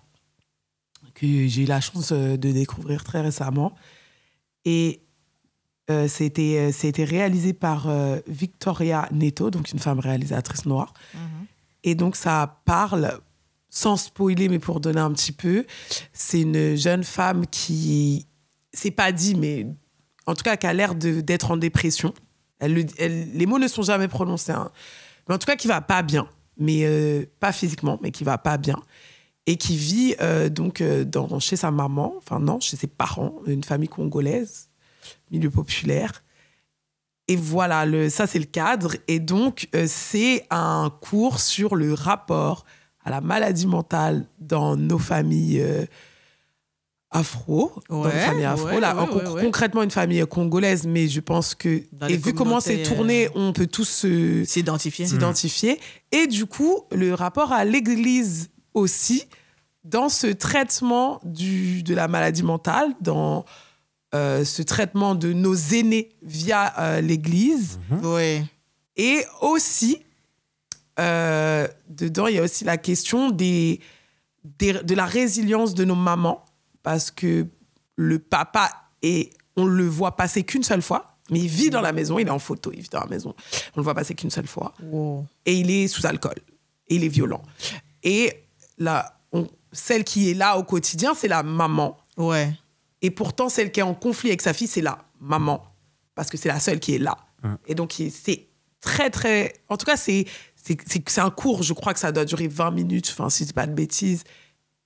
que 1.14 1.26
j'ai 1.48 1.64
eu 1.64 1.66
la 1.66 1.82
chance 1.82 2.12
euh, 2.12 2.38
de 2.38 2.52
découvrir 2.52 3.04
très 3.04 3.22
récemment. 3.22 3.74
Et 4.66 5.02
euh, 5.90 6.08
c'était 6.08 6.58
euh, 6.60 6.72
c'était 6.72 7.04
réalisé 7.04 7.54
par 7.54 7.88
Victoria 8.28 9.08
Neto, 9.12 9.50
donc 9.50 9.72
une 9.72 9.80
femme 9.80 10.00
réalisatrice 10.00 10.66
noire. 10.66 10.94
Et 11.84 11.96
donc, 11.96 12.16
ça 12.16 12.62
parle, 12.66 13.20
sans 13.70 13.98
spoiler, 13.98 14.50
mais 14.50 14.60
pour 14.60 14.80
donner 14.80 15.00
un 15.02 15.12
petit 15.12 15.32
peu, 15.32 15.66
c'est 16.14 16.42
une 16.42 16.76
jeune 16.76 17.04
femme 17.04 17.48
qui, 17.48 18.28
c'est 18.72 18.92
pas 18.92 19.12
dit, 19.12 19.34
mais 19.34 19.66
en 20.28 20.36
tout 20.36 20.44
cas, 20.44 20.58
qui 20.58 20.68
a 20.68 20.74
l'air 20.74 20.94
de- 20.94 21.22
d'être 21.22 21.50
en 21.50 21.58
dépression. 21.58 22.14
Elle, 22.60 22.74
le- 22.76 22.86
elle- 23.00 23.32
les 23.36 23.46
mots 23.48 23.58
ne 23.58 23.68
sont 23.68 23.82
jamais 23.82 24.08
prononcés, 24.08 24.52
hein. 24.52 24.70
mais 25.28 25.34
en 25.34 25.40
tout 25.40 25.48
cas, 25.48 25.56
qui 25.56 25.68
va 25.68 25.82
pas 25.82 26.04
bien, 26.04 26.30
mais 26.62 26.84
euh, 26.84 27.26
pas 27.40 27.52
physiquement, 27.52 28.00
mais 28.02 28.12
qui 28.12 28.24
va 28.24 28.38
pas 28.38 28.58
bien. 28.58 28.78
Et 29.48 29.58
qui 29.58 29.76
vit 29.76 30.16
euh, 30.22 30.48
donc 30.48 30.80
euh, 30.80 31.04
dans, 31.04 31.40
chez 31.40 31.56
sa 31.56 31.72
maman, 31.72 32.14
enfin 32.18 32.40
non, 32.40 32.60
chez 32.60 32.78
ses 32.78 32.88
parents, 32.88 33.34
une 33.48 33.64
famille 33.64 33.90
congolaise, 33.90 34.70
milieu 35.32 35.50
populaire. 35.50 36.24
Et 37.28 37.36
voilà, 37.36 37.86
le, 37.86 38.10
ça 38.10 38.28
c'est 38.28 38.40
le 38.40 38.46
cadre. 38.46 38.96
Et 39.08 39.20
donc, 39.20 39.70
c'est 39.88 40.46
un 40.50 40.92
cours 41.02 41.40
sur 41.40 41.76
le 41.76 41.94
rapport 41.94 42.66
à 43.04 43.10
la 43.10 43.22
maladie 43.22 43.68
mentale 43.68 44.28
dans 44.40 44.76
nos 44.76 45.00
familles 45.00 45.66
afro. 47.12 47.72
dans 47.90 48.04
nos 48.04 48.10
familles 48.10 48.46
afro. 48.46 48.68
ouais, 48.68 48.80
Là, 48.80 48.96
ouais, 48.96 49.02
en-. 49.02 49.36
Concrètement, 49.36 49.84
une 49.84 49.92
famille 49.92 50.24
congolaise, 50.30 50.86
mais 50.88 51.08
je 51.08 51.20
pense 51.20 51.54
que. 51.56 51.84
Dans 51.92 52.08
et 52.08 52.18
vu 52.18 52.34
comment 52.34 52.60
c'est 52.60 52.84
tourné, 52.84 53.30
on 53.36 53.54
peut 53.54 53.68
tous 53.68 53.86
se 53.88 54.44
S'identifier. 54.46 55.06
s'identifier. 55.06 55.80
Et 56.12 56.28
du 56.28 56.46
coup, 56.46 56.82
le 56.92 57.14
rapport 57.14 57.52
à 57.52 57.66
l'Église 57.66 58.50
aussi, 58.74 59.26
dans 59.84 60.10
ce 60.10 60.28
traitement 60.28 61.20
du, 61.24 61.84
de 61.84 61.94
la 61.94 62.08
maladie 62.08 62.44
mentale, 62.44 62.94
dans 63.02 63.46
euh, 64.14 64.44
ce 64.46 64.62
traitement 64.62 65.16
de 65.16 65.34
nos 65.34 65.56
aînés 65.56 66.10
via 66.22 66.74
euh, 66.80 67.02
l'Église. 67.02 67.80
Oui. 68.04 68.42
Et 68.98 69.24
aussi, 69.42 70.04
euh, 71.00 71.68
dedans, 71.90 72.28
il 72.28 72.36
y 72.36 72.40
a 72.40 72.44
aussi 72.44 72.64
la 72.64 72.78
question 72.78 73.32
des, 73.32 73.80
des- 74.60 74.74
de 74.84 74.96
la 74.96 75.06
résilience 75.06 75.74
de 75.74 75.86
nos 75.86 75.96
mamans, 75.96 76.44
parce 76.84 77.12
que 77.12 77.48
le 77.96 78.20
papa, 78.20 78.70
est, 79.04 79.32
on 79.56 79.66
le 79.66 79.86
voit 79.88 80.16
passer 80.16 80.44
qu'une 80.44 80.64
seule 80.64 80.82
fois, 80.82 81.18
mais 81.30 81.40
il 81.40 81.48
vit 81.48 81.70
dans 81.70 81.82
la 81.82 81.92
maison, 81.94 82.20
il 82.20 82.28
est 82.28 82.32
en 82.32 82.40
photo, 82.40 82.72
il 82.74 82.82
vit 82.82 82.90
dans 82.90 83.00
la 83.00 83.08
maison. 83.08 83.34
On 83.76 83.80
le 83.80 83.84
voit 83.84 83.94
passer 83.96 84.16
qu'une 84.16 84.30
seule 84.30 84.48
fois. 84.48 84.74
Wow. 84.84 85.26
Et 85.46 85.56
il 85.56 85.72
est 85.72 85.88
sous 85.88 86.06
alcool. 86.06 86.36
Et 86.88 86.96
il 86.96 87.04
est 87.04 87.08
violent. 87.10 87.42
Et 88.04 88.44
là, 88.78 89.20
on- 89.32 89.48
celle 89.72 90.04
qui 90.04 90.30
est 90.30 90.34
là 90.34 90.58
au 90.58 90.64
quotidien, 90.64 91.14
c'est 91.16 91.28
la 91.30 91.42
maman. 91.44 91.98
Ouais. 92.18 92.54
Et 93.02 93.12
pourtant, 93.12 93.50
celle 93.50 93.72
qui 93.72 93.80
est 93.80 93.84
en 93.84 93.94
conflit 93.94 94.30
avec 94.30 94.42
sa 94.42 94.54
fille, 94.54 94.68
c'est 94.68 94.82
la 94.82 95.00
maman. 95.20 95.66
Parce 96.16 96.30
que 96.30 96.38
c'est 96.38 96.50
la 96.50 96.60
seule 96.60 96.80
qui 96.80 96.96
est 96.96 97.00
là. 97.00 97.18
Et 97.66 97.74
donc, 97.74 97.96
c'est 98.12 98.48
très, 98.82 99.10
très. 99.10 99.54
En 99.70 99.78
tout 99.78 99.86
cas, 99.86 99.98
c'est 99.98 100.26
c'est- 100.56 101.18
un 101.20 101.32
cours, 101.32 101.64
je 101.64 101.74
crois 101.74 101.94
que 101.94 102.00
ça 102.00 102.12
doit 102.12 102.26
durer 102.26 102.48
20 102.48 102.70
minutes, 102.72 103.10
enfin, 103.12 103.30
si 103.32 103.46
c'est 103.46 103.54
pas 103.54 103.66
de 103.66 103.74
bêtises. 103.74 104.24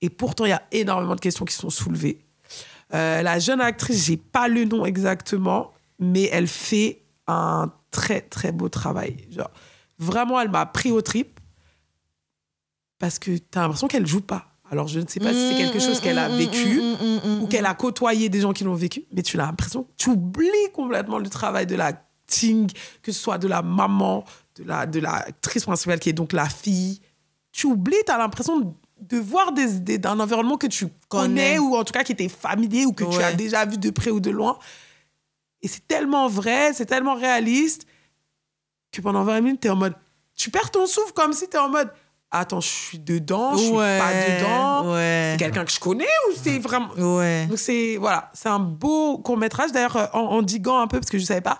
Et 0.06 0.10
pourtant, 0.10 0.44
il 0.44 0.50
y 0.50 0.52
a 0.52 0.62
énormément 0.70 1.16
de 1.16 1.20
questions 1.20 1.44
qui 1.44 1.54
sont 1.56 1.68
soulevées. 1.68 2.24
Euh, 2.94 3.22
la 3.22 3.40
jeune 3.40 3.60
actrice, 3.60 4.06
j'ai 4.06 4.16
pas 4.16 4.46
le 4.46 4.64
nom 4.64 4.86
exactement, 4.86 5.72
mais 5.98 6.30
elle 6.32 6.46
fait 6.46 7.02
un 7.26 7.72
très, 7.90 8.20
très 8.20 8.52
beau 8.52 8.68
travail. 8.68 9.16
Genre, 9.32 9.50
vraiment, 9.98 10.40
elle 10.40 10.48
m'a 10.48 10.64
pris 10.64 10.92
au 10.92 11.02
trip 11.02 11.40
parce 13.00 13.18
que 13.18 13.32
tu 13.32 13.58
as 13.58 13.62
l'impression 13.62 13.88
qu'elle 13.88 14.06
joue 14.06 14.20
pas. 14.20 14.52
Alors, 14.70 14.86
je 14.86 15.00
ne 15.00 15.08
sais 15.08 15.18
pas 15.18 15.32
si 15.32 15.48
c'est 15.48 15.56
quelque 15.56 15.80
chose 15.80 15.98
qu'elle 15.98 16.18
a 16.18 16.28
vécu 16.28 16.80
ou 17.40 17.48
qu'elle 17.48 17.66
a 17.66 17.74
côtoyé 17.74 18.28
des 18.28 18.40
gens 18.42 18.52
qui 18.52 18.62
l'ont 18.62 18.74
vécu, 18.74 19.06
mais 19.12 19.22
tu 19.22 19.40
as 19.40 19.46
l'impression, 19.46 19.88
tu 19.96 20.10
oublies 20.10 20.70
complètement 20.72 21.18
le 21.18 21.28
travail 21.28 21.66
de 21.66 21.74
l'acting, 21.74 22.70
que 23.02 23.10
ce 23.10 23.20
soit 23.20 23.38
de 23.38 23.48
la 23.48 23.62
maman, 23.62 24.24
de 24.54 24.62
la 24.62 24.86
de 24.86 25.00
l'actrice 25.00 25.64
principale 25.64 25.98
qui 25.98 26.10
est 26.10 26.12
donc 26.12 26.32
la 26.32 26.48
fille. 26.48 27.00
Tu 27.50 27.66
oublies, 27.66 27.96
tu 28.06 28.12
as 28.12 28.18
l'impression 28.18 28.76
de 29.00 29.18
voir 29.18 29.52
des, 29.52 30.00
environnement 30.06 30.56
que 30.56 30.66
tu 30.66 30.86
connais, 31.08 31.56
Connais. 31.56 31.58
ou 31.58 31.76
en 31.76 31.84
tout 31.84 31.92
cas 31.92 32.02
qui 32.02 32.12
était 32.12 32.28
familier 32.28 32.86
ou 32.86 32.92
que 32.92 33.04
tu 33.04 33.22
as 33.22 33.32
déjà 33.32 33.64
vu 33.64 33.76
de 33.78 33.90
près 33.90 34.10
ou 34.10 34.20
de 34.20 34.30
loin. 34.30 34.58
Et 35.62 35.68
c'est 35.68 35.86
tellement 35.86 36.28
vrai, 36.28 36.72
c'est 36.72 36.86
tellement 36.86 37.14
réaliste 37.14 37.86
que 38.92 39.00
pendant 39.00 39.24
20 39.24 39.40
minutes, 39.40 39.60
tu 39.60 39.68
es 39.68 39.70
en 39.70 39.76
mode. 39.76 39.94
Tu 40.34 40.50
perds 40.50 40.70
ton 40.70 40.86
souffle 40.86 41.12
comme 41.12 41.32
si 41.32 41.48
tu 41.48 41.56
es 41.56 41.60
en 41.60 41.68
mode. 41.68 41.90
Attends, 42.30 42.60
je 42.60 42.68
suis 42.68 42.98
dedans, 42.98 43.56
je 43.56 43.62
suis 43.64 43.72
Ouais, 43.72 43.98
pas 43.98 44.12
dedans. 44.12 44.92
ouais. 44.94 45.30
C'est 45.32 45.38
quelqu'un 45.38 45.64
que 45.64 45.70
je 45.72 45.78
connais 45.80 46.04
ou 46.28 46.34
c'est 46.42 46.58
vraiment. 46.58 46.88
Donc 46.94 47.58
c'est 47.58 47.96
voilà, 47.98 48.30
c'est 48.34 48.48
un 48.48 48.58
beau 48.58 49.18
court 49.18 49.36
métrage. 49.36 49.72
D'ailleurs, 49.72 49.96
euh, 49.96 50.06
en, 50.12 50.20
en 50.20 50.42
diguant 50.42 50.78
un 50.80 50.86
peu 50.86 50.98
parce 50.98 51.10
que 51.10 51.18
je 51.18 51.24
savais 51.24 51.40
pas, 51.40 51.58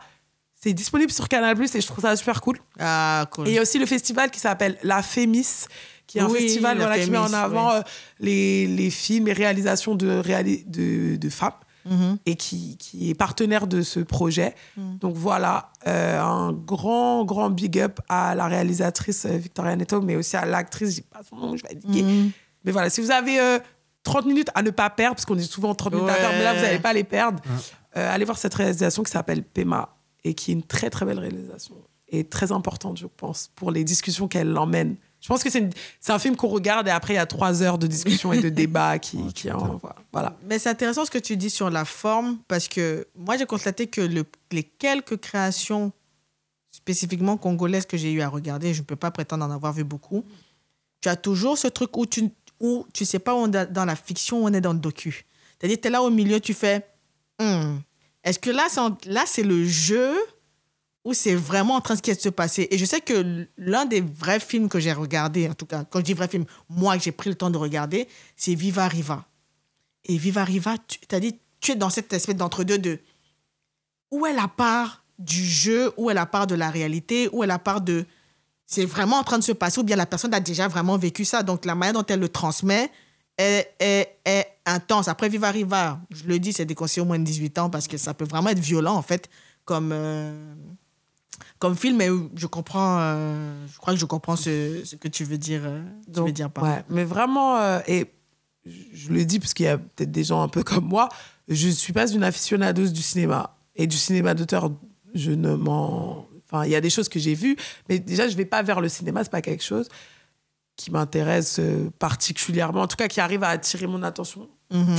c'est 0.55 0.73
disponible 0.73 1.13
sur 1.13 1.29
Canal 1.29 1.57
et 1.63 1.81
je 1.81 1.87
trouve 1.87 2.03
ça 2.03 2.17
super 2.17 2.41
cool. 2.41 2.59
Ah, 2.81 3.27
cool. 3.31 3.47
Et 3.47 3.53
il 3.53 3.55
y 3.55 3.59
a 3.59 3.63
aussi 3.63 3.79
le 3.79 3.87
festival 3.87 4.31
qui 4.31 4.41
s'appelle 4.41 4.77
La 4.83 5.03
Fémis, 5.03 5.67
qui 6.07 6.19
est 6.19 6.21
un 6.21 6.29
Oui, 6.29 6.41
festival 6.41 6.77
voilà, 6.79 6.99
qui 6.99 7.11
met 7.11 7.19
en 7.19 7.33
avant 7.33 7.71
oui. 7.71 7.77
euh, 7.79 7.83
les, 8.21 8.67
les 8.67 8.91
films 8.91 9.29
et 9.29 9.33
réalisations 9.33 9.95
de, 9.95 10.21
réali- 10.23 10.69
de, 10.69 11.17
de 11.17 11.29
femmes 11.29 11.53
Mhm. 11.89 12.19
et 12.27 12.35
qui, 12.35 12.77
qui 12.79 13.11
est 13.11 13.15
partenaire 13.15 13.69
de 13.69 13.81
ce 13.83 14.01
projet. 14.01 14.57
Mm. 14.77 14.97
Donc 14.99 15.15
voilà, 15.15 15.71
euh, 15.87 16.21
un 16.21 16.51
grand, 16.53 17.25
grand 17.25 17.49
big 17.49 17.79
up 17.79 18.01
à 18.09 18.35
la 18.35 18.49
réalisatrice 18.49 19.25
euh, 19.25 19.37
Victoria 19.37 19.77
Neto, 19.77 20.01
mais 20.03 20.17
aussi 20.17 20.37
à 20.37 20.45
l'actrice, 20.47 20.97
j'ai 20.97 21.03
pas 21.03 21.21
son 21.23 21.37
nom, 21.37 21.57
je 21.57 21.63
vais 21.63 21.77
indiquer. 21.77 22.03
Mhm. 22.03 22.33
Mais 22.65 22.73
voilà, 22.73 22.91
si 22.91 23.01
vous 23.01 23.13
avez 23.13 23.39
euh, 23.39 23.61
30 24.03 24.27
minutes 24.27 24.51
à 24.57 24.63
ne 24.65 24.71
pas 24.71 24.91
perdre, 24.91 25.15
parce 25.15 25.25
qu'on 25.27 25.37
dit 25.37 25.45
souvent 25.47 25.77
30 25.77 25.93
minutes 25.95 26.09
à 26.11 26.15
perdre, 26.15 26.35
mais 26.37 26.43
là, 26.43 26.55
vous 26.55 26.63
n'allez 26.63 26.81
pas 26.81 26.93
les 26.93 27.05
perdre, 27.05 27.41
euh, 27.97 28.13
allez 28.13 28.25
voir 28.25 28.37
cette 28.39 28.55
réalisation 28.55 29.05
qui 29.05 29.13
s'appelle 29.13 29.45
Pema 29.45 29.97
et 30.25 30.35
qui 30.35 30.51
est 30.51 30.55
une 30.55 30.65
très, 30.65 30.91
très 30.91 31.07
belle 31.07 31.21
réalisation 31.21 31.77
et 32.09 32.25
très 32.25 32.51
importante, 32.51 32.99
je 32.99 33.07
pense, 33.07 33.51
pour 33.55 33.71
les 33.71 33.85
discussions 33.85 34.27
qu'elle 34.27 34.59
emmène. 34.59 34.97
Je 35.27 35.29
pense 35.29 35.43
que 35.43 35.51
c'est 35.51 35.59
une- 35.59 35.73
c'est 36.01 36.13
un 36.13 36.21
film 36.21 36.37
qu'on 36.37 36.47
regarde 36.47 36.87
et 36.87 36.93
après, 36.93 37.15
il 37.15 37.17
y 37.17 37.19
a 37.19 37.27
trois 37.27 37.61
heures 37.61 37.79
de 37.79 37.89
discussion 37.89 38.33
et 38.33 38.41
de 38.41 38.49
débat 38.63 39.01
qui, 39.01 39.33
qui 39.33 39.51
en- 39.51 39.81
voilà. 40.13 40.37
Mais 40.49 40.61
c'est 40.61 40.69
intéressant 40.69 41.05
ce 41.05 41.11
que 41.11 41.19
tu 41.19 41.37
dis 41.37 41.51
sur 41.51 41.69
la 41.69 41.85
forme 41.85 42.39
parce 42.47 42.69
que 42.69 43.09
moi, 43.17 43.37
j'ai 43.37 43.45
constaté 43.45 43.89
que 43.89 44.01
le- 44.01 44.25
les 44.53 44.63
quelques 44.63 45.17
créations 45.17 45.91
spécifiquement 46.71 47.37
congolaises 47.37 47.87
que 47.87 47.97
j'ai 47.97 48.13
eu 48.13 48.21
à 48.21 48.29
regarder, 48.29 48.73
je 48.73 48.83
ne 48.83 48.85
peux 48.85 48.95
pas 48.95 49.11
prétendre 49.11 49.45
en 49.45 49.51
avoir 49.51 49.73
vu 49.73 49.83
beaucoup, 49.83 50.25
tu 51.01 51.09
as 51.09 51.17
toujours 51.17 51.59
ce 51.59 51.67
truc 51.69 51.97
où 51.97 52.07
tu 52.07 52.31
où 52.61 52.87
tu 52.95 53.05
sais 53.05 53.19
pas 53.19 53.35
où 53.35 53.39
on 53.39 53.53
est 53.53 53.67
dans 53.67 53.85
la 53.85 53.97
fiction, 53.97 54.43
où 54.45 54.49
on 54.49 54.53
est 54.53 54.61
dans 54.61 54.73
le 54.73 54.79
docu. 54.79 55.27
C'est-à-dire, 55.59 55.79
tu 55.81 55.89
es 55.89 55.91
là 55.91 56.03
au 56.03 56.11
milieu, 56.11 56.39
tu 56.41 56.55
fais 56.55 56.87
Hmm, 57.41 57.79
est-ce 58.25 58.39
que 58.39 58.49
là, 58.51 58.65
c'est 58.71 58.81
en- 58.81 58.97
là, 59.07 59.25
c'est 59.27 59.43
le 59.43 59.65
jeu 59.65 60.15
ou 61.07 61.15
c'est 61.15 61.37
vraiment 61.37 61.77
en 61.77 61.81
train 61.81 61.95
de 61.95 62.15
se 62.15 62.29
passer 62.29 62.67
Et 62.73 62.79
je 62.79 62.85
sais 62.85 63.01
que 63.01 63.47
l'un 63.57 63.85
des 63.85 64.01
vrais 64.01 64.41
films 64.41 64.69
que 64.69 64.81
j'ai 64.81 64.93
regardé, 64.93 65.49
en 65.49 65.55
tout 65.55 65.65
cas, 65.65 65.85
quand 65.85 66.01
je 66.01 66.05
dis 66.05 66.15
vrai 66.15 66.27
film, 66.27 66.45
moi 66.69 66.99
que 66.99 67.05
j'ai 67.05 67.13
pris 67.13 67.31
le 67.31 67.37
temps 67.37 67.49
de 67.49 67.57
regarder, 67.57 68.09
c'est 68.35 68.57
Viva 68.57 68.89
Riva. 68.89 69.25
Et 70.05 70.17
Viva 70.17 70.43
Riva, 70.43 70.75
tu 70.89 70.99
as 71.15 71.21
dit, 71.21 71.39
tu 71.61 71.71
es 71.71 71.75
dans 71.77 71.91
cette 71.91 72.13
espèce 72.13 72.35
d'entre-deux 72.35 72.79
de 72.79 72.99
où 74.11 74.27
est 74.27 74.33
la 74.33 74.49
part 74.49 75.05
du 75.21 75.45
jeu, 75.45 75.93
où 75.97 76.11
est 76.11 76.15
la 76.15 76.27
part 76.27 76.49
de 76.49 76.57
la 76.57 76.71
réalité, 76.71 77.29
où 77.33 77.45
est 77.45 77.47
la 77.47 77.61
part 77.61 77.83
de 77.83 78.05
c'est 78.67 78.85
vraiment 78.85 79.19
en 79.19 79.23
train 79.23 79.39
de 79.39 79.45
se 79.45 79.53
passer, 79.53 79.79
ou 79.79 79.85
bien 79.85 79.95
la 79.95 80.07
personne 80.07 80.35
a 80.35 80.41
déjà 80.41 80.67
vraiment 80.67 80.99
vécu 80.99 81.25
ça. 81.25 81.45
Donc 81.45 81.67
la 81.67 81.77
manière 81.77 81.95
dont 81.95 82.07
elle 82.09 82.19
le 82.19 82.29
transmet 82.29 82.91
est, 83.39 83.73
est, 83.79 84.19
est 84.25 84.49
intense. 84.67 85.07
Après 85.07 85.29
Viva 85.29 85.53
Riva, 85.53 86.01
je 86.11 86.25
le 86.25 86.41
dis, 86.41 86.53
c'est 86.53 86.65
déconseillé 86.65 87.03
au 87.03 87.05
moins 87.05 87.21
de 87.21 87.25
18 87.25 87.59
ans 87.61 87.71
parce 87.71 87.87
que 87.87 87.97
ça 87.97 88.13
peut 88.13 88.25
vraiment 88.25 88.49
être 88.49 88.59
violent 88.59 88.97
en 88.97 89.03
fait 89.03 89.31
comme, 89.65 89.91
euh, 89.93 90.55
comme 91.59 91.77
film, 91.77 91.97
mais 91.97 92.09
je 92.35 92.47
comprends, 92.47 92.99
euh, 93.01 93.67
je 93.73 93.79
crois 93.79 93.95
que 93.95 94.01
je 94.01 94.05
comprends 94.07 94.37
ce, 94.37 94.83
ce 94.85 94.97
que 94.97 95.09
tu 95.09 95.25
veux 95.25 95.39
dire, 95.39 95.63
euh, 95.65 95.83
tu 96.13 96.21
veux 96.21 96.33
dire 96.33 96.51
par 96.51 96.65
ouais, 96.65 96.85
mais 96.89 97.05
vraiment, 97.05 97.57
euh, 97.59 97.81
et 97.87 98.07
je 98.65 99.11
le 99.11 99.25
dis 99.25 99.39
parce 99.39 99.55
qu'il 99.55 99.67
y 99.67 99.69
a 99.69 99.79
peut-être 99.79 100.11
des 100.11 100.25
gens 100.25 100.43
un 100.43 100.49
peu 100.49 100.63
comme 100.63 100.85
moi, 100.85 101.09
je 101.49 101.69
ne 101.69 101.73
suis 101.73 101.93
pas 101.93 102.11
une 102.11 102.25
aficionados 102.25 102.89
du 102.89 103.03
cinéma. 103.03 103.57
Et 103.79 103.87
du 103.87 103.97
cinéma 103.97 104.33
d'auteur, 104.35 104.71
je 105.15 105.33
ne 105.33 105.55
m'en. 105.55 106.27
Enfin, 106.45 106.65
il 106.65 106.71
y 106.71 106.75
a 106.77 106.81
des 106.81 106.89
choses 106.91 107.09
que 107.11 107.19
j'ai 107.19 107.35
vues, 107.35 107.57
mais 107.89 107.99
déjà, 107.99 108.27
je 108.27 108.33
ne 108.33 108.37
vais 108.39 108.47
pas 108.47 108.63
vers 108.63 108.81
le 108.81 108.89
cinéma, 108.89 109.23
c'est 109.23 109.31
pas 109.31 109.43
quelque 109.43 109.63
chose 109.65 109.89
qui 110.77 110.91
m'intéresse 110.91 111.61
particulièrement, 111.99 112.83
en 112.83 112.87
tout 112.87 112.97
cas 112.97 113.09
qui 113.09 113.21
arrive 113.21 113.43
à 113.43 113.49
attirer 113.49 113.87
mon 113.87 114.03
attention. 114.03 114.49
Mhm. 114.73 114.97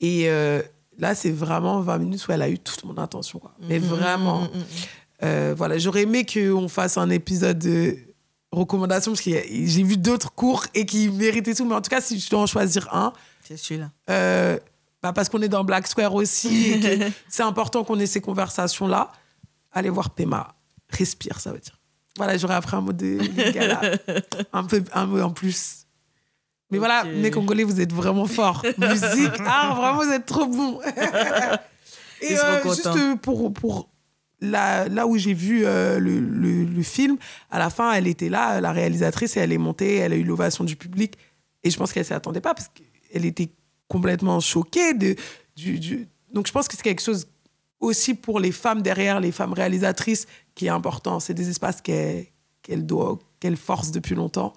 Et 0.00 0.28
là, 0.98 1.14
c'est 1.14 1.30
vraiment 1.30 1.80
20 1.80 1.98
minutes 1.98 2.26
où 2.28 2.32
elle 2.32 2.42
a 2.42 2.48
eu 2.48 2.58
toute 2.58 2.84
mon 2.84 2.96
attention. 2.96 3.38
quoi. 3.38 3.54
Mais 3.60 3.78
Mhm, 3.80 3.86
vraiment. 3.86 4.42
mhm. 4.42 4.64
Euh, 5.22 5.54
voilà, 5.56 5.78
j'aurais 5.78 6.02
aimé 6.02 6.26
qu'on 6.26 6.68
fasse 6.68 6.98
un 6.98 7.10
épisode 7.10 7.58
de 7.58 7.96
recommandations 8.52 9.12
parce 9.12 9.22
que 9.22 9.30
j'ai 9.30 9.82
vu 9.82 9.96
d'autres 9.96 10.32
cours 10.32 10.64
et 10.74 10.86
qui 10.86 11.08
méritaient 11.08 11.54
tout. 11.54 11.64
Mais 11.64 11.74
en 11.74 11.80
tout 11.80 11.90
cas, 11.90 12.00
si 12.00 12.18
je 12.18 12.28
dois 12.30 12.40
en 12.40 12.46
choisir 12.46 12.88
un, 12.94 13.12
C'est 13.42 13.56
celui-là. 13.56 13.90
euh, 14.10 14.58
bah 15.02 15.12
parce 15.12 15.28
qu'on 15.28 15.42
est 15.42 15.48
dans 15.48 15.62
Black 15.64 15.86
Square 15.86 16.14
aussi 16.14 16.72
et 16.72 16.80
que 16.80 17.04
c'est 17.28 17.42
important 17.42 17.84
qu'on 17.84 17.98
ait 17.98 18.06
ces 18.06 18.20
conversations-là, 18.20 19.12
allez 19.72 19.90
voir 19.90 20.10
Pema. 20.10 20.54
Respire, 20.90 21.40
ça 21.40 21.52
veut 21.52 21.58
dire. 21.58 21.78
Voilà, 22.16 22.36
j'aurais 22.38 22.54
appris 22.54 22.76
un 22.76 22.80
mot 22.80 22.92
de 22.92 23.18
un, 24.52 24.64
peu, 24.64 24.82
un 24.92 25.06
mot 25.06 25.20
en 25.20 25.30
plus. 25.30 25.86
Mais 26.70 26.78
voilà, 26.78 27.04
mes 27.04 27.30
Congolais, 27.30 27.62
vous 27.64 27.80
êtes 27.80 27.92
vraiment 27.92 28.26
forts. 28.26 28.64
Musique, 28.78 29.40
art, 29.44 29.76
vraiment, 29.76 30.02
vous 30.02 30.10
êtes 30.10 30.26
trop 30.26 30.46
bons. 30.46 30.80
Et 32.22 32.38
euh, 32.38 32.62
juste 32.64 32.88
pour, 33.20 33.52
pour 33.52 33.88
là, 34.50 35.06
où 35.06 35.16
j'ai 35.16 35.34
vu 35.34 35.62
euh, 35.64 35.98
le, 35.98 36.82
film, 36.82 37.16
à 37.50 37.58
la 37.58 37.70
fin, 37.70 37.92
elle 37.92 38.06
était 38.06 38.28
là, 38.28 38.60
la 38.60 38.72
réalisatrice, 38.72 39.36
et 39.36 39.40
elle 39.40 39.52
est 39.52 39.58
montée, 39.58 39.96
elle 39.96 40.12
a 40.12 40.16
eu 40.16 40.24
l'ovation 40.24 40.64
du 40.64 40.76
public. 40.76 41.16
Et 41.62 41.70
je 41.70 41.76
pense 41.76 41.92
qu'elle 41.92 42.02
ne 42.02 42.06
s'y 42.06 42.14
attendait 42.14 42.40
pas 42.40 42.54
parce 42.54 42.68
qu'elle 42.68 43.24
était 43.24 43.50
complètement 43.88 44.40
choquée. 44.40 44.94
Donc 44.94 46.46
je 46.46 46.52
pense 46.52 46.68
que 46.68 46.76
c'est 46.76 46.82
quelque 46.82 47.02
chose 47.02 47.28
aussi 47.80 48.14
pour 48.14 48.40
les 48.40 48.52
femmes 48.52 48.82
derrière, 48.82 49.20
les 49.20 49.32
femmes 49.32 49.52
réalisatrices, 49.52 50.26
qui 50.54 50.66
est 50.66 50.70
important. 50.70 51.20
C'est 51.20 51.34
des 51.34 51.48
espaces 51.48 51.80
qu'elle 51.80 52.26
qu'elle 52.62 52.84
doit, 52.84 53.18
qu'elle 53.38 53.56
force 53.56 53.92
depuis 53.92 54.16
longtemps. 54.16 54.52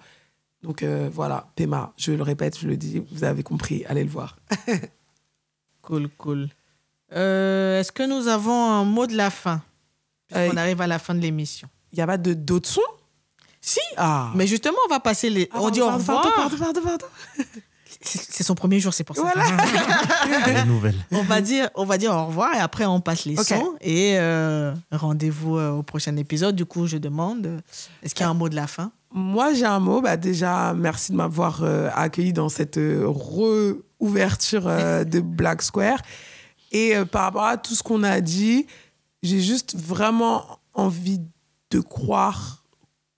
Donc 0.62 0.82
euh, 0.82 1.08
voilà, 1.12 1.48
Pema, 1.54 1.92
je 1.96 2.12
le 2.12 2.22
répète, 2.22 2.58
je 2.58 2.66
le 2.66 2.76
dis, 2.76 3.02
vous 3.12 3.24
avez 3.24 3.42
compris, 3.42 3.84
allez 3.86 4.04
le 4.04 4.10
voir. 4.10 4.36
Cool, 5.82 6.10
cool. 6.18 6.48
Euh, 7.12 7.80
Est-ce 7.80 7.90
que 7.90 8.02
nous 8.02 8.28
avons 8.28 8.70
un 8.70 8.84
mot 8.84 9.06
de 9.06 9.16
la 9.16 9.30
fin? 9.30 9.62
Euh, 10.34 10.48
On 10.52 10.56
arrive 10.56 10.80
à 10.80 10.86
la 10.86 10.98
fin 10.98 11.14
de 11.14 11.20
l'émission. 11.20 11.68
Il 11.92 11.96
n'y 11.96 12.02
a 12.02 12.06
pas 12.06 12.18
de- 12.18 12.34
d'autres 12.34 12.68
sons? 12.68 12.80
Si, 13.60 13.80
Ah. 13.96 14.30
mais 14.34 14.46
justement, 14.46 14.78
on 14.86 14.90
va 14.90 15.00
passer 15.00 15.28
les. 15.28 15.48
Ah, 15.52 15.58
on 15.60 15.70
dit 15.70 15.80
au 15.82 15.90
revoir. 15.90 16.22
Pardon, 16.34 16.56
pardon, 16.56 16.80
pardon. 16.82 17.06
C'est 18.02 18.20
c'est 18.30 18.44
son 18.44 18.54
premier 18.54 18.80
jour, 18.80 18.94
c'est 18.94 19.04
pour 19.04 19.14
ça. 19.16 19.30
Les 20.46 20.64
nouvelles. 20.64 20.94
on 21.10 21.22
va 21.22 21.42
dire, 21.42 21.68
on 21.74 21.84
va 21.84 21.98
dire 21.98 22.12
au 22.14 22.26
revoir 22.26 22.54
et 22.54 22.58
après 22.58 22.86
on 22.86 23.00
passe 23.00 23.26
les 23.26 23.36
sons 23.36 23.74
et 23.82 24.14
euh, 24.18 24.72
rendez-vous 24.90 25.58
euh, 25.58 25.70
au 25.72 25.82
prochain 25.82 26.16
épisode. 26.16 26.56
Du 26.56 26.64
coup, 26.64 26.86
je 26.86 26.96
demande, 26.96 27.44
euh, 27.46 27.58
est-ce 28.02 28.14
qu'il 28.14 28.24
y 28.24 28.26
a 28.26 28.30
un 28.30 28.34
mot 28.34 28.48
de 28.48 28.54
la 28.56 28.66
fin? 28.66 28.90
Moi, 29.12 29.52
j'ai 29.52 29.66
un 29.66 29.80
mot. 29.80 30.00
Bah, 30.00 30.16
déjà, 30.16 30.72
merci 30.72 31.12
de 31.12 31.16
m'avoir 31.18 31.60
euh, 31.62 31.90
accueilli 31.94 32.32
dans 32.32 32.48
cette 32.48 32.78
euh, 32.78 33.04
re-ouverture 33.06 34.62
euh, 34.66 35.04
de 35.04 35.20
Black 35.20 35.60
Square. 35.60 35.98
Et 36.72 36.96
euh, 36.96 37.04
par 37.04 37.22
rapport 37.24 37.44
à 37.44 37.56
tout 37.58 37.74
ce 37.74 37.82
qu'on 37.82 38.02
a 38.04 38.20
dit, 38.22 38.66
j'ai 39.22 39.40
juste 39.40 39.76
vraiment 39.76 40.58
envie 40.74 41.20
de 41.70 41.80
croire 41.80 42.64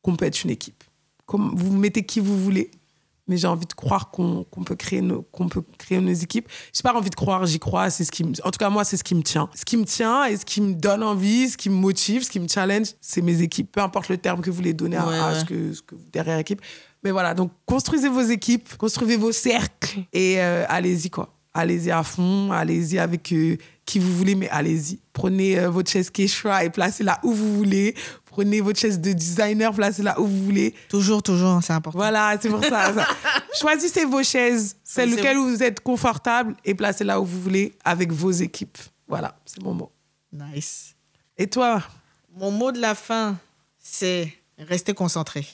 qu'on 0.03 0.17
peut 0.17 0.25
être 0.27 0.43
une 0.45 0.51
équipe. 0.51 0.83
Comme 1.27 1.55
vous 1.57 1.73
mettez 1.73 2.05
qui 2.05 2.21
vous 2.21 2.37
voulez, 2.43 2.71
mais 3.29 3.37
j'ai 3.37 3.47
envie 3.47 3.67
de 3.67 3.73
croire 3.73 4.11
qu'on 4.11 4.45
peut 4.67 4.75
créer 4.75 5.01
nos 5.01 5.23
qu'on 5.23 5.49
peut 5.49 5.63
créer 5.79 6.01
nos 6.01 6.13
équipes. 6.13 6.49
J'ai 6.73 6.83
pas 6.83 6.93
envie 6.93 7.09
de 7.09 7.15
croire, 7.15 7.47
j'y 7.47 7.61
crois. 7.61 7.89
C'est 7.89 8.05
ce 8.05 8.11
qui, 8.11 8.25
me- 8.25 8.35
en 8.45 8.51
tout 8.51 8.59
cas 8.59 8.69
moi, 8.69 8.85
c'est 8.85 8.97
ce 8.97 9.05
qui 9.05 9.15
me 9.15 9.23
tient. 9.23 9.49
Ce 9.55 9.65
qui 9.65 9.77
me 9.77 9.85
tient 9.85 10.25
et 10.25 10.37
ce 10.37 10.45
qui 10.45 10.61
me 10.61 10.75
donne 10.75 11.03
envie, 11.05 11.49
ce 11.49 11.57
qui 11.57 11.71
me 11.71 11.77
motive, 11.77 12.25
ce 12.25 12.31
qui 12.31 12.41
me 12.41 12.49
challenge, 12.49 12.89
c'est 13.01 13.23
mes 13.23 13.41
équipes. 13.41 13.71
Peu 13.71 13.81
importe 13.81 14.09
le 14.09 14.19
terme 14.19 14.41
que 14.41 14.51
vous 14.51 14.61
les 14.61 14.75
donnez 14.75 14.97
à, 14.97 15.05
à 15.05 15.33
ouais. 15.33 15.39
ce 15.41 15.45
que 15.45 15.73
ce 15.73 15.83
que 15.83 15.95
derrière 16.13 16.39
équipe. 16.39 16.61
Mais 17.05 17.13
voilà, 17.13 17.33
donc 17.35 17.53
construisez 17.65 18.09
vos 18.09 18.23
équipes, 18.23 18.77
construisez 18.77 19.17
vos 19.17 19.33
cercles 19.33 20.01
et 20.13 20.41
euh, 20.41 20.65
allez-y 20.69 21.09
quoi. 21.09 21.33
Allez-y 21.55 21.91
à 21.91 22.03
fond, 22.03 22.51
allez-y 22.51 22.99
avec 22.99 23.31
euh, 23.33 23.57
qui 23.85 23.99
vous 23.99 24.13
voulez, 24.17 24.35
mais 24.35 24.49
allez-y. 24.49 25.01
Prenez 25.13 25.59
euh, 25.59 25.69
votre 25.71 25.91
chaise 25.91 26.11
Quechua 26.11 26.65
et 26.65 26.71
placez-la 26.71 27.19
où 27.23 27.33
vous 27.33 27.57
voulez. 27.57 27.95
Prenez 28.27 28.61
votre 28.61 28.79
chaise 28.79 28.99
de 29.01 29.13
designer, 29.13 29.75
placez-la 29.75 30.19
où 30.21 30.27
vous 30.27 30.45
voulez. 30.45 30.75
Toujours, 30.89 31.23
toujours, 31.23 31.61
c'est 31.63 31.73
important. 31.73 31.99
Voilà, 31.99 32.37
c'est 32.41 32.49
pour 32.49 32.65
ça. 32.65 32.95
ça. 32.95 33.07
Choisissez 33.61 34.05
vos 34.05 34.23
chaises, 34.23 34.77
celle 34.85 35.11
C'est- 35.11 35.17
lequel 35.17 35.37
vous 35.37 35.63
êtes 35.63 35.81
confortable 35.81 36.55
et 36.65 36.75
placez-la 36.75 37.21
où 37.21 37.25
vous 37.27 37.41
voulez 37.41 37.75
avec 37.85 38.13
vos 38.13 38.31
équipes. 38.31 38.79
Voilà, 39.09 39.37
c'est 39.45 39.63
mon 39.63 39.75
mot. 39.75 39.93
Nice. 40.33 40.95
Et 41.37 41.47
toi? 41.47 41.83
Mon 42.35 42.51
mot 42.51 42.73
de 42.73 42.81
la 42.81 42.95
fin, 42.95 43.37
c'est 43.79 44.33
rester 44.59 44.95
concentré. 44.95 45.47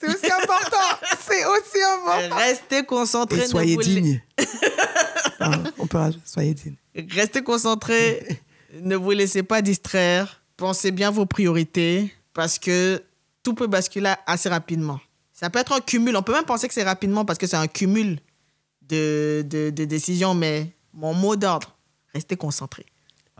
C'est 0.00 0.08
aussi 0.08 0.32
important. 0.32 0.76
c'est 1.26 1.44
aussi 1.46 1.82
important. 1.82 2.36
Restez 2.36 2.84
concentré. 2.84 3.40
Et 3.42 3.46
soyez 3.46 3.76
digne. 3.78 4.22
Hein, 5.52 5.62
on 5.78 5.86
peut 5.86 5.98
rajouter, 5.98 6.22
soyez 6.24 6.54
digne. 6.54 6.74
Restez 7.10 7.42
concentré. 7.42 8.40
ne 8.82 8.96
vous 8.96 9.10
laissez 9.10 9.42
pas 9.42 9.62
distraire. 9.62 10.40
Pensez 10.56 10.90
bien 10.92 11.10
vos 11.10 11.26
priorités 11.26 12.12
parce 12.32 12.58
que 12.58 13.02
tout 13.42 13.54
peut 13.54 13.66
basculer 13.66 14.14
assez 14.26 14.48
rapidement. 14.48 15.00
Ça 15.32 15.50
peut 15.50 15.58
être 15.58 15.72
un 15.72 15.80
cumul. 15.80 16.16
On 16.16 16.22
peut 16.22 16.32
même 16.32 16.44
penser 16.44 16.68
que 16.68 16.74
c'est 16.74 16.84
rapidement 16.84 17.24
parce 17.24 17.38
que 17.38 17.46
c'est 17.46 17.56
un 17.56 17.66
cumul 17.66 18.20
de, 18.88 19.44
de, 19.48 19.70
de 19.70 19.84
décisions. 19.84 20.34
Mais 20.34 20.70
mon 20.92 21.12
mot 21.14 21.34
d'ordre, 21.36 21.76
restez 22.12 22.36
concentré. 22.36 22.86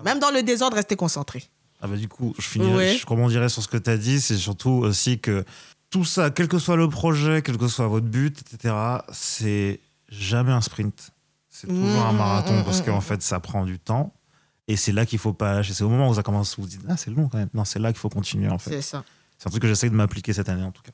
Même 0.05 0.19
dans 0.19 0.31
le 0.31 0.43
désordre, 0.43 0.77
restez 0.77 0.97
concentré. 0.97 1.45
Ah 1.81 1.87
bah 1.87 1.97
du 1.97 2.09
coup, 2.09 2.35
je 2.39 2.43
finirai, 2.47 2.75
Ouais. 2.77 2.97
je 2.99 3.07
rebondirai 3.07 3.49
sur 3.49 3.63
ce 3.63 3.69
que 3.69 3.77
tu 3.77 3.91
as 3.91 3.97
dit. 3.97 4.21
C'est 4.21 4.37
surtout 4.37 4.71
aussi 4.71 5.21
que 5.21 5.45
tout 5.91 6.05
ça, 6.05 6.31
quel 6.31 6.49
que 6.49 6.59
soit 6.59 6.77
le 6.77 6.89
projet, 6.89 7.43
quel 7.43 7.57
que 7.59 7.69
soit 7.69 7.87
votre 7.87 8.07
but, 8.07 8.41
etc., 8.41 8.75
c'est 9.13 9.81
jamais 10.09 10.51
un 10.51 10.61
sprint. 10.61 11.11
C'est 11.67 11.75
toujours 11.75 12.03
un 12.07 12.13
Mmh, 12.13 12.17
marathon 12.17 12.61
mmh, 12.61 12.65
parce 12.65 12.81
mmh, 12.81 12.85
qu'en 12.85 12.99
mmh. 12.99 13.03
fait, 13.03 13.23
ça 13.23 13.41
prend 13.41 13.65
du 13.65 13.79
temps. 13.79 14.13
Et 14.69 14.77
c'est 14.77 14.93
là 14.93 15.05
qu'il 15.05 15.19
faut 15.19 15.33
pas 15.35 15.55
lâcher. 15.57 15.75
C'est 15.75 15.85
au 15.85 15.89
moment 15.91 16.09
où 16.09 16.15
ça 16.15 16.23
commence, 16.23 16.57
vous 16.57 16.63
vous 16.63 16.69
dites, 16.69 16.81
ah, 16.89 16.97
c'est 16.97 17.11
long 17.11 17.29
quand 17.29 17.39
même. 17.39 17.51
Non, 17.53 17.65
c'est 17.65 17.79
là 17.79 17.93
qu'il 17.93 17.99
faut 18.01 18.09
continuer 18.09 18.49
en 18.49 18.59
fait. 18.59 18.71
C'est 18.71 18.83
ça. 18.83 19.05
C'est 19.39 19.49
un 19.49 19.51
truc 19.51 19.63
que 19.63 19.69
j'essaie 19.69 19.91
de 19.91 19.95
m'appliquer 19.95 20.33
cette 20.33 20.49
année 20.49 20.63
en 20.65 20.71
tout 20.71 20.83
cas. 20.83 20.93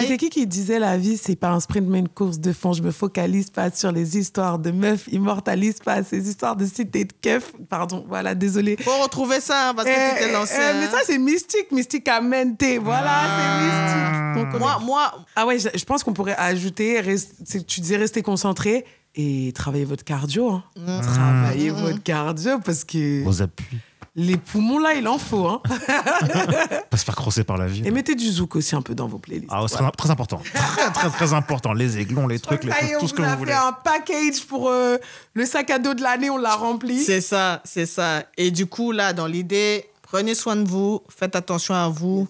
C'était 0.00 0.16
qui 0.16 0.30
qui 0.30 0.46
disait 0.46 0.78
la 0.78 0.96
vie, 0.96 1.16
c'est 1.16 1.34
pas 1.36 1.50
un 1.50 1.58
sprint, 1.58 1.88
mais 1.88 1.98
une 1.98 2.08
course 2.08 2.38
de 2.38 2.52
fond? 2.52 2.72
Je 2.72 2.82
me 2.82 2.92
focalise 2.92 3.50
pas 3.50 3.70
sur 3.72 3.90
les 3.90 4.16
histoires 4.16 4.58
de 4.60 4.70
meufs, 4.70 5.08
immortalise 5.08 5.78
pas 5.84 6.02
ces 6.04 6.28
histoires 6.28 6.54
de 6.56 6.64
cité 6.66 7.04
de 7.04 7.12
keufs. 7.20 7.52
Pardon, 7.68 8.04
voilà, 8.08 8.34
désolé. 8.36 8.76
Faut 8.80 8.96
retrouver 9.02 9.40
ça 9.40 9.70
hein, 9.70 9.74
parce 9.74 9.88
que 9.88 10.14
tu 10.14 10.18
t'es 10.24 10.32
lancé. 10.32 10.54
mais 10.78 10.86
ça, 10.86 10.98
c'est 11.04 11.18
mystique, 11.18 11.72
mystique 11.72 12.06
à 12.08 12.20
mente. 12.20 12.62
Voilà, 12.80 13.22
c'est 13.36 13.64
mystique. 13.64 14.52
Donc, 14.52 14.60
Moi, 14.60 14.78
moi, 14.84 15.12
Ah 15.36 15.46
ouais, 15.46 15.58
je, 15.58 15.68
je 15.74 15.84
pense 15.84 16.04
qu'on 16.04 16.12
pourrait 16.12 16.36
ajouter, 16.36 17.00
rest- 17.00 17.66
tu 17.66 17.80
disais 17.80 17.96
rester 17.96 18.22
concentré 18.22 18.84
et 19.14 19.52
travailler 19.54 19.84
votre 19.84 20.04
cardio. 20.04 20.50
hein. 20.50 20.62
Mm. 20.76 21.00
Travailler 21.02 21.70
votre 21.70 22.02
cardio 22.02 22.58
parce 22.58 22.84
que 22.84 23.22
Vos 23.24 23.42
appuis. 23.42 23.78
les 24.16 24.36
poumons 24.36 24.78
là, 24.78 24.94
il 24.94 25.06
en 25.08 25.18
faut. 25.18 25.46
Hein. 25.46 25.60
Pas 26.90 26.96
se 26.96 27.04
faire 27.04 27.16
crosser 27.16 27.44
par 27.44 27.56
la 27.56 27.66
vie. 27.66 27.82
Et 27.84 27.90
mettez 27.90 28.14
du 28.14 28.28
zouk 28.28 28.56
aussi 28.56 28.74
un 28.76 28.82
peu 28.82 28.94
dans 28.94 29.06
vos 29.08 29.18
playlists. 29.18 29.50
Ah, 29.50 29.64
c'est 29.68 29.76
très, 29.96 30.10
important. 30.10 30.40
Très, 30.54 30.90
très, 30.92 31.10
très 31.10 31.32
important. 31.32 31.72
Les 31.72 31.98
aiglons, 31.98 32.26
les 32.26 32.38
trucs, 32.38 32.64
les 32.64 32.70
trucs, 32.70 32.90
on 32.96 33.00
tout 33.00 33.08
ce 33.08 33.14
que 33.14 33.22
vous 33.22 33.28
a 33.28 33.32
vous 33.32 33.38
voulez. 33.38 33.52
fait 33.52 33.58
un 33.58 33.72
package 33.72 34.44
pour 34.46 34.68
euh, 34.68 34.96
le 35.34 35.44
sac 35.46 35.70
à 35.70 35.78
dos 35.78 35.94
de 35.94 36.02
l'année, 36.02 36.30
on 36.30 36.38
l'a 36.38 36.54
rempli. 36.54 37.02
C'est 37.02 37.20
ça, 37.20 37.60
c'est 37.64 37.86
ça. 37.86 38.24
Et 38.36 38.50
du 38.50 38.66
coup, 38.66 38.92
là, 38.92 39.12
dans 39.12 39.26
l'idée, 39.26 39.84
prenez 40.02 40.34
soin 40.34 40.56
de 40.56 40.68
vous, 40.68 41.02
faites 41.08 41.34
attention 41.36 41.74
à 41.74 41.88
vous. 41.88 42.28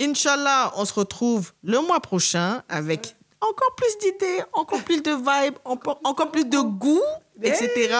Inch'Allah, 0.00 0.72
on 0.76 0.84
se 0.84 0.92
retrouve 0.92 1.52
le 1.62 1.80
mois 1.80 2.00
prochain 2.00 2.62
avec 2.68 3.16
encore 3.48 3.74
plus 3.76 3.98
d'idées, 3.98 4.42
encore 4.52 4.82
plus 4.82 5.02
de 5.02 5.12
vibes, 5.12 5.58
encore 5.64 6.30
plus 6.30 6.44
de 6.44 6.58
goût, 6.58 7.02
etc. 7.42 7.94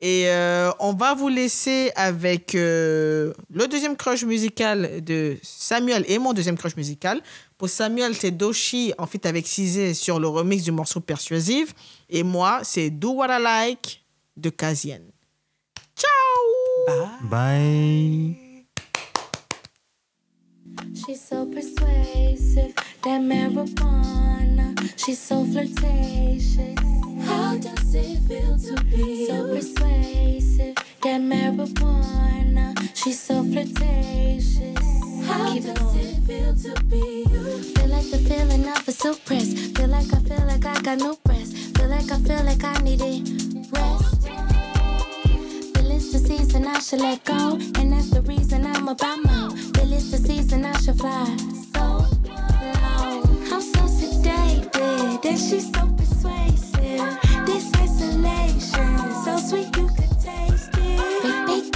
Et 0.00 0.28
euh, 0.28 0.70
on 0.80 0.92
va 0.92 1.14
vous 1.14 1.28
laisser 1.28 1.90
avec 1.96 2.54
euh, 2.54 3.32
le 3.50 3.66
deuxième 3.66 3.96
crush 3.96 4.24
musical 4.24 5.02
de 5.02 5.38
Samuel 5.42 6.04
et 6.08 6.18
mon 6.18 6.34
deuxième 6.34 6.58
crush 6.58 6.76
musical. 6.76 7.22
Pour 7.56 7.70
Samuel, 7.70 8.14
c'est 8.14 8.30
Doshi 8.30 8.92
en 8.98 9.06
fait 9.06 9.24
avec 9.24 9.46
Cizé 9.46 9.94
sur 9.94 10.20
le 10.20 10.28
remix 10.28 10.62
du 10.62 10.72
morceau 10.72 11.00
Persuasive. 11.00 11.72
Et 12.10 12.22
moi, 12.22 12.60
c'est 12.64 12.90
Do 12.90 13.12
What 13.12 13.38
I 13.38 13.42
Like 13.42 14.04
de 14.36 14.50
Kazian. 14.50 15.00
Ciao 15.96 17.08
Bye. 17.22 18.43
She's 20.94 21.22
so 21.22 21.46
persuasive, 21.46 22.74
that 23.02 23.20
marijuana. 23.20 24.74
She's 24.96 25.18
so 25.18 25.44
flirtatious. 25.44 26.78
How 27.26 27.56
does 27.58 27.94
it 27.94 28.18
feel 28.28 28.58
to 28.58 28.84
be 28.84 29.26
so 29.26 29.48
persuasive? 29.54 30.74
That 31.02 31.20
marijuana. 31.20 32.74
She's 32.94 33.20
so 33.20 33.42
flirtatious. 33.44 34.78
How 35.26 35.52
Keep 35.52 35.64
does 35.64 35.96
it 35.96 36.16
feel 36.26 36.54
to 36.54 36.82
be 36.84 37.26
you? 37.30 37.62
Feel 37.74 37.88
like 37.88 38.10
the 38.10 38.18
feeling 38.18 38.68
of 38.68 38.88
a 38.88 38.92
suppress. 38.92 39.52
Feel 39.76 39.88
like 39.88 40.12
I 40.12 40.20
feel 40.20 40.46
like 40.46 40.64
I 40.64 40.80
got 40.80 40.98
no 40.98 41.16
breath. 41.24 41.52
Feel 41.76 41.88
like 41.88 42.10
I 42.10 42.18
feel 42.18 42.44
like 42.44 42.64
I 42.64 42.78
need 42.82 43.00
it. 43.02 43.70
Rest. 43.72 44.23
It's 45.94 46.10
the 46.10 46.18
season 46.18 46.66
I 46.66 46.80
should 46.80 47.00
let 47.00 47.22
go. 47.24 47.56
And 47.78 47.92
that's 47.92 48.10
the 48.10 48.20
reason 48.22 48.66
I'm 48.66 48.88
a 48.88 48.96
more. 48.98 49.50
Feel 49.74 49.92
it's 49.92 50.10
the 50.10 50.18
season 50.18 50.64
I 50.64 50.76
should 50.80 50.98
fly. 50.98 51.36
So 51.72 51.84
low. 52.26 53.22
I'm 53.52 53.62
so 53.62 53.82
sedated. 53.98 55.24
And 55.24 55.38
she's 55.38 55.72
so 55.72 55.86
persuasive. 55.96 57.46
This 57.46 57.70
isolation. 57.76 58.98
So 59.24 59.38
sweet 59.38 59.76
you 59.76 59.86
could 59.86 60.20
taste 60.20 60.70
it. 60.78 61.46
Big, 61.46 61.72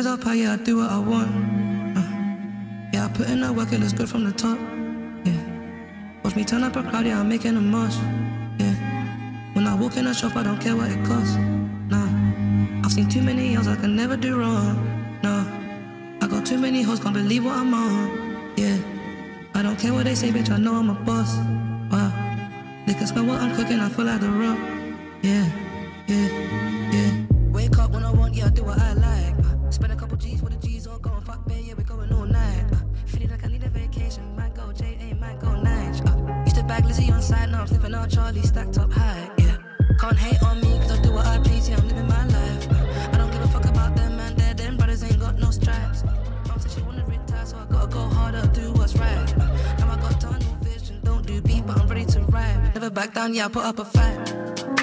Fingers 0.00 0.18
up 0.18 0.24
high, 0.24 0.32
yeah, 0.32 0.54
I 0.54 0.56
do 0.56 0.78
what 0.78 0.90
I 0.90 0.98
want. 0.98 1.28
Uh, 1.94 2.00
yeah, 2.90 3.04
I 3.04 3.08
put 3.12 3.28
in 3.28 3.42
that 3.42 3.54
work, 3.54 3.70
it 3.70 3.80
looks 3.80 3.92
good 3.92 4.08
from 4.08 4.24
the 4.24 4.32
top. 4.32 4.58
Yeah. 5.26 5.38
Watch 6.22 6.36
me 6.36 6.42
turn 6.42 6.62
up 6.62 6.74
a 6.74 6.82
crowd, 6.82 7.04
yeah, 7.04 7.20
I'm 7.20 7.28
making 7.28 7.54
a 7.58 7.60
mosh. 7.60 7.96
Yeah. 8.58 8.72
When 9.52 9.66
I 9.66 9.74
walk 9.74 9.98
in 9.98 10.06
a 10.06 10.14
shop, 10.14 10.36
I 10.36 10.42
don't 10.42 10.58
care 10.58 10.74
what 10.74 10.90
it 10.90 11.04
costs. 11.04 11.36
Nah. 11.92 12.08
I've 12.82 12.90
seen 12.90 13.10
too 13.10 13.20
many 13.20 13.52
girls, 13.52 13.68
I 13.68 13.76
can 13.76 13.94
never 13.94 14.16
do 14.16 14.38
wrong. 14.40 14.74
Nah. 15.22 15.44
I 16.22 16.26
got 16.28 16.46
too 16.46 16.56
many 16.56 16.80
hoes, 16.80 16.98
can't 16.98 17.12
believe 17.12 17.44
what 17.44 17.56
I'm 17.56 17.74
on. 17.74 18.54
Yeah. 18.56 18.78
I 19.54 19.60
don't 19.60 19.78
care 19.78 19.92
what 19.92 20.04
they 20.04 20.14
say, 20.14 20.30
bitch, 20.30 20.50
I 20.50 20.56
know 20.56 20.76
I'm 20.76 20.88
a 20.88 20.94
boss. 20.94 21.36
Wow. 21.92 22.10
They 22.86 22.94
can 22.94 23.06
smell 23.06 23.26
what 23.26 23.42
I'm 23.42 23.54
cooking, 23.54 23.80
I 23.80 23.90
feel 23.90 24.06
like 24.06 24.22
the 24.22 24.30
rock. 24.30 24.69
Yeah, 53.40 53.46
I 53.46 53.48
put 53.48 53.64
up 53.64 53.78
a 53.78 53.84
fight. 53.86 54.34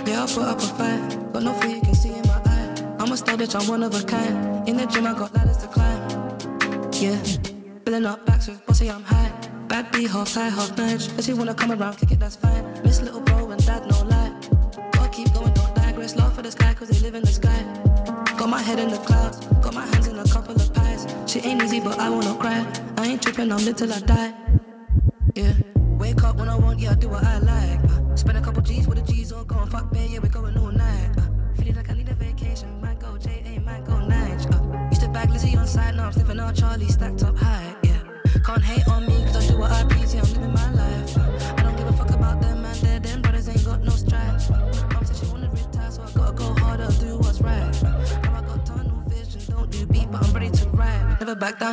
Yeah, 0.08 0.24
I 0.24 0.26
put 0.26 0.46
up 0.46 0.58
a 0.58 0.70
fight. 0.80 1.32
Got 1.32 1.44
no 1.44 1.54
fear, 1.54 1.76
you 1.76 1.82
can 1.82 1.94
see 1.94 2.10
in 2.10 2.26
my 2.28 2.42
eye. 2.46 2.96
I'm 3.00 3.12
a 3.12 3.18
star, 3.18 3.36
bitch, 3.38 3.54
I'm 3.54 3.68
one 3.68 3.84
of 3.84 3.94
a 3.94 4.04
kind. 4.04 4.68
In 4.68 4.78
the 4.78 4.88
gym, 4.88 5.06
I 5.06 5.14
got 5.14 5.32
ladders 5.36 5.58
to 5.58 5.68
climb. 5.68 6.02
Yeah, 6.94 7.22
filling 7.86 8.08
up 8.08 8.26
backs 8.26 8.48
with 8.48 8.66
bossy, 8.66 8.90
I'm 8.90 9.04
high. 9.04 9.32
Bad 9.68 9.92
B, 9.92 10.08
half 10.08 10.34
Thai, 10.34 10.50
half 10.50 10.76
Nige. 10.76 11.20
If 11.20 11.26
she 11.26 11.34
wanna 11.34 11.54
come 11.54 11.72
around, 11.72 11.98
kick 11.98 12.12
it, 12.12 12.20
that's 12.20 12.36
fine. 12.36 12.64
Miss 12.84 13.00
little 13.00 13.22
bro 13.22 13.52
and 13.52 13.64
dad, 13.64 13.86
no 13.92 14.02
lie. 14.14 14.34
Gotta 14.92 15.10
keep 15.10 15.32
going, 15.34 15.54
don't 15.54 15.76
digress. 15.76 16.16
Laugh 16.16 16.34
for 16.34 16.42
the 16.42 16.50
sky, 16.50 16.74
cause 16.74 16.90
they 16.90 17.00
live 17.06 17.14
in 17.14 17.22
the 17.22 17.36
sky. 17.42 17.62
Got 18.40 18.50
my 18.50 18.62
head 18.62 18.80
in 18.80 18.90
the 18.90 18.98
clouds, 18.98 19.46
got 19.62 19.76
my 19.76 19.86
hands 19.86 20.08
in 20.08 20.18
a 20.18 20.28
couple 20.30 20.56
of 20.56 20.74
pies. 20.74 21.06
She 21.28 21.40
ain't 21.42 21.62
easy, 21.62 21.80
but 21.80 22.00
I 22.00 22.10
wanna 22.10 22.34
cry. 22.36 22.66
I 22.98 23.06
ain't 23.06 23.22
tripping, 23.22 23.52
I'm 23.52 23.64
lit 23.64 23.78
till 23.78 23.94
I 23.94 24.00
die. 24.00 24.34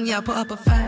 Yeah, 0.06 0.18
I 0.18 0.20
put 0.20 0.36
up 0.36 0.50
a 0.50 0.56
fight. 0.56 0.83